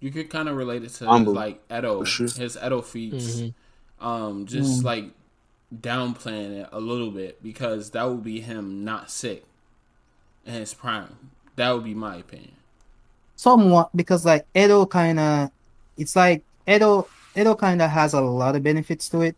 You 0.00 0.10
could 0.10 0.28
kind 0.31 0.48
of 0.48 0.56
relate 0.56 0.82
it 0.82 0.92
to 0.94 1.06
his, 1.06 1.26
like 1.28 1.60
Edo, 1.70 2.02
sure. 2.02 2.26
his 2.28 2.56
Edo 2.56 2.81
feats, 2.82 3.36
Mhm. 3.42 3.55
um, 4.00 4.47
just 4.47 4.81
Mm. 4.81 4.84
like 4.84 5.05
downplaying 5.73 6.62
it 6.62 6.68
a 6.73 6.81
little 6.81 7.10
bit 7.10 7.40
because 7.42 7.90
that 7.90 8.05
would 8.08 8.24
be 8.24 8.40
him 8.40 8.84
not 8.84 9.10
sick 9.10 9.44
in 10.47 10.55
his 10.55 10.74
prime. 10.74 11.31
That 11.56 11.70
would 11.73 11.84
be 11.84 11.94
my 11.94 12.16
opinion. 12.16 12.52
somewhat 13.36 13.90
because 13.97 14.24
like 14.24 14.47
Edo 14.55 14.86
kind 14.86 15.18
of 15.20 15.50
it's 15.97 16.16
like 16.16 16.44
Edo 16.68 17.08
Edo 17.36 17.55
kind 17.55 17.82
of 17.82 17.90
has 17.90 18.14
a 18.14 18.20
lot 18.20 18.56
of 18.56 18.62
benefits 18.62 19.08
to 19.10 19.23
it 19.23 19.36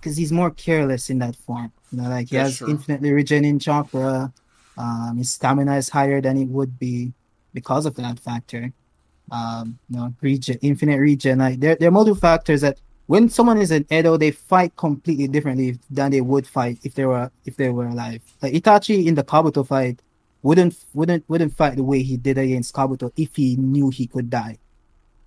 because 0.00 0.16
he's 0.16 0.32
more 0.32 0.50
careless 0.50 1.10
in 1.10 1.18
that 1.18 1.36
form. 1.36 1.72
You 1.92 2.02
know, 2.02 2.08
like 2.08 2.28
he 2.30 2.36
That's 2.36 2.50
has 2.50 2.56
true. 2.58 2.68
infinitely 2.68 3.10
regening 3.10 3.60
chakra. 3.60 4.32
Um, 4.78 5.16
his 5.18 5.30
stamina 5.32 5.76
is 5.76 5.88
higher 5.90 6.20
than 6.20 6.36
it 6.38 6.48
would 6.48 6.78
be 6.78 7.12
because 7.54 7.86
of 7.86 7.94
that 7.96 8.18
factor. 8.20 8.72
Um, 9.30 9.78
you 9.88 9.96
know, 9.98 10.14
regen, 10.22 10.58
infinite 10.62 10.98
regen. 11.00 11.38
Like 11.38 11.60
there, 11.60 11.76
there 11.76 11.88
are 11.88 11.92
multiple 11.92 12.20
factors 12.20 12.60
that 12.62 12.80
when 13.06 13.28
someone 13.28 13.58
is 13.58 13.70
an 13.70 13.86
Edo, 13.90 14.16
they 14.16 14.30
fight 14.32 14.74
completely 14.76 15.28
differently 15.28 15.78
than 15.90 16.10
they 16.10 16.20
would 16.20 16.46
fight 16.46 16.78
if 16.82 16.94
they 16.94 17.06
were 17.06 17.30
if 17.44 17.56
they 17.56 17.70
were 17.70 17.86
alive. 17.86 18.20
Like 18.42 18.52
Itachi 18.54 19.06
in 19.06 19.14
the 19.14 19.24
Kabuto 19.24 19.66
fight 19.66 20.00
wouldn't 20.42 20.76
wouldn't 20.94 21.24
wouldn't 21.28 21.54
fight 21.56 21.76
the 21.76 21.82
way 21.84 22.02
he 22.02 22.16
did 22.16 22.38
against 22.38 22.74
Kabuto 22.74 23.10
if 23.16 23.34
he 23.36 23.56
knew 23.56 23.90
he 23.90 24.06
could 24.06 24.28
die. 24.30 24.58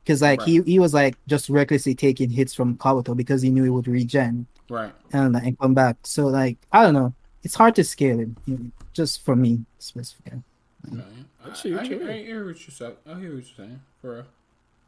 Because 0.04 0.22
like 0.22 0.42
he, 0.42 0.62
he 0.64 0.80
was 0.80 0.94
like 0.94 1.16
just 1.28 1.50
recklessly 1.50 1.94
taking 1.94 2.30
hits 2.30 2.54
from 2.54 2.76
Kabuto 2.78 3.16
because 3.16 3.42
he 3.42 3.50
knew 3.50 3.64
he 3.64 3.70
would 3.70 3.88
regen 3.88 4.48
Right. 4.70 4.94
and, 5.14 5.36
and 5.36 5.58
come 5.60 5.74
back. 5.74 5.98
So 6.04 6.28
like 6.28 6.58
I 6.72 6.84
don't 6.84 6.94
know, 6.94 7.14
it's 7.44 7.56
hard 7.56 7.76
to 7.76 7.84
scale 7.84 8.20
it. 8.20 8.30
you 8.46 8.58
know, 8.58 8.72
Just 8.94 9.24
for 9.24 9.36
me 9.36 9.66
specifically. 9.80 10.42
Right. 10.90 11.04
I, 11.46 11.50
I 11.50 11.54
see 11.54 11.74
what 11.74 11.82
I, 11.82 11.84
you 11.86 11.96
I 12.04 12.06
mean. 12.14 12.26
hear 12.26 12.46
what 12.46 12.60
you're 12.68 12.74
saying. 12.74 12.96
I 13.06 13.20
hear 13.20 13.36
what 13.36 13.46
you're 13.46 13.56
saying. 13.66 13.82
For 14.02 14.16
real. 14.16 14.26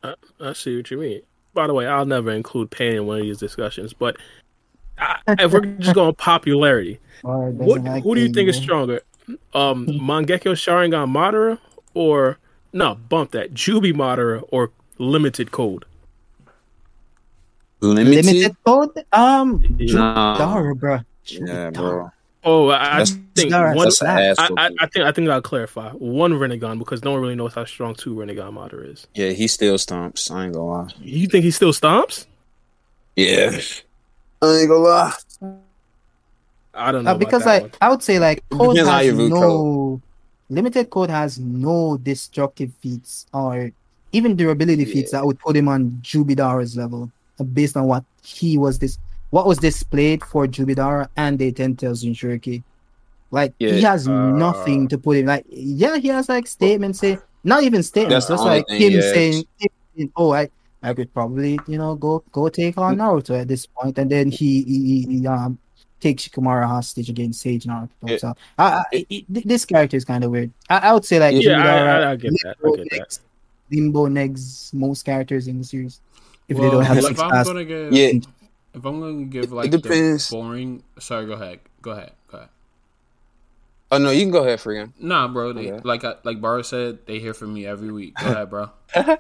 I, 0.04 0.16
I 0.50 0.54
see 0.54 0.76
what 0.78 0.90
you 0.92 0.98
mean. 0.98 1.22
By 1.54 1.68
the 1.68 1.74
way, 1.74 1.86
I'll 1.88 2.06
never 2.06 2.32
include 2.32 2.72
pain 2.72 2.96
in 2.96 3.06
one 3.06 3.20
of 3.20 3.24
these 3.24 3.38
discussions, 3.38 3.94
but 3.94 4.18
I, 4.98 5.20
if 5.28 5.52
we're 5.52 5.60
just 5.80 5.96
going 5.96 6.16
popularity, 6.16 7.00
what 7.24 7.84
like 7.84 8.04
who 8.04 8.16
do 8.16 8.22
you 8.22 8.28
pain, 8.28 8.34
think 8.34 8.50
is 8.50 8.56
stronger, 8.58 9.02
um, 9.54 9.86
Mangekyo 9.88 10.54
Sharingan 10.54 11.12
Madara 11.12 11.60
or 11.94 12.38
no 12.74 12.96
bump 12.96 13.32
that 13.32 13.54
Jubi 13.54 13.94
Madara 13.94 14.44
or 14.50 14.72
Limited 14.98 15.52
Code? 15.52 15.86
Limited? 17.82 18.26
Limited 18.26 18.56
code? 18.64 19.06
Um, 19.12 19.66
Nah. 19.80 20.38
Dara, 20.38 20.76
bro. 20.76 21.00
Yeah, 21.26 21.72
bro. 21.72 22.12
Oh, 22.44 22.70
I, 22.70 22.76
I 22.76 22.80
That's- 23.00 23.18
think 23.36 23.52
Dara, 23.52 23.76
one. 23.76 23.88
I, 24.02 24.34
I, 24.38 24.70
I, 24.80 24.86
think 24.88 25.06
I 25.06 25.12
think 25.12 25.30
I'll 25.30 25.42
clarify 25.42 25.92
one 25.92 26.34
Rinnegan 26.34 26.80
because 26.80 27.04
no 27.04 27.12
one 27.12 27.22
really 27.22 27.36
knows 27.36 27.54
how 27.54 27.66
strong 27.66 27.94
two 27.96 28.16
Rinnegan 28.16 28.52
Madara 28.54 28.92
is. 28.92 29.08
Yeah, 29.14 29.30
he 29.30 29.48
still 29.48 29.76
stomps. 29.76 30.32
I 30.32 30.46
ain't 30.46 30.54
gonna 30.54 30.66
lie. 30.66 30.90
You 31.00 31.28
think 31.28 31.44
he 31.46 31.52
still 31.52 31.72
stomps? 31.72 32.26
Yeah. 33.16 33.60
I 34.42 34.58
ain't 34.58 34.70
gonna 34.70 34.80
lie. 34.80 35.14
I 36.74 36.92
don't 36.92 37.04
know 37.04 37.12
Uh, 37.12 37.16
about 37.16 37.20
because 37.20 37.44
that 37.44 37.54
like 37.54 37.62
one. 37.64 37.72
I 37.82 37.90
would 37.90 38.02
say 38.04 38.18
like 38.20 38.44
code 38.50 38.78
has 38.78 39.06
you 39.06 39.16
view 39.16 39.30
no 39.30 40.02
limited 40.50 40.90
code 40.90 41.10
has 41.10 41.38
no 41.40 41.98
destructive 41.98 42.72
feats 42.82 43.28
or 43.34 43.72
even 44.14 44.36
durability 44.36 44.86
feats 44.86 45.12
that 45.12 45.26
would 45.26 45.40
put 45.40 45.56
him 45.56 45.68
on 45.68 46.00
Jubidara's 46.02 46.76
level 46.76 47.12
uh, 47.40 47.44
based 47.44 47.78
on 47.78 47.86
what 47.88 48.04
he 48.24 48.58
was 48.58 48.80
this 48.80 48.98
what 49.32 49.48
was 49.48 49.58
displayed 49.58 50.24
for 50.24 50.46
Jubidara 50.48 51.08
and 51.18 51.40
the 51.40 51.52
Ten 51.52 51.76
Tails 51.76 52.04
Jinchuriki. 52.04 52.64
Like 53.32 53.54
he 53.76 53.82
has 53.82 54.08
uh, 54.08 54.12
nothing 54.12 54.88
to 54.90 54.98
put 54.98 55.18
in. 55.18 55.26
like 55.26 55.46
yeah 55.50 55.98
he 55.98 56.10
has 56.10 56.28
like 56.30 56.48
statements 56.48 57.00
say 57.00 57.18
not 57.44 57.64
even 57.64 57.82
statements 57.82 58.28
That's 58.28 58.28
the 58.28 58.36
just 58.36 58.46
like 58.46 58.68
thing 58.68 58.82
him 58.82 58.92
he 58.92 59.02
saying 59.02 59.46
him- 59.96 60.12
oh 60.18 60.32
I 60.34 60.50
I 60.84 60.94
could 60.94 61.14
probably 61.14 61.60
you 61.68 61.78
know 61.78 61.96
go 61.96 62.24
go 62.32 62.50
take 62.50 62.78
on 62.78 62.98
Naruto 62.98 63.40
at 63.40 63.48
this 63.48 63.66
point 63.68 63.98
and 63.98 64.10
then 64.12 64.32
he, 64.32 64.64
he, 64.64 65.06
he 65.10 65.28
um 65.28 65.58
take 66.02 66.18
Shikamaru 66.18 66.66
hostage 66.68 67.10
against 67.10 67.40
Sage 67.42 67.64
Naruto. 67.66 68.10
It- 68.10 68.20
so 68.20 68.34
I, 68.58 68.64
I, 68.66 68.84
it, 68.92 69.08
it- 69.10 69.48
this 69.48 69.64
character 69.64 69.96
is 69.96 70.04
kind 70.04 70.24
of 70.26 70.32
weird. 70.32 70.52
I, 70.70 70.78
I 70.90 70.94
would 70.94 71.06
say 71.06 71.20
like 71.20 71.36
Yeah, 71.36 71.42
yeah, 71.52 71.58
Jubidara, 71.64 71.88
I, 71.88 72.02
I, 72.04 72.12
I 72.12 72.16
get 72.18 72.34
that. 72.44 72.56
I 72.60 72.64
Limbo, 72.68 72.84
get 72.84 72.90
that. 72.92 73.00
negs, 73.00 73.20
Limbo 73.72 74.08
negs 74.08 74.74
most 74.74 75.04
characters 75.06 75.48
in 75.48 75.58
the 75.60 75.64
series 75.64 76.02
if 76.50 76.58
well, 76.58 76.66
they 76.66 76.72
don't 76.76 76.84
have 76.84 76.98
if 76.98 77.06
six 77.06 77.20
I'm 77.22 77.30
pass. 77.32 77.46
gonna 77.48 77.64
give, 77.64 77.94
Yeah. 77.94 78.12
If 78.74 78.86
I'm 78.86 79.00
gonna 79.00 79.24
give 79.26 79.46
It 79.46 79.52
like 79.52 79.72
the 79.72 79.78
depends. 79.78 80.30
boring. 80.30 80.84
Sorry, 81.00 81.26
go 81.26 81.34
ahead. 81.34 81.60
Go 81.82 81.92
ahead. 81.92 82.12
Go 82.32 82.38
ahead. 82.38 82.50
Oh 83.92 83.98
no, 83.98 84.10
you 84.12 84.22
can 84.22 84.32
go 84.32 84.44
ahead, 84.44 84.60
Freegan. 84.60 84.94
Nah, 85.00 85.28
bro. 85.28 85.52
They, 85.54 85.72
Okay. 85.72 85.82
Like 85.84 86.04
I- 86.06 86.16
like 86.24 86.40
Bar 86.40 86.64
said, 86.64 87.00
they 87.08 87.20
hear 87.20 87.34
from 87.34 87.54
me 87.54 87.66
every 87.66 87.92
week. 87.92 88.16
Go 88.16 88.28
ahead, 88.28 88.50
bro. 88.50 88.70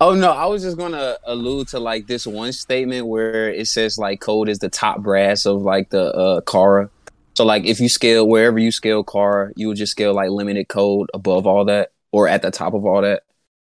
Oh 0.00 0.14
no, 0.14 0.32
I 0.32 0.46
was 0.46 0.62
just 0.62 0.76
gonna 0.76 1.16
allude 1.22 1.68
to 1.68 1.78
like 1.78 2.08
this 2.08 2.26
one 2.26 2.50
statement 2.52 3.06
where 3.06 3.48
it 3.52 3.68
says 3.68 3.98
like 3.98 4.18
code 4.20 4.48
is 4.48 4.58
the 4.58 4.68
top 4.68 4.98
brass 5.00 5.46
of 5.46 5.62
like 5.62 5.90
the 5.90 6.12
uh 6.12 6.40
Kara. 6.40 6.90
So 7.34 7.44
like 7.44 7.64
if 7.66 7.78
you 7.78 7.88
scale 7.88 8.26
wherever 8.26 8.58
you 8.58 8.72
scale 8.72 9.04
Kara, 9.04 9.52
you 9.54 9.68
would 9.68 9.76
just 9.76 9.92
scale 9.92 10.12
like 10.12 10.30
limited 10.30 10.66
code 10.66 11.08
above 11.14 11.46
all 11.46 11.66
that 11.66 11.92
or 12.10 12.26
at 12.26 12.42
the 12.42 12.50
top 12.50 12.74
of 12.74 12.84
all 12.84 13.02
that. 13.02 13.22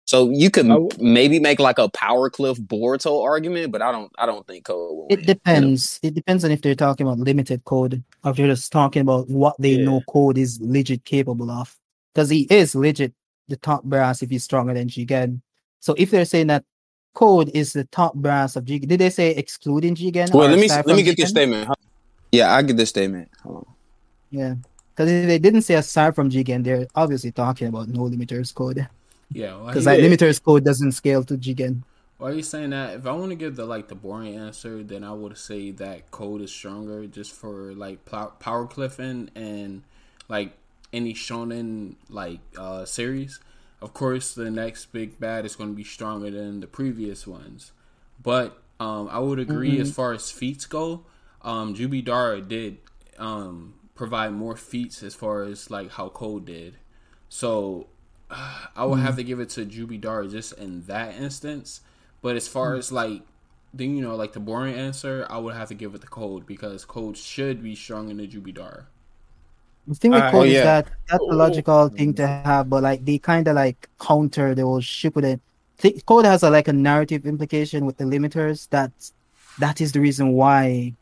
So 0.06 0.30
you 0.32 0.50
could 0.50 0.66
I 0.66 0.70
w- 0.76 0.90
maybe 1.00 1.40
make 1.40 1.60
like 1.60 1.80
a 1.80 1.88
power 1.90 2.30
cliff 2.30 2.60
Boruto 2.60 3.24
argument, 3.24 3.72
but 3.72 3.82
I 3.82 3.92
don't 3.92 4.12
I 4.18 4.26
don't 4.26 4.46
think 4.46 4.66
code 4.66 4.98
will 4.98 5.08
It 5.10 5.20
win. 5.20 5.26
depends. 5.26 6.00
It 6.04 6.14
depends 6.14 6.44
on 6.44 6.52
if 6.52 6.62
they're 6.62 6.76
talking 6.76 7.08
about 7.08 7.20
limited 7.20 7.64
code 7.64 8.04
or 8.24 8.32
if 8.32 8.38
they're 8.38 8.48
just 8.48 8.72
talking 8.72 9.02
about 9.02 9.30
what 9.30 9.56
they 9.60 9.76
Yeah. 9.76 9.86
know 9.86 10.02
code 10.10 10.38
is 10.38 10.60
legit 10.62 11.06
capable 11.06 11.50
of. 11.50 11.76
Because 12.14 12.30
he 12.30 12.42
is 12.50 12.76
legit 12.76 13.14
the 13.48 13.56
top 13.58 13.84
brass 13.84 14.22
if 14.22 14.30
he's 14.30 14.44
stronger 14.44 14.74
than 14.74 14.88
Jigen. 14.90 15.42
So 15.80 15.96
if 15.98 16.12
they're 16.12 16.26
saying 16.26 16.48
that 16.48 16.64
code 17.14 17.50
is 17.54 17.74
the 17.74 17.86
top 17.86 18.14
brass 18.16 18.56
of 18.58 18.66
Jigen, 18.66 18.88
did 18.88 19.00
they 19.00 19.10
say 19.10 19.32
excluding 19.32 19.96
Jigen? 19.96 20.34
Well, 20.34 20.50
let 20.50 20.60
me 20.60 20.68
let 20.68 20.86
me 20.86 20.94
from 20.96 21.04
get 21.04 21.18
this 21.18 21.30
statement. 21.30 21.70
Yeah, 22.32 22.54
I 22.54 22.62
get 22.62 22.76
this 22.78 22.90
statement. 22.90 23.30
Hold 23.44 23.58
on. 23.58 23.66
Yeah. 24.32 24.56
Because 24.96 25.10
if 25.12 25.28
they 25.28 25.40
didn't 25.40 25.62
say 25.64 25.76
aside 25.76 26.14
from 26.14 26.30
Jigen, 26.30 26.64
they're 26.64 26.88
obviously 26.94 27.32
talking 27.32 27.68
about 27.68 27.88
no 27.88 28.02
limiters 28.02 28.54
code. 28.54 28.86
Yeah. 29.34 29.62
Because 29.66 29.86
like 29.86 30.00
Yeah. 30.02 30.08
limiters 30.08 30.42
code 30.44 30.64
doesn't 30.64 30.94
scale 30.94 31.24
to 31.26 31.36
Jigen. 31.38 31.84
why 32.18 32.30
are 32.30 32.34
you 32.34 32.44
saying 32.44 32.70
that? 32.70 32.96
If 32.96 33.06
I 33.06 33.12
want 33.12 33.32
to 33.32 33.36
give 33.36 33.56
the 33.56 33.66
like 33.66 33.88
the 33.90 33.96
boring 33.96 34.36
answer, 34.36 34.82
then 34.84 35.04
I 35.04 35.12
would 35.14 35.38
say 35.38 35.72
that 35.72 36.10
code 36.12 36.42
is 36.42 36.52
stronger 36.52 37.06
just 37.08 37.32
for 37.34 37.74
like 37.74 38.06
plow- 38.06 38.34
power 38.40 38.66
cliffing 38.66 39.30
and 39.36 39.84
like 40.30 40.54
any 40.94 41.14
shonen 41.14 41.96
like 42.10 42.40
uh 42.58 42.86
series. 42.86 43.40
Of 43.82 43.94
course, 43.94 44.34
the 44.34 44.50
next 44.50 44.94
big 44.94 45.20
bad 45.20 45.46
is 45.46 45.58
going 45.58 45.72
to 45.72 45.76
be 45.76 45.84
stronger 45.84 46.32
than 46.32 46.62
the 46.62 46.68
previous 46.68 47.28
ones, 47.28 47.74
but 48.22 48.62
um, 48.80 49.10
I 49.12 49.20
would 49.20 49.40
agree 49.40 49.78
as 49.80 49.92
far 49.92 50.14
as 50.14 50.32
feats 50.32 50.66
go. 50.66 51.04
Um, 51.42 51.76
Jubidara 51.76 52.48
did 52.48 52.78
um 53.20 53.74
provide 53.96 54.32
more 54.32 54.56
feats 54.56 55.04
as 55.04 55.14
far 55.14 55.44
as 55.44 55.70
like 55.70 55.92
how 55.92 56.08
Code 56.10 56.46
did. 56.46 56.78
So 57.28 57.88
I 58.76 58.86
would 58.86 59.00
have 59.00 59.16
to 59.18 59.24
give 59.24 59.40
it 59.40 59.50
to 59.52 59.66
Jubidara 59.66 60.30
just 60.32 60.54
in 60.54 60.84
that 60.88 61.16
instance. 61.16 61.82
But 62.22 62.36
as 62.36 62.48
far 62.48 62.76
as 62.76 62.92
like 62.92 63.24
then 63.74 63.96
you 63.96 64.02
know 64.04 64.16
like 64.16 64.34
the 64.34 64.40
boring 64.40 64.76
answer, 64.76 65.26
I 65.30 65.38
would 65.40 65.56
have 65.56 65.68
to 65.70 65.76
give 65.76 65.96
it 65.96 66.02
to 66.02 66.08
Code 66.08 66.46
because 66.46 66.86
Code 66.86 67.18
should 67.18 67.64
be 67.64 67.76
stronger 67.76 68.14
than 68.14 68.28
Jubidara. 68.30 68.86
The 69.88 69.96
thing 69.96 70.12
with 70.12 70.24
Uh, 70.24 70.32
code 70.32 70.48
oh, 70.48 70.54
is 70.56 70.64
yeah. 70.64 70.64
that 70.64 70.92
that's 71.10 71.28
a 71.30 71.36
logical 71.36 71.90
thing 71.90 72.14
to 72.16 72.28
have, 72.28 72.70
but 72.70 72.84
like 72.84 73.04
they 73.06 73.20
kind 73.20 73.48
of 73.48 73.56
like 73.56 73.90
counter 74.00 74.56
the 74.56 74.64
whole 74.64 74.80
ship 74.82 75.16
with 75.16 75.26
it. 75.26 75.42
Th- 75.78 76.06
Code 76.06 76.26
has 76.26 76.44
a 76.44 76.50
like 76.50 76.68
a 76.70 76.74
narrative 76.74 77.26
implication 77.26 77.86
with 77.86 77.98
the 77.98 78.06
limiters. 78.06 78.70
That 78.70 78.92
that 79.60 79.82
is 79.82 79.92
the 79.92 80.00
reason 80.00 80.34
why 80.34 80.96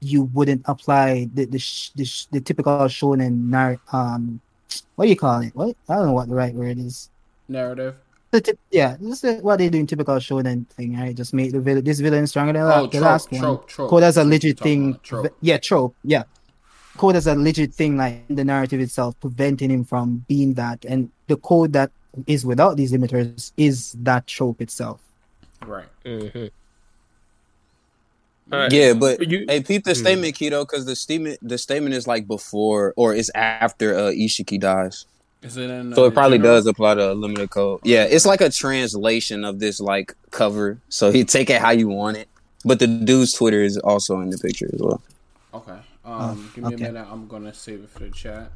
you 0.00 0.24
wouldn't 0.24 0.62
apply 0.66 1.28
the 1.34 1.46
the 1.46 1.58
sh- 1.58 1.90
the, 1.96 2.04
sh- 2.04 2.26
the 2.32 2.40
typical 2.40 2.78
shonen 2.88 3.50
nar- 3.50 3.80
um 3.92 4.40
what 4.96 5.04
do 5.04 5.10
you 5.10 5.16
call 5.16 5.40
it? 5.40 5.54
What 5.54 5.76
I 5.88 5.96
don't 5.96 6.06
know 6.06 6.12
what 6.12 6.28
the 6.28 6.34
right 6.34 6.54
word 6.54 6.78
is. 6.78 7.10
Narrative. 7.48 7.96
The 8.30 8.42
tip, 8.42 8.58
yeah, 8.70 8.96
this 9.00 9.24
is 9.24 9.42
what 9.42 9.56
they 9.56 9.70
do 9.70 9.78
in 9.78 9.86
typical 9.86 10.16
shonen 10.16 10.66
thing, 10.68 10.98
right? 10.98 11.16
Just 11.16 11.32
make 11.32 11.50
the 11.52 11.60
villain, 11.60 11.82
this 11.82 11.98
villain 12.00 12.26
stronger 12.26 12.52
than 12.52 12.62
Oh, 12.62 12.82
the 12.82 12.88
trope, 12.98 13.02
last 13.02 13.32
one. 13.32 13.40
trope, 13.40 13.68
trope. 13.68 13.88
Code 13.90 14.02
as 14.02 14.16
a 14.18 14.24
legit 14.24 14.58
thing. 14.60 14.98
trope. 15.02 15.34
Yeah, 15.40 15.56
trope. 15.56 15.94
Yeah. 16.04 16.24
Code 16.98 17.16
as 17.16 17.26
a 17.26 17.34
legit 17.34 17.72
thing, 17.72 17.96
like 17.96 18.24
the 18.28 18.44
narrative 18.44 18.80
itself, 18.80 19.18
preventing 19.20 19.70
him 19.70 19.82
from 19.84 20.26
being 20.28 20.52
that. 20.54 20.84
And 20.84 21.10
the 21.28 21.36
code 21.36 21.72
that 21.72 21.90
is 22.26 22.44
without 22.44 22.76
these 22.76 22.92
limiters 22.92 23.52
is 23.56 23.92
that 24.00 24.26
trope 24.26 24.60
itself. 24.60 25.00
Right. 25.64 25.86
Mm-hmm. 26.04 26.46
Alright. 28.52 28.72
Yeah, 28.72 28.94
but 28.94 29.28
You- 29.28 29.44
hey, 29.48 29.62
peep 29.62 29.84
the 29.84 29.90
Hmm. 29.92 30.00
statement, 30.00 30.34
Keto, 30.34 30.62
because 30.66 30.86
the 30.86 30.96
statement 30.96 31.38
the 31.42 31.58
statement 31.58 31.94
is 31.94 32.06
like 32.06 32.26
before 32.26 32.94
or 32.96 33.14
it's 33.14 33.30
after 33.34 33.94
uh, 33.96 34.10
Ishiki 34.10 34.58
dies, 34.58 35.04
Is 35.42 35.56
it 35.56 35.68
in? 35.70 35.94
so 35.94 36.04
uh, 36.04 36.06
it 36.08 36.14
probably 36.14 36.38
general? 36.38 36.56
does 36.56 36.66
apply 36.66 36.94
to 36.94 37.12
a 37.12 37.14
limited 37.14 37.50
code. 37.50 37.80
Yeah, 37.84 38.04
it's 38.04 38.24
like 38.26 38.40
a 38.40 38.50
translation 38.50 39.44
of 39.44 39.58
this 39.60 39.80
like 39.80 40.14
cover, 40.30 40.78
so 40.88 41.10
he 41.12 41.24
take 41.24 41.50
it 41.50 41.60
how 41.60 41.70
you 41.70 41.88
want 41.88 42.16
it. 42.16 42.28
But 42.64 42.78
the 42.80 42.86
dude's 42.86 43.32
Twitter 43.34 43.62
is 43.62 43.76
also 43.78 44.20
in 44.20 44.30
the 44.30 44.38
picture 44.38 44.68
as 44.72 44.80
well. 44.80 45.00
Okay. 45.54 45.78
Um, 46.04 46.50
give 46.54 46.64
me 46.64 46.74
okay. 46.74 46.84
a 46.86 46.92
minute. 46.92 47.06
I'm 47.10 47.28
gonna 47.28 47.52
save 47.52 47.80
it 47.84 47.90
for 47.90 48.00
the 48.00 48.10
chat. 48.10 48.50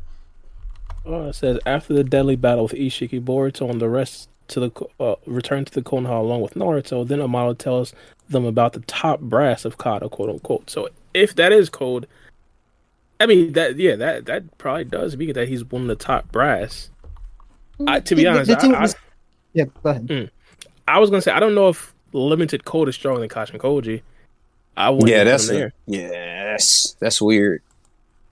Oh, 1.05 1.29
it 1.29 1.35
says 1.35 1.59
after 1.67 1.93
the 1.95 2.05
deadly 2.05 2.37
battle 2.37 2.65
with 2.65 2.73
Ishiki, 2.73 3.21
Boruto 3.23 3.69
and 3.71 3.81
the 3.81 3.89
rest 3.89 4.29
to 4.49 4.61
the 4.61 4.71
uh, 5.01 5.15
return 5.27 5.65
to 5.65 5.73
the 5.73 5.83
Konoha 5.83 6.21
along 6.21 6.41
with 6.43 6.55
Naruto. 6.55 7.07
Then 7.07 7.21
Amado 7.21 7.55
tells 7.55 7.95
them 8.29 8.45
about 8.45 8.73
the 8.73 8.81
top 8.81 9.21
brass 9.21 9.65
of 9.65 9.79
Kara, 9.79 10.09
quote 10.09 10.31
unquote. 10.31 10.69
So 10.71 10.89
if 11.15 11.35
that 11.37 11.53
is 11.53 11.69
code, 11.71 12.07
I 13.21 13.27
mean 13.27 13.53
that 13.53 13.77
yeah 13.77 13.97
that 13.97 14.27
that 14.27 14.59
probably 14.59 14.85
does 14.85 15.17
mean 15.17 15.33
that 15.35 15.49
he's 15.49 15.65
one 15.65 15.83
of 15.83 15.89
the 15.89 15.97
top 15.97 16.31
brass. 16.33 16.91
I, 17.87 18.01
to 18.01 18.15
be 18.15 18.25
The- 18.25 18.31
the- 18.31 18.37
honest, 18.37 18.51
the 18.51 18.57
thing 18.57 18.75
I, 18.75 18.85
I, 18.85 18.89
Yeah, 19.55 19.65
go 19.83 19.91
ahead. 19.91 20.31
I 20.89 20.99
was 20.99 21.11
gonna 21.11 21.23
say 21.23 21.33
I 21.33 21.41
don't 21.41 21.55
know 21.55 21.69
if 21.69 21.95
limited 22.13 22.65
code 22.65 22.89
is 22.89 22.95
stronger 22.95 23.21
than 23.21 23.29
Kashin 23.29 23.59
Koji. 23.59 24.03
I 24.77 24.91
wouldn't 24.91 25.11
yeah, 25.11 25.25
that's 25.25 25.49
him 25.49 25.57
a, 25.57 25.59
there. 25.59 25.73
yes, 25.87 26.97
that's 26.99 27.21
weird. 27.21 27.63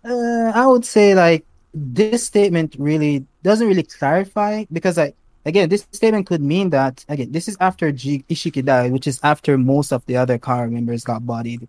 Uh, 0.05 0.53
I 0.55 0.67
would 0.67 0.85
say 0.85 1.15
like 1.15 1.45
this 1.75 2.25
statement 2.27 2.75
really 2.79 3.25
doesn't 3.43 3.67
really 3.69 3.83
clarify 3.83 4.65
because 4.73 4.97
like 4.97 5.15
again 5.45 5.69
this 5.69 5.87
statement 5.93 6.27
could 6.27 6.43
mean 6.43 6.71
that 6.71 7.05
again 7.09 7.33
this 7.33 7.49
is 7.49 7.57
after 7.61 7.93
G- 7.93 8.25
Ishiki 8.29 8.65
died, 8.65 8.93
which 8.93 9.07
is 9.07 9.21
after 9.23 9.57
most 9.59 9.93
of 9.93 10.05
the 10.07 10.17
other 10.17 10.39
car 10.39 10.69
members 10.69 11.05
got 11.05 11.27
bodied. 11.27 11.69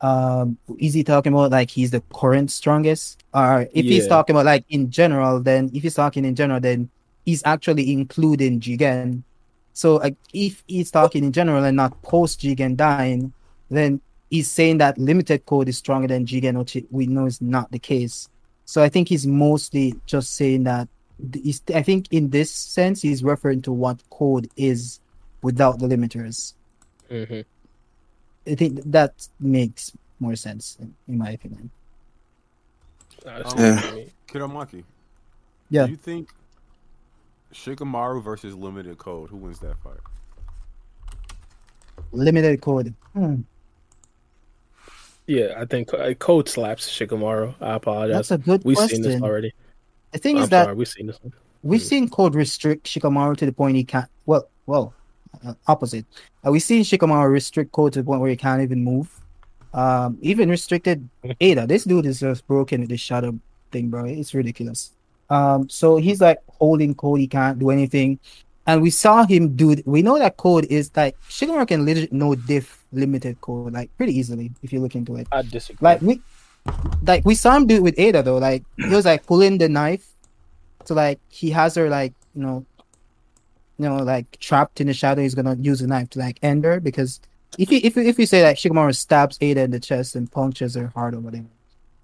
Um, 0.00 0.58
is 0.78 0.94
he 0.94 1.04
talking 1.04 1.32
about 1.32 1.52
like 1.52 1.70
he's 1.70 1.92
the 1.92 2.02
current 2.12 2.50
strongest, 2.50 3.22
or 3.32 3.68
if 3.72 3.84
he's 3.84 4.08
talking 4.08 4.34
about 4.34 4.46
like 4.46 4.64
in 4.68 4.90
general, 4.90 5.38
then 5.40 5.70
if 5.72 5.84
he's 5.84 5.94
talking 5.94 6.24
in 6.24 6.34
general, 6.34 6.58
then 6.58 6.90
he's 7.24 7.42
actually 7.44 7.92
including 7.92 8.58
Jigen. 8.58 9.22
So 9.74 9.96
like 9.96 10.16
if 10.32 10.64
he's 10.66 10.90
talking 10.90 11.24
in 11.24 11.32
general 11.32 11.62
and 11.64 11.76
not 11.76 12.02
post 12.02 12.40
Jigen 12.40 12.76
dying, 12.76 13.32
then 13.70 14.00
he's 14.28 14.50
saying 14.50 14.78
that 14.78 14.98
limited 14.98 15.46
code 15.46 15.68
is 15.68 15.78
stronger 15.78 16.08
than 16.08 16.26
Jigen, 16.26 16.58
which 16.58 16.76
we 16.90 17.06
know 17.06 17.26
is 17.26 17.40
not 17.40 17.70
the 17.70 17.78
case. 17.78 18.28
So 18.64 18.82
I 18.82 18.88
think 18.88 19.08
he's 19.08 19.26
mostly 19.26 19.94
just 20.06 20.34
saying 20.34 20.64
that. 20.64 20.88
He's, 21.34 21.62
I 21.74 21.82
think 21.82 22.08
in 22.10 22.30
this 22.30 22.50
sense, 22.50 23.02
he's 23.02 23.22
referring 23.22 23.62
to 23.62 23.72
what 23.72 24.02
code 24.10 24.48
is 24.56 25.00
without 25.42 25.78
the 25.78 25.86
limiters. 25.86 26.54
hmm 27.10 27.40
I 28.46 28.54
think 28.56 28.80
that 28.86 29.28
makes 29.38 29.92
more 30.18 30.34
sense, 30.34 30.76
in, 30.80 30.94
in 31.06 31.18
my 31.18 31.30
opinion. 31.30 31.70
That's 33.24 33.54
Yeah. 33.54 33.74
what 33.76 33.84
I 33.84 33.94
mean. 33.94 34.10
Kidomaki. 34.26 34.84
Yeah. 35.70 35.84
Do 35.86 35.90
you 35.92 35.96
think 35.96 36.30
Shikamaru 37.54 38.22
versus 38.22 38.54
Limited 38.56 38.98
Code, 38.98 39.30
who 39.30 39.36
wins 39.36 39.60
that 39.60 39.76
fight? 39.78 40.00
Limited 42.10 42.60
code. 42.60 42.94
Hmm, 43.14 43.42
Yeah, 45.26 45.54
I 45.56 45.64
think 45.66 45.94
uh, 45.94 46.14
code 46.14 46.48
slaps 46.48 46.88
Shikamaru. 46.90 47.54
I 47.60 47.74
apologize. 47.74 48.28
that's 48.28 48.30
a 48.32 48.38
good 48.38 48.64
We've 48.64 48.76
question. 48.76 49.02
seen 49.02 49.12
this 49.12 49.22
already. 49.22 49.52
The 50.12 50.18
thing 50.18 50.36
I'm 50.36 50.42
is 50.44 50.48
that 50.50 50.76
we've 50.76 50.88
seen 50.88 51.06
this 51.06 51.18
one. 51.22 51.32
We've 51.62 51.80
Mm. 51.80 51.84
seen 51.84 52.08
Code 52.08 52.34
restrict 52.34 52.86
Shikamaru 52.86 53.36
to 53.38 53.46
the 53.46 53.52
point 53.52 53.76
he 53.76 53.84
can't. 53.84 54.08
Well, 54.26 54.48
well, 54.66 54.92
uh, 55.46 55.54
opposite. 55.66 56.04
Uh, 56.46 56.50
we've 56.52 56.62
seen 56.62 56.82
Shikamaru 56.82 57.30
restrict 57.30 57.72
Code 57.72 57.92
to 57.94 58.00
the 58.00 58.04
point 58.04 58.20
where 58.20 58.30
he 58.30 58.36
can't 58.36 58.62
even 58.62 58.82
move. 58.84 59.08
Um, 59.72 60.18
even 60.20 60.50
restricted 60.50 61.08
Eida. 61.40 61.66
This 61.66 61.84
dude 61.84 62.04
is 62.06 62.20
just 62.20 62.46
broken 62.46 62.80
with 62.80 62.90
this 62.90 63.00
shadow 63.00 63.38
thing, 63.70 63.88
bro. 63.88 64.04
It's 64.04 64.34
ridiculous. 64.34 64.90
Um, 65.30 65.68
so 65.70 65.96
he's 65.96 66.20
like 66.20 66.40
holding 66.58 66.94
Code. 66.94 67.20
He 67.20 67.26
can't 67.26 67.58
do 67.58 67.70
anything. 67.70 68.18
And 68.66 68.82
we 68.82 68.90
saw 68.90 69.24
him 69.24 69.56
do. 69.56 69.74
We 69.86 70.02
know 70.02 70.18
that 70.18 70.36
Code 70.36 70.66
is 70.66 70.90
like 70.94 71.16
Shikamaru 71.28 71.66
can 71.68 71.84
legit 71.86 72.12
know 72.12 72.34
diff 72.34 72.84
limited 72.92 73.40
Code 73.40 73.72
like 73.72 73.88
pretty 73.96 74.16
easily 74.18 74.52
if 74.62 74.72
you 74.72 74.80
look 74.80 74.94
into 74.94 75.16
it. 75.16 75.26
I 75.32 75.42
disagree. 75.42 75.78
Like 75.80 76.02
we, 76.02 76.20
like 77.06 77.24
we 77.24 77.34
saw 77.34 77.56
him 77.56 77.66
do 77.66 77.76
it 77.76 77.82
with 77.82 77.96
Eida 77.96 78.24
though. 78.24 78.38
Like 78.38 78.64
he 78.76 78.88
was 78.88 79.04
like 79.04 79.26
pulling 79.26 79.58
the 79.58 79.68
knife, 79.68 80.08
so 80.84 80.94
like 80.94 81.20
he 81.28 81.50
has 81.50 81.74
her 81.74 81.88
like 81.88 82.14
you 82.34 82.42
know, 82.42 82.66
you 83.78 83.88
know 83.88 83.96
like 83.96 84.38
trapped 84.38 84.80
in 84.80 84.86
the 84.86 84.94
shadow. 84.94 85.22
He's 85.22 85.34
gonna 85.34 85.56
use 85.60 85.80
the 85.80 85.86
knife 85.86 86.10
to 86.10 86.18
like 86.18 86.38
end 86.42 86.64
her 86.64 86.80
because 86.80 87.20
if 87.58 87.70
you 87.70 87.80
if 87.82 87.96
you, 87.96 88.02
if 88.02 88.18
you 88.18 88.26
say 88.26 88.42
like 88.42 88.56
Shikamaru 88.56 88.96
stabs 88.96 89.38
Eida 89.38 89.64
in 89.64 89.70
the 89.70 89.80
chest 89.80 90.16
and 90.16 90.30
punctures 90.30 90.74
her 90.74 90.88
heart 90.88 91.14
or 91.14 91.20
whatever, 91.20 91.48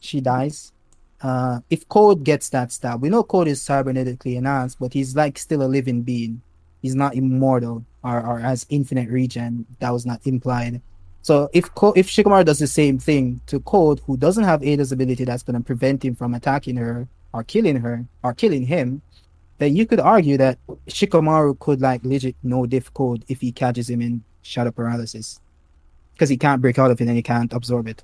she 0.00 0.20
dies. 0.20 0.72
Uh, 1.20 1.60
if 1.68 1.88
Code 1.88 2.22
gets 2.22 2.48
that 2.50 2.70
stab, 2.70 3.02
we 3.02 3.08
know 3.08 3.24
Code 3.24 3.48
is 3.48 3.60
cybernetically 3.60 4.36
enhanced, 4.36 4.78
but 4.78 4.92
he's 4.92 5.16
like 5.16 5.36
still 5.38 5.62
a 5.62 5.64
living 5.64 6.02
being. 6.02 6.40
He's 6.80 6.94
not 6.94 7.16
immortal 7.16 7.84
or, 8.04 8.24
or 8.24 8.38
has 8.38 8.66
infinite 8.68 9.10
regen. 9.10 9.66
That 9.80 9.90
was 9.90 10.06
not 10.06 10.24
implied. 10.24 10.80
So 11.22 11.50
if 11.52 11.66
if 11.96 12.08
Shikamaru 12.08 12.44
does 12.44 12.58
the 12.58 12.66
same 12.66 12.98
thing 12.98 13.40
to 13.46 13.60
Code, 13.60 14.00
who 14.06 14.16
doesn't 14.16 14.44
have 14.44 14.62
Eida's 14.62 14.92
ability 14.92 15.24
that's 15.24 15.42
going 15.42 15.58
to 15.58 15.64
prevent 15.64 16.04
him 16.04 16.14
from 16.14 16.34
attacking 16.34 16.76
her 16.76 17.06
or 17.32 17.44
killing 17.44 17.76
her 17.76 18.04
or 18.22 18.32
killing 18.34 18.64
him, 18.66 19.02
then 19.58 19.76
you 19.76 19.86
could 19.86 20.00
argue 20.00 20.36
that 20.38 20.58
Shikamaru 20.86 21.58
could 21.58 21.80
like 21.80 22.02
legit 22.04 22.36
no 22.42 22.66
diff 22.66 22.92
Code 22.94 23.24
if 23.28 23.40
he 23.40 23.52
catches 23.52 23.90
him 23.90 24.00
in 24.00 24.22
shadow 24.42 24.70
paralysis, 24.70 25.40
because 26.14 26.28
he 26.28 26.36
can't 26.36 26.62
break 26.62 26.78
out 26.78 26.90
of 26.90 27.00
it 27.00 27.06
and 27.06 27.16
he 27.16 27.22
can't 27.22 27.52
absorb 27.52 27.88
it. 27.88 28.02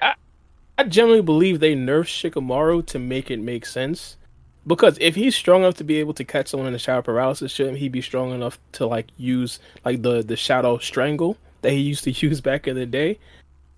I 0.00 0.84
generally 0.84 1.22
believe 1.22 1.58
they 1.58 1.74
nerfed 1.74 2.30
Shikamaru 2.30 2.86
to 2.86 2.98
make 2.98 3.30
it 3.30 3.40
make 3.40 3.66
sense. 3.66 4.16
Because 4.64 4.96
if 5.00 5.16
he's 5.16 5.34
strong 5.34 5.62
enough 5.62 5.74
to 5.78 5.84
be 5.84 5.98
able 5.98 6.14
to 6.14 6.24
catch 6.24 6.48
someone 6.48 6.68
in 6.68 6.72
the 6.72 6.78
shadow 6.78 7.02
paralysis, 7.02 7.50
shouldn't 7.50 7.78
he 7.78 7.88
be 7.88 8.00
strong 8.00 8.32
enough 8.32 8.60
to 8.72 8.86
like 8.86 9.08
use 9.16 9.58
like 9.84 10.02
the 10.02 10.22
the 10.22 10.36
shadow 10.36 10.78
strangle 10.78 11.36
that 11.62 11.72
he 11.72 11.78
used 11.78 12.04
to 12.04 12.10
use 12.26 12.40
back 12.40 12.66
in 12.66 12.76
the 12.76 12.86
day? 12.86 13.18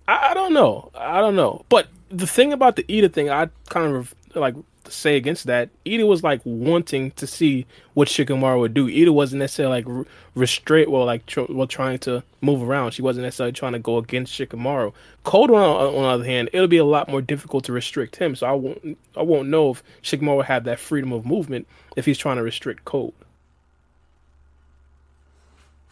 I, 0.07 0.31
I 0.31 0.33
don't 0.33 0.53
know. 0.53 0.91
I 0.95 1.21
don't 1.21 1.35
know. 1.35 1.65
But 1.69 1.87
the 2.09 2.27
thing 2.27 2.53
about 2.53 2.75
the 2.75 2.85
Ida 2.89 3.09
thing, 3.09 3.29
I 3.29 3.49
kind 3.69 3.95
of 3.95 4.13
like 4.35 4.55
say 4.91 5.17
against 5.17 5.47
that. 5.47 5.69
Ida 5.87 6.05
was 6.05 6.23
like 6.23 6.41
wanting 6.43 7.11
to 7.11 7.27
see 7.27 7.65
what 7.93 8.07
Shikamaru 8.07 8.59
would 8.59 8.73
do. 8.73 8.87
Ida 8.87 9.11
wasn't 9.11 9.39
necessarily 9.39 9.81
like 9.81 9.85
re- 9.87 10.05
restraint, 10.35 10.91
well, 10.91 11.05
like 11.05 11.25
tr- 11.25 11.45
well, 11.49 11.67
trying 11.67 11.99
to 11.99 12.23
move 12.41 12.61
around. 12.61 12.91
She 12.91 13.01
wasn't 13.01 13.23
necessarily 13.23 13.53
trying 13.53 13.73
to 13.73 13.79
go 13.79 13.97
against 13.97 14.37
Shikamaru. 14.37 14.93
Code 15.23 15.51
on, 15.51 15.57
on 15.57 15.93
the 15.93 15.99
other 15.99 16.25
hand, 16.25 16.49
it'll 16.53 16.67
be 16.67 16.77
a 16.77 16.85
lot 16.85 17.09
more 17.09 17.21
difficult 17.21 17.63
to 17.65 17.73
restrict 17.73 18.15
him. 18.17 18.35
So 18.35 18.47
I 18.47 18.51
won't, 18.51 18.97
I 19.15 19.23
won't 19.23 19.49
know 19.49 19.71
if 19.71 19.83
Shikamaru 20.03 20.45
have 20.45 20.63
that 20.65 20.79
freedom 20.79 21.11
of 21.11 21.25
movement 21.25 21.67
if 21.95 22.05
he's 22.05 22.17
trying 22.17 22.37
to 22.37 22.43
restrict 22.43 22.85
Code. 22.85 23.13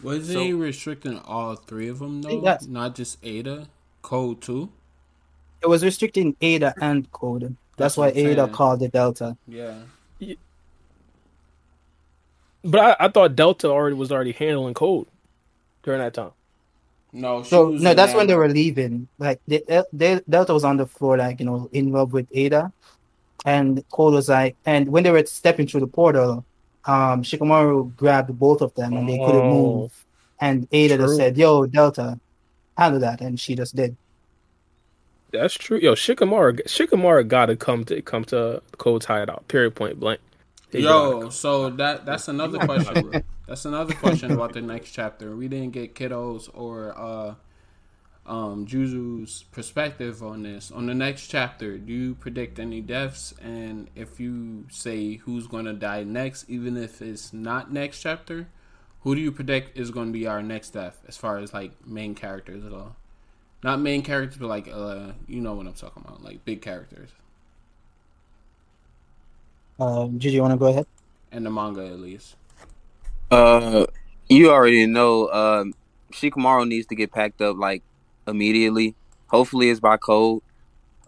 Wasn't 0.03 0.25
So- 0.37 0.43
he 0.43 0.53
restricting 0.53 1.19
all 1.19 1.55
three 1.55 1.87
of 1.87 1.99
them 1.99 2.21
though? 2.21 2.41
that's- 2.41 2.67
Not 2.67 2.95
just 2.95 3.21
Eida, 3.21 3.67
Code 4.01 4.41
too. 4.41 4.69
It 5.61 5.67
was 5.67 5.83
restricting 5.83 6.35
Eida 6.41 6.73
and 6.81 7.09
Code. 7.11 7.41
That's, 7.77 7.95
That's 7.95 7.97
why 7.97 8.11
Eida 8.11 8.35
saying. 8.35 8.49
called 8.51 8.79
the 8.81 8.89
Delta. 8.89 9.37
Yeah. 9.47 9.79
But 12.65 12.79
I, 12.79 13.05
I 13.05 13.07
thought 13.09 13.35
Delta 13.35 13.67
already 13.69 13.95
was 13.95 14.11
already 14.11 14.31
handling 14.31 14.73
Code 14.73 15.07
during 15.83 15.99
that 15.99 16.13
time. 16.13 16.31
No, 17.11 17.43
she 17.43 17.49
So 17.49 17.69
was 17.71 17.81
no, 17.81 17.93
that's 17.93 18.13
when 18.13 18.27
they 18.27 18.35
were 18.35 18.47
leaving. 18.49 19.07
Like 19.19 19.39
the, 19.47 19.85
the 19.93 20.23
Delta 20.29 20.53
was 20.53 20.63
on 20.63 20.77
the 20.77 20.85
floor, 20.85 21.17
like 21.17 21.39
you 21.39 21.45
know, 21.45 21.69
in 21.71 21.91
love 21.91 22.13
with 22.13 22.29
Eida, 22.31 22.71
and 23.45 23.83
Code 23.91 24.13
was 24.13 24.29
like, 24.29 24.55
and 24.65 24.89
when 24.89 25.03
they 25.03 25.11
were 25.11 25.25
stepping 25.25 25.67
through 25.67 25.81
the 25.81 25.87
portal, 25.87 26.45
um, 26.85 27.23
Shikamaru 27.23 27.95
grabbed 27.95 28.37
both 28.37 28.61
of 28.61 28.73
them, 28.75 28.93
and 28.97 29.07
they 29.07 29.17
couldn't 29.17 29.45
Oh. 29.45 29.49
move. 29.81 30.05
And 30.41 30.69
Eida 30.71 30.97
just 30.97 31.15
said, 31.15 31.37
"Yo, 31.37 31.65
Delta, 31.65 32.19
handle 32.77 32.99
that," 32.99 33.21
and 33.21 33.39
she 33.39 33.55
just 33.55 33.75
did. 33.75 33.95
That's 35.31 35.53
true. 35.55 35.77
Yo, 35.79 35.93
Shikamaru, 35.95 36.61
Shikamaru 36.65 37.27
got 37.27 37.47
to 37.47 37.55
come 37.55 37.85
to 37.85 38.01
come 38.01 38.23
to 38.25 38.61
Code's 38.77 39.05
hideout. 39.05 39.47
Period. 39.47 39.73
Point 39.75 39.99
blank. 39.99 40.19
He 40.71 40.81
gotta 40.83 41.19
Yo, 41.25 41.29
so 41.29 41.69
that 41.71 42.05
that's 42.05 42.27
another 42.27 42.59
question. 42.67 43.23
that's 43.47 43.65
another 43.65 43.93
question 43.93 44.31
about 44.31 44.53
the 44.53 44.61
next 44.61 44.91
chapter. 44.91 45.35
We 45.35 45.47
didn't 45.47 45.71
get 45.71 45.95
kiddos 45.95 46.49
or 46.53 46.93
uh 46.97 47.35
um, 48.25 48.65
Juju's 48.65 49.43
perspective 49.51 50.23
on 50.23 50.43
this. 50.43 50.71
On 50.71 50.85
the 50.85 50.93
next 50.93 51.27
chapter, 51.27 51.77
do 51.77 51.91
you 51.91 52.15
predict 52.15 52.59
any 52.59 52.79
deaths? 52.79 53.33
And 53.41 53.89
if 53.95 54.19
you 54.19 54.65
say 54.69 55.15
who's 55.15 55.47
going 55.47 55.65
to 55.65 55.73
die 55.73 56.03
next, 56.03 56.49
even 56.49 56.77
if 56.77 57.01
it's 57.01 57.33
not 57.33 57.71
next 57.71 57.99
chapter, 57.99 58.47
who 59.01 59.15
do 59.15 59.21
you 59.21 59.31
predict 59.31 59.77
is 59.77 59.91
going 59.91 60.07
to 60.07 60.13
be 60.13 60.25
our 60.25 60.41
next 60.41 60.69
death 60.69 61.01
as 61.07 61.17
far 61.17 61.37
as 61.37 61.53
like 61.53 61.71
main 61.85 62.15
characters 62.15 62.63
at 62.63 62.71
all? 62.71 62.95
Not 63.61 63.81
main 63.81 64.01
characters, 64.01 64.37
but 64.37 64.47
like 64.47 64.69
uh, 64.71 65.11
you 65.27 65.41
know 65.41 65.53
what 65.53 65.67
I'm 65.67 65.73
talking 65.73 66.03
about, 66.05 66.23
like 66.23 66.45
big 66.45 66.61
characters. 66.61 67.09
Um, 69.79 70.19
Gigi, 70.19 70.35
you 70.35 70.41
want 70.41 70.53
to 70.53 70.57
go 70.57 70.67
ahead? 70.67 70.85
And 71.31 71.45
the 71.45 71.49
manga, 71.49 71.85
at 71.85 71.99
least. 71.99 72.35
Uh, 73.31 73.85
you 74.29 74.51
already 74.51 74.85
know. 74.85 75.29
Um, 75.29 75.73
Shikamaru 76.11 76.67
needs 76.67 76.87
to 76.87 76.95
get 76.95 77.11
packed 77.11 77.41
up 77.41 77.57
like 77.57 77.81
immediately. 78.27 78.95
Hopefully, 79.27 79.69
it's 79.69 79.79
by 79.79 79.97
Code. 79.97 80.41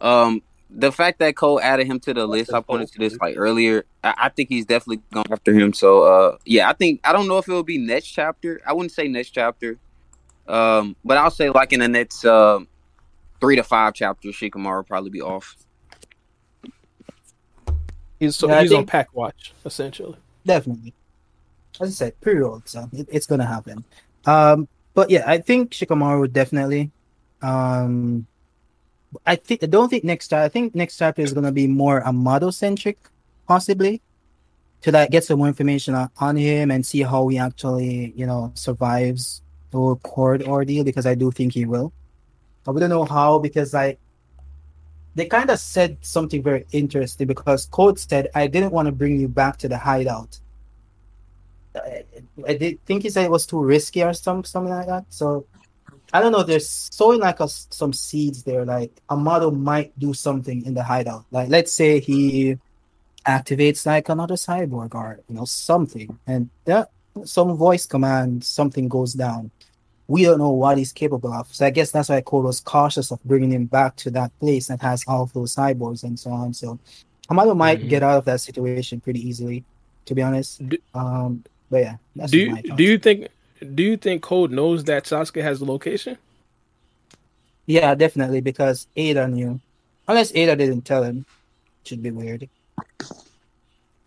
Um, 0.02 0.42
the 0.69 0.92
fact 0.92 1.19
that 1.19 1.35
Code 1.35 1.61
added 1.61 1.88
him 1.88 2.00
to 2.02 2.14
the 2.14 2.26
list, 2.26 2.53
I 2.53 2.60
pointed 2.60 2.92
to 2.94 3.00
this 3.00 3.18
like 3.19 3.35
earlier. 3.38 3.85
I, 4.03 4.14
I 4.18 4.30
think 4.30 4.50
he's 4.50 4.66
definitely 4.66 5.02
going 5.14 5.32
after 5.32 5.53
him. 5.53 5.74
So, 5.74 6.03
uh, 6.03 6.38
yeah, 6.45 6.69
I 6.69 6.74
think 6.74 7.00
I 7.03 7.14
don't 7.14 7.27
know 7.27 7.38
if 7.38 7.48
it 7.48 7.52
will 7.52 7.64
be 7.64 7.77
next 7.77 8.08
chapter. 8.08 8.60
I 8.66 8.74
wouldn't 8.74 8.92
say 8.92 9.08
next 9.08 9.30
chapter. 9.30 9.77
Um, 10.48 10.95
but 11.06 11.18
I'll 11.18 11.32
say 11.32 11.50
like 11.50 11.72
in 11.74 11.80
the 11.80 11.88
next 11.88 12.26
uh, 12.26 12.60
three 13.40 13.56
to 13.56 13.64
five 13.64 13.94
chapters, 13.94 14.35
Shikamaru 14.35 14.76
will 14.77 14.84
probably 14.84 15.10
be 15.11 15.22
off. 15.22 15.56
He's 18.19 18.35
so 18.35 18.48
Yeah, 18.50 18.60
I 18.60 18.61
he's 18.64 18.72
on 18.72 18.77
think- 18.80 18.90
pack 18.90 19.14
watch 19.16 19.53
essentially. 19.66 20.18
Definitely. 20.45 20.94
As 21.82 21.90
I 21.90 21.92
said, 21.92 22.22
pre-rolled, 22.22 22.68
so 22.69 22.88
it, 22.94 23.08
it's 23.11 23.26
gonna 23.26 23.45
happen. 23.45 23.84
Um, 24.26 24.68
but 24.94 25.10
yeah, 25.10 25.24
I 25.27 25.40
think 25.40 25.72
Shikamaru 25.72 26.32
definitely. 26.32 26.92
Um, 27.45 28.25
I 29.25 29.35
think 29.35 29.64
I 29.64 29.67
don't 29.67 29.90
think 29.90 30.03
next. 30.03 30.33
I 30.33 30.49
think 30.49 30.74
next 30.74 30.98
chapter 30.98 31.22
is 31.22 31.33
gonna 31.33 31.51
be 31.51 31.67
more 31.67 32.06
Amado 32.06 32.49
centric, 32.49 32.98
possibly, 33.48 34.01
to 34.82 34.91
like 34.91 35.11
get 35.11 35.24
some 35.24 35.38
more 35.40 35.48
information 35.48 35.93
on, 35.93 36.09
on 36.17 36.35
him 36.35 36.72
and 36.72 36.85
see 36.85 37.03
how 37.03 37.27
he 37.27 37.38
actually, 37.38 38.14
you 38.15 38.25
know, 38.25 38.51
survives 38.56 39.41
the 39.69 39.77
whole 39.77 39.95
court 39.98 40.48
ordeal. 40.48 40.83
Because 40.83 41.06
I 41.06 41.15
do 41.15 41.32
think 41.32 41.53
he 41.53 41.65
will. 41.65 41.93
I 42.67 42.72
wouldn't 42.72 42.90
know 42.90 43.06
how 43.06 43.38
because 43.38 43.74
like 43.74 43.99
they 45.14 45.25
kind 45.25 45.49
of 45.49 45.59
said 45.59 45.98
something 46.01 46.43
very 46.43 46.65
interesting 46.72 47.27
because 47.27 47.67
Code 47.67 47.99
said, 47.99 48.30
I 48.35 48.48
didn't 48.48 48.72
want 48.72 48.88
to 48.88 48.91
bring 48.91 49.19
you 49.19 49.27
back 49.30 49.57
to 49.57 49.69
the 49.69 49.77
hideout. 49.77 50.40
I, 51.75 52.03
I 52.48 52.53
did 52.56 52.83
think 52.85 53.03
he 53.03 53.09
said 53.09 53.25
it 53.25 53.32
was 53.32 53.45
too 53.45 53.61
risky 53.61 54.03
or 54.03 54.14
some, 54.14 54.43
something 54.43 54.74
like 54.74 54.88
that. 54.88 55.06
So 55.09 55.45
I 56.16 56.22
don't 56.22 56.32
know. 56.32 56.44
There's 56.44 56.69
sowing 57.00 57.19
like 57.19 57.40
a, 57.42 57.48
some 57.50 57.92
seeds 57.92 58.44
there. 58.44 58.64
Like 58.76 58.92
Amado 59.10 59.52
might 59.52 59.92
do 60.00 60.14
something 60.14 60.66
in 60.66 60.74
the 60.74 60.84
hideout. 60.92 61.26
Like 61.32 61.50
let's 61.50 61.74
say 61.74 62.00
he 62.00 62.58
activates 63.27 63.85
like 63.85 64.08
another 64.10 64.35
cyborg 64.35 64.94
or 64.95 65.19
you 65.27 65.35
know 65.35 65.45
something, 65.45 66.18
and 66.27 66.50
that 66.66 66.90
some 67.24 67.50
voice 67.58 67.85
command, 67.85 68.44
something 68.44 68.88
goes 68.88 69.14
down. 69.14 69.52
We 70.08 70.24
don't 70.24 70.38
know 70.38 70.52
what 70.52 70.77
he's 70.77 70.94
capable 70.94 71.34
of. 71.34 71.53
So 71.53 71.66
I 71.66 71.72
guess 71.72 71.92
that's 71.92 72.10
why 72.10 72.22
Code 72.22 72.45
was 72.45 72.60
cautious 72.60 73.11
of 73.11 73.24
bringing 73.24 73.52
him 73.52 73.66
back 73.66 73.95
to 74.03 74.11
that 74.11 74.32
place 74.40 74.68
that 74.68 74.82
has 74.82 75.03
all 75.08 75.24
of 75.24 75.34
those 75.34 75.56
cyborgs 75.56 76.03
and 76.03 76.19
so 76.19 76.30
on. 76.32 76.53
So 76.53 76.80
Amado 77.30 77.56
might 77.56 77.80
Mhm. 77.82 77.90
get 77.90 78.03
out 78.03 78.18
of 78.19 78.26
that 78.26 78.40
situation 78.42 79.02
pretty 79.02 79.22
easily, 79.27 79.64
to 80.06 80.14
be 80.16 80.22
honest. 80.22 80.52
Do- 80.69 80.77
Um, 80.94 81.44
but 81.72 81.82
yeah, 81.88 81.95
that's 82.16 82.32
do 82.32 82.38
you 82.38 82.50
do 82.80 82.84
you 82.84 82.98
think 83.00 83.27
do 83.74 83.84
you 83.84 83.98
think 83.98 84.22
Code 84.22 84.51
knows 84.51 84.84
that 84.85 85.06
Sasuke 85.06 85.42
has 85.42 85.59
the 85.59 85.66
location? 85.66 86.17
Yeah, 87.66 87.95
definitely 87.95 88.42
because 88.42 88.88
Eida 88.95 89.32
knew. 89.32 89.59
Unless 90.08 90.34
Eida 90.34 90.58
didn't 90.58 90.84
tell 90.84 91.03
him, 91.03 91.25
should 91.84 92.03
be 92.03 92.11
weird. 92.11 92.48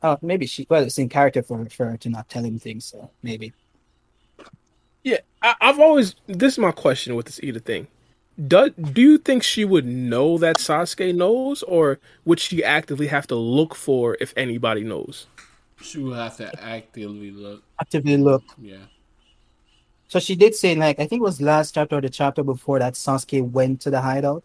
Oh, 0.03 0.19
maybe 0.23 0.47
she. 0.47 0.67
Well, 0.69 0.85
it's 0.85 0.99
in 0.99 1.09
character 1.09 1.43
for, 1.43 1.65
for 1.71 1.87
her 1.87 1.97
to 1.97 2.09
not 2.09 2.29
tell 2.29 2.45
him 2.45 2.59
things, 2.59 2.85
so 2.85 3.11
maybe. 3.23 3.53
Yeah, 5.03 5.19
I, 5.43 5.55
I've 5.61 5.81
always 5.81 6.15
this 6.27 6.53
is 6.53 6.59
my 6.59 6.71
question 6.71 7.17
with 7.17 7.27
this 7.27 7.41
Ida 7.43 7.61
thing. 7.61 7.89
Do, 8.47 8.71
do 8.71 9.03
you 9.03 9.19
think 9.19 9.43
she 9.43 9.65
would 9.65 9.85
know 9.85 10.39
that 10.39 10.59
Sasuke 10.59 11.13
knows, 11.13 11.65
or 11.65 11.99
would 12.25 12.39
she 12.39 12.63
actively 12.63 13.09
have 13.09 13.27
to 13.29 13.35
look 13.35 13.75
for 13.75 14.17
if 14.21 14.33
anybody 14.37 14.85
knows? 14.85 15.27
She 15.81 15.99
would 15.99 16.17
have 16.17 16.37
to 16.37 16.63
actively 16.63 17.33
look. 17.33 17.65
Actively 17.81 18.17
look. 18.17 18.45
Yeah. 18.61 18.77
So 20.09 20.19
she 20.19 20.35
did 20.35 20.55
say, 20.55 20.75
like, 20.75 20.99
I 20.99 21.07
think 21.07 21.21
it 21.21 21.25
was 21.25 21.41
last 21.41 21.75
chapter 21.75 21.99
or 21.99 22.01
the 22.01 22.09
chapter 22.09 22.43
before 22.43 22.79
that 22.79 22.95
Sasuke 22.95 23.51
went 23.51 23.83
to 23.83 23.91
the 23.91 24.01
hideout. 24.01 24.43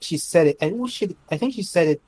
She 0.00 0.16
said 0.16 0.48
it, 0.48 0.56
and 0.60 0.90
she, 0.90 1.16
I 1.30 1.36
think 1.36 1.54
she 1.54 1.62
said 1.62 1.88
it 1.88 2.02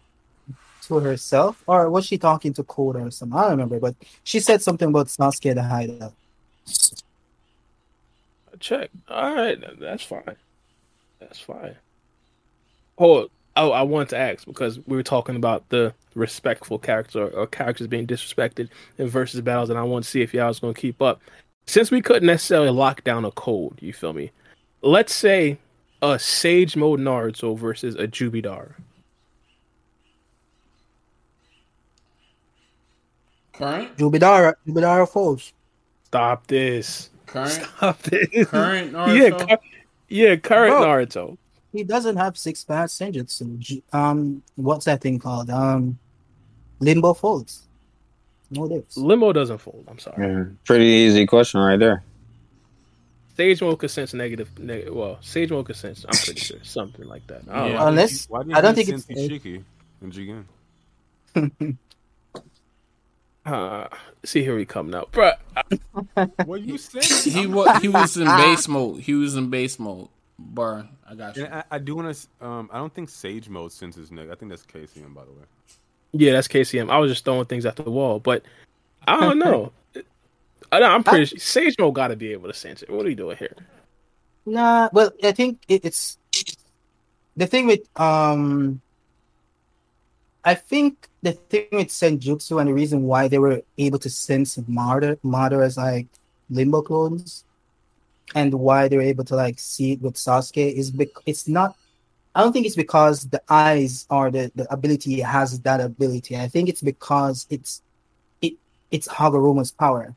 to 0.84 0.98
herself, 1.00 1.62
or 1.66 1.90
was 1.90 2.06
she 2.06 2.16
talking 2.16 2.52
to 2.54 2.62
Koda 2.62 3.00
or 3.00 3.10
something? 3.10 3.38
I 3.38 3.42
don't 3.42 3.50
remember, 3.52 3.78
but 3.78 3.94
she 4.24 4.40
said 4.40 4.62
something 4.62 4.88
about 4.88 5.06
Sasuke 5.08 5.54
the 5.54 5.62
hideout. 5.62 6.14
Check. 8.58 8.90
All 9.08 9.34
right, 9.34 9.58
that's 9.78 10.02
fine. 10.02 10.36
That's 11.20 11.38
fine. 11.38 11.76
Oh, 12.98 13.28
oh, 13.56 13.70
I 13.70 13.82
wanted 13.82 14.10
to 14.10 14.18
ask 14.18 14.46
because 14.46 14.78
we 14.86 14.96
were 14.96 15.02
talking 15.02 15.36
about 15.36 15.68
the 15.68 15.92
respectful 16.14 16.78
character 16.78 17.28
or 17.28 17.46
characters 17.46 17.86
being 17.86 18.06
disrespected 18.06 18.70
in 18.96 19.08
versus 19.08 19.42
battles, 19.42 19.68
and 19.68 19.78
I 19.78 19.82
want 19.82 20.04
to 20.04 20.10
see 20.10 20.22
if 20.22 20.32
y'all 20.32 20.48
was 20.48 20.60
going 20.60 20.72
to 20.72 20.80
keep 20.80 21.02
up. 21.02 21.20
Since 21.66 21.90
we 21.90 22.00
couldn't 22.00 22.26
necessarily 22.26 22.70
lock 22.70 23.02
down 23.04 23.24
a 23.24 23.30
code, 23.32 23.78
you 23.80 23.92
feel 23.92 24.12
me? 24.12 24.30
Let's 24.82 25.12
say 25.14 25.58
a 26.00 26.18
Sage 26.18 26.76
Mode 26.76 27.00
Naruto 27.00 27.56
versus 27.58 27.96
a 27.96 28.06
Jubidar. 28.06 28.74
Current. 33.52 33.96
Jubidara, 33.96 34.54
Jubidara 34.66 35.08
falls. 35.08 35.52
Stop 36.04 36.46
this. 36.46 37.10
Current. 37.26 37.50
Stop 37.52 38.02
this. 38.02 38.46
Current 38.48 38.92
Yeah, 38.92 39.30
Naruto. 39.30 39.48
cur- 39.48 39.58
yeah, 40.08 40.36
current 40.36 40.76
Bro. 40.76 40.82
Naruto. 40.86 41.38
He 41.72 41.82
doesn't 41.84 42.16
have 42.16 42.38
six 42.38 42.64
paths 42.64 42.98
senjutsu. 42.98 43.82
Um, 43.92 44.42
what's 44.54 44.84
that 44.84 45.00
thing 45.00 45.18
called? 45.18 45.50
Um, 45.50 45.98
limbo 46.80 47.12
folds. 47.12 47.65
No 48.50 48.68
dips. 48.68 48.96
Limbo 48.96 49.32
doesn't 49.32 49.58
fold. 49.58 49.84
I'm 49.88 49.98
sorry. 49.98 50.46
Pretty 50.64 50.84
easy 50.84 51.26
question 51.26 51.60
right 51.60 51.78
there. 51.78 52.02
Sage 53.36 53.60
mode 53.60 53.78
could 53.78 53.90
sense 53.90 54.14
negative, 54.14 54.58
neg- 54.58 54.88
well, 54.88 55.18
Sage 55.20 55.50
mode 55.50 55.66
could 55.66 55.76
sense. 55.76 56.04
I'm 56.08 56.16
pretty 56.16 56.40
sure 56.40 56.58
something 56.62 57.06
like 57.06 57.26
that. 57.26 57.42
I 57.50 57.58
don't 57.58 57.72
Yeah. 57.72 57.88
Unless 57.88 58.28
Why 58.30 58.42
didn't 58.42 58.56
I 58.56 58.60
don't 58.62 58.74
think 58.74 58.88
it's 58.88 59.04
Ishiki 59.04 59.62
in 60.02 60.12
Jigen? 60.12 61.76
Uh, 63.44 63.86
see, 64.24 64.42
here 64.42 64.56
we 64.56 64.64
come 64.66 64.90
now, 64.90 65.04
Bruh, 65.12 65.36
What 66.46 66.62
you 66.62 66.78
saying? 66.78 67.32
He 67.32 67.46
was 67.46 67.80
he 67.80 67.88
was 67.88 68.16
in 68.16 68.26
base 68.26 68.66
mode. 68.66 69.00
He 69.02 69.14
was 69.14 69.36
in 69.36 69.50
base 69.50 69.78
mode. 69.78 70.08
Bar, 70.38 70.88
I 71.08 71.14
got 71.14 71.36
you. 71.36 71.44
And 71.44 71.54
I, 71.54 71.64
I 71.70 71.78
do 71.78 71.94
want 71.94 72.14
to. 72.16 72.44
Um, 72.46 72.68
I 72.72 72.78
don't 72.78 72.92
think 72.92 73.08
Sage 73.08 73.48
mode 73.48 73.70
senses 73.70 74.10
neg. 74.10 74.30
I 74.30 74.34
think 74.34 74.50
that's 74.50 74.64
KCM, 74.66 75.14
by 75.14 75.24
the 75.24 75.30
way. 75.30 75.44
Yeah, 76.18 76.32
that's 76.32 76.48
KCM. 76.48 76.90
I 76.90 76.98
was 76.98 77.10
just 77.10 77.24
throwing 77.24 77.46
things 77.46 77.66
at 77.66 77.76
the 77.76 77.90
wall, 77.90 78.18
but 78.20 78.42
I 79.06 79.20
don't 79.20 79.38
know. 79.38 79.72
I, 80.72 80.82
I'm 80.82 81.04
pretty 81.04 81.26
sure 81.26 81.38
Sage 81.38 81.76
got 81.76 82.08
to 82.08 82.16
be 82.16 82.32
able 82.32 82.48
to 82.48 82.54
sense 82.54 82.82
it. 82.82 82.90
What 82.90 83.06
are 83.06 83.08
you 83.08 83.14
doing 83.14 83.36
here? 83.36 83.54
Nah, 84.44 84.88
well, 84.92 85.10
I 85.22 85.32
think 85.32 85.60
it, 85.68 85.84
it's 85.84 86.18
the 87.36 87.46
thing 87.46 87.66
with 87.66 87.80
um. 88.00 88.80
I 90.44 90.54
think 90.54 91.08
the 91.22 91.32
thing 91.32 91.66
with 91.72 91.88
Senjutsu 91.88 92.60
and 92.60 92.68
the 92.68 92.74
reason 92.74 93.02
why 93.02 93.26
they 93.26 93.38
were 93.38 93.62
able 93.78 93.98
to 93.98 94.08
sense 94.08 94.56
Martyr, 94.68 95.18
Martyr 95.24 95.60
as 95.62 95.76
like 95.76 96.06
limbo 96.48 96.82
clones, 96.82 97.44
and 98.34 98.54
why 98.54 98.86
they 98.86 98.96
were 98.96 99.02
able 99.02 99.24
to 99.24 99.34
like 99.34 99.58
see 99.58 99.92
it 99.92 100.02
with 100.02 100.14
Sasuke 100.14 100.72
is 100.72 100.90
because 100.90 101.22
it's 101.26 101.48
not. 101.48 101.76
I 102.36 102.42
don't 102.42 102.52
think 102.52 102.66
it's 102.66 102.76
because 102.76 103.22
the 103.30 103.40
eyes 103.48 104.06
or 104.10 104.30
the, 104.30 104.52
the 104.54 104.70
ability 104.70 105.20
has 105.20 105.58
that 105.60 105.80
ability. 105.80 106.36
I 106.36 106.48
think 106.48 106.68
it's 106.68 106.82
because 106.82 107.46
it's 107.48 107.80
it 108.42 108.52
it's 108.90 109.08
Hagoromo's 109.08 109.72
power. 109.72 110.14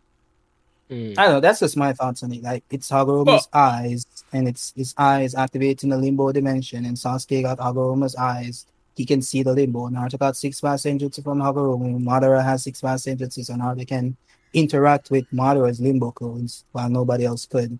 Mm. 0.91 1.17
I 1.17 1.23
don't 1.23 1.33
know. 1.35 1.39
That's 1.39 1.61
just 1.61 1.77
my 1.77 1.93
thoughts 1.93 2.21
on 2.21 2.33
it. 2.33 2.43
Like 2.43 2.65
it's 2.69 2.91
Hagoromo's 2.91 3.47
eyes, 3.53 4.05
and 4.33 4.49
it's 4.49 4.73
his 4.75 4.93
eyes 4.97 5.33
activating 5.33 5.91
the 5.91 5.97
limbo 5.97 6.33
dimension, 6.33 6.83
and 6.83 6.97
Sasuke 6.97 7.41
got 7.41 7.57
Hagoromo's 7.57 8.17
eyes. 8.17 8.65
He 8.97 9.05
can 9.05 9.21
see 9.21 9.41
the 9.41 9.53
limbo. 9.53 9.87
Naruto 9.87 10.19
got 10.19 10.35
six 10.35 10.59
paths 10.59 10.83
senjutsu 10.83 11.23
from 11.23 11.39
Hagoromo. 11.39 12.03
Madara 12.03 12.43
has 12.43 12.63
six 12.63 12.81
paths 12.81 13.05
senjutsu, 13.05 13.45
so 13.45 13.53
Naruto 13.53 13.87
can 13.87 14.17
interact 14.53 15.09
with 15.09 15.25
Madara's 15.31 15.79
limbo 15.79 16.11
clones 16.11 16.65
while 16.73 16.89
nobody 16.89 17.23
else 17.23 17.45
could. 17.45 17.79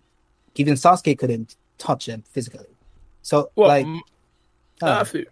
Even 0.54 0.74
Sasuke 0.74 1.18
couldn't 1.18 1.56
touch 1.76 2.06
them 2.06 2.22
physically. 2.30 2.64
So 3.20 3.50
Well, 3.54 3.68
like, 3.68 3.84
m- 3.84 4.00
uh, 4.82 4.98
I 5.00 5.04
feel- 5.04 5.24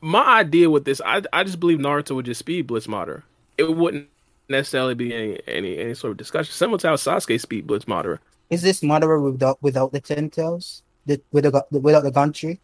my 0.00 0.24
idea 0.38 0.70
with 0.70 0.84
this, 0.84 1.00
I 1.04 1.22
I 1.32 1.44
just 1.44 1.58
believe 1.58 1.78
Naruto 1.78 2.14
would 2.14 2.26
just 2.26 2.38
speed 2.38 2.66
Blitz 2.66 2.86
Madara. 2.86 3.22
It 3.56 3.74
wouldn't 3.76 4.08
necessarily 4.48 4.94
be 4.94 5.12
any 5.14 5.40
any 5.46 5.78
any 5.78 5.94
sort 5.94 6.12
of 6.12 6.16
discussion. 6.16 6.52
Similar 6.52 6.78
to 6.78 6.88
how 6.88 6.94
Sasuke 6.94 7.40
speed 7.40 7.66
Blitz 7.66 7.86
Madara. 7.86 8.18
is 8.50 8.62
this 8.62 8.80
Madara 8.80 9.20
without 9.20 9.62
without 9.62 9.92
the 9.92 10.00
ten 10.00 10.30
tails? 10.30 10.82
the, 11.08 11.20
with 11.32 11.44
the, 11.44 11.80
without 11.80 12.04
the 12.04 12.10
gun 12.10 12.32
tree. 12.32 12.60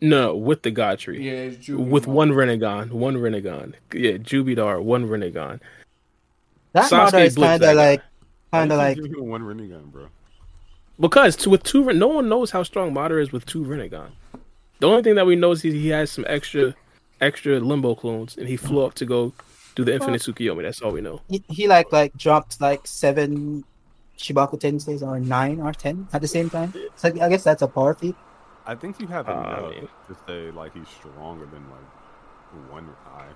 No, 0.00 0.36
with 0.36 0.62
the 0.62 0.70
God 0.70 0.98
tree. 0.98 1.24
Yeah, 1.24 1.32
it's 1.32 1.56
Jubilee 1.64 1.90
with 1.90 2.06
one 2.06 2.30
Rinnegan, 2.30 2.90
one 2.90 3.16
Rinnegan. 3.16 3.72
Yeah, 3.94 4.12
Jubidar, 4.12 4.82
one 4.82 5.08
Rinnegan. 5.08 5.60
That 6.74 6.90
Sasuke 6.90 7.12
model 7.12 7.20
is 7.20 7.34
kind 7.36 7.62
of 7.64 7.76
like, 7.76 8.02
kind 8.52 8.72
of 8.72 8.78
like 8.78 8.96
give 8.96 9.06
him 9.06 9.26
one 9.26 9.42
running 9.42 9.70
gun, 9.70 9.86
bro. 9.86 10.08
Because 11.00 11.46
with 11.48 11.62
two, 11.62 11.84
no 11.94 12.08
one 12.08 12.28
knows 12.28 12.50
how 12.50 12.62
strong 12.62 12.92
Madara 12.92 13.22
is 13.22 13.32
with 13.32 13.46
two 13.46 13.64
Rinnegan. 13.64 14.10
The 14.78 14.86
only 14.86 15.02
thing 15.02 15.14
that 15.14 15.26
we 15.26 15.36
know 15.36 15.52
is 15.52 15.62
he, 15.62 15.72
he 15.72 15.88
has 15.88 16.10
some 16.10 16.24
extra, 16.28 16.74
extra 17.20 17.58
Limbo 17.60 17.94
clones, 17.94 18.36
and 18.36 18.46
he 18.48 18.56
flew 18.56 18.84
up 18.84 18.94
to 18.94 19.06
go 19.06 19.32
do 19.74 19.84
the 19.84 19.94
Infinite 19.94 20.20
Tsukuyomi. 20.22 20.62
That's 20.62 20.82
all 20.82 20.92
we 20.92 21.00
know. 21.00 21.20
he, 21.28 21.42
he 21.48 21.66
like 21.68 21.92
like 21.92 22.16
dropped 22.16 22.60
like 22.60 22.86
seven 22.86 23.64
Chibaku 24.18 24.58
Tenseis 24.60 25.02
or 25.06 25.18
nine 25.20 25.60
or 25.60 25.72
ten 25.72 26.08
at 26.12 26.20
the 26.22 26.28
same 26.28 26.48
time. 26.50 26.72
So 26.96 27.08
I 27.08 27.28
guess 27.28 27.44
that's 27.44 27.62
a 27.62 27.68
power 27.68 27.94
feat. 27.94 28.16
I 28.66 28.74
think 28.74 29.00
you 29.00 29.06
have 29.06 29.28
Uh, 29.28 29.32
enough 29.32 29.74
yeah. 29.74 29.80
to 30.08 30.16
say 30.26 30.50
like 30.50 30.72
he's 30.74 30.88
stronger 30.88 31.46
than 31.46 31.62
like 31.70 32.72
one 32.72 32.88
eye, 33.14 33.32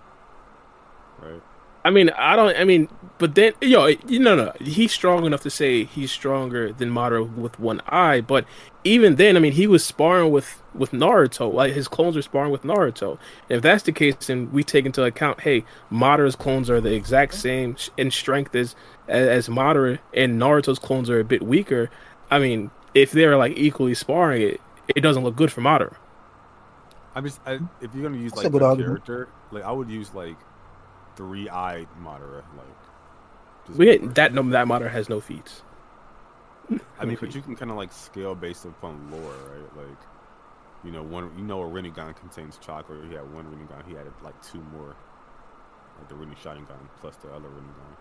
right? 1.22 1.42
I 1.84 1.90
mean, 1.90 2.10
I 2.10 2.36
don't. 2.36 2.56
I 2.56 2.64
mean, 2.64 2.88
but 3.18 3.34
then, 3.34 3.54
yo, 3.60 3.86
you 3.86 4.18
know, 4.18 4.34
no, 4.34 4.52
he's 4.60 4.92
strong 4.92 5.24
enough 5.24 5.42
to 5.42 5.50
say 5.50 5.84
he's 5.84 6.10
stronger 6.10 6.72
than 6.72 6.90
Madara 6.90 7.34
with 7.34 7.58
one 7.58 7.80
eye. 7.86 8.20
But 8.20 8.44
even 8.84 9.16
then, 9.16 9.36
I 9.36 9.40
mean, 9.40 9.52
he 9.52 9.66
was 9.66 9.84
sparring 9.84 10.30
with 10.30 10.62
with 10.74 10.90
Naruto. 10.92 11.52
Like 11.52 11.72
his 11.72 11.88
clones 11.88 12.16
were 12.16 12.22
sparring 12.22 12.52
with 12.52 12.62
Naruto. 12.62 13.12
And 13.48 13.56
if 13.56 13.62
that's 13.62 13.84
the 13.84 13.92
case, 13.92 14.14
then 14.26 14.52
we 14.52 14.62
take 14.62 14.84
into 14.84 15.02
account, 15.04 15.40
hey, 15.40 15.64
Madara's 15.90 16.36
clones 16.36 16.68
are 16.68 16.80
the 16.80 16.92
exact 16.94 17.34
same 17.34 17.76
in 17.96 18.10
strength 18.10 18.54
as 18.54 18.76
as 19.08 19.48
Madara, 19.48 19.98
and 20.12 20.38
Naruto's 20.40 20.78
clones 20.78 21.08
are 21.08 21.20
a 21.20 21.24
bit 21.24 21.42
weaker. 21.42 21.90
I 22.30 22.38
mean, 22.38 22.70
if 22.94 23.10
they're 23.10 23.36
like 23.38 23.56
equally 23.56 23.94
sparring, 23.94 24.42
it 24.42 24.60
it 24.94 25.00
doesn't 25.00 25.22
look 25.24 25.36
good 25.36 25.50
for 25.50 25.62
Madara. 25.62 25.94
I'm 27.14 27.24
just 27.24 27.40
I, 27.46 27.58
if 27.80 27.94
you're 27.94 28.02
gonna 28.02 28.18
use 28.18 28.32
That's 28.32 28.44
a 28.44 28.48
like 28.48 28.52
good 28.52 28.62
a 28.62 28.66
argument. 28.66 29.04
character, 29.06 29.28
like 29.50 29.64
I 29.64 29.72
would 29.72 29.90
use 29.90 30.14
like 30.14 30.36
three-eyed 31.20 31.88
Madara, 32.02 32.42
like. 32.56 33.76
We 33.76 33.98
for- 33.98 34.06
that 34.14 34.32
no, 34.32 34.42
that 34.50 34.66
Madara 34.66 34.90
has 34.90 35.08
no 35.10 35.20
feats. 35.20 35.62
I 36.98 37.04
mean, 37.04 37.18
but 37.20 37.34
you 37.34 37.42
can 37.42 37.56
kind 37.56 37.70
of 37.70 37.76
like 37.76 37.92
scale 37.92 38.34
based 38.34 38.64
upon 38.64 39.10
lore, 39.10 39.34
right? 39.52 39.76
Like, 39.86 39.98
you 40.84 40.92
know, 40.92 41.02
one 41.02 41.30
you 41.36 41.44
know 41.44 41.62
a 41.62 41.66
Rinnegan 41.66 42.16
contains 42.16 42.58
chakra. 42.58 42.96
He 43.08 43.14
had 43.14 43.32
one 43.34 43.44
Rinnegan. 43.46 43.86
He 43.86 43.96
added 43.96 44.14
like 44.22 44.40
two 44.42 44.62
more, 44.72 44.96
like 45.98 46.08
the 46.08 46.14
Rinne 46.14 46.36
Sharingan 46.42 46.88
plus 47.00 47.16
the 47.16 47.28
other 47.28 47.48
Rinnegan. 47.48 47.96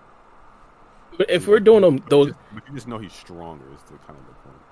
But 1.18 1.30
if 1.30 1.48
we're 1.48 1.60
doing 1.60 1.82
them 1.82 2.04
those 2.10 2.32
but 2.54 2.64
you 2.68 2.76
just 2.76 2.88
know 2.88 2.98
he's 3.00 3.14
stronger. 3.14 3.66
Is 3.76 3.82
the 3.84 3.98
kind 4.00 4.18
of 4.20 4.26
the 4.28 4.34
point. 4.44 4.64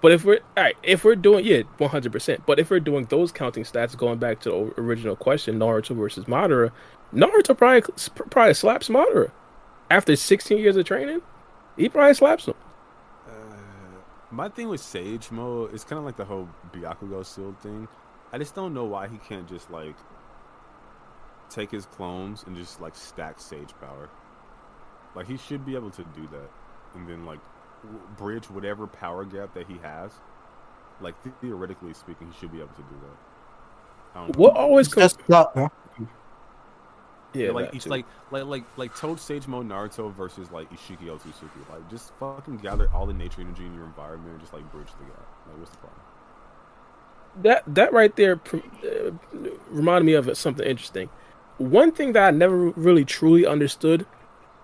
But 0.00 0.12
if 0.12 0.24
we're 0.24 0.40
all 0.56 0.62
right, 0.64 0.76
if 0.82 1.04
we're 1.04 1.14
doing 1.14 1.44
yeah, 1.44 1.62
one 1.78 1.90
hundred 1.90 2.12
percent. 2.12 2.44
But 2.46 2.58
if 2.58 2.70
we're 2.70 2.80
doing 2.80 3.04
those 3.06 3.30
counting 3.32 3.64
stats, 3.64 3.96
going 3.96 4.18
back 4.18 4.40
to 4.40 4.50
the 4.50 4.80
original 4.80 5.14
question, 5.14 5.58
Naruto 5.58 5.94
versus 5.94 6.24
Madara, 6.24 6.72
Naruto 7.12 7.56
probably 7.56 7.82
probably 8.30 8.54
slaps 8.54 8.88
Madara 8.88 9.30
after 9.90 10.16
sixteen 10.16 10.58
years 10.58 10.76
of 10.76 10.84
training. 10.84 11.20
He 11.76 11.88
probably 11.88 12.14
slaps 12.14 12.46
him. 12.46 12.54
Uh, 13.28 13.32
my 14.30 14.48
thing 14.48 14.68
with 14.68 14.80
Sage 14.80 15.30
mode 15.30 15.74
is 15.74 15.84
kind 15.84 15.98
of 15.98 16.04
like 16.04 16.16
the 16.16 16.24
whole 16.24 16.48
Byakugo 16.72 17.34
Shield 17.34 17.58
thing. 17.60 17.86
I 18.32 18.38
just 18.38 18.54
don't 18.54 18.74
know 18.74 18.84
why 18.84 19.06
he 19.06 19.18
can't 19.18 19.48
just 19.48 19.70
like 19.70 19.96
take 21.50 21.70
his 21.70 21.86
clones 21.86 22.42
and 22.46 22.56
just 22.56 22.80
like 22.80 22.96
stack 22.96 23.38
Sage 23.40 23.74
power. 23.80 24.08
Like 25.14 25.26
he 25.26 25.36
should 25.36 25.64
be 25.64 25.74
able 25.76 25.90
to 25.90 26.02
do 26.16 26.26
that, 26.32 26.50
and 26.94 27.08
then 27.08 27.26
like 27.26 27.38
bridge 28.16 28.50
whatever 28.50 28.86
power 28.86 29.24
gap 29.24 29.54
that 29.54 29.66
he 29.66 29.78
has. 29.82 30.12
Like 31.00 31.14
theoretically 31.40 31.94
speaking, 31.94 32.30
he 32.32 32.38
should 32.38 32.52
be 32.52 32.58
able 32.58 32.74
to 32.74 32.82
do 32.82 32.96
that. 33.02 34.18
I 34.18 34.26
know. 34.26 34.32
What 34.36 34.56
always 34.56 34.88
comes? 34.88 35.14
Just 35.14 35.18
plot. 35.20 35.52
Yeah, 35.56 35.68
Yeah, 37.34 37.50
like 37.50 37.74
it's 37.74 37.86
like 37.86 38.06
like 38.30 38.44
like 38.44 38.64
like 38.76 38.96
Toad 38.96 39.18
Sage 39.20 39.48
Mode 39.48 39.68
Naruto 39.68 40.12
versus 40.14 40.50
like 40.52 40.70
Ishiki 40.70 41.06
Otsutsuki. 41.06 41.68
Like 41.70 41.88
just 41.90 42.12
fucking 42.20 42.58
gather 42.58 42.88
all 42.94 43.06
the 43.06 43.12
nature 43.12 43.40
energy 43.40 43.66
in 43.66 43.74
your 43.74 43.84
environment 43.84 44.32
and 44.32 44.40
just 44.40 44.52
like 44.52 44.70
bridge 44.70 44.88
the 44.98 45.04
gap. 45.04 45.26
Like 45.48 45.58
what's 45.58 45.70
the 45.72 45.78
problem? 45.78 46.00
that 47.36 47.62
that 47.66 47.92
right 47.92 48.14
there 48.16 48.36
pr- 48.36 48.58
uh, 48.84 49.10
reminded 49.68 50.06
me 50.06 50.12
of 50.14 50.36
something 50.36 50.66
interesting. 50.66 51.08
One 51.58 51.92
thing 51.92 52.12
that 52.12 52.24
I 52.24 52.30
never 52.30 52.70
really 52.70 53.04
truly 53.04 53.46
understood 53.46 54.06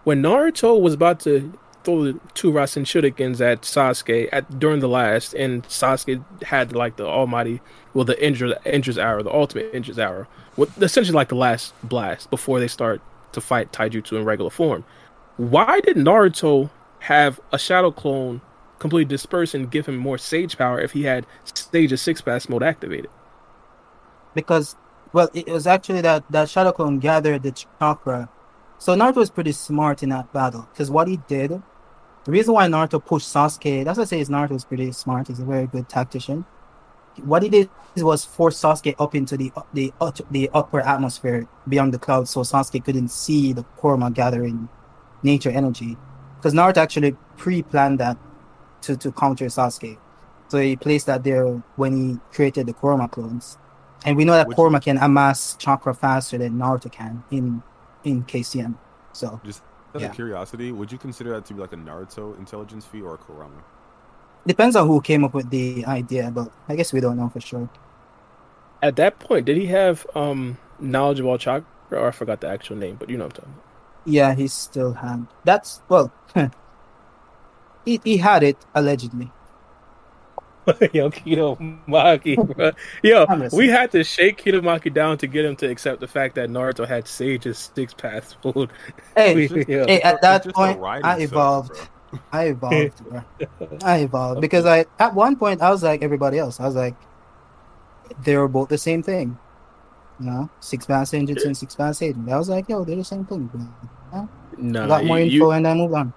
when 0.05 0.23
Naruto 0.23 0.81
was 0.81 0.95
about 0.95 1.21
to 1.21 1.53
throw 1.85 2.05
the 2.05 2.21
two 2.35 2.53
Rasen 2.53 2.85
Shurikens 2.85 3.41
at 3.41 3.63
Sasuke 3.63 4.29
at 4.33 4.59
during 4.59 4.81
the 4.81 4.89
last, 4.89 5.35
and 5.35 5.63
Sasuke 5.65 6.25
had 6.43 6.73
like 6.73 6.97
the 6.97 7.07
Almighty, 7.07 7.61
well, 7.95 8.05
the 8.05 8.23
Indra's 8.25 8.55
Indra's 8.65 8.99
arrow, 8.99 9.23
the 9.23 9.33
ultimate 9.33 9.75
Indra's 9.75 9.99
arrow, 9.99 10.27
essentially 10.81 11.15
like 11.15 11.29
the 11.29 11.37
last 11.37 11.75
blast 11.83 12.31
before 12.31 12.61
they 12.61 12.69
start 12.69 13.01
to 13.33 13.41
fight 13.41 13.73
Taijutsu 13.73 14.19
in 14.19 14.25
regular 14.25 14.51
form. 14.51 14.85
Why 15.37 15.81
did 15.81 15.97
Naruto 15.97 16.71
have 17.01 17.41
a 17.53 17.59
shadow 17.59 17.91
clone 17.91 18.41
completely 18.79 19.07
disperse 19.07 19.55
and 19.55 19.71
give 19.71 19.87
him 19.87 19.97
more 19.97 20.19
sage 20.19 20.59
power 20.59 20.81
if 20.81 20.93
he 20.93 21.05
had 21.05 21.27
stage 21.45 21.93
of 21.93 22.01
six 22.01 22.21
paths 22.21 22.49
mode 22.49 22.63
activated? 22.63 23.11
because 24.35 24.77
well 25.13 25.29
it 25.35 25.49
was 25.49 25.67
actually 25.67 26.01
that 26.01 26.25
that 26.31 26.49
shadow 26.49 26.73
clone 26.73 26.99
gathered 26.99 27.43
the 27.43 27.53
chakra 27.53 28.29
so 28.79 28.95
naruto 28.95 29.17
was 29.17 29.31
pretty 29.31 29.53
smart 29.53 30.03
in 30.03 30.11
that 30.11 30.33
battle 30.33 30.69
because 30.73 30.91
what 30.91 31.09
he 31.09 31.19
did 31.29 31.63
the 32.25 32.33
reason 32.33 32.55
why 32.55 32.67
naruto 32.67 33.05
pushed 33.05 33.29
sasuke 33.29 33.85
that's 33.85 33.99
why 33.99 34.03
i 34.03 34.07
say 34.07 34.21
is 34.21 34.29
naruto 34.29 34.51
was 34.51 34.65
pretty 34.65 34.93
smart 34.93 35.29
he's 35.29 35.41
a 35.41 35.45
very 35.45 35.67
good 35.67 35.89
tactician. 35.89 36.45
What 37.25 37.43
he 37.43 37.49
did 37.49 37.69
was 37.97 38.25
force 38.25 38.59
sasuke 38.61 38.95
up 38.99 39.15
into 39.15 39.37
the 39.37 39.53
the 39.75 39.93
the 40.31 40.49
upper 40.55 40.81
atmosphere 40.81 41.49
beyond 41.69 41.93
the 41.93 41.99
clouds 41.99 42.31
so 42.31 42.41
sasuke 42.41 42.85
couldn't 42.85 43.09
see 43.09 43.53
the 43.53 43.65
Kurama 43.79 44.11
gathering 44.11 44.69
nature 45.23 45.51
energy. 45.51 45.97
Because 46.37 46.55
naruto 46.55 46.79
actually 46.79 47.17
pre-planned 47.37 47.99
that 47.99 48.17
to 48.83 48.97
to 48.97 49.13
counter 49.13 49.47
sasuke. 49.47 49.99
So 50.49 50.59
he 50.59 50.77
placed 50.77 51.07
that 51.07 51.23
there 51.25 51.47
when 51.77 51.97
he 51.97 52.19
created 52.33 52.67
the 52.67 52.73
Kurama 52.73 53.09
clones. 53.09 53.59
And 54.05 54.17
we 54.17 54.25
know 54.25 54.33
that 54.33 54.49
Which- 54.49 54.57
Kurama 54.57 54.81
can 54.81 54.99
amass 54.99 55.57
chakra 55.57 55.95
faster 55.95 56.39
than 56.39 56.55
Naruto 56.55 56.91
can 56.91 57.23
in 57.31 57.63
in 58.05 58.25
KCM. 58.25 58.77
So. 59.13 59.41
Just 59.45 59.63
out 59.95 60.03
Yeah. 60.03 60.07
of 60.07 60.13
curiosity, 60.13 60.73
would 60.73 60.93
you 60.93 60.99
consider 60.99 61.31
that 61.31 61.45
to 61.47 61.55
be 61.55 61.61
like 61.61 61.73
a 61.73 61.77
Naruto 61.77 62.39
intelligence 62.39 62.87
fee 62.87 63.03
or 63.03 63.15
a 63.15 63.19
Kurama? 63.19 63.65
depends 64.47 64.77
on 64.77 64.87
who 64.87 65.01
came 65.01 65.25
up 65.25 65.35
with 65.35 65.51
the 65.51 65.85
idea, 65.87 66.31
but 66.31 66.53
I 66.69 66.77
guess 66.77 66.93
we 66.93 67.01
don't 67.01 67.17
know 67.17 67.29
for 67.29 67.41
sure. 67.41 67.71
At 68.83 68.97
that 68.97 69.19
point, 69.19 69.47
did 69.47 69.57
he 69.57 69.67
have 69.67 70.07
um 70.15 70.59
knowledge 70.79 71.21
of 71.21 71.27
all 71.27 71.39
chakra? 71.39 71.67
Or 71.91 72.09
I 72.09 72.11
forgot 72.11 72.41
the 72.41 72.49
actual 72.49 72.77
name, 72.77 72.97
but 72.97 73.09
you 73.09 73.17
know 73.17 73.25
what 73.25 73.39
I'm 73.39 73.43
talking 73.45 73.53
about. 73.55 73.65
Yeah, 74.05 74.35
he 74.35 74.49
still 74.49 74.95
had. 74.95 75.27
That's 75.45 75.83
well, 75.89 76.13
he 77.85 78.01
he 78.05 78.17
had 78.19 78.43
it 78.43 78.65
allegedly. 78.75 79.35
Yo, 80.93 81.11
Kido 81.11 81.57
Maki, 81.87 82.37
bro. 82.57 82.73
Yo, 83.03 83.27
we 83.53 83.69
had 83.69 83.91
to 83.93 84.05
shake 84.05 84.43
Kidomaki 84.43 84.93
down 84.93 85.19
to 85.19 85.27
get 85.27 85.45
him 85.45 85.57
to 85.57 85.69
accept 85.71 86.01
the 86.01 86.09
fact 86.09 86.35
that 86.37 86.49
Naruto 86.51 86.87
had 86.87 87.07
Sage's 87.07 87.71
six 87.75 87.95
path 87.95 88.35
mode. 88.45 88.71
Hey, 89.17 89.35
We- 89.37 89.49
just- 89.49 89.69
yeah. 89.69 89.85
hey, 89.87 90.01
at 90.03 90.21
that 90.23 90.47
point, 90.55 90.81
I 90.83 91.21
evolved. 91.21 91.73
bro. 92.11 92.21
I 92.33 92.45
evolved, 92.47 93.05
bro. 93.09 93.23
I 93.85 93.99
evolved 93.99 94.41
because 94.41 94.67
I 94.67 94.85
at 94.99 95.15
one 95.15 95.37
point 95.37 95.63
I 95.63 95.71
was 95.71 95.83
like 95.83 96.03
everybody 96.03 96.39
else. 96.39 96.59
I 96.59 96.67
was 96.67 96.75
like, 96.75 96.97
they 98.25 98.37
were 98.37 98.49
both 98.49 98.69
the 98.69 98.79
same 98.79 99.03
thing. 99.03 99.39
You 100.19 100.27
know, 100.27 100.51
six 100.61 100.85
pass 100.87 101.15
engines 101.15 101.45
and 101.45 101.57
six 101.57 101.75
pass 101.75 102.03
agent. 102.03 102.29
I 102.29 102.37
was 102.37 102.49
like, 102.49 102.69
yo, 102.69 102.85
they're 102.85 102.97
the 102.97 103.05
same 103.05 103.25
thing. 103.25 103.47
Bro. 103.47 104.29
No, 104.59 104.85
I 104.85 104.87
got 104.89 105.05
more 105.07 105.19
you, 105.21 105.41
info 105.41 105.51
and 105.53 105.67
I 105.67 105.75
moved 105.75 105.95
on. 105.95 106.13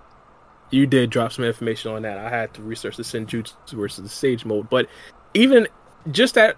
You 0.74 0.88
did 0.88 1.10
drop 1.12 1.32
some 1.32 1.46
information 1.46 1.92
on 1.92 2.02
that. 2.02 2.18
I 2.18 2.30
had 2.30 2.54
to 2.56 2.62
research 2.62 2.98
the 2.98 3.04
Senjutsu 3.04 3.54
versus 3.72 4.04
the 4.04 4.10
Sage 4.10 4.44
mode, 4.44 4.70
but 4.70 4.88
even 5.34 5.68
just 6.12 6.36
that, 6.36 6.58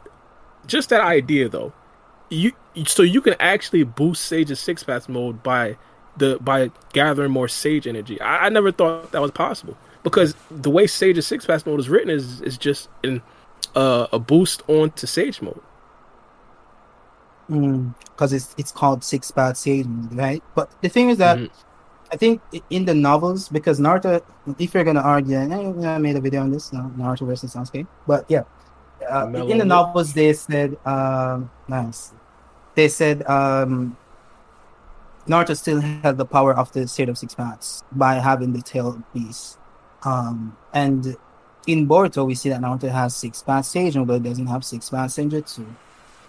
just 0.66 0.90
that 0.90 1.02
idea 1.02 1.50
though, 1.50 1.74
you 2.30 2.54
so 2.86 3.04
you 3.04 3.22
can 3.22 3.36
actually 3.40 3.84
boost 3.84 4.24
Sage's 4.26 4.60
six 4.60 4.84
path 4.84 5.08
mode 5.10 5.44
by 5.44 5.78
the 6.18 6.38
by 6.40 6.72
gathering 6.94 7.32
more 7.32 7.48
Sage 7.48 7.88
energy. 7.88 8.20
I, 8.22 8.46
I 8.46 8.50
never 8.50 8.72
thought 8.72 9.12
that 9.12 9.22
was 9.22 9.32
possible 9.32 9.78
because 10.04 10.34
the 10.50 10.70
way 10.70 10.88
Sage's 10.88 11.28
six 11.28 11.46
path 11.46 11.66
mode 11.66 11.80
is 11.80 11.90
written 11.90 12.10
is 12.10 12.42
is 12.42 12.58
just 12.58 12.90
in 13.04 13.22
uh, 13.76 14.08
a 14.14 14.20
boost 14.20 14.64
onto 14.68 15.06
Sage 15.08 15.42
mode. 15.42 15.62
because 17.48 18.34
it's 18.34 18.56
it's 18.58 18.72
called 18.72 19.04
six 19.04 19.30
path 19.32 19.58
Sage, 19.58 19.86
right? 20.12 20.42
But 20.56 20.70
the 20.82 20.90
thing 20.90 21.10
is 21.10 21.18
that 21.20 21.38
Mhm. 21.38 21.50
I 22.12 22.18
think 22.18 22.42
in 22.70 22.86
the 22.86 22.94
novels, 22.94 23.50
because 23.50 23.80
Naruto, 23.80 24.22
if 24.60 24.74
you're 24.74 24.84
gonna 24.84 25.02
argue, 25.02 25.38
I, 25.38 25.96
I 25.96 25.98
made 25.98 26.16
a 26.16 26.22
video 26.22 26.42
on 26.42 26.52
this, 26.52 26.70
Naruto 26.72 27.26
versus 27.26 27.54
Sasuke, 27.54 27.88
but 28.08 28.26
yeah, 28.30 28.44
uh, 29.10 29.28
in 29.28 29.58
the 29.58 29.66
novels 29.66 30.14
they 30.14 30.34
said, 30.34 30.78
um, 30.86 31.50
nice, 31.68 32.14
they 32.76 32.88
said 32.88 33.28
um, 33.28 33.98
Naruto 35.28 35.58
still 35.58 35.82
had 35.82 36.18
the 36.18 36.26
power 36.26 36.56
of 36.56 36.72
the 36.74 36.88
state 36.88 37.10
of 37.10 37.18
six 37.18 37.34
paths 37.34 37.84
by 37.92 38.16
having 38.16 38.54
the 38.54 38.62
tail 38.62 39.02
piece, 39.14 39.58
um, 40.04 40.56
and 40.74 41.18
in 41.68 41.88
Boruto, 41.88 42.26
we 42.26 42.36
see 42.36 42.50
that 42.50 42.62
Naruto 42.62 42.92
has 42.92 43.16
six 43.16 43.42
path 43.42 43.66
sage, 43.66 43.96
but 44.06 44.22
doesn't 44.22 44.48
have 44.48 44.64
six 44.64 44.90
path 44.90 45.10
senjutsu. 45.10 45.66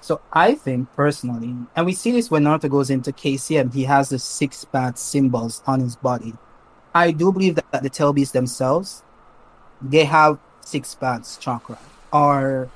So 0.07 0.21
I 0.33 0.55
think 0.55 0.93
personally, 0.93 1.53
and 1.75 1.85
we 1.85 1.93
see 1.93 2.13
this 2.13 2.31
when 2.31 2.45
Naruto 2.45 2.71
goes 2.71 2.91
into 2.91 3.11
KCM, 3.11 3.75
he 3.75 3.83
has 3.83 4.11
the 4.11 4.21
six 4.21 4.65
path 4.65 4.99
symbols 4.99 5.65
on 5.67 5.81
his 5.81 5.97
body. 5.97 6.33
I 6.95 7.11
do 7.11 7.33
believe 7.33 7.57
that 7.57 7.83
the 7.83 7.91
tail 7.91 8.13
beasts 8.13 8.33
themselves, 8.33 9.03
they 9.83 10.05
have 10.05 10.39
six 10.61 10.95
paths 10.95 11.37
chakra, 11.39 11.77
or 12.13 12.71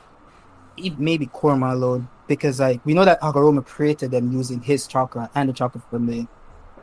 e- 0.77 0.91
maybe 0.99 1.27
Kurama 1.27 1.73
alone, 1.73 2.09
because 2.27 2.59
like 2.59 2.85
we 2.85 2.95
know 2.95 3.05
that 3.05 3.21
Hagoromo 3.21 3.65
created 3.65 4.11
them 4.11 4.33
using 4.33 4.61
his 4.61 4.89
chakra 4.89 5.31
and 5.37 5.51
the 5.51 5.53
chakra 5.53 5.81
from 5.89 6.07
the 6.07 6.27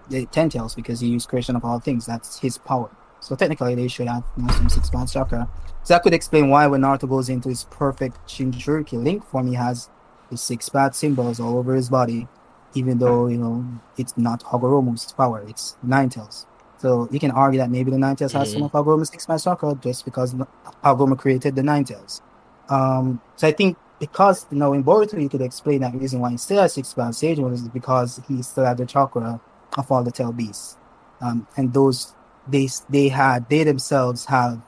the 0.08 0.27
ten 0.27 0.48
tails 0.48 0.76
because 0.76 1.01
he 1.01 1.09
used 1.09 1.27
creation 1.27 1.58
of 1.58 1.66
all 1.66 1.82
things. 1.82 2.06
That's 2.06 2.40
his 2.40 2.58
power. 2.58 2.90
So 3.19 3.35
technically, 3.35 3.76
they 3.76 3.90
should 3.90 4.08
have 4.08 4.24
you 4.38 4.43
know, 4.43 4.53
some 4.53 4.69
six 4.69 4.90
path 4.90 5.11
chakra. 5.11 5.50
So 5.84 5.93
that 5.93 6.03
could 6.03 6.14
explain 6.14 6.50
why 6.50 6.67
when 6.67 6.84
Naruto 6.84 7.09
goes 7.09 7.27
into 7.27 7.50
his 7.50 7.66
perfect 7.66 8.26
Jinchuriki 8.30 8.93
link 9.03 9.26
form, 9.26 9.48
he 9.48 9.56
has 9.56 9.90
the 10.30 10.38
six 10.38 10.69
path 10.69 10.95
symbols 10.95 11.39
all 11.39 11.57
over 11.57 11.75
his 11.75 11.89
body, 11.89 12.27
even 12.73 12.97
though 12.99 13.27
you 13.27 13.38
know 13.38 13.65
it's 13.97 14.17
not 14.17 14.43
Hagoromo's 14.43 15.11
power; 15.14 15.43
it's 15.47 15.77
Nine 15.83 16.09
Tails. 16.09 16.45
So 16.77 17.07
you 17.11 17.19
can 17.19 17.31
argue 17.31 17.59
that 17.59 17.72
maybe 17.72 17.89
the 17.91 17.97
Nine 17.97 18.15
Tails 18.15 18.33
has 18.33 18.53
some 18.53 18.64
of 18.64 18.72
Hagoromo's 18.72 19.09
six 19.09 19.25
path 19.25 19.43
chakra 19.43 19.75
just 19.81 20.06
because 20.06 20.35
Hagoromo 20.83 21.17
created 21.17 21.56
the 21.56 21.64
Nine 21.64 21.83
Tails. 21.83 22.22
Um, 22.69 23.22
so 23.35 23.47
I 23.47 23.51
think 23.51 23.77
because 23.99 24.45
you 24.51 24.57
know 24.57 24.73
in 24.73 24.83
Boruto 24.83 25.19
you 25.22 25.30
could 25.30 25.41
explain 25.41 25.81
that 25.81 25.95
reason 25.95 26.19
why 26.19 26.31
he 26.31 26.38
still 26.38 26.61
has 26.61 26.73
six 26.73 26.93
path 26.93 27.15
sage 27.15 27.39
is 27.39 27.67
because 27.69 28.22
he 28.27 28.41
still 28.41 28.65
had 28.65 28.77
the 28.77 28.85
chakra 28.85 29.39
of 29.77 29.91
all 29.91 30.03
the 30.03 30.11
tail 30.11 30.31
beasts, 30.31 30.77
um, 31.22 31.47
and 31.57 31.73
those 31.73 32.14
they 32.47 32.67
they 32.89 33.07
had 33.09 33.49
they 33.49 33.64
themselves 33.64 34.25
have 34.25 34.61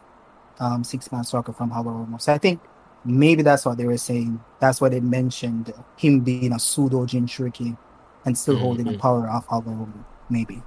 um, 0.60 0.84
six 0.84 1.08
path 1.08 1.30
chakra 1.30 1.54
from 1.54 1.72
Hagoromo. 1.72 2.20
So 2.22 2.34
I 2.34 2.38
think 2.38 2.62
maybe 3.06 3.42
that's 3.42 3.66
what 3.66 3.78
they 3.78 3.86
were 3.86 3.98
saying. 3.98 4.42
That's 4.60 4.82
why 4.82 4.90
they 4.90 5.00
mentioned 5.00 5.74
him 5.98 6.22
being 6.22 6.54
a 6.54 6.60
pseudo 6.60 7.06
Jinchuriki 7.06 7.78
and 8.26 8.38
still 8.38 8.56
mm-hmm. 8.56 8.64
holding 8.64 8.86
the 8.86 8.98
power 8.98 9.30
of 9.30 9.48
Hagoromo. 9.48 10.04
Maybe. 10.30 10.62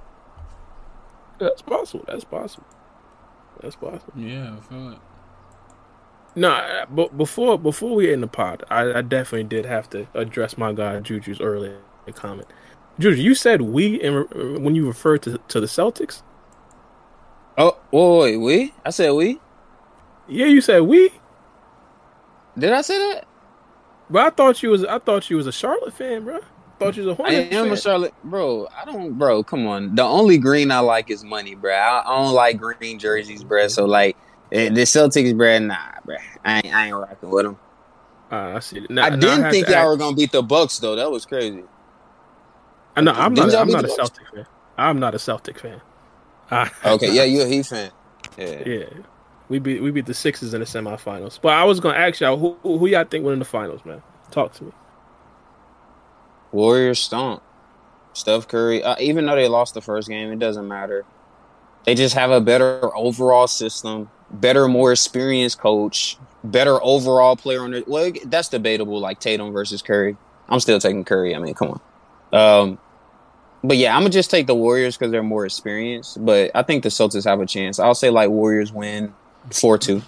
That's 1.39 1.61
possible. 1.61 2.05
That's 2.07 2.23
possible. 2.23 2.67
That's 3.61 3.75
possible. 3.75 4.13
Yeah, 4.15 4.55
I 4.57 4.59
feel 4.61 4.91
it. 4.93 4.99
No, 6.35 6.85
but 6.89 7.15
before 7.15 7.59
before 7.59 7.95
we 7.95 8.11
end 8.11 8.23
the 8.23 8.27
pod, 8.27 8.63
I, 8.69 8.91
I 8.93 9.01
definitely 9.01 9.43
did 9.43 9.65
have 9.65 9.89
to 9.91 10.07
address 10.15 10.57
my 10.57 10.73
guy 10.73 10.99
Juju's 10.99 11.39
earlier 11.39 11.77
comment. 12.15 12.47
Juju, 12.99 13.21
you 13.21 13.35
said 13.35 13.61
we 13.61 13.95
in, 14.01 14.25
when 14.63 14.75
you 14.75 14.87
referred 14.87 15.21
to 15.23 15.39
to 15.47 15.59
the 15.59 15.67
Celtics. 15.67 16.23
Oh, 17.55 17.77
wait, 17.91 18.37
wait, 18.37 18.37
we? 18.37 18.73
I 18.83 18.89
said 18.89 19.11
we. 19.11 19.39
Yeah, 20.27 20.47
you 20.47 20.61
said 20.61 20.81
we. 20.81 21.11
Did 22.57 22.71
I 22.73 22.81
say 22.81 22.97
that? 23.13 23.27
But 24.09 24.23
I 24.25 24.29
thought 24.29 24.61
you 24.61 24.69
was 24.69 24.83
I 24.85 24.99
thought 24.99 25.29
you 25.29 25.37
was 25.37 25.47
a 25.47 25.51
Charlotte 25.51 25.93
fan, 25.93 26.23
bro. 26.25 26.39
thought 26.79 26.95
you 26.97 27.03
was 27.05 27.17
a 27.17 27.23
I 27.23 27.25
Hornets 27.25 27.49
fan. 27.49 27.53
I 27.53 27.59
am 27.61 27.65
fan. 27.65 27.73
a 27.73 27.77
Charlotte, 27.77 28.13
bro. 28.23 28.67
I 28.75 28.85
don't, 28.85 29.17
bro. 29.17 29.43
Come 29.43 29.65
on. 29.67 29.95
The 29.95 30.03
only 30.03 30.37
green 30.37 30.69
I 30.71 30.79
like 30.79 31.09
is 31.09 31.23
money, 31.23 31.55
bro. 31.55 31.73
I, 31.73 32.01
I 32.05 32.23
don't 32.23 32.33
like 32.33 32.59
green 32.59 32.99
jerseys, 32.99 33.43
bro. 33.43 33.67
So 33.69 33.85
like 33.85 34.15
the 34.51 34.69
Celtics, 34.69 35.35
bro. 35.35 35.59
Nah, 35.59 35.77
bro. 36.05 36.17
I 36.45 36.57
ain't, 36.57 36.75
I 36.75 36.87
ain't 36.87 36.95
rocking 36.95 37.29
with 37.29 37.45
them. 37.45 37.57
Ah, 38.31 38.55
I 38.55 38.59
see. 38.59 38.85
Now, 38.89 39.05
I 39.05 39.09
didn't 39.11 39.43
have 39.43 39.51
think 39.51 39.67
y'all 39.67 39.75
ask- 39.77 39.87
were 39.87 39.97
gonna 39.97 40.15
beat 40.15 40.31
the 40.31 40.41
Bucks 40.43 40.77
though. 40.79 40.95
That 40.95 41.09
was 41.09 41.25
crazy. 41.25 41.63
I 42.95 43.01
know 43.01 43.11
I'm 43.13 43.33
Didn't 43.33 43.51
not. 43.53 43.61
I'm 43.61 43.67
not 43.69 43.85
a? 43.85 43.89
Celtic 43.89 44.27
fan. 44.33 44.45
I'm 44.77 44.99
not 44.99 45.15
a 45.15 45.19
Celtic 45.19 45.59
fan. 45.59 45.81
Okay, 46.85 47.11
yeah, 47.11 47.23
you 47.23 47.41
a 47.41 47.47
Heat 47.47 47.65
fan. 47.65 47.89
Yeah. 48.37 48.63
yeah. 48.65 48.85
We 49.53 49.59
beat 49.59 49.83
we 49.83 49.91
beat 49.91 50.07
the 50.07 50.15
Sixers 50.15 50.55
in 50.55 50.61
the 50.61 50.65
semifinals. 50.65 51.39
But 51.39 51.53
I 51.53 51.63
was 51.63 51.79
gonna 51.79 51.95
ask 51.95 52.19
y'all 52.19 52.37
who 52.37 52.57
who, 52.63 52.87
y'all 52.87 53.03
think 53.03 53.23
win 53.23 53.33
in 53.33 53.39
the 53.39 53.45
finals, 53.45 53.85
man. 53.85 54.01
Talk 54.31 54.51
to 54.53 54.63
me. 54.63 54.71
Warriors 56.51 56.97
stomp. 56.97 57.43
Steph 58.13 58.47
Curry. 58.47 58.81
Uh, 58.81 58.95
even 58.99 59.27
though 59.27 59.35
they 59.35 59.47
lost 59.47 59.75
the 59.75 59.81
first 59.81 60.09
game, 60.09 60.31
it 60.31 60.39
doesn't 60.39 60.67
matter. 60.67 61.05
They 61.85 61.93
just 61.93 62.15
have 62.15 62.31
a 62.31 62.41
better 62.41 62.97
overall 62.97 63.45
system, 63.45 64.09
better, 64.31 64.67
more 64.67 64.91
experienced 64.91 65.59
coach, 65.59 66.17
better 66.43 66.83
overall 66.83 67.35
player 67.35 67.61
on 67.61 67.75
it. 67.75 67.87
Well, 67.87 68.11
that's 68.25 68.49
debatable. 68.49 68.99
Like 68.99 69.19
Tatum 69.19 69.53
versus 69.53 69.83
Curry. 69.83 70.17
I'm 70.49 70.61
still 70.61 70.79
taking 70.79 71.05
Curry. 71.05 71.35
I 71.35 71.37
mean, 71.37 71.53
come 71.53 71.79
on. 72.31 72.31
Um, 72.33 72.79
but 73.63 73.77
yeah, 73.77 73.95
I'm 73.95 74.01
gonna 74.01 74.09
just 74.09 74.31
take 74.31 74.47
the 74.47 74.55
Warriors 74.55 74.97
because 74.97 75.11
they're 75.11 75.21
more 75.21 75.45
experienced. 75.45 76.25
But 76.25 76.49
I 76.55 76.63
think 76.63 76.81
the 76.81 76.89
Celtics 76.89 77.25
have 77.25 77.39
a 77.39 77.45
chance. 77.45 77.77
I'll 77.77 77.93
say 77.93 78.09
like 78.09 78.31
Warriors 78.31 78.73
win 78.73 79.13
four 79.51 79.77
two. 79.77 80.01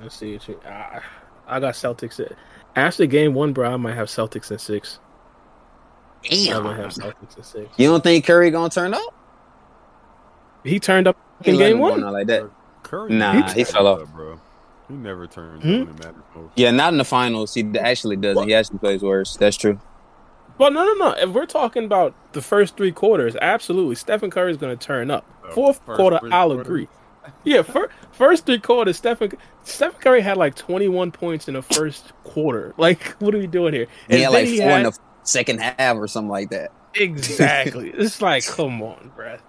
Let's 0.00 0.16
see. 0.16 0.36
what 0.36 0.66
I, 0.66 1.00
I 1.46 1.60
got 1.60 1.74
Celtics. 1.74 2.20
At, 2.24 2.32
after 2.74 3.06
game 3.06 3.34
one, 3.34 3.52
bro, 3.52 3.72
I 3.72 3.76
might 3.76 3.94
have 3.94 4.08
Celtics 4.08 4.50
in 4.50 4.58
six. 4.58 4.98
Damn. 6.28 6.56
I 6.66 6.70
might 6.70 6.76
have 6.76 6.90
Celtics 6.92 7.36
in 7.36 7.42
six. 7.42 7.68
You 7.78 7.88
don't 7.88 8.02
think 8.02 8.24
Curry 8.26 8.50
gonna 8.50 8.68
turn 8.70 8.94
up? 8.94 9.14
He 10.64 10.80
turned 10.80 11.06
up 11.06 11.16
He 11.42 11.52
in 11.52 11.58
game 11.58 11.78
one. 11.78 12.00
now 12.00 12.10
like 12.10 12.26
that. 12.26 12.50
Curry, 12.82 13.12
Nah, 13.12 13.32
never 13.32 13.52
he 13.52 13.64
fell 13.64 13.86
off. 13.86 14.02
up, 14.02 14.08
bro. 14.12 14.40
He 14.88 14.94
never 14.94 15.26
turns 15.26 15.62
Hmm? 15.62 15.68
up 15.68 15.78
when 15.80 15.88
it 15.88 15.98
matters. 15.98 16.50
Yeah, 16.54 16.70
not 16.70 16.92
in 16.92 16.98
the 16.98 17.04
finals. 17.04 17.54
He 17.54 17.66
actually 17.78 18.16
doesn't. 18.16 18.46
He 18.46 18.54
actually 18.54 18.78
plays 18.78 19.02
worse. 19.02 19.36
That's 19.36 19.56
true. 19.56 19.80
Well, 20.58 20.70
no, 20.70 20.84
no, 20.84 20.94
no. 20.94 21.10
If 21.18 21.30
we're 21.30 21.46
talking 21.46 21.84
about 21.84 22.14
the 22.32 22.40
first 22.40 22.76
three 22.76 22.92
quarters, 22.92 23.36
absolutely, 23.42 23.94
Stephen 23.96 24.30
Curry 24.30 24.50
is 24.52 24.56
going 24.56 24.76
to 24.76 24.82
turn 24.86 25.10
up. 25.10 25.24
Oh, 25.44 25.50
Fourth 25.50 25.80
first 25.84 25.96
quarter, 25.98 26.18
three 26.20 26.30
I'll 26.30 26.46
quarters? 26.48 26.66
agree. 26.66 26.88
Yeah, 27.44 27.62
fir- 27.62 27.90
first 28.12 28.46
three 28.46 28.58
quarters, 28.58 28.96
Stephen 28.96 29.32
Stephen 29.64 29.96
Curry 30.00 30.20
had 30.20 30.36
like 30.36 30.54
21 30.54 31.12
points 31.12 31.48
in 31.48 31.54
the 31.54 31.62
first 31.62 32.12
quarter. 32.24 32.74
Like, 32.76 33.02
what 33.20 33.34
are 33.34 33.38
we 33.38 33.46
doing 33.46 33.74
here? 33.74 33.86
He 34.08 34.20
had 34.20 34.32
then 34.32 34.44
like 34.46 34.58
four 34.60 34.78
in 34.78 34.82
the 34.84 34.98
second 35.22 35.60
half 35.60 35.96
or 35.96 36.06
something 36.08 36.30
like 36.30 36.50
that. 36.50 36.72
exactly. 36.94 37.90
it's 37.94 38.22
like, 38.22 38.46
come 38.46 38.82
on, 38.82 39.12
bruh. 39.16 39.40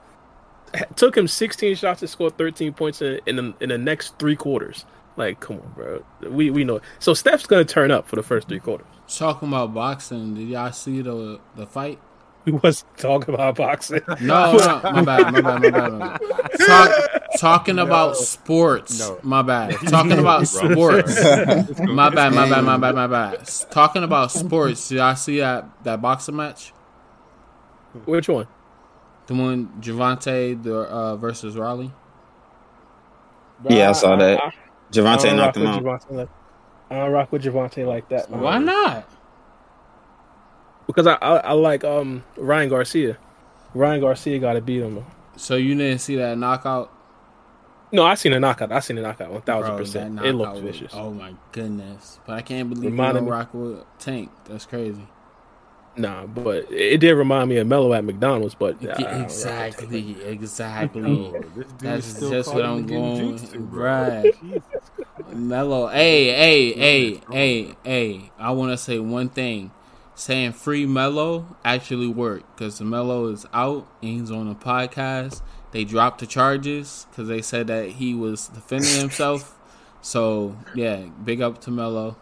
Took 0.96 1.18
him 1.18 1.28
16 1.28 1.76
shots 1.76 2.02
to 2.02 2.08
score 2.08 2.30
13 2.30 2.74
points 2.74 3.02
in 3.02 3.20
in 3.26 3.36
the, 3.38 3.54
in 3.62 3.70
the 3.70 3.78
next 3.78 4.20
three 4.20 4.36
quarters. 4.36 4.86
Like, 5.16 5.40
come 5.40 5.58
on, 5.60 5.72
bro. 5.74 6.04
We 6.30 6.52
we 6.52 6.64
know. 6.64 6.80
So 7.00 7.14
Steph's 7.14 7.48
going 7.48 7.66
to 7.66 7.74
turn 7.74 7.90
up 7.90 8.08
for 8.08 8.16
the 8.16 8.24
first 8.24 8.48
three 8.48 8.60
quarters. 8.60 8.86
Talking 9.08 9.48
about 9.48 9.74
boxing, 9.74 10.36
did 10.36 10.48
y'all 10.50 10.72
see 10.72 11.02
the 11.02 11.40
the 11.56 11.66
fight? 11.66 12.00
We 12.48 12.53
wasn't 12.53 12.95
talking 12.98 13.34
about 13.34 13.56
boxing. 13.58 14.00
No, 14.22 14.56
no, 14.56 14.82
my 14.84 15.01
bad, 15.03 15.34
my 15.34 15.42
bad, 15.42 15.61
my 15.61 15.69
bad. 15.69 15.92
My 15.92 16.17
bad. 16.17 16.50
Talk, 16.66 16.92
talking 17.40 17.77
about 17.77 18.16
sports, 18.16 19.00
No. 19.00 19.19
my 19.22 19.42
bad. 19.42 19.72
Talking 19.88 20.17
about 20.17 20.48
sports, 20.48 21.19
my 21.82 22.09
bad, 22.09 22.34
my 22.34 22.50
bad, 22.50 22.61
my 22.64 22.77
bad, 22.77 22.95
my 22.95 23.08
bad. 23.08 23.45
Talking 23.69 24.03
about 24.03 24.32
sports, 24.32 24.88
did 24.88 24.95
y'all 25.00 25.16
see 25.17 25.40
that 25.40 25.66
that 25.84 26.01
boxing 26.01 26.38
match? 26.38 26.72
Which 28.06 28.30
one? 28.30 28.48
The 29.26 29.34
one 29.34 29.67
Gervonta 29.82 30.64
the 30.64 30.77
uh, 30.77 31.16
versus 31.17 31.58
Raleigh. 31.58 31.92
Yeah, 33.67 33.90
I 33.90 33.92
saw 33.92 34.16
that. 34.16 34.40
I 34.42 34.51
Gervonta 34.92 35.24
don't 35.24 35.35
knocked 35.38 35.58
him 35.58 35.67
out. 35.67 35.84
Gervonta 35.84 36.30
I 36.90 36.95
don't 36.95 37.11
rock 37.11 37.30
with 37.34 37.43
Gervonta 37.43 37.85
like 37.85 38.08
that. 38.09 38.32
man. 38.32 38.40
Why 38.40 38.58
not? 38.59 39.09
Because 40.88 41.06
I, 41.07 41.14
I 41.16 41.38
I 41.38 41.51
like 41.53 41.83
um 41.83 42.24
Ryan 42.38 42.69
Garcia. 42.69 43.17
Ryan 43.74 44.01
Garcia 44.01 44.40
got 44.40 44.53
to 44.53 44.61
beat 44.61 44.82
him. 44.82 45.06
So 45.35 45.56
you 45.56 45.75
didn't 45.75 45.99
see 45.99 46.16
that 46.16 46.38
knockout? 46.38 46.91
No, 47.91 48.03
I 48.06 48.16
seen 48.16 48.33
a 48.33 48.40
knockout. 48.40 48.72
I 48.72 48.80
seen 48.80 48.98
a 48.98 49.01
knockout. 49.01 49.32
One 49.32 49.41
thousand 49.41 49.77
percent. 49.77 50.19
It 50.25 50.33
looked 50.33 50.53
was- 50.53 50.61
vicious. 50.61 50.93
Oh 50.95 51.11
my 51.11 51.33
goodness! 51.51 52.19
But 52.25 52.33
I 52.33 52.41
can't 52.41 52.69
believe 52.69 52.91
Reminded 52.91 53.22
you 53.24 53.30
don't 53.30 53.38
rock 53.38 53.53
with 53.53 53.83
Tank. 53.99 54.32
That's 54.45 54.66
crazy. 54.66 55.07
Nah, 55.95 56.27
but 56.27 56.72
it 56.72 56.99
did 56.99 57.14
remind 57.14 57.49
me 57.49 57.57
of 57.57 57.66
Mello 57.66 57.91
at 57.93 58.03
McDonald's. 58.03 58.56
But 58.56 58.75
I 58.82 58.85
don't 58.85 58.88
rock 59.03 59.14
with 59.16 59.24
exactly, 59.24 60.03
Tank. 60.03 60.25
exactly. 60.25 61.01
This 61.56 61.66
dude 61.66 61.80
That's 61.80 62.19
just 62.19 62.53
what 62.53 62.66
I'm 62.66 62.85
going- 62.85 63.38
genjutsu, 63.38 63.67
right. 63.72 64.33
Jesus 64.41 64.64
Mello, 65.33 65.88
hey, 65.88 66.25
hey, 66.33 66.74
hey, 66.74 67.22
hey, 67.32 67.75
hey! 67.83 68.32
I 68.38 68.51
want 68.51 68.72
to 68.72 68.77
say 68.77 68.99
one 68.99 69.30
thing. 69.30 69.72
Saying 70.20 70.54
free 70.54 70.88
Mello 70.88 71.56
actually 71.64 72.08
worked 72.08 72.58
because 72.58 72.82
Mello 72.82 73.28
is 73.28 73.46
out 73.54 73.88
and 74.02 74.20
he's 74.22 74.32
on 74.32 74.48
a 74.48 74.56
podcast. 74.56 75.44
They 75.72 75.84
dropped 75.84 76.22
the 76.22 76.26
charges 76.26 77.06
because 77.12 77.28
they 77.28 77.44
said 77.44 77.68
that 77.68 77.90
he 77.92 78.16
was 78.16 78.48
defending 78.48 78.96
himself. 79.00 79.56
so 80.02 80.58
yeah, 80.74 81.06
big 81.24 81.40
up 81.42 81.62
to 81.62 81.72
Mello 81.72 82.18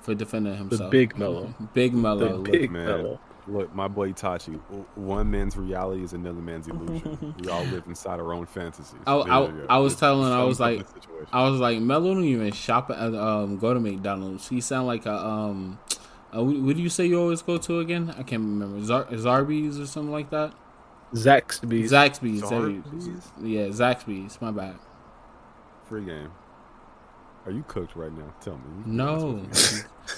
for 0.00 0.14
defending 0.14 0.52
The 0.52 0.58
himself. 0.58 0.90
big 0.90 1.18
Mello. 1.18 1.54
big 1.74 1.92
The 1.92 1.98
Mello. 1.98 2.38
big 2.42 2.70
man. 2.70 2.86
Mello. 2.86 3.20
Look, 3.46 3.74
my 3.74 3.88
boy 3.88 4.12
Tachi. 4.12 4.54
One 4.96 5.30
man's 5.30 5.54
reality 5.56 6.02
is 6.02 6.14
another 6.14 6.40
man's 6.40 6.66
illusion. 6.66 7.34
we 7.40 7.48
all 7.50 7.62
live 7.64 7.84
inside 7.86 8.20
our 8.20 8.32
own 8.32 8.46
fantasies. 8.46 8.98
I- 9.06 9.12
I- 9.16 9.50
I 9.68 9.78
was 9.78 9.92
This- 9.92 10.00
telling- 10.00 10.32
I 10.32 10.42
was 10.44 10.58
like- 10.58 10.78
situation. 10.88 11.26
I 11.30 11.48
was 11.50 11.60
like, 11.60 11.78
Mello 11.78 12.14
don't 12.14 12.24
even 12.24 12.52
shop 12.52 12.90
at 12.90 13.14
um 13.14 13.58
go 13.58 13.74
to 13.74 13.80
McDonald's. 13.80 14.48
He 14.48 14.62
sound 14.62 14.86
like 14.86 15.04
a 15.04 15.14
um, 15.14 15.78
uh, 16.36 16.42
what 16.42 16.56
what 16.60 16.76
do 16.76 16.82
you 16.82 16.88
say 16.88 17.06
you 17.06 17.20
always 17.20 17.42
go 17.42 17.56
to 17.58 17.80
again? 17.80 18.10
I 18.10 18.22
can't 18.22 18.42
remember. 18.42 18.84
Zar- 18.84 19.06
Zarby's 19.06 19.78
or 19.80 19.86
something 19.86 20.12
like 20.12 20.30
that. 20.30 20.52
Zaxby's. 21.14 21.92
Zaxby's. 21.92 22.48
there 22.48 22.60
Zarby's? 22.60 23.32
Yeah, 23.42 23.66
Zaxby's. 23.68 24.40
My 24.40 24.50
bad. 24.50 24.76
Free 25.88 26.04
game. 26.04 26.30
Are 27.46 27.52
you 27.52 27.64
cooked 27.68 27.94
right 27.94 28.12
now? 28.12 28.34
Tell 28.40 28.56
me. 28.56 28.82
No. 28.86 29.40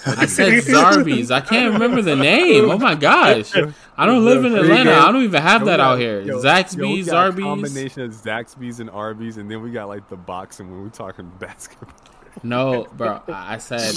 I 0.07 0.25
said 0.25 0.63
Zarbies. 0.65 1.31
I 1.31 1.43
can't 1.43 1.75
remember 1.75 2.01
the 2.01 2.17
name. 2.17 2.71
Oh 2.71 2.79
my 2.79 2.95
gosh. 2.95 3.55
I 3.99 4.07
don't 4.07 4.25
live 4.25 4.47
in 4.47 4.55
Atlanta. 4.55 4.91
game. 4.91 5.03
I 5.03 5.13
don't 5.13 5.23
even 5.23 5.43
have 5.43 5.61
Yo, 5.63 5.67
that 5.67 5.79
out 5.79 5.99
here. 5.99 6.21
yo, 6.21 6.27
yo, 6.27 6.37
we 6.39 6.43
Zaxby's, 6.43 7.07
got 7.07 7.39
a 7.39 7.41
Combination 7.41 8.03
of 8.03 8.13
Zaxby's 8.13 8.81
and 8.81 8.89
Arby's, 8.89 9.37
and 9.37 9.51
then 9.51 9.63
we 9.63 9.71
got 9.71 9.89
like 9.89 10.09
the 10.09 10.17
boxing 10.17 10.71
when 10.71 10.83
we're 10.83 10.89
talking 10.89 11.31
basketball. 11.39 11.93
No, 12.43 12.87
bro. 12.97 13.21
I 13.29 13.55
I 13.55 13.59
said 13.59 13.95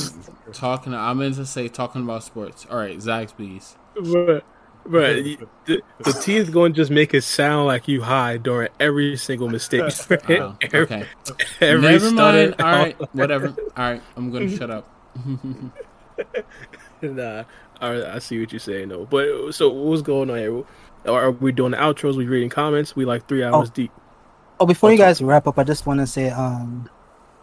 talking. 0.54 0.94
I 0.94 1.14
meant 1.14 1.36
to 1.36 1.46
say 1.46 1.68
talking 1.68 2.04
about 2.04 2.24
sports. 2.24 2.66
All 2.70 2.78
right, 2.78 2.98
Zaxby's. 2.98 3.76
But, 3.96 4.44
but 4.86 5.24
the, 5.66 5.82
the 6.00 6.14
T 6.14 6.38
is 6.38 6.50
going 6.50 6.74
to 6.74 6.78
just 6.78 6.90
make 6.92 7.14
it 7.14 7.22
sound 7.24 7.68
like 7.68 7.88
you 7.88 8.02
high 8.02 8.38
during 8.38 8.70
every 8.80 9.16
single 9.18 9.48
mistake. 9.50 9.84
Oh, 10.30 10.56
okay. 10.74 11.06
every 11.60 11.82
Never 11.82 12.12
mind. 12.12 12.56
All 12.60 12.72
right, 12.72 13.14
whatever. 13.14 13.48
All 13.50 13.92
right, 13.92 14.02
I'm 14.16 14.32
gonna 14.32 14.50
shut 14.56 14.70
up. 14.72 14.90
Nah, 17.02 17.44
all 17.82 17.94
right, 17.94 18.04
I 18.04 18.20
see 18.20 18.40
what 18.40 18.52
you're 18.54 18.60
saying 18.60 18.90
though. 18.90 19.06
But 19.06 19.54
so 19.54 19.70
what's 19.70 20.04
going 20.04 20.30
on 20.30 20.38
here? 20.38 20.64
Are 21.08 21.32
we 21.32 21.52
doing 21.52 21.72
the 21.72 21.78
outros? 21.78 22.16
We 22.16 22.28
reading 22.28 22.50
comments? 22.50 22.96
We 22.96 23.06
like 23.06 23.28
three 23.28 23.44
hours 23.44 23.70
Oh. 23.70 23.72
deep. 23.74 23.92
Oh, 24.60 24.68
before 24.68 24.92
you 24.92 24.98
guys 25.00 25.20
wrap 25.20 25.48
up, 25.48 25.58
I 25.58 25.64
just 25.64 25.88
want 25.88 26.00
to 26.00 26.06
say, 26.06 26.30
um, 26.30 26.88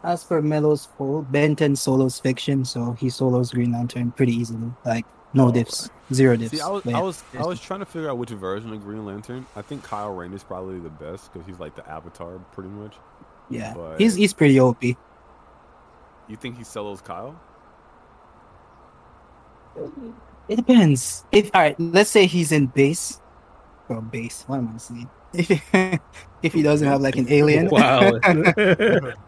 as 0.04 0.24
per 0.24 0.40
Mello's 0.42 0.86
poll, 0.96 1.22
Ben 1.30 1.56
10 1.56 1.76
solos 1.76 2.18
fiction, 2.20 2.64
so 2.64 2.92
he 2.92 3.10
solos 3.10 3.50
Green 3.52 3.72
Lantern 3.72 4.10
pretty 4.12 4.32
easily. 4.32 4.70
Like, 4.84 5.04
no 5.34 5.48
Oh. 5.48 5.52
diffs, 5.52 5.90
zero 6.12 6.36
diffs. 6.36 6.50
See, 6.50 6.60
I 6.60 6.68
was, 6.68 6.86
I 6.86 7.00
was, 7.02 7.22
I 7.38 7.42
was 7.46 7.60
trying 7.60 7.80
to 7.80 7.86
figure 7.86 8.08
out 8.08 8.16
which 8.18 8.30
version 8.30 8.72
of 8.72 8.82
Green 8.82 9.04
Lantern. 9.04 9.44
I 9.56 9.62
think 9.62 9.82
Kyle 9.82 10.14
Rayner 10.14 10.36
is 10.36 10.44
probably 10.44 10.78
the 10.78 10.88
best 10.88 11.32
because 11.32 11.46
he's 11.46 11.58
like 11.58 11.74
the 11.76 11.86
Avatar, 11.88 12.38
pretty 12.52 12.70
much. 12.70 12.94
yeah, 13.50 13.74
but- 13.74 14.00
he's 14.00 14.14
he's 14.14 14.32
pretty 14.32 14.58
OP. 14.58 14.82
You 14.84 14.96
think 16.36 16.56
he 16.58 16.64
solos 16.64 17.00
Kyle? 17.00 17.38
It 20.48 20.56
depends. 20.56 21.24
If 21.30 21.50
all 21.54 21.60
right, 21.62 21.78
let's 21.78 22.10
say 22.10 22.26
he's 22.26 22.52
in 22.52 22.66
base, 22.66 23.20
or 23.88 24.00
base. 24.00 24.44
What 24.46 24.58
am 24.58 24.72
I 24.74 24.78
saying? 24.78 25.10
If 25.34 25.50
if 26.42 26.52
he 26.54 26.62
doesn't 26.62 26.86
have 26.88 27.00
like 27.00 27.16
an 27.16 27.26
alien, 27.30 27.68
Wow. 27.68 28.18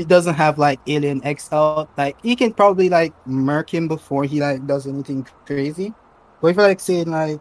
he 0.00 0.06
doesn't 0.06 0.34
have 0.34 0.56
like 0.58 0.80
Alien 0.86 1.22
X 1.24 1.52
out, 1.52 1.90
like 1.98 2.16
he 2.22 2.34
can 2.34 2.54
probably 2.54 2.88
like 2.88 3.12
murk 3.26 3.68
him 3.68 3.86
before 3.86 4.24
he 4.24 4.40
like 4.40 4.66
does 4.66 4.86
anything 4.86 5.26
crazy. 5.44 5.92
But 6.40 6.48
if 6.48 6.56
you're 6.56 6.66
like 6.66 6.80
saying 6.80 7.10
like 7.10 7.40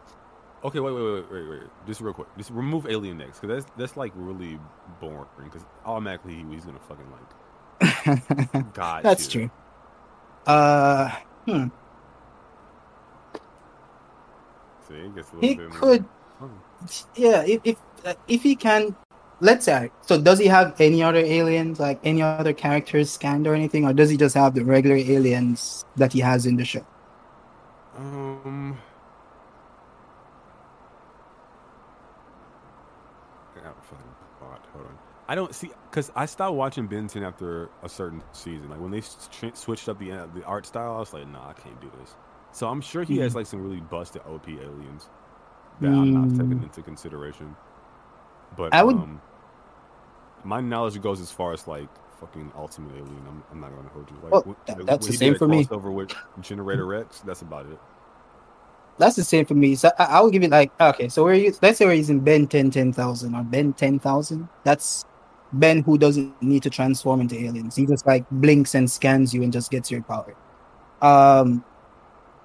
Okay, 0.61 0.81
wait, 0.81 0.91
wait, 0.91 1.01
wait, 1.01 1.31
wait, 1.31 1.49
wait. 1.49 1.59
Just 1.87 2.01
real 2.01 2.13
quick. 2.13 2.27
Just 2.37 2.51
remove 2.51 2.85
Alien 2.85 3.21
X 3.21 3.39
because 3.39 3.63
that's 3.63 3.71
that's 3.77 3.95
like 3.95 4.11
really 4.15 4.59
boring. 4.99 5.25
Because 5.45 5.63
automatically 5.85 6.35
he, 6.35 6.43
he's 6.53 6.65
gonna 6.65 6.79
fucking 6.79 7.07
like 7.15 8.73
God. 8.73 9.03
That's 9.03 9.23
shit. 9.23 9.31
true. 9.31 9.51
Uh, 10.45 11.15
hmm. 11.45 11.67
See, 14.87 14.95
it 14.95 15.15
gets 15.15 15.31
a 15.31 15.35
little 15.35 15.49
He 15.49 15.55
bit 15.55 15.69
more- 15.69 15.79
could, 15.79 16.05
yeah. 17.15 17.43
If 17.45 17.61
if 17.63 17.77
uh, 18.05 18.13
if 18.27 18.43
he 18.43 18.55
can, 18.57 18.95
let's 19.41 19.65
say. 19.65 19.91
So, 20.01 20.19
does 20.21 20.39
he 20.39 20.47
have 20.47 20.79
any 20.79 21.01
other 21.03 21.19
aliens, 21.19 21.79
like 21.79 21.99
any 22.03 22.21
other 22.21 22.53
characters 22.53 23.09
scanned 23.11 23.47
or 23.47 23.53
anything, 23.55 23.85
or 23.85 23.93
does 23.93 24.09
he 24.09 24.17
just 24.17 24.35
have 24.35 24.53
the 24.55 24.63
regular 24.63 24.95
aliens 24.97 25.83
that 25.95 26.13
he 26.13 26.19
has 26.19 26.45
in 26.45 26.57
the 26.57 26.65
show? 26.65 26.85
Um. 27.97 28.77
I 33.55 33.59
got 33.61 33.75
a 33.77 33.81
fucking 33.81 34.15
thought. 34.39 34.65
Hold 34.73 34.85
on. 34.85 34.97
I 35.27 35.35
don't 35.35 35.53
see 35.53 35.69
because 35.89 36.11
I 36.15 36.25
stopped 36.25 36.55
watching 36.55 36.87
Ben 36.87 37.07
10 37.07 37.23
after 37.23 37.69
a 37.83 37.89
certain 37.89 38.23
season. 38.31 38.69
Like 38.69 38.79
when 38.79 38.91
they 38.91 39.01
switched 39.53 39.87
up 39.89 39.99
the 39.99 40.11
uh, 40.11 40.27
the 40.33 40.43
art 40.45 40.65
style, 40.65 40.95
I 40.95 40.99
was 40.99 41.13
like, 41.13 41.27
nah, 41.27 41.49
I 41.49 41.53
can't 41.53 41.79
do 41.81 41.91
this. 41.99 42.15
So 42.51 42.67
I'm 42.67 42.81
sure 42.81 43.03
he 43.03 43.17
has 43.19 43.35
like 43.35 43.45
some 43.45 43.61
really 43.61 43.79
busted 43.81 44.23
OP 44.23 44.47
aliens 44.47 45.07
that 45.81 45.87
I'm 45.89 46.13
not 46.13 46.29
taking 46.31 46.59
Mm. 46.59 46.63
into 46.63 46.81
consideration. 46.81 47.55
But 48.57 48.73
I 48.73 48.83
would- 48.83 48.95
um, 48.95 49.21
my 50.43 50.61
knowledge 50.61 50.99
goes 51.01 51.19
as 51.21 51.31
far 51.31 51.53
as 51.53 51.67
like 51.67 51.87
fucking 52.19 52.51
Ultimate 52.55 52.91
Alien. 52.95 53.23
I'm, 53.27 53.43
I'm 53.51 53.59
not 53.59 53.75
gonna 53.75 53.89
hold 53.89 54.09
you. 54.09 54.17
Like, 54.23 54.45
Well, 54.45 54.57
that- 54.67 54.85
that's 54.85 55.07
the 55.07 55.13
same 55.13 55.35
for 55.35 55.47
me. 55.47 55.67
Over 55.71 55.91
with 55.91 56.11
Generator 56.41 56.93
X. 57.01 57.21
That's 57.21 57.41
about 57.41 57.65
it. 57.67 57.79
That's 58.97 59.15
the 59.15 59.23
same 59.23 59.45
for 59.45 59.53
me. 59.53 59.75
So 59.75 59.89
I, 59.97 60.03
I 60.05 60.19
will 60.21 60.29
give 60.29 60.43
it 60.43 60.51
like 60.51 60.71
okay. 60.81 61.07
So 61.07 61.23
where 61.23 61.33
you 61.33 61.53
let's 61.61 61.77
say 61.77 61.85
we're 61.85 61.93
using 61.93 62.19
Ben 62.19 62.47
10 62.47 62.69
10,000 62.71 63.33
or 63.35 63.43
Ben 63.43 63.71
10,000. 63.73 64.49
That's 64.65 65.05
Ben 65.53 65.81
who 65.83 65.97
doesn't 65.97 66.39
need 66.41 66.63
to 66.63 66.69
transform 66.69 67.21
into 67.21 67.35
aliens. 67.39 67.75
He 67.75 67.85
just 67.85 68.05
like 68.05 68.25
blinks 68.29 68.75
and 68.75 68.91
scans 68.91 69.33
you 69.33 69.41
and 69.43 69.53
just 69.53 69.71
gets 69.71 69.89
your 69.89 70.01
power. 70.03 70.35
Um, 71.01 71.63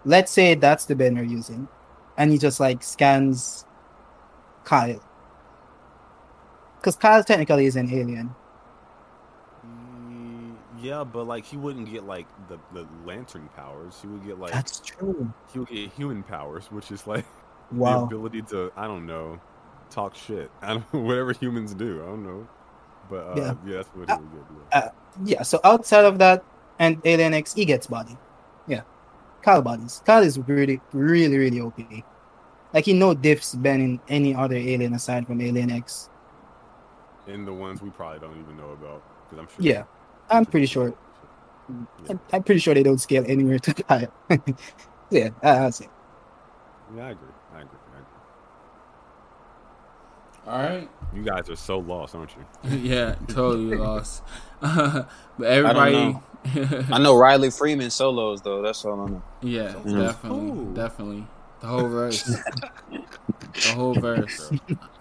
let's 0.04 0.30
say 0.30 0.54
that's 0.54 0.84
the 0.86 0.94
Ben 0.94 1.16
we're 1.16 1.24
using, 1.24 1.66
and 2.16 2.30
he 2.30 2.38
just 2.38 2.60
like 2.60 2.82
scans 2.84 3.66
Kyle, 4.62 5.02
because 6.84 6.96
Kyle 6.96 7.24
technically 7.24 7.64
is 7.64 7.76
an 7.76 7.88
alien. 7.90 8.34
Mm, 9.66 10.54
Yeah, 10.82 11.02
but 11.02 11.24
like 11.26 11.46
he 11.46 11.56
wouldn't 11.56 11.90
get 11.90 12.04
like 12.04 12.26
the, 12.48 12.58
the 12.74 12.86
lantern 13.06 13.48
powers. 13.56 13.98
He 14.02 14.06
would 14.06 14.22
get 14.26 14.38
like 14.38 14.52
That's 14.52 14.80
true. 14.80 15.32
he 15.50 15.60
would 15.60 15.68
get 15.68 15.90
human 15.92 16.22
powers, 16.22 16.66
which 16.70 16.92
is 16.92 17.06
like 17.06 17.24
the 17.72 17.84
ability 17.98 18.42
to 18.50 18.70
I 18.76 18.86
don't 18.86 19.06
know 19.06 19.40
talk 19.88 20.14
shit. 20.14 20.50
I 20.62 20.74
don't 20.74 20.92
whatever 20.92 21.32
humans 21.32 21.72
do. 21.72 22.02
I 22.02 22.06
don't 22.06 22.22
know, 22.22 22.46
but 23.08 23.16
uh, 23.28 23.34
Yeah. 23.34 23.54
yeah. 23.64 23.76
that's 23.76 23.88
what 23.88 24.10
he 24.10 24.16
would 24.16 24.32
get. 24.32 24.44
Yeah. 24.72 24.78
Uh, 24.78 24.90
Yeah. 25.24 25.42
So 25.42 25.60
outside 25.64 26.04
of 26.04 26.18
that, 26.18 26.44
and 26.78 27.00
Alien 27.06 27.32
X, 27.32 27.54
he 27.54 27.64
gets 27.64 27.86
body. 27.86 28.18
Yeah. 28.66 28.82
Kyle 29.40 29.62
bodies. 29.62 30.02
Kyle 30.04 30.22
is 30.22 30.38
really, 30.38 30.80
really, 30.92 31.38
really 31.38 31.60
OP. 31.60 31.78
Like 32.74 32.84
he 32.84 32.92
no 32.92 33.14
diffs 33.14 33.54
Ben 33.60 33.80
in 33.80 34.00
any 34.08 34.34
other 34.34 34.56
alien 34.56 34.92
aside 34.92 35.26
from 35.26 35.40
Alien 35.40 35.70
X. 35.70 36.10
and 37.26 37.46
the 37.46 37.52
ones 37.52 37.80
we 37.82 37.90
probably 37.90 38.20
don't 38.20 38.38
even 38.40 38.56
know 38.56 38.70
about 38.72 39.02
because 39.30 39.38
I'm 39.42 39.46
sure. 39.48 39.64
Yeah, 39.72 39.84
I'm 40.30 40.44
pretty 40.46 40.66
sure. 40.66 40.88
Yeah. 41.68 41.74
I'm, 42.10 42.20
I'm 42.32 42.42
pretty 42.42 42.60
sure 42.60 42.74
they 42.74 42.82
don't 42.82 42.98
scale 43.00 43.24
anywhere 43.26 43.58
to 43.58 43.74
Kyle. 43.74 44.12
yeah, 45.10 45.30
I'll 45.42 45.72
say. 45.72 45.88
Yeah, 46.96 47.06
I 47.06 47.10
agree. 47.10 47.28
I 47.54 47.56
agree. 47.62 47.78
I 47.94 47.96
agree. 47.96 48.06
All 50.46 50.58
right. 50.62 50.90
You 51.14 51.22
guys 51.22 51.48
are 51.48 51.56
so 51.56 51.78
lost, 51.78 52.14
aren't 52.14 52.32
you? 52.36 52.44
yeah, 52.78 53.14
totally 53.28 53.76
lost. 53.78 54.22
but 54.60 55.06
everybody, 55.42 56.16
I 56.92 56.98
know 56.98 57.16
Riley 57.16 57.50
Freeman 57.50 57.88
solos 57.90 58.42
though. 58.42 58.60
That's 58.60 58.84
all 58.84 59.00
I 59.00 59.06
know. 59.06 59.22
yeah, 59.40 59.72
Mm. 59.72 59.98
definitely, 60.00 60.50
Ooh. 60.50 60.74
definitely, 60.74 61.26
the 61.60 61.66
whole 61.66 61.88
verse, 61.88 62.22
the 62.92 63.72
whole 63.74 63.94
verse. 63.94 64.50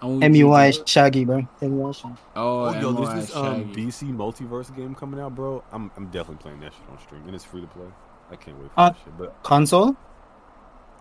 I 0.00 0.06
want 0.06 0.22
MUI 0.22 0.86
Shaggy, 0.86 1.24
bro. 1.24 1.46
MUI 1.60 1.94
Shaggy. 1.94 2.14
Oh, 2.36 2.64
Oh, 2.66 2.80
yo, 2.80 2.92
there's 2.92 3.26
this 3.28 3.36
um, 3.36 3.68
Shaggy. 3.72 3.86
DC 3.86 4.14
multiverse 4.16 4.74
game 4.74 4.94
coming 4.94 5.20
out, 5.20 5.34
bro. 5.34 5.62
I'm 5.72 5.90
I'm 5.96 6.06
definitely 6.06 6.42
playing 6.42 6.60
that 6.60 6.72
shit 6.72 6.82
on 6.90 6.98
stream, 7.00 7.22
and 7.26 7.34
it's 7.34 7.44
free 7.44 7.60
to 7.60 7.66
play. 7.66 7.86
I 8.30 8.36
can't 8.36 8.58
wait 8.58 8.70
for 8.72 8.80
Uh, 8.80 8.90
that 8.90 8.96
shit. 9.04 9.18
But 9.18 9.42
Console? 9.42 9.96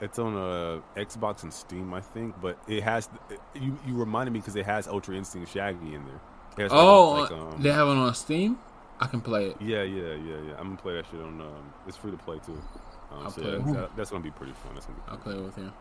it's 0.02 0.20
on 0.20 0.36
uh, 0.36 0.82
Xbox 1.00 1.44
and 1.44 1.54
Steam, 1.54 1.94
I 1.94 2.02
think. 2.02 2.36
But 2.42 2.58
it 2.68 2.84
has 2.84 3.08
you 3.56 3.78
you 3.88 3.96
reminded 3.96 4.32
me 4.32 4.40
because 4.40 4.56
it 4.56 4.66
has 4.66 4.88
Ultra 4.88 5.16
Instinct 5.16 5.52
Shaggy 5.52 5.96
in 5.96 6.04
there. 6.06 6.20
It 6.58 6.62
has, 6.64 6.72
like, 6.72 6.80
Oh, 6.82 7.12
like, 7.22 7.32
um, 7.32 7.62
they 7.62 7.72
have 7.72 7.88
it 7.88 7.92
on 7.92 8.14
Steam. 8.14 8.58
I 9.00 9.08
can 9.08 9.22
play 9.22 9.48
it. 9.48 9.58
yeah, 9.62 9.82
yeah, 9.84 10.14
yeah, 10.14 10.36
yeah. 10.48 10.54
I'm 10.60 10.66
gonna 10.68 10.78
play 10.78 10.94
that 10.96 11.06
shit 11.10 11.20
on. 11.22 11.42
Um, 11.42 11.74
it's 11.88 11.98
free 11.98 12.12
to 12.12 12.18
play 12.18 12.40
too. 12.46 12.62
Um, 13.14 13.24
I'll 13.26 13.32
so 13.32 13.42
play 13.42 13.52
yeah, 13.52 13.58
it. 13.58 13.74
that- 13.74 13.96
that's 13.96 14.10
gonna 14.12 14.24
be 14.24 14.32
pretty 14.32 14.54
fun. 14.54 14.74
That's 14.74 14.86
gonna 14.88 14.98
be 15.00 15.12
I'll 15.12 15.18
play 15.18 15.36
it 15.36 15.42
with 15.44 15.58
you. 15.58 15.72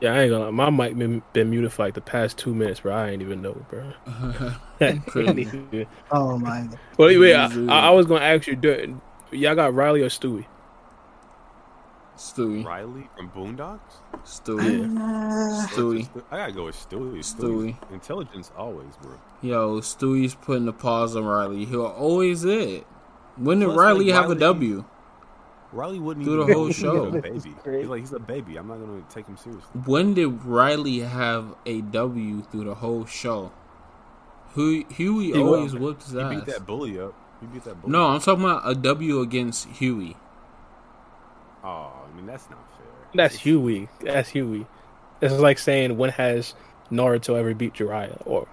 Yeah, 0.00 0.14
I 0.14 0.22
ain't 0.22 0.30
gonna. 0.30 0.46
lie. 0.46 0.50
My 0.50 0.70
mic 0.70 0.98
been 0.98 1.22
been 1.32 1.50
muted 1.50 1.72
for 1.72 1.84
like 1.84 1.94
the 1.94 2.00
past 2.00 2.36
two 2.36 2.52
minutes, 2.54 2.80
bro. 2.80 2.92
I 2.92 3.10
ain't 3.10 3.22
even 3.22 3.40
know, 3.40 3.64
bro. 3.70 3.92
Crazy. 5.06 5.86
Oh 6.10 6.36
my. 6.38 6.62
God. 6.62 6.78
well, 6.98 7.08
anyway, 7.08 7.34
I, 7.34 7.46
I, 7.68 7.86
I 7.86 7.90
was 7.90 8.06
gonna 8.06 8.24
ask 8.24 8.48
you, 8.48 8.56
do, 8.56 9.00
y'all 9.30 9.54
got 9.54 9.74
Riley 9.74 10.02
or 10.02 10.08
Stewie? 10.08 10.46
Stewie, 12.16 12.64
Riley 12.64 13.08
from 13.16 13.30
Boondocks. 13.30 13.80
Stewie, 14.24 14.84
Uh, 14.96 15.66
Stewie. 15.68 16.08
I 16.30 16.36
gotta 16.36 16.52
go 16.52 16.64
with 16.66 16.76
Stewie. 16.76 17.18
Stewie. 17.20 17.92
Intelligence 17.92 18.50
always, 18.56 18.96
bro. 19.00 19.12
Yo, 19.40 19.80
Stewie's 19.80 20.34
putting 20.34 20.66
the 20.66 20.72
pause 20.72 21.16
on 21.16 21.24
Riley. 21.24 21.64
He'll 21.64 21.86
always 21.86 22.44
it. 22.44 22.86
When 23.36 23.60
did 23.60 23.66
Plus, 23.66 23.78
Riley 23.78 24.06
like, 24.06 24.14
have 24.14 24.24
a 24.24 24.28
Riley- 24.28 24.40
W? 24.40 24.84
Riley 25.72 25.98
wouldn't 25.98 26.26
Through 26.26 26.36
the 26.36 26.42
even 26.42 26.54
whole 26.54 26.66
he's 26.68 26.76
show. 26.76 27.04
a 27.06 27.10
baby. 27.22 27.54
He's 27.64 27.86
like 27.88 28.00
he's 28.00 28.12
a 28.12 28.18
baby. 28.18 28.56
I'm 28.56 28.68
not 28.68 28.78
gonna 28.78 29.02
take 29.08 29.26
him 29.26 29.36
seriously. 29.36 29.68
When 29.86 30.14
did 30.14 30.44
Riley 30.44 31.00
have 31.00 31.54
a 31.66 31.80
W 31.80 32.42
through 32.42 32.64
the 32.64 32.74
whole 32.74 33.06
show? 33.06 33.52
Hu- 34.52 34.84
Huey 34.90 35.32
He 35.32 35.38
always 35.42 35.72
will. 35.72 35.80
whooped 35.80 36.02
his 36.02 36.12
He 36.12 36.20
ass. 36.20 36.34
beat 36.34 36.44
that 36.46 36.66
bully 36.66 37.00
up. 37.00 37.14
He 37.40 37.46
beat 37.46 37.64
that 37.64 37.80
bully. 37.80 37.90
No, 37.92 38.08
up. 38.08 38.14
I'm 38.14 38.20
talking 38.20 38.44
about 38.44 38.62
a 38.68 38.74
W 38.74 39.20
against 39.20 39.66
Huey. 39.68 40.16
Oh, 41.64 41.92
I 42.06 42.16
mean 42.16 42.26
that's 42.26 42.50
not 42.50 42.58
fair. 42.76 42.86
That's 43.14 43.34
It's- 43.34 43.44
Huey. 43.44 43.88
That's 44.00 44.28
Huey. 44.30 44.66
It's 45.20 45.34
like 45.34 45.58
saying 45.58 45.96
when 45.96 46.10
has 46.10 46.54
Naruto 46.90 47.38
ever 47.38 47.54
beat 47.54 47.74
Jiraiya 47.74 48.20
or 48.26 48.46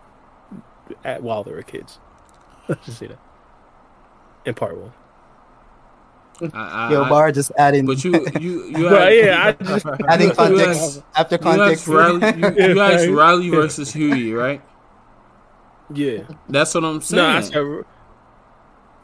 at 1.04 1.22
while 1.24 1.44
they 1.44 1.52
were 1.52 1.64
kids? 1.64 2.00
Let's 2.68 2.86
just 2.86 3.00
say 3.00 3.08
that. 3.08 3.20
In 4.46 4.54
part 4.54 4.78
one. 4.78 4.94
I, 6.54 6.88
I, 6.88 6.92
Yo, 6.92 7.04
I- 7.04 7.10
Bar 7.10 7.32
just 7.32 7.52
adding, 7.58 7.86
but 7.86 8.04
you 8.04 8.12
you 8.40 8.66
you 8.66 8.84
Well, 8.86 8.96
had, 8.96 9.10
yeah, 9.16 9.44
I 9.60 9.64
just 9.64 9.86
adding 10.08 10.32
context 10.32 10.82
asked- 10.82 11.04
after 11.16 11.36
you 11.36 11.40
context. 11.42 11.82
asked 11.82 11.88
Riley, 11.88 12.38
you, 12.40 12.68
you 12.74 12.80
asked. 12.80 13.08
Riley 13.10 13.50
versus 13.50 13.92
Huey, 13.94 14.34
right? 14.34 14.62
yeah. 15.94 16.20
That's 16.48 16.74
what 16.74 16.84
I'm 16.86 17.02
saying. 17.02 17.24
No, 17.24 17.30
I 17.30 17.42
said, 17.42 17.54
Go 17.54 17.86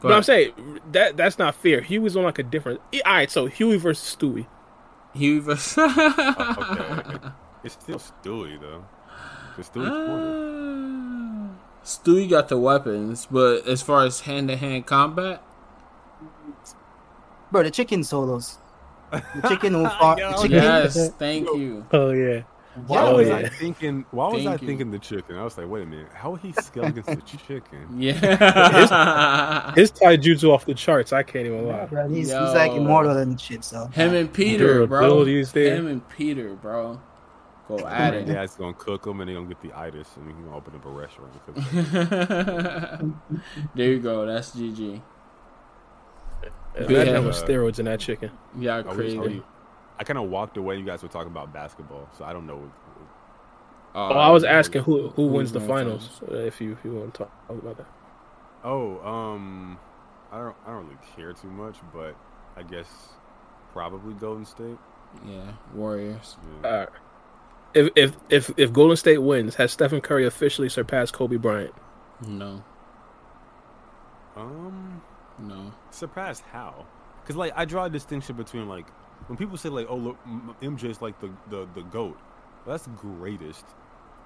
but 0.02 0.12
I'm 0.12 0.22
saying 0.22 0.52
that 0.92 1.16
that's 1.16 1.38
not 1.38 1.54
fair. 1.54 1.80
Huey 1.80 1.98
was 1.98 2.16
on 2.16 2.24
like 2.24 2.38
a 2.38 2.42
different. 2.42 2.80
All 3.04 3.12
right, 3.12 3.30
so 3.30 3.46
Huey 3.46 3.76
versus 3.78 4.14
Stewie. 4.16 4.46
Huey 5.14 5.38
versus. 5.40 5.74
Oh, 5.78 7.06
okay. 7.10 7.28
It's 7.64 7.74
still 7.74 7.98
Stewie 7.98 8.60
though. 8.60 8.84
It's 9.58 9.70
Stewie's. 9.70 9.88
Uh, 9.88 11.48
Stewie 11.82 12.28
got 12.28 12.48
the 12.48 12.58
weapons, 12.58 13.26
but 13.30 13.66
as 13.66 13.80
far 13.80 14.04
as 14.04 14.20
hand 14.20 14.48
to 14.48 14.56
hand 14.56 14.86
combat, 14.86 15.42
Bro, 17.50 17.62
the 17.64 17.70
chicken 17.70 18.02
solos. 18.04 18.58
The 19.12 19.22
chicken 19.48 19.74
will 19.74 19.88
farm. 20.00 20.18
Yo, 20.18 20.30
the 20.32 20.36
chicken, 20.42 20.50
yes, 20.62 21.10
thank 21.18 21.46
you. 21.46 21.86
Oh 21.92 22.10
yeah. 22.10 22.42
Why 22.88 23.00
Oh, 23.06 23.16
was 23.16 23.28
yeah. 23.28 23.36
I 23.36 23.48
thinking? 23.48 24.04
Why 24.10 24.28
was 24.28 24.44
I 24.44 24.52
you. 24.52 24.58
thinking 24.58 24.90
the 24.90 24.98
chicken? 24.98 25.36
I 25.38 25.44
was 25.44 25.56
like, 25.56 25.66
wait 25.66 25.84
a 25.84 25.86
minute, 25.86 26.08
how 26.12 26.32
would 26.32 26.40
he 26.42 26.52
scale 26.52 26.84
against 26.84 27.08
the 27.08 27.22
chicken? 27.46 27.86
Yeah, 27.96 29.72
His 29.74 29.90
taijutsu 29.92 30.50
off 30.52 30.66
the 30.66 30.74
charts. 30.74 31.12
I 31.14 31.22
can't 31.22 31.46
even 31.46 31.66
lie. 31.66 31.86
Bro, 31.86 32.08
he's, 32.10 32.26
he's 32.26 32.34
like 32.34 32.72
immortal 32.72 33.16
and 33.16 33.40
shit. 33.40 33.64
So 33.64 33.86
him 33.86 34.12
and 34.12 34.30
Peter, 34.30 34.86
bro. 34.86 35.00
Durability 35.00 35.40
is 35.40 35.52
there. 35.52 35.74
Him 35.76 35.86
and 35.86 36.06
Peter, 36.10 36.54
bro. 36.54 37.00
Go 37.68 37.78
at 37.78 38.12
And 38.14 38.28
it. 38.28 38.32
dad's 38.34 38.54
gonna 38.56 38.74
cook 38.74 39.04
them, 39.04 39.20
and 39.22 39.30
they 39.30 39.34
gonna 39.34 39.46
get 39.46 39.60
the 39.62 39.72
itis, 39.72 40.08
and 40.16 40.26
he's 40.28 40.36
gonna 40.36 40.54
open 40.56 40.74
up 40.74 40.84
a 40.84 40.90
restaurant. 40.90 41.32
and 43.00 43.16
there 43.74 43.90
you 43.92 44.00
go. 44.00 44.26
That's 44.26 44.50
GG. 44.54 45.00
Imagine 46.76 46.94
Yeah. 47.06 47.12
having 47.14 47.30
steroids 47.30 47.78
in 47.78 47.84
that 47.86 48.00
chicken. 48.00 48.30
Yeah, 48.58 48.76
I, 48.76 48.80
was- 48.82 48.96
crazy. 48.96 49.42
I 49.98 50.04
kind 50.04 50.18
of 50.18 50.28
walked 50.28 50.56
away. 50.56 50.76
You 50.76 50.84
guys 50.84 51.02
were 51.02 51.08
talking 51.08 51.30
about 51.30 51.52
basketball, 51.52 52.08
so 52.16 52.24
I 52.24 52.32
don't 52.32 52.46
know. 52.46 52.70
Uh, 53.94 54.08
Oh, 54.10 54.18
I 54.18 54.28
was 54.30 54.44
asking 54.44 54.82
who 54.82 55.08
who 55.08 55.26
wins 55.26 55.52
the 55.52 55.60
finals. 55.60 56.20
Uh, 56.30 56.34
if 56.36 56.60
you 56.60 56.72
if 56.72 56.78
you 56.84 56.92
want 56.92 57.14
to 57.14 57.18
talk 57.24 57.32
about 57.48 57.78
that. 57.78 57.86
Oh, 58.62 58.98
um, 59.06 59.78
I 60.30 60.38
don't, 60.38 60.56
I 60.66 60.70
don't 60.72 60.84
really 60.84 60.98
care 61.16 61.32
too 61.32 61.48
much, 61.48 61.76
but 61.94 62.14
I 62.56 62.62
guess 62.62 62.88
probably 63.72 64.12
Golden 64.14 64.44
State. 64.44 64.76
Yeah, 65.26 65.52
Warriors. 65.74 66.36
Yeah. 66.62 66.68
All 66.70 66.78
right. 66.80 66.88
If 67.72 67.88
if 67.96 68.16
if 68.28 68.50
if 68.58 68.72
Golden 68.74 68.96
State 68.98 69.18
wins, 69.18 69.54
has 69.54 69.72
Stephen 69.72 70.02
Curry 70.02 70.26
officially 70.26 70.68
surpassed 70.68 71.14
Kobe 71.14 71.36
Bryant? 71.36 71.72
No, 72.26 72.62
Um, 74.36 75.00
no. 75.38 75.72
surpassed 75.90 76.42
how? 76.52 76.86
Because 77.22 77.36
like 77.36 77.52
I 77.56 77.64
draw 77.64 77.84
a 77.84 77.90
distinction 77.90 78.36
between 78.36 78.68
like 78.68 78.88
when 79.28 79.36
people 79.36 79.56
say 79.56 79.68
like, 79.68 79.86
oh 79.88 79.96
look, 79.96 80.16
M- 80.26 80.54
MJ's 80.62 81.00
like 81.02 81.18
the 81.20 81.30
the 81.50 81.66
the 81.74 81.82
goat. 81.82 82.16
Well, 82.64 82.76
that's 82.76 82.86
greatest, 82.98 83.64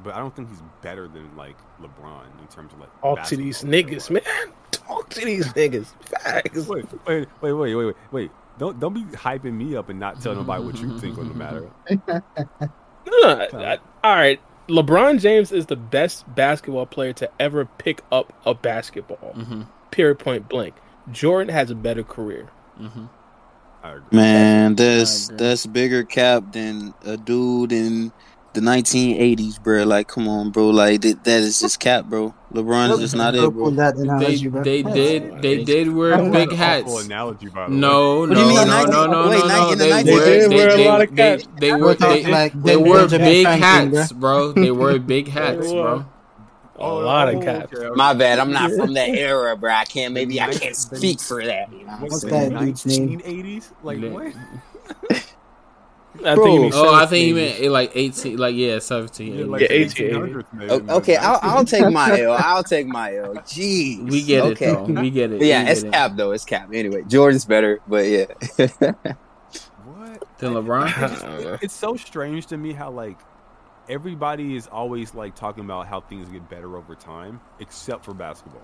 but 0.02 0.14
I 0.14 0.18
don't 0.18 0.34
think 0.34 0.48
he's 0.48 0.62
better 0.82 1.08
than 1.08 1.36
like 1.36 1.56
LeBron 1.80 2.24
in 2.40 2.46
terms 2.48 2.72
of 2.72 2.80
like. 2.80 3.00
Talk 3.00 3.24
to 3.28 3.36
these 3.36 3.62
niggas, 3.62 4.10
man. 4.10 4.22
Talk 4.70 5.08
to 5.10 5.24
these 5.24 5.46
niggas. 5.54 5.92
Facts. 6.04 6.66
Wait, 6.66 6.84
wait, 7.06 7.28
wait, 7.40 7.52
wait, 7.52 7.74
wait, 7.74 7.74
wait, 7.86 7.96
wait. 8.12 8.30
Don't 8.58 8.78
don't 8.80 8.92
be 8.94 9.02
hyping 9.16 9.54
me 9.54 9.76
up 9.76 9.88
and 9.88 9.98
not 10.00 10.20
telling 10.20 10.38
nobody 10.38 10.64
what 10.64 10.78
you 10.78 10.98
think 10.98 11.16
on 11.18 11.28
the 11.28 11.34
matter. 11.34 11.70
No, 13.06 13.48
I- 13.54 13.78
all 14.04 14.14
right. 14.14 14.40
LeBron 14.68 15.20
James 15.20 15.50
is 15.50 15.66
the 15.66 15.74
best 15.76 16.32
basketball 16.34 16.86
player 16.86 17.12
to 17.14 17.28
ever 17.40 17.64
pick 17.64 18.02
up 18.12 18.32
a 18.46 18.54
basketball. 18.54 19.32
Mm-hmm. 19.36 19.62
Period. 19.90 20.18
Point 20.20 20.48
blank. 20.48 20.74
Jordan 21.12 21.52
has 21.54 21.70
a 21.70 21.74
better 21.74 22.02
career. 22.02 22.48
Mm-hmm. 22.80 23.04
I 23.82 23.90
agree. 23.92 24.02
Man, 24.12 24.74
that's 24.74 25.30
I 25.30 25.34
agree. 25.34 25.46
that's 25.46 25.66
bigger 25.66 26.04
cap 26.04 26.52
than 26.52 26.94
a 27.04 27.16
dude 27.16 27.72
in 27.72 28.12
the 28.52 28.60
1980s, 28.60 29.62
bro. 29.62 29.84
Like, 29.84 30.08
come 30.08 30.28
on, 30.28 30.50
bro. 30.50 30.68
Like 30.68 31.00
that, 31.02 31.24
that 31.24 31.40
is 31.42 31.60
just 31.60 31.80
cap, 31.80 32.04
bro. 32.06 32.34
LeBron 32.52 32.90
is 32.94 32.98
just 32.98 33.14
not 33.16 33.34
it, 33.34 33.48
bro. 33.50 33.70
that 33.70 33.96
They 33.96 34.48
bro. 34.48 34.62
they 34.62 34.78
Yes. 34.80 34.94
did 34.94 35.42
they 35.42 35.64
did 35.64 35.94
wear 35.94 36.16
That's 36.16 36.28
big 36.30 36.52
hats. 36.52 37.04
Analogy, 37.06 37.46
by 37.48 37.66
the 37.66 37.70
way. 37.72 37.78
No, 37.78 38.26
no, 38.26 38.34
no, 38.34 38.84
no, 38.84 39.06
no, 39.06 39.30
wait, 39.30 39.38
no, 39.46 39.46
no. 39.46 39.74
They 39.76 39.90
19 39.90 40.04
They 40.04 40.48
did 40.48 40.50
wear 40.52 40.68
a 40.76 40.84
lot 40.88 41.00
of 41.02 41.14
they 41.14 41.36
cats. 41.38 41.48
they 41.58 41.72
We're 41.72 41.78
were 41.78 41.94
they 41.94 42.26
like 42.26 42.52
they 42.62 42.76
Ben- 42.76 42.88
were 42.88 43.08
big 43.08 43.46
hats, 43.46 44.12
bro. 44.12 44.52
They 44.52 44.70
were 44.72 44.98
big 44.98 45.28
hats, 45.38 45.70
bro. 45.70 46.04
A 46.80 46.88
lot 46.88 47.28
of 47.28 47.36
oh, 47.36 47.40
caps. 47.42 47.72
okay, 47.72 47.84
okay. 47.86 47.94
My 47.94 48.14
bad. 48.14 48.38
I'm 48.38 48.52
not 48.52 48.70
from 48.72 48.94
that 48.94 49.08
era, 49.10 49.56
bro. 49.56 49.70
I 49.72 49.84
can't. 49.84 50.14
Maybe 50.14 50.40
I 50.40 50.52
can't 50.52 50.74
speak 50.76 51.20
for 51.20 51.44
that. 51.44 51.70
You 51.72 51.78
know 51.80 51.84
what 51.84 51.92
I'm 51.94 52.00
What's 52.02 52.20
saying? 52.22 52.52
that 52.54 52.60
dude's 52.60 52.86
name? 52.86 53.20
1980s? 53.20 53.72
Like 53.82 53.98
Yeah. 54.00 54.08
what? 54.10 54.32
I 56.24 56.34
Bro. 56.34 56.44
think 56.44 56.48
he 56.54 56.58
means 56.58 56.74
Oh, 56.74 56.92
I 56.92 57.06
think 57.06 57.22
he 57.24 57.30
17. 57.30 57.34
meant 57.36 57.64
eh, 57.64 57.70
like 57.70 57.92
eighteen, 57.94 58.36
like 58.36 58.54
yeah, 58.56 58.78
seventeen. 58.80 59.38
Yeah, 59.38 59.44
like 59.44 59.60
Yeah, 59.62 59.68
the 59.68 59.78
1880. 59.78 60.32
1800s, 60.34 60.52
maybe, 60.52 60.70
O- 60.90 60.96
Okay, 60.96 61.16
I'll, 61.16 61.38
I'll 61.40 61.64
take 61.64 61.88
my 61.92 62.20
L. 62.20 62.36
I'll 62.38 62.64
take 62.64 62.86
my 62.88 63.16
L. 63.16 63.34
Jeez. 63.36 64.10
we 64.10 64.22
get 64.24 64.42
okay. 64.44 64.72
it 64.72 64.74
though. 64.74 65.00
We 65.00 65.10
get 65.10 65.30
it. 65.30 65.38
But 65.38 65.46
yeah, 65.46 65.64
we 65.64 65.70
it's 65.70 65.82
get 65.82 65.88
it. 65.88 65.92
cap 65.92 66.12
though. 66.16 66.32
It's 66.32 66.44
cap. 66.44 66.68
Anyway, 66.74 67.04
Jordan's 67.06 67.44
better, 67.44 67.80
but 67.86 68.06
yeah. 68.06 68.24
What? 69.84 70.24
Then 70.38 70.52
LeBron. 70.54 70.82
I 71.22 71.42
don't. 71.42 71.62
It's 71.62 71.74
so 71.74 71.96
strange 71.96 72.46
to 72.46 72.56
me 72.56 72.72
how 72.72 72.90
like 72.90 73.18
everybody 73.88 74.56
is 74.56 74.66
always 74.66 75.14
like 75.14 75.34
talking 75.34 75.64
about 75.64 75.86
how 75.86 76.00
things 76.00 76.28
get 76.28 76.48
better 76.48 76.76
over 76.76 76.94
time, 76.94 77.40
except 77.58 78.04
for 78.04 78.14
basketball. 78.14 78.62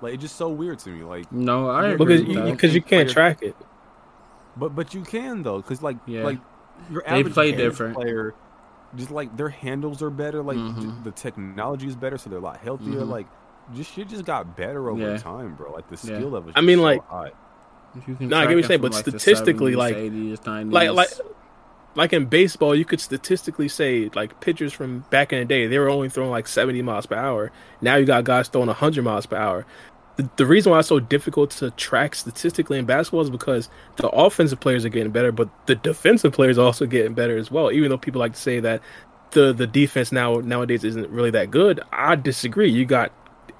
Like 0.00 0.14
it's 0.14 0.22
just 0.22 0.36
so 0.36 0.48
weird 0.48 0.78
to 0.80 0.90
me. 0.90 1.04
Like, 1.04 1.30
No, 1.32 1.68
I 1.70 1.88
agree. 1.88 1.96
because 2.06 2.20
with 2.20 2.28
you, 2.28 2.34
that. 2.42 2.50
because 2.52 2.74
you 2.74 2.82
can't 2.82 3.08
track 3.10 3.42
it. 3.42 3.56
but 4.56 4.74
but 4.74 4.94
you 4.94 5.02
can 5.02 5.42
though, 5.42 5.58
because 5.58 5.82
like 5.82 5.96
Yeah. 6.06 6.24
like 6.24 6.38
your 6.90 7.02
They 7.06 7.20
average 7.20 7.34
play 7.34 7.52
different. 7.52 7.94
player. 7.96 8.34
Just 8.96 9.10
like 9.10 9.36
their 9.36 9.48
handles 9.50 10.02
are 10.02 10.10
better, 10.10 10.42
like 10.42 10.56
Mhm. 10.56 11.04
the 11.04 11.10
technology 11.10 11.86
is 11.86 11.96
better, 11.96 12.16
so 12.16 12.30
they're 12.30 12.38
a 12.38 12.42
lot 12.42 12.56
healthier. 12.58 13.00
Mhm. 13.02 13.08
Like, 13.10 13.26
just 13.74 13.92
shit 13.92 14.08
just 14.08 14.24
got 14.24 14.56
better 14.56 14.88
over 14.88 15.12
Yeah. 15.12 15.18
time, 15.18 15.54
bro. 15.56 15.72
Like 15.72 15.88
the 15.88 15.96
Yeah. 16.08 16.16
skill 16.18 16.30
level. 16.30 16.48
is 16.50 16.54
I 16.56 16.60
mean, 16.62 16.78
so 16.78 16.84
like, 16.84 17.06
high. 17.08 17.32
If 17.96 18.06
you 18.08 18.14
can 18.14 18.28
Nah, 18.28 18.38
I 18.38 18.40
get 18.40 18.44
track 18.44 18.46
what 18.46 18.50
you're 18.54 18.62
saying, 18.64 18.80
but 18.80 18.92
like, 18.92 19.00
statistically, 19.00 19.72
70s, 19.72 19.76
like- 19.76 19.96
80s, 19.96 20.46
90s, 20.46 20.72
Like 20.72 20.90
like 20.92 21.08
like 21.94 22.12
in 22.12 22.26
baseball, 22.26 22.74
you 22.74 22.84
could 22.84 23.00
statistically 23.00 23.68
say 23.68 24.10
like 24.14 24.40
pitchers 24.40 24.72
from 24.72 25.00
back 25.10 25.32
in 25.32 25.40
the 25.40 25.44
day 25.44 25.66
they 25.66 25.78
were 25.78 25.88
only 25.88 26.08
throwing 26.08 26.30
like 26.30 26.48
70 26.48 26.82
miles 26.82 27.06
per 27.06 27.16
hour. 27.16 27.50
Now 27.80 27.96
you 27.96 28.06
got 28.06 28.24
guys 28.24 28.48
throwing 28.48 28.68
100 28.68 29.02
miles 29.02 29.26
per 29.26 29.36
hour. 29.36 29.66
The, 30.16 30.28
the 30.36 30.46
reason 30.46 30.72
why 30.72 30.80
it's 30.80 30.88
so 30.88 31.00
difficult 31.00 31.50
to 31.52 31.70
track 31.72 32.14
statistically 32.14 32.78
in 32.78 32.86
basketball 32.86 33.22
is 33.22 33.30
because 33.30 33.68
the 33.96 34.08
offensive 34.08 34.60
players 34.60 34.84
are 34.84 34.90
getting 34.90 35.12
better, 35.12 35.32
but 35.32 35.48
the 35.66 35.76
defensive 35.76 36.32
players 36.32 36.58
are 36.58 36.66
also 36.66 36.86
getting 36.86 37.14
better 37.14 37.36
as 37.36 37.50
well. 37.50 37.70
Even 37.70 37.90
though 37.90 37.98
people 37.98 38.20
like 38.20 38.34
to 38.34 38.40
say 38.40 38.60
that 38.60 38.82
the 39.32 39.52
the 39.52 39.66
defense 39.66 40.10
now 40.10 40.36
nowadays 40.36 40.84
isn't 40.84 41.08
really 41.10 41.30
that 41.30 41.50
good, 41.50 41.80
I 41.92 42.16
disagree. 42.16 42.70
You 42.70 42.84
got 42.84 43.12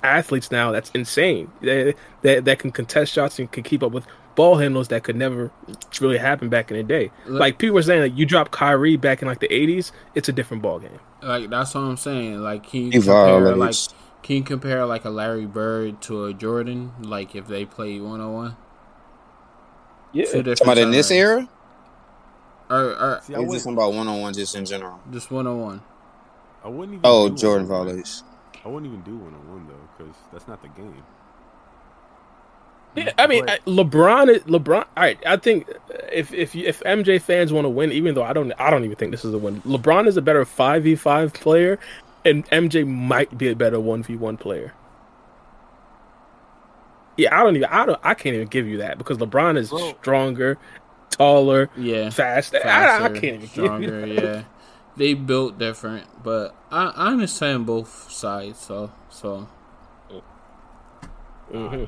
athletes 0.02 0.52
now 0.52 0.70
that's 0.70 0.90
insane 0.90 1.50
that 1.60 1.94
that, 2.23 2.44
that 2.44 2.58
can 2.60 2.70
contest 2.70 3.12
shots 3.12 3.39
and 3.40 3.50
can 3.50 3.65
keep 3.65 3.82
up 3.82 3.90
with 3.90 4.07
ball 4.39 4.57
handles 4.57 4.89
that 4.89 5.02
could 5.05 5.17
never 5.17 5.50
really 6.00 6.18
happen 6.18 6.49
back 6.49 6.70
in 6.70 6.76
the 6.78 6.83
day. 6.84 7.10
Look- 7.26 7.41
Like 7.41 7.58
people 7.58 7.75
were 7.75 7.83
saying, 7.83 8.02
like 8.02 8.17
you 8.17 8.25
drop 8.25 8.50
Kyrie 8.52 8.97
back 8.97 9.20
in 9.23 9.28
like 9.28 9.41
the 9.41 9.49
'80s, 9.49 9.92
it's 10.15 10.28
a 10.28 10.33
different 10.33 10.62
ball 10.62 10.78
game. 10.78 11.00
like 11.23 11.50
that's 11.50 11.75
what 11.75 11.83
I'm 11.83 11.97
saying. 11.97 12.41
Like, 12.41 12.62
can 12.70 12.81
you 12.86 12.91
He 12.92 12.99
compare 13.02 13.57
like 13.57 13.75
can 14.23 14.36
you 14.36 14.42
compare 14.44 14.86
like 14.86 15.05
a 15.05 15.10
Larry 15.10 15.47
Bird 15.47 16.00
to 16.02 16.25
a 16.26 16.34
Jordan? 16.34 16.92
Like 17.02 17.34
if 17.34 17.47
they 17.49 17.65
play 17.65 17.99
one 18.00 18.20
on 18.20 18.33
one, 18.33 18.57
Yeah, 20.12 20.25
two 20.26 20.42
different. 20.42 20.58
Talking 20.65 20.83
in 20.84 20.91
this 20.91 21.10
era, 21.10 21.49
or, 22.70 22.76
or 23.05 23.20
See, 23.23 23.34
I 23.34 23.39
or 23.39 23.41
wouldn't, 23.41 23.52
just 23.55 23.65
talking 23.65 23.76
about 23.78 23.92
one 23.94 24.08
on 24.08 24.20
one, 24.20 24.33
just 24.34 24.55
in 24.55 24.65
general. 24.65 25.00
just 25.10 25.31
one 25.31 25.47
on 25.47 25.60
one. 25.60 25.83
I 26.65 26.68
wouldn't 26.68 26.94
even. 26.99 27.00
Oh, 27.05 27.28
do 27.28 27.36
Jordan 27.36 27.68
one-on-one. 27.68 27.86
violates. 27.89 28.23
I 28.65 28.68
wouldn't 28.68 28.86
even 28.92 29.02
do 29.02 29.17
one 29.17 29.34
on 29.34 29.49
one 29.49 29.67
though, 29.68 29.89
because 29.97 30.15
that's 30.33 30.49
not 30.49 30.60
the 30.62 30.68
game. 30.68 31.02
Yeah. 33.07 33.12
I 33.18 33.27
mean, 33.27 33.47
But- 33.47 33.60
I- 33.67 33.70
LeBron, 33.70 34.28
is- 34.35 34.43
LeBron. 34.44 34.81
All 34.81 34.86
right, 34.97 35.18
I 35.27 35.36
think 35.36 35.68
if 36.12 36.33
if 36.33 36.55
if 36.57 36.81
MJ 36.85 37.20
fans 37.20 37.52
want 37.52 37.65
to 37.65 37.68
win, 37.70 37.93
even 37.93 38.15
though 38.15 38.23
I 38.25 38.33
don't, 38.33 38.52
I 38.59 38.70
don't 38.70 38.85
even 38.85 38.97
think 38.97 39.10
this 39.12 39.25
is 39.25 39.33
a 39.35 39.39
win. 39.39 39.60
LeBron 39.62 40.07
is 40.07 40.17
a 40.17 40.23
better 40.23 40.44
five 40.44 40.85
v 40.85 40.94
five 40.97 41.33
player, 41.35 41.78
and 42.25 42.44
MJ 42.51 42.86
might 42.86 43.36
be 43.36 43.49
a 43.49 43.57
better 43.57 43.78
one 43.81 44.02
v 44.02 44.17
one 44.17 44.36
player. 44.36 44.73
Yeah, 47.17 47.39
I 47.39 47.43
don't 47.43 47.57
even. 47.57 47.68
I 47.70 47.85
don't. 47.85 47.99
I 48.05 48.15
can't 48.15 48.35
even 48.36 48.49
give 48.49 48.67
you 48.68 48.78
that 48.78 48.97
because 48.99 49.18
LeBron 49.18 49.59
is 49.59 49.70
Bro. 49.70 49.94
stronger, 50.01 50.59
taller, 51.10 51.68
Yeah, 51.77 52.10
faster. 52.10 52.59
I, 52.59 52.60
I 52.60 52.99
faster, 53.01 53.09
can't 53.20 53.25
even 53.25 53.41
give 53.41 53.43
you 53.43 53.65
stronger. 53.65 54.01
that. 54.07 54.09
Yeah, 54.25 54.43
they 54.97 55.15
built 55.15 55.59
different, 55.59 56.07
but 56.23 56.55
I, 56.70 56.86
I 56.94 57.07
understand 57.09 57.67
both 57.67 58.09
sides. 58.10 58.60
So 58.60 58.93
so 59.10 59.49
mm-hmm. 61.52 61.85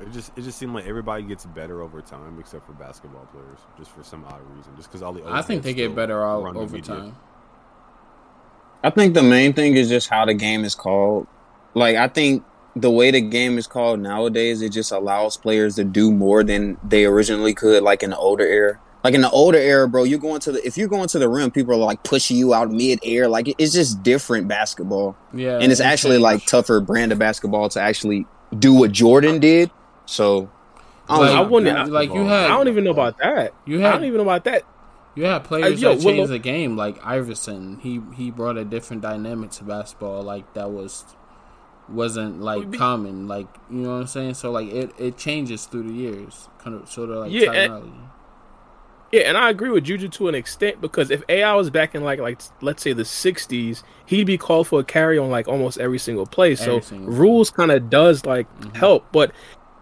It 0.00 0.12
just 0.12 0.32
it 0.36 0.42
just 0.42 0.58
seemed 0.58 0.74
like 0.74 0.86
everybody 0.86 1.22
gets 1.24 1.44
better 1.46 1.82
over 1.82 2.00
time, 2.00 2.38
except 2.38 2.66
for 2.66 2.72
basketball 2.72 3.26
players, 3.32 3.58
just 3.78 3.90
for 3.90 4.02
some 4.04 4.24
odd 4.24 4.40
reason. 4.56 4.72
Just 4.76 4.88
because 4.88 5.02
all 5.02 5.12
the 5.12 5.22
old 5.22 5.32
I 5.32 5.42
think 5.42 5.62
they 5.62 5.74
get 5.74 5.94
better 5.94 6.22
all 6.24 6.46
over 6.56 6.78
time. 6.80 7.16
I 8.84 8.90
think 8.90 9.14
the 9.14 9.22
main 9.22 9.52
thing 9.52 9.76
is 9.76 9.88
just 9.88 10.08
how 10.08 10.24
the 10.24 10.34
game 10.34 10.64
is 10.64 10.74
called. 10.74 11.26
Like 11.74 11.96
I 11.96 12.08
think 12.08 12.44
the 12.74 12.90
way 12.90 13.10
the 13.10 13.20
game 13.20 13.58
is 13.58 13.66
called 13.66 14.00
nowadays, 14.00 14.62
it 14.62 14.70
just 14.70 14.92
allows 14.92 15.36
players 15.36 15.76
to 15.76 15.84
do 15.84 16.10
more 16.10 16.42
than 16.42 16.78
they 16.82 17.04
originally 17.04 17.54
could, 17.54 17.82
like 17.82 18.02
in 18.02 18.10
the 18.10 18.16
older 18.16 18.44
era. 18.46 18.80
Like 19.04 19.14
in 19.14 19.20
the 19.20 19.30
older 19.30 19.58
era, 19.58 19.88
bro, 19.88 20.04
you're 20.04 20.20
going 20.20 20.40
to 20.42 20.52
the 20.52 20.66
if 20.66 20.76
you're 20.76 20.88
going 20.88 21.08
to 21.08 21.18
the 21.18 21.28
rim, 21.28 21.50
people 21.50 21.74
are 21.74 21.76
like 21.76 22.02
pushing 22.04 22.36
you 22.36 22.54
out 22.54 22.70
mid 22.70 23.00
air. 23.04 23.28
Like 23.28 23.52
it's 23.58 23.72
just 23.72 24.02
different 24.02 24.46
basketball, 24.48 25.16
Yeah, 25.32 25.58
and 25.58 25.72
it's 25.72 25.80
it 25.80 25.84
actually 25.84 26.14
changed. 26.16 26.22
like 26.22 26.46
tougher 26.46 26.80
brand 26.80 27.10
of 27.12 27.18
basketball 27.18 27.68
to 27.70 27.80
actually 27.80 28.26
do 28.58 28.74
what 28.74 28.92
Jordan 28.92 29.38
did. 29.38 29.70
So 30.06 30.50
I 31.08 31.16
don't 31.16 31.26
Like, 31.26 31.34
I 31.36 31.40
wouldn't- 31.42 31.86
you- 31.88 31.92
like 31.92 32.14
you 32.14 32.24
had. 32.26 32.44
I 32.46 32.48
don't 32.56 32.68
even 32.68 32.84
know 32.84 32.90
about 32.90 33.18
that. 33.18 33.52
you 33.66 33.78
had, 33.80 33.88
I 33.88 33.96
don't 33.96 34.04
even 34.04 34.16
know 34.18 34.22
about 34.22 34.44
that. 34.44 34.62
You 35.14 35.24
had 35.26 35.44
players 35.44 35.82
Uh, 35.82 35.88
yo, 35.88 35.94
that 35.94 36.04
Willow- 36.04 36.16
changed 36.18 36.32
the 36.32 36.38
game, 36.38 36.76
like 36.76 36.96
Iverson. 37.04 37.78
He 37.82 38.00
he 38.14 38.30
brought 38.30 38.56
a 38.56 38.64
different 38.64 39.02
dynamic 39.02 39.50
to 39.52 39.64
basketball, 39.64 40.22
like 40.22 40.52
that 40.54 40.70
was 40.70 41.04
wasn't 41.88 42.40
like 42.40 42.70
Be- 42.70 42.78
common. 42.78 43.28
Like 43.28 43.46
you 43.70 43.78
know 43.78 43.90
what 43.90 44.00
I'm 44.02 44.06
saying. 44.06 44.34
So 44.34 44.50
like 44.50 44.68
it, 44.72 44.90
it 44.98 45.16
changes 45.18 45.66
through 45.66 45.82
the 45.88 45.92
years, 45.92 46.48
kind 46.62 46.80
of 46.80 46.88
sort 46.88 47.10
of 47.10 47.16
like 47.18 47.32
Yeah, 47.32 47.46
and- 47.46 47.54
technology. 47.54 47.92
Yeah, 49.12 49.22
and 49.22 49.36
I 49.36 49.50
agree 49.50 49.68
with 49.68 49.84
Juju 49.84 50.08
to 50.08 50.28
an 50.28 50.34
extent 50.34 50.80
because 50.80 51.10
if 51.10 51.22
AI 51.28 51.54
was 51.54 51.68
back 51.68 51.94
in 51.94 52.02
like 52.02 52.18
like 52.18 52.40
let's 52.62 52.82
say 52.82 52.94
the 52.94 53.02
'60s, 53.02 53.82
he'd 54.06 54.24
be 54.24 54.38
called 54.38 54.68
for 54.68 54.80
a 54.80 54.84
carry 54.84 55.18
on 55.18 55.28
like 55.30 55.48
almost 55.48 55.78
every 55.78 55.98
single 55.98 56.24
play. 56.26 56.54
So 56.54 56.80
single 56.80 57.12
rules 57.12 57.50
kind 57.50 57.70
of 57.70 57.90
does 57.90 58.24
like 58.24 58.46
Mhm. 58.60 58.74
help, 58.76 59.04
but 59.12 59.32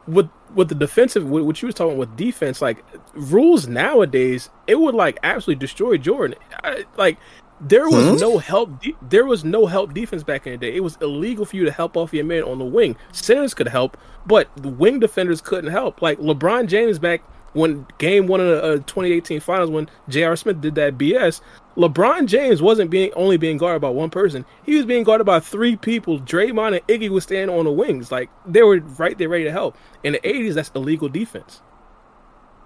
with 0.09 0.29
with 0.57 0.69
the 0.69 0.75
defensive, 0.75 1.25
what 1.29 1.45
what 1.45 1.63
you 1.63 1.67
was 1.67 1.77
talking 1.77 1.97
with 1.97 2.17
defense, 2.17 2.61
like 2.61 2.85
rules 3.15 3.69
nowadays, 3.69 4.51
it 4.67 4.81
would 4.81 4.97
like 4.97 5.19
absolutely 5.23 5.61
destroy 5.61 5.97
Jordan. 5.97 6.37
I, 6.65 6.85
like 6.97 7.17
there 7.61 7.89
was 7.89 8.05
Hmm? 8.09 8.17
no 8.17 8.39
help. 8.39 8.81
De- 8.81 8.97
there 9.11 9.27
was 9.27 9.45
no 9.45 9.67
help 9.67 9.93
defense 9.95 10.25
back 10.25 10.47
in 10.47 10.53
the 10.53 10.59
day. 10.59 10.75
It 10.75 10.83
was 10.83 10.97
illegal 11.03 11.45
for 11.45 11.55
you 11.57 11.65
to 11.67 11.71
help 11.71 11.97
off 11.97 12.13
your 12.13 12.25
man 12.25 12.43
on 12.43 12.59
the 12.59 12.65
wing. 12.65 12.97
Centers 13.13 13.55
could 13.55 13.69
help, 13.69 13.97
but 14.27 14.49
the 14.57 14.71
wing 14.71 14.99
defenders 14.99 15.41
couldn't 15.41 15.71
help. 15.71 16.01
Like 16.03 16.19
LeBron 16.19 16.67
James 16.67 16.99
back 16.99 17.23
when 17.53 17.87
game 17.99 18.27
one 18.27 18.41
of 18.41 18.47
the 18.47 18.63
uh, 18.63 18.77
2018 18.77 19.41
finals 19.41 19.71
when 19.71 19.89
J.R. 20.09 20.37
Smith 20.37 20.61
did 20.61 20.75
that 20.77 20.97
BS. 20.99 21.41
LeBron 21.77 22.27
James 22.27 22.61
wasn't 22.61 22.91
being 22.91 23.13
only 23.15 23.37
being 23.37 23.57
guarded 23.57 23.81
by 23.81 23.89
one 23.89 24.11
person. 24.11 24.45
He 24.65 24.77
was 24.77 24.85
being 24.87 25.03
guarded 25.05 25.25
by 25.25 25.41
three 25.41 25.77
people. 25.77 26.21
Draymond 26.21 26.77
and 26.77 26.87
Iggy 26.89 27.09
was 27.09 27.25
standing 27.25 27.57
on 27.57 27.65
the 27.65 27.71
wings. 27.73 28.13
Like 28.13 28.29
they 28.47 28.63
were 28.63 28.81
right 28.99 29.17
there 29.17 29.29
ready 29.29 29.45
to 29.45 29.53
help. 29.53 29.77
In 30.05 30.13
the 30.15 30.19
80s, 30.21 30.55
that's 30.55 30.71
illegal 30.75 31.09
defense. 31.09 31.63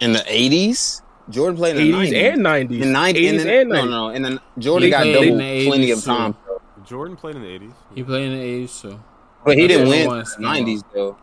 in 0.01 0.13
the 0.13 0.25
eighties, 0.27 1.03
Jordan 1.31 1.57
played 1.57 1.77
in 1.77 1.87
the 1.87 1.93
80s 1.93 2.37
nineties. 2.39 2.83
and 2.83 2.83
90s. 2.83 2.83
In 2.83 2.93
90s 2.93 3.15
80s 3.15 3.41
and, 3.41 3.51
and 3.51 3.71
90s. 3.71 3.75
no, 3.75 3.85
no, 3.87 4.09
and 4.09 4.25
then 4.25 4.41
Jordan 4.59 4.87
He 4.87 4.91
got 4.91 5.03
played 5.03 5.15
double 5.15 5.37
plenty 5.39 5.87
80s 5.89 5.93
of 5.93 6.01
too. 6.01 6.07
time, 6.07 6.37
Jordan 6.85 7.17
played 7.17 7.37
in 7.37 7.43
the 7.43 7.49
80s. 7.49 7.73
He 7.95 8.03
played 8.03 8.31
in 8.33 8.39
the 8.39 8.45
'80s, 8.65 8.69
so 8.71 9.01
but 9.45 9.57
he 9.57 9.67
didn't 9.69 9.89
win 9.89 10.03
in 10.03 10.09
the 10.09 10.35
nineties 10.41 10.83
though. 10.93 11.17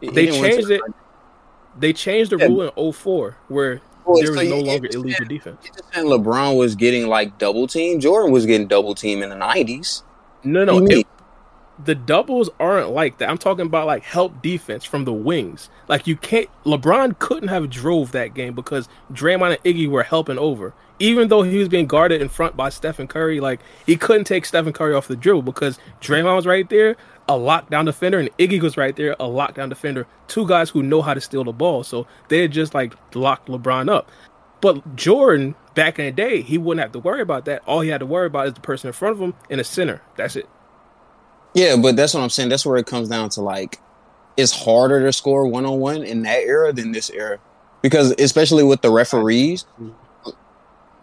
He- 0.00 0.06
he 0.08 0.12
They 0.12 0.26
changed 0.30 0.68
till 0.68 0.70
it. 0.72 0.80
They 1.78 1.92
changed 1.92 2.30
the 2.30 2.38
Yeah. 2.38 2.46
rule 2.46 2.62
in 2.62 2.70
04 2.92 3.36
where 3.48 3.80
Well, 4.04 4.16
there 4.18 4.26
so 4.26 4.32
was 4.40 4.48
no 4.48 4.56
you- 4.56 4.64
longer 4.64 4.88
illegal 4.92 5.26
defense. 5.26 5.70
And 5.94 6.06
LeBron 6.08 6.56
was 6.56 6.74
getting 6.74 7.08
like 7.08 7.38
double 7.38 7.66
team. 7.66 8.00
Jordan 8.00 8.30
was 8.32 8.46
getting 8.46 8.66
double 8.66 8.94
team 8.94 9.22
in 9.22 9.30
the 9.30 9.36
nineties. 9.36 10.02
No, 10.44 10.64
no, 10.64 10.78
it- 10.86 11.06
the 11.84 11.94
doubles 11.96 12.50
aren't 12.60 12.90
like 12.90 13.18
that. 13.18 13.28
I'm 13.28 13.38
talking 13.38 13.66
about 13.66 13.86
like 13.88 14.04
help 14.04 14.40
defense 14.42 14.84
from 14.84 15.04
the 15.04 15.12
wings. 15.12 15.70
Like 15.88 16.06
you 16.06 16.14
can't. 16.16 16.48
LeBron 16.64 17.18
couldn't 17.18 17.48
have 17.48 17.68
drove 17.70 18.12
that 18.12 18.34
game 18.34 18.54
because 18.54 18.88
Draymond 19.12 19.56
and 19.56 19.64
Iggy 19.64 19.88
were 19.88 20.04
helping 20.04 20.38
over. 20.38 20.72
Even 21.00 21.26
though 21.26 21.42
he 21.42 21.58
was 21.58 21.68
being 21.68 21.88
guarded 21.88 22.22
in 22.22 22.28
front 22.28 22.56
by 22.56 22.68
Stephen 22.68 23.08
Curry, 23.08 23.40
like 23.40 23.58
he 23.84 23.96
couldn't 23.96 24.24
take 24.24 24.44
Stephen 24.44 24.72
Curry 24.72 24.94
off 24.94 25.08
the 25.08 25.16
dribble 25.16 25.42
because 25.42 25.76
Draymond 26.00 26.36
was 26.36 26.46
right 26.46 26.68
there, 26.70 26.94
a 27.28 27.32
lockdown 27.32 27.86
defender, 27.86 28.18
and 28.18 28.36
Iggy 28.38 28.60
was 28.60 28.76
right 28.76 28.94
there, 28.94 29.12
a 29.12 29.24
lockdown 29.24 29.68
defender. 29.68 30.06
Two 30.28 30.46
guys 30.46 30.70
who 30.70 30.82
know 30.82 31.02
how 31.02 31.14
to 31.14 31.20
steal 31.20 31.44
the 31.44 31.52
ball, 31.52 31.82
so 31.82 32.06
they 32.28 32.46
just 32.48 32.74
like 32.74 32.94
locked 33.14 33.48
LeBron 33.48 33.90
up. 33.90 34.10
But 34.60 34.96
Jordan, 34.96 35.54
back 35.74 35.98
in 35.98 36.06
the 36.06 36.12
day, 36.12 36.42
he 36.42 36.58
wouldn't 36.58 36.82
have 36.82 36.92
to 36.92 36.98
worry 36.98 37.20
about 37.20 37.44
that. 37.46 37.62
All 37.66 37.80
he 37.80 37.90
had 37.90 38.00
to 38.00 38.06
worry 38.06 38.26
about 38.26 38.48
is 38.48 38.54
the 38.54 38.60
person 38.60 38.88
in 38.88 38.92
front 38.92 39.14
of 39.14 39.20
him 39.20 39.34
and 39.50 39.60
a 39.60 39.64
center. 39.64 40.02
That's 40.16 40.36
it. 40.36 40.48
Yeah, 41.54 41.76
but 41.76 41.96
that's 41.96 42.14
what 42.14 42.22
I'm 42.22 42.30
saying. 42.30 42.48
That's 42.48 42.66
where 42.66 42.76
it 42.76 42.86
comes 42.86 43.08
down 43.08 43.28
to 43.30 43.40
like 43.40 43.80
it's 44.36 44.52
harder 44.52 45.00
to 45.00 45.12
score 45.12 45.46
one 45.46 45.64
on 45.64 45.78
one 45.78 46.02
in 46.02 46.22
that 46.22 46.40
era 46.40 46.72
than 46.72 46.92
this 46.92 47.10
era. 47.10 47.38
Because 47.82 48.14
especially 48.18 48.64
with 48.64 48.80
the 48.80 48.90
referees, 48.90 49.66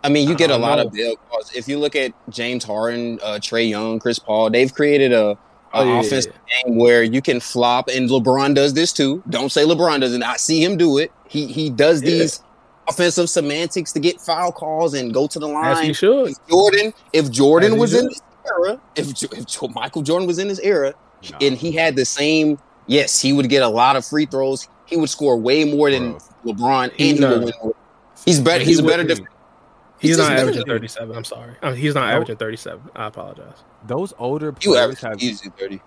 I 0.03 0.09
mean, 0.09 0.27
you 0.27 0.35
get 0.35 0.49
a 0.49 0.57
lot 0.57 0.77
know. 0.77 0.85
of 0.85 0.93
bail 0.93 1.15
calls. 1.29 1.53
If 1.53 1.67
you 1.67 1.77
look 1.77 1.95
at 1.95 2.13
James 2.29 2.63
Harden, 2.63 3.19
uh, 3.23 3.35
Trae 3.35 3.69
Young, 3.69 3.99
Chris 3.99 4.17
Paul, 4.19 4.49
they've 4.49 4.73
created 4.73 5.13
a 5.13 5.37
Oh, 5.73 5.83
yeah, 5.85 5.99
offensive 6.01 6.33
game 6.63 6.75
where 6.75 7.01
you 7.03 7.21
can 7.21 7.39
flop, 7.39 7.87
and 7.87 8.09
LeBron 8.09 8.55
does 8.55 8.73
this 8.73 8.91
too. 8.91 9.23
Don't 9.29 9.51
say 9.51 9.63
LeBron 9.63 10.01
doesn't. 10.01 10.21
I 10.23 10.35
see 10.37 10.63
him 10.63 10.77
do 10.77 10.97
it. 10.97 11.11
He 11.29 11.47
he 11.47 11.69
does 11.69 12.01
Yeah. 12.03 12.09
these 12.09 12.43
offensive 12.89 13.29
semantics 13.29 13.93
to 13.93 13.99
get 13.99 14.19
foul 14.19 14.51
calls 14.51 14.93
and 14.93 15.13
go 15.13 15.27
to 15.27 15.39
the 15.39 15.47
As 15.47 15.79
he 15.79 15.85
line. 15.85 15.93
should. 15.93 16.27
If 16.29 16.47
Jordan, 16.49 16.93
if 17.13 17.31
Jordan 17.31 17.73
As 17.73 17.79
was 17.79 17.93
in 17.93 18.05
this 18.07 18.21
era, 18.45 18.81
if, 18.95 19.23
if 19.23 19.73
Michael 19.73 20.01
Jordan 20.01 20.27
was 20.27 20.39
in 20.39 20.49
this 20.49 20.59
era, 20.59 20.93
and 21.39 21.55
he 21.55 21.71
had 21.71 21.95
the 21.95 22.03
same, 22.05 22.57
yes, 22.87 23.21
he 23.21 23.31
would 23.31 23.47
get 23.47 23.63
a 23.63 23.69
lot 23.69 23.95
of 23.95 24.05
free 24.05 24.25
throws. 24.25 24.67
He 24.87 24.97
would 24.97 25.09
score 25.09 25.37
way 25.37 25.63
more 25.63 25.89
than 25.89 26.11
Bro. 26.43 26.53
LeBron, 26.53 26.83
and 26.89 26.93
he 26.99 27.13
would 27.13 27.43
win. 27.45 27.53
more. 27.63 27.75
He's 28.25 28.39
better. 28.41 28.59
He 28.59 28.71
He's 28.71 28.79
a 28.79 28.83
better 28.83 29.03
defender. 29.05 29.30
He's, 30.01 30.09
He's 30.11 30.17
not 30.17 30.31
averaging 30.33 30.65
37. 30.65 31.15
I'm 31.15 31.23
sorry. 31.23 31.53
I 31.61 31.69
mean, 31.71 31.79
he's 31.79 31.93
not 31.95 32.07
No. 32.07 32.15
averaging 32.15 32.37
37. 32.37 32.89
I 32.95 33.05
apologize. 33.07 33.63
Those 33.85 34.13
older 34.17 34.47
You 34.61 34.71
players 34.71 34.83
average 34.83 34.99
have 35.01 35.21
easy 35.23 35.49
thirty. 35.57 35.79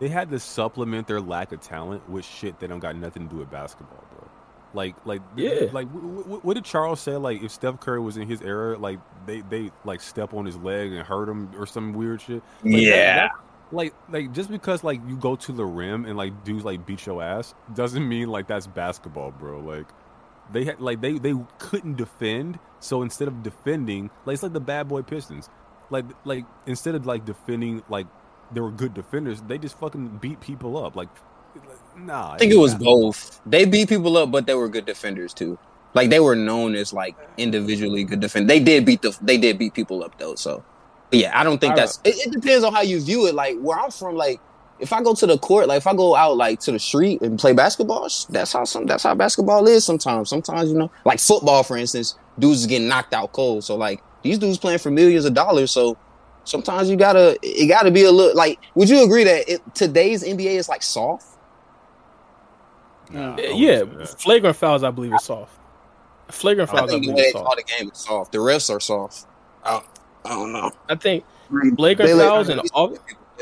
they 0.00 0.08
had 0.08 0.30
to 0.30 0.40
supplement 0.40 1.06
their 1.06 1.20
lack 1.20 1.52
of 1.52 1.60
talent 1.60 2.08
with 2.10 2.24
shit 2.24 2.58
that 2.60 2.68
don't 2.68 2.80
got 2.80 2.96
nothing 2.96 3.28
to 3.28 3.34
do 3.34 3.38
with 3.40 3.50
basketball, 3.50 4.02
bro. 4.16 4.28
Like, 4.72 4.96
like, 5.04 5.22
Yeah. 5.36 5.66
like, 5.72 5.86
w- 5.94 6.18
w- 6.22 6.40
what 6.42 6.54
did 6.54 6.64
Charles 6.64 6.98
say? 7.00 7.16
Like, 7.16 7.42
if 7.44 7.52
Steph 7.52 7.78
Curry 7.78 8.00
was 8.00 8.16
in 8.16 8.26
his 8.28 8.42
era, 8.42 8.76
like 8.76 8.98
they 9.26 9.40
they 9.42 9.70
like 9.84 10.00
step 10.00 10.34
on 10.34 10.44
his 10.46 10.56
leg 10.56 10.92
and 10.92 11.06
hurt 11.06 11.28
him 11.28 11.50
or 11.56 11.64
some 11.66 11.92
weird 11.92 12.20
shit. 12.22 12.42
Like, 12.64 12.72
that- 12.74 12.80
Yeah. 12.82 13.16
that- 13.28 13.30
like, 13.70 13.94
like 14.10 14.32
just 14.32 14.50
because 14.50 14.82
like 14.82 15.00
you 15.08 15.16
go 15.16 15.36
to 15.36 15.52
the 15.52 15.64
rim 15.64 16.04
and 16.06 16.16
like 16.16 16.42
dudes 16.44 16.64
like 16.64 16.84
beat 16.86 17.06
your 17.06 17.22
ass 17.22 17.54
doesn't 17.74 18.06
mean 18.08 18.28
like 18.28 18.48
that's 18.48 18.66
basketball, 18.66 19.30
bro. 19.30 19.60
Like, 19.60 19.86
they 20.52 20.64
had 20.64 20.80
like 20.80 21.00
they 21.00 21.18
they 21.18 21.34
couldn't 21.58 21.96
defend, 21.96 22.58
so 22.84 23.02
instead 23.02 23.28
of 23.28 23.42
defending, 23.42 24.10
like 24.26 24.34
it's 24.34 24.42
like 24.42 24.52
the 24.52 24.60
bad 24.60 24.88
boy 24.88 25.00
Pistons, 25.00 25.48
like 25.88 26.04
like 26.24 26.44
instead 26.66 26.94
of 26.94 27.06
like 27.06 27.24
defending 27.24 27.82
like 27.88 28.06
they 28.52 28.60
were 28.60 28.70
good 28.70 28.92
defenders, 28.92 29.40
they 29.42 29.56
just 29.56 29.78
fucking 29.78 30.18
beat 30.18 30.38
people 30.40 30.76
up. 30.76 30.94
Like, 30.94 31.08
nah. 31.96 32.32
I 32.32 32.38
think 32.38 32.52
it 32.52 32.58
was 32.58 32.74
both. 32.74 33.40
They 33.46 33.64
beat 33.64 33.88
people 33.88 34.16
up, 34.18 34.30
but 34.30 34.46
they 34.46 34.54
were 34.54 34.68
good 34.68 34.84
defenders 34.84 35.32
too. 35.32 35.58
Like 35.94 36.10
they 36.10 36.20
were 36.20 36.36
known 36.36 36.74
as 36.74 36.92
like 36.92 37.16
individually 37.38 38.04
good 38.04 38.20
defenders. 38.20 38.48
They 38.48 38.60
did 38.60 38.84
beat 38.84 39.00
the. 39.00 39.16
They 39.22 39.38
did 39.38 39.58
beat 39.58 39.72
people 39.72 40.04
up 40.04 40.18
though. 40.18 40.34
So, 40.34 40.62
but 41.08 41.18
yeah, 41.18 41.38
I 41.38 41.42
don't 41.42 41.58
think 41.58 41.72
I 41.72 41.76
that's. 41.76 42.00
It, 42.04 42.16
it 42.26 42.32
depends 42.32 42.64
on 42.64 42.72
how 42.74 42.82
you 42.82 43.00
view 43.00 43.26
it. 43.28 43.34
Like 43.34 43.58
where 43.60 43.78
I'm 43.78 43.90
from, 43.90 44.14
like 44.14 44.40
if 44.78 44.92
I 44.92 45.02
go 45.02 45.14
to 45.14 45.26
the 45.26 45.38
court, 45.38 45.68
like 45.68 45.78
if 45.78 45.86
I 45.86 45.94
go 45.94 46.16
out 46.16 46.36
like 46.36 46.60
to 46.60 46.72
the 46.72 46.78
street 46.78 47.22
and 47.22 47.38
play 47.38 47.54
basketball, 47.54 48.08
that's 48.28 48.52
how 48.52 48.64
some. 48.64 48.84
That's 48.84 49.04
how 49.04 49.14
basketball 49.14 49.66
is. 49.68 49.84
Sometimes, 49.84 50.28
sometimes 50.28 50.70
you 50.70 50.76
know, 50.76 50.90
like 51.06 51.20
football, 51.20 51.62
for 51.62 51.76
instance, 51.76 52.16
dudes 52.38 52.60
is 52.60 52.66
getting 52.66 52.88
knocked 52.88 53.14
out 53.14 53.32
cold. 53.32 53.64
So 53.64 53.76
like 53.76 54.02
these 54.22 54.38
dudes 54.38 54.58
playing 54.58 54.78
for 54.78 54.90
millions 54.90 55.24
of 55.24 55.34
dollars. 55.34 55.70
So 55.70 55.96
sometimes 56.44 56.88
you 56.90 56.96
gotta. 56.96 57.38
It 57.42 57.66
gotta 57.68 57.90
be 57.90 58.04
a 58.04 58.10
little 58.12 58.36
like. 58.36 58.58
Would 58.74 58.88
you 58.88 59.04
agree 59.04 59.24
that 59.24 59.48
it, 59.48 59.74
today's 59.74 60.22
NBA 60.24 60.56
is 60.56 60.68
like 60.68 60.82
soft? 60.82 61.26
Nah, 63.10 63.34
Uh, 63.34 63.40
yeah, 63.40 63.84
flagrant 64.04 64.56
fouls, 64.56 64.82
I 64.82 64.90
believe, 64.90 65.12
is 65.14 65.22
soft. 65.24 65.52
Flagrant 66.30 66.70
fouls, 66.70 66.90
I, 66.90 66.92
think 66.94 67.02
the 67.04 67.12
believe, 67.12 67.16
way 67.16 67.22
is 67.28 67.32
they 67.34 67.38
call 67.38 67.44
soft. 67.44 67.56
the 67.56 67.62
game 67.78 67.90
is 67.92 67.98
soft. 67.98 68.32
The 68.32 68.38
refs 68.38 68.74
are 68.74 68.80
soft. 68.80 69.26
I 69.62 69.72
don't, 69.72 69.86
I 70.24 70.28
don't 70.30 70.52
know. 70.52 70.70
I 70.88 70.94
think 70.94 71.24
flagrant 71.48 72.08
They 72.08 72.14
let- 72.14 72.28
fouls 72.28 72.48
and 72.48 72.60
off, 72.72 72.92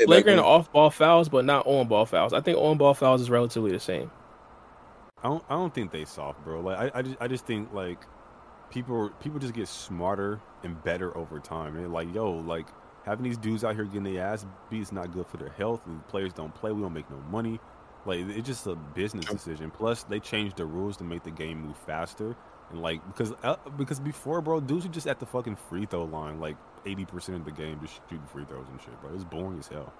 flagrant 0.05 0.25
then. 0.37 0.39
off-ball 0.39 0.89
fouls, 0.89 1.29
but 1.29 1.45
not 1.45 1.65
on-ball 1.65 2.05
fouls. 2.05 2.33
I 2.33 2.41
think 2.41 2.57
on-ball 2.57 2.93
fouls 2.93 3.21
is 3.21 3.29
relatively 3.29 3.71
the 3.71 3.79
same. 3.79 4.11
I 5.23 5.29
don't. 5.29 5.43
I 5.49 5.53
don't 5.53 5.73
think 5.73 5.91
they 5.93 6.03
soft, 6.03 6.43
bro. 6.43 6.59
Like, 6.59 6.93
I, 6.93 6.99
I 6.99 7.01
just, 7.01 7.15
I 7.21 7.27
just 7.29 7.45
think 7.45 7.73
like 7.73 7.99
people, 8.73 9.09
people 9.21 9.39
just 9.39 9.53
get 9.53 9.67
smarter 9.67 10.41
and 10.63 10.81
better 10.83 11.15
over 11.17 11.39
time. 11.39 11.75
And 11.77 11.91
like, 11.93 12.13
yo, 12.13 12.31
like 12.31 12.67
having 13.05 13.23
these 13.23 13.37
dudes 13.37 13.63
out 13.63 13.75
here 13.75 13.85
getting 13.85 14.03
their 14.13 14.23
ass 14.25 14.45
beat 14.69 14.81
is 14.81 14.91
not 14.91 15.11
good 15.11 15.27
for 15.27 15.37
their 15.37 15.49
health. 15.49 15.81
And 15.85 16.05
players 16.07 16.33
don't 16.33 16.53
play. 16.55 16.71
We 16.71 16.81
don't 16.81 16.93
make 16.93 17.09
no 17.09 17.17
money. 17.29 17.59
Like, 18.05 18.19
it's 18.19 18.47
just 18.47 18.67
a 18.67 18.75
business 18.75 19.25
decision. 19.25 19.71
Plus, 19.71 20.03
they 20.03 20.19
changed 20.19 20.57
the 20.57 20.65
rules 20.65 20.97
to 20.97 21.03
make 21.03 21.23
the 21.23 21.31
game 21.31 21.61
move 21.61 21.77
faster. 21.77 22.35
And 22.71 22.81
like, 22.81 23.05
because 23.07 23.33
uh, 23.43 23.55
because 23.77 23.99
before, 23.99 24.41
bro, 24.41 24.59
dudes 24.59 24.85
were 24.85 24.91
just 24.91 25.07
at 25.07 25.19
the 25.19 25.25
fucking 25.25 25.55
free 25.55 25.85
throw 25.85 26.05
line, 26.05 26.39
like 26.39 26.57
eighty 26.85 27.05
percent 27.05 27.37
of 27.37 27.45
the 27.45 27.51
game, 27.51 27.79
just 27.81 28.01
shooting 28.09 28.25
free 28.25 28.45
throws 28.45 28.65
and 28.71 28.81
shit, 28.81 28.99
bro. 29.01 29.13
It's 29.13 29.23
boring 29.23 29.59
as 29.59 29.67
hell. 29.67 29.93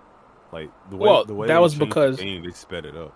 Like 0.51 0.69
the 0.89 0.97
way, 0.97 1.07
Well, 1.09 1.23
the 1.25 1.33
way 1.33 1.47
that 1.47 1.61
was 1.61 1.73
changed 1.73 1.81
the 1.81 1.85
because- 1.85 2.17
game, 2.19 2.43
they 2.43 2.51
sped 2.51 2.85
it 2.85 2.95
up. 2.97 3.13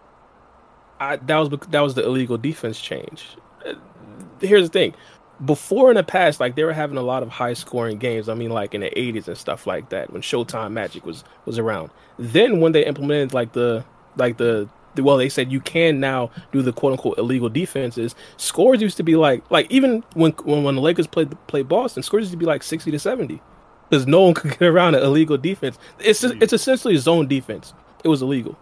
I, 1.00 1.16
that 1.18 1.38
was 1.38 1.50
that 1.70 1.82
was 1.82 1.94
the 1.96 2.06
illegal 2.06 2.38
defense 2.38 2.80
change. 2.80 3.26
Uh, 3.66 3.74
Here's 4.40 4.64
the 4.70 4.72
thing: 4.74 4.94
before 5.44 5.90
in 5.90 5.96
the 5.96 6.04
past, 6.04 6.40
like 6.40 6.56
they 6.56 6.64
were 6.64 6.74
having 6.74 6.98
a 6.98 7.02
lot 7.02 7.24
of 7.24 7.30
high 7.30 7.54
scoring 7.54 7.98
games. 7.98 8.30
I 8.30 8.34
mean, 8.34 8.50
like 8.50 8.74
in 8.74 8.82
the 8.82 8.90
'80s 8.90 9.28
and 9.28 9.38
stuff 9.38 9.68
like 9.68 9.90
that, 9.90 10.12
when 10.12 10.22
Showtime 10.22 10.72
Magic 10.72 11.06
was 11.06 11.24
was 11.46 11.60
around. 11.60 11.92
Then 12.18 12.60
when 12.60 12.72
they 12.72 12.86
implemented 12.86 13.34
like 13.34 13.54
the 13.54 13.86
like 14.16 14.38
the, 14.38 14.68
well, 14.98 15.18
they 15.18 15.30
said 15.30 15.52
you 15.52 15.60
can 15.60 16.00
now 16.00 16.32
do 16.52 16.62
the 16.62 16.74
quote 16.74 16.94
unquote 16.94 17.18
illegal 17.20 17.50
defenses. 17.50 18.16
Scores 18.38 18.82
used 18.82 18.98
to 18.98 19.04
be 19.04 19.16
like 19.16 19.50
like 19.52 19.70
even 19.70 20.04
when 20.14 20.32
when, 20.44 20.64
when 20.64 20.76
the 20.76 20.82
Lakers 20.82 21.08
played 21.08 21.36
played 21.48 21.68
Boston, 21.68 22.02
scores 22.04 22.22
used 22.22 22.32
to 22.32 22.38
be 22.38 22.46
like 22.46 22.64
sixty 22.64 22.90
to 22.92 23.00
seventy 23.00 23.42
because 23.90 24.08
no 24.08 24.22
one 24.22 24.34
could 24.34 24.52
get 24.52 24.64
around 24.64 24.96
an 24.96 25.04
illegal 25.04 25.38
defense. 25.38 25.78
It's 26.00 26.22
just, 26.22 26.36
it's 26.42 26.54
essentially 26.54 26.98
zone 26.98 27.28
defense. 27.28 27.74
It 28.04 28.08
was 28.08 28.22
illegal. 28.22 28.58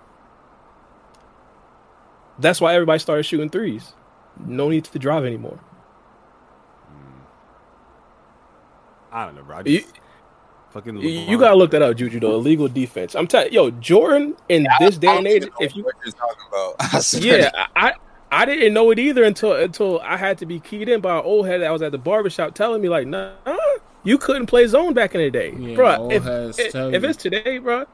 That's 2.38 2.60
why 2.60 2.74
everybody 2.74 3.00
started 3.00 3.24
shooting 3.24 3.50
threes. 3.50 3.94
No 4.45 4.70
need 4.70 4.84
to 4.86 5.00
drive 5.00 5.24
anymore. 5.26 5.60
I 9.16 9.26
don't 9.26 9.35
know, 9.35 9.44
bro. 9.44 9.58
I 9.58 9.61
You- 9.66 9.84
fucking 10.72 10.98
You, 10.98 11.08
you 11.10 11.40
gotta 11.40 11.56
look 11.56 11.72
that 11.72 11.82
up, 11.82 11.95
Juju. 11.95 12.19
Though 12.19 12.35
illegal 12.35 12.68
defense. 12.68 13.16
I'm 13.16 13.27
telling 13.27 13.53
yo, 13.53 13.72
Jordan 13.72 14.35
in 14.50 14.68
this 14.80 14.98
day 14.98 15.08
I 15.08 15.16
and 15.16 15.26
don't 15.26 15.34
age, 15.34 15.44
know 15.44 15.50
if 15.61 15.76
you 15.76 15.84
what 15.84 15.95
you're 16.03 16.11
talking 16.11 16.45
about, 16.50 16.76
I 16.94 17.00
swear 17.00 17.40
yeah, 17.40 17.68
I 17.76 17.94
I 18.32 18.44
didn't 18.45 18.74
know 18.74 18.92
it 18.92 19.00
either 19.00 19.24
until 19.24 19.53
until 19.53 20.02
I 20.02 20.18
had 20.18 20.38
to 20.40 20.45
be 20.45 20.60
keyed 20.60 20.90
in 20.90 21.00
by 21.00 21.18
an 21.19 21.24
old 21.24 21.48
head 21.48 21.61
that 21.61 21.72
was 21.72 21.82
at 21.82 21.94
the 21.94 21.98
barbershop 21.98 22.53
telling 22.56 22.82
me 22.82 22.90
like, 22.90 23.08
nah, 23.08 23.32
you 24.03 24.18
couldn't 24.18 24.48
play 24.48 24.68
zone 24.68 24.94
back 24.94 25.16
in 25.16 25.22
the 25.22 25.32
day, 25.32 25.53
Yeah, 25.58 25.76
bro. 25.76 26.10
If, 26.11 26.26
if, 26.60 26.76
if 26.76 27.03
it's 27.06 27.18
today, 27.18 27.60
bro, 27.60 27.85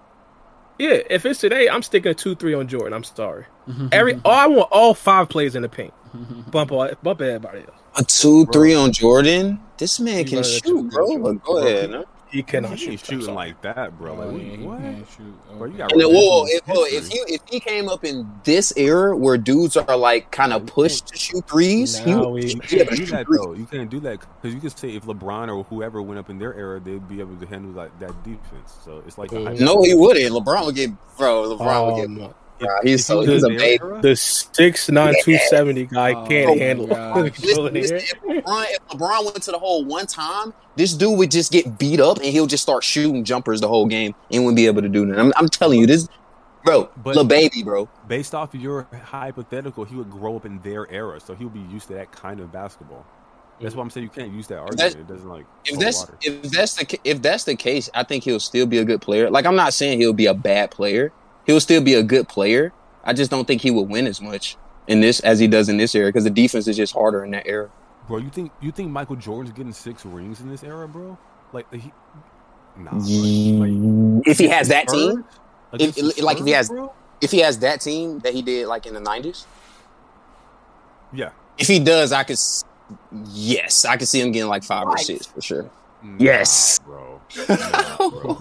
yeah, 0.79 0.97
if 1.09 1.23
it's 1.27 1.39
today, 1.39 1.69
I'm 1.69 1.83
sticking 1.83 2.09
a 2.09 2.15
two 2.15 2.33
three 2.33 2.55
on 2.55 2.67
Jordan. 2.67 2.93
I'm 2.93 3.03
sorry. 3.03 3.45
Every 3.91 4.19
oh, 4.25 4.31
I 4.31 4.47
want 4.47 4.69
all 4.71 4.95
five 4.95 5.29
plays 5.29 5.55
in 5.55 5.61
the 5.61 5.69
paint. 5.69 5.93
Bump 6.51 6.71
all, 6.71 6.89
bump 7.03 7.21
everybody 7.21 7.59
else. 7.59 7.80
A 7.97 8.03
two 8.03 8.45
three 8.47 8.73
on 8.75 8.91
Jordan. 8.91 9.59
This 9.77 9.99
man 9.99 10.17
He 10.19 10.23
can 10.25 10.43
shoot, 10.43 10.63
two, 10.63 10.89
bro. 10.89 11.07
three, 11.07 11.17
But 11.17 11.43
go 11.43 11.57
ahead. 11.57 11.89
No? 11.91 12.05
He 12.29 12.43
cannot 12.43 12.77
He 12.77 12.95
shoot. 12.95 13.05
shooting 13.05 13.35
like 13.35 13.61
that, 13.63 13.97
bro. 13.99 14.13
Like, 14.13 14.27
Oh, 14.27 14.31
what- 14.31 14.41
he 14.41 14.57
what? 14.59 14.79
can't 14.79 15.05
shoot. 15.17 15.57
Bro, 15.57 15.67
you 15.67 15.77
got 15.77 15.91
And 15.91 15.99
then, 15.99 16.09
if, 16.09 16.15
whoa, 16.15 16.45
if 16.87 17.07
he 17.09 17.19
if 17.27 17.41
he 17.49 17.59
came 17.59 17.89
up 17.89 18.05
in 18.05 18.25
this 18.45 18.71
era 18.77 19.17
where 19.17 19.37
dudes 19.37 19.75
are 19.75 19.97
like 19.97 20.31
kind 20.31 20.53
of 20.53 20.65
pushed 20.65 21.07
to 21.07 21.17
shoot 21.17 21.45
threes, 21.49 21.97
he 21.97 22.11
Now 22.11 22.29
would 22.29 22.43
we- 22.43 22.49
You 22.51 22.59
be 22.61 22.67
can't 22.67 22.89
to 22.89 22.95
do 22.95 23.05
that 23.07 23.25
threes. 23.25 23.39
though. 23.43 23.53
You 23.53 23.65
can't 23.65 23.89
do 23.89 23.99
that 24.01 24.19
because 24.41 24.55
you 24.55 24.61
could 24.61 24.77
say 24.79 24.91
if 24.95 25.03
LeBron 25.03 25.53
or 25.53 25.63
whoever 25.65 26.01
went 26.01 26.19
up 26.19 26.29
in 26.29 26.39
their 26.39 26.53
era, 26.53 26.79
they'd 26.79 27.05
be 27.09 27.19
able 27.19 27.35
to 27.35 27.45
handle 27.47 27.71
like 27.71 27.99
that 27.99 28.13
defense. 28.23 28.77
So 28.85 29.03
it's 29.05 29.17
like 29.17 29.33
a 29.33 29.35
Mhm. 29.35 29.59
No, 29.59 29.81
he 29.83 29.93
wouldn't. 29.93 30.33
LeBron 30.33 30.67
would 30.67 30.75
get, 30.75 30.91
bro. 31.17 31.57
LeBron 31.57 31.85
would 31.99 32.17
get. 32.17 32.33
If- 32.61 32.67
Nah, 32.67 32.79
he's 32.83 32.99
if 33.01 33.05
so- 33.07 33.19
he's 33.21 33.29
was 33.29 33.43
a 33.43 33.49
baby. 33.49 33.83
the 34.01 34.15
six 34.15 34.89
nine 34.89 35.15
two 35.23 35.37
seventy 35.49 35.85
guy 35.87 36.13
Oh 36.13 36.25
can't 36.27 36.59
handle 36.59 36.87
gosh. 36.87 37.31
controlling 37.31 37.75
it. 37.77 37.91
if, 37.91 38.13
LeBron, 38.21 38.65
if 38.69 38.87
LeBron 38.89 39.25
went 39.25 39.41
to 39.43 39.51
the 39.51 39.59
hole 39.59 39.83
one 39.83 40.05
time, 40.05 40.53
this 40.75 40.93
dude 40.93 41.17
would 41.17 41.31
just 41.31 41.51
get 41.51 41.77
beat 41.79 41.99
up 41.99 42.17
and 42.17 42.27
he'll 42.27 42.45
just 42.47 42.63
start 42.63 42.83
shooting 42.83 43.23
jumpers 43.23 43.61
the 43.61 43.67
whole 43.67 43.87
game 43.87 44.13
and 44.31 44.43
wouldn't 44.45 44.55
be 44.57 44.67
able 44.67 44.81
to 44.83 44.89
do 44.89 45.05
that. 45.07 45.19
I'm, 45.19 45.33
I'm 45.35 45.49
telling 45.49 45.79
you, 45.79 45.87
this, 45.87 46.07
bro, 46.63 46.89
But- 47.03 47.15
the 47.15 47.23
baby, 47.23 47.63
bro. 47.63 47.89
based 48.07 48.35
off 48.35 48.53
of 48.53 48.61
your 48.61 48.87
hypothetical, 49.05 49.83
he 49.83 49.95
would 49.95 50.11
grow 50.11 50.35
up 50.35 50.45
in 50.45 50.59
their 50.61 50.89
era, 50.91 51.19
so 51.19 51.33
he 51.35 51.43
would 51.45 51.53
be 51.53 51.73
used 51.73 51.87
to 51.87 51.95
that 51.95 52.11
kind 52.11 52.39
of 52.39 52.51
basketball. 52.51 53.05
That's 53.59 53.75
why 53.75 53.83
I'm 53.83 53.91
saying 53.91 54.05
you 54.05 54.09
can't 54.09 54.33
use 54.33 54.47
that 54.47 54.57
argument. 54.57 54.95
It 54.95 55.07
doesn't 55.07 55.29
like 55.29 55.45
If 55.65 55.77
that's 55.79 55.99
water. 55.99 56.17
if 56.23 56.41
that's 56.51 56.73
the 56.75 56.99
if 57.03 57.21
that's 57.21 57.43
the 57.43 57.55
case, 57.55 57.91
I 57.93 58.03
think 58.03 58.23
he'll 58.23 58.39
still 58.39 58.65
be 58.65 58.79
a 58.79 58.83
good 58.83 59.01
player. 59.01 59.29
Like 59.29 59.45
I'm 59.45 59.55
not 59.55 59.73
saying 59.75 59.99
he'll 59.99 60.13
be 60.13 60.25
a 60.25 60.33
bad 60.33 60.71
player. 60.71 61.11
He'll 61.45 61.59
still 61.59 61.81
be 61.81 61.93
a 61.95 62.03
good 62.03 62.27
player. 62.27 62.71
I 63.03 63.13
just 63.13 63.31
don't 63.31 63.45
think 63.45 63.61
he 63.61 63.71
would 63.71 63.89
win 63.89 64.05
as 64.07 64.21
much 64.21 64.57
in 64.87 65.01
this 65.01 65.19
as 65.21 65.39
he 65.39 65.47
does 65.47 65.69
in 65.69 65.77
this 65.77 65.95
era 65.95 66.07
because 66.09 66.23
the 66.23 66.29
defense 66.29 66.67
is 66.67 66.77
just 66.77 66.93
harder 66.93 67.23
in 67.25 67.31
that 67.31 67.47
era. 67.47 67.69
bro. 68.07 68.17
You 68.17 68.29
think 68.29 68.51
you 68.61 68.71
think 68.71 68.91
Michael 68.91 69.15
Jordan's 69.15 69.55
getting 69.55 69.73
six 69.73 70.05
rings 70.05 70.39
in 70.41 70.49
this 70.49 70.63
era, 70.63 70.87
bro? 70.87 71.17
Like 71.53 71.71
he, 71.73 71.91
nah. 72.77 72.91
Like, 72.93 74.25
If 74.27 74.37
he 74.37 74.47
has 74.47 74.67
that 74.69 74.89
Spurs? 74.89 75.13
team, 75.15 75.25
If- 75.73 75.95
the 75.95 76.21
like, 76.23 76.39
if 76.39 76.45
he 76.45 76.51
has- 76.51 76.69
bro? 76.69 76.93
if 77.21 77.31
he 77.31 77.39
has 77.39 77.59
that 77.59 77.81
team 77.81 78.19
that 78.19 78.33
he 78.33 78.41
did 78.41 78.67
like 78.67 78.85
in 78.85 78.93
the 78.93 78.99
nineties, 78.99 79.45
yeah, 81.13 81.29
if 81.57 81.67
he 81.67 81.79
does, 81.79 82.11
I 82.11 82.23
could. 82.23 82.37
Yes, 83.33 83.85
I 83.85 83.97
could 83.97 84.07
see 84.07 84.21
him 84.21 84.31
getting 84.31 84.49
like 84.49 84.63
five 84.63 84.85
or 84.87 84.97
six 84.97 85.25
for 85.25 85.41
sure. 85.41 85.63
Nah, 86.03 86.15
Yes. 86.19 86.79
bro. 86.79 87.10
Nah, 87.37 88.09
bro. 88.09 88.37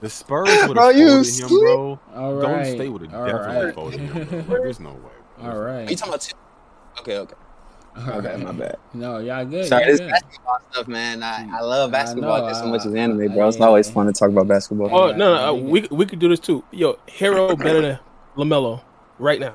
The 0.00 0.10
Spurs 0.10 0.62
would 0.64 0.74
Bro, 0.74 0.88
have 0.88 0.96
you 0.96 1.08
folded 1.08 1.34
him, 1.34 1.48
sleep? 1.48 1.60
bro. 1.60 1.98
All 2.14 2.32
Golden 2.40 2.50
right. 2.50 2.66
State 2.66 2.88
would 2.88 3.02
have 3.02 3.14
All 3.14 3.24
definitely 3.26 3.66
right. 3.66 3.74
folded 3.74 4.00
him. 4.00 4.44
Bro. 4.44 4.54
Like, 4.54 4.62
there's 4.62 4.80
no 4.80 4.90
way. 4.90 5.00
bro. 5.40 5.50
All 5.50 5.58
Are 5.60 5.80
you 5.90 5.96
talking 5.96 6.12
about? 6.12 6.20
Two? 6.20 6.34
Okay, 7.00 7.18
okay, 7.18 7.34
All 7.96 8.18
okay. 8.18 8.28
right. 8.28 8.38
My 8.38 8.52
bad. 8.52 8.76
No, 8.92 9.18
y'all 9.18 9.44
good. 9.44 9.66
Sorry, 9.66 9.82
y'all 9.82 9.90
this 9.92 10.00
good. 10.00 10.10
basketball 10.10 10.58
stuff, 10.70 10.88
man. 10.88 11.22
I, 11.22 11.48
I 11.52 11.60
love 11.60 11.90
I 11.90 11.92
basketball 11.92 12.40
know, 12.40 12.48
just 12.48 12.60
so 12.60 12.66
much 12.68 12.86
as 12.86 12.94
anime, 12.94 13.34
bro. 13.34 13.48
It's 13.48 13.60
I- 13.60 13.66
always 13.66 13.90
fun 13.90 14.06
to 14.06 14.12
talk 14.12 14.30
about 14.30 14.46
basketball. 14.48 14.88
Oh 14.92 15.10
Yeah, 15.10 15.16
no, 15.16 15.34
no, 15.34 15.40
I 15.40 15.48
uh, 15.48 15.52
think 15.52 15.90
we 15.90 15.96
we 15.96 16.06
could 16.06 16.18
do 16.18 16.28
this 16.28 16.40
too. 16.40 16.64
Yo, 16.70 16.96
Herro 17.08 17.56
better 17.58 17.80
than 17.80 17.98
Lamelo 18.36 18.80
right 19.18 19.40
now. 19.40 19.54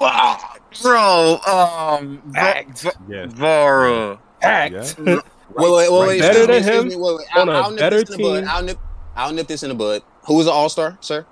Wow, 0.00 0.38
bro, 0.82 1.38
um, 1.46 2.22
Act. 2.34 2.86
Yes. 3.08 3.32
bro. 3.34 4.18
Act. 4.42 4.96
Yeah. 5.04 5.20
Wait, 5.58 5.72
wait, 5.72 5.92
wait, 5.92 6.08
wait. 6.08 6.20
Better 6.20 6.46
than 6.46 6.62
him 6.62 6.88
me, 6.88 6.96
wait, 6.96 7.16
wait. 7.16 7.26
on 7.36 7.48
I'll, 7.48 7.56
a 7.56 7.60
I'll 7.62 7.70
nip 7.70 7.78
better 7.80 8.00
this 8.00 8.10
in 8.10 8.16
the 8.18 8.22
bud. 8.22 8.40
team. 8.40 8.48
I'll 8.48 8.62
nip, 8.62 8.78
I'll 9.16 9.32
nip 9.32 9.46
this 9.46 9.62
in 9.62 9.68
the 9.70 9.74
bud. 9.74 10.02
Who 10.26 10.34
was 10.34 10.46
an 10.46 10.52
all 10.52 10.68
star, 10.68 10.96
sir? 11.00 11.26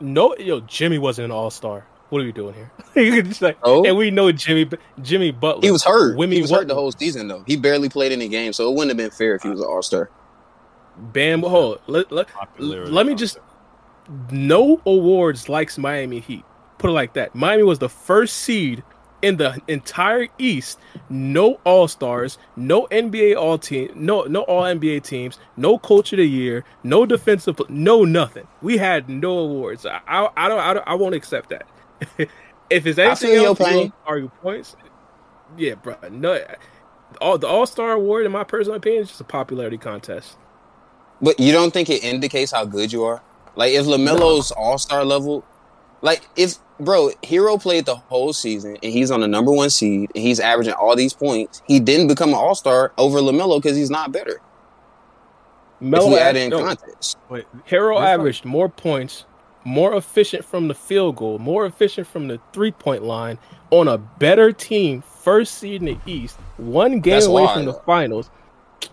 No, 0.00 0.34
yo, 0.36 0.60
Jimmy 0.60 0.98
wasn't 0.98 1.26
an 1.26 1.30
All 1.30 1.50
Star. 1.50 1.86
What 2.08 2.20
are 2.20 2.24
we 2.24 2.32
doing 2.32 2.54
here? 2.54 2.70
you 2.96 3.12
could 3.12 3.26
just 3.26 3.40
like, 3.40 3.56
Oh. 3.62 3.84
and 3.84 3.96
we 3.96 4.10
know 4.10 4.32
Jimmy 4.32 4.68
Jimmy 5.00 5.30
Butler. 5.30 5.62
He 5.62 5.70
was 5.70 5.84
hurt. 5.84 6.16
Wimmy 6.16 6.32
he 6.34 6.42
was 6.42 6.50
hurt 6.50 6.66
the 6.68 6.74
whole 6.74 6.90
season 6.92 7.28
though. 7.28 7.44
He 7.46 7.56
barely 7.56 7.88
played 7.88 8.10
any 8.12 8.28
games, 8.28 8.56
so 8.56 8.68
it 8.70 8.74
wouldn't 8.74 8.90
have 8.90 8.96
been 8.96 9.10
fair 9.16 9.34
if 9.36 9.42
he 9.42 9.48
was 9.48 9.60
an 9.60 9.66
all 9.66 9.82
star. 9.82 10.10
Bam, 10.96 11.40
hold. 11.42 11.80
Let, 11.86 12.10
let, 12.12 12.28
let 12.58 13.06
me 13.06 13.14
just. 13.14 13.38
No 14.30 14.80
awards 14.84 15.48
likes 15.48 15.78
Miami 15.78 16.18
Heat. 16.20 16.44
Put 16.78 16.90
it 16.90 16.94
like 16.94 17.14
that. 17.14 17.34
Miami 17.34 17.62
was 17.62 17.78
the 17.78 17.88
first 17.88 18.38
seed 18.38 18.82
in 19.22 19.36
the 19.36 19.60
entire 19.68 20.28
East. 20.38 20.78
No 21.08 21.60
All 21.64 21.88
Stars, 21.88 22.38
no 22.56 22.86
NBA 22.90 23.36
All 23.36 23.58
Team, 23.58 23.90
no 23.94 24.22
no 24.24 24.42
All 24.42 24.62
NBA 24.62 25.02
teams, 25.02 25.38
no 25.56 25.78
Coach 25.78 26.12
of 26.12 26.18
the 26.18 26.28
Year, 26.28 26.64
no 26.82 27.06
defensive, 27.06 27.60
no 27.68 28.04
nothing. 28.04 28.46
We 28.60 28.76
had 28.76 29.08
no 29.08 29.38
awards. 29.38 29.86
I 29.86 30.00
I, 30.06 30.28
I 30.36 30.48
don't, 30.48 30.60
I 30.60 30.74
don't 30.74 30.88
I 30.88 30.94
won't 30.94 31.14
accept 31.14 31.50
that. 31.50 31.66
if 32.70 32.86
it's 32.86 32.98
anything 32.98 33.34
else, 33.36 33.60
you 33.60 33.92
argue 34.04 34.30
points. 34.42 34.76
Yeah, 35.56 35.74
bro. 35.74 35.96
No, 36.10 36.44
all 37.20 37.38
the 37.38 37.46
All 37.46 37.66
Star 37.66 37.92
award, 37.92 38.26
in 38.26 38.32
my 38.32 38.44
personal 38.44 38.76
opinion, 38.76 39.02
is 39.02 39.08
just 39.08 39.20
a 39.20 39.24
popularity 39.24 39.78
contest. 39.78 40.36
But 41.20 41.38
you 41.38 41.52
don't 41.52 41.72
think 41.72 41.88
it 41.88 42.02
indicates 42.02 42.50
how 42.50 42.64
good 42.64 42.92
you 42.92 43.04
are? 43.04 43.22
Like 43.54 43.72
if 43.72 43.86
Lamelo's 43.86 44.50
all 44.50 44.78
star 44.78 45.04
level, 45.04 45.44
like 46.02 46.28
if 46.36 46.56
bro 46.78 47.10
Herro 47.22 47.60
played 47.60 47.86
the 47.86 47.96
whole 47.96 48.32
season 48.32 48.76
and 48.82 48.92
he's 48.92 49.10
on 49.10 49.20
the 49.20 49.28
number 49.28 49.52
one 49.52 49.70
seed 49.70 50.10
and 50.14 50.22
he's 50.22 50.40
averaging 50.40 50.74
all 50.74 50.94
these 50.94 51.12
points, 51.14 51.62
he 51.66 51.80
didn't 51.80 52.08
become 52.08 52.30
an 52.30 52.34
all 52.34 52.54
star 52.54 52.92
over 52.98 53.18
Lamelo 53.20 53.60
because 53.62 53.76
he's 53.76 53.90
not 53.90 54.12
better. 54.12 54.40
Melo 55.80 56.16
add- 56.16 56.36
in 56.36 56.50
no, 56.50 56.64
context, 56.64 57.18
Wait, 57.28 57.44
That's 57.68 57.74
averaged 57.74 58.44
more 58.44 58.68
points, 58.68 59.24
more 59.64 59.96
efficient 59.96 60.44
from 60.44 60.68
the 60.68 60.74
field 60.74 61.16
goal, 61.16 61.38
more 61.40 61.66
efficient 61.66 62.06
from 62.06 62.28
the 62.28 62.40
three 62.52 62.70
point 62.70 63.02
line 63.02 63.38
on 63.70 63.88
a 63.88 63.98
better 63.98 64.52
team, 64.52 65.02
first 65.02 65.54
seed 65.58 65.82
in 65.82 65.86
the 65.86 65.98
East, 66.06 66.36
one 66.56 67.00
game 67.00 67.14
That's 67.14 67.26
away 67.26 67.42
why, 67.44 67.54
from 67.54 67.64
the 67.64 67.72
though. 67.72 67.82
finals. 67.84 68.30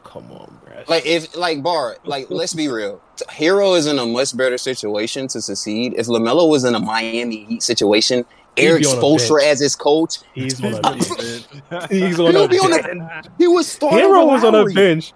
Come 0.04 0.32
on. 0.32 0.59
Like 0.88 1.06
if 1.06 1.35
like 1.35 1.61
Bar, 1.64 1.98
like 2.06 2.27
let's 2.30 2.53
be 2.53 2.67
real, 2.67 3.01
Herro 3.30 3.77
is 3.77 3.88
in 3.88 3.99
a 3.99 4.06
much 4.06 4.35
better 4.35 4.58
situation 4.58 5.27
to 5.30 5.41
succeed. 5.41 5.93
If 5.98 6.08
Lamelo 6.08 6.49
was 6.49 6.64
in 6.64 6.75
a 6.75 6.80
Miami 6.80 7.45
Heat 7.45 7.64
situation, 7.64 8.25
Erik 8.58 8.82
be 8.83 8.88
on 8.88 8.98
a 8.98 9.01
Spoelstra 9.01 9.43
as 9.43 9.59
his 9.59 9.75
coach, 9.75 10.17
he's 10.33 10.64
on 10.64 10.74
a 10.75 10.82
bench. 10.82 11.90
He's 11.90 12.19
on 12.19 12.32
He'll 12.32 12.43
a 12.45 12.48
be 12.48 12.59
on 12.59 12.72
the- 12.72 12.82
bench. 12.83 13.25
he 13.38 13.48
was 13.48 13.67
starting 13.67 13.99
Herro 13.99 14.25
was 14.27 14.43
on 14.43 14.56
a 14.56 14.66
bench. 14.66 15.14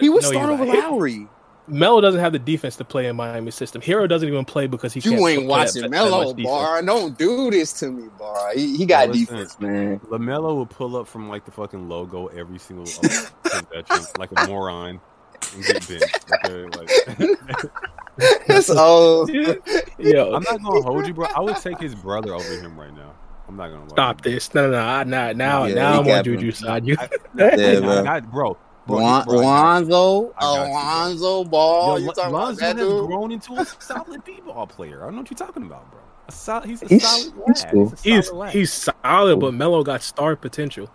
He 0.00 0.08
was 0.08 0.24
No, 0.24 0.30
starting 0.32 0.54
over 0.60 0.64
not. 0.64 0.90
Lowry. 0.92 1.28
Melo 1.66 2.00
doesn't 2.00 2.20
have 2.20 2.32
the 2.32 2.38
defense 2.38 2.76
to 2.76 2.84
play 2.84 3.06
in 3.06 3.16
Miami 3.16 3.50
system. 3.50 3.80
Herro 3.80 4.06
doesn't 4.08 4.28
even 4.28 4.44
play 4.44 4.66
because 4.66 4.92
he 4.92 5.00
can't 5.00 5.14
You 5.18 5.26
ain't 5.28 5.38
play 5.40 5.46
watching 5.46 5.82
that- 5.82 5.90
that 5.90 5.96
Melo, 5.96 6.24
much 6.24 6.36
defense. 6.36 6.46
Bar. 6.46 6.82
Don't 6.82 7.18
do 7.18 7.50
this 7.50 7.72
to 7.74 7.90
me, 7.90 8.08
Bar. 8.18 8.52
He, 8.54 8.76
he 8.76 8.84
got 8.86 9.08
Listen. 9.08 9.24
defense, 9.36 9.60
man. 9.60 10.00
Lamelo 10.10 10.54
will 10.54 10.66
pull 10.66 10.96
up 10.96 11.06
from 11.06 11.28
like 11.28 11.44
the 11.46 11.50
fucking 11.52 11.88
logo 11.88 12.26
every 12.26 12.58
single 12.58 12.86
um, 12.86 13.26
convention, 13.44 14.04
like 14.18 14.30
a 14.32 14.46
moron, 14.46 15.00
and 15.54 15.66
get 15.66 15.88
benched. 15.88 16.26
Okay, 16.44 16.66
like, 16.76 16.90
It's 18.46 18.70
oh, 18.70 19.26
Yo, 19.98 20.34
I'm 20.34 20.42
not 20.42 20.62
gonna 20.62 20.82
hold 20.82 21.06
you, 21.06 21.14
bro. 21.14 21.26
I 21.34 21.40
would 21.40 21.56
take 21.56 21.80
his 21.80 21.94
brother 21.94 22.34
over 22.34 22.60
him 22.60 22.78
right 22.78 22.94
now. 22.94 23.12
I'm 23.48 23.56
not 23.56 23.68
gonna 23.68 23.82
lie. 23.82 23.88
stop 23.88 24.20
this. 24.22 24.54
No, 24.54 24.66
no, 24.66 24.72
no. 24.72 24.78
I- 24.78 25.04
Now, 25.04 25.32
now, 25.32 25.64
Yeah, 25.64 25.74
now 25.74 25.92
he 25.92 25.94
I'm 25.94 25.98
on 26.00 26.06
got 26.06 26.24
Juju 26.24 26.46
him. 26.46 26.52
side. 26.52 26.86
You, 26.86 26.96
I, 26.98 27.08
Yeah, 27.36 27.46
I, 27.46 27.80
bro. 27.80 28.02
got, 28.04 28.30
bro. 28.30 28.56
Bro, 28.86 28.96
Lon- 28.98 29.24
bro, 29.24 29.34
Lonzo, 29.38 30.34
I 30.36 30.40
got 30.40 30.52
you, 30.54 30.72
bro. 30.72 30.72
Alonzo 30.72 31.44
Ball. 31.44 31.98
Yo, 32.00 32.04
you 32.06 32.12
talking 32.12 32.22
about 32.30 32.32
Lonzo 32.32 32.60
that 32.60 32.76
has 32.76 32.88
dude? 32.88 33.06
grown 33.06 33.32
into 33.32 33.52
a 33.54 33.64
solid 33.64 34.24
b-ball 34.24 34.66
player. 34.66 35.02
I 35.02 35.06
don't 35.06 35.14
know 35.14 35.20
what 35.22 35.30
you're 35.30 35.38
talking 35.38 35.62
about, 35.64 35.90
bro. 35.90 36.00
A 36.28 36.32
sol- 36.32 36.60
he's 36.62 36.82
a 36.82 36.86
He's- 36.86 37.02
solid 37.02 37.34
he's 37.46 37.62
lad. 37.64 37.72
cool. 37.72 37.88
He's, 37.90 37.92
a 37.92 38.08
he's 38.14 38.26
solid 38.26 38.38
lad. 38.38 38.52
he's 38.52 38.72
solid, 38.72 39.40
but 39.40 39.54
Melo 39.54 39.82
got 39.84 40.02
star 40.02 40.36
potential. 40.36 40.88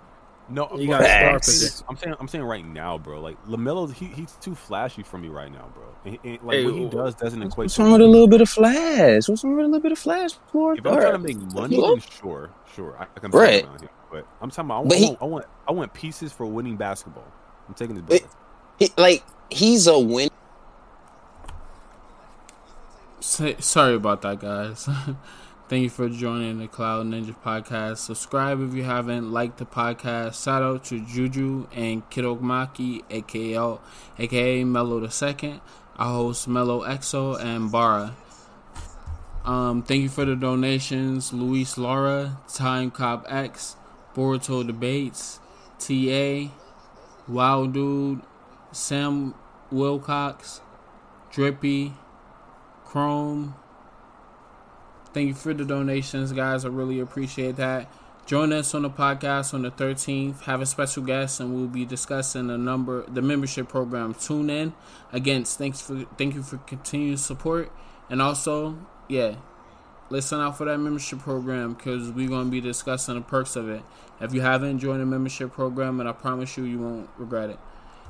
no, 0.49 0.65
he 0.75 0.87
bro, 0.87 0.97
got 0.97 1.05
star 1.05 1.29
I'm 1.33 1.39
potential. 1.39 1.85
I'm 1.89 1.97
saying, 1.97 2.15
I'm 2.19 2.27
saying 2.27 2.43
right 2.43 2.65
now, 2.65 2.97
bro. 2.97 3.21
Like 3.21 3.37
Lamelo, 3.45 3.91
he, 3.93 4.05
he's 4.07 4.31
too 4.41 4.55
flashy 4.55 5.03
for 5.03 5.17
me 5.19 5.27
right 5.27 5.51
now, 5.51 5.69
bro. 5.75 5.83
And, 6.05 6.17
and, 6.23 6.41
like 6.41 6.55
Hey, 6.57 6.65
what 6.65 6.73
he 6.73 6.87
wh- 6.87 6.91
does 6.91 7.13
doesn't 7.15 7.43
equate. 7.43 7.65
What's 7.65 7.77
wrong 7.77 7.91
with 7.91 8.01
a 8.01 8.05
little 8.07 8.27
bit 8.27 8.41
of 8.41 8.49
flash? 8.49 9.27
What's 9.29 9.43
wrong 9.43 9.55
with 9.55 9.65
a 9.65 9.67
little 9.67 9.81
bit 9.81 9.91
of 9.91 9.99
flash, 9.99 10.31
Lord? 10.53 10.79
If 10.79 10.85
I'm 10.87 10.95
trying 10.95 11.11
to 11.11 11.19
make 11.19 11.37
money, 11.53 11.77
Look. 11.77 11.99
then 12.01 12.09
sure, 12.09 12.49
sure, 12.75 12.95
I, 12.99 13.03
I 13.15 13.19
can 13.19 13.29
Right. 13.31 13.67
right. 13.69 13.81
him. 13.81 13.89
But 14.11 14.25
I'm 14.41 14.49
talking 14.49 14.65
about. 14.65 14.85
I 14.85 14.87
But 14.87 14.89
want, 14.89 14.99
he- 14.99 15.05
I, 15.05 15.09
want, 15.09 15.21
I 15.21 15.25
want, 15.25 15.45
I 15.67 15.71
want 15.73 15.93
pieces 15.93 16.31
for 16.31 16.47
winning 16.47 16.77
basketball. 16.77 17.27
I'm 17.69 17.75
taking 17.75 17.95
the 17.95 18.01
But- 18.01 18.21
Bills. 18.21 18.35
He, 18.79 18.89
like 18.97 19.23
he's 19.49 19.87
a 19.87 19.97
win. 19.99 20.29
Say, 23.19 23.55
sorry 23.59 23.95
about 23.95 24.21
that, 24.23 24.39
guys. 24.39 24.87
Thank 25.69 25.83
you 25.83 25.89
for 25.89 26.09
joining 26.09 26.57
the 26.57 26.67
Cloud 26.67 27.05
Ninja 27.05 27.35
podcast. 27.45 27.97
Subscribe 27.97 28.59
if 28.67 28.73
you 28.73 28.81
haven't. 28.83 29.31
Like 29.31 29.57
the 29.57 29.65
podcast. 29.65 30.43
Shout 30.43 30.63
out 30.63 30.83
to 30.85 30.99
Juju 31.05 31.67
and 31.73 32.09
Kidomaki, 32.09 33.03
aka 33.09 33.77
aka 34.17 34.63
Mello 34.63 34.99
the 35.01 35.11
Second. 35.11 35.61
I 35.97 36.05
host 36.07 36.47
Mellow 36.47 36.81
Exo 36.83 37.39
and 37.39 37.71
Bara. 37.71 38.15
Um, 39.45 39.83
thank 39.83 40.01
you 40.03 40.09
for 40.09 40.25
the 40.25 40.35
donations, 40.35 41.33
Luis 41.33 41.77
Laura, 41.77 42.39
Time 42.53 42.89
Cop 42.89 43.25
X, 43.29 43.75
Boruto 44.15 44.65
Debates, 44.65 45.39
TA, 45.77 46.49
Wild 47.29 47.73
Dude, 47.73 48.21
Sam 48.71 49.35
Wilcox, 49.71 50.61
Drippy, 51.31 51.93
Chrome. 52.85 53.53
Thank 55.13 55.27
you 55.27 55.33
for 55.35 55.53
the 55.53 55.63
donations, 55.63 56.31
guys. 56.31 56.65
I 56.65 56.69
really 56.69 56.99
appreciate 56.99 57.55
that. 57.57 57.91
Join 58.25 58.53
us 58.53 58.75
on 58.75 58.83
the 58.83 58.89
podcast 58.89 59.53
on 59.53 59.63
the 59.63 59.71
13th. 59.71 60.41
Have 60.41 60.61
a 60.61 60.65
special 60.65 61.01
guest, 61.01 61.39
and 61.39 61.53
we'll 61.53 61.67
be 61.67 61.85
discussing 61.85 62.47
the 62.47 62.57
number, 62.57 63.03
the 63.09 63.21
membership 63.21 63.67
program. 63.67 64.13
Tune 64.13 64.49
in. 64.49 64.73
Again, 65.11 65.45
thanks 65.45 65.81
for 65.81 66.05
thank 66.17 66.35
you 66.35 66.43
for 66.43 66.57
continued 66.57 67.19
support, 67.19 67.71
and 68.07 68.21
also, 68.21 68.77
yeah, 69.07 69.35
listen 70.11 70.39
out 70.39 70.57
for 70.57 70.65
that 70.65 70.77
membership 70.77 71.19
program 71.19 71.73
because 71.73 72.11
we're 72.11 72.29
gonna 72.29 72.49
be 72.49 72.61
discussing 72.61 73.15
the 73.15 73.21
perks 73.21 73.55
of 73.55 73.67
it. 73.67 73.81
If 74.21 74.33
you 74.33 74.41
haven't 74.41 74.79
joined 74.79 75.01
the 75.01 75.05
membership 75.05 75.53
program, 75.53 75.99
and 75.99 76.09
I 76.09 76.11
promise 76.11 76.57
you, 76.57 76.65
you 76.65 76.79
won't 76.79 77.09
regret 77.17 77.49
it. 77.49 77.59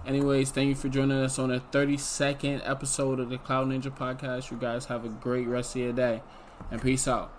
Anyways, 0.06 0.50
thank 0.52 0.70
you 0.70 0.76
for 0.76 0.90
joining 0.90 1.18
us 1.18 1.38
on 1.38 1.50
the 1.50 1.62
32nd 1.72 2.68
episode 2.68 3.20
of 3.20 3.30
the 3.30 3.38
Cloud 3.38 3.68
Ninja 3.68 3.96
Podcast. 3.96 4.50
You 4.50 4.58
guys 4.58 4.86
have 4.86 5.06
a 5.06 5.10
great 5.10 5.48
rest 5.48 5.76
of 5.76 5.82
your 5.82 5.94
day, 5.94 6.22
and 6.72 6.82
peace 6.82 7.08
out. 7.08 7.32